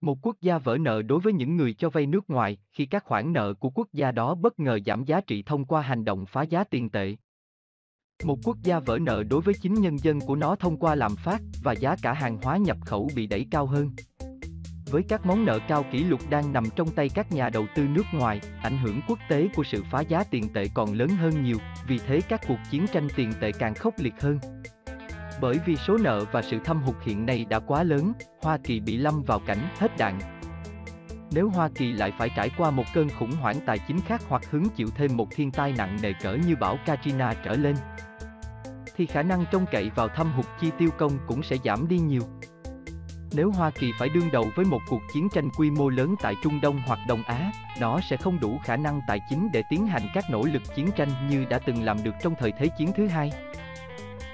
Một 0.00 0.18
quốc 0.22 0.36
gia 0.40 0.58
vỡ 0.58 0.78
nợ 0.78 1.02
đối 1.02 1.20
với 1.20 1.32
những 1.32 1.56
người 1.56 1.74
cho 1.74 1.90
vay 1.90 2.06
nước 2.06 2.30
ngoài 2.30 2.58
khi 2.72 2.86
các 2.86 3.04
khoản 3.04 3.32
nợ 3.32 3.54
của 3.54 3.70
quốc 3.70 3.88
gia 3.92 4.12
đó 4.12 4.34
bất 4.34 4.58
ngờ 4.58 4.78
giảm 4.86 5.04
giá 5.04 5.20
trị 5.20 5.42
thông 5.42 5.64
qua 5.64 5.82
hành 5.82 6.04
động 6.04 6.26
phá 6.26 6.42
giá 6.42 6.64
tiền 6.64 6.90
tệ. 6.90 7.16
Một 8.24 8.38
quốc 8.44 8.56
gia 8.62 8.78
vỡ 8.78 8.98
nợ 8.98 9.22
đối 9.22 9.40
với 9.40 9.54
chính 9.62 9.74
nhân 9.74 9.96
dân 9.98 10.20
của 10.20 10.36
nó 10.36 10.56
thông 10.56 10.76
qua 10.78 10.94
làm 10.94 11.16
phát 11.16 11.40
và 11.62 11.72
giá 11.72 11.96
cả 12.02 12.12
hàng 12.12 12.38
hóa 12.42 12.56
nhập 12.56 12.76
khẩu 12.84 13.10
bị 13.14 13.26
đẩy 13.26 13.46
cao 13.50 13.66
hơn. 13.66 13.90
Với 14.90 15.02
các 15.02 15.26
món 15.26 15.44
nợ 15.44 15.58
cao 15.68 15.84
kỷ 15.92 16.04
lục 16.04 16.20
đang 16.30 16.52
nằm 16.52 16.64
trong 16.76 16.90
tay 16.90 17.08
các 17.08 17.32
nhà 17.32 17.50
đầu 17.50 17.66
tư 17.74 17.82
nước 17.82 18.04
ngoài, 18.12 18.40
ảnh 18.62 18.78
hưởng 18.78 19.00
quốc 19.08 19.18
tế 19.28 19.48
của 19.54 19.64
sự 19.64 19.84
phá 19.90 20.00
giá 20.00 20.24
tiền 20.30 20.48
tệ 20.54 20.64
còn 20.74 20.92
lớn 20.92 21.08
hơn 21.08 21.42
nhiều, 21.44 21.56
vì 21.86 21.98
thế 21.98 22.20
các 22.28 22.40
cuộc 22.48 22.58
chiến 22.70 22.86
tranh 22.92 23.08
tiền 23.16 23.32
tệ 23.40 23.52
càng 23.52 23.74
khốc 23.74 23.94
liệt 23.98 24.14
hơn. 24.20 24.38
Bởi 25.40 25.58
vì 25.66 25.76
số 25.76 25.98
nợ 25.98 26.24
và 26.32 26.42
sự 26.42 26.58
thâm 26.64 26.82
hụt 26.82 26.96
hiện 27.02 27.26
nay 27.26 27.46
đã 27.48 27.58
quá 27.58 27.82
lớn, 27.82 28.12
Hoa 28.42 28.58
Kỳ 28.64 28.80
bị 28.80 28.96
lâm 28.96 29.22
vào 29.22 29.38
cảnh 29.46 29.68
hết 29.78 29.96
đạn. 29.98 30.18
Nếu 31.30 31.48
Hoa 31.48 31.68
Kỳ 31.74 31.92
lại 31.92 32.12
phải 32.18 32.30
trải 32.36 32.50
qua 32.58 32.70
một 32.70 32.84
cơn 32.94 33.08
khủng 33.18 33.32
hoảng 33.32 33.56
tài 33.66 33.78
chính 33.88 34.00
khác 34.00 34.22
hoặc 34.28 34.50
hứng 34.50 34.68
chịu 34.76 34.88
thêm 34.96 35.16
một 35.16 35.28
thiên 35.30 35.50
tai 35.50 35.74
nặng 35.78 35.98
nề 36.02 36.12
cỡ 36.22 36.34
như 36.34 36.56
bão 36.56 36.78
Katrina 36.86 37.34
trở 37.44 37.52
lên, 37.52 37.74
thì 38.96 39.06
khả 39.06 39.22
năng 39.22 39.44
trông 39.52 39.66
cậy 39.72 39.90
vào 39.94 40.08
thâm 40.08 40.32
hụt 40.32 40.46
chi 40.60 40.70
tiêu 40.78 40.90
công 40.98 41.12
cũng 41.26 41.42
sẽ 41.42 41.56
giảm 41.64 41.88
đi 41.88 41.98
nhiều. 41.98 42.22
Nếu 43.32 43.50
Hoa 43.50 43.70
Kỳ 43.70 43.92
phải 43.98 44.08
đương 44.08 44.30
đầu 44.32 44.50
với 44.56 44.64
một 44.64 44.80
cuộc 44.88 45.02
chiến 45.12 45.28
tranh 45.28 45.50
quy 45.50 45.70
mô 45.70 45.88
lớn 45.88 46.14
tại 46.22 46.34
Trung 46.42 46.60
Đông 46.60 46.80
hoặc 46.86 46.98
Đông 47.08 47.22
Á, 47.22 47.52
nó 47.80 48.00
sẽ 48.00 48.16
không 48.16 48.40
đủ 48.40 48.58
khả 48.64 48.76
năng 48.76 49.00
tài 49.08 49.20
chính 49.30 49.48
để 49.52 49.62
tiến 49.70 49.86
hành 49.86 50.02
các 50.14 50.24
nỗ 50.30 50.42
lực 50.42 50.62
chiến 50.74 50.90
tranh 50.96 51.28
như 51.30 51.44
đã 51.44 51.58
từng 51.58 51.82
làm 51.82 52.02
được 52.04 52.14
trong 52.22 52.34
thời 52.38 52.52
Thế 52.52 52.66
chiến 52.78 52.92
thứ 52.96 53.06
hai. 53.06 53.32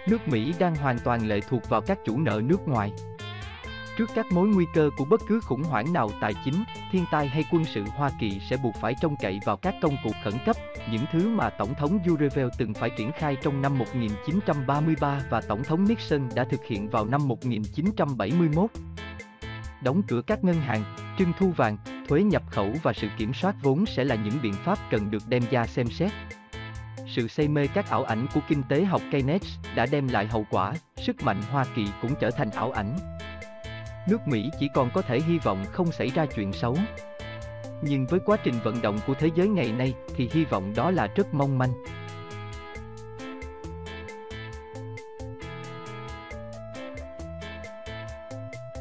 Nước 0.09 0.29
Mỹ 0.29 0.55
đang 0.59 0.77
hoàn 0.77 0.99
toàn 0.99 1.29
lệ 1.29 1.41
thuộc 1.49 1.69
vào 1.69 1.81
các 1.81 1.99
chủ 2.05 2.19
nợ 2.19 2.41
nước 2.45 2.69
ngoài. 2.69 2.93
Trước 3.99 4.11
các 4.15 4.33
mối 4.33 4.49
nguy 4.49 4.67
cơ 4.75 4.91
của 4.97 5.05
bất 5.05 5.21
cứ 5.29 5.41
khủng 5.41 5.63
hoảng 5.63 5.93
nào 5.93 6.11
tài 6.21 6.35
chính, 6.45 6.65
thiên 6.93 7.05
tai 7.11 7.29
hay 7.29 7.45
quân 7.51 7.65
sự 7.65 7.85
Hoa 7.85 8.11
Kỳ 8.21 8.41
sẽ 8.51 8.57
buộc 8.57 8.75
phải 8.81 8.95
trông 9.01 9.17
cậy 9.21 9.41
vào 9.45 9.57
các 9.57 9.75
công 9.83 9.97
cụ 10.05 10.11
khẩn 10.25 10.33
cấp, 10.47 10.57
những 10.91 11.05
thứ 11.13 11.29
mà 11.29 11.51
Tổng 11.51 11.75
thống 11.75 11.99
Roosevelt 12.07 12.53
từng 12.59 12.75
phải 12.75 12.91
triển 12.91 13.13
khai 13.13 13.37
trong 13.43 13.63
năm 13.63 13.79
1933 13.79 15.21
và 15.31 15.41
Tổng 15.41 15.65
thống 15.65 15.85
Nixon 15.89 16.29
đã 16.35 16.45
thực 16.45 16.65
hiện 16.65 16.89
vào 16.89 17.07
năm 17.07 17.29
1971. 17.29 18.71
Đóng 19.83 20.03
cửa 20.09 20.23
các 20.27 20.45
ngân 20.45 20.57
hàng, 20.57 20.85
trưng 21.19 21.33
thu 21.39 21.51
vàng, 21.57 21.77
thuế 22.09 22.23
nhập 22.23 22.43
khẩu 22.51 22.73
và 22.83 22.93
sự 22.93 23.09
kiểm 23.19 23.35
soát 23.35 23.55
vốn 23.63 23.87
sẽ 23.87 24.05
là 24.05 24.15
những 24.15 24.39
biện 24.43 24.55
pháp 24.65 24.79
cần 24.91 25.11
được 25.11 25.23
đem 25.29 25.43
ra 25.51 25.67
xem 25.67 25.87
xét. 25.91 26.13
Sự 27.07 27.29
say 27.29 27.49
mê 27.49 27.67
các 27.67 27.91
ảo 27.91 28.05
ảnh 28.05 28.27
của 28.35 28.41
kinh 28.49 28.63
tế 28.69 28.85
học 28.85 29.03
Keynes 29.11 29.59
đã 29.75 29.87
đem 29.87 30.09
lại 30.09 30.27
hậu 30.27 30.47
quả, 30.51 30.73
sức 30.97 31.23
mạnh 31.23 31.43
Hoa 31.51 31.65
Kỳ 31.75 31.87
cũng 32.03 32.15
trở 32.21 32.31
thành 32.31 32.51
ảo 32.51 32.73
ảnh, 32.73 32.97
nước 34.09 34.29
Mỹ 34.29 34.51
chỉ 34.59 34.69
còn 34.75 34.91
có 34.95 35.03
thể 35.03 35.21
hy 35.21 35.39
vọng 35.39 35.65
không 35.73 35.93
xảy 35.93 36.09
ra 36.09 36.27
chuyện 36.27 36.53
xấu. 36.53 36.77
Nhưng 37.83 38.07
với 38.07 38.21
quá 38.21 38.37
trình 38.45 38.55
vận 38.65 38.83
động 38.83 38.99
của 39.07 39.15
thế 39.15 39.31
giới 39.35 39.49
ngày 39.49 39.73
nay 39.73 39.95
thì 40.17 40.31
hy 40.33 40.45
vọng 40.45 40.73
đó 40.77 40.91
là 40.91 41.07
rất 41.07 41.35
mong 41.35 41.59
manh. 41.59 41.73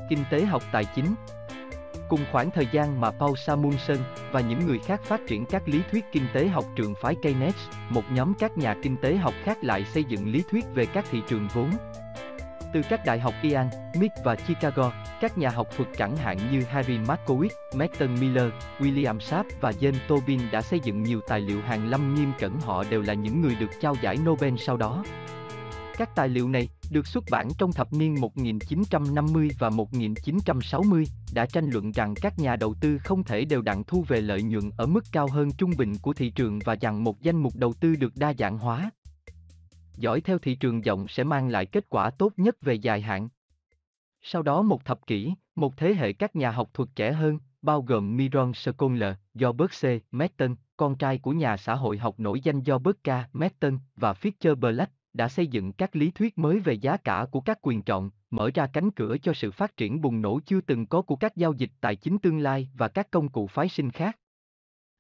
Kinh 0.10 0.24
tế 0.32 0.46
học 0.46 0.64
tài 0.72 0.86
chính 0.96 1.16
Cùng 2.10 2.26
khoảng 2.32 2.52
thời 2.52 2.68
gian 2.72 3.02
mà 3.02 3.12
Paul 3.12 3.36
Samuelson 3.36 3.98
và 4.32 4.42
những 4.42 4.66
người 4.66 4.80
khác 4.80 5.02
phát 5.04 5.22
triển 5.28 5.46
các 5.46 5.64
lý 5.66 5.82
thuyết 5.92 6.06
kinh 6.12 6.28
tế 6.34 6.48
học 6.48 6.66
trường 6.76 6.94
phái 7.02 7.16
Keynes, 7.22 7.56
một 7.90 8.04
nhóm 8.12 8.34
các 8.40 8.58
nhà 8.58 8.76
kinh 8.82 8.98
tế 8.98 9.16
học 9.16 9.34
khác 9.44 9.58
lại 9.64 9.86
xây 9.86 10.04
dựng 10.04 10.32
lý 10.32 10.44
thuyết 10.50 10.66
về 10.74 10.86
các 10.86 11.06
thị 11.12 11.22
trường 11.28 11.48
vốn, 11.54 11.70
từ 12.74 12.82
các 12.90 13.06
đại 13.06 13.20
học 13.20 13.34
Ian, 13.42 13.70
MIT 13.96 14.12
và 14.24 14.36
Chicago, 14.36 14.94
các 15.22 15.38
nhà 15.38 15.50
học 15.50 15.68
thuật 15.78 15.90
chẳng 15.98 16.18
hạn 16.18 16.38
như 16.52 16.64
Harry 16.64 16.98
Markowitz, 16.98 17.50
Merton 17.76 18.20
Miller, 18.20 18.50
William 18.80 19.20
Saab 19.20 19.46
và 19.62 19.72
James 19.72 20.00
Tobin 20.08 20.40
đã 20.52 20.62
xây 20.62 20.80
dựng 20.84 21.04
nhiều 21.04 21.22
tài 21.28 21.42
liệu 21.42 21.62
hàng 21.62 21.90
lâm 21.90 22.16
nghiêm 22.16 22.32
cẩn 22.40 22.60
họ 22.60 22.84
đều 22.90 23.02
là 23.02 23.14
những 23.14 23.42
người 23.42 23.56
được 23.56 23.70
trao 23.82 23.96
giải 24.02 24.18
Nobel 24.18 24.56
sau 24.58 24.78
đó. 24.78 25.04
Các 25.98 26.16
tài 26.16 26.30
liệu 26.30 26.50
này, 26.50 26.70
được 26.92 27.08
xuất 27.08 27.24
bản 27.32 27.48
trong 27.58 27.72
thập 27.72 27.94
niên 27.94 28.22
1950 28.22 29.50
và 29.60 29.70
1960, 29.70 31.06
đã 31.34 31.46
tranh 31.46 31.70
luận 31.70 31.92
rằng 31.92 32.14
các 32.22 32.40
nhà 32.40 32.56
đầu 32.56 32.74
tư 32.82 32.98
không 32.98 33.24
thể 33.24 33.46
đều 33.46 33.62
đặn 33.62 33.84
thu 33.84 34.06
về 34.08 34.22
lợi 34.22 34.44
nhuận 34.44 34.70
ở 34.78 34.86
mức 34.86 35.04
cao 35.12 35.28
hơn 35.28 35.52
trung 35.58 35.72
bình 35.78 35.94
của 36.02 36.14
thị 36.14 36.30
trường 36.30 36.60
và 36.66 36.76
rằng 36.82 37.04
một 37.04 37.22
danh 37.22 37.38
mục 37.38 37.56
đầu 37.56 37.74
tư 37.80 37.96
được 37.96 38.16
đa 38.16 38.34
dạng 38.40 38.58
hóa, 38.58 38.92
dõi 39.98 40.22
theo 40.22 40.40
thị 40.40 40.56
trường 40.56 40.82
rộng 40.82 41.08
sẽ 41.08 41.24
mang 41.24 41.50
lại 41.50 41.66
kết 41.66 41.90
quả 41.90 42.10
tốt 42.10 42.34
nhất 42.38 42.62
về 42.62 42.74
dài 42.74 43.02
hạn. 43.02 43.30
Sau 44.22 44.42
đó 44.42 44.62
một 44.62 44.86
thập 44.86 45.08
kỷ, 45.08 45.34
một 45.56 45.78
thế 45.78 45.94
hệ 45.94 46.14
các 46.14 46.36
nhà 46.36 46.52
học 46.52 46.70
thuật 46.74 46.90
trẻ 46.96 47.12
hơn, 47.12 47.40
bao 47.62 47.82
gồm 47.82 48.18
Miron 48.18 48.54
Scoller, 48.54 49.16
Robert 49.34 49.72
C. 49.82 50.14
Merton, 50.14 50.56
con 50.78 50.96
trai 50.96 51.18
của 51.18 51.32
nhà 51.32 51.58
xã 51.58 51.76
hội 51.76 51.98
học 51.98 52.20
nổi 52.20 52.40
danh 52.40 52.62
Robert 52.66 52.98
K. 53.04 53.36
Merton 53.36 53.80
và 53.96 54.14
Fischer 54.14 54.56
Black, 54.56 54.92
đã 55.14 55.30
xây 55.30 55.48
dựng 55.48 55.74
các 55.74 55.96
lý 55.96 56.12
thuyết 56.12 56.38
mới 56.38 56.60
về 56.60 56.74
giá 56.74 56.98
cả 56.98 57.26
của 57.32 57.42
các 57.42 57.60
quyền 57.62 57.82
trọng, 57.82 58.10
mở 58.32 58.50
ra 58.54 58.68
cánh 58.68 58.92
cửa 58.92 59.18
cho 59.18 59.34
sự 59.34 59.52
phát 59.52 59.78
triển 59.78 60.02
bùng 60.02 60.22
nổ 60.22 60.40
chưa 60.46 60.62
từng 60.62 60.86
có 60.86 61.02
của 61.02 61.16
các 61.16 61.36
giao 61.36 61.54
dịch 61.54 61.72
tài 61.82 61.96
chính 61.96 62.18
tương 62.18 62.40
lai 62.40 62.70
và 62.74 62.88
các 62.88 63.12
công 63.12 63.30
cụ 63.30 63.48
phái 63.48 63.70
sinh 63.70 63.92
khác. 63.92 64.20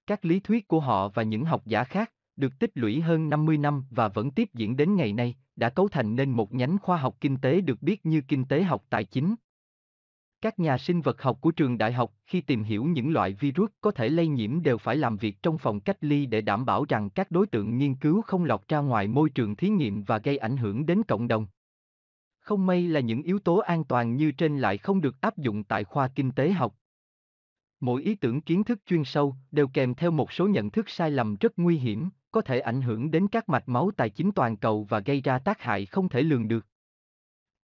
Các 0.07 0.25
lý 0.25 0.39
thuyết 0.39 0.67
của 0.67 0.79
họ 0.79 1.09
và 1.09 1.23
những 1.23 1.45
học 1.45 1.65
giả 1.65 1.83
khác, 1.83 2.11
được 2.35 2.59
tích 2.59 2.71
lũy 2.75 3.01
hơn 3.01 3.29
50 3.29 3.57
năm 3.57 3.83
và 3.89 4.07
vẫn 4.07 4.31
tiếp 4.31 4.49
diễn 4.53 4.77
đến 4.77 4.95
ngày 4.95 5.13
nay, 5.13 5.35
đã 5.55 5.69
cấu 5.69 5.87
thành 5.87 6.15
nên 6.15 6.29
một 6.29 6.53
nhánh 6.53 6.77
khoa 6.81 6.97
học 6.97 7.17
kinh 7.21 7.37
tế 7.37 7.61
được 7.61 7.81
biết 7.81 8.05
như 8.05 8.21
kinh 8.21 8.45
tế 8.45 8.63
học 8.63 8.83
tài 8.89 9.03
chính. 9.03 9.35
Các 10.41 10.59
nhà 10.59 10.77
sinh 10.77 11.01
vật 11.01 11.21
học 11.21 11.37
của 11.41 11.51
trường 11.51 11.77
đại 11.77 11.93
học 11.93 12.13
khi 12.27 12.41
tìm 12.41 12.63
hiểu 12.63 12.83
những 12.83 13.13
loại 13.13 13.33
virus 13.33 13.71
có 13.81 13.91
thể 13.91 14.09
lây 14.09 14.27
nhiễm 14.27 14.63
đều 14.63 14.77
phải 14.77 14.95
làm 14.95 15.17
việc 15.17 15.43
trong 15.43 15.57
phòng 15.57 15.79
cách 15.79 15.97
ly 16.01 16.25
để 16.25 16.41
đảm 16.41 16.65
bảo 16.65 16.85
rằng 16.89 17.09
các 17.09 17.31
đối 17.31 17.47
tượng 17.47 17.77
nghiên 17.77 17.95
cứu 17.95 18.21
không 18.21 18.43
lọt 18.43 18.67
ra 18.67 18.79
ngoài 18.79 19.07
môi 19.07 19.29
trường 19.29 19.55
thí 19.55 19.69
nghiệm 19.69 20.03
và 20.03 20.17
gây 20.17 20.37
ảnh 20.37 20.57
hưởng 20.57 20.85
đến 20.85 21.03
cộng 21.03 21.27
đồng. 21.27 21.47
Không 22.39 22.65
may 22.65 22.87
là 22.87 22.99
những 22.99 23.21
yếu 23.21 23.39
tố 23.39 23.57
an 23.57 23.83
toàn 23.83 24.15
như 24.15 24.31
trên 24.31 24.59
lại 24.59 24.77
không 24.77 25.01
được 25.01 25.21
áp 25.21 25.37
dụng 25.37 25.63
tại 25.63 25.83
khoa 25.83 26.07
kinh 26.07 26.31
tế 26.31 26.51
học. 26.51 26.75
Mỗi 27.79 28.03
ý 28.03 28.15
tưởng 28.15 28.41
kiến 28.41 28.63
thức 28.63 28.79
chuyên 28.85 29.03
sâu 29.03 29.35
đều 29.51 29.67
kèm 29.67 29.95
theo 29.95 30.11
một 30.11 30.31
số 30.31 30.47
nhận 30.47 30.69
thức 30.69 30.89
sai 30.89 31.11
lầm 31.11 31.35
rất 31.35 31.53
nguy 31.57 31.77
hiểm, 31.77 32.09
có 32.33 32.41
thể 32.41 32.59
ảnh 32.59 32.81
hưởng 32.81 33.11
đến 33.11 33.27
các 33.27 33.49
mạch 33.49 33.69
máu 33.69 33.91
tài 33.97 34.09
chính 34.09 34.31
toàn 34.31 34.57
cầu 34.57 34.83
và 34.89 34.99
gây 34.99 35.21
ra 35.21 35.39
tác 35.39 35.61
hại 35.61 35.85
không 35.85 36.09
thể 36.09 36.21
lường 36.21 36.47
được. 36.47 36.65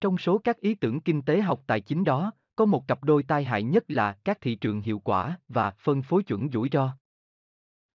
Trong 0.02 0.18
số 0.18 0.38
các 0.38 0.60
ý 0.60 0.76
tưởng 0.76 1.02
kinh 1.02 1.22
tế 1.22 1.42
học 1.42 1.64
tài 1.68 1.82
chính 1.82 2.04
đó, 2.04 2.32
có 2.56 2.66
một 2.66 2.88
cặp 2.88 3.04
đôi 3.04 3.24
tai 3.24 3.44
hại 3.44 3.64
nhất 3.64 3.84
là 3.88 4.14
các 4.14 4.42
thị 4.42 4.56
trường 4.56 4.82
hiệu 4.82 5.00
quả 5.00 5.40
và 5.48 5.72
phân 5.80 6.02
phối 6.02 6.24
chuẩn 6.24 6.50
rủi 6.52 6.70
ro. 6.72 6.98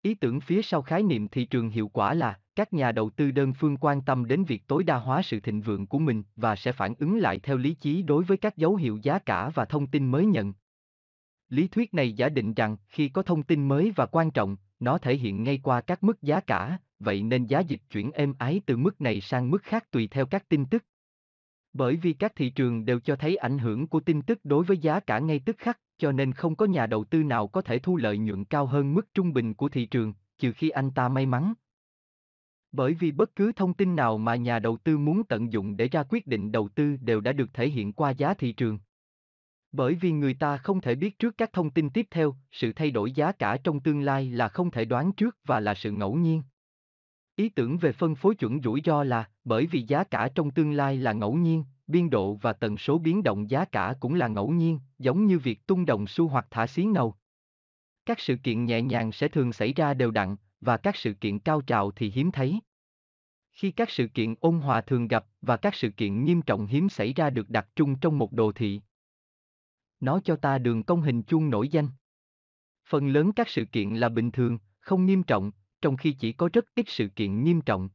Ý 0.03 0.15
tưởng 0.15 0.41
phía 0.41 0.63
sau 0.63 0.83
khái 0.83 1.03
niệm 1.03 1.29
thị 1.29 1.45
trường 1.45 1.71
hiệu 1.71 1.89
quả 1.89 2.15
là 2.15 2.39
các 2.55 2.73
nhà 2.73 2.93
đầu 2.93 3.11
tư 3.11 3.31
đơn 3.31 3.53
phương 3.53 3.77
quan 3.77 4.03
tâm 4.03 4.27
đến 4.27 4.45
việc 4.45 4.67
tối 4.67 4.85
đa 4.85 4.97
hóa 4.97 5.23
sự 5.23 5.41
thịnh 5.41 5.61
vượng 5.61 5.87
của 5.87 5.99
mình 5.99 6.23
và 6.37 6.57
sẽ 6.57 6.73
phản 6.73 6.95
ứng 6.99 7.19
lại 7.19 7.39
theo 7.39 7.57
lý 7.57 7.75
trí 7.75 8.03
đối 8.03 8.25
với 8.25 8.37
các 8.37 8.57
dấu 8.57 8.77
hiệu 8.77 8.99
giá 9.03 9.19
cả 9.19 9.51
và 9.55 9.65
thông 9.65 9.87
tin 9.87 10.11
mới 10.11 10.27
nhận. 10.27 10.53
Lý 11.49 11.69
thuyết 11.69 11.95
này 11.95 12.13
giả 12.13 12.29
định 12.29 12.55
rằng 12.55 12.77
khi 12.89 13.09
có 13.09 13.23
thông 13.23 13.43
tin 13.43 13.69
mới 13.69 13.93
và 13.97 14.07
quan 14.07 14.31
trọng, 14.31 14.57
nó 14.85 14.99
thể 14.99 15.17
hiện 15.17 15.43
ngay 15.43 15.61
qua 15.63 15.81
các 15.81 16.03
mức 16.03 16.23
giá 16.23 16.41
cả, 16.41 16.79
vậy 16.99 17.23
nên 17.23 17.47
giá 17.47 17.61
dịch 17.61 17.81
chuyển 17.91 18.11
êm 18.11 18.35
ái 18.39 18.61
từ 18.67 18.77
mức 18.77 19.01
này 19.01 19.21
sang 19.21 19.51
mức 19.51 19.63
khác 19.63 19.91
tùy 19.91 20.09
theo 20.11 20.27
các 20.27 20.49
tin 20.49 20.67
tức. 20.67 20.85
Bởi 21.73 21.97
vì 21.97 22.13
các 22.13 22.33
thị 22.37 22.51
trường 22.51 22.85
đều 22.85 23.01
cho 23.01 23.17
thấy 23.17 23.37
ảnh 23.37 23.59
hưởng 23.59 23.87
của 23.87 24.01
tin 24.01 24.23
tức 24.23 24.39
đối 24.45 24.65
với 24.65 24.79
giá 24.79 25.01
cả 25.01 25.19
ngay 25.19 25.41
tức 25.47 25.59
khắc, 25.59 25.81
cho 25.99 26.13
nên 26.13 26.33
không 26.33 26.57
có 26.57 26.67
nhà 26.67 26.87
đầu 26.87 27.05
tư 27.05 27.23
nào 27.23 27.49
có 27.49 27.61
thể 27.61 27.79
thu 27.79 27.97
lợi 27.97 28.19
nhuận 28.19 28.45
cao 28.45 28.67
hơn 28.67 28.95
mức 28.95 29.15
trung 29.15 29.33
bình 29.33 29.55
của 29.55 29.69
thị 29.69 29.87
trường, 29.87 30.13
trừ 30.39 30.53
khi 30.53 30.71
anh 30.71 30.91
ta 30.91 31.09
may 31.09 31.27
mắn. 31.27 31.55
Bởi 32.73 32.95
vì 32.95 33.13
bất 33.13 33.37
cứ 33.37 33.53
thông 33.53 33.75
tin 33.75 33.97
nào 33.97 34.19
mà 34.19 34.37
nhà 34.37 34.59
đầu 34.59 34.77
tư 34.77 34.99
muốn 34.99 35.25
tận 35.25 35.53
dụng 35.53 35.77
để 35.77 35.89
ra 35.89 36.03
quyết 36.09 36.27
định 36.27 36.53
đầu 36.53 36.69
tư 36.69 36.97
đều 36.97 37.21
đã 37.21 37.33
được 37.33 37.55
thể 37.55 37.69
hiện 37.69 37.93
qua 37.93 38.11
giá 38.11 38.35
thị 38.35 38.53
trường. 38.53 38.79
Bởi 39.77 39.95
vì 39.95 40.13
người 40.13 40.35
ta 40.35 40.57
không 40.57 40.81
thể 40.81 40.95
biết 40.95 41.19
trước 41.19 41.39
các 41.39 41.53
thông 41.53 41.71
tin 41.71 41.91
tiếp 41.91 42.07
theo, 42.11 42.35
sự 42.53 42.73
thay 42.73 42.91
đổi 42.91 43.13
giá 43.13 43.33
cả 43.33 43.57
trong 43.65 43.81
tương 43.81 44.01
lai 44.01 44.31
là 44.31 44.49
không 44.49 44.71
thể 44.71 44.85
đoán 44.85 45.13
trước 45.13 45.39
và 45.45 45.61
là 45.61 45.75
sự 45.75 45.91
ngẫu 45.91 46.15
nhiên. 46.15 46.43
Ý 47.37 47.49
tưởng 47.49 47.79
về 47.79 47.93
phân 47.93 48.15
phối 48.15 48.35
chuẩn 48.35 48.63
rủi 48.63 48.83
ro 48.85 49.05
là, 49.05 49.31
bởi 49.45 49.67
vì 49.67 49.83
giá 49.83 50.05
cả 50.05 50.29
trong 50.35 50.51
tương 50.51 50.73
lai 50.73 50.97
là 50.97 51.13
ngẫu 51.13 51.35
nhiên, 51.35 51.65
biên 51.87 52.11
độ 52.11 52.35
và 52.35 52.53
tần 52.53 52.77
số 52.77 52.99
biến 52.99 53.23
động 53.23 53.51
giá 53.51 53.65
cả 53.65 53.95
cũng 54.01 54.15
là 54.15 54.29
ngẫu 54.29 54.51
nhiên, 54.51 54.81
giống 54.99 55.27
như 55.27 55.39
việc 55.39 55.67
tung 55.67 55.87
đồng 55.87 56.07
xu 56.07 56.29
hoặc 56.29 56.47
thả 56.51 56.67
xí 56.67 56.85
ngầu. 56.85 57.15
Các 58.07 58.21
sự 58.21 58.37
kiện 58.37 58.65
nhẹ 58.65 58.83
nhàng 58.83 59.13
sẽ 59.13 59.29
thường 59.29 59.53
xảy 59.53 59.73
ra 59.73 59.95
đều 59.95 60.11
đặn, 60.11 60.37
và 60.61 60.77
các 60.77 60.97
sự 60.97 61.15
kiện 61.15 61.39
cao 61.39 61.61
trào 61.61 61.91
thì 61.91 62.11
hiếm 62.11 62.33
thấy. 62.33 62.61
Khi 63.53 63.71
các 63.71 63.91
sự 63.91 64.07
kiện 64.07 64.35
ôn 64.41 64.59
hòa 64.59 64.81
thường 64.81 65.09
gặp 65.09 65.27
và 65.43 65.57
các 65.57 65.75
sự 65.75 65.91
kiện 65.91 66.25
nghiêm 66.25 66.43
trọng 66.43 66.67
hiếm 66.67 66.89
xảy 66.89 67.13
ra 67.13 67.31
được 67.31 67.51
đặt 67.51 67.69
trung 67.77 67.99
trong 67.99 68.19
một 68.19 68.33
đồ 68.33 68.53
thị. 68.53 68.81
Nó 70.01 70.21
cho 70.25 70.37
ta 70.37 70.59
đường 70.59 70.83
công 70.83 71.03
hình 71.03 71.23
chuông 71.23 71.51
nổi 71.51 71.69
danh. 71.69 71.89
Phần 72.89 73.09
lớn 73.09 73.33
các 73.33 73.49
sự 73.49 73.65
kiện 73.65 73.95
là 73.95 74.09
bình 74.09 74.31
thường, 74.31 74.59
không 74.81 75.07
nghiêm 75.07 75.23
trọng, 75.23 75.51
trong 75.83 75.97
khi 75.97 76.13
chỉ 76.13 76.33
có 76.33 76.49
rất 76.53 76.65
ít 76.75 76.85
sự 76.89 77.09
kiện 77.09 77.45
nghiêm 77.45 77.61
trọng. 77.61 77.89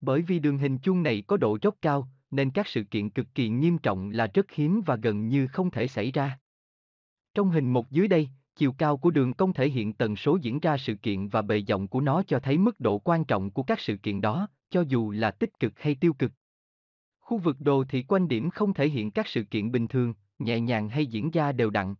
Bởi 0.00 0.22
vì 0.22 0.38
đường 0.38 0.58
hình 0.58 0.78
chuông 0.78 1.02
này 1.02 1.22
có 1.26 1.36
độ 1.36 1.58
dốc 1.62 1.74
cao, 1.82 2.08
nên 2.30 2.50
các 2.50 2.66
sự 2.68 2.84
kiện 2.84 3.10
cực 3.10 3.26
kỳ 3.34 3.48
nghiêm 3.48 3.78
trọng 3.78 4.10
là 4.10 4.26
rất 4.34 4.50
hiếm 4.50 4.82
và 4.86 4.96
gần 4.96 5.28
như 5.28 5.46
không 5.46 5.70
thể 5.70 5.88
xảy 5.88 6.12
ra. 6.12 6.38
Trong 7.34 7.50
hình 7.50 7.72
một 7.72 7.90
dưới 7.90 8.08
đây, 8.08 8.28
chiều 8.56 8.72
cao 8.72 8.96
của 8.96 9.10
đường 9.10 9.34
cong 9.34 9.52
thể 9.52 9.68
hiện 9.68 9.92
tần 9.92 10.16
số 10.16 10.38
diễn 10.42 10.60
ra 10.60 10.76
sự 10.76 10.94
kiện 10.94 11.28
và 11.28 11.42
bề 11.42 11.60
rộng 11.60 11.88
của 11.88 12.00
nó 12.00 12.22
cho 12.22 12.40
thấy 12.40 12.58
mức 12.58 12.80
độ 12.80 12.98
quan 12.98 13.24
trọng 13.24 13.50
của 13.50 13.62
các 13.62 13.80
sự 13.80 13.96
kiện 13.96 14.20
đó, 14.20 14.48
cho 14.70 14.80
dù 14.80 15.10
là 15.10 15.30
tích 15.30 15.60
cực 15.60 15.80
hay 15.80 15.94
tiêu 15.94 16.12
cực. 16.12 16.32
Khu 17.20 17.38
vực 17.38 17.56
đồ 17.60 17.84
thị 17.84 18.02
quanh 18.02 18.28
điểm 18.28 18.50
không 18.50 18.74
thể 18.74 18.88
hiện 18.88 19.10
các 19.10 19.26
sự 19.26 19.44
kiện 19.44 19.72
bình 19.72 19.88
thường, 19.88 20.14
nhẹ 20.38 20.60
nhàng 20.60 20.88
hay 20.88 21.06
diễn 21.06 21.30
ra 21.30 21.52
đều 21.52 21.70
đặn. 21.70 21.94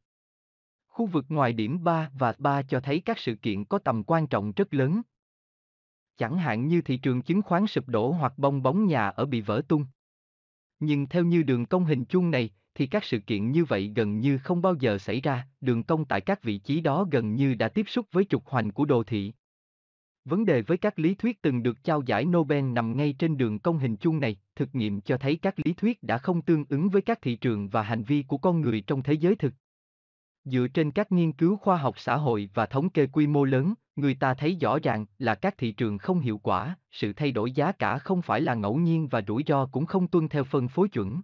Khu 0.88 1.06
vực 1.06 1.24
ngoài 1.28 1.52
điểm 1.52 1.84
3 1.84 2.10
và 2.18 2.34
3 2.38 2.62
cho 2.62 2.80
thấy 2.80 3.00
các 3.04 3.18
sự 3.18 3.34
kiện 3.34 3.64
có 3.64 3.78
tầm 3.78 4.04
quan 4.04 4.26
trọng 4.26 4.52
rất 4.52 4.74
lớn. 4.74 5.02
Chẳng 6.16 6.38
hạn 6.38 6.66
như 6.66 6.82
thị 6.82 6.96
trường 6.96 7.22
chứng 7.22 7.42
khoán 7.42 7.66
sụp 7.66 7.88
đổ 7.88 8.12
hoặc 8.12 8.32
bong 8.36 8.62
bóng 8.62 8.86
nhà 8.86 9.08
ở 9.08 9.26
bị 9.26 9.40
vỡ 9.40 9.62
tung. 9.68 9.86
Nhưng 10.80 11.06
theo 11.06 11.24
như 11.24 11.42
đường 11.42 11.66
cong 11.66 11.84
hình 11.84 12.04
chuông 12.04 12.30
này, 12.30 12.50
thì 12.74 12.86
các 12.86 13.04
sự 13.04 13.18
kiện 13.18 13.50
như 13.50 13.64
vậy 13.64 13.92
gần 13.96 14.20
như 14.20 14.38
không 14.38 14.62
bao 14.62 14.74
giờ 14.74 14.98
xảy 14.98 15.20
ra, 15.20 15.48
đường 15.60 15.82
cong 15.82 16.04
tại 16.04 16.20
các 16.20 16.42
vị 16.42 16.58
trí 16.58 16.80
đó 16.80 17.06
gần 17.10 17.34
như 17.34 17.54
đã 17.54 17.68
tiếp 17.68 17.88
xúc 17.88 18.06
với 18.12 18.24
trục 18.24 18.46
hoành 18.46 18.70
của 18.70 18.84
đồ 18.84 19.02
thị. 19.02 19.32
Vấn 20.24 20.44
đề 20.44 20.62
với 20.62 20.78
các 20.78 20.98
lý 20.98 21.14
thuyết 21.14 21.42
từng 21.42 21.62
được 21.62 21.84
trao 21.84 22.02
giải 22.02 22.24
Nobel 22.24 22.64
nằm 22.64 22.96
ngay 22.96 23.14
trên 23.18 23.36
đường 23.36 23.58
cong 23.58 23.78
hình 23.78 23.96
chuông 23.96 24.20
này, 24.20 24.36
thực 24.56 24.74
nghiệm 24.74 25.00
cho 25.00 25.16
thấy 25.16 25.36
các 25.36 25.54
lý 25.64 25.72
thuyết 25.72 26.02
đã 26.02 26.18
không 26.18 26.42
tương 26.42 26.64
ứng 26.68 26.88
với 26.88 27.02
các 27.02 27.22
thị 27.22 27.36
trường 27.36 27.68
và 27.68 27.82
hành 27.82 28.02
vi 28.02 28.24
của 28.28 28.38
con 28.38 28.60
người 28.60 28.80
trong 28.80 29.02
thế 29.02 29.12
giới 29.12 29.36
thực. 29.36 29.54
Dựa 30.44 30.66
trên 30.74 30.90
các 30.90 31.12
nghiên 31.12 31.32
cứu 31.32 31.56
khoa 31.56 31.76
học 31.76 31.98
xã 31.98 32.16
hội 32.16 32.50
và 32.54 32.66
thống 32.66 32.90
kê 32.90 33.06
quy 33.06 33.26
mô 33.26 33.44
lớn, 33.44 33.74
người 33.96 34.14
ta 34.14 34.34
thấy 34.34 34.56
rõ 34.60 34.78
ràng 34.78 35.06
là 35.18 35.34
các 35.34 35.58
thị 35.58 35.72
trường 35.72 35.98
không 35.98 36.20
hiệu 36.20 36.38
quả, 36.38 36.76
sự 36.90 37.12
thay 37.12 37.32
đổi 37.32 37.52
giá 37.52 37.72
cả 37.72 37.98
không 37.98 38.22
phải 38.22 38.40
là 38.40 38.54
ngẫu 38.54 38.76
nhiên 38.76 39.08
và 39.08 39.22
rủi 39.28 39.42
ro 39.46 39.66
cũng 39.66 39.86
không 39.86 40.06
tuân 40.06 40.28
theo 40.28 40.44
phân 40.44 40.68
phối 40.68 40.88
chuẩn. 40.88 41.20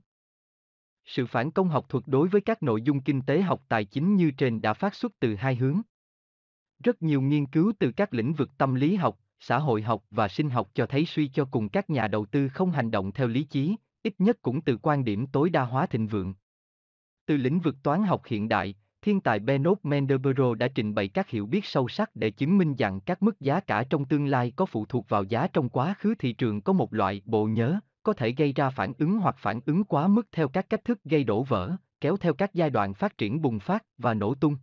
Sự 1.05 1.27
phản 1.27 1.51
công 1.51 1.69
học 1.69 1.87
thuật 1.89 2.05
đối 2.07 2.29
với 2.29 2.41
các 2.41 2.63
nội 2.63 2.83
dung 2.83 3.01
kinh 3.01 3.23
tế 3.23 3.43
học 3.43 3.63
tài 3.69 3.85
chính 3.85 4.17
như 4.17 4.31
trên 4.31 4.61
đã 4.61 4.75
phát 4.75 4.95
xuất 4.95 5.13
từ 5.21 5.35
hai 5.35 5.57
hướng. 5.57 5.81
Rất 6.85 7.03
nhiều 7.03 7.21
nghiên 7.21 7.47
cứu 7.47 7.73
từ 7.79 7.93
các 7.93 8.15
lĩnh 8.15 8.33
vực 8.33 8.51
tâm 8.59 8.75
lý 8.75 8.97
học, 8.97 9.19
xã 9.41 9.59
hội 9.59 9.83
học 9.83 10.05
và 10.11 10.29
sinh 10.29 10.51
học 10.51 10.71
cho 10.75 10.87
thấy 10.87 11.05
suy 11.07 11.29
cho 11.29 11.45
cùng 11.45 11.69
các 11.69 11.91
nhà 11.91 12.09
đầu 12.09 12.27
tư 12.27 12.49
không 12.49 12.71
hành 12.71 12.91
động 12.91 13.13
theo 13.13 13.29
lý 13.29 13.45
trí, 13.45 13.77
ít 14.03 14.15
nhất 14.19 14.39
cũng 14.43 14.61
từ 14.61 14.77
quan 14.83 15.05
điểm 15.05 15.27
tối 15.27 15.51
đa 15.51 15.63
hóa 15.63 15.87
thịnh 15.87 16.07
vượng. 16.07 16.35
Từ 17.27 17.37
lĩnh 17.37 17.61
vực 17.61 17.77
toán 17.83 18.03
học 18.03 18.23
hiện 18.27 18.49
đại, 18.49 18.75
thiên 19.03 19.21
tài 19.21 19.39
Benoit 19.39 19.79
Mandelbrot 19.83 20.59
đã 20.59 20.69
trình 20.69 20.95
bày 20.95 21.09
các 21.09 21.29
hiểu 21.29 21.47
biết 21.47 21.65
sâu 21.65 21.89
sắc 21.89 22.17
để 22.17 22.31
chứng 22.31 22.59
minh 22.59 22.75
rằng 22.75 23.01
các 23.01 23.23
mức 23.23 23.41
giá 23.41 23.61
cả 23.61 23.85
trong 23.91 24.05
tương 24.05 24.27
lai 24.27 24.53
có 24.57 24.67
phụ 24.67 24.87
thuộc 24.87 25.09
vào 25.09 25.25
giá 25.25 25.47
trong 25.47 25.69
quá 25.69 25.95
khứ 25.99 26.15
thị 26.19 26.33
trường 26.33 26.61
có 26.61 26.73
một 26.73 26.95
loại 26.95 27.23
bộ 27.25 27.47
nhớ, 27.47 27.81
có 28.03 28.13
thể 28.13 28.33
gây 28.33 28.53
ra 28.53 28.71
phản 28.71 28.93
ứng 28.99 29.19
hoặc 29.19 29.37
phản 29.39 29.61
ứng 29.67 29.85
quá 29.85 30.09
mức 30.09 30.27
theo 30.33 30.49
các 30.49 30.67
cách 30.71 30.85
thức 30.85 31.05
gây 31.05 31.25
đổ 31.25 31.43
vỡ, 31.43 31.77
kéo 32.01 32.17
theo 32.17 32.35
các 32.35 32.55
giai 32.55 32.71
đoạn 32.71 32.95
phát 32.95 33.19
triển 33.19 33.43
bùng 33.43 33.59
phát 33.59 33.85
và 33.99 34.15
nổ 34.15 34.35
tung. 34.35 34.57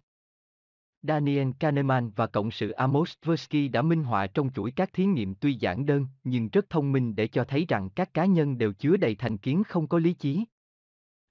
Daniel 1.07 1.49
Kahneman 1.59 2.11
và 2.15 2.27
cộng 2.27 2.51
sự 2.51 2.71
Amos 2.71 3.13
Tversky 3.25 3.67
đã 3.67 3.81
minh 3.81 4.03
họa 4.03 4.27
trong 4.27 4.49
chuỗi 4.53 4.71
các 4.71 4.93
thí 4.93 5.05
nghiệm 5.05 5.35
tuy 5.35 5.53
giản 5.53 5.85
đơn 5.85 6.07
nhưng 6.23 6.49
rất 6.49 6.69
thông 6.69 6.91
minh 6.91 7.15
để 7.15 7.27
cho 7.27 7.43
thấy 7.43 7.65
rằng 7.69 7.89
các 7.89 8.13
cá 8.13 8.25
nhân 8.25 8.57
đều 8.57 8.73
chứa 8.73 8.97
đầy 8.97 9.15
thành 9.15 9.37
kiến 9.37 9.63
không 9.63 9.87
có 9.87 9.99
lý 9.99 10.13
trí. 10.13 10.45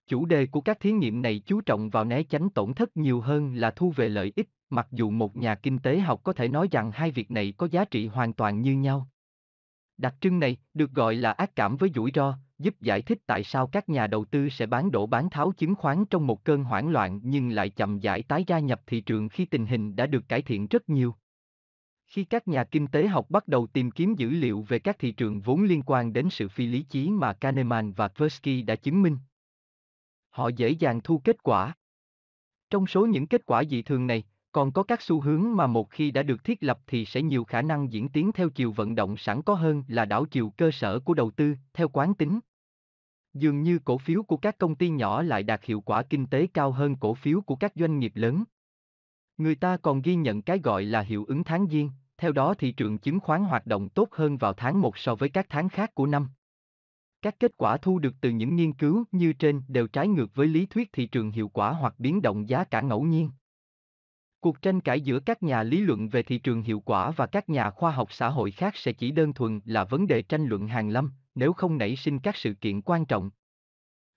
Chủ 0.07 0.27
đề 0.27 0.47
của 0.47 0.61
các 0.61 0.81
thí 0.81 0.93
nghiệm 0.93 1.23
này 1.23 1.43
chú 1.47 1.61
trọng 1.61 1.91
vào 1.91 2.05
né 2.05 2.23
tránh 2.23 2.51
tổn 2.51 2.75
thất 2.75 2.97
nhiều 2.97 3.21
hơn 3.21 3.55
là 3.55 3.71
thu 3.71 3.91
về 3.91 4.09
lợi 4.09 4.33
ích, 4.37 4.49
mặc 4.71 4.89
dù 4.91 5.11
một 5.11 5.37
nhà 5.37 5.55
kinh 5.55 5.79
tế 5.79 5.99
học 5.99 6.21
có 6.25 6.33
thể 6.33 6.49
nói 6.49 6.69
rằng 6.71 6.91
hai 6.93 7.11
việc 7.11 7.31
này 7.31 7.55
có 7.57 7.69
giá 7.71 7.85
trị 7.85 8.07
hoàn 8.07 8.33
toàn 8.33 8.61
như 8.61 8.77
nhau. 8.77 9.09
Đặc 9.99 10.15
trưng 10.21 10.39
này 10.39 10.57
được 10.75 10.91
gọi 10.91 11.15
là 11.15 11.33
ác 11.33 11.57
cảm 11.57 11.77
với 11.77 11.91
rủi 11.95 12.11
ro, 12.15 12.39
giúp 12.59 12.81
giải 12.81 13.03
thích 13.03 13.19
tại 13.27 13.45
sao 13.45 13.67
các 13.67 13.89
nhà 13.89 14.07
đầu 14.07 14.25
tư 14.25 14.49
sẽ 14.49 14.67
bán 14.67 14.91
đổ 14.91 15.07
bán 15.07 15.31
tháo 15.31 15.53
chứng 15.53 15.75
khoán 15.75 16.05
trong 16.07 16.27
một 16.27 16.45
cơn 16.45 16.65
hoảng 16.65 16.89
loạn 16.89 17.21
nhưng 17.23 17.49
lại 17.49 17.71
chậm 17.71 17.99
giải 17.99 18.23
tái 18.23 18.45
gia 18.47 18.59
nhập 18.59 18.81
thị 18.87 19.01
trường 19.01 19.29
khi 19.29 19.45
tình 19.45 19.67
hình 19.67 19.97
đã 19.97 20.07
được 20.07 20.29
cải 20.29 20.43
thiện 20.43 20.67
rất 20.67 20.89
nhiều. 20.89 21.15
Khi 22.07 22.25
các 22.25 22.49
nhà 22.49 22.65
kinh 22.65 22.87
tế 22.87 23.07
học 23.07 23.31
bắt 23.31 23.49
đầu 23.49 23.67
tìm 23.67 23.91
kiếm 23.91 24.15
dữ 24.15 24.31
liệu 24.31 24.63
về 24.69 24.79
các 24.79 24.99
thị 24.99 25.13
trường 25.13 25.41
vốn 25.41 25.63
liên 25.63 25.83
quan 25.87 26.13
đến 26.13 26.29
sự 26.31 26.49
phi 26.49 26.67
lý 26.67 26.83
trí 26.83 27.11
mà 27.11 27.33
Kahneman 27.33 27.93
và 27.93 28.09
Tversky 28.09 28.63
đã 28.63 28.77
chứng 28.77 29.03
minh, 29.03 29.19
họ 30.37 30.49
dễ 30.49 30.71
dàng 30.71 31.01
thu 31.05 31.19
kết 31.19 31.43
quả. 31.43 31.75
Trong 32.71 32.87
số 32.87 33.07
những 33.07 33.27
kết 33.27 33.47
quả 33.47 33.65
dị 33.65 33.83
thường 33.83 34.07
này, 34.07 34.25
còn 34.57 34.73
có 34.73 34.83
các 34.83 35.03
xu 35.03 35.21
hướng 35.21 35.57
mà 35.57 35.67
một 35.67 35.91
khi 35.91 36.11
đã 36.11 36.23
được 36.23 36.45
thiết 36.45 36.63
lập 36.63 36.79
thì 36.87 37.05
sẽ 37.05 37.23
nhiều 37.23 37.45
khả 37.45 37.63
năng 37.63 37.93
diễn 37.93 38.09
tiến 38.09 38.33
theo 38.33 38.49
chiều 38.49 38.73
vận 38.73 38.95
động 38.95 39.17
sẵn 39.17 39.43
có 39.43 39.55
hơn 39.55 39.85
là 39.89 40.05
đảo 40.05 40.25
chiều 40.25 40.53
cơ 40.57 40.71
sở 40.71 41.01
của 41.01 41.15
đầu 41.15 41.31
tư, 41.31 41.55
theo 41.75 41.89
quán 41.89 42.15
tính. 42.15 42.41
Dường 43.35 43.63
như 43.63 43.79
cổ 43.85 43.99
phiếu 43.99 44.23
của 44.23 44.37
các 44.37 44.59
công 44.59 44.75
ty 44.75 44.89
nhỏ 44.89 45.23
lại 45.23 45.43
đạt 45.43 45.65
hiệu 45.65 45.81
quả 45.81 46.03
kinh 46.03 46.27
tế 46.27 46.47
cao 46.55 46.73
hơn 46.73 46.97
cổ 46.97 47.15
phiếu 47.15 47.41
của 47.41 47.57
các 47.57 47.73
doanh 47.75 47.99
nghiệp 47.99 48.13
lớn. 48.15 48.45
Người 49.39 49.55
ta 49.55 49.77
còn 49.77 50.03
ghi 50.03 50.15
nhận 50.15 50.43
cái 50.43 50.59
gọi 50.59 50.85
là 50.85 51.01
hiệu 51.01 51.25
ứng 51.25 51.45
tháng 51.45 51.67
giêng, 51.71 51.91
theo 52.19 52.33
đó 52.33 52.55
thị 52.55 52.73
trường 52.73 52.99
chứng 52.99 53.21
khoán 53.21 53.45
hoạt 53.45 53.67
động 53.67 53.89
tốt 53.89 54.09
hơn 54.13 54.37
vào 54.37 54.53
tháng 54.53 54.81
1 54.81 54.99
so 54.99 55.15
với 55.15 55.29
các 55.29 55.47
tháng 55.49 55.69
khác 55.69 55.95
của 55.95 56.07
năm. 56.07 56.29
Các 57.23 57.41
kết 57.41 57.57
quả 57.57 57.77
thu 57.77 57.99
được 57.99 58.15
từ 58.21 58.31
những 58.31 58.57
nghiên 58.57 58.73
cứu 58.73 59.05
như 59.13 59.33
trên 59.33 59.63
đều 59.69 59.87
trái 59.87 60.09
ngược 60.09 60.35
với 60.35 60.47
lý 60.47 60.67
thuyết 60.67 60.93
thị 60.93 61.07
trường 61.07 61.31
hiệu 61.31 61.49
quả 61.49 61.73
hoặc 61.73 61.95
biến 61.99 62.23
động 62.23 62.49
giá 62.49 62.65
cả 62.65 62.81
ngẫu 62.81 63.03
nhiên. 63.03 63.31
Cuộc 64.47 64.63
tranh 64.63 64.81
cãi 64.81 65.01
giữa 65.01 65.21
các 65.21 65.43
nhà 65.43 65.63
lý 65.63 65.81
luận 65.81 66.09
về 66.09 66.23
thị 66.23 66.39
trường 66.39 66.63
hiệu 66.63 66.81
quả 66.81 67.11
và 67.11 67.27
các 67.27 67.49
nhà 67.49 67.71
khoa 67.71 67.91
học 67.91 68.13
xã 68.13 68.29
hội 68.29 68.51
khác 68.51 68.77
sẽ 68.77 68.93
chỉ 68.93 69.11
đơn 69.11 69.33
thuần 69.33 69.61
là 69.65 69.85
vấn 69.85 70.07
đề 70.07 70.23
tranh 70.23 70.47
luận 70.47 70.69
hàng 70.69 70.89
lâm, 70.89 71.11
nếu 71.35 71.53
không 71.53 71.79
nảy 71.79 71.97
sinh 71.97 72.19
các 72.19 72.37
sự 72.37 72.55
kiện 72.55 72.83
quan 72.83 73.05
trọng. 73.05 73.31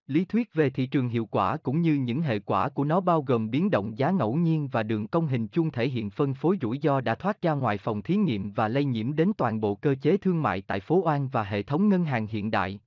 Lý 0.07 0.25
thuyết 0.25 0.53
về 0.53 0.69
thị 0.69 0.85
trường 0.85 1.09
hiệu 1.09 1.25
quả 1.25 1.57
cũng 1.57 1.81
như 1.81 1.95
những 1.95 2.21
hệ 2.21 2.39
quả 2.39 2.69
của 2.69 2.83
nó 2.83 3.01
bao 3.01 3.21
gồm 3.21 3.49
biến 3.49 3.69
động 3.69 3.97
giá 3.97 4.11
ngẫu 4.11 4.35
nhiên 4.35 4.67
và 4.71 4.83
đường 4.83 5.07
cong 5.07 5.27
hình 5.27 5.47
chung 5.47 5.71
thể 5.71 5.89
hiện 5.89 6.09
phân 6.09 6.33
phối 6.33 6.57
rủi 6.61 6.79
ro 6.83 7.01
đã 7.01 7.15
thoát 7.15 7.41
ra 7.41 7.53
ngoài 7.53 7.77
phòng 7.77 8.01
thí 8.01 8.15
nghiệm 8.15 8.51
và 8.51 8.67
lây 8.67 8.85
nhiễm 8.85 9.15
đến 9.15 9.31
toàn 9.37 9.61
bộ 9.61 9.75
cơ 9.75 9.95
chế 10.01 10.17
thương 10.17 10.41
mại 10.41 10.61
tại 10.61 10.79
phố 10.79 11.01
Oan 11.05 11.27
và 11.27 11.43
hệ 11.43 11.63
thống 11.63 11.89
ngân 11.89 12.05
hàng 12.05 12.27
hiện 12.27 12.51
đại. 12.51 12.79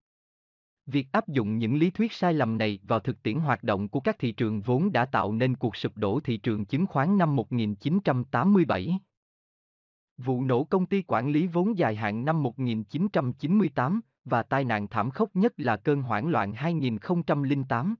Việc 0.86 1.12
áp 1.12 1.28
dụng 1.28 1.58
những 1.58 1.76
lý 1.76 1.90
thuyết 1.90 2.12
sai 2.12 2.34
lầm 2.34 2.58
này 2.58 2.78
vào 2.82 3.00
thực 3.00 3.22
tiễn 3.22 3.38
hoạt 3.38 3.62
động 3.62 3.88
của 3.88 4.00
các 4.00 4.16
thị 4.18 4.32
trường 4.32 4.60
vốn 4.60 4.92
đã 4.92 5.04
tạo 5.04 5.32
nên 5.32 5.56
cuộc 5.56 5.76
sụp 5.76 5.96
đổ 5.96 6.20
thị 6.20 6.36
trường 6.36 6.64
chứng 6.64 6.86
khoán 6.86 7.18
năm 7.18 7.36
1987. 7.36 8.98
Vụ 10.18 10.42
nổ 10.44 10.64
công 10.64 10.86
ty 10.86 11.02
quản 11.06 11.28
lý 11.28 11.46
vốn 11.46 11.78
dài 11.78 11.96
hạn 11.96 12.24
năm 12.24 12.42
1998 12.42 14.00
và 14.24 14.42
tai 14.42 14.64
nạn 14.64 14.88
thảm 14.88 15.10
khốc 15.10 15.36
nhất 15.36 15.52
là 15.56 15.76
cơn 15.76 16.02
hoảng 16.02 16.28
loạn 16.28 16.52
2008. 16.52 17.94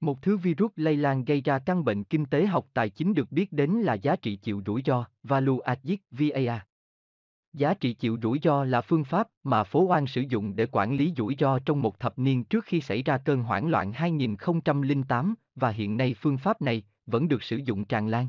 Một 0.00 0.22
thứ 0.22 0.36
virus 0.36 0.70
lây 0.76 0.96
lan 0.96 1.24
gây 1.24 1.40
ra 1.40 1.58
căn 1.58 1.84
bệnh 1.84 2.04
kinh 2.04 2.26
tế 2.26 2.46
học 2.46 2.66
tài 2.74 2.90
chính 2.90 3.14
được 3.14 3.32
biết 3.32 3.52
đến 3.52 3.70
là 3.70 3.94
giá 3.94 4.16
trị 4.16 4.36
chịu 4.36 4.62
rủi 4.66 4.82
ro, 4.86 5.04
Value 5.22 5.58
at 5.64 5.78
Risk 5.82 6.02
VAR. 6.10 6.69
Giá 7.52 7.74
trị 7.74 7.94
chịu 7.94 8.18
rủi 8.22 8.38
ro 8.42 8.64
là 8.64 8.80
phương 8.80 9.04
pháp 9.04 9.28
mà 9.42 9.64
phố 9.64 9.82
Oan 9.82 10.06
sử 10.06 10.20
dụng 10.20 10.56
để 10.56 10.66
quản 10.72 10.94
lý 10.94 11.14
rủi 11.16 11.36
ro 11.38 11.58
trong 11.58 11.82
một 11.82 12.00
thập 12.00 12.18
niên 12.18 12.44
trước 12.44 12.64
khi 12.64 12.80
xảy 12.80 13.02
ra 13.02 13.18
cơn 13.18 13.42
hoảng 13.42 13.68
loạn 13.68 13.92
2008 13.92 15.34
và 15.54 15.70
hiện 15.70 15.96
nay 15.96 16.14
phương 16.18 16.38
pháp 16.38 16.62
này 16.62 16.82
vẫn 17.06 17.28
được 17.28 17.42
sử 17.42 17.56
dụng 17.56 17.84
tràn 17.84 18.08
lan. 18.08 18.28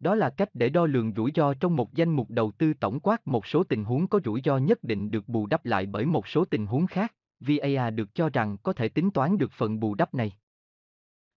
Đó 0.00 0.14
là 0.14 0.30
cách 0.30 0.48
để 0.54 0.68
đo 0.68 0.86
lường 0.86 1.14
rủi 1.14 1.32
ro 1.34 1.54
trong 1.54 1.76
một 1.76 1.94
danh 1.94 2.10
mục 2.10 2.30
đầu 2.30 2.52
tư 2.58 2.74
tổng 2.74 3.00
quát 3.00 3.26
một 3.26 3.46
số 3.46 3.64
tình 3.64 3.84
huống 3.84 4.08
có 4.08 4.20
rủi 4.24 4.40
ro 4.44 4.58
nhất 4.58 4.84
định 4.84 5.10
được 5.10 5.28
bù 5.28 5.46
đắp 5.46 5.64
lại 5.64 5.86
bởi 5.86 6.06
một 6.06 6.28
số 6.28 6.44
tình 6.44 6.66
huống 6.66 6.86
khác. 6.86 7.14
VAR 7.40 7.94
được 7.94 8.14
cho 8.14 8.28
rằng 8.28 8.56
có 8.62 8.72
thể 8.72 8.88
tính 8.88 9.10
toán 9.10 9.38
được 9.38 9.52
phần 9.52 9.80
bù 9.80 9.94
đắp 9.94 10.14
này. 10.14 10.32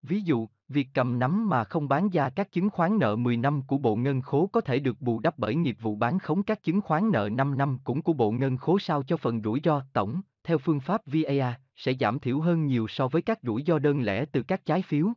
Ví 0.02 0.20
dụ, 0.20 0.49
việc 0.68 0.88
cầm 0.94 1.18
nắm 1.18 1.48
mà 1.48 1.64
không 1.64 1.88
bán 1.88 2.08
ra 2.08 2.30
các 2.30 2.52
chứng 2.52 2.70
khoán 2.70 2.98
nợ 2.98 3.16
10 3.16 3.36
năm 3.36 3.62
của 3.62 3.78
Bộ 3.78 3.97
Ngân 3.97 4.22
khố 4.22 4.47
có 4.52 4.60
thể 4.60 4.78
được 4.78 5.00
bù 5.00 5.20
đắp 5.20 5.38
bởi 5.38 5.55
nghiệp 5.55 5.76
vụ 5.80 5.97
bán 5.97 6.18
khống 6.18 6.42
các 6.42 6.62
chứng 6.62 6.80
khoán 6.80 7.10
nợ 7.10 7.28
5 7.32 7.58
năm 7.58 7.78
cũng 7.84 8.02
của 8.02 8.12
Bộ 8.12 8.30
Ngân 8.30 8.56
khố 8.56 8.78
sao 8.78 9.02
cho 9.02 9.16
phần 9.16 9.42
rủi 9.42 9.60
ro 9.64 9.82
tổng, 9.92 10.20
theo 10.44 10.58
phương 10.58 10.80
pháp 10.80 11.02
VAR, 11.06 11.55
sẽ 11.76 11.94
giảm 12.00 12.18
thiểu 12.18 12.40
hơn 12.40 12.66
nhiều 12.66 12.86
so 12.88 13.08
với 13.08 13.22
các 13.22 13.38
rủi 13.42 13.62
ro 13.62 13.78
đơn 13.78 14.00
lẻ 14.00 14.24
từ 14.24 14.42
các 14.42 14.66
trái 14.66 14.82
phiếu. 14.82 15.12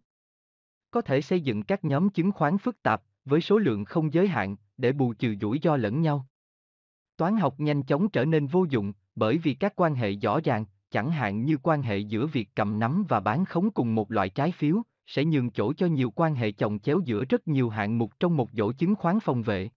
Có 0.92 1.02
thể 1.02 1.22
xây 1.22 1.42
dựng 1.42 1.64
các 1.64 1.84
nhóm 1.84 2.10
chứng 2.10 2.32
khoán 2.32 2.58
phức 2.58 2.84
tạp, 2.84 3.02
với 3.26 3.42
số 3.42 3.58
lượng 3.58 3.86
không 3.86 4.14
giới 4.14 4.28
hạn, 4.28 4.56
để 4.78 4.92
bù 4.92 5.14
trừ 5.14 5.36
rủi 5.42 5.60
ro 5.64 5.78
lẫn 5.78 6.02
nhau. 6.02 6.26
Toán 7.18 7.38
học 7.38 7.60
nhanh 7.60 7.84
chóng 7.84 8.10
trở 8.10 8.26
nên 8.26 8.48
vô 8.48 8.66
dụng, 8.70 8.94
bởi 9.16 9.38
vì 9.38 9.54
các 9.54 9.74
quan 9.76 9.96
hệ 9.96 10.12
rõ 10.12 10.40
ràng, 10.44 10.66
chẳng 10.92 11.12
hạn 11.12 11.46
như 11.46 11.58
quan 11.64 11.82
hệ 11.82 11.98
giữa 11.98 12.26
việc 12.26 12.50
cầm 12.56 12.80
nắm 12.80 13.06
và 13.10 13.20
bán 13.20 13.46
khống 13.46 13.72
cùng 13.72 13.96
một 13.96 14.12
loại 14.12 14.30
trái 14.30 14.52
phiếu, 14.52 14.82
sẽ 15.08 15.26
nhường 15.26 15.52
chỗ 15.52 15.74
cho 15.74 15.88
nhiều 15.88 16.12
quan 16.12 16.36
hệ 16.36 16.52
chồng 16.52 16.80
chéo 16.80 17.00
giữa 17.06 17.26
rất 17.26 17.48
nhiều 17.48 17.70
hạng 17.70 17.98
mục 17.98 18.20
trong 18.20 18.38
một 18.38 18.50
dỗ 18.52 18.72
chứng 18.72 18.96
khoán 18.96 19.20
phòng 19.20 19.42
vệ. 19.42 19.70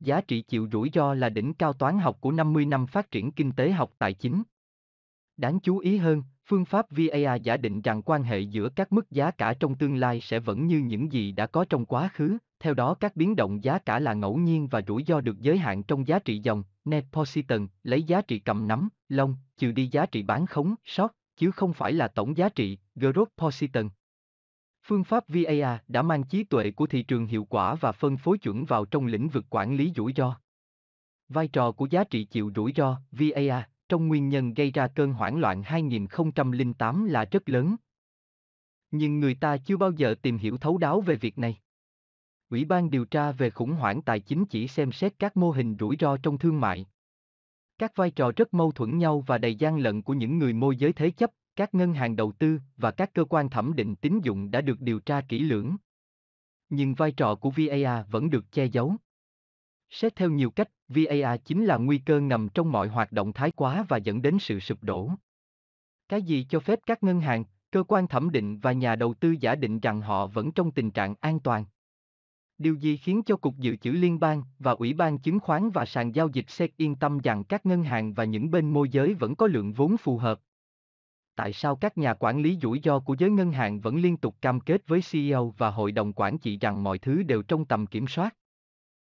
Giá 0.00 0.20
trị 0.20 0.42
chịu 0.42 0.68
rủi 0.72 0.90
ro 0.94 1.14
là 1.14 1.28
đỉnh 1.28 1.54
cao 1.54 1.72
toán 1.72 1.98
học 1.98 2.16
của 2.20 2.32
50 2.32 2.66
năm 2.66 2.86
phát 2.86 3.10
triển 3.10 3.32
kinh 3.32 3.52
tế 3.52 3.70
học 3.70 3.92
tài 3.98 4.14
chính. 4.14 4.42
Đáng 5.36 5.60
chú 5.60 5.78
ý 5.78 5.96
hơn, 5.96 6.22
phương 6.44 6.64
pháp 6.64 6.86
VAR 6.90 7.42
giả 7.42 7.56
định 7.56 7.82
rằng 7.82 8.02
quan 8.02 8.22
hệ 8.22 8.40
giữa 8.40 8.68
các 8.68 8.92
mức 8.92 9.10
giá 9.10 9.30
cả 9.30 9.54
trong 9.60 9.74
tương 9.74 9.96
lai 9.96 10.20
sẽ 10.20 10.38
vẫn 10.38 10.66
như 10.66 10.78
những 10.78 11.12
gì 11.12 11.32
đã 11.32 11.46
có 11.46 11.64
trong 11.64 11.86
quá 11.86 12.08
khứ, 12.12 12.38
theo 12.60 12.74
đó 12.74 12.94
các 12.94 13.16
biến 13.16 13.36
động 13.36 13.64
giá 13.64 13.78
cả 13.78 13.98
là 13.98 14.14
ngẫu 14.14 14.36
nhiên 14.36 14.68
và 14.68 14.82
rủi 14.86 15.04
ro 15.06 15.20
được 15.20 15.40
giới 15.40 15.58
hạn 15.58 15.82
trong 15.82 16.08
giá 16.08 16.18
trị 16.18 16.38
dòng, 16.38 16.62
net 16.84 17.04
position, 17.12 17.68
lấy 17.82 18.02
giá 18.02 18.20
trị 18.20 18.38
cầm 18.38 18.68
nắm, 18.68 18.88
long, 19.08 19.36
trừ 19.56 19.72
đi 19.72 19.86
giá 19.86 20.06
trị 20.06 20.22
bán 20.22 20.46
khống, 20.46 20.74
short, 20.84 21.12
chứ 21.36 21.50
không 21.50 21.72
phải 21.72 21.92
là 21.92 22.08
tổng 22.08 22.36
giá 22.36 22.48
trị, 22.48 22.78
gross 22.94 23.30
position. 23.36 23.88
Phương 24.88 25.04
pháp 25.04 25.24
VAR 25.28 25.80
đã 25.88 26.02
mang 26.02 26.24
trí 26.24 26.44
tuệ 26.44 26.70
của 26.70 26.86
thị 26.86 27.02
trường 27.02 27.26
hiệu 27.26 27.44
quả 27.44 27.74
và 27.74 27.92
phân 27.92 28.16
phối 28.16 28.38
chuẩn 28.38 28.64
vào 28.64 28.84
trong 28.84 29.06
lĩnh 29.06 29.28
vực 29.28 29.44
quản 29.50 29.76
lý 29.76 29.92
rủi 29.96 30.12
ro. 30.16 30.38
Vai 31.28 31.48
trò 31.48 31.72
của 31.72 31.86
giá 31.90 32.04
trị 32.04 32.24
chịu 32.24 32.52
rủi 32.54 32.72
ro, 32.76 33.00
VAR, 33.12 33.64
trong 33.88 34.08
nguyên 34.08 34.28
nhân 34.28 34.54
gây 34.54 34.70
ra 34.70 34.88
cơn 34.88 35.12
hoảng 35.12 35.38
loạn 35.38 35.62
2008 35.62 37.04
là 37.04 37.24
rất 37.24 37.48
lớn. 37.48 37.76
Nhưng 38.90 39.20
người 39.20 39.34
ta 39.34 39.56
chưa 39.56 39.76
bao 39.76 39.90
giờ 39.90 40.14
tìm 40.22 40.38
hiểu 40.38 40.58
thấu 40.58 40.78
đáo 40.78 41.00
về 41.00 41.16
việc 41.16 41.38
này. 41.38 41.56
Ủy 42.50 42.64
ban 42.64 42.90
điều 42.90 43.04
tra 43.04 43.32
về 43.32 43.50
khủng 43.50 43.72
hoảng 43.72 44.02
tài 44.02 44.20
chính 44.20 44.44
chỉ 44.46 44.68
xem 44.68 44.92
xét 44.92 45.18
các 45.18 45.36
mô 45.36 45.50
hình 45.50 45.76
rủi 45.80 45.96
ro 46.00 46.16
trong 46.16 46.38
thương 46.38 46.60
mại. 46.60 46.86
Các 47.78 47.92
vai 47.96 48.10
trò 48.10 48.32
rất 48.36 48.54
mâu 48.54 48.72
thuẫn 48.72 48.98
nhau 48.98 49.24
và 49.26 49.38
đầy 49.38 49.54
gian 49.54 49.78
lận 49.78 50.02
của 50.02 50.14
những 50.14 50.38
người 50.38 50.52
môi 50.52 50.76
giới 50.76 50.92
thế 50.92 51.10
chấp, 51.10 51.30
các 51.56 51.74
ngân 51.74 51.94
hàng 51.94 52.16
đầu 52.16 52.32
tư 52.32 52.60
và 52.76 52.90
các 52.90 53.10
cơ 53.14 53.24
quan 53.24 53.50
thẩm 53.50 53.76
định 53.76 53.96
tín 53.96 54.20
dụng 54.20 54.50
đã 54.50 54.60
được 54.60 54.80
điều 54.80 55.00
tra 55.00 55.20
kỹ 55.20 55.38
lưỡng. 55.38 55.76
Nhưng 56.68 56.94
vai 56.94 57.12
trò 57.12 57.34
của 57.34 57.50
VAR 57.50 58.06
vẫn 58.10 58.30
được 58.30 58.52
che 58.52 58.66
giấu. 58.66 58.96
Xét 59.90 60.16
theo 60.16 60.30
nhiều 60.30 60.50
cách, 60.50 60.70
VAR 60.88 61.40
chính 61.44 61.64
là 61.64 61.76
nguy 61.76 61.98
cơ 61.98 62.20
nằm 62.20 62.48
trong 62.48 62.72
mọi 62.72 62.88
hoạt 62.88 63.12
động 63.12 63.32
thái 63.32 63.50
quá 63.50 63.86
và 63.88 63.96
dẫn 63.96 64.22
đến 64.22 64.38
sự 64.40 64.60
sụp 64.60 64.82
đổ. 64.82 65.10
Cái 66.08 66.22
gì 66.22 66.46
cho 66.48 66.60
phép 66.60 66.78
các 66.86 67.02
ngân 67.02 67.20
hàng, 67.20 67.44
cơ 67.70 67.82
quan 67.82 68.08
thẩm 68.08 68.30
định 68.30 68.58
và 68.58 68.72
nhà 68.72 68.96
đầu 68.96 69.14
tư 69.14 69.34
giả 69.40 69.54
định 69.54 69.80
rằng 69.80 70.00
họ 70.00 70.26
vẫn 70.26 70.52
trong 70.52 70.70
tình 70.70 70.90
trạng 70.90 71.14
an 71.20 71.40
toàn? 71.40 71.64
Điều 72.58 72.74
gì 72.74 72.96
khiến 72.96 73.22
cho 73.26 73.36
Cục 73.36 73.56
Dự 73.56 73.76
trữ 73.76 73.90
Liên 73.90 74.20
bang 74.20 74.42
và 74.58 74.72
Ủy 74.72 74.94
ban 74.94 75.18
Chứng 75.18 75.40
khoán 75.40 75.70
và 75.70 75.84
sàn 75.84 76.14
giao 76.14 76.28
dịch 76.28 76.50
SEC 76.50 76.76
yên 76.76 76.96
tâm 76.96 77.18
rằng 77.18 77.44
các 77.44 77.66
ngân 77.66 77.82
hàng 77.84 78.14
và 78.14 78.24
những 78.24 78.50
bên 78.50 78.70
môi 78.70 78.88
giới 78.88 79.14
vẫn 79.14 79.34
có 79.34 79.46
lượng 79.46 79.72
vốn 79.72 79.96
phù 79.96 80.18
hợp? 80.18 80.40
Tại 81.36 81.52
sao 81.52 81.76
các 81.76 81.98
nhà 81.98 82.14
quản 82.14 82.40
lý 82.40 82.58
rủi 82.62 82.80
ro 82.84 82.98
của 82.98 83.14
giới 83.18 83.30
ngân 83.30 83.52
hàng 83.52 83.80
vẫn 83.80 83.96
liên 83.96 84.16
tục 84.16 84.36
cam 84.40 84.60
kết 84.60 84.88
với 84.88 85.00
CEO 85.10 85.54
và 85.58 85.70
hội 85.70 85.92
đồng 85.92 86.12
quản 86.12 86.38
trị 86.38 86.58
rằng 86.58 86.82
mọi 86.82 86.98
thứ 86.98 87.22
đều 87.22 87.42
trong 87.42 87.64
tầm 87.64 87.86
kiểm 87.86 88.06
soát? 88.06 88.36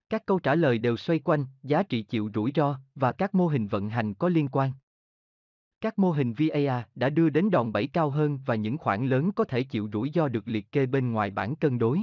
Các 0.10 0.26
câu 0.26 0.40
trả 0.40 0.56
lời 0.56 0.78
đều 0.78 0.98
xoay 0.98 1.20
quanh 1.20 1.46
giá 1.64 1.84
trị 1.84 2.04
chịu 2.04 2.32
rủi 2.34 2.52
ro 2.56 2.80
và 2.96 3.12
các 3.12 3.36
mô 3.36 3.48
hình 3.48 3.68
vận 3.68 3.90
hành 3.90 4.14
có 4.14 4.30
liên 4.30 4.48
quan. 4.48 4.72
Các 5.82 6.00
mô 6.00 6.12
hình 6.12 6.34
VAR 6.34 6.84
đã 6.96 7.10
đưa 7.10 7.30
đến 7.30 7.52
đòn 7.52 7.72
bẩy 7.72 7.88
cao 7.88 8.10
hơn 8.10 8.40
và 8.46 8.56
những 8.56 8.78
khoản 8.78 9.08
lớn 9.08 9.32
có 9.32 9.44
thể 9.44 9.64
chịu 9.64 9.90
rủi 9.94 10.12
ro 10.14 10.28
được 10.28 10.48
liệt 10.48 10.72
kê 10.72 10.86
bên 10.86 11.12
ngoài 11.12 11.32
bản 11.32 11.56
cân 11.56 11.80
đối. 11.80 12.00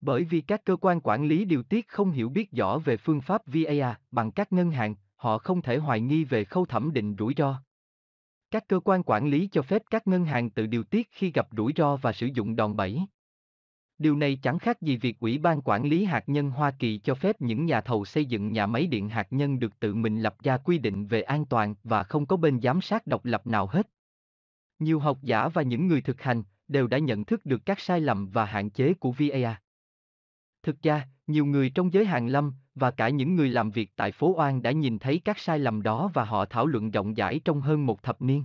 Bởi 0.00 0.24
vì 0.24 0.40
các 0.40 0.64
cơ 0.64 0.76
quan 0.76 1.00
quản 1.00 1.26
lý 1.26 1.44
điều 1.44 1.62
tiết 1.62 1.88
không 1.88 2.10
hiểu 2.10 2.28
biết 2.28 2.50
rõ 2.52 2.78
về 2.78 2.96
phương 2.96 3.20
pháp 3.20 3.42
VAR 3.46 3.96
bằng 4.10 4.30
các 4.30 4.52
ngân 4.52 4.70
hàng, 4.70 4.94
họ 5.16 5.38
không 5.38 5.62
thể 5.62 5.76
hoài 5.76 6.00
nghi 6.00 6.24
về 6.24 6.44
khâu 6.44 6.66
thẩm 6.66 6.92
định 6.92 7.16
rủi 7.18 7.34
ro. 7.36 7.60
Các 8.50 8.68
cơ 8.68 8.80
quan 8.84 9.02
quản 9.02 9.28
lý 9.28 9.48
cho 9.52 9.62
phép 9.62 9.82
các 9.90 10.06
ngân 10.06 10.24
hàng 10.24 10.50
tự 10.50 10.66
điều 10.66 10.84
tiết 10.84 11.08
khi 11.10 11.30
gặp 11.30 11.48
rủi 11.56 11.72
ro 11.76 11.96
và 11.96 12.12
sử 12.12 12.26
dụng 12.26 12.56
đòn 12.56 12.76
bẩy. 12.76 13.00
Điều 13.98 14.16
này 14.16 14.38
chẳng 14.42 14.58
khác 14.58 14.82
gì 14.82 14.96
việc 14.96 15.20
Ủy 15.20 15.38
ban 15.38 15.62
Quản 15.62 15.84
lý 15.84 16.04
Hạt 16.04 16.24
nhân 16.26 16.50
Hoa 16.50 16.70
Kỳ 16.78 16.98
cho 16.98 17.14
phép 17.14 17.40
những 17.40 17.66
nhà 17.66 17.80
thầu 17.80 18.04
xây 18.04 18.24
dựng 18.24 18.52
nhà 18.52 18.66
máy 18.66 18.86
điện 18.86 19.08
hạt 19.08 19.26
nhân 19.30 19.58
được 19.58 19.80
tự 19.80 19.94
mình 19.94 20.20
lập 20.20 20.36
ra 20.42 20.56
quy 20.56 20.78
định 20.78 21.06
về 21.06 21.22
an 21.22 21.46
toàn 21.46 21.74
và 21.84 22.02
không 22.02 22.26
có 22.26 22.36
bên 22.36 22.60
giám 22.60 22.80
sát 22.80 23.06
độc 23.06 23.24
lập 23.24 23.46
nào 23.46 23.66
hết. 23.66 23.86
Nhiều 24.78 25.00
học 25.00 25.18
giả 25.22 25.48
và 25.48 25.62
những 25.62 25.86
người 25.86 26.00
thực 26.00 26.22
hành 26.22 26.42
đều 26.68 26.86
đã 26.86 26.98
nhận 26.98 27.24
thức 27.24 27.46
được 27.46 27.66
các 27.66 27.80
sai 27.80 28.00
lầm 28.00 28.28
và 28.28 28.44
hạn 28.44 28.70
chế 28.70 28.94
của 28.94 29.12
VAR. 29.12 29.56
Thực 30.62 30.82
ra, 30.82 31.08
nhiều 31.26 31.46
người 31.46 31.70
trong 31.70 31.92
giới 31.92 32.04
hàng 32.04 32.26
lâm 32.26 32.52
và 32.76 32.90
cả 32.90 33.08
những 33.08 33.36
người 33.36 33.48
làm 33.48 33.70
việc 33.70 33.90
tại 33.96 34.12
phố 34.12 34.34
Oan 34.36 34.62
đã 34.62 34.70
nhìn 34.70 34.98
thấy 34.98 35.20
các 35.24 35.38
sai 35.38 35.58
lầm 35.58 35.82
đó 35.82 36.10
và 36.14 36.24
họ 36.24 36.44
thảo 36.44 36.66
luận 36.66 36.90
rộng 36.90 37.14
rãi 37.14 37.40
trong 37.44 37.60
hơn 37.60 37.86
một 37.86 38.02
thập 38.02 38.22
niên. 38.22 38.44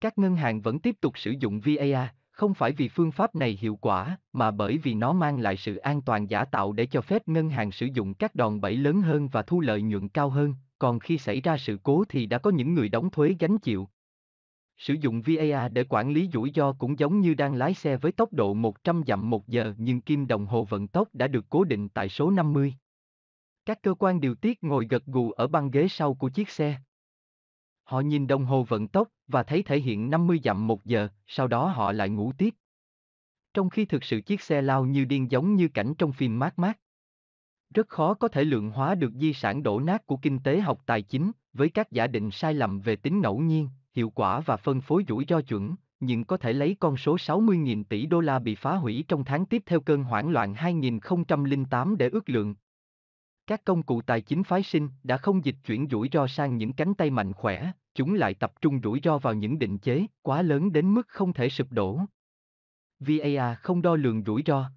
Các 0.00 0.18
ngân 0.18 0.36
hàng 0.36 0.60
vẫn 0.60 0.78
tiếp 0.78 0.96
tục 1.00 1.18
sử 1.18 1.34
dụng 1.40 1.60
VAR, 1.60 2.08
không 2.30 2.54
phải 2.54 2.72
vì 2.72 2.88
phương 2.88 3.12
pháp 3.12 3.34
này 3.34 3.58
hiệu 3.60 3.76
quả, 3.76 4.18
mà 4.32 4.50
bởi 4.50 4.78
vì 4.78 4.94
nó 4.94 5.12
mang 5.12 5.40
lại 5.40 5.56
sự 5.56 5.76
an 5.76 6.02
toàn 6.02 6.30
giả 6.30 6.44
tạo 6.44 6.72
để 6.72 6.86
cho 6.86 7.00
phép 7.00 7.28
ngân 7.28 7.50
hàng 7.50 7.72
sử 7.72 7.86
dụng 7.86 8.14
các 8.14 8.34
đòn 8.34 8.60
bẩy 8.60 8.76
lớn 8.76 9.00
hơn 9.00 9.28
và 9.28 9.42
thu 9.42 9.60
lợi 9.60 9.82
nhuận 9.82 10.08
cao 10.08 10.28
hơn, 10.28 10.54
còn 10.78 10.98
khi 10.98 11.18
xảy 11.18 11.40
ra 11.40 11.56
sự 11.58 11.78
cố 11.82 12.04
thì 12.08 12.26
đã 12.26 12.38
có 12.38 12.50
những 12.50 12.74
người 12.74 12.88
đóng 12.88 13.10
thuế 13.10 13.36
gánh 13.38 13.58
chịu. 13.58 13.88
Sử 14.76 14.94
dụng 14.94 15.22
VAR 15.22 15.72
để 15.72 15.84
quản 15.88 16.10
lý 16.10 16.28
rủi 16.32 16.52
ro 16.54 16.72
cũng 16.72 16.98
giống 16.98 17.20
như 17.20 17.34
đang 17.34 17.54
lái 17.54 17.74
xe 17.74 17.96
với 17.96 18.12
tốc 18.12 18.32
độ 18.32 18.54
100 18.54 19.02
dặm 19.06 19.30
một 19.30 19.48
giờ 19.48 19.74
nhưng 19.76 20.00
kim 20.00 20.26
đồng 20.26 20.46
hồ 20.46 20.64
vận 20.64 20.88
tốc 20.88 21.08
đã 21.12 21.28
được 21.28 21.44
cố 21.48 21.64
định 21.64 21.88
tại 21.88 22.08
số 22.08 22.30
50. 22.30 22.74
Các 23.68 23.82
cơ 23.82 23.94
quan 23.94 24.20
điều 24.20 24.34
tiết 24.34 24.64
ngồi 24.64 24.86
gật 24.90 25.06
gù 25.06 25.30
ở 25.30 25.46
băng 25.46 25.70
ghế 25.70 25.88
sau 25.88 26.14
của 26.14 26.28
chiếc 26.28 26.48
xe. 26.48 26.78
Họ 27.84 28.00
nhìn 28.00 28.26
đồng 28.26 28.44
hồ 28.44 28.62
vận 28.62 28.88
tốc 28.88 29.08
và 29.26 29.42
thấy 29.42 29.62
thể 29.62 29.80
hiện 29.80 30.10
50 30.10 30.40
dặm 30.44 30.66
một 30.66 30.84
giờ, 30.84 31.08
sau 31.26 31.48
đó 31.48 31.68
họ 31.68 31.92
lại 31.92 32.08
ngủ 32.08 32.32
tiếp. 32.38 32.54
Trong 33.54 33.70
khi 33.70 33.84
thực 33.84 34.04
sự 34.04 34.20
chiếc 34.20 34.40
xe 34.40 34.62
lao 34.62 34.84
như 34.84 35.04
điên 35.04 35.30
giống 35.30 35.54
như 35.54 35.68
cảnh 35.68 35.94
trong 35.98 36.12
phim 36.12 36.38
mát 36.38 36.58
mát. 36.58 36.78
Rất 37.74 37.88
khó 37.88 38.14
có 38.14 38.28
thể 38.28 38.44
lượng 38.44 38.70
hóa 38.70 38.94
được 38.94 39.12
di 39.14 39.32
sản 39.32 39.62
đổ 39.62 39.80
nát 39.80 40.06
của 40.06 40.16
kinh 40.16 40.38
tế 40.38 40.60
học 40.60 40.82
tài 40.86 41.02
chính, 41.02 41.32
với 41.52 41.68
các 41.68 41.90
giả 41.90 42.06
định 42.06 42.30
sai 42.30 42.54
lầm 42.54 42.80
về 42.80 42.96
tính 42.96 43.20
ngẫu 43.20 43.38
nhiên, 43.38 43.68
hiệu 43.94 44.10
quả 44.10 44.40
và 44.40 44.56
phân 44.56 44.80
phối 44.80 45.04
rủi 45.08 45.24
ro 45.28 45.40
chuẩn, 45.40 45.74
nhưng 46.00 46.24
có 46.24 46.36
thể 46.36 46.52
lấy 46.52 46.76
con 46.80 46.96
số 46.96 47.16
60.000 47.16 47.84
tỷ 47.84 48.06
đô 48.06 48.20
la 48.20 48.38
bị 48.38 48.54
phá 48.54 48.74
hủy 48.74 49.04
trong 49.08 49.24
tháng 49.24 49.46
tiếp 49.46 49.62
theo 49.66 49.80
cơn 49.80 50.04
hoảng 50.04 50.30
loạn 50.30 50.54
2008 50.54 51.96
để 51.96 52.08
ước 52.08 52.28
lượng. 52.28 52.54
Các 53.48 53.64
công 53.64 53.82
cụ 53.82 54.02
tài 54.02 54.20
chính 54.20 54.44
phái 54.44 54.62
sinh 54.62 54.88
đã 55.02 55.16
không 55.16 55.44
dịch 55.44 55.56
chuyển 55.64 55.88
rủi 55.90 56.08
ro 56.12 56.26
sang 56.26 56.56
những 56.56 56.72
cánh 56.72 56.94
tay 56.94 57.10
mạnh 57.10 57.32
khỏe, 57.32 57.72
chúng 57.94 58.14
lại 58.14 58.34
tập 58.34 58.52
trung 58.60 58.80
rủi 58.82 59.00
ro 59.04 59.18
vào 59.18 59.34
những 59.34 59.58
định 59.58 59.78
chế 59.78 60.06
quá 60.22 60.42
lớn 60.42 60.72
đến 60.72 60.94
mức 60.94 61.08
không 61.08 61.32
thể 61.32 61.48
sụp 61.48 61.72
đổ. 61.72 62.00
VAR 63.00 63.58
không 63.58 63.82
đo 63.82 63.96
lường 63.96 64.24
rủi 64.24 64.42
ro. 64.46 64.70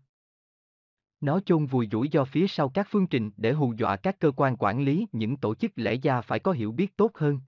Nó 1.21 1.39
chôn 1.39 1.65
vùi 1.65 1.87
rủi 1.91 2.09
ro 2.13 2.25
phía 2.25 2.47
sau 2.47 2.69
các 2.69 2.87
phương 2.89 3.07
trình 3.07 3.31
để 3.37 3.51
hù 3.51 3.73
dọa 3.73 3.95
các 3.95 4.19
cơ 4.19 4.31
quan 4.31 4.55
quản 4.59 4.83
lý, 4.83 5.07
những 5.11 5.37
tổ 5.37 5.55
chức 5.55 5.71
lẽ 5.75 5.95
ra 5.95 6.21
phải 6.21 6.39
có 6.39 6.51
hiểu 6.51 6.71
biết 6.71 6.97
tốt 6.97 7.11
hơn. 7.17 7.39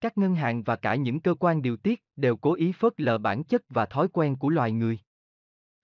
Các 0.00 0.18
ngân 0.18 0.34
hàng 0.34 0.62
và 0.62 0.76
cả 0.76 0.94
những 0.94 1.20
cơ 1.20 1.34
quan 1.34 1.62
điều 1.62 1.76
tiết 1.76 2.04
đều 2.16 2.36
cố 2.36 2.54
ý 2.54 2.72
phớt 2.72 3.00
lờ 3.00 3.18
bản 3.18 3.44
chất 3.44 3.62
và 3.68 3.86
thói 3.86 4.08
quen 4.08 4.36
của 4.36 4.48
loài 4.48 4.72
người. 4.72 4.98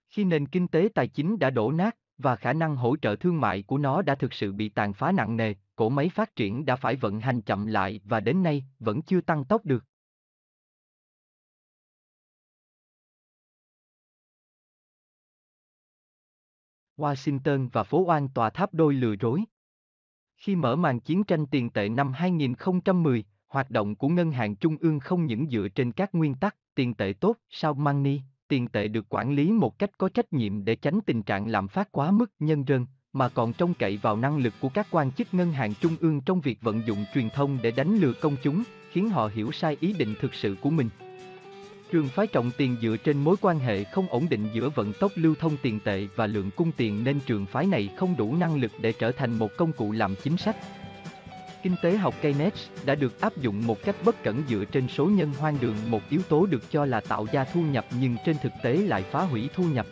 Khi 0.09 0.23
nền 0.23 0.47
kinh 0.47 0.67
tế 0.67 0.89
tài 0.95 1.07
chính 1.07 1.39
đã 1.39 1.49
đổ 1.49 1.71
nát, 1.71 1.97
và 2.17 2.35
khả 2.35 2.53
năng 2.53 2.75
hỗ 2.75 2.95
trợ 2.97 3.15
thương 3.15 3.41
mại 3.41 3.63
của 3.63 3.77
nó 3.77 4.01
đã 4.01 4.15
thực 4.15 4.33
sự 4.33 4.53
bị 4.53 4.69
tàn 4.69 4.93
phá 4.93 5.11
nặng 5.11 5.37
nề, 5.37 5.53
Cổ 5.75 5.89
máy 5.89 6.09
phát 6.09 6.35
triển 6.35 6.65
đã 6.65 6.75
phải 6.75 6.95
vận 6.95 7.19
hành 7.19 7.41
chậm 7.41 7.65
lại 7.65 7.99
và 8.03 8.19
đến 8.19 8.43
nay 8.43 8.65
vẫn 8.79 9.01
chưa 9.01 9.21
tăng 9.21 9.45
tốc 9.45 9.65
được. 9.65 9.83
Washington 16.97 17.69
và 17.71 17.83
phố 17.83 18.05
oan 18.05 18.29
tòa 18.29 18.49
tháp 18.49 18.73
đôi 18.73 18.93
lừa 18.93 19.15
rối. 19.15 19.43
Khi 20.37 20.55
mở 20.55 20.75
màn 20.75 20.99
chiến 20.99 21.23
tranh 21.23 21.45
tiền 21.47 21.69
tệ 21.69 21.89
năm 21.89 22.13
2010, 22.13 23.23
hoạt 23.47 23.69
động 23.69 23.95
của 23.95 24.07
ngân 24.07 24.31
hàng 24.31 24.55
trung 24.55 24.77
ương 24.79 24.99
không 24.99 25.25
những 25.25 25.49
dựa 25.49 25.67
trên 25.75 25.91
các 25.91 26.15
nguyên 26.15 26.35
tắc 26.35 26.55
tiền 26.75 26.93
tệ 26.93 27.13
tốt, 27.19 27.35
sao 27.49 27.73
money, 27.73 28.21
tiền 28.47 28.67
tệ 28.67 28.87
được 28.87 29.05
quản 29.09 29.35
lý 29.35 29.51
một 29.51 29.79
cách 29.79 29.89
có 29.97 30.09
trách 30.09 30.33
nhiệm 30.33 30.65
để 30.65 30.75
tránh 30.75 30.99
tình 31.05 31.23
trạng 31.23 31.47
lạm 31.47 31.67
phát 31.67 31.91
quá 31.91 32.11
mức 32.11 32.31
nhân 32.39 32.63
rơn, 32.67 32.85
mà 33.13 33.29
còn 33.29 33.53
trông 33.53 33.73
cậy 33.73 33.97
vào 33.97 34.17
năng 34.17 34.37
lực 34.37 34.53
của 34.61 34.69
các 34.69 34.87
quan 34.91 35.11
chức 35.11 35.33
ngân 35.33 35.51
hàng 35.51 35.73
trung 35.81 35.95
ương 35.99 36.21
trong 36.21 36.41
việc 36.41 36.61
vận 36.61 36.81
dụng 36.87 37.05
truyền 37.13 37.29
thông 37.29 37.57
để 37.61 37.71
đánh 37.71 37.97
lừa 37.97 38.13
công 38.13 38.35
chúng, 38.43 38.63
khiến 38.91 39.09
họ 39.09 39.29
hiểu 39.33 39.51
sai 39.51 39.77
ý 39.79 39.93
định 39.93 40.15
thực 40.21 40.33
sự 40.33 40.55
của 40.61 40.69
mình. 40.69 40.89
Trường 41.91 42.07
phái 42.07 42.27
trọng 42.27 42.51
tiền 42.57 42.77
dựa 42.81 42.97
trên 43.03 43.17
mối 43.17 43.35
quan 43.41 43.59
hệ 43.59 43.83
không 43.83 44.07
ổn 44.09 44.27
định 44.29 44.47
giữa 44.53 44.69
vận 44.69 44.93
tốc 44.99 45.11
lưu 45.15 45.35
thông 45.39 45.57
tiền 45.61 45.79
tệ 45.79 46.07
và 46.15 46.27
lượng 46.27 46.51
cung 46.55 46.71
tiền 46.71 47.03
nên 47.03 47.19
trường 47.25 47.45
phái 47.45 47.65
này 47.65 47.89
không 47.97 48.17
đủ 48.17 48.35
năng 48.35 48.55
lực 48.55 48.71
để 48.81 48.93
trở 48.99 49.11
thành 49.11 49.39
một 49.39 49.51
công 49.57 49.71
cụ 49.71 49.91
làm 49.91 50.15
chính 50.23 50.37
sách. 50.37 50.55
Kinh 51.65 51.75
tế 51.81 51.97
học 51.97 52.15
Keynes 52.21 52.53
đã 52.85 52.95
được 52.95 53.21
áp 53.21 53.37
dụng 53.37 53.67
một 53.67 53.77
cách 53.83 53.95
bất 54.05 54.23
cẩn 54.23 54.43
dựa 54.49 54.65
trên 54.65 54.87
số 54.87 55.05
nhân 55.05 55.33
hoang 55.39 55.57
đường 55.61 55.75
một 55.87 56.01
yếu 56.09 56.21
tố 56.29 56.45
được 56.45 56.71
cho 56.71 56.85
là 56.85 56.99
tạo 56.99 57.27
ra 57.31 57.43
thu 57.53 57.61
nhập 57.61 57.85
nhưng 57.99 58.15
trên 58.25 58.35
thực 58.43 58.51
tế 58.63 58.73
lại 58.73 59.03
phá 59.11 59.21
hủy 59.21 59.49
thu 59.55 59.63
nhập. 59.63 59.85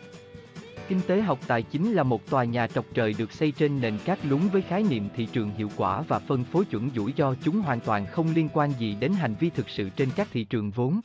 Kinh 0.88 1.02
tế 1.08 1.22
học 1.22 1.40
tài 1.48 1.62
chính 1.62 1.94
là 1.94 2.04
một 2.04 2.30
tòa 2.30 2.44
nhà 2.44 2.68
trọc 2.68 2.86
trời 2.94 3.16
được 3.18 3.32
xây 3.32 3.52
trên 3.52 3.82
nền 3.82 3.98
cát 4.06 4.26
lún 4.26 4.40
với 4.48 4.62
khái 4.62 4.84
niệm 4.84 5.10
thị 5.16 5.28
trường 5.34 5.52
hiệu 5.58 5.70
quả 5.76 6.02
và 6.02 6.20
phân 6.20 6.44
phối 6.44 6.66
chuẩn 6.66 6.90
rủi 6.96 7.14
ro 7.18 7.36
chúng 7.44 7.62
hoàn 7.62 7.80
toàn 7.80 8.06
không 8.06 8.34
liên 8.36 8.50
quan 8.54 8.72
gì 8.80 8.96
đến 9.00 9.14
hành 9.14 9.36
vi 9.40 9.50
thực 9.50 9.70
sự 9.70 9.90
trên 9.90 10.10
các 10.16 10.28
thị 10.34 10.44
trường 10.44 10.72
vốn. 10.72 11.02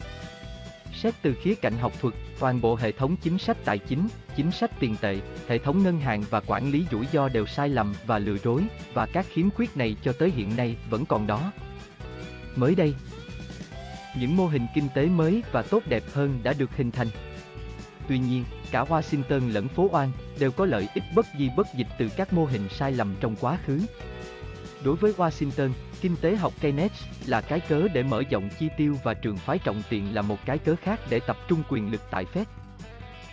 Xét 0.95 1.15
từ 1.23 1.35
khía 1.43 1.55
cạnh 1.55 1.79
học 1.79 1.93
thuật, 2.01 2.15
toàn 2.39 2.61
bộ 2.61 2.77
hệ 2.77 2.93
thống 2.93 3.17
chính 3.17 3.39
sách 3.39 3.57
tài 3.65 3.79
chính, 3.79 4.09
chính 4.37 4.51
sách 4.51 4.71
tiền 4.81 4.97
tệ, 5.01 5.21
hệ 5.49 5.59
thống 5.59 5.83
ngân 5.83 6.01
hàng 6.01 6.25
và 6.31 6.41
quản 6.41 6.71
lý 6.71 6.87
rủi 6.91 7.07
ro 7.13 7.29
đều 7.29 7.47
sai 7.47 7.69
lầm 7.69 7.95
và 8.07 8.19
lừa 8.19 8.37
dối, 8.45 8.63
và 8.95 9.07
các 9.07 9.27
khiếm 9.33 9.51
khuyết 9.51 9.77
này 9.77 9.97
cho 10.03 10.13
tới 10.13 10.31
hiện 10.31 10.57
nay 10.57 10.77
vẫn 10.91 11.07
còn 11.07 11.27
đó. 11.27 11.53
Mới 12.57 12.75
đây, 12.75 12.95
những 14.19 14.37
mô 14.37 14.47
hình 14.47 14.67
kinh 14.75 14.89
tế 14.95 15.07
mới 15.07 15.43
và 15.53 15.63
tốt 15.63 15.83
đẹp 15.87 16.03
hơn 16.13 16.41
đã 16.43 16.53
được 16.53 16.77
hình 16.77 16.91
thành. 16.91 17.09
Tuy 18.09 18.19
nhiên, 18.19 18.45
cả 18.71 18.85
Washington 18.85 19.53
lẫn 19.53 19.69
phố 19.69 19.89
Oan 19.93 20.13
đều 20.39 20.51
có 20.51 20.67
lợi 20.67 20.89
ích 20.95 21.05
bất 21.15 21.27
di 21.39 21.51
bất 21.57 21.67
dịch 21.77 21.89
từ 21.99 22.09
các 22.17 22.33
mô 22.33 22.45
hình 22.45 22.69
sai 22.69 22.93
lầm 22.93 23.15
trong 23.21 23.37
quá 23.41 23.59
khứ. 23.67 23.81
Đối 24.85 24.97
với 24.97 25.13
Washington, 25.17 25.71
kinh 26.01 26.17
tế 26.17 26.37
học 26.37 26.53
Keynes 26.61 26.93
là 27.27 27.41
cái 27.41 27.61
cớ 27.61 27.89
để 27.95 28.03
mở 28.03 28.23
rộng 28.31 28.49
chi 28.59 28.69
tiêu 28.77 28.97
và 29.03 29.15
trường 29.15 29.37
phái 29.37 29.59
trọng 29.59 29.83
tiền 29.89 30.15
là 30.15 30.23
một 30.23 30.39
cái 30.45 30.59
cớ 30.59 30.75
khác 30.83 31.01
để 31.11 31.21
tập 31.21 31.37
trung 31.49 31.63
quyền 31.69 31.93
lực 31.93 32.01
tại 32.11 32.25
Fed. 32.35 32.45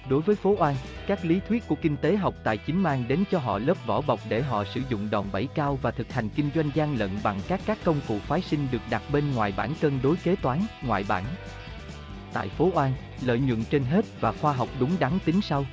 Đối 0.09 0.21
với 0.21 0.35
phố 0.35 0.55
Oan, 0.59 0.75
các 1.07 1.25
lý 1.25 1.39
thuyết 1.47 1.67
của 1.67 1.75
kinh 1.81 1.97
tế 1.97 2.15
học 2.15 2.33
tài 2.43 2.57
chính 2.57 2.83
mang 2.83 3.03
đến 3.07 3.23
cho 3.31 3.39
họ 3.39 3.57
lớp 3.57 3.85
vỏ 3.85 4.01
bọc 4.01 4.19
để 4.29 4.41
họ 4.41 4.63
sử 4.63 4.81
dụng 4.89 5.09
đòn 5.09 5.25
bẩy 5.31 5.47
cao 5.55 5.79
và 5.81 5.91
thực 5.91 6.11
hành 6.11 6.29
kinh 6.29 6.49
doanh 6.55 6.71
gian 6.73 6.97
lận 6.97 7.09
bằng 7.23 7.39
các 7.47 7.61
các 7.65 7.77
công 7.83 8.01
cụ 8.07 8.19
phái 8.19 8.41
sinh 8.41 8.67
được 8.71 8.81
đặt 8.89 9.01
bên 9.11 9.31
ngoài 9.35 9.53
bản 9.57 9.73
cân 9.81 9.99
đối 10.03 10.15
kế 10.15 10.35
toán, 10.35 10.59
ngoại 10.83 11.05
bản. 11.07 11.23
Tại 12.33 12.49
phố 12.49 12.69
Oan, 12.73 12.93
lợi 13.21 13.39
nhuận 13.39 13.63
trên 13.63 13.83
hết 13.83 14.05
và 14.19 14.31
khoa 14.31 14.53
học 14.53 14.69
đúng 14.79 14.91
đắn 14.99 15.11
tính 15.25 15.41
sau. 15.41 15.65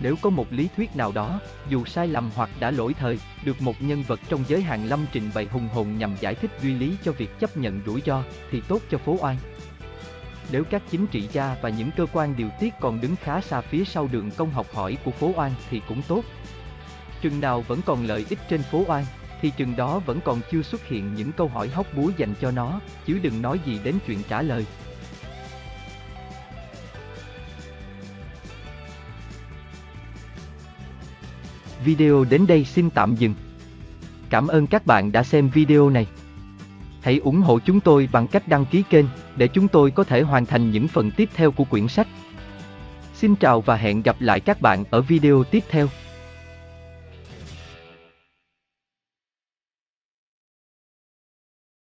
Nếu 0.00 0.16
có 0.22 0.30
một 0.30 0.52
lý 0.52 0.68
thuyết 0.76 0.96
nào 0.96 1.12
đó, 1.12 1.40
dù 1.68 1.84
sai 1.84 2.08
lầm 2.08 2.30
hoặc 2.34 2.50
đã 2.60 2.70
lỗi 2.70 2.94
thời, 2.98 3.18
được 3.44 3.62
một 3.62 3.82
nhân 3.82 4.02
vật 4.02 4.20
trong 4.28 4.44
giới 4.48 4.62
hàng 4.62 4.84
lâm 4.84 5.06
trình 5.12 5.30
bày 5.34 5.44
hùng 5.44 5.68
hồn 5.68 5.98
nhằm 5.98 6.16
giải 6.20 6.34
thích 6.34 6.50
duy 6.62 6.74
lý 6.74 6.96
cho 7.04 7.12
việc 7.12 7.38
chấp 7.40 7.56
nhận 7.56 7.80
rủi 7.86 8.02
ro, 8.06 8.22
thì 8.50 8.62
tốt 8.68 8.82
cho 8.90 8.98
phố 8.98 9.16
oan. 9.20 9.36
Nếu 10.52 10.64
các 10.64 10.82
chính 10.90 11.06
trị 11.06 11.28
gia 11.32 11.56
và 11.62 11.68
những 11.68 11.90
cơ 11.96 12.06
quan 12.12 12.36
điều 12.36 12.48
tiết 12.60 12.74
còn 12.80 13.00
đứng 13.00 13.16
khá 13.16 13.40
xa 13.40 13.60
phía 13.60 13.84
sau 13.84 14.08
đường 14.12 14.30
công 14.30 14.50
học 14.50 14.66
hỏi 14.74 14.98
của 15.04 15.10
phố 15.10 15.32
oan 15.36 15.52
thì 15.70 15.80
cũng 15.88 16.02
tốt. 16.08 16.22
Chừng 17.22 17.40
nào 17.40 17.60
vẫn 17.60 17.80
còn 17.86 18.06
lợi 18.06 18.26
ích 18.30 18.38
trên 18.48 18.62
phố 18.62 18.84
oan, 18.86 19.04
thì 19.40 19.52
chừng 19.56 19.76
đó 19.76 19.98
vẫn 19.98 20.20
còn 20.24 20.40
chưa 20.50 20.62
xuất 20.62 20.84
hiện 20.84 21.14
những 21.14 21.32
câu 21.32 21.48
hỏi 21.48 21.68
hóc 21.68 21.86
búa 21.96 22.10
dành 22.16 22.34
cho 22.40 22.50
nó, 22.50 22.80
chứ 23.06 23.18
đừng 23.22 23.42
nói 23.42 23.60
gì 23.66 23.80
đến 23.84 23.94
chuyện 24.06 24.18
trả 24.28 24.42
lời. 24.42 24.66
Video 31.84 32.24
đến 32.24 32.46
đây 32.46 32.64
xin 32.64 32.90
tạm 32.90 33.14
dừng. 33.14 33.34
Cảm 34.30 34.46
ơn 34.46 34.66
các 34.66 34.86
bạn 34.86 35.12
đã 35.12 35.22
xem 35.22 35.48
video 35.48 35.90
này. 35.90 36.06
Hãy 37.00 37.18
ủng 37.18 37.40
hộ 37.40 37.58
chúng 37.58 37.80
tôi 37.80 38.08
bằng 38.12 38.26
cách 38.26 38.48
đăng 38.48 38.66
ký 38.66 38.82
kênh 38.90 39.06
để 39.36 39.48
chúng 39.48 39.68
tôi 39.68 39.90
có 39.90 40.04
thể 40.04 40.22
hoàn 40.22 40.46
thành 40.46 40.70
những 40.70 40.88
phần 40.88 41.10
tiếp 41.10 41.28
theo 41.34 41.50
của 41.50 41.64
quyển 41.64 41.88
sách. 41.88 42.08
Xin 43.14 43.36
chào 43.36 43.60
và 43.60 43.76
hẹn 43.76 44.02
gặp 44.02 44.16
lại 44.20 44.40
các 44.40 44.60
bạn 44.60 44.84
ở 44.90 45.00
video 45.00 45.44
tiếp 45.44 45.64
theo. 45.68 45.88